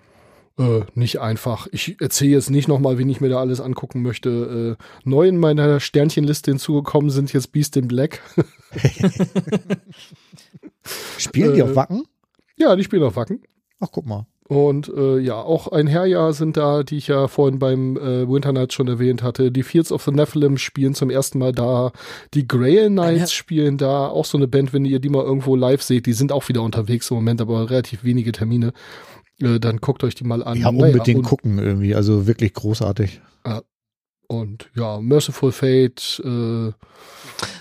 äh, 0.59 0.81
nicht 0.95 1.21
einfach. 1.21 1.67
Ich 1.73 2.01
erzähle 2.01 2.33
jetzt 2.33 2.51
nicht 2.51 2.69
nochmal, 2.69 2.99
wen 2.99 3.09
ich 3.09 3.21
mir 3.21 3.29
da 3.29 3.41
alles 3.41 3.61
angucken 3.61 4.03
möchte. 4.03 4.77
Äh, 4.79 4.85
neu 5.09 5.27
in 5.27 5.39
meiner 5.39 5.81
Sternchenliste 5.81 6.53
hinzugekommen 6.53 7.11
sind 7.11 7.33
jetzt 7.33 7.51
Beast 7.53 7.77
in 7.77 7.89
Black. 7.89 8.21
Spielen 11.19 11.55
die 11.55 11.61
Äh, 11.61 11.65
auf 11.65 11.77
Wacken? 11.77 12.05
ja, 12.57 12.75
die 12.77 12.85
spielen 12.85 13.03
auf 13.03 13.17
Wacken. 13.17 13.43
Ach, 13.81 13.89
guck 13.91 14.07
mal. 14.07 14.27
Und 14.55 14.89
äh, 14.89 15.19
ja, 15.19 15.35
auch 15.35 15.69
ein 15.73 15.87
Herjahr 15.87 16.33
sind 16.33 16.57
da, 16.57 16.83
die 16.85 16.97
ich 16.99 17.09
ja 17.09 17.27
vorhin 17.29 17.59
beim 17.59 17.97
äh, 17.97 18.29
Winter 18.29 18.53
Nights 18.53 18.75
schon 18.75 18.87
erwähnt 18.89 19.23
hatte. 19.23 19.51
Die 19.51 19.63
Fields 19.65 19.91
of 19.91 20.03
the 20.05 20.11
Nephilim 20.13 20.59
spielen 20.59 20.95
zum 20.95 21.11
ersten 21.11 21.39
Mal 21.39 21.53
da. 21.53 21.91
Die 22.35 22.47
Grail 22.47 22.89
Knights 22.89 23.21
Ja. 23.33 23.37
spielen 23.37 23.79
da. 23.79 24.07
Auch 24.09 24.25
so 24.25 24.39
eine 24.39 24.47
Band, 24.47 24.73
wenn 24.73 24.85
ihr 24.85 25.01
die 25.01 25.09
mal 25.09 25.25
irgendwo 25.25 25.57
live 25.57 25.83
seht, 25.83 26.07
die 26.07 26.13
sind 26.13 26.31
auch 26.31 26.49
wieder 26.49 26.63
unterwegs 26.63 27.11
im 27.11 27.17
Moment, 27.17 27.41
aber 27.41 27.69
relativ 27.71 28.05
wenige 28.05 28.33
Termine. 28.33 28.73
Äh, 29.41 29.59
dann 29.59 29.79
guckt 29.79 30.05
euch 30.05 30.15
die 30.15 30.25
mal 30.25 30.43
an. 30.45 30.57
Ja, 30.59 30.71
Naja, 30.71 30.87
unbedingt 30.93 31.19
und, 31.19 31.25
gucken 31.25 31.59
irgendwie. 31.59 31.95
Also 31.95 32.27
wirklich 32.27 32.55
großartig. 32.55 33.21
und 34.29 34.71
ja, 34.75 35.01
Merciful 35.01 35.53
Fate, 35.53 36.23
äh, 36.25 36.73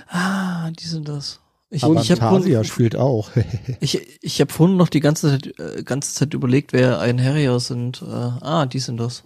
Ah, 0.08 0.70
die 0.72 0.86
sind 0.86 1.08
das. 1.10 1.40
Ich, 1.74 1.84
Aber 1.84 2.00
ich 2.00 2.12
habe 2.12 2.22
vorhin, 2.22 2.64
spielt 2.66 2.96
auch. 2.96 3.32
ich, 3.80 4.00
ich 4.22 4.40
hab 4.42 4.52
vorhin 4.52 4.78
noch 4.78 4.90
die 4.90 5.00
ganze 5.00 5.32
Zeit, 5.32 5.60
äh, 5.60 5.82
ganze 5.84 6.14
Zeit 6.14 6.34
überlegt, 6.36 6.72
wer 6.72 7.00
ein 7.00 7.20
Harrier 7.22 7.60
sind. 7.60 8.04
Äh, 8.04 8.06
ah, 8.06 8.68
die 8.68 8.78
sind 8.80 8.98
das. 8.98 9.24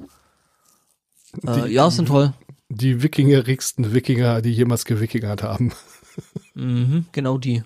Äh, 1.45 1.64
Die- 1.64 1.74
ja, 1.74 1.91
sind 1.91 2.07
toll. 2.07 2.34
die 2.69 3.03
wikingerigsten 3.03 3.94
Wikinger, 3.94 4.41
die 4.41 4.52
jemals 4.53 4.86
gewikingert 4.86 5.44
haben. 5.44 5.72
Mhm, 6.56 7.06
genau 7.11 7.38
die. 7.38 7.61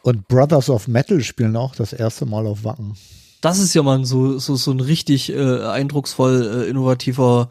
Und 0.00 0.26
Brothers 0.26 0.70
of 0.70 0.88
Metal 0.88 1.22
spielen 1.22 1.54
auch 1.54 1.74
das 1.74 1.92
erste 1.92 2.24
Mal 2.24 2.46
auf 2.46 2.64
Wacken. 2.64 2.94
Das 3.42 3.58
ist 3.58 3.74
ja 3.74 3.82
mal 3.82 4.02
so, 4.06 4.38
so, 4.38 4.56
so 4.56 4.70
ein 4.70 4.80
richtig 4.80 5.30
äh, 5.30 5.60
eindrucksvoll 5.66 6.62
äh, 6.64 6.70
innovativer 6.70 7.50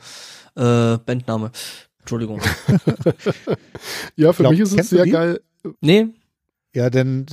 äh, 0.56 0.98
Bandname. 0.98 1.52
Entschuldigung. 2.00 2.42
Ja, 4.16 4.34
für 4.34 4.42
Glaub, 4.44 4.52
mich 4.54 4.62
ist 4.62 4.80
es 4.80 4.90
sehr 4.90 5.06
geil. 5.06 5.40
Nee, 5.82 6.08
Ja, 6.78 6.92
denn, 6.92 7.26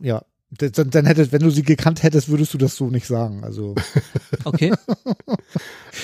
ja, 0.00 0.22
dann, 0.58 0.90
dann 0.90 1.06
hättest, 1.06 1.32
wenn 1.32 1.40
du 1.40 1.48
sie 1.48 1.62
gekannt 1.62 2.02
hättest, 2.02 2.28
würdest 2.28 2.52
du 2.52 2.58
das 2.58 2.76
so 2.76 2.90
nicht 2.90 3.06
sagen. 3.06 3.42
Also 3.42 3.74
okay. 4.44 4.70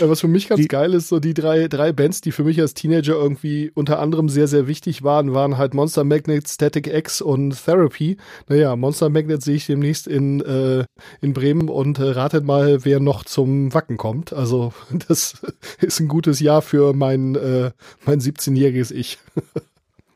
Ja, 0.01 0.09
was 0.09 0.22
für 0.22 0.28
mich 0.28 0.48
ganz 0.48 0.62
Die- 0.62 0.68
geil 0.68 0.94
ist, 0.94 1.09
so 1.09 1.20
die 1.20 1.35
drei, 1.35 1.68
drei 1.68 1.93
Bands, 1.93 2.22
die 2.22 2.32
für 2.32 2.44
mich 2.44 2.59
als 2.62 2.72
Teenager 2.72 3.12
irgendwie 3.12 3.70
unter 3.74 3.98
anderem 3.98 4.30
sehr, 4.30 4.48
sehr 4.48 4.66
wichtig 4.66 5.02
waren, 5.02 5.35
waren 5.35 5.59
halt 5.59 5.74
Monster 5.74 6.02
Magnet, 6.02 6.48
Static 6.48 6.86
X 6.86 7.20
und 7.20 7.62
Therapy. 7.62 8.16
Naja, 8.48 8.74
Monster 8.74 9.10
Magnet 9.10 9.43
sehe 9.43 9.56
ich 9.56 9.66
demnächst 9.66 10.06
in, 10.06 10.40
äh, 10.40 10.86
in 11.20 11.35
Bremen 11.35 11.68
und 11.68 11.98
äh, 11.98 12.05
ratet 12.05 12.44
mal, 12.44 12.86
wer 12.86 13.01
noch 13.01 13.26
zum 13.26 13.74
Wacken 13.74 13.98
kommt. 13.98 14.32
Also 14.32 14.72
das 15.09 15.43
ist 15.82 16.01
ein 16.01 16.09
gutes 16.09 16.40
Jahr 16.40 16.62
für 16.62 16.94
mein, 16.94 17.35
äh, 17.35 17.72
mein 18.06 18.20
17-jähriges 18.20 18.93
Ich. 18.94 19.18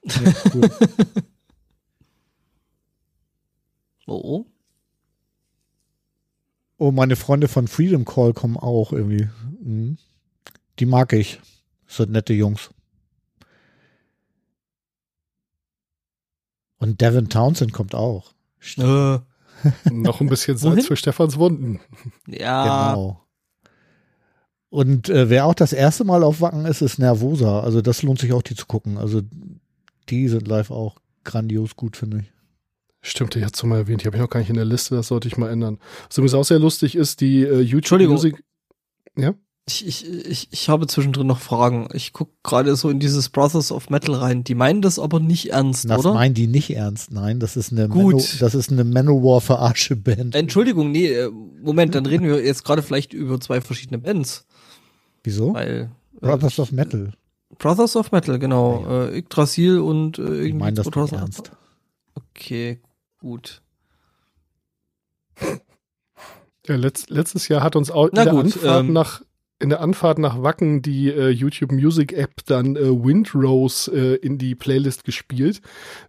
ja, 0.07 0.33
cool. 0.55 0.71
Oh, 4.07 4.21
oh. 4.25 4.47
oh, 6.79 6.91
meine 6.91 7.17
Freunde 7.17 7.49
von 7.49 7.69
Freedom 7.69 8.05
Call 8.05 8.33
kommen 8.33 8.57
auch 8.57 8.93
irgendwie. 8.93 9.29
Mhm. 9.61 9.99
Die 10.79 10.87
mag 10.87 11.13
ich. 11.13 11.41
Das 11.87 11.99
sind 11.99 12.13
nette 12.13 12.33
Jungs. 12.33 12.71
Und 16.79 17.01
Devin 17.01 17.29
Townsend 17.29 17.73
kommt 17.73 17.95
auch. 17.95 18.33
Äh, 18.77 19.19
noch 19.93 20.21
ein 20.21 20.29
bisschen? 20.29 20.57
Salz 20.57 20.87
für 20.87 20.97
Stefans 20.97 21.39
Wunden. 21.39 21.81
ja. 22.27 22.93
Genau. 22.93 23.23
Und 24.69 25.11
äh, 25.11 25.29
wer 25.29 25.45
auch 25.45 25.55
das 25.55 25.75
erste 25.75 26.03
Mal 26.03 26.25
auf 26.25 26.41
Wacken 26.41 26.65
ist, 26.65 26.81
ist 26.81 26.99
Nervosa. 26.99 27.61
Also 27.61 27.83
das 27.83 28.03
lohnt 28.03 28.19
sich 28.19 28.33
auch, 28.33 28.43
die 28.43 28.57
zu 28.57 28.67
gucken. 28.67 28.97
Also 28.97 29.21
die 30.09 30.29
sind 30.29 30.49
live 30.49 30.71
auch 30.71 30.97
grandios 31.25 31.77
gut, 31.77 31.97
finde 31.97 32.21
ich. 32.21 32.33
Stimmt, 33.03 33.35
die 33.35 33.45
hat 33.45 33.55
es 33.57 33.63
mal 33.65 33.79
erwähnt. 33.79 34.03
Die 34.03 34.07
habe 34.07 34.17
ich 34.17 34.23
noch 34.23 34.31
gar 34.31 34.41
nicht 34.41 34.49
in 34.51 34.55
der 34.57 34.65
Liste, 34.65 34.95
das 34.95 35.09
sollte 35.09 35.27
ich 35.29 35.37
mal 35.37 35.51
ändern. 35.51 35.79
Was 36.09 36.17
übrigens 36.19 36.35
auch 36.35 36.45
sehr 36.45 36.61
lustig 36.61 36.95
ist, 36.95 37.21
die 37.21 37.43
äh, 37.43 37.59
YouTube 37.61 37.79
Entschuldigung. 37.79 38.15
Music. 38.15 38.43
Ja? 39.17 39.35
Ich, 39.69 39.87
ich, 39.87 40.09
ich, 40.09 40.49
ich 40.51 40.69
habe 40.69 40.87
zwischendrin 40.89 41.27
noch 41.27 41.39
Fragen. 41.41 41.89
Ich 41.93 42.13
guck 42.13 42.31
gerade 42.43 42.75
so 42.75 42.91
in 42.91 42.99
dieses 43.01 43.29
Brothers 43.29 43.71
of 43.71 43.91
Metal 43.91 44.15
rein. 44.15 44.43
Die 44.45 44.55
meinen 44.57 44.83
das 44.83 44.99
aber 44.99 45.21
nicht 45.21 45.51
ernst, 45.53 45.89
Das 45.89 45.99
oder? 46.01 46.15
meinen 46.15 46.35
die 46.35 46.47
nicht 46.49 46.71
ernst. 46.75 47.13
Nein, 47.13 47.39
das 47.39 47.57
ist 47.57 47.71
eine 47.73 47.89
Gut. 47.89 48.15
Manowar- 48.15 48.39
das 48.41 48.55
ist 48.57 48.73
eine 48.73 48.83
Manowar-Verarsche-Band. 48.85 50.35
Entschuldigung, 50.35 50.91
nee, 50.91 51.09
äh, 51.13 51.31
Moment, 51.63 51.95
dann 51.95 52.07
reden 52.07 52.25
wir 52.27 52.45
jetzt 52.45 52.65
gerade 52.65 52.83
vielleicht 52.83 53.13
über 53.13 53.41
zwei 53.41 53.61
verschiedene 53.61 53.99
Bands. 53.99 54.47
Wieso? 55.23 55.55
Weil 55.55 55.91
äh, 56.17 56.21
Brothers 56.27 56.59
of 56.59 56.73
Metal. 56.73 57.13
Brothers 57.59 57.95
of 57.97 58.11
Metal, 58.13 58.39
genau. 58.39 58.85
Äh, 58.89 59.19
Yggdrasil 59.19 59.79
und 59.79 60.19
äh, 60.19 60.23
irgendwie 60.23 60.53
meinen 60.55 60.75
das 60.77 60.87
nicht 60.87 60.95
2000. 60.95 61.21
ernst. 61.21 61.53
Okay, 62.15 62.81
gut. 63.23 63.63
Ja, 66.67 66.77
letzt, 66.77 67.11
letztes 67.11 67.49
Jahr 67.49 67.63
hat 67.63 67.75
uns 67.77 67.91
auch 67.91 68.09
Na 68.13 68.23
in 68.23 68.27
der 68.27 68.35
gut, 68.35 68.45
Anfahrt 68.45 68.85
ähm, 68.85 68.93
nach 68.93 69.23
in 69.59 69.69
der 69.69 69.81
Anfahrt 69.81 70.19
nach 70.19 70.43
Wacken 70.43 70.83
die 70.83 71.09
äh, 71.09 71.29
YouTube 71.29 71.71
Music 71.71 72.13
App 72.13 72.45
dann 72.47 72.75
äh, 72.75 72.91
Windrose 72.91 73.91
äh, 73.93 74.15
in 74.17 74.37
die 74.37 74.57
Playlist 74.57 75.05
gespielt. 75.05 75.63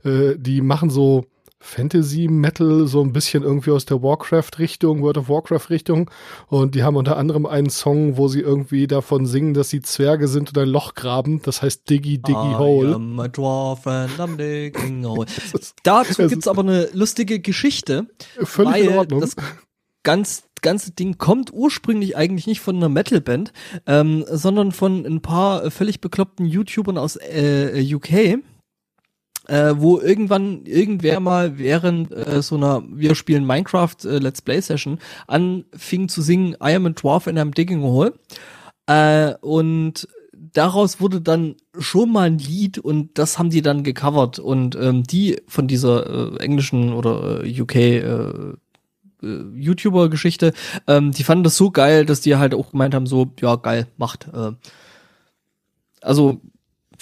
Äh, 0.03 0.35
die 0.37 0.61
machen 0.61 0.89
so 0.89 1.25
Fantasy 1.63 2.27
Metal 2.27 2.85
so 2.87 3.01
ein 3.01 3.13
bisschen 3.13 3.41
irgendwie 3.41 3.71
aus 3.71 3.85
der 3.85 4.03
Warcraft 4.03 4.59
Richtung, 4.59 5.01
World 5.01 5.17
of 5.17 5.29
Warcraft 5.29 5.69
Richtung 5.69 6.11
und 6.47 6.75
die 6.75 6.83
haben 6.83 6.97
unter 6.97 7.17
anderem 7.17 7.45
einen 7.45 7.69
Song, 7.69 8.17
wo 8.17 8.27
sie 8.27 8.41
irgendwie 8.41 8.85
davon 8.85 9.25
singen, 9.25 9.53
dass 9.53 9.69
sie 9.69 9.81
Zwerge 9.81 10.27
sind 10.27 10.49
und 10.49 10.57
ein 10.57 10.67
Loch 10.67 10.93
graben, 10.93 11.41
das 11.41 11.61
heißt 11.61 11.89
Diggy 11.89 12.17
Diggy 12.17 12.33
I 12.33 12.55
Hole. 12.55 12.95
am 12.95 13.19
a 13.19 13.27
dwarf 13.29 13.87
and 13.87 14.19
I'm 14.19 14.35
digging 14.35 15.05
hole. 15.05 15.25
Ist 15.53 15.75
Dazu 15.83 16.27
gibt's 16.27 16.47
aber 16.47 16.61
eine 16.61 16.89
lustige 16.93 17.39
Geschichte. 17.39 18.07
völlig 18.41 18.73
weil 18.73 18.83
in 18.83 18.97
Ordnung. 18.97 19.21
das 19.21 19.35
ganz, 20.03 20.43
ganze 20.61 20.91
Ding 20.91 21.17
kommt 21.17 21.53
ursprünglich 21.53 22.17
eigentlich 22.17 22.45
nicht 22.45 22.59
von 22.59 22.75
einer 22.75 22.89
Metalband, 22.89 23.53
ähm, 23.87 24.25
sondern 24.29 24.73
von 24.73 25.05
ein 25.05 25.21
paar 25.21 25.71
völlig 25.71 26.01
bekloppten 26.01 26.45
YouTubern 26.45 26.97
aus 26.97 27.15
äh, 27.15 27.81
UK. 27.93 28.43
Äh, 29.47 29.73
wo 29.77 29.99
irgendwann 29.99 30.65
irgendwer 30.65 31.19
mal 31.19 31.57
während 31.57 32.11
äh, 32.13 32.41
so 32.41 32.55
einer 32.55 32.81
wir 32.87 33.13
spielen 33.13 33.45
Minecraft 33.45 33.95
äh, 34.05 34.19
Let's 34.19 34.41
Play 34.41 34.61
Session 34.61 34.99
anfing 35.27 36.07
zu 36.07 36.21
singen 36.21 36.53
I 36.63 36.73
am 36.75 36.85
a 36.85 36.91
dwarf 36.91 37.27
and 37.27 37.37
I'm 37.37 37.53
digging 37.53 37.81
hole 37.81 38.13
äh, 38.87 39.33
und 39.41 40.07
daraus 40.31 41.01
wurde 41.01 41.19
dann 41.19 41.55
schon 41.77 42.11
mal 42.11 42.27
ein 42.27 42.37
Lied 42.37 42.77
und 42.77 43.17
das 43.17 43.37
haben 43.37 43.49
die 43.49 43.61
dann 43.61 43.83
gecovert 43.83 44.39
und 44.39 44.75
ähm, 44.75 45.03
die 45.03 45.41
von 45.47 45.67
dieser 45.67 46.35
äh, 46.35 46.37
englischen 46.37 46.93
oder 46.93 47.43
äh, 47.43 47.61
UK 47.61 47.75
äh, 47.75 48.53
äh, 49.23 49.43
YouTuber-Geschichte, 49.55 50.53
ähm, 50.87 51.11
die 51.11 51.23
fanden 51.23 51.43
das 51.43 51.57
so 51.57 51.71
geil, 51.71 52.05
dass 52.05 52.21
die 52.21 52.35
halt 52.35 52.53
auch 52.53 52.71
gemeint 52.71 52.93
haben, 52.93 53.07
so, 53.07 53.31
ja, 53.39 53.55
geil, 53.55 53.87
macht. 53.97 54.27
Äh. 54.33 54.51
Also 56.01 56.41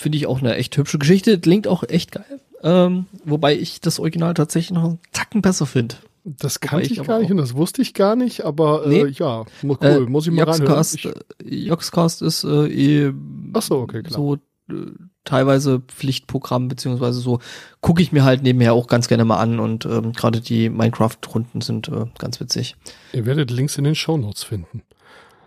finde 0.01 0.17
ich 0.17 0.27
auch 0.27 0.39
eine 0.39 0.55
echt 0.55 0.75
hübsche 0.77 0.97
Geschichte, 0.99 1.39
klingt 1.39 1.67
auch 1.67 1.83
echt 1.87 2.11
geil. 2.11 2.39
Ähm, 2.63 3.05
wobei 3.25 3.55
ich 3.57 3.81
das 3.81 3.99
Original 3.99 4.33
tatsächlich 4.33 4.71
noch 4.71 4.83
einen 4.83 4.99
Tacken 5.13 5.41
besser 5.41 5.65
finde. 5.65 5.95
das 6.23 6.59
kannte 6.59 6.85
ich 6.85 6.99
ich 6.99 7.03
gar 7.07 7.19
nicht 7.19 7.31
und 7.31 7.37
das 7.37 7.55
wusste 7.55 7.81
ich 7.81 7.93
gar 7.95 8.15
nicht, 8.15 8.43
aber 8.45 8.85
äh, 8.85 9.03
Nee. 9.05 9.05
ja, 9.17 9.45
mu- 9.63 9.77
cool, 9.81 10.07
muss 10.07 10.27
ich 10.27 10.33
mal 10.33 10.43
reinhören. 10.43 10.67
Joxcast, 10.67 10.95
Ich, 10.95 11.05
äh, 11.05 11.65
Joxcast 11.67 12.21
ist 12.21 12.43
äh, 12.43 12.67
eh 12.67 13.13
Ach 13.53 13.61
so, 13.63 13.77
okay, 13.79 14.03
klar. 14.03 14.13
so 14.13 14.35
äh, 14.35 14.91
teilweise 15.23 15.79
Pflichtprogramm, 15.87 16.67
beziehungsweise 16.67 17.19
so 17.19 17.39
gucke 17.79 18.01
ich 18.03 18.11
mir 18.11 18.23
halt 18.23 18.43
nebenher 18.43 18.73
auch 18.73 18.85
ganz 18.87 19.07
gerne 19.07 19.25
mal 19.25 19.37
an 19.39 19.59
und 19.59 19.85
ähm, 19.85 20.13
gerade 20.13 20.39
die 20.41 20.69
Minecraft-Runden 20.69 21.61
sind 21.61 21.87
äh, 21.89 22.05
ganz 22.19 22.39
witzig. 22.39 22.75
ihr 23.13 23.25
werdet 23.25 23.49
Links 23.49 23.77
in 23.79 23.83
den 23.85 23.95
Shownotes 23.95 24.43
finden. 24.43 24.83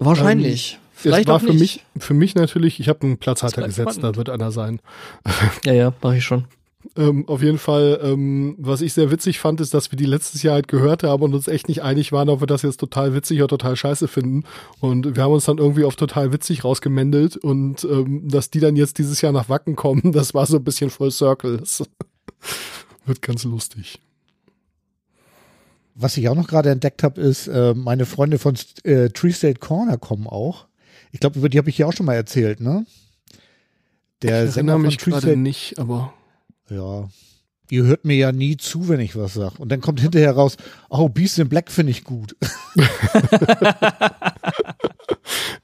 Wahrscheinlich. 0.01 0.79
Es 1.05 1.11
Vielleicht 1.11 1.29
war 1.29 1.37
auch 1.37 1.41
für 1.41 1.53
mich, 1.53 1.85
für 1.99 2.15
mich 2.15 2.35
natürlich, 2.35 2.81
ich 2.81 2.89
habe 2.89 3.03
einen 3.03 3.19
Platzhalter 3.19 3.61
war 3.61 3.69
gesetzt, 3.69 3.97
spannend. 3.97 4.17
da 4.17 4.17
wird 4.17 4.31
einer 4.31 4.51
sein. 4.51 4.81
Ja, 5.65 5.73
ja, 5.75 5.93
mache 6.01 6.17
ich 6.17 6.25
schon. 6.25 6.47
Ähm, 6.97 7.27
auf 7.29 7.43
jeden 7.43 7.59
Fall, 7.59 7.99
ähm, 8.03 8.57
was 8.59 8.81
ich 8.81 8.93
sehr 8.93 9.11
witzig 9.11 9.39
fand, 9.39 9.61
ist, 9.61 9.75
dass 9.75 9.91
wir 9.91 9.97
die 9.97 10.05
letztes 10.05 10.43
Jahr 10.43 10.55
halt 10.55 10.69
gehört 10.69 11.03
haben 11.03 11.23
und 11.23 11.35
uns 11.35 11.49
echt 11.49 11.69
nicht 11.69 11.83
einig 11.83 12.13
waren, 12.13 12.29
ob 12.29 12.41
wir 12.41 12.47
das 12.47 12.63
jetzt 12.63 12.79
total 12.79 13.15
witzig 13.15 13.39
oder 13.41 13.49
total 13.49 13.77
scheiße 13.77 14.07
finden. 14.07 14.45
Und 14.81 15.17
wir 15.17 15.23
haben 15.23 15.33
uns 15.33 15.47
dann 15.47 15.59
irgendwie 15.59 15.85
auf 15.85 15.97
total 15.97 16.33
witzig 16.33 16.65
rausgemändelt 16.65 17.37
und 17.37 17.85
ähm, 17.85 18.29
dass 18.29 18.51
die 18.51 18.61
dann 18.61 18.77
jetzt 18.77 18.99
dieses 18.99 19.21
Jahr 19.21 19.33
nach 19.33 19.49
Wacken 19.49 19.77
kommen, 19.77 20.03
das 20.13 20.35
war 20.35 20.47
so 20.47 20.59
ein 20.59 20.65
bisschen 20.65 20.91
Full 20.91 21.11
Circle. 21.11 21.59
Das 21.59 21.83
wird 23.07 23.23
ganz 23.23 23.45
lustig. 23.45 23.99
Was 25.97 26.17
ich 26.17 26.29
auch 26.29 26.35
noch 26.35 26.49
gerade 26.49 26.71
entdeckt 26.71 27.03
habe, 27.03 27.21
ist, 27.21 27.47
äh, 27.47 27.73
meine 27.75 28.05
Freunde 28.05 28.39
von 28.39 28.57
äh, 28.83 29.11
Tree 29.11 29.33
State 29.33 29.61
Corner 29.61 29.97
kommen 29.97 30.27
auch. 30.27 30.67
Ich 31.15 31.21
glaube, 31.21 31.39
über 31.39 31.49
die 31.49 31.59
habe 31.59 31.71
ich 31.71 31.77
hier 31.77 31.87
auch 31.87 31.93
schon 31.93 32.07
mal 32.07 32.15
erzählt, 32.15 32.61
ne? 32.61 32.85
Der 34.23 34.47
ich 34.47 34.51
Sänger 34.51 34.73
von 34.73 34.83
mich 34.83 34.99
gerade 34.99 35.37
nicht, 35.37 35.79
aber 35.79 36.13
Ja. 36.69 37.09
Ihr 37.71 37.85
hört 37.85 38.05
mir 38.05 38.17
ja 38.17 38.33
nie 38.33 38.57
zu, 38.57 38.89
wenn 38.89 38.99
ich 39.01 39.15
was 39.17 39.35
sag. 39.35 39.59
Und 39.61 39.69
dann 39.71 39.81
kommt 39.81 40.01
hinterher 40.01 40.33
raus, 40.33 40.57
oh, 40.91 41.09
Beast 41.09 41.39
in 41.39 41.49
Black 41.49 41.71
finde 41.71 41.93
ich 41.93 42.03
gut. 42.05 42.37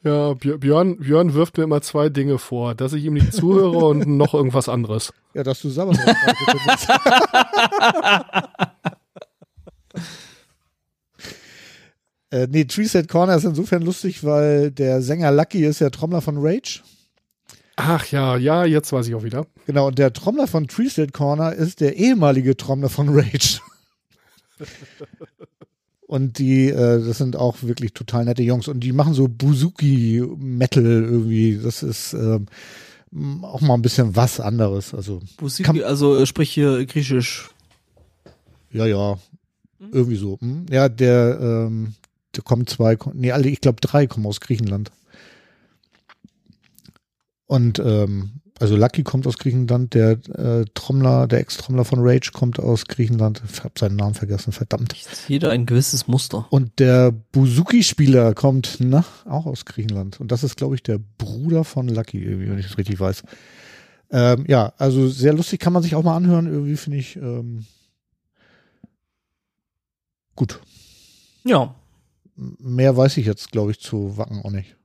ja, 0.02 0.30
Björ- 0.32 0.56
Björn, 0.58 0.96
Björn 0.98 1.34
wirft 1.34 1.58
mir 1.58 1.64
immer 1.64 1.82
zwei 1.82 2.08
Dinge 2.08 2.38
vor, 2.38 2.74
dass 2.76 2.92
ich 2.94 3.04
ihm 3.04 3.14
nicht 3.14 3.32
zuhöre 3.34 3.76
und 3.86 4.06
noch 4.06 4.32
irgendwas 4.34 4.68
anderes. 4.68 5.12
Ja, 5.34 5.42
dass 5.42 5.60
du 5.60 5.68
Sabbath 5.68 5.98
äh, 12.30 12.46
nee, 12.50 12.64
Tree 12.64 12.84
Set 12.84 13.08
Corner 13.08 13.36
ist 13.36 13.44
insofern 13.44 13.82
lustig, 13.82 14.24
weil 14.24 14.70
der 14.70 15.02
Sänger 15.02 15.32
Lucky 15.32 15.64
ist 15.64 15.80
ja 15.80 15.90
Trommler 15.90 16.20
von 16.20 16.36
Rage. 16.38 16.80
Ach 17.76 18.06
ja, 18.10 18.36
ja, 18.36 18.64
jetzt 18.64 18.92
weiß 18.92 19.08
ich 19.08 19.14
auch 19.14 19.24
wieder. 19.24 19.46
Genau, 19.66 19.86
und 19.88 19.98
der 19.98 20.12
Trommler 20.12 20.46
von 20.46 20.68
Tree 20.68 20.88
State 20.88 21.12
Corner 21.12 21.52
ist 21.52 21.80
der 21.80 21.96
ehemalige 21.96 22.56
Trommler 22.56 22.90
von 22.90 23.08
Rage. 23.08 23.60
und 26.06 26.38
die, 26.38 26.68
äh, 26.68 27.04
das 27.04 27.18
sind 27.18 27.36
auch 27.36 27.62
wirklich 27.62 27.94
total 27.94 28.24
nette 28.24 28.42
Jungs. 28.42 28.68
Und 28.68 28.80
die 28.80 28.92
machen 28.92 29.14
so 29.14 29.28
Buzuki-Metal 29.28 30.84
irgendwie. 30.84 31.58
Das 31.62 31.82
ist 31.82 32.12
ähm, 32.12 32.46
auch 33.42 33.60
mal 33.60 33.74
ein 33.74 33.82
bisschen 33.82 34.14
was 34.16 34.40
anderes. 34.40 34.92
Also, 34.92 35.20
Kann- 35.62 35.82
also 35.82 36.16
äh, 36.18 36.26
sprich 36.26 36.50
hier 36.50 36.84
griechisch. 36.86 37.50
ja, 38.72 38.86
ja. 38.86 39.18
Irgendwie 39.92 40.16
so. 40.16 40.38
hm. 40.40 40.66
Ja, 40.70 40.90
der, 40.90 41.38
ähm, 41.40 41.94
da 42.32 42.42
kommen 42.42 42.66
zwei, 42.66 42.96
nee, 43.12 43.32
alle, 43.32 43.48
ich 43.48 43.60
glaube 43.60 43.80
drei 43.80 44.06
kommen 44.06 44.26
aus 44.26 44.40
Griechenland. 44.40 44.90
Und 47.46 47.80
ähm, 47.80 48.40
also 48.60 48.76
Lucky 48.76 49.02
kommt 49.02 49.26
aus 49.26 49.38
Griechenland, 49.38 49.94
der 49.94 50.10
äh, 50.36 50.66
Trommler, 50.74 51.26
der 51.26 51.40
Ex-Trommler 51.40 51.86
von 51.86 52.00
Rage 52.02 52.30
kommt 52.32 52.60
aus 52.60 52.84
Griechenland. 52.84 53.42
Ich 53.50 53.64
habe 53.64 53.72
seinen 53.78 53.96
Namen 53.96 54.14
vergessen, 54.14 54.52
verdammt. 54.52 54.94
Jeder 55.28 55.50
ein 55.50 55.64
gewisses 55.64 56.06
Muster. 56.08 56.46
Und 56.50 56.78
der 56.78 57.10
Buzuki-Spieler 57.10 58.34
kommt, 58.34 58.76
na, 58.80 59.02
auch 59.24 59.46
aus 59.46 59.64
Griechenland. 59.64 60.20
Und 60.20 60.30
das 60.30 60.44
ist, 60.44 60.58
glaube 60.58 60.74
ich, 60.74 60.82
der 60.82 61.00
Bruder 61.16 61.64
von 61.64 61.88
Lucky, 61.88 62.22
wenn 62.22 62.58
ich 62.58 62.66
das 62.66 62.76
richtig 62.76 63.00
weiß. 63.00 63.22
Ähm, 64.10 64.44
ja, 64.46 64.74
also 64.76 65.08
sehr 65.08 65.32
lustig, 65.32 65.58
kann 65.58 65.72
man 65.72 65.82
sich 65.82 65.94
auch 65.94 66.04
mal 66.04 66.16
anhören. 66.16 66.46
Irgendwie 66.46 66.76
finde 66.76 66.98
ich 66.98 67.16
ähm, 67.16 67.64
gut. 70.36 70.60
Ja. 71.44 71.74
Mehr 72.58 72.96
weiß 72.96 73.16
ich 73.18 73.26
jetzt, 73.26 73.52
glaube 73.52 73.70
ich, 73.72 73.80
zu 73.80 74.16
Wacken 74.16 74.40
auch 74.44 74.50
nicht. 74.50 74.76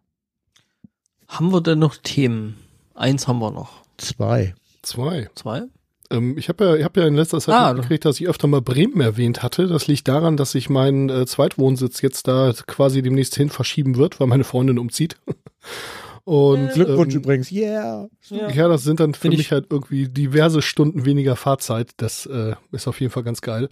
Haben 1.27 1.51
wir 1.53 1.61
denn 1.61 1.79
noch 1.79 1.95
Themen? 1.95 2.57
Eins 2.93 3.27
haben 3.27 3.39
wir 3.39 3.51
noch. 3.51 3.83
Zwei. 3.97 4.55
Zwei. 4.81 5.29
Zwei? 5.35 5.63
Ähm, 6.11 6.37
ich 6.37 6.49
habe 6.49 6.63
ja, 6.65 6.75
ich 6.75 6.83
hab 6.83 6.95
ja 6.97 7.07
in 7.07 7.15
letzter 7.15 7.39
Zeit 7.39 7.55
Ah, 7.55 7.73
mitgekriegt, 7.73 8.05
dass 8.05 8.19
ich 8.19 8.27
öfter 8.27 8.47
mal 8.47 8.61
Bremen 8.61 9.01
erwähnt 9.01 9.41
hatte. 9.41 9.67
Das 9.67 9.87
liegt 9.87 10.07
daran, 10.07 10.37
dass 10.37 10.51
sich 10.51 10.69
mein 10.69 11.09
äh, 11.09 11.25
Zweitwohnsitz 11.25 12.01
jetzt 12.01 12.27
da 12.27 12.53
quasi 12.67 13.01
demnächst 13.01 13.35
hin 13.35 13.49
verschieben 13.49 13.95
wird, 13.95 14.19
weil 14.19 14.27
meine 14.27 14.43
Freundin 14.43 14.77
umzieht. 14.77 15.17
Und 16.25 16.71
Glückwunsch 16.73 17.13
ähm, 17.13 17.21
übrigens, 17.21 17.51
yeah. 17.51 18.07
Ja, 18.29 18.67
das 18.67 18.83
sind 18.83 18.99
dann 18.99 19.13
für 19.13 19.21
Find 19.21 19.35
ich- 19.35 19.37
mich 19.39 19.51
halt 19.51 19.67
irgendwie 19.69 20.09
diverse 20.09 20.61
Stunden 20.63 21.05
weniger 21.05 21.35
Fahrzeit. 21.35 21.91
Das 21.97 22.25
äh, 22.25 22.55
ist 22.71 22.87
auf 22.87 22.99
jeden 22.99 23.11
Fall 23.11 23.23
ganz 23.23 23.41
geil. 23.41 23.69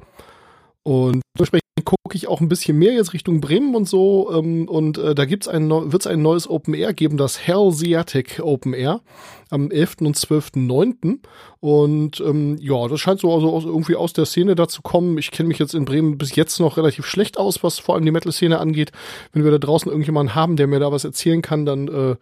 Und 0.84 1.22
dementsprechend 1.38 1.64
gucke 1.86 2.16
ich 2.16 2.28
auch 2.28 2.42
ein 2.42 2.50
bisschen 2.50 2.78
mehr 2.78 2.94
jetzt 2.94 3.14
Richtung 3.14 3.42
Bremen 3.42 3.74
und 3.76 3.88
so. 3.88 4.32
Ähm, 4.34 4.68
und 4.68 4.98
äh, 4.98 5.16
da 5.16 5.26
gibt's 5.26 5.48
ein, 5.48 5.68
neu- 5.68 5.92
wird's 5.92 6.08
ein 6.08 6.22
neues 6.22 6.50
Open 6.50 6.74
Air 6.74 6.94
geben, 6.94 7.18
das 7.18 7.40
Hellseatic 7.40 8.42
Open 8.44 8.74
Air 8.74 9.02
am 9.50 9.72
11. 9.72 9.96
und 10.02 10.18
12.9. 10.18 11.20
Und 11.60 12.20
ähm, 12.20 12.58
ja, 12.60 12.88
das 12.88 13.00
scheint 13.00 13.22
so 13.22 13.34
also 13.34 13.68
irgendwie 13.68 13.96
aus 13.96 14.14
der 14.14 14.26
Szene 14.26 14.56
da 14.56 14.68
zu 14.68 14.82
kommen. 14.82 15.18
Ich 15.18 15.32
kenne 15.32 15.48
mich 15.48 15.60
jetzt 15.60 15.74
in 15.74 15.86
Bremen 15.86 16.18
bis 16.18 16.36
jetzt 16.36 16.60
noch 16.60 16.78
relativ 16.78 17.06
schlecht 17.06 17.38
aus, 17.38 17.64
was 17.64 17.80
vor 17.80 17.96
allem 17.96 18.06
die 18.06 18.12
Metal-Szene 18.12 18.60
angeht. 18.60 18.92
Wenn 19.32 19.44
wir 19.44 19.52
da 19.52 19.58
draußen 19.58 19.90
irgendjemanden 19.90 20.36
haben, 20.36 20.58
der 20.58 20.68
mir 20.68 20.80
da 20.80 20.92
was 20.92 21.06
erzählen 21.06 21.42
kann, 21.42 21.66
dann 21.66 21.88
äh, 21.88 22.16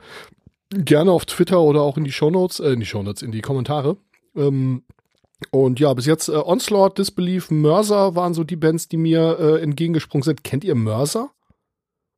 gerne 0.73 1.11
auf 1.11 1.25
Twitter 1.25 1.61
oder 1.61 1.81
auch 1.81 1.97
in 1.97 2.03
die 2.03 2.11
Shownotes, 2.11 2.59
äh, 2.59 2.71
in 2.71 2.79
die 2.79 2.85
Shownotes, 2.85 3.21
in 3.21 3.31
die 3.31 3.41
Kommentare. 3.41 3.97
Ähm, 4.35 4.83
und 5.49 5.80
ja, 5.80 5.93
bis 5.93 6.05
jetzt 6.05 6.30
äh, 6.30 6.34
Onslaught, 6.34 6.97
Disbelief, 6.97 7.49
Mörser 7.49 8.15
waren 8.15 8.34
so 8.34 8.43
die 8.43 8.55
Bands, 8.55 8.88
die 8.88 8.97
mir 8.97 9.39
äh, 9.39 9.61
entgegengesprungen 9.61 10.23
sind. 10.23 10.43
Kennt 10.43 10.63
ihr 10.63 10.76
Mörser? 10.76 11.31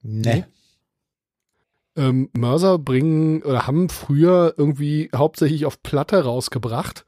Ne. 0.02 0.48
Ähm, 1.96 2.30
Mörser 2.34 2.80
bringen 2.80 3.44
oder 3.44 3.66
haben 3.66 3.90
früher 3.90 4.54
irgendwie 4.58 5.10
hauptsächlich 5.16 5.66
auf 5.66 5.82
Platte 5.82 6.24
rausgebracht. 6.24 7.06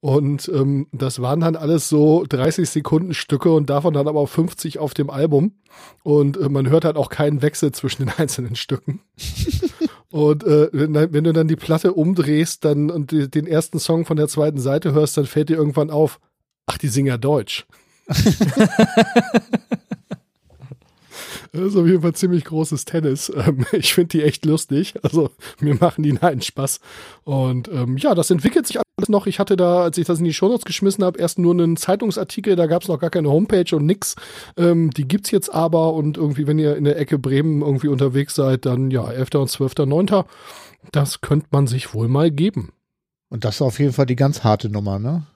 Und 0.00 0.48
ähm, 0.54 0.86
das 0.92 1.20
waren 1.20 1.40
dann 1.40 1.56
alles 1.56 1.88
so 1.88 2.24
30 2.28 2.68
Sekunden 2.68 3.14
Stücke 3.14 3.50
und 3.50 3.70
davon 3.70 3.94
dann 3.94 4.06
aber 4.06 4.20
auch 4.20 4.28
50 4.28 4.78
auf 4.78 4.94
dem 4.94 5.10
Album. 5.10 5.56
Und 6.04 6.36
äh, 6.36 6.48
man 6.48 6.68
hört 6.68 6.84
halt 6.84 6.96
auch 6.96 7.08
keinen 7.08 7.42
Wechsel 7.42 7.72
zwischen 7.72 8.04
den 8.04 8.14
einzelnen 8.16 8.56
Stücken. 8.56 9.00
und 10.16 10.44
äh, 10.44 10.70
wenn, 10.72 11.24
du 11.24 11.32
dann 11.34 11.46
die 11.46 11.56
Platte 11.56 11.92
umdrehst 11.92 12.64
dann 12.64 12.90
und 12.90 13.10
die, 13.10 13.30
den 13.30 13.46
ersten 13.46 13.78
Song 13.78 14.06
von 14.06 14.16
der 14.16 14.28
zweiten 14.28 14.58
Seite 14.58 14.94
hörst, 14.94 15.18
dann 15.18 15.26
fällt 15.26 15.50
dir 15.50 15.58
irgendwann 15.58 15.90
auf, 15.90 16.20
ach, 16.64 16.78
die 16.78 16.88
singen 16.88 17.08
ja 17.08 17.18
Deutsch. 17.18 17.66
Das 21.52 21.68
ist 21.68 21.76
auf 21.76 21.86
jeden 21.86 22.02
Fall 22.02 22.12
ziemlich 22.12 22.44
großes 22.44 22.84
Tennis. 22.84 23.32
Ähm, 23.34 23.64
ich 23.72 23.94
finde 23.94 24.18
die 24.18 24.22
echt 24.22 24.44
lustig. 24.44 24.94
Also 25.02 25.30
mir 25.58 25.74
machen 25.74 26.02
die 26.02 26.20
einen 26.20 26.42
Spaß. 26.42 26.80
Und 27.24 27.68
ähm, 27.68 27.96
ja, 27.96 28.14
das 28.14 28.30
entwickelt 28.30 28.66
sich 28.66 28.78
alles 28.96 29.08
noch. 29.08 29.26
Ich 29.26 29.38
hatte 29.38 29.56
da, 29.56 29.82
als 29.82 29.98
ich 29.98 30.06
das 30.06 30.18
in 30.18 30.24
die 30.24 30.32
Shownotes 30.32 30.64
geschmissen 30.64 31.04
habe, 31.04 31.18
erst 31.18 31.38
nur 31.38 31.52
einen 31.52 31.76
Zeitungsartikel. 31.76 32.56
Da 32.56 32.66
gab 32.66 32.82
es 32.82 32.88
noch 32.88 32.98
gar 32.98 33.10
keine 33.10 33.28
Homepage 33.28 33.76
und 33.76 33.84
nix. 33.84 34.16
Ähm, 34.56 34.90
die 34.90 35.06
gibt's 35.06 35.30
jetzt 35.30 35.52
aber. 35.52 35.92
Und 35.92 36.16
irgendwie, 36.16 36.46
wenn 36.46 36.58
ihr 36.58 36.76
in 36.76 36.84
der 36.84 36.98
Ecke 36.98 37.18
Bremen 37.18 37.60
irgendwie 37.60 37.88
unterwegs 37.88 38.34
seid, 38.34 38.64
dann 38.64 38.90
ja, 38.90 39.06
11. 39.06 39.34
und 39.34 39.50
12.9. 39.50 40.24
Das 40.92 41.20
könnte 41.20 41.48
man 41.50 41.66
sich 41.66 41.92
wohl 41.92 42.08
mal 42.08 42.30
geben. 42.30 42.72
Und 43.28 43.44
das 43.44 43.56
ist 43.56 43.62
auf 43.62 43.78
jeden 43.78 43.92
Fall 43.92 44.06
die 44.06 44.16
ganz 44.16 44.44
harte 44.44 44.70
Nummer, 44.70 44.98
ne? 44.98 45.26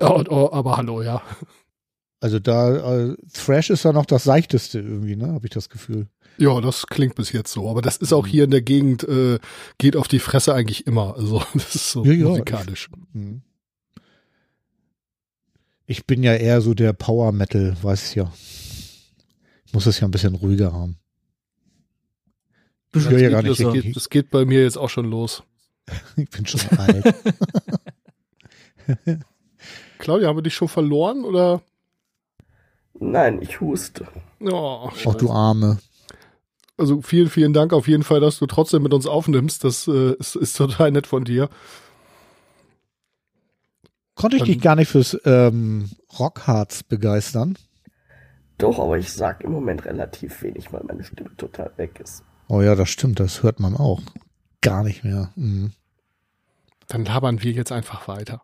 Oh, 0.00 0.22
oh, 0.28 0.48
aber 0.52 0.76
hallo, 0.76 1.02
ja. 1.02 1.22
Also 2.20 2.40
da, 2.40 2.94
äh, 2.96 3.16
Thrash 3.32 3.70
ist 3.70 3.84
ja 3.84 3.92
noch 3.92 4.06
das 4.06 4.24
seichteste 4.24 4.80
irgendwie, 4.80 5.14
ne? 5.14 5.28
Habe 5.28 5.46
ich 5.46 5.52
das 5.52 5.68
Gefühl. 5.68 6.08
Ja, 6.36 6.60
das 6.60 6.86
klingt 6.86 7.14
bis 7.14 7.32
jetzt 7.32 7.52
so. 7.52 7.68
Aber 7.70 7.80
das 7.82 7.96
ist 7.96 8.12
auch 8.12 8.26
hier 8.26 8.44
in 8.44 8.50
der 8.50 8.62
Gegend, 8.62 9.04
äh, 9.04 9.38
geht 9.78 9.96
auf 9.96 10.08
die 10.08 10.18
Fresse 10.18 10.52
eigentlich 10.54 10.86
immer. 10.86 11.14
Also 11.16 11.42
das 11.54 11.74
ist 11.74 11.90
so 11.92 12.04
Ja, 12.04 12.12
ja. 12.12 12.28
musikalisch. 12.28 12.88
Hm. 13.12 13.42
Ich 15.86 16.06
bin 16.06 16.22
ja 16.22 16.34
eher 16.34 16.60
so 16.60 16.74
der 16.74 16.92
Power 16.92 17.30
Metal, 17.32 17.76
weiß 17.82 18.14
ja. 18.14 18.32
Ich 19.66 19.72
muss 19.74 19.86
es 19.86 20.00
ja 20.00 20.08
ein 20.08 20.10
bisschen 20.10 20.34
ruhiger 20.34 20.72
haben. 20.72 20.96
Ich 22.94 23.08
höre 23.08 23.18
ja 23.18 23.28
gar 23.28 23.42
nicht 23.42 23.58
richtig. 23.60 23.82
Geht, 23.82 23.96
das 23.96 24.08
geht 24.08 24.30
bei 24.30 24.44
mir 24.44 24.62
jetzt 24.62 24.78
auch 24.78 24.88
schon 24.90 25.06
los. 25.10 25.42
Ich 26.16 26.30
bin 26.30 26.46
schon 26.46 26.60
alt. 26.78 27.04
Claudia, 29.98 30.28
haben 30.28 30.38
wir 30.38 30.42
dich 30.42 30.54
schon 30.54 30.68
verloren 30.68 31.24
oder? 31.24 31.60
Nein, 32.98 33.42
ich 33.42 33.60
huste. 33.60 34.06
Oh, 34.40 34.88
Auch 35.04 35.14
du 35.14 35.30
Arme. 35.30 35.78
Also 36.76 37.02
vielen, 37.02 37.28
vielen 37.30 37.52
Dank 37.52 37.72
auf 37.72 37.86
jeden 37.88 38.02
Fall, 38.02 38.20
dass 38.20 38.38
du 38.38 38.46
trotzdem 38.46 38.82
mit 38.82 38.92
uns 38.92 39.06
aufnimmst. 39.06 39.64
Das 39.64 39.86
äh, 39.88 40.14
ist, 40.14 40.36
ist 40.36 40.56
total 40.56 40.90
nett 40.90 41.06
von 41.06 41.24
dir. 41.24 41.48
Konnte 44.14 44.36
ich 44.36 44.44
dich 44.44 44.60
gar 44.60 44.76
nicht 44.76 44.88
fürs 44.88 45.18
ähm, 45.24 45.90
Rockharz 46.18 46.82
begeistern. 46.84 47.56
Doch, 48.58 48.78
aber 48.78 48.96
ich 48.98 49.12
sag 49.12 49.42
im 49.42 49.50
Moment 49.50 49.84
relativ 49.84 50.42
wenig, 50.42 50.72
weil 50.72 50.84
meine 50.84 51.02
Stimme 51.02 51.36
total 51.36 51.72
weg 51.76 51.98
ist. 52.02 52.22
Oh 52.46 52.62
ja, 52.62 52.76
das 52.76 52.88
stimmt, 52.90 53.18
das 53.18 53.42
hört 53.42 53.58
man 53.58 53.74
auch. 53.76 54.00
Gar 54.60 54.84
nicht 54.84 55.02
mehr. 55.02 55.32
Mhm. 55.34 55.72
Dann 56.86 57.04
labern 57.04 57.42
wir 57.42 57.50
jetzt 57.52 57.72
einfach 57.72 58.06
weiter. 58.06 58.42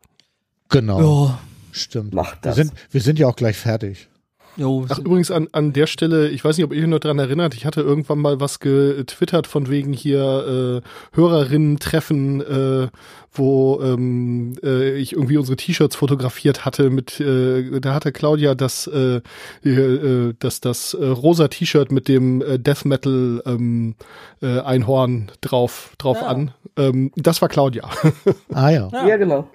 Genau, 0.71 1.27
Ja, 1.29 1.39
stimmt. 1.71 2.15
Macht 2.15 2.39
Wir 2.45 2.49
das. 2.49 2.57
sind, 2.57 2.73
wir 2.91 3.01
sind 3.01 3.19
ja 3.19 3.29
auch 3.29 3.37
gleich 3.37 3.57
fertig. 3.57 4.09
Jo, 4.57 4.85
Ach, 4.89 4.99
übrigens 4.99 5.31
an, 5.31 5.49
an 5.53 5.73
der 5.73 5.87
Stelle, 5.87 6.29
ich 6.29 6.45
weiß 6.45 6.57
nicht, 6.57 6.65
ob 6.65 6.73
ihr 6.73 6.83
euch 6.83 6.89
noch 6.89 6.99
dran 6.99 7.19
erinnert, 7.19 7.55
ich 7.55 7.65
hatte 7.65 7.81
irgendwann 7.81 8.19
mal 8.19 8.41
was 8.41 8.59
getwittert 8.59 9.47
von 9.47 9.71
wegen 9.71 9.93
hier 9.93 10.83
äh, 10.83 11.17
Hörerinnen-Treffen, 11.17 12.41
äh, 12.41 12.89
wo 13.33 13.81
ähm, 13.81 14.55
äh, 14.63 14.97
ich 14.99 15.13
irgendwie 15.13 15.37
unsere 15.37 15.57
T-Shirts 15.57 15.95
fotografiert 15.97 16.65
hatte 16.65 16.91
mit, 16.91 17.21
äh, 17.21 17.81
da 17.81 17.95
hatte 17.95 18.11
Claudia 18.13 18.55
das, 18.57 18.87
äh, 18.89 19.21
äh, 19.63 20.35
das, 20.39 20.61
das 20.61 20.95
äh, 20.95 21.07
rosa 21.07 21.49
T-Shirt 21.49 21.93
mit 21.93 22.09
dem 22.09 22.43
äh, 22.43 22.59
Death 22.59 22.85
Metal 22.85 23.43
ähm, 23.47 23.95
äh, 24.43 24.59
Einhorn 24.61 25.31
drauf, 25.41 25.95
drauf 25.99 26.19
Ja. 26.21 26.27
an. 26.27 26.51
Ähm, 26.77 27.13
das 27.17 27.41
war 27.41 27.49
Claudia. 27.49 27.89
Ah 28.53 28.71
ja. 28.71 28.89
Ja, 29.07 29.17
genau. 29.17 29.49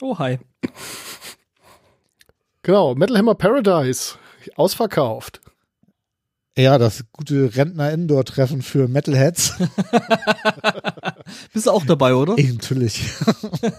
oh, 0.00 0.18
hi. 0.18 0.38
genau, 2.62 2.94
Metal 2.94 3.16
Hammer 3.16 3.34
Paradise. 3.34 4.16
Ausverkauft. 4.56 5.40
Ja, 6.56 6.76
das 6.76 7.04
gute 7.12 7.56
Rentner-Indoor-Treffen 7.56 8.60
für 8.60 8.86
Metalheads. 8.86 9.54
Bist 11.54 11.64
du 11.66 11.70
auch 11.70 11.86
dabei, 11.86 12.14
oder? 12.14 12.36
Ich, 12.36 12.52
natürlich. 12.52 13.02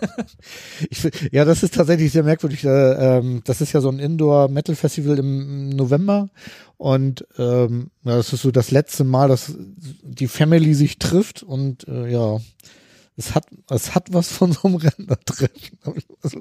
ich, 0.89 1.11
ja, 1.31 1.45
das 1.45 1.61
ist 1.61 1.75
tatsächlich 1.75 2.11
sehr 2.11 2.23
merkwürdig. 2.23 2.63
Äh, 2.63 2.69
ähm, 3.17 3.41
das 3.45 3.61
ist 3.61 3.73
ja 3.73 3.81
so 3.81 3.89
ein 3.89 3.99
Indoor-Metal-Festival 3.99 5.19
im 5.19 5.69
November. 5.69 6.29
Und 6.77 7.27
ähm, 7.37 7.91
ja, 8.03 8.17
das 8.17 8.33
ist 8.33 8.41
so 8.41 8.49
das 8.49 8.71
letzte 8.71 9.03
Mal, 9.03 9.27
dass 9.27 9.53
die 9.55 10.27
Family 10.27 10.73
sich 10.73 10.97
trifft. 10.97 11.43
Und 11.43 11.87
äh, 11.87 12.11
ja, 12.11 12.39
es 13.17 13.35
hat, 13.35 13.45
es 13.69 13.93
hat 13.93 14.11
was 14.13 14.29
von 14.31 14.51
so 14.51 14.61
einem 14.63 14.77
Rentner-Treffen. 14.77 15.77
Hab 15.85 15.95
ich 15.95 16.07
das, 16.23 16.35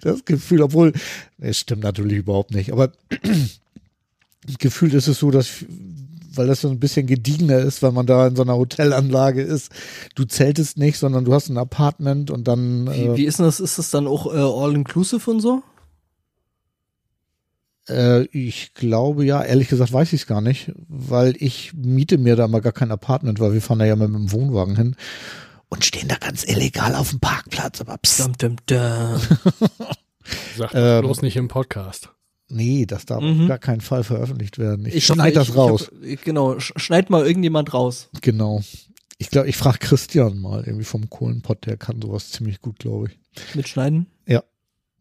das 0.00 0.24
Gefühl, 0.24 0.62
obwohl, 0.62 0.94
es 1.36 1.58
stimmt 1.58 1.82
natürlich 1.82 2.16
überhaupt 2.16 2.52
nicht. 2.52 2.72
Aber 2.72 2.90
gefühlt 4.58 4.94
ist 4.94 5.08
es 5.08 5.18
so, 5.18 5.30
dass 5.30 5.64
weil 6.36 6.48
das 6.48 6.62
so 6.62 6.68
ein 6.68 6.80
bisschen 6.80 7.06
gediegener 7.06 7.58
ist, 7.58 7.80
weil 7.82 7.92
man 7.92 8.06
da 8.06 8.26
in 8.26 8.34
so 8.34 8.42
einer 8.42 8.56
Hotelanlage 8.56 9.40
ist. 9.40 9.70
Du 10.16 10.24
zeltest 10.24 10.78
nicht, 10.78 10.98
sondern 10.98 11.24
du 11.24 11.32
hast 11.32 11.48
ein 11.48 11.58
Apartment 11.58 12.32
und 12.32 12.48
dann 12.48 12.88
Wie, 12.88 13.04
äh, 13.04 13.16
wie 13.16 13.24
ist 13.24 13.38
denn 13.38 13.46
das? 13.46 13.60
Ist 13.60 13.78
das 13.78 13.90
dann 13.90 14.08
auch 14.08 14.26
äh, 14.26 14.38
all-inclusive 14.38 15.30
und 15.30 15.40
so? 15.40 15.62
äh, 17.88 18.22
ich 18.26 18.74
glaube 18.74 19.24
ja, 19.24 19.42
ehrlich 19.42 19.68
gesagt 19.68 19.92
weiß 19.92 20.12
ich 20.12 20.22
es 20.22 20.26
gar 20.26 20.40
nicht, 20.40 20.72
weil 20.88 21.34
ich 21.38 21.72
miete 21.74 22.18
mir 22.18 22.36
da 22.36 22.48
mal 22.48 22.60
gar 22.60 22.72
kein 22.72 22.90
Apartment, 22.90 23.40
weil 23.40 23.52
wir 23.52 23.62
fahren 23.62 23.78
da 23.78 23.84
ja 23.84 23.96
mit 23.96 24.08
dem 24.08 24.32
Wohnwagen 24.32 24.76
hin 24.76 24.96
und 25.68 25.84
stehen 25.84 26.08
da 26.08 26.16
ganz 26.16 26.44
illegal 26.44 26.94
auf 26.94 27.10
dem 27.10 27.20
Parkplatz, 27.20 27.80
aber 27.80 27.98
pst, 27.98 28.20
Dum, 28.20 28.32
dum, 28.38 28.56
dum. 28.66 29.20
Sagt 30.56 30.72
Ähm, 30.74 31.02
bloß 31.02 31.22
nicht 31.22 31.36
im 31.36 31.48
Podcast. 31.48 32.13
Nee, 32.54 32.86
das 32.86 33.04
darf 33.06 33.22
Mhm. 33.22 33.42
auf 33.42 33.48
gar 33.48 33.58
keinen 33.58 33.80
Fall 33.80 34.04
veröffentlicht 34.04 34.58
werden. 34.58 34.86
Ich, 34.86 34.94
hoffe, 35.08 35.14
schneid 35.20 35.36
das 35.36 35.48
ich- 35.50 35.56
raus. 35.56 35.90
Ich 36.02 36.18
hab, 36.18 36.24
genau, 36.24 36.52
sch- 36.54 36.78
schneid 36.78 37.10
mal 37.10 37.26
irgendjemand 37.26 37.74
raus. 37.74 38.08
Genau. 38.20 38.62
Ich 39.18 39.30
glaube, 39.30 39.48
ich 39.48 39.56
frage 39.56 39.78
Christian 39.78 40.38
mal 40.38 40.64
irgendwie 40.64 40.84
vom 40.84 41.08
Kohlenpott, 41.08 41.66
der 41.66 41.76
kann 41.76 42.00
sowas 42.02 42.30
ziemlich 42.30 42.60
gut, 42.60 42.78
glaube 42.78 43.08
ich. 43.08 43.54
Mitschneiden. 43.54 44.06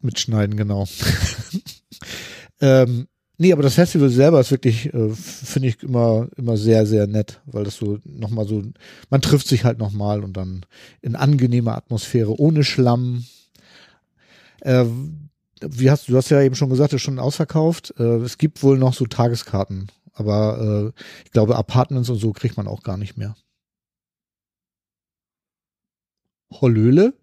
Mitschneiden, 0.06 0.58
genau. 0.58 0.86
ähm, 2.62 3.08
nee, 3.38 3.54
aber 3.54 3.64
das 3.64 3.76
Festival 3.76 4.10
selber 4.10 4.40
ist 4.42 4.52
wirklich, 4.52 4.94
äh, 4.94 5.10
finde 5.12 5.70
ich 5.70 5.82
immer, 5.82 6.28
immer 6.36 6.58
sehr, 6.58 6.86
sehr 6.86 7.08
nett, 7.08 7.42
weil 7.46 7.64
das 7.64 7.78
so 7.78 8.00
nochmal 8.04 8.46
so, 8.48 8.62
man 9.10 9.22
trifft 9.22 9.48
sich 9.48 9.64
halt 9.64 9.78
nochmal 9.80 10.24
und 10.24 10.34
dann 10.36 10.66
in 11.02 11.16
angenehmer 11.16 11.76
Atmosphäre, 11.78 12.38
ohne 12.38 12.64
Schlamm. 12.66 13.26
Äh, 14.62 14.86
wie 15.62 15.90
hast 15.90 16.10
du 16.10 16.18
hast 16.18 16.30
ja 16.30 16.42
eben 16.42 16.56
schon 16.56 16.70
gesagt, 16.70 16.94
ist 16.94 17.02
schon 17.02 17.20
ausverkauft. 17.20 17.94
Äh, 17.98 18.18
es 18.18 18.38
gibt 18.38 18.64
wohl 18.64 18.78
noch 18.78 18.94
so 18.94 19.06
Tageskarten, 19.06 19.92
aber 20.14 20.94
äh, 20.96 21.02
ich 21.26 21.32
glaube, 21.32 21.56
Apartments 21.56 22.10
und 22.10 22.18
so 22.18 22.34
kriegt 22.34 22.58
man 22.58 22.68
auch 22.68 22.84
gar 22.84 22.98
nicht 22.98 23.18
mehr. 23.18 23.36
Hollöle? 26.52 27.14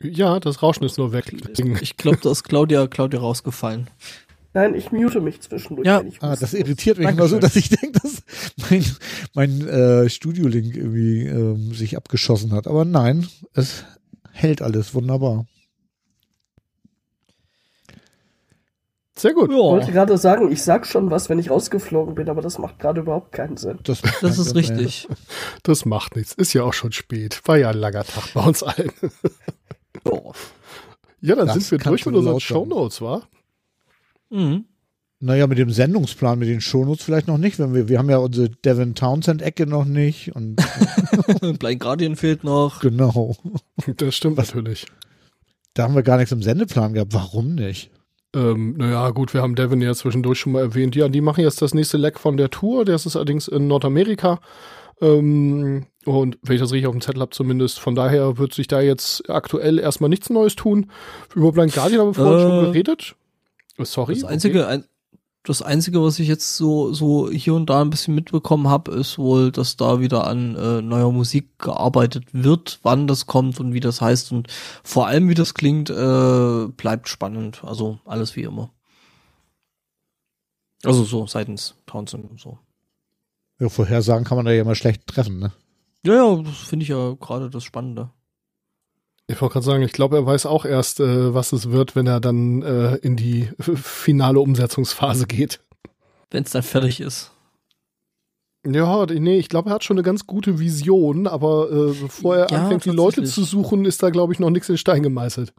Ja, 0.00 0.38
das 0.38 0.62
Rauschen 0.62 0.84
ist 0.84 0.98
nur 0.98 1.12
weg. 1.12 1.34
Ich 1.80 1.96
glaube, 1.96 2.18
da 2.22 2.30
ist 2.30 2.44
Claudia, 2.44 2.86
Claudia 2.86 3.18
rausgefallen. 3.18 3.88
Nein, 4.54 4.74
ich 4.74 4.92
mute 4.92 5.20
mich 5.20 5.40
zwischendurch. 5.40 5.86
Ja. 5.86 6.00
wenn 6.00 6.08
ich 6.08 6.22
Ah, 6.22 6.36
das 6.36 6.54
irritiert 6.54 6.98
mich 6.98 7.08
immer 7.08 7.28
so, 7.28 7.38
dass 7.38 7.56
ich 7.56 7.68
denke, 7.68 8.00
dass 8.00 8.22
mein, 8.70 8.84
mein 9.34 9.68
äh, 9.68 10.08
Studiolink 10.08 10.76
irgendwie 10.76 11.26
ähm, 11.26 11.74
sich 11.74 11.96
abgeschossen 11.96 12.52
hat. 12.52 12.66
Aber 12.66 12.84
nein, 12.84 13.26
es 13.54 13.84
hält 14.32 14.62
alles 14.62 14.94
wunderbar. 14.94 15.46
Sehr 19.18 19.34
gut. 19.34 19.50
Ich 19.50 19.56
wollte 19.56 19.92
gerade 19.92 20.16
sagen, 20.16 20.50
ich 20.52 20.62
sag 20.62 20.86
schon 20.86 21.10
was, 21.10 21.28
wenn 21.28 21.38
ich 21.38 21.50
rausgeflogen 21.50 22.14
bin, 22.14 22.28
aber 22.28 22.40
das 22.40 22.58
macht 22.58 22.78
gerade 22.78 23.00
überhaupt 23.00 23.32
keinen 23.32 23.56
Sinn. 23.56 23.78
Das, 23.82 24.00
Das 24.20 24.38
ist 24.38 24.54
richtig. 24.54 25.08
Das 25.64 25.84
macht 25.84 26.14
nichts. 26.16 26.34
Ist 26.34 26.52
ja 26.52 26.62
auch 26.62 26.72
schon 26.72 26.92
spät. 26.92 27.40
War 27.44 27.56
ja 27.58 27.70
ein 27.70 27.78
langer 27.78 28.04
Tag 28.04 28.32
bei 28.32 28.40
uns 28.42 28.62
allen. 28.62 28.92
Ja. 30.06 30.12
Ja, 31.20 31.34
dann 31.34 31.48
Das 31.48 31.56
sind 31.56 31.70
wir 31.72 31.78
durch 31.78 32.04
du 32.04 32.10
mit 32.10 32.18
unseren. 32.18 32.38
Shownotes, 32.40 33.00
wa? 33.00 33.22
Mhm. 34.30 34.66
Naja, 35.20 35.48
mit 35.48 35.58
dem 35.58 35.70
Sendungsplan, 35.70 36.38
mit 36.38 36.48
den 36.48 36.60
Shownotes 36.60 37.02
vielleicht 37.04 37.26
noch 37.26 37.38
nicht, 37.38 37.58
wenn 37.58 37.74
wir, 37.74 37.88
wir 37.88 37.98
haben 37.98 38.08
ja 38.08 38.18
unsere 38.18 38.50
Devin 38.50 38.94
Townsend-Ecke 38.94 39.66
noch 39.66 39.84
nicht 39.84 40.36
und 40.36 40.56
Blind 41.58 41.80
Guardian 41.80 42.14
fehlt 42.14 42.44
noch. 42.44 42.78
genau. 42.80 43.34
Das 43.96 44.14
stimmt 44.14 44.36
natürlich. 44.36 44.86
Da 45.74 45.82
haben 45.84 45.96
wir 45.96 46.04
gar 46.04 46.18
nichts 46.18 46.30
im 46.30 46.42
Sendeplan 46.42 46.94
gehabt. 46.94 47.14
Warum 47.14 47.56
nicht? 47.56 47.90
Ähm, 48.34 48.74
naja, 48.76 49.10
gut, 49.10 49.32
wir 49.32 49.42
haben 49.42 49.54
Devin 49.54 49.80
ja 49.80 49.94
zwischendurch 49.94 50.38
schon 50.40 50.52
mal 50.52 50.60
erwähnt. 50.60 50.94
Ja, 50.96 51.08
die 51.08 51.20
machen 51.20 51.42
jetzt 51.42 51.62
das 51.62 51.74
nächste 51.74 51.96
Leck 51.96 52.18
von 52.18 52.36
der 52.36 52.50
Tour. 52.50 52.84
Das 52.84 53.06
ist 53.06 53.16
allerdings 53.16 53.48
in 53.48 53.68
Nordamerika. 53.68 54.40
Ähm, 55.00 55.86
und 56.04 56.38
wenn 56.42 56.54
ich 56.56 56.60
das 56.60 56.72
richtig 56.72 56.86
auf 56.88 56.94
dem 56.94 57.00
Zettel 57.00 57.20
habe, 57.22 57.30
zumindest. 57.30 57.78
Von 57.80 57.94
daher 57.94 58.38
wird 58.38 58.52
sich 58.52 58.66
da 58.68 58.80
jetzt 58.80 59.28
aktuell 59.30 59.78
erstmal 59.78 60.10
nichts 60.10 60.30
Neues 60.30 60.56
tun. 60.56 60.90
Über 61.34 61.52
Blind 61.52 61.72
Guardian 61.74 62.00
haben 62.00 62.08
wir 62.08 62.14
vorhin 62.14 62.38
Äh, 62.38 62.40
schon 62.42 62.64
geredet. 62.72 63.16
Sorry. 63.78 64.14
Das 64.14 64.24
einzige, 64.24 64.64
okay. 64.64 64.68
ein, 64.72 64.84
das 65.44 65.62
einzige, 65.62 66.02
was 66.02 66.18
ich 66.18 66.28
jetzt 66.28 66.56
so, 66.56 66.92
so 66.92 67.30
hier 67.30 67.54
und 67.54 67.70
da 67.70 67.80
ein 67.80 67.90
bisschen 67.90 68.14
mitbekommen 68.14 68.68
habe, 68.68 68.92
ist 68.92 69.18
wohl, 69.18 69.50
dass 69.50 69.76
da 69.76 70.00
wieder 70.00 70.26
an 70.26 70.54
äh, 70.56 70.82
neuer 70.82 71.10
Musik 71.12 71.58
gearbeitet 71.58 72.24
wird, 72.32 72.80
wann 72.82 73.06
das 73.06 73.26
kommt 73.26 73.58
und 73.60 73.72
wie 73.72 73.80
das 73.80 74.00
heißt 74.00 74.32
und 74.32 74.48
vor 74.82 75.06
allem 75.06 75.28
wie 75.28 75.34
das 75.34 75.54
klingt, 75.54 75.90
äh, 75.90 76.66
bleibt 76.76 77.08
spannend. 77.08 77.62
Also 77.64 77.98
alles 78.04 78.36
wie 78.36 78.42
immer. 78.42 78.70
Also 80.84 81.04
so 81.04 81.26
seitens 81.26 81.74
Townsend 81.86 82.30
und 82.30 82.40
so. 82.40 82.58
Ja, 83.58 83.68
Vorhersagen 83.68 84.24
kann 84.24 84.36
man 84.36 84.46
da 84.46 84.52
ja 84.52 84.62
immer 84.62 84.76
schlecht 84.76 85.06
treffen, 85.06 85.38
ne? 85.38 85.52
Ja, 86.04 86.14
ja, 86.14 86.42
das 86.42 86.58
finde 86.58 86.84
ich 86.84 86.90
ja 86.90 87.14
gerade 87.14 87.50
das 87.50 87.64
Spannende. 87.64 88.10
Ich 89.30 89.40
wollte 89.42 89.54
gerade 89.54 89.66
sagen, 89.66 89.82
ich 89.82 89.92
glaube, 89.92 90.16
er 90.16 90.26
weiß 90.26 90.46
auch 90.46 90.64
erst, 90.64 91.00
äh, 91.00 91.34
was 91.34 91.52
es 91.52 91.70
wird, 91.70 91.94
wenn 91.94 92.06
er 92.06 92.18
dann 92.18 92.62
äh, 92.62 92.96
in 92.96 93.16
die 93.16 93.50
finale 93.58 94.40
Umsetzungsphase 94.40 95.26
geht. 95.26 95.60
Wenn 96.30 96.44
es 96.44 96.50
dann 96.50 96.62
fertig 96.62 97.00
ist. 97.00 97.30
Ja, 98.66 99.06
nee, 99.06 99.38
ich 99.38 99.48
glaube, 99.48 99.70
er 99.70 99.74
hat 99.74 99.84
schon 99.84 99.96
eine 99.96 100.02
ganz 100.02 100.26
gute 100.26 100.58
Vision, 100.58 101.26
aber 101.26 101.70
äh, 101.70 101.92
bevor 101.92 102.36
er 102.36 102.50
Ja, 102.50 102.62
anfängt, 102.62 102.86
die 102.86 102.90
Leute 102.90 103.22
zu 103.24 103.44
suchen, 103.44 103.84
ist 103.84 104.02
da, 104.02 104.10
glaube 104.10 104.32
ich, 104.32 104.40
noch 104.40 104.50
nichts 104.50 104.68
in 104.68 104.78
Stein 104.78 105.02
gemeißelt. 105.02 105.52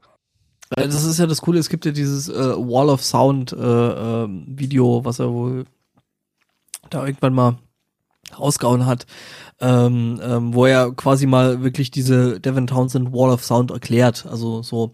Das 0.71 1.03
ist 1.03 1.17
ja 1.17 1.25
das 1.25 1.41
Coole, 1.41 1.59
es 1.59 1.69
gibt 1.69 1.85
ja 1.85 1.91
dieses 1.91 2.29
äh, 2.29 2.33
Wall 2.33 2.89
of 2.89 3.03
Sound 3.03 3.53
äh, 3.53 3.57
ähm, 3.57 4.45
Video, 4.47 5.03
was 5.05 5.19
er 5.19 5.31
wohl 5.31 5.65
da 6.89 7.05
irgendwann 7.05 7.33
mal 7.33 7.57
rausgehauen 8.37 8.85
hat, 8.85 9.05
ähm, 9.59 10.19
ähm, 10.23 10.53
wo 10.53 10.65
er 10.65 10.91
quasi 10.91 11.25
mal 11.25 11.63
wirklich 11.63 11.91
diese 11.91 12.39
Devin 12.39 12.67
Townsend 12.67 13.13
Wall 13.13 13.31
of 13.31 13.43
Sound 13.43 13.71
erklärt. 13.71 14.25
Also 14.25 14.61
so, 14.61 14.91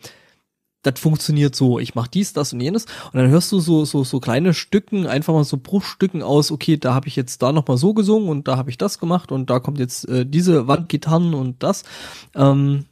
das 0.85 0.99
funktioniert 0.99 1.55
so, 1.55 1.79
ich 1.79 1.95
mach 1.95 2.07
dies, 2.07 2.33
das 2.33 2.53
und 2.53 2.61
jenes. 2.61 2.85
Und 3.11 3.15
dann 3.19 3.29
hörst 3.29 3.51
du 3.51 3.59
so, 3.59 3.85
so, 3.85 4.03
so 4.03 4.19
kleine 4.19 4.53
Stücken, 4.53 5.07
einfach 5.07 5.33
mal 5.33 5.43
so 5.43 5.57
Bruchstücken 5.57 6.21
aus, 6.21 6.51
okay, 6.51 6.77
da 6.77 6.93
habe 6.93 7.07
ich 7.07 7.15
jetzt 7.15 7.41
da 7.41 7.51
nochmal 7.51 7.77
so 7.77 7.93
gesungen 7.93 8.29
und 8.29 8.47
da 8.47 8.57
habe 8.57 8.69
ich 8.69 8.77
das 8.77 8.99
gemacht 8.99 9.31
und 9.31 9.49
da 9.49 9.59
kommt 9.59 9.79
jetzt 9.79 10.07
äh, 10.07 10.25
diese 10.25 10.67
Wandgitarren 10.67 11.33
und 11.33 11.63
das. 11.63 11.83
Ähm, 12.35 12.85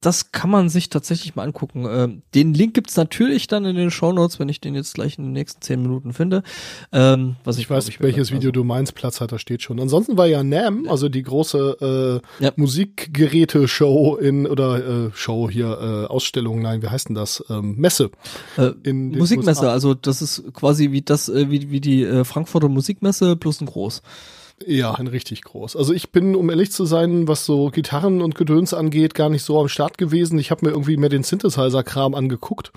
das 0.00 0.32
kann 0.32 0.48
man 0.48 0.70
sich 0.70 0.88
tatsächlich 0.88 1.36
mal 1.36 1.42
angucken. 1.42 1.86
Ähm, 1.88 2.22
den 2.34 2.54
Link 2.54 2.72
gibt's 2.72 2.96
natürlich 2.96 3.48
dann 3.48 3.66
in 3.66 3.76
den 3.76 3.90
Shownotes, 3.90 4.38
wenn 4.38 4.48
ich 4.48 4.58
den 4.60 4.74
jetzt 4.74 4.94
gleich 4.94 5.18
in 5.18 5.24
den 5.24 5.32
nächsten 5.32 5.60
zehn 5.60 5.82
Minuten 5.82 6.14
finde. 6.14 6.42
Ähm, 6.90 7.36
was 7.44 7.56
ich, 7.56 7.64
Ich 7.64 7.70
weiß 7.70 7.86
nicht, 7.86 8.00
welches 8.00 8.28
also- 8.28 8.34
Video 8.34 8.50
du 8.50 8.64
meinst, 8.64 8.94
Platz 8.94 9.20
hat, 9.20 9.30
da 9.32 9.38
steht 9.38 9.62
schon. 9.62 9.78
Ansonsten 9.78 10.16
war 10.16 10.26
ja 10.26 10.42
NAM, 10.42 10.88
also 10.88 11.10
die 11.10 11.22
große 11.22 12.20
äh, 12.40 12.44
Ja. 12.44 12.52
Musikgeräte-Show 12.56 14.16
in, 14.16 14.46
oder 14.46 15.06
äh, 15.06 15.10
Show 15.14 15.50
hier, 15.50 15.66
äh, 15.66 16.06
Ausstellung, 16.10 16.62
nein, 16.62 16.82
wie 16.82 16.88
heißt 16.88 17.08
denn 17.08 17.14
das? 17.14 17.44
Ähm, 17.50 17.76
Messe. 17.76 18.10
Äh, 18.56 18.92
Musikmesse, 18.92 19.60
USA. 19.62 19.72
also 19.72 19.94
das 19.94 20.22
ist 20.22 20.44
quasi 20.54 20.92
wie 20.92 21.02
das, 21.02 21.28
äh, 21.28 21.50
wie, 21.50 21.70
wie 21.70 21.80
die 21.80 22.04
äh, 22.04 22.24
Frankfurter 22.24 22.68
Musikmesse 22.68 23.36
plus 23.36 23.60
ein 23.60 23.66
Groß. 23.66 24.02
Ja, 24.66 24.92
ein 24.92 25.06
richtig 25.06 25.42
groß. 25.42 25.74
Also 25.74 25.94
ich 25.94 26.10
bin, 26.12 26.36
um 26.36 26.50
ehrlich 26.50 26.70
zu 26.70 26.84
sein, 26.84 27.26
was 27.26 27.46
so 27.46 27.70
Gitarren 27.70 28.20
und 28.20 28.34
Gedöns 28.34 28.74
angeht, 28.74 29.14
gar 29.14 29.30
nicht 29.30 29.42
so 29.42 29.58
am 29.58 29.68
Start 29.68 29.96
gewesen. 29.96 30.38
Ich 30.38 30.50
habe 30.50 30.66
mir 30.66 30.72
irgendwie 30.72 30.98
mehr 30.98 31.08
den 31.08 31.22
Synthesizer-Kram 31.22 32.14
angeguckt. 32.14 32.70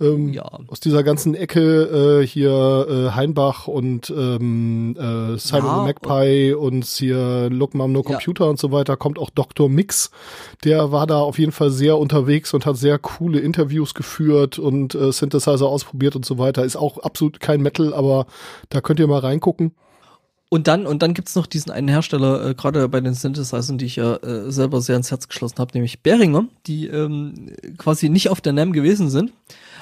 Ähm, 0.00 0.32
Ja. 0.32 0.58
Aus 0.66 0.80
dieser 0.80 1.04
ganzen 1.04 1.36
Ecke 1.36 2.20
äh, 2.22 2.26
hier 2.26 2.86
äh, 2.88 3.14
Heinbach 3.14 3.68
und 3.68 4.10
ähm, 4.10 4.96
äh, 4.98 5.38
Simon 5.38 5.66
Ja, 5.66 5.84
Magpie 5.84 6.52
und 6.52 6.84
hier 6.84 7.48
Look 7.48 7.74
Mom 7.74 7.92
No 7.92 8.00
Ja. 8.00 8.06
Computer 8.06 8.50
und 8.50 8.58
so 8.58 8.72
weiter 8.72 8.96
kommt 8.96 9.18
auch 9.20 9.30
Dr. 9.30 9.68
Mix. 9.68 10.10
Der 10.64 10.90
war 10.90 11.06
da 11.06 11.20
auf 11.20 11.38
jeden 11.38 11.52
Fall 11.52 11.70
sehr 11.70 11.96
unterwegs 11.96 12.52
und 12.54 12.66
hat 12.66 12.76
sehr 12.76 12.98
coole 12.98 13.38
Interviews 13.38 13.94
geführt 13.94 14.58
und 14.58 14.96
äh, 14.96 15.12
Synthesizer 15.12 15.66
ausprobiert 15.68 16.16
und 16.16 16.24
so 16.24 16.38
weiter. 16.38 16.64
Ist 16.64 16.76
auch 16.76 16.98
absolut 16.98 17.38
kein 17.38 17.62
Metal, 17.62 17.94
aber 17.94 18.26
da 18.68 18.80
könnt 18.80 18.98
ihr 18.98 19.06
mal 19.06 19.20
reingucken. 19.20 19.72
Und 20.52 20.66
dann, 20.66 20.84
und 20.84 21.00
dann 21.00 21.14
gibt's 21.14 21.36
noch 21.36 21.46
diesen 21.46 21.70
einen 21.70 21.86
Hersteller, 21.86 22.44
äh, 22.44 22.54
gerade 22.54 22.88
bei 22.88 23.00
den 23.00 23.14
Synthesizern, 23.14 23.78
die 23.78 23.84
ich 23.86 23.94
ja 23.94 24.16
äh, 24.16 24.50
selber 24.50 24.80
sehr 24.80 24.96
ins 24.96 25.12
Herz 25.12 25.28
geschlossen 25.28 25.58
habe, 25.58 25.70
nämlich 25.74 26.02
Behringer, 26.02 26.44
die 26.66 26.88
ähm, 26.88 27.52
quasi 27.78 28.08
nicht 28.08 28.30
auf 28.30 28.40
der 28.40 28.52
NAM 28.52 28.72
gewesen 28.72 29.10
sind, 29.10 29.32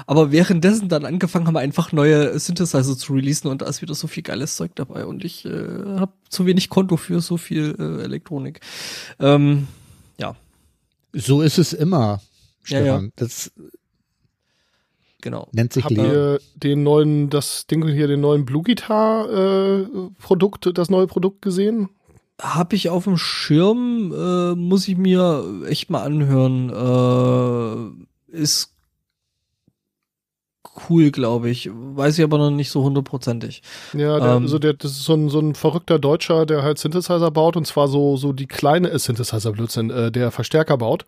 aber 0.06 0.30
währenddessen 0.30 0.90
dann 0.90 1.06
angefangen 1.06 1.46
haben, 1.46 1.56
einfach 1.56 1.92
neue 1.92 2.38
Synthesizer 2.38 2.98
zu 2.98 3.14
releasen 3.14 3.50
und 3.50 3.62
da 3.62 3.66
ist 3.66 3.80
wieder 3.80 3.94
so 3.94 4.08
viel 4.08 4.22
geiles 4.22 4.56
Zeug 4.56 4.72
dabei 4.74 5.06
und 5.06 5.24
ich 5.24 5.46
äh, 5.46 5.50
habe 5.96 6.12
zu 6.28 6.44
wenig 6.44 6.68
Konto 6.68 6.98
für 6.98 7.22
so 7.22 7.38
viel 7.38 7.74
äh, 7.78 8.02
Elektronik. 8.04 8.60
Ähm, 9.20 9.68
ja, 10.18 10.36
So 11.14 11.40
ist 11.40 11.56
es 11.56 11.72
immer, 11.72 12.20
Ja, 12.66 12.80
Stefan. 12.80 13.12
Das 13.16 13.52
genau. 15.30 15.48
nennt 15.52 15.72
sich. 15.72 15.88
Ihr 15.90 16.40
den 16.54 16.82
neuen, 16.82 17.30
das 17.30 17.66
Ding 17.66 17.86
hier, 17.86 18.06
den 18.06 18.20
neuen 18.20 18.44
Blue 18.44 18.62
Guitar 18.62 19.28
äh, 19.30 19.86
Produkt, 20.20 20.70
das 20.74 20.90
neue 20.90 21.06
Produkt 21.06 21.42
gesehen? 21.42 21.88
Hab 22.40 22.72
ich 22.72 22.88
auf 22.88 23.04
dem 23.04 23.16
Schirm, 23.16 24.12
äh, 24.12 24.54
muss 24.54 24.86
ich 24.86 24.96
mir 24.96 25.64
echt 25.66 25.90
mal 25.90 26.02
anhören. 26.02 26.70
Äh, 28.30 28.36
ist 28.36 28.74
cool, 30.88 31.10
glaube 31.10 31.50
ich. 31.50 31.70
Weiß 31.72 32.18
ich 32.18 32.24
aber 32.24 32.38
noch 32.38 32.50
nicht 32.50 32.70
so 32.70 32.82
hundertprozentig. 32.82 33.62
Ja, 33.92 34.18
der, 34.20 34.36
Ähm. 34.36 34.42
also 34.42 34.58
der, 34.58 34.74
das 34.74 34.92
ist 34.92 35.04
so 35.04 35.14
ein, 35.14 35.28
so 35.28 35.40
ein 35.40 35.54
verrückter 35.54 35.98
Deutscher, 35.98 36.46
der 36.46 36.62
halt 36.62 36.78
Synthesizer 36.78 37.30
baut 37.30 37.56
und 37.56 37.66
zwar 37.66 37.88
so, 37.88 38.16
so 38.16 38.32
die 38.32 38.46
kleine 38.46 38.90
äh, 38.90 38.98
Synthesizer 38.98 39.52
Blödsinn, 39.52 39.90
äh, 39.90 40.12
der 40.12 40.30
Verstärker 40.30 40.78
baut. 40.78 41.06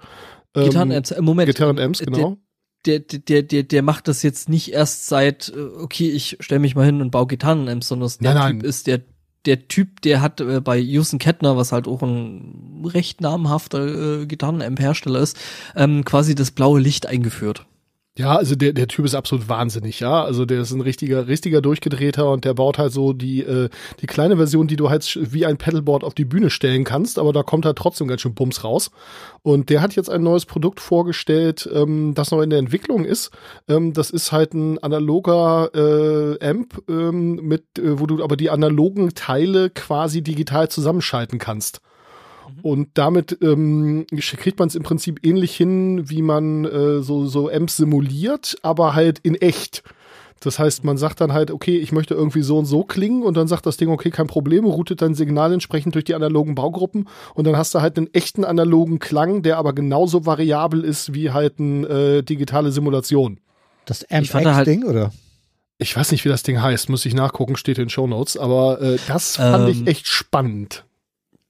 Ähm, 0.55 0.65
Gitarren-Amps, 0.65 1.11
äh, 1.13 1.23
Moment. 1.23 1.47
Gitarren-Amps, 1.47 2.01
äh, 2.01 2.07
genau. 2.07 2.39
Der, 2.86 3.01
der, 3.01 3.19
der, 3.19 3.43
der, 3.43 3.62
der 3.62 3.82
macht 3.82 4.09
das 4.09 4.23
jetzt 4.23 4.48
nicht 4.48 4.73
erst 4.73 5.07
seit, 5.07 5.52
äh, 5.55 5.61
okay, 5.61 6.11
ich 6.11 6.39
stelle 6.40 6.61
mich 6.61 6.74
mal 6.74 6.86
hin 6.86 7.02
und 7.02 7.11
baue 7.11 7.27
Gitarren-Amps, 7.27 7.89
sondern 7.89 8.11
der 8.20 8.35
Nein, 8.35 8.43
nein. 8.43 8.61
Typ 8.61 8.69
ist 8.69 8.86
der, 8.86 9.01
der 9.47 9.69
Typ, 9.69 10.01
der 10.02 10.20
hat 10.20 10.40
äh, 10.40 10.61
bei 10.61 10.78
Houston 10.78 11.19
Kettner, 11.19 11.57
was 11.57 11.73
halt 11.73 11.86
auch 11.89 12.02
ein 12.02 12.82
recht 12.85 13.20
namhafter 13.20 14.20
äh, 14.23 14.27
Gitarren-Amp-Hersteller 14.27 15.20
ist, 15.20 15.39
ähm, 15.77 16.05
quasi 16.05 16.35
das 16.35 16.51
blaue 16.51 16.81
Licht 16.81 17.07
eingeführt. 17.07 17.66
Ja, 18.21 18.37
also 18.37 18.55
der, 18.55 18.75
der 18.75 18.87
Typ 18.87 19.07
ist 19.07 19.15
absolut 19.15 19.49
wahnsinnig, 19.49 20.01
ja. 20.01 20.23
Also 20.23 20.45
der 20.45 20.61
ist 20.61 20.73
ein 20.73 20.83
richtiger, 20.83 21.27
richtiger 21.27 21.63
Durchgedrehter 21.63 22.31
und 22.31 22.45
der 22.45 22.53
baut 22.53 22.77
halt 22.77 22.93
so 22.93 23.15
die, 23.15 23.41
äh, 23.41 23.71
die 24.03 24.07
kleine 24.07 24.37
Version, 24.37 24.67
die 24.67 24.77
du 24.77 24.91
halt 24.91 25.19
wie 25.33 25.47
ein 25.47 25.57
Pedalboard 25.57 26.05
auf 26.05 26.13
die 26.13 26.27
Bühne 26.27 26.51
stellen 26.51 26.85
kannst, 26.85 27.19
aber 27.19 27.33
da 27.33 27.43
kommt 27.43 27.65
halt 27.65 27.79
trotzdem 27.79 28.09
ganz 28.09 28.21
schön 28.21 28.35
Bums 28.35 28.63
raus. 28.63 28.91
Und 29.41 29.71
der 29.71 29.81
hat 29.81 29.97
jetzt 29.97 30.11
ein 30.11 30.23
neues 30.23 30.45
Produkt 30.45 30.81
vorgestellt, 30.81 31.67
ähm, 31.73 32.13
das 32.13 32.31
noch 32.31 32.43
in 32.43 32.51
der 32.51 32.59
Entwicklung 32.59 33.07
ist. 33.07 33.31
Ähm, 33.69 33.95
das 33.95 34.11
ist 34.11 34.33
halt 34.33 34.53
ein 34.53 34.77
analoger 34.83 35.71
äh, 35.75 36.47
Amp, 36.47 36.83
ähm, 36.91 37.37
mit, 37.37 37.79
äh, 37.79 37.99
wo 37.99 38.05
du 38.05 38.23
aber 38.23 38.37
die 38.37 38.51
analogen 38.51 39.15
Teile 39.15 39.71
quasi 39.71 40.21
digital 40.21 40.69
zusammenschalten 40.69 41.39
kannst. 41.39 41.81
Und 42.62 42.89
damit 42.94 43.39
ähm, 43.43 44.06
kriegt 44.16 44.59
man 44.59 44.68
es 44.68 44.74
im 44.74 44.82
Prinzip 44.82 45.20
ähnlich 45.24 45.56
hin, 45.56 46.09
wie 46.10 46.22
man 46.22 46.64
äh, 46.64 47.01
so, 47.02 47.27
so 47.27 47.51
Amps 47.51 47.77
simuliert, 47.77 48.56
aber 48.62 48.94
halt 48.94 49.18
in 49.20 49.35
echt. 49.35 49.82
Das 50.43 50.59
heißt, 50.59 50.85
man 50.85 50.97
sagt 50.97 51.20
dann 51.20 51.35
halt, 51.35 51.51
okay, 51.51 51.77
ich 51.77 51.93
möchte 51.93 52.14
irgendwie 52.14 52.40
so 52.40 52.56
und 52.59 52.64
so 52.64 52.82
klingen 52.82 53.22
und 53.24 53.36
dann 53.36 53.47
sagt 53.47 53.66
das 53.66 53.77
Ding, 53.77 53.90
okay, 53.90 54.10
kein 54.10 54.27
Problem, 54.27 54.64
routet 54.64 55.02
dein 55.02 55.14
Signal 55.14 55.52
entsprechend 55.52 55.94
durch 55.94 56.05
die 56.06 56.14
analogen 56.14 56.55
Baugruppen 56.55 57.09
und 57.35 57.47
dann 57.47 57.59
hast 57.59 57.74
du 57.74 57.82
halt 57.82 57.98
einen 57.98 58.09
echten 58.14 58.44
analogen 58.44 59.01
Klang, 59.01 59.43
der 59.43 59.59
aber 59.59 59.74
genauso 59.74 60.24
variabel 60.24 60.82
ist 60.82 61.12
wie 61.12 61.31
halt 61.31 61.60
eine 61.60 61.86
äh, 61.89 62.22
digitale 62.22 62.72
Simulation. 62.72 63.39
Das 63.85 64.02
da 64.44 64.55
halt- 64.55 64.66
oder? 64.85 65.12
Ich 65.77 65.94
weiß 65.97 66.10
nicht, 66.12 66.24
wie 66.24 66.28
das 66.31 66.43
Ding 66.43 66.60
heißt, 66.60 66.89
muss 66.89 67.05
ich 67.05 67.14
nachgucken, 67.14 67.56
steht 67.56 67.77
in 67.78 67.85
den 67.85 67.90
Shownotes, 67.90 68.36
aber 68.39 68.81
äh, 68.81 68.98
das 69.09 69.36
fand 69.36 69.68
Ähm, 69.68 69.82
ich 69.82 69.86
echt 69.86 70.06
spannend. 70.06 70.85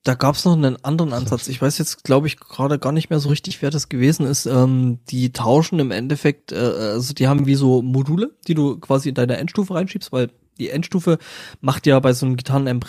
Da 0.02 0.14
gab's 0.14 0.46
noch 0.46 0.54
einen 0.54 0.82
anderen 0.82 1.12
Ansatz. 1.12 1.48
Ich 1.48 1.60
weiß 1.60 1.76
jetzt, 1.76 2.04
glaube 2.04 2.26
ich, 2.26 2.38
gerade 2.38 2.78
gar 2.78 2.92
nicht 2.92 3.10
mehr 3.10 3.20
so 3.20 3.28
richtig, 3.28 3.60
wer 3.60 3.70
das 3.70 3.90
gewesen 3.90 4.24
ist. 4.24 4.46
Ähm, 4.46 4.98
die 5.10 5.32
tauschen 5.32 5.78
im 5.78 5.90
Endeffekt, 5.90 6.52
äh, 6.52 6.56
also 6.56 7.12
die 7.12 7.28
haben 7.28 7.46
wie 7.46 7.54
so 7.54 7.82
Module, 7.82 8.30
die 8.48 8.54
du 8.54 8.78
quasi 8.78 9.10
in 9.10 9.14
deine 9.14 9.36
Endstufe 9.36 9.74
reinschiebst, 9.74 10.10
weil 10.10 10.30
die 10.58 10.70
Endstufe 10.70 11.18
macht 11.60 11.86
ja 11.86 12.00
bei 12.00 12.14
so 12.14 12.24
einem 12.24 12.36
Gitarrenamp 12.36 12.86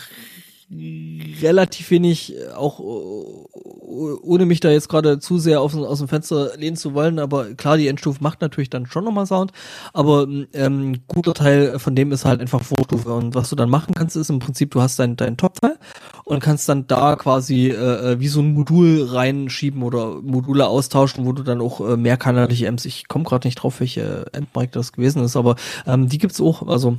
relativ 1.41 1.91
wenig, 1.91 2.33
äh, 2.33 2.51
auch 2.51 2.79
äh, 2.79 2.83
ohne 2.83 4.45
mich 4.45 4.61
da 4.61 4.69
jetzt 4.69 4.88
gerade 4.88 5.19
zu 5.19 5.38
sehr 5.38 5.59
aus, 5.59 5.75
aus 5.75 5.99
dem 5.99 6.07
Fenster 6.07 6.55
lehnen 6.57 6.77
zu 6.77 6.93
wollen, 6.93 7.19
aber 7.19 7.53
klar, 7.55 7.75
die 7.75 7.89
Endstufe 7.89 8.23
macht 8.23 8.39
natürlich 8.39 8.69
dann 8.69 8.85
schon 8.85 9.03
nochmal 9.03 9.25
Sound, 9.25 9.51
aber 9.91 10.27
ähm, 10.53 10.99
guter 11.07 11.33
Teil 11.33 11.77
von 11.77 11.95
dem 11.95 12.13
ist 12.13 12.23
halt 12.23 12.39
einfach 12.39 12.61
Vorstufe 12.61 13.13
und 13.13 13.35
was 13.35 13.49
du 13.49 13.57
dann 13.57 13.69
machen 13.69 13.93
kannst, 13.93 14.15
ist 14.15 14.29
im 14.29 14.39
Prinzip, 14.39 14.71
du 14.71 14.81
hast 14.81 14.97
deinen 14.97 15.17
dein 15.17 15.35
Top-Teil 15.35 15.77
und 16.26 16.39
kannst 16.41 16.68
dann 16.69 16.88
da 16.88 17.15
quasi 17.15 17.68
äh, 17.69 17.73
äh, 18.14 18.19
wie 18.19 18.27
so 18.27 18.41
ein 18.41 18.53
Modul 18.53 19.03
reinschieben 19.03 19.84
oder 19.84 20.22
Module 20.22 20.68
austauschen, 20.68 21.26
wo 21.26 21.31
du 21.34 21.43
dann 21.43 21.61
auch 21.61 21.81
äh, 21.81 21.98
mehrkanalige 21.98 22.68
Amps, 22.68 22.85
ich 22.85 23.07
komme 23.07 23.23
gerade 23.26 23.48
nicht 23.48 23.56
drauf, 23.56 23.80
welche 23.80 24.26
Amp-Mic 24.35 24.72
das 24.72 24.91
gewesen 24.93 25.23
ist, 25.23 25.35
aber 25.35 25.56
ähm, 25.85 26.07
die 26.10 26.18
gibt's 26.18 26.39
auch, 26.41 26.68
also 26.68 26.98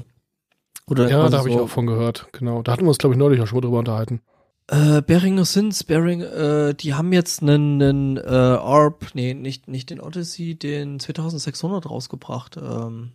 oder 0.87 1.09
Ja, 1.09 1.29
da 1.29 1.39
habe 1.39 1.49
ich 1.49 1.55
so- 1.55 1.63
auch 1.63 1.69
von 1.69 1.87
gehört. 1.87 2.27
Genau. 2.33 2.63
Da 2.63 2.73
hatten 2.73 2.83
wir 2.83 2.89
uns, 2.89 2.99
glaube 2.99 3.15
ich, 3.15 3.19
neulich 3.19 3.41
auch 3.41 3.47
schon 3.47 3.57
mal 3.59 3.63
drüber 3.63 3.79
unterhalten. 3.79 4.21
Äh, 4.69 5.03
Behringer 5.03 5.45
Sins, 5.45 5.85
Behring, 5.85 6.21
äh, 6.23 6.75
die 6.75 6.95
haben 6.95 7.13
jetzt 7.13 7.43
einen, 7.43 7.83
einen 7.83 8.17
äh, 8.17 8.21
ARP, 8.21 9.07
nee, 9.15 9.35
nicht, 9.35 9.69
nicht 9.69 9.91
den 9.91 10.01
Odyssey, 10.01 10.55
den 10.57 10.99
2600 11.01 11.89
rausgebracht, 11.89 12.57
ähm, 12.57 13.13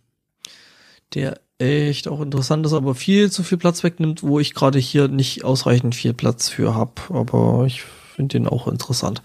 der 1.14 1.40
echt 1.58 2.08
auch 2.08 2.20
interessant 2.20 2.64
ist, 2.66 2.72
aber 2.72 2.94
viel 2.94 3.30
zu 3.30 3.42
viel 3.42 3.58
Platz 3.58 3.82
wegnimmt, 3.82 4.22
wo 4.22 4.38
ich 4.38 4.54
gerade 4.54 4.78
hier 4.78 5.08
nicht 5.08 5.44
ausreichend 5.44 5.94
viel 5.94 6.14
Platz 6.14 6.48
für 6.48 6.74
hab, 6.74 7.10
aber 7.10 7.64
ich 7.66 7.82
finde 7.82 8.38
den 8.38 8.48
auch 8.48 8.68
interessant. 8.68 9.22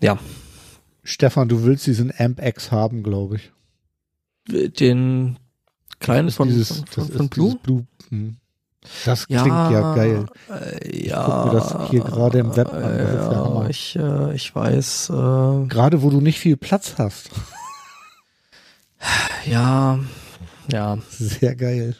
Ja, 0.00 0.18
Stefan, 1.04 1.48
du 1.48 1.64
willst 1.64 1.86
diesen 1.86 2.12
Amp-X 2.16 2.70
haben, 2.70 3.02
glaube 3.02 3.36
ich. 3.36 3.50
den 4.78 5.38
kleinen 5.98 6.30
von, 6.30 6.48
dieses, 6.48 6.84
von, 6.90 7.08
von, 7.08 7.28
Blue. 7.28 7.56
Blue. 7.62 7.86
hm. 8.08 8.36
Das 9.04 9.26
klingt 9.26 9.40
ja, 9.46 9.94
geil. 9.94 10.26
Äh, 10.50 11.06
ja. 11.06 11.24
guck 11.24 11.52
mir 11.52 11.60
das 11.60 11.90
hier 11.90 12.00
gerade 12.00 12.38
im 12.40 12.56
Web 12.56 12.72
an, 12.72 12.82
das 12.82 12.90
ist 12.90 13.28
der 13.28 13.32
ja, 13.32 13.44
Hammer. 13.44 13.70
ich, 13.70 13.96
äh, 13.96 14.34
ich 14.34 14.54
weiß. 14.54 15.10
Äh, 15.10 15.66
Gerade 15.68 16.02
wo 16.02 16.10
du 16.10 16.20
nicht 16.20 16.40
viel 16.40 16.56
Platz 16.56 16.94
hast. 16.98 17.30
ja, 19.46 20.00
ja. 20.70 20.98
Sehr 21.10 21.54
geil. 21.56 21.96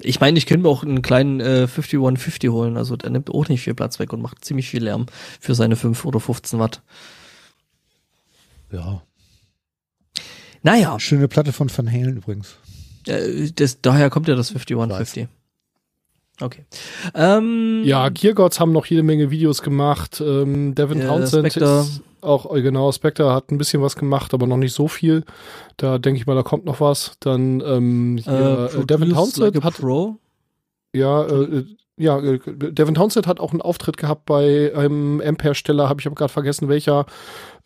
Ich 0.00 0.20
meine, 0.20 0.36
ich 0.36 0.46
könnte 0.46 0.64
mir 0.64 0.68
auch 0.68 0.82
einen 0.82 1.02
kleinen 1.02 1.40
äh, 1.40 1.66
5150 1.68 2.50
holen. 2.50 2.76
Also 2.76 2.96
der 2.96 3.10
nimmt 3.10 3.30
auch 3.30 3.48
nicht 3.48 3.62
viel 3.62 3.74
Platz 3.74 3.98
weg 3.98 4.12
und 4.12 4.20
macht 4.20 4.44
ziemlich 4.44 4.68
viel 4.68 4.84
Lärm 4.84 5.06
für 5.40 5.54
seine 5.54 5.76
5 5.76 6.04
oder 6.04 6.20
15 6.20 6.58
Watt. 6.58 6.82
Ja. 8.72 9.02
Naja, 10.62 10.98
Schöne 10.98 11.28
Platte 11.28 11.52
von 11.52 11.70
Van 11.74 11.90
Halen 11.90 12.16
übrigens. 12.16 12.56
äh, 13.06 13.50
das, 13.54 13.80
daher 13.82 14.10
kommt 14.10 14.28
ja 14.28 14.34
das 14.34 14.50
5150. 14.50 15.28
Okay. 16.40 16.64
Ähm, 17.14 17.82
Ja, 17.84 18.08
Geargods 18.08 18.58
haben 18.58 18.72
noch 18.72 18.86
jede 18.86 19.02
Menge 19.04 19.30
Videos 19.30 19.62
gemacht. 19.62 20.20
Ähm, 20.20 20.74
Devin 20.74 20.98
Ja, 21.00 21.06
Townsend 21.06 21.52
Spectre. 21.52 21.80
ist 21.82 22.00
auch, 22.24 22.54
äh, 22.54 22.62
genau, 22.62 22.90
Spectre 22.92 23.32
hat 23.32 23.50
ein 23.50 23.58
bisschen 23.58 23.82
was 23.82 23.96
gemacht, 23.96 24.34
aber 24.34 24.46
noch 24.46 24.56
nicht 24.56 24.74
so 24.74 24.88
viel. 24.88 25.24
Da 25.76 25.98
denke 25.98 26.20
ich 26.20 26.26
mal, 26.26 26.34
da 26.34 26.42
kommt 26.42 26.64
noch 26.64 26.80
was. 26.80 27.12
Dann 27.20 27.60
ähm, 27.60 28.18
hier, 28.22 28.70
äh, 28.72 28.76
äh, 28.76 28.86
Devin 28.86 29.10
Produce 29.10 29.34
Townsend 29.34 29.54
like 29.54 29.64
hat 29.64 29.74
Pro. 29.74 30.16
ja, 30.92 31.24
äh, 31.24 31.64
ja, 31.96 32.18
äh, 32.18 32.40
Devin 32.44 32.94
Townsend 32.94 33.26
hat 33.26 33.38
auch 33.38 33.52
einen 33.52 33.62
Auftritt 33.62 33.96
gehabt 33.96 34.26
bei 34.26 34.72
einem 34.74 35.20
Amp-Hersteller, 35.24 35.88
habe 35.88 36.00
ich 36.00 36.06
aber 36.06 36.16
gerade 36.16 36.32
vergessen 36.32 36.68
welcher. 36.68 37.06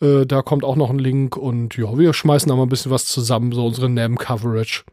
Äh, 0.01 0.25
da 0.25 0.41
kommt 0.41 0.63
auch 0.63 0.75
noch 0.75 0.91
ein 0.91 0.99
Link 0.99 1.35
und 1.35 1.75
ja, 1.77 1.97
wir 1.97 2.13
schmeißen 2.13 2.49
da 2.49 2.55
mal 2.55 2.63
ein 2.63 2.69
bisschen 2.69 2.91
was 2.91 3.05
zusammen, 3.05 3.51
so 3.51 3.65
unsere 3.65 3.89
NAM-Coverage. 3.89 4.83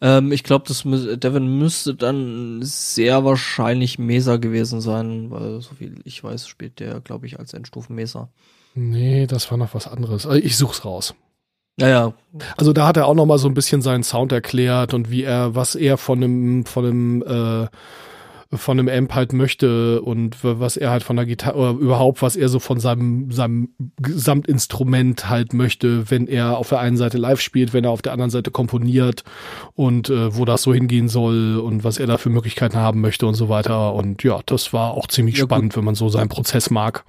Ähm, 0.00 0.32
ich 0.32 0.44
glaube, 0.44 0.64
das 0.68 0.84
Devin 0.84 1.58
müsste 1.58 1.94
dann 1.94 2.60
sehr 2.62 3.24
wahrscheinlich 3.24 3.98
Mesa 3.98 4.36
gewesen 4.36 4.80
sein, 4.80 5.30
weil 5.30 5.60
so 5.60 5.74
viel 5.74 5.96
ich 6.04 6.22
weiß, 6.22 6.46
spielt 6.46 6.80
der, 6.80 7.00
glaube 7.00 7.26
ich, 7.26 7.38
als 7.38 7.52
Endstufen 7.52 7.96
Mesa. 7.96 8.30
Nee, 8.78 9.26
das 9.26 9.50
war 9.50 9.58
noch 9.58 9.74
was 9.74 9.88
anderes. 9.88 10.26
Also 10.26 10.38
ich 10.38 10.56
such's 10.56 10.84
raus. 10.84 11.14
Naja, 11.78 12.12
Also 12.56 12.72
da 12.72 12.86
hat 12.86 12.96
er 12.96 13.06
auch 13.06 13.14
noch 13.14 13.26
mal 13.26 13.38
so 13.38 13.48
ein 13.48 13.54
bisschen 13.54 13.82
seinen 13.82 14.02
Sound 14.02 14.32
erklärt 14.32 14.94
und 14.94 15.10
wie 15.10 15.22
er, 15.22 15.54
was 15.54 15.76
er 15.76 15.96
von 15.96 16.22
einem, 16.22 16.64
von 16.64 16.84
einem 16.84 17.22
äh, 17.22 17.68
von 18.50 18.78
einem 18.78 18.88
Amp 18.88 19.14
halt 19.14 19.34
möchte 19.34 20.00
und 20.00 20.38
was 20.42 20.78
er 20.78 20.90
halt 20.90 21.02
von 21.02 21.16
der 21.16 21.26
Gitarre 21.26 21.58
oder 21.58 21.70
überhaupt, 21.72 22.22
was 22.22 22.34
er 22.34 22.48
so 22.48 22.58
von 22.58 22.80
seinem, 22.80 23.30
seinem 23.30 23.74
Gesamtinstrument 24.00 25.28
halt 25.28 25.52
möchte, 25.52 26.10
wenn 26.10 26.26
er 26.26 26.56
auf 26.56 26.70
der 26.70 26.80
einen 26.80 26.96
Seite 26.96 27.18
live 27.18 27.42
spielt, 27.42 27.74
wenn 27.74 27.84
er 27.84 27.90
auf 27.90 28.00
der 28.00 28.12
anderen 28.12 28.30
Seite 28.30 28.50
komponiert 28.50 29.22
und 29.74 30.08
äh, 30.08 30.34
wo 30.34 30.46
das 30.46 30.62
so 30.62 30.72
hingehen 30.72 31.08
soll 31.08 31.58
und 31.58 31.84
was 31.84 31.98
er 31.98 32.06
da 32.06 32.16
für 32.16 32.30
Möglichkeiten 32.30 32.78
haben 32.78 33.02
möchte 33.02 33.26
und 33.26 33.34
so 33.34 33.50
weiter. 33.50 33.92
Und 33.92 34.22
ja, 34.22 34.40
das 34.46 34.72
war 34.72 34.92
auch 34.92 35.08
ziemlich 35.08 35.36
ja, 35.36 35.44
spannend, 35.44 35.74
gut. 35.74 35.76
wenn 35.76 35.84
man 35.84 35.94
so 35.94 36.08
seinen 36.08 36.30
Prozess 36.30 36.70
mag. 36.70 37.04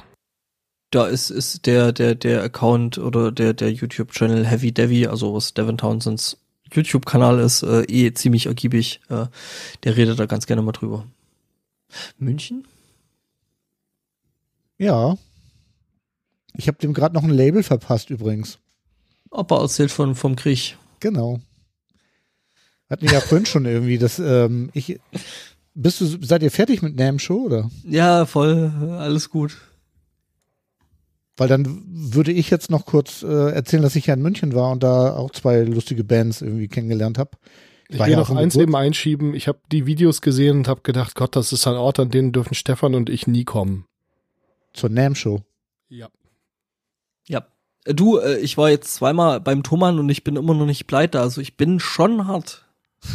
Da 0.91 1.05
ist, 1.05 1.29
ist 1.29 1.65
der, 1.65 1.91
der, 1.91 2.15
der 2.15 2.41
Account 2.41 2.97
oder 2.97 3.31
der, 3.31 3.53
der 3.53 3.71
YouTube-Channel 3.71 4.45
Heavy 4.45 4.71
Devi, 4.71 5.07
also 5.07 5.33
was 5.35 5.53
Devin 5.53 5.77
Townsends 5.77 6.37
YouTube-Kanal 6.71 7.39
ist, 7.39 7.63
äh, 7.63 7.83
eh 7.83 8.13
ziemlich 8.13 8.47
ergiebig. 8.47 9.01
Äh, 9.09 9.25
der 9.83 9.97
redet 9.97 10.19
da 10.19 10.25
ganz 10.25 10.45
gerne 10.45 10.61
mal 10.61 10.71
drüber. 10.71 11.05
München? 12.17 12.67
Ja. 14.77 15.17
Ich 16.55 16.67
habe 16.67 16.77
dem 16.77 16.93
gerade 16.93 17.15
noch 17.15 17.23
ein 17.23 17.29
Label 17.29 17.63
verpasst 17.63 18.09
übrigens. 18.09 18.59
Aber 19.31 19.61
erzählt 19.61 19.91
von 19.91 20.15
vom 20.15 20.35
Krieg. 20.35 20.77
Genau. 20.99 21.39
Hatten 22.89 23.03
wir 23.03 23.13
ja 23.13 23.21
vorhin 23.21 23.45
schon 23.45 23.65
irgendwie, 23.65 23.99
dass 23.99 24.17
ähm, 24.19 24.71
ich 24.73 24.99
bist 25.75 26.01
du 26.01 26.05
seid 26.25 26.41
ihr 26.41 26.51
fertig 26.51 26.81
mit 26.81 26.95
Nam 26.95 27.19
Show 27.19 27.45
oder? 27.45 27.69
Ja, 27.83 28.25
voll, 28.25 28.71
alles 28.97 29.29
gut. 29.29 29.57
Weil 31.39 31.47
dann 31.47 31.83
würde 31.87 32.33
ich 32.33 32.49
jetzt 32.49 32.69
noch 32.69 32.85
kurz 32.85 33.23
äh, 33.23 33.51
erzählen, 33.51 33.81
dass 33.81 33.95
ich 33.95 34.07
ja 34.07 34.13
in 34.13 34.21
München 34.21 34.53
war 34.53 34.71
und 34.71 34.83
da 34.83 35.15
auch 35.15 35.31
zwei 35.31 35.61
lustige 35.61 36.03
Bands 36.03 36.41
irgendwie 36.41 36.67
kennengelernt 36.67 37.17
habe. 37.17 37.31
Ich, 37.87 37.99
ich 37.99 38.05
will 38.05 38.17
noch 38.17 38.29
eins 38.29 38.55
eben 38.57 38.75
einschieben. 38.75 39.33
Ich 39.33 39.47
habe 39.47 39.59
die 39.71 39.85
Videos 39.85 40.21
gesehen 40.21 40.57
und 40.57 40.67
habe 40.67 40.81
gedacht, 40.81 41.15
Gott, 41.15 41.37
das 41.37 41.53
ist 41.53 41.65
ein 41.65 41.75
Ort, 41.75 41.97
an 41.99 42.09
den 42.09 42.33
dürfen 42.33 42.55
Stefan 42.55 42.93
und 42.93 43.09
ich 43.09 43.25
nie 43.25 43.45
kommen. 43.45 43.85
Zur 44.73 44.89
NAM-Show. 44.89 45.41
Ja. 45.87 46.09
Ja. 47.25 47.47
Du, 47.85 48.17
äh, 48.17 48.37
ich 48.39 48.57
war 48.57 48.69
jetzt 48.69 48.93
zweimal 48.93 49.39
beim 49.39 49.63
Thomann 49.63 49.97
und 49.97 50.09
ich 50.09 50.25
bin 50.25 50.35
immer 50.35 50.53
noch 50.53 50.65
nicht 50.65 50.87
pleite. 50.87 51.21
Also 51.21 51.39
ich 51.39 51.55
bin 51.55 51.79
schon 51.79 52.27
hart. 52.27 52.65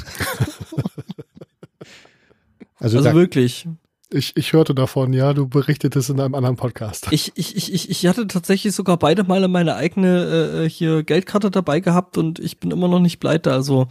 also, 2.76 2.96
also 2.98 3.12
wirklich. 3.12 3.68
Ich, 4.14 4.36
ich 4.36 4.52
hörte 4.52 4.76
davon, 4.76 5.12
ja, 5.12 5.32
du 5.32 5.48
berichtetest 5.48 6.10
in 6.10 6.20
einem 6.20 6.36
anderen 6.36 6.54
Podcast. 6.54 7.08
Ich, 7.10 7.32
ich, 7.34 7.56
ich, 7.56 7.90
ich 7.90 8.06
hatte 8.06 8.28
tatsächlich 8.28 8.72
sogar 8.72 8.96
beide 8.96 9.24
Male 9.24 9.48
meine 9.48 9.74
eigene 9.74 10.62
äh, 10.64 10.68
hier 10.68 11.02
Geldkarte 11.02 11.50
dabei 11.50 11.80
gehabt 11.80 12.16
und 12.16 12.38
ich 12.38 12.60
bin 12.60 12.70
immer 12.70 12.86
noch 12.86 13.00
nicht 13.00 13.18
pleite. 13.18 13.52
Also 13.52 13.88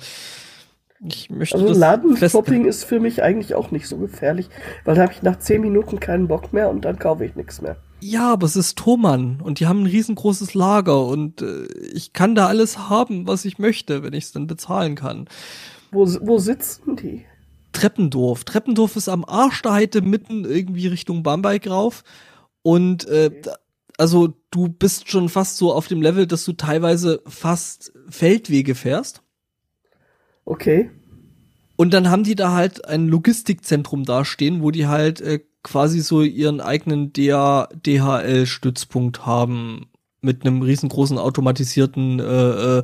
ich 1.05 1.29
möchte 1.29 1.57
also 1.57 1.77
Ladenshopping 1.77 2.63
ist 2.63 2.85
für 2.85 3.01
mich 3.01 3.21
eigentlich 3.21 3.53
auch 3.53 3.71
nicht 3.71 3.85
so 3.85 3.97
gefährlich, 3.97 4.47
weil 4.85 4.95
da 4.95 5.01
habe 5.01 5.11
ich 5.11 5.23
nach 5.23 5.39
zehn 5.39 5.59
Minuten 5.59 5.99
keinen 5.99 6.29
Bock 6.29 6.53
mehr 6.53 6.69
und 6.69 6.85
dann 6.85 6.97
kaufe 6.99 7.25
ich 7.25 7.35
nichts 7.35 7.61
mehr. 7.61 7.75
Ja, 7.99 8.31
aber 8.31 8.45
es 8.45 8.55
ist 8.55 8.77
Thomann 8.77 9.41
und 9.41 9.59
die 9.59 9.67
haben 9.67 9.83
ein 9.83 9.87
riesengroßes 9.87 10.53
Lager 10.53 11.05
und 11.05 11.41
äh, 11.41 11.65
ich 11.93 12.13
kann 12.13 12.35
da 12.35 12.47
alles 12.47 12.89
haben, 12.89 13.27
was 13.27 13.43
ich 13.43 13.59
möchte, 13.59 14.03
wenn 14.03 14.13
ich 14.13 14.23
es 14.23 14.31
dann 14.31 14.47
bezahlen 14.47 14.95
kann. 14.95 15.27
Wo, 15.91 16.07
wo 16.21 16.39
sitzen 16.39 16.95
die? 16.95 17.25
Treppendorf. 17.73 18.45
Treppendorf 18.45 18.95
ist 18.95 19.09
am 19.09 19.25
Arsch 19.25 19.61
der 19.61 19.73
Heide 19.73 20.01
mitten 20.01 20.45
irgendwie 20.45 20.87
Richtung 20.87 21.23
Bamberg 21.23 21.69
rauf. 21.69 22.03
Und 22.61 23.05
äh, 23.07 23.41
also 23.97 24.33
du 24.51 24.69
bist 24.69 25.09
schon 25.09 25.27
fast 25.29 25.57
so 25.57 25.73
auf 25.73 25.87
dem 25.87 26.01
Level, 26.01 26.27
dass 26.27 26.45
du 26.45 26.53
teilweise 26.53 27.21
fast 27.27 27.91
Feldwege 28.09 28.75
fährst. 28.75 29.23
Okay. 30.45 30.91
Und 31.75 31.93
dann 31.93 32.09
haben 32.09 32.23
die 32.23 32.35
da 32.35 32.53
halt 32.53 32.87
ein 32.87 33.07
Logistikzentrum 33.07 34.05
dastehen, 34.05 34.61
wo 34.61 34.71
die 34.71 34.87
halt 34.87 35.19
äh, 35.21 35.41
quasi 35.63 35.99
so 36.01 36.21
ihren 36.21 36.61
eigenen 36.61 37.11
DHL-Stützpunkt 37.13 39.25
haben 39.25 39.87
mit 40.21 40.45
einem 40.45 40.61
riesengroßen 40.61 41.17
automatisierten, 41.17 42.19
äh, 42.19 42.79
äh, 42.79 42.83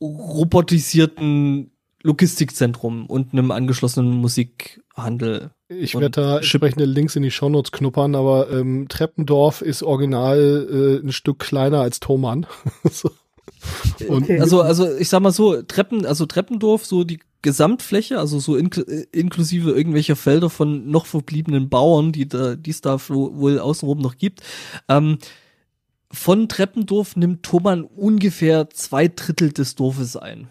robotisierten 0.00 1.73
Logistikzentrum 2.04 3.06
und 3.06 3.32
einem 3.32 3.50
angeschlossenen 3.50 4.12
Musikhandel. 4.12 5.52
Ich 5.68 5.94
werde 5.94 6.10
da 6.10 6.36
entsprechende 6.36 6.84
Links 6.84 7.16
in 7.16 7.22
die 7.22 7.30
Shownotes 7.30 7.72
knuppern, 7.72 8.14
aber 8.14 8.50
ähm, 8.50 8.86
Treppendorf 8.88 9.62
ist 9.62 9.82
original 9.82 10.68
äh, 10.70 11.06
ein 11.06 11.12
Stück 11.12 11.38
kleiner 11.38 11.80
als 11.80 12.00
Thomann. 12.00 12.46
so. 12.92 13.10
okay. 14.06 14.38
Also, 14.38 14.60
also 14.60 14.94
ich 14.94 15.08
sag 15.08 15.20
mal 15.20 15.32
so, 15.32 15.62
Treppen, 15.62 16.04
also 16.04 16.26
Treppendorf, 16.26 16.84
so 16.84 17.04
die 17.04 17.20
Gesamtfläche, 17.40 18.18
also 18.18 18.38
so 18.38 18.54
in, 18.54 18.68
inklusive 19.12 19.70
irgendwelcher 19.70 20.16
Felder 20.16 20.50
von 20.50 20.90
noch 20.90 21.06
verbliebenen 21.06 21.70
Bauern, 21.70 22.12
die 22.12 22.28
da, 22.28 22.54
die 22.54 22.70
es 22.70 22.82
da 22.82 22.98
wohl 23.08 23.58
außenrum 23.58 23.98
noch 23.98 24.18
gibt. 24.18 24.42
Ähm, 24.90 25.16
von 26.12 26.50
Treppendorf 26.50 27.16
nimmt 27.16 27.44
Thomann 27.44 27.84
ungefähr 27.84 28.68
zwei 28.68 29.08
Drittel 29.08 29.52
des 29.52 29.74
Dorfes 29.74 30.16
ein. 30.18 30.48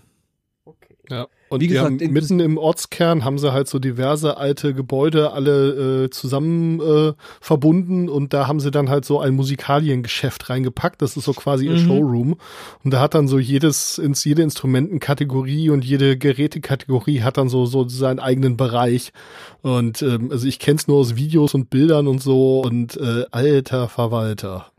Okay. 0.65 0.95
Ja. 1.09 1.27
Und 1.53 1.59
Wie 1.59 1.67
gesagt, 1.67 2.01
haben, 2.01 2.13
mitten 2.13 2.39
im 2.39 2.57
Ortskern 2.57 3.23
haben 3.23 3.37
sie 3.37 3.53
halt 3.53 3.67
so 3.67 3.77
diverse 3.77 4.37
alte 4.37 4.73
Gebäude 4.73 5.33
alle 5.33 6.05
äh, 6.05 6.09
zusammen 6.09 6.79
äh, 6.79 7.13
verbunden 7.41 8.09
und 8.09 8.33
da 8.33 8.47
haben 8.47 8.59
sie 8.59 8.71
dann 8.71 8.89
halt 8.89 9.05
so 9.05 9.19
ein 9.19 9.35
Musikaliengeschäft 9.35 10.49
reingepackt. 10.49 11.03
Das 11.03 11.15
ist 11.15 11.25
so 11.25 11.33
quasi 11.33 11.67
mhm. 11.67 11.71
ihr 11.71 11.77
Showroom. 11.77 12.35
Und 12.83 12.91
da 12.91 12.99
hat 12.99 13.13
dann 13.13 13.27
so 13.27 13.37
jedes, 13.37 13.99
ins, 13.99 14.25
jede 14.25 14.41
Instrumentenkategorie 14.41 15.69
und 15.69 15.85
jede 15.85 16.17
Gerätekategorie 16.17 17.21
hat 17.21 17.37
dann 17.37 17.49
so, 17.49 17.67
so 17.67 17.87
seinen 17.87 18.19
eigenen 18.19 18.57
Bereich. 18.57 19.13
Und 19.61 20.01
ähm, 20.01 20.29
also 20.31 20.47
ich 20.47 20.57
kenn's 20.57 20.87
nur 20.87 20.97
aus 20.97 21.15
Videos 21.15 21.53
und 21.53 21.69
Bildern 21.69 22.07
und 22.07 22.19
so 22.19 22.61
und 22.61 22.97
äh, 22.97 23.25
alter 23.29 23.89
Verwalter. 23.89 24.71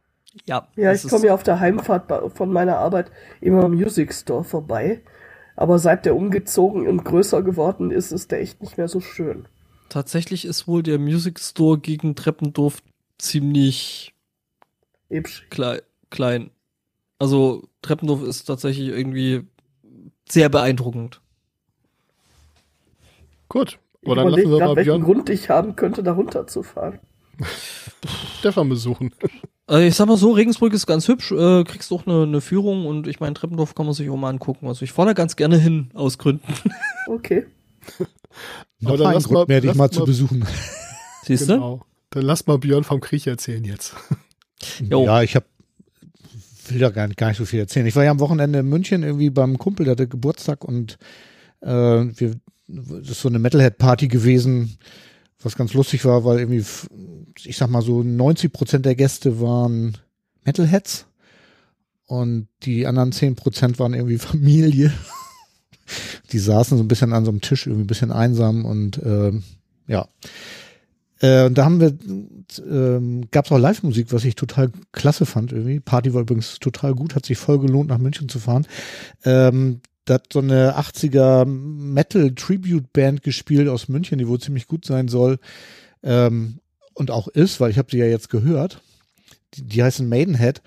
Ja, 0.45 0.67
ja 0.75 0.93
ich 0.93 1.07
komme 1.07 1.27
ja 1.27 1.35
auf 1.35 1.45
der 1.45 1.61
Heimfahrt 1.61 2.11
von 2.37 2.53
meiner 2.53 2.79
Arbeit 2.79 3.13
immer 3.41 3.65
im 3.67 3.75
Music 3.75 4.13
Store 4.13 4.43
vorbei. 4.43 5.03
Aber 5.57 5.79
seit 5.79 6.05
der 6.05 6.17
umgezogen 6.17 6.89
und 6.89 7.05
größer 7.05 7.43
geworden 7.43 7.91
ist, 7.91 8.13
ist 8.13 8.31
der 8.31 8.41
echt 8.41 8.61
nicht 8.61 8.77
mehr 8.77 8.89
so 8.89 9.01
schön. 9.01 9.47
Tatsächlich 9.89 10.45
ist 10.45 10.67
wohl 10.67 10.83
der 10.83 10.99
Music 10.99 11.39
Store 11.39 11.79
gegen 11.79 12.17
Treppendorf 12.17 12.83
ziemlich 13.19 14.15
Hübsch. 15.09 15.47
Klein. 16.11 16.51
Also 17.19 17.69
Treppendorf 17.83 18.23
ist 18.23 18.45
tatsächlich 18.45 18.89
irgendwie 18.89 19.47
sehr 20.29 20.49
beeindruckend. 20.49 21.21
Gut. 23.49 23.79
Aber 24.05 24.17
dann 24.17 24.29
lassen 24.29 24.51
wir 24.51 24.59
mal 24.59 24.77
welchen 24.77 24.85
Björn. 24.85 25.03
Grund 25.03 25.31
ich 25.31 25.49
haben 25.49 25.77
könnte, 25.77 26.03
da 26.03 26.13
runterzufahren. 26.13 26.99
Stefan 28.39 28.69
besuchen. 28.69 29.15
Also 29.67 29.87
ich 29.87 29.95
sag 29.95 30.07
mal 30.07 30.17
so, 30.17 30.33
Regensburg 30.33 30.75
ist 30.75 30.87
ganz 30.87 31.09
hübsch, 31.09 31.33
äh, 31.33 31.65
kriegst 31.65 31.91
auch 31.91 32.07
eine, 32.07 32.25
eine 32.25 32.41
Führung 32.43 32.87
und 32.87 33.07
ich 33.07 33.21
meine, 33.21 33.33
Treppendorf 33.35 33.75
kann 33.75 33.87
man 33.87 33.95
sich 33.95 34.11
auch 34.11 34.17
mal 34.17 34.29
angucken. 34.29 34.67
Also 34.67 34.85
ich 34.85 34.93
fahre 34.93 35.09
da 35.09 35.13
ganz 35.15 35.37
gerne 35.37 35.57
hin, 35.57 35.91
aus 35.95 36.19
Gründen. 36.19 36.47
Okay. 37.07 37.45
Noch 38.81 38.99
ein 38.99 39.23
Grund 39.23 39.31
mal, 39.31 39.45
mehr, 39.47 39.61
dich 39.61 39.75
mal, 39.75 39.85
mal 39.85 39.91
zu 39.91 40.05
besuchen. 40.05 40.43
Siehst 41.25 41.51
du? 41.51 41.55
Genau. 41.55 41.87
Dann 42.09 42.23
lass 42.23 42.47
mal 42.47 42.57
Björn 42.57 42.83
vom 42.83 43.01
Krieg 43.01 43.27
erzählen 43.27 43.63
jetzt. 43.63 43.95
Jo. 44.81 45.05
Ja, 45.05 45.23
ich 45.23 45.37
habe 45.37 45.45
will 46.71 46.79
da 46.79 46.89
gar 46.89 47.07
nicht, 47.07 47.19
gar 47.19 47.29
nicht 47.29 47.37
so 47.37 47.45
viel 47.45 47.61
erzählen. 47.61 47.87
Ich 47.87 47.95
war 47.95 48.05
ja 48.05 48.11
am 48.11 48.21
Wochenende 48.21 48.61
in 48.61 48.69
München 48.69 49.03
irgendwie 49.03 49.29
beim 49.29 49.59
Kumpel, 49.59 49.85
der 49.85 49.93
hatte 49.93 50.09
Geburtstag 50.09 50.65
und 50.65 50.97
äh, 51.61 51.69
wir, 51.69 52.37
das 52.69 53.11
ist 53.11 53.21
so 53.21 53.29
eine 53.29 53.39
Metalhead-Party 53.39 54.09
gewesen 54.09 54.79
was 55.45 55.57
ganz 55.57 55.75
lustig 55.75 56.05
war, 56.05 56.25
weil 56.25 56.39
irgendwie, 56.39 56.65
ich 57.45 57.57
sag 57.57 57.69
mal 57.69 57.83
so 57.83 58.03
90 58.03 58.53
Prozent 58.53 58.87
der 58.87 58.95
Gäste 58.95 59.41
waren 59.41 59.99
Metalheads 60.45 61.07
und 62.07 62.49
die 62.63 62.87
anderen 62.87 63.13
10 63.13 63.35
Prozent 63.35 63.79
waren 63.79 63.95
irgendwie 63.95 64.19
Familie. 64.19 64.93
Die 66.33 66.39
saßen 66.39 66.79
so 66.79 66.85
ein 66.85 66.89
bisschen 66.89 67.13
an 67.13 67.25
so 67.25 67.31
einem 67.31 67.41
Tisch, 67.41 67.67
irgendwie 67.67 67.85
ein 67.85 67.89
bisschen 67.89 68.11
einsam 68.11 68.65
und 68.65 68.99
äh, 68.99 69.33
ja. 69.87 70.09
Äh, 71.21 71.51
da 71.51 71.65
haben 71.65 71.81
wir, 71.81 71.89
äh, 71.89 73.27
gab 73.31 73.47
es 73.47 73.53
auch 73.53 73.59
Live-Musik, 73.59 74.13
was 74.13 74.25
ich 74.25 74.35
total 74.35 74.71
klasse 74.93 75.27
fand 75.27 75.53
irgendwie. 75.53 75.81
Party 75.81 76.13
war 76.13 76.23
übrigens 76.23 76.59
total 76.59 76.95
gut, 76.95 77.15
hat 77.15 77.27
sich 77.27 77.39
voll 77.39 77.59
gelohnt, 77.59 77.89
nach 77.89 77.99
München 77.99 78.29
zu 78.29 78.39
fahren. 78.39 78.67
Ähm, 79.25 79.81
da 80.05 80.15
hat 80.15 80.33
so 80.33 80.41
eine 80.41 80.79
80er 80.79 81.45
Metal 81.47 82.35
Tribute 82.35 82.93
Band 82.93 83.23
gespielt 83.23 83.69
aus 83.69 83.89
München, 83.89 84.19
die 84.19 84.29
wohl 84.29 84.41
ziemlich 84.41 84.67
gut 84.67 84.85
sein 84.85 85.09
soll 85.09 85.39
ähm, 86.03 86.59
und 86.95 87.11
auch 87.11 87.29
ist, 87.29 87.61
weil 87.61 87.71
ich 87.71 87.79
habe 87.79 87.91
sie 87.91 87.99
ja 87.99 88.07
jetzt 88.07 88.29
gehört. 88.31 88.83
Die, 89.55 89.63
die 89.63 89.83
heißen 89.83 90.09
Maidenhead. 90.09 90.63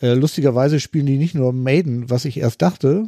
Äh, 0.00 0.14
lustigerweise 0.14 0.80
spielen 0.80 1.06
die 1.06 1.18
nicht 1.18 1.34
nur 1.34 1.52
Maiden, 1.52 2.10
was 2.10 2.24
ich 2.24 2.38
erst 2.38 2.62
dachte, 2.62 3.06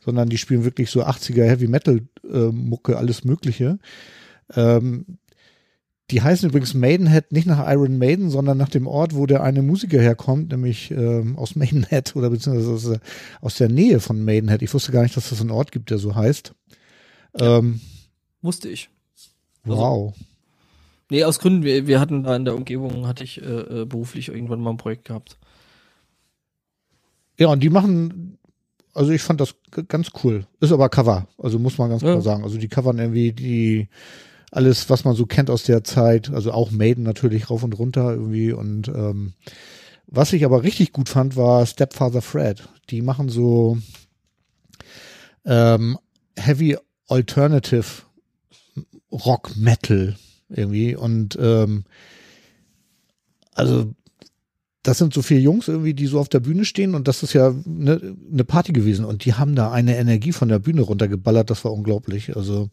sondern 0.00 0.28
die 0.28 0.38
spielen 0.38 0.64
wirklich 0.64 0.90
so 0.90 1.04
80er 1.04 1.44
Heavy 1.44 1.66
Metal 1.66 2.00
äh, 2.30 2.46
Mucke, 2.46 2.96
alles 2.96 3.24
Mögliche. 3.24 3.78
Ähm, 4.54 5.18
die 6.10 6.20
heißen 6.20 6.48
übrigens 6.48 6.74
Maidenhead 6.74 7.32
nicht 7.32 7.46
nach 7.46 7.66
Iron 7.70 7.96
Maiden, 7.98 8.28
sondern 8.28 8.58
nach 8.58 8.68
dem 8.68 8.86
Ort, 8.86 9.14
wo 9.14 9.24
der 9.26 9.42
eine 9.42 9.62
Musiker 9.62 10.00
herkommt, 10.00 10.50
nämlich 10.52 10.90
ähm, 10.90 11.38
aus 11.38 11.56
Maidenhead 11.56 12.14
oder 12.14 12.28
beziehungsweise 12.30 12.72
aus 12.72 12.84
der, 12.84 13.00
aus 13.40 13.54
der 13.56 13.68
Nähe 13.70 14.00
von 14.00 14.22
Maidenhead. 14.22 14.60
Ich 14.62 14.74
wusste 14.74 14.92
gar 14.92 15.02
nicht, 15.02 15.16
dass 15.16 15.30
das 15.30 15.40
einen 15.40 15.50
Ort 15.50 15.72
gibt, 15.72 15.90
der 15.90 15.98
so 15.98 16.14
heißt. 16.14 16.54
Ähm, 17.40 17.80
wusste 18.42 18.68
ich. 18.68 18.90
Also, 19.64 19.78
wow. 19.78 20.14
Nee, 21.10 21.24
aus 21.24 21.38
Gründen, 21.38 21.62
wir, 21.64 21.86
wir 21.86 22.00
hatten 22.00 22.22
da 22.22 22.36
in 22.36 22.44
der 22.44 22.54
Umgebung, 22.54 23.06
hatte 23.06 23.24
ich 23.24 23.40
äh, 23.40 23.82
äh, 23.82 23.84
beruflich 23.86 24.28
irgendwann 24.28 24.60
mal 24.60 24.70
ein 24.70 24.76
Projekt 24.76 25.06
gehabt. 25.06 25.38
Ja, 27.38 27.48
und 27.48 27.62
die 27.62 27.70
machen, 27.70 28.38
also 28.92 29.10
ich 29.10 29.22
fand 29.22 29.40
das 29.40 29.54
ganz 29.88 30.10
cool. 30.22 30.46
Ist 30.60 30.72
aber 30.72 30.88
Cover, 30.88 31.26
also 31.38 31.58
muss 31.58 31.78
man 31.78 31.90
ganz 31.90 32.02
Ja. 32.02 32.10
klar 32.10 32.22
sagen. 32.22 32.44
Also 32.44 32.58
die 32.58 32.68
covern 32.68 32.98
irgendwie 32.98 33.32
die 33.32 33.88
alles, 34.54 34.88
was 34.88 35.04
man 35.04 35.16
so 35.16 35.26
kennt 35.26 35.50
aus 35.50 35.64
der 35.64 35.82
Zeit, 35.82 36.30
also 36.30 36.52
auch 36.52 36.70
Maiden 36.70 37.02
natürlich 37.02 37.50
rauf 37.50 37.64
und 37.64 37.76
runter 37.76 38.12
irgendwie. 38.12 38.52
Und 38.52 38.86
ähm, 38.88 39.32
was 40.06 40.32
ich 40.32 40.44
aber 40.44 40.62
richtig 40.62 40.92
gut 40.92 41.08
fand, 41.08 41.34
war 41.34 41.66
Stepfather 41.66 42.22
Fred. 42.22 42.68
Die 42.90 43.02
machen 43.02 43.28
so 43.28 43.78
ähm, 45.44 45.98
Heavy 46.36 46.76
Alternative 47.08 47.84
Rock 49.10 49.56
Metal 49.56 50.14
irgendwie. 50.48 50.94
Und 50.94 51.36
ähm, 51.40 51.84
also 53.54 53.92
das 54.84 54.98
sind 54.98 55.14
so 55.14 55.22
vier 55.22 55.40
Jungs 55.40 55.66
irgendwie, 55.66 55.94
die 55.94 56.06
so 56.06 56.20
auf 56.20 56.28
der 56.28 56.40
Bühne 56.40 56.64
stehen. 56.64 56.94
Und 56.94 57.08
das 57.08 57.24
ist 57.24 57.32
ja 57.32 57.48
eine 57.48 58.14
ne 58.30 58.44
Party 58.44 58.72
gewesen. 58.72 59.04
Und 59.04 59.24
die 59.24 59.34
haben 59.34 59.56
da 59.56 59.72
eine 59.72 59.96
Energie 59.96 60.32
von 60.32 60.48
der 60.48 60.60
Bühne 60.60 60.82
runtergeballert, 60.82 61.50
das 61.50 61.64
war 61.64 61.72
unglaublich. 61.72 62.36
Also, 62.36 62.70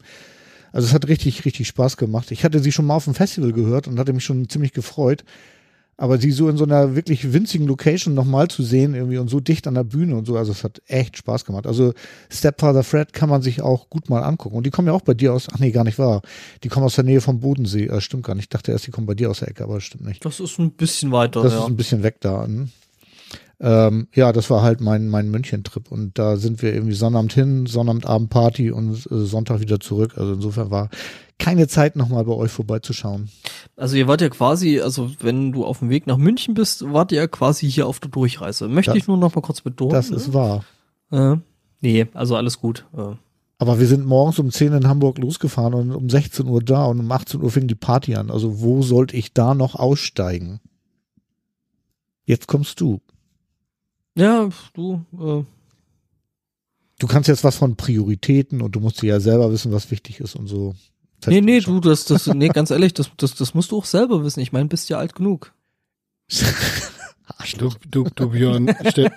also 0.71 0.87
es 0.87 0.93
hat 0.93 1.07
richtig, 1.07 1.45
richtig 1.45 1.67
Spaß 1.67 1.97
gemacht. 1.97 2.31
Ich 2.31 2.43
hatte 2.43 2.59
sie 2.59 2.71
schon 2.71 2.85
mal 2.85 2.95
auf 2.95 3.05
dem 3.05 3.13
Festival 3.13 3.51
gehört 3.51 3.87
und 3.87 3.99
hatte 3.99 4.13
mich 4.13 4.23
schon 4.23 4.49
ziemlich 4.49 4.73
gefreut. 4.73 5.23
Aber 5.97 6.17
sie 6.17 6.31
so 6.31 6.49
in 6.49 6.57
so 6.57 6.63
einer 6.63 6.95
wirklich 6.95 7.31
winzigen 7.31 7.67
Location 7.67 8.15
nochmal 8.15 8.47
zu 8.47 8.63
sehen 8.63 8.95
irgendwie 8.95 9.19
und 9.19 9.29
so 9.29 9.39
dicht 9.39 9.67
an 9.67 9.75
der 9.75 9.83
Bühne 9.83 10.15
und 10.15 10.25
so, 10.25 10.35
also 10.35 10.51
es 10.51 10.63
hat 10.63 10.81
echt 10.87 11.15
Spaß 11.17 11.45
gemacht. 11.45 11.67
Also 11.67 11.93
Stepfather 12.31 12.81
Fred 12.81 13.13
kann 13.13 13.29
man 13.29 13.43
sich 13.43 13.61
auch 13.61 13.87
gut 13.87 14.09
mal 14.09 14.23
angucken. 14.23 14.55
Und 14.55 14.65
die 14.65 14.71
kommen 14.71 14.87
ja 14.87 14.95
auch 14.95 15.01
bei 15.01 15.13
dir 15.13 15.31
aus, 15.31 15.47
ach 15.53 15.59
nee, 15.59 15.69
gar 15.69 15.83
nicht 15.83 15.99
wahr. 15.99 16.23
Die 16.63 16.69
kommen 16.69 16.87
aus 16.87 16.95
der 16.95 17.03
Nähe 17.03 17.21
vom 17.21 17.39
Bodensee. 17.39 17.85
Das 17.85 18.03
stimmt 18.03 18.23
gar 18.23 18.33
nicht. 18.33 18.45
Ich 18.45 18.49
dachte 18.49 18.71
erst, 18.71 18.87
die 18.87 18.91
kommen 18.91 19.05
bei 19.05 19.13
dir 19.13 19.29
aus 19.29 19.39
der 19.39 19.49
Ecke, 19.49 19.63
aber 19.63 19.75
das 19.75 19.83
stimmt 19.83 20.05
nicht. 20.05 20.25
Das 20.25 20.39
ist 20.39 20.57
ein 20.57 20.71
bisschen 20.71 21.11
weiter, 21.11 21.43
Das 21.43 21.53
ja. 21.53 21.59
ist 21.59 21.65
ein 21.65 21.77
bisschen 21.77 22.01
weg 22.01 22.15
da. 22.21 22.47
Ne? 22.47 22.69
Ähm, 23.63 24.07
ja, 24.15 24.31
das 24.33 24.49
war 24.49 24.63
halt 24.63 24.81
mein, 24.81 25.07
mein 25.07 25.29
München-Trip. 25.29 25.91
Und 25.91 26.17
da 26.17 26.35
sind 26.37 26.61
wir 26.63 26.73
irgendwie 26.73 26.95
Sonnabend 26.95 27.31
hin, 27.33 27.67
Sonnabendabend 27.67 28.31
Party 28.31 28.71
und 28.71 29.05
äh, 29.11 29.25
Sonntag 29.25 29.59
wieder 29.59 29.79
zurück. 29.79 30.17
Also 30.17 30.33
insofern 30.33 30.71
war 30.71 30.89
keine 31.37 31.67
Zeit, 31.67 31.95
nochmal 31.95 32.23
bei 32.23 32.33
euch 32.33 32.51
vorbeizuschauen. 32.51 33.29
Also 33.75 33.95
ihr 33.97 34.07
wart 34.07 34.21
ja 34.21 34.29
quasi, 34.29 34.79
also 34.79 35.11
wenn 35.19 35.51
du 35.51 35.63
auf 35.63 35.79
dem 35.79 35.89
Weg 35.89 36.07
nach 36.07 36.17
München 36.17 36.55
bist, 36.55 36.91
wart 36.91 37.11
ihr 37.11 37.19
ja 37.19 37.27
quasi 37.27 37.69
hier 37.69 37.85
auf 37.85 37.99
der 37.99 38.09
Durchreise. 38.09 38.67
Möchte 38.67 38.91
Das- 38.91 38.97
ich 38.97 39.07
nur 39.07 39.17
noch 39.17 39.35
mal 39.35 39.41
kurz 39.41 39.61
betonen. 39.61 39.91
Das 39.91 40.09
ist 40.09 40.33
wahr. 40.33 40.65
Äh, 41.11 41.37
nee, 41.81 42.07
also 42.13 42.35
alles 42.35 42.59
gut. 42.59 42.85
Äh, 42.97 43.15
Aber 43.59 43.79
wir 43.79 43.85
sind 43.85 44.05
morgens 44.07 44.39
um 44.39 44.49
10 44.49 44.73
in 44.73 44.87
Hamburg 44.87 45.19
losgefahren 45.19 45.75
und 45.75 45.91
um 45.91 46.09
16 46.09 46.47
Uhr 46.47 46.63
da 46.63 46.85
und 46.85 46.99
um 46.99 47.11
18 47.11 47.41
Uhr 47.43 47.51
fing 47.51 47.67
die 47.67 47.75
Party 47.75 48.15
an. 48.15 48.31
Also 48.31 48.59
wo 48.61 48.81
sollte 48.81 49.15
ich 49.15 49.33
da 49.33 49.53
noch 49.53 49.75
aussteigen? 49.75 50.59
Jetzt 52.25 52.47
kommst 52.47 52.79
du. 52.81 53.01
Ja, 54.15 54.49
du, 54.73 55.05
äh, 55.19 55.43
Du 56.99 57.07
kannst 57.07 57.27
jetzt 57.27 57.43
was 57.43 57.55
von 57.55 57.75
Prioritäten 57.75 58.61
und 58.61 58.75
du 58.75 58.79
musst 58.79 59.01
dir 59.01 59.07
ja 59.07 59.19
selber 59.19 59.51
wissen, 59.51 59.71
was 59.71 59.89
wichtig 59.89 60.19
ist 60.19 60.35
und 60.35 60.45
so. 60.45 60.75
nee, 61.25 61.41
nee, 61.41 61.59
du, 61.59 61.79
das, 61.79 62.05
das, 62.05 62.27
nee, 62.27 62.49
ganz 62.49 62.69
ehrlich, 62.69 62.93
das, 62.93 63.09
das, 63.17 63.33
das 63.33 63.55
musst 63.55 63.71
du 63.71 63.77
auch 63.79 63.85
selber 63.85 64.23
wissen. 64.23 64.39
Ich 64.39 64.51
meine, 64.51 64.69
bist 64.69 64.87
ja 64.89 64.97
alt 64.99 65.15
genug. 65.15 65.53
Du, 67.57 67.71
du, 67.89 68.03
du 68.13 68.29
Björn, 68.29 68.75
Ste 68.89 69.09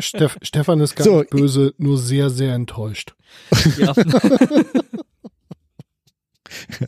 Steff, 0.00 0.36
Stefan 0.42 0.80
ist 0.80 0.96
gar 0.96 1.04
So, 1.04 1.20
nicht 1.20 1.30
böse, 1.30 1.72
nur 1.78 1.96
sehr, 1.96 2.28
sehr 2.28 2.52
enttäuscht. 2.54 3.14
Ja. 3.78 3.94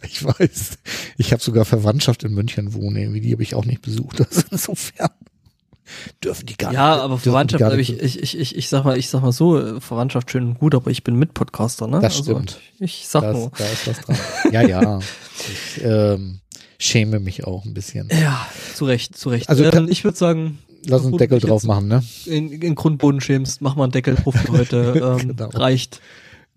Ich 0.03 0.25
weiß. 0.25 0.79
Ich 1.19 1.33
habe 1.33 1.43
sogar 1.43 1.65
Verwandtschaft 1.65 2.25
in 2.25 2.35
München 2.35 2.75
wohnen, 2.75 2.97
irgendwie, 2.97 3.21
die 3.21 3.33
habe 3.33 3.43
ich 3.45 3.55
auch 3.55 3.65
nicht 3.65 3.81
besucht. 3.81 4.21
Also 4.21 4.43
insofern 4.51 5.11
dürfen 6.23 6.47
die 6.47 6.57
gar 6.57 6.73
ja, 6.73 6.95
nicht. 6.95 7.05
aber 7.05 7.19
Verwandtschaft, 7.19 7.61
gar 7.61 7.69
aber 7.69 7.77
nicht- 7.77 7.91
ich, 8.03 8.17
ich, 8.17 8.23
ich, 8.23 8.39
ich, 8.39 8.57
ich 8.57 8.69
sag 8.69 8.85
mal, 8.85 8.97
ich 8.99 9.09
sag 9.09 9.23
mal 9.23 9.33
so, 9.33 9.81
Verwandtschaft 9.81 10.31
schön 10.31 10.45
und 10.49 10.59
gut, 10.59 10.75
aber 10.75 10.91
ich 10.91 11.05
bin 11.05 11.17
Mitpodcaster, 11.17 11.87
ne? 11.87 12.01
Das 12.01 12.17
also, 12.17 12.33
stimmt. 12.33 12.61
Ich 12.79 13.07
sag 13.09 13.23
das, 13.23 13.37
nur. 13.37 13.53
da 13.57 13.65
ist 13.65 13.87
was 13.87 14.01
dran. 14.01 14.17
Ja, 14.53 14.63
ja. 14.63 14.99
Ich 15.77 15.83
ähm, 15.85 16.41
schäme 16.79 17.21
mich 17.21 17.45
auch 17.45 17.65
ein 17.65 17.75
bisschen. 17.75 18.09
Ja, 18.13 18.47
zu 18.75 18.85
Recht, 18.85 19.17
zu 19.17 19.29
Recht. 19.31 19.49
Also 19.49 19.65
ähm, 19.65 19.71
kann- 19.71 19.89
ich 19.89 20.05
würde 20.05 20.17
sagen, 20.19 20.59
Lass 20.87 21.03
uns 21.03 21.17
Deckel 21.17 21.39
drauf 21.39 21.63
machen, 21.63 21.87
ne? 21.87 22.03
In, 22.27 22.51
in 22.51 22.75
Grundboden 22.75 23.21
schämst, 23.21 23.61
mach 23.63 23.77
mal 23.77 23.85
einen 23.85 23.93
Deckel 23.93 24.17
drauf 24.17 24.35
für 24.35 24.53
heute. 24.53 25.19
Ähm, 25.23 25.29
Genau. 25.37 25.49
Reicht. 25.51 26.01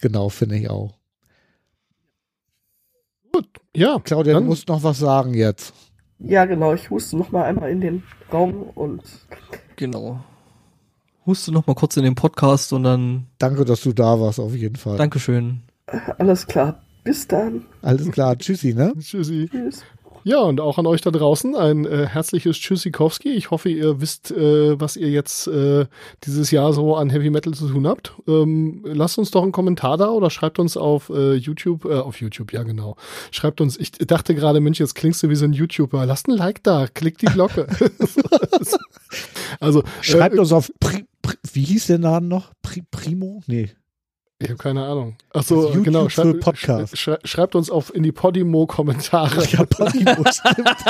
Genau, 0.02 0.30
finde 0.30 0.58
ich 0.58 0.70
auch. 0.70 0.94
Ja, 3.76 4.00
Claudia, 4.00 4.34
dann, 4.34 4.44
du 4.44 4.50
musst 4.50 4.68
noch 4.70 4.84
was 4.84 5.00
sagen 5.00 5.34
jetzt. 5.34 5.74
Ja, 6.20 6.46
genau, 6.46 6.74
ich 6.74 6.90
huste 6.90 7.18
noch 7.18 7.32
mal 7.32 7.44
einmal 7.44 7.70
in 7.70 7.82
den 7.82 8.04
Raum 8.32 8.64
und 8.76 9.02
Genau. 9.76 10.24
Huste 11.26 11.52
noch 11.52 11.68
mal 11.68 11.74
kurz 11.76 11.98
in 11.98 12.04
den 12.04 12.16
Podcast 12.16 12.72
und 12.72 12.84
dann 12.84 13.28
Danke, 13.40 13.66
dass 13.66 13.82
du 13.82 13.94
da 13.94 14.20
warst, 14.20 14.40
auf 14.40 14.54
jeden 14.56 14.76
Fall. 14.76 14.98
Dankeschön. 14.98 15.62
alles 16.18 16.48
klar. 16.48 16.82
Bis 17.04 17.28
dann. 17.28 17.66
Alles 17.84 18.10
klar, 18.12 18.36
tschüssi, 18.36 18.74
ne? 18.74 18.94
Tschüssi. 19.00 19.48
Tschüss. 19.52 19.84
Ja, 20.28 20.40
und 20.40 20.60
auch 20.60 20.80
an 20.80 20.88
euch 20.88 21.02
da 21.02 21.12
draußen 21.12 21.56
ein 21.56 21.86
äh, 21.86 22.08
herzliches 22.08 22.58
Tschüssikowski. 22.58 23.30
Ich 23.30 23.52
hoffe, 23.52 23.70
ihr 23.70 24.02
wisst, 24.02 24.32
äh, 24.32 24.80
was 24.82 24.98
ihr 24.98 25.12
jetzt 25.12 25.46
äh, 25.46 25.86
dieses 26.24 26.50
Jahr 26.50 26.74
so 26.74 26.96
an 26.96 27.12
Heavy 27.12 27.30
Metal 27.30 27.54
zu 27.54 27.70
tun 27.70 27.86
habt. 27.86 28.12
Ähm, 28.28 28.82
lasst 28.86 29.20
uns 29.20 29.30
doch 29.30 29.44
einen 29.44 29.52
Kommentar 29.52 29.98
da 29.98 30.10
oder 30.10 30.32
schreibt 30.32 30.58
uns 30.58 30.78
auf 30.78 31.10
äh, 31.10 31.36
YouTube, 31.36 31.86
äh, 31.86 32.00
auf 32.00 32.22
YouTube, 32.22 32.54
ja 32.54 32.64
genau. 32.64 32.96
Schreibt 33.30 33.62
uns, 33.62 33.78
ich 33.78 33.92
dachte 33.92 34.34
gerade, 34.34 34.62
Mensch, 34.62 34.80
jetzt 34.80 34.96
klingst 34.96 35.22
du 35.22 35.30
wie 35.30 35.36
so 35.36 35.46
ein 35.46 35.54
YouTuber. 35.54 36.08
Lasst 36.08 36.28
ein 36.28 36.36
Like 36.36 36.64
da, 36.64 36.88
klickt 36.88 37.22
die 37.22 37.28
Glocke. 37.28 37.68
also, 39.60 39.84
Schreibt 40.02 40.38
äh, 40.38 40.40
uns 40.40 40.52
auf, 40.52 40.72
Pri, 40.80 41.06
Pri, 41.22 41.36
wie 41.54 41.66
hieß 41.66 41.86
der 41.86 42.00
Laden 42.00 42.30
noch? 42.30 42.52
Pri, 42.64 42.82
Primo? 42.90 43.44
Nee. 43.46 43.70
Ich 44.40 44.50
habe 44.50 44.58
keine 44.58 44.84
Ahnung. 44.86 45.16
Ach 45.34 45.44
so, 45.44 45.56
Das 45.68 45.76
YouTube 45.76 45.86
genau. 45.86 46.10
für 46.10 46.34
Podcast. 46.34 46.98
Schrei 46.98 47.18
schreibt 47.24 47.56
uns 47.56 47.70
auf 47.70 47.96
in 47.96 48.04
die 48.04 48.12
Podimo-Kommentare. 48.12 49.46
Ja, 49.46 49.64
Primo, 49.64 50.26
stimmt. 50.30 50.68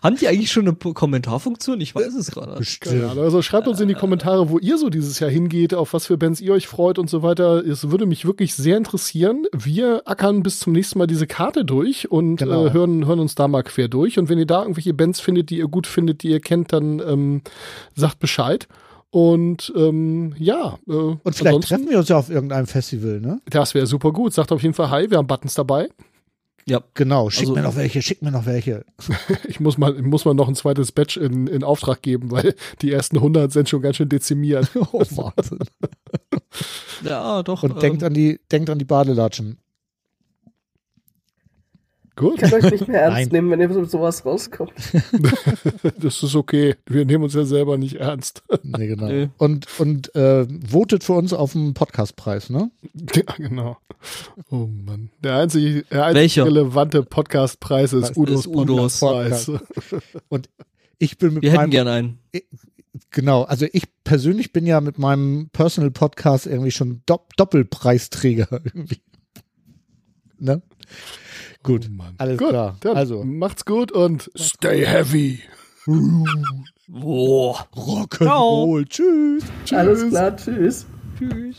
Haben 0.00 0.16
die 0.20 0.28
eigentlich 0.28 0.52
schon 0.52 0.68
eine 0.68 0.76
Kommentarfunktion? 0.76 1.80
Ich 1.80 1.92
weiß 1.96 2.14
es 2.14 2.30
gerade. 2.30 2.54
Bestimmt. 2.54 3.18
Also 3.18 3.42
schreibt 3.42 3.66
uns 3.66 3.80
in 3.80 3.88
die 3.88 3.94
Kommentare, 3.94 4.50
wo 4.50 4.60
ihr 4.60 4.78
so 4.78 4.88
dieses 4.88 5.18
Jahr 5.18 5.30
hingeht, 5.30 5.74
auf 5.74 5.92
was 5.92 6.06
für 6.06 6.16
Bands 6.16 6.40
ihr 6.40 6.52
euch 6.52 6.68
freut 6.68 6.96
und 7.00 7.10
so 7.10 7.24
weiter. 7.24 7.56
Es 7.66 7.90
würde 7.90 8.06
mich 8.06 8.24
wirklich 8.24 8.54
sehr 8.54 8.76
interessieren. 8.76 9.46
Wir 9.52 10.02
ackern 10.04 10.44
bis 10.44 10.60
zum 10.60 10.72
nächsten 10.74 10.96
Mal 11.00 11.08
diese 11.08 11.26
Karte 11.26 11.64
durch 11.64 12.08
und 12.08 12.36
Genau. 12.36 12.66
äh, 12.66 12.72
hören, 12.72 13.04
hören 13.04 13.18
uns 13.18 13.34
da 13.34 13.48
mal 13.48 13.64
quer 13.64 13.88
durch. 13.88 14.16
Und 14.16 14.28
wenn 14.28 14.38
ihr 14.38 14.46
da 14.46 14.62
irgendwelche 14.62 14.94
Bands 14.94 15.18
findet, 15.18 15.50
die 15.50 15.58
ihr 15.58 15.66
gut 15.66 15.88
findet, 15.88 16.22
die 16.22 16.28
ihr 16.30 16.40
kennt, 16.40 16.72
dann 16.72 17.00
ähm, 17.00 17.42
sagt 17.96 18.20
Bescheid. 18.20 18.68
Und 19.10 19.72
ähm, 19.76 20.34
ja, 20.38 20.78
äh, 20.88 20.92
Und 20.92 21.34
vielleicht 21.34 21.62
treffen 21.62 21.88
wir 21.88 21.98
uns 21.98 22.08
ja 22.08 22.18
auf 22.18 22.30
irgendeinem 22.30 22.66
Festival, 22.68 23.20
ne? 23.20 23.40
das 23.50 23.74
wäre 23.74 23.86
super 23.86 24.12
gut. 24.12 24.32
Sagt 24.32 24.52
auf 24.52 24.62
jeden 24.62 24.74
Fall 24.74 24.90
Hi, 24.90 25.10
wir 25.10 25.18
haben 25.18 25.26
Buttons 25.26 25.54
dabei. 25.54 25.88
Ja. 26.66 26.80
Genau, 26.94 27.30
schick 27.30 27.42
Also- 27.48 27.54
mir 27.54 27.62
noch 27.62 27.74
welche, 27.74 28.02
schick 28.02 28.22
mir 28.22 28.30
noch 28.30 28.46
welche. 28.46 28.84
Ich 29.48 29.58
muss 29.58 29.78
mal, 29.78 29.96
ich 29.96 30.04
muss 30.04 30.24
mal 30.24 30.34
noch 30.34 30.46
ein 30.46 30.54
zweites 30.54 30.92
Batch 30.92 31.16
in, 31.16 31.48
in 31.48 31.64
Auftrag 31.64 32.02
geben, 32.02 32.30
weil 32.30 32.54
die 32.82 32.92
ersten 32.92 33.16
100 33.16 33.50
sind 33.50 33.68
schon 33.68 33.82
ganz 33.82 33.96
schön 33.96 34.08
dezimiert. 34.08 34.70
Oh, 34.92 35.00
Wahnsinn. 35.00 35.58
Ja, 37.02 37.42
doch. 37.42 37.62
Und 37.64 37.82
denkt 37.82 38.02
an 38.04 38.14
die, 38.14 38.38
denkt 38.52 38.70
an 38.70 38.78
die 38.78 38.84
Badelatschen. 38.84 39.58
Gut. 42.20 42.34
Ich 42.34 42.50
kann 42.50 42.52
euch 42.52 42.70
nicht 42.70 42.86
mehr 42.86 43.00
ernst 43.04 43.16
Nein. 43.16 43.28
nehmen, 43.28 43.50
wenn 43.50 43.60
ihr 43.62 43.68
mit 43.70 43.90
sowas 43.90 44.26
rauskommt. 44.26 44.72
Das 46.00 46.22
ist 46.22 46.34
okay. 46.34 46.76
Wir 46.86 47.06
nehmen 47.06 47.24
uns 47.24 47.32
ja 47.32 47.44
selber 47.44 47.78
nicht 47.78 47.96
ernst. 47.96 48.42
Nee, 48.62 48.88
genau. 48.88 49.08
Nö. 49.08 49.28
Und, 49.38 49.66
und 49.80 50.14
äh, 50.14 50.46
votet 50.68 51.02
für 51.02 51.14
uns 51.14 51.32
auf 51.32 51.52
den 51.52 51.72
Podcastpreis, 51.72 52.50
ne? 52.50 52.70
Ja, 53.14 53.22
genau. 53.38 53.78
Oh 54.50 54.66
Mann. 54.66 55.10
Der 55.24 55.36
einzige, 55.36 55.82
der 55.84 56.04
einzige 56.06 56.44
relevante 56.44 57.02
Podcastpreis 57.02 57.94
ist 57.94 58.16
Udos 58.18 58.40
ist 58.40 58.46
Udos 58.48 59.00
Podcastpreis. 59.00 59.62
Ich 60.98 61.16
bin 61.16 61.34
mit 61.34 61.42
Wir 61.42 61.52
hätten 61.52 61.62
meinem, 61.62 61.70
gern 61.70 61.88
einen. 61.88 62.18
genau, 63.10 63.44
also 63.44 63.66
ich 63.72 63.84
persönlich 64.04 64.52
bin 64.52 64.66
ja 64.66 64.82
mit 64.82 64.98
meinem 64.98 65.48
Personal 65.52 65.90
Podcast 65.90 66.46
irgendwie 66.46 66.70
schon 66.70 67.00
Dopp 67.06 67.34
Doppelpreisträger 67.36 68.48
irgendwie. 68.62 69.00
Ne? 70.38 70.60
Gut, 71.62 71.88
Oh 71.90 71.92
Mann. 71.96 72.14
alles 72.18 72.38
Gut, 72.38 72.48
klar. 72.48 72.76
Dann 72.80 72.96
Also, 72.96 73.22
macht's 73.24 73.64
gut 73.64 73.92
und 73.92 74.30
stay 74.36 74.86
heavy. 74.86 75.40
Boah. 76.88 77.66
Rock'n'Roll, 77.74 78.86
tschüss. 78.88 79.44
Alles 79.72 80.08
klar, 80.08 80.36
tschüss. 80.36 80.86
Tschüss. 81.18 81.56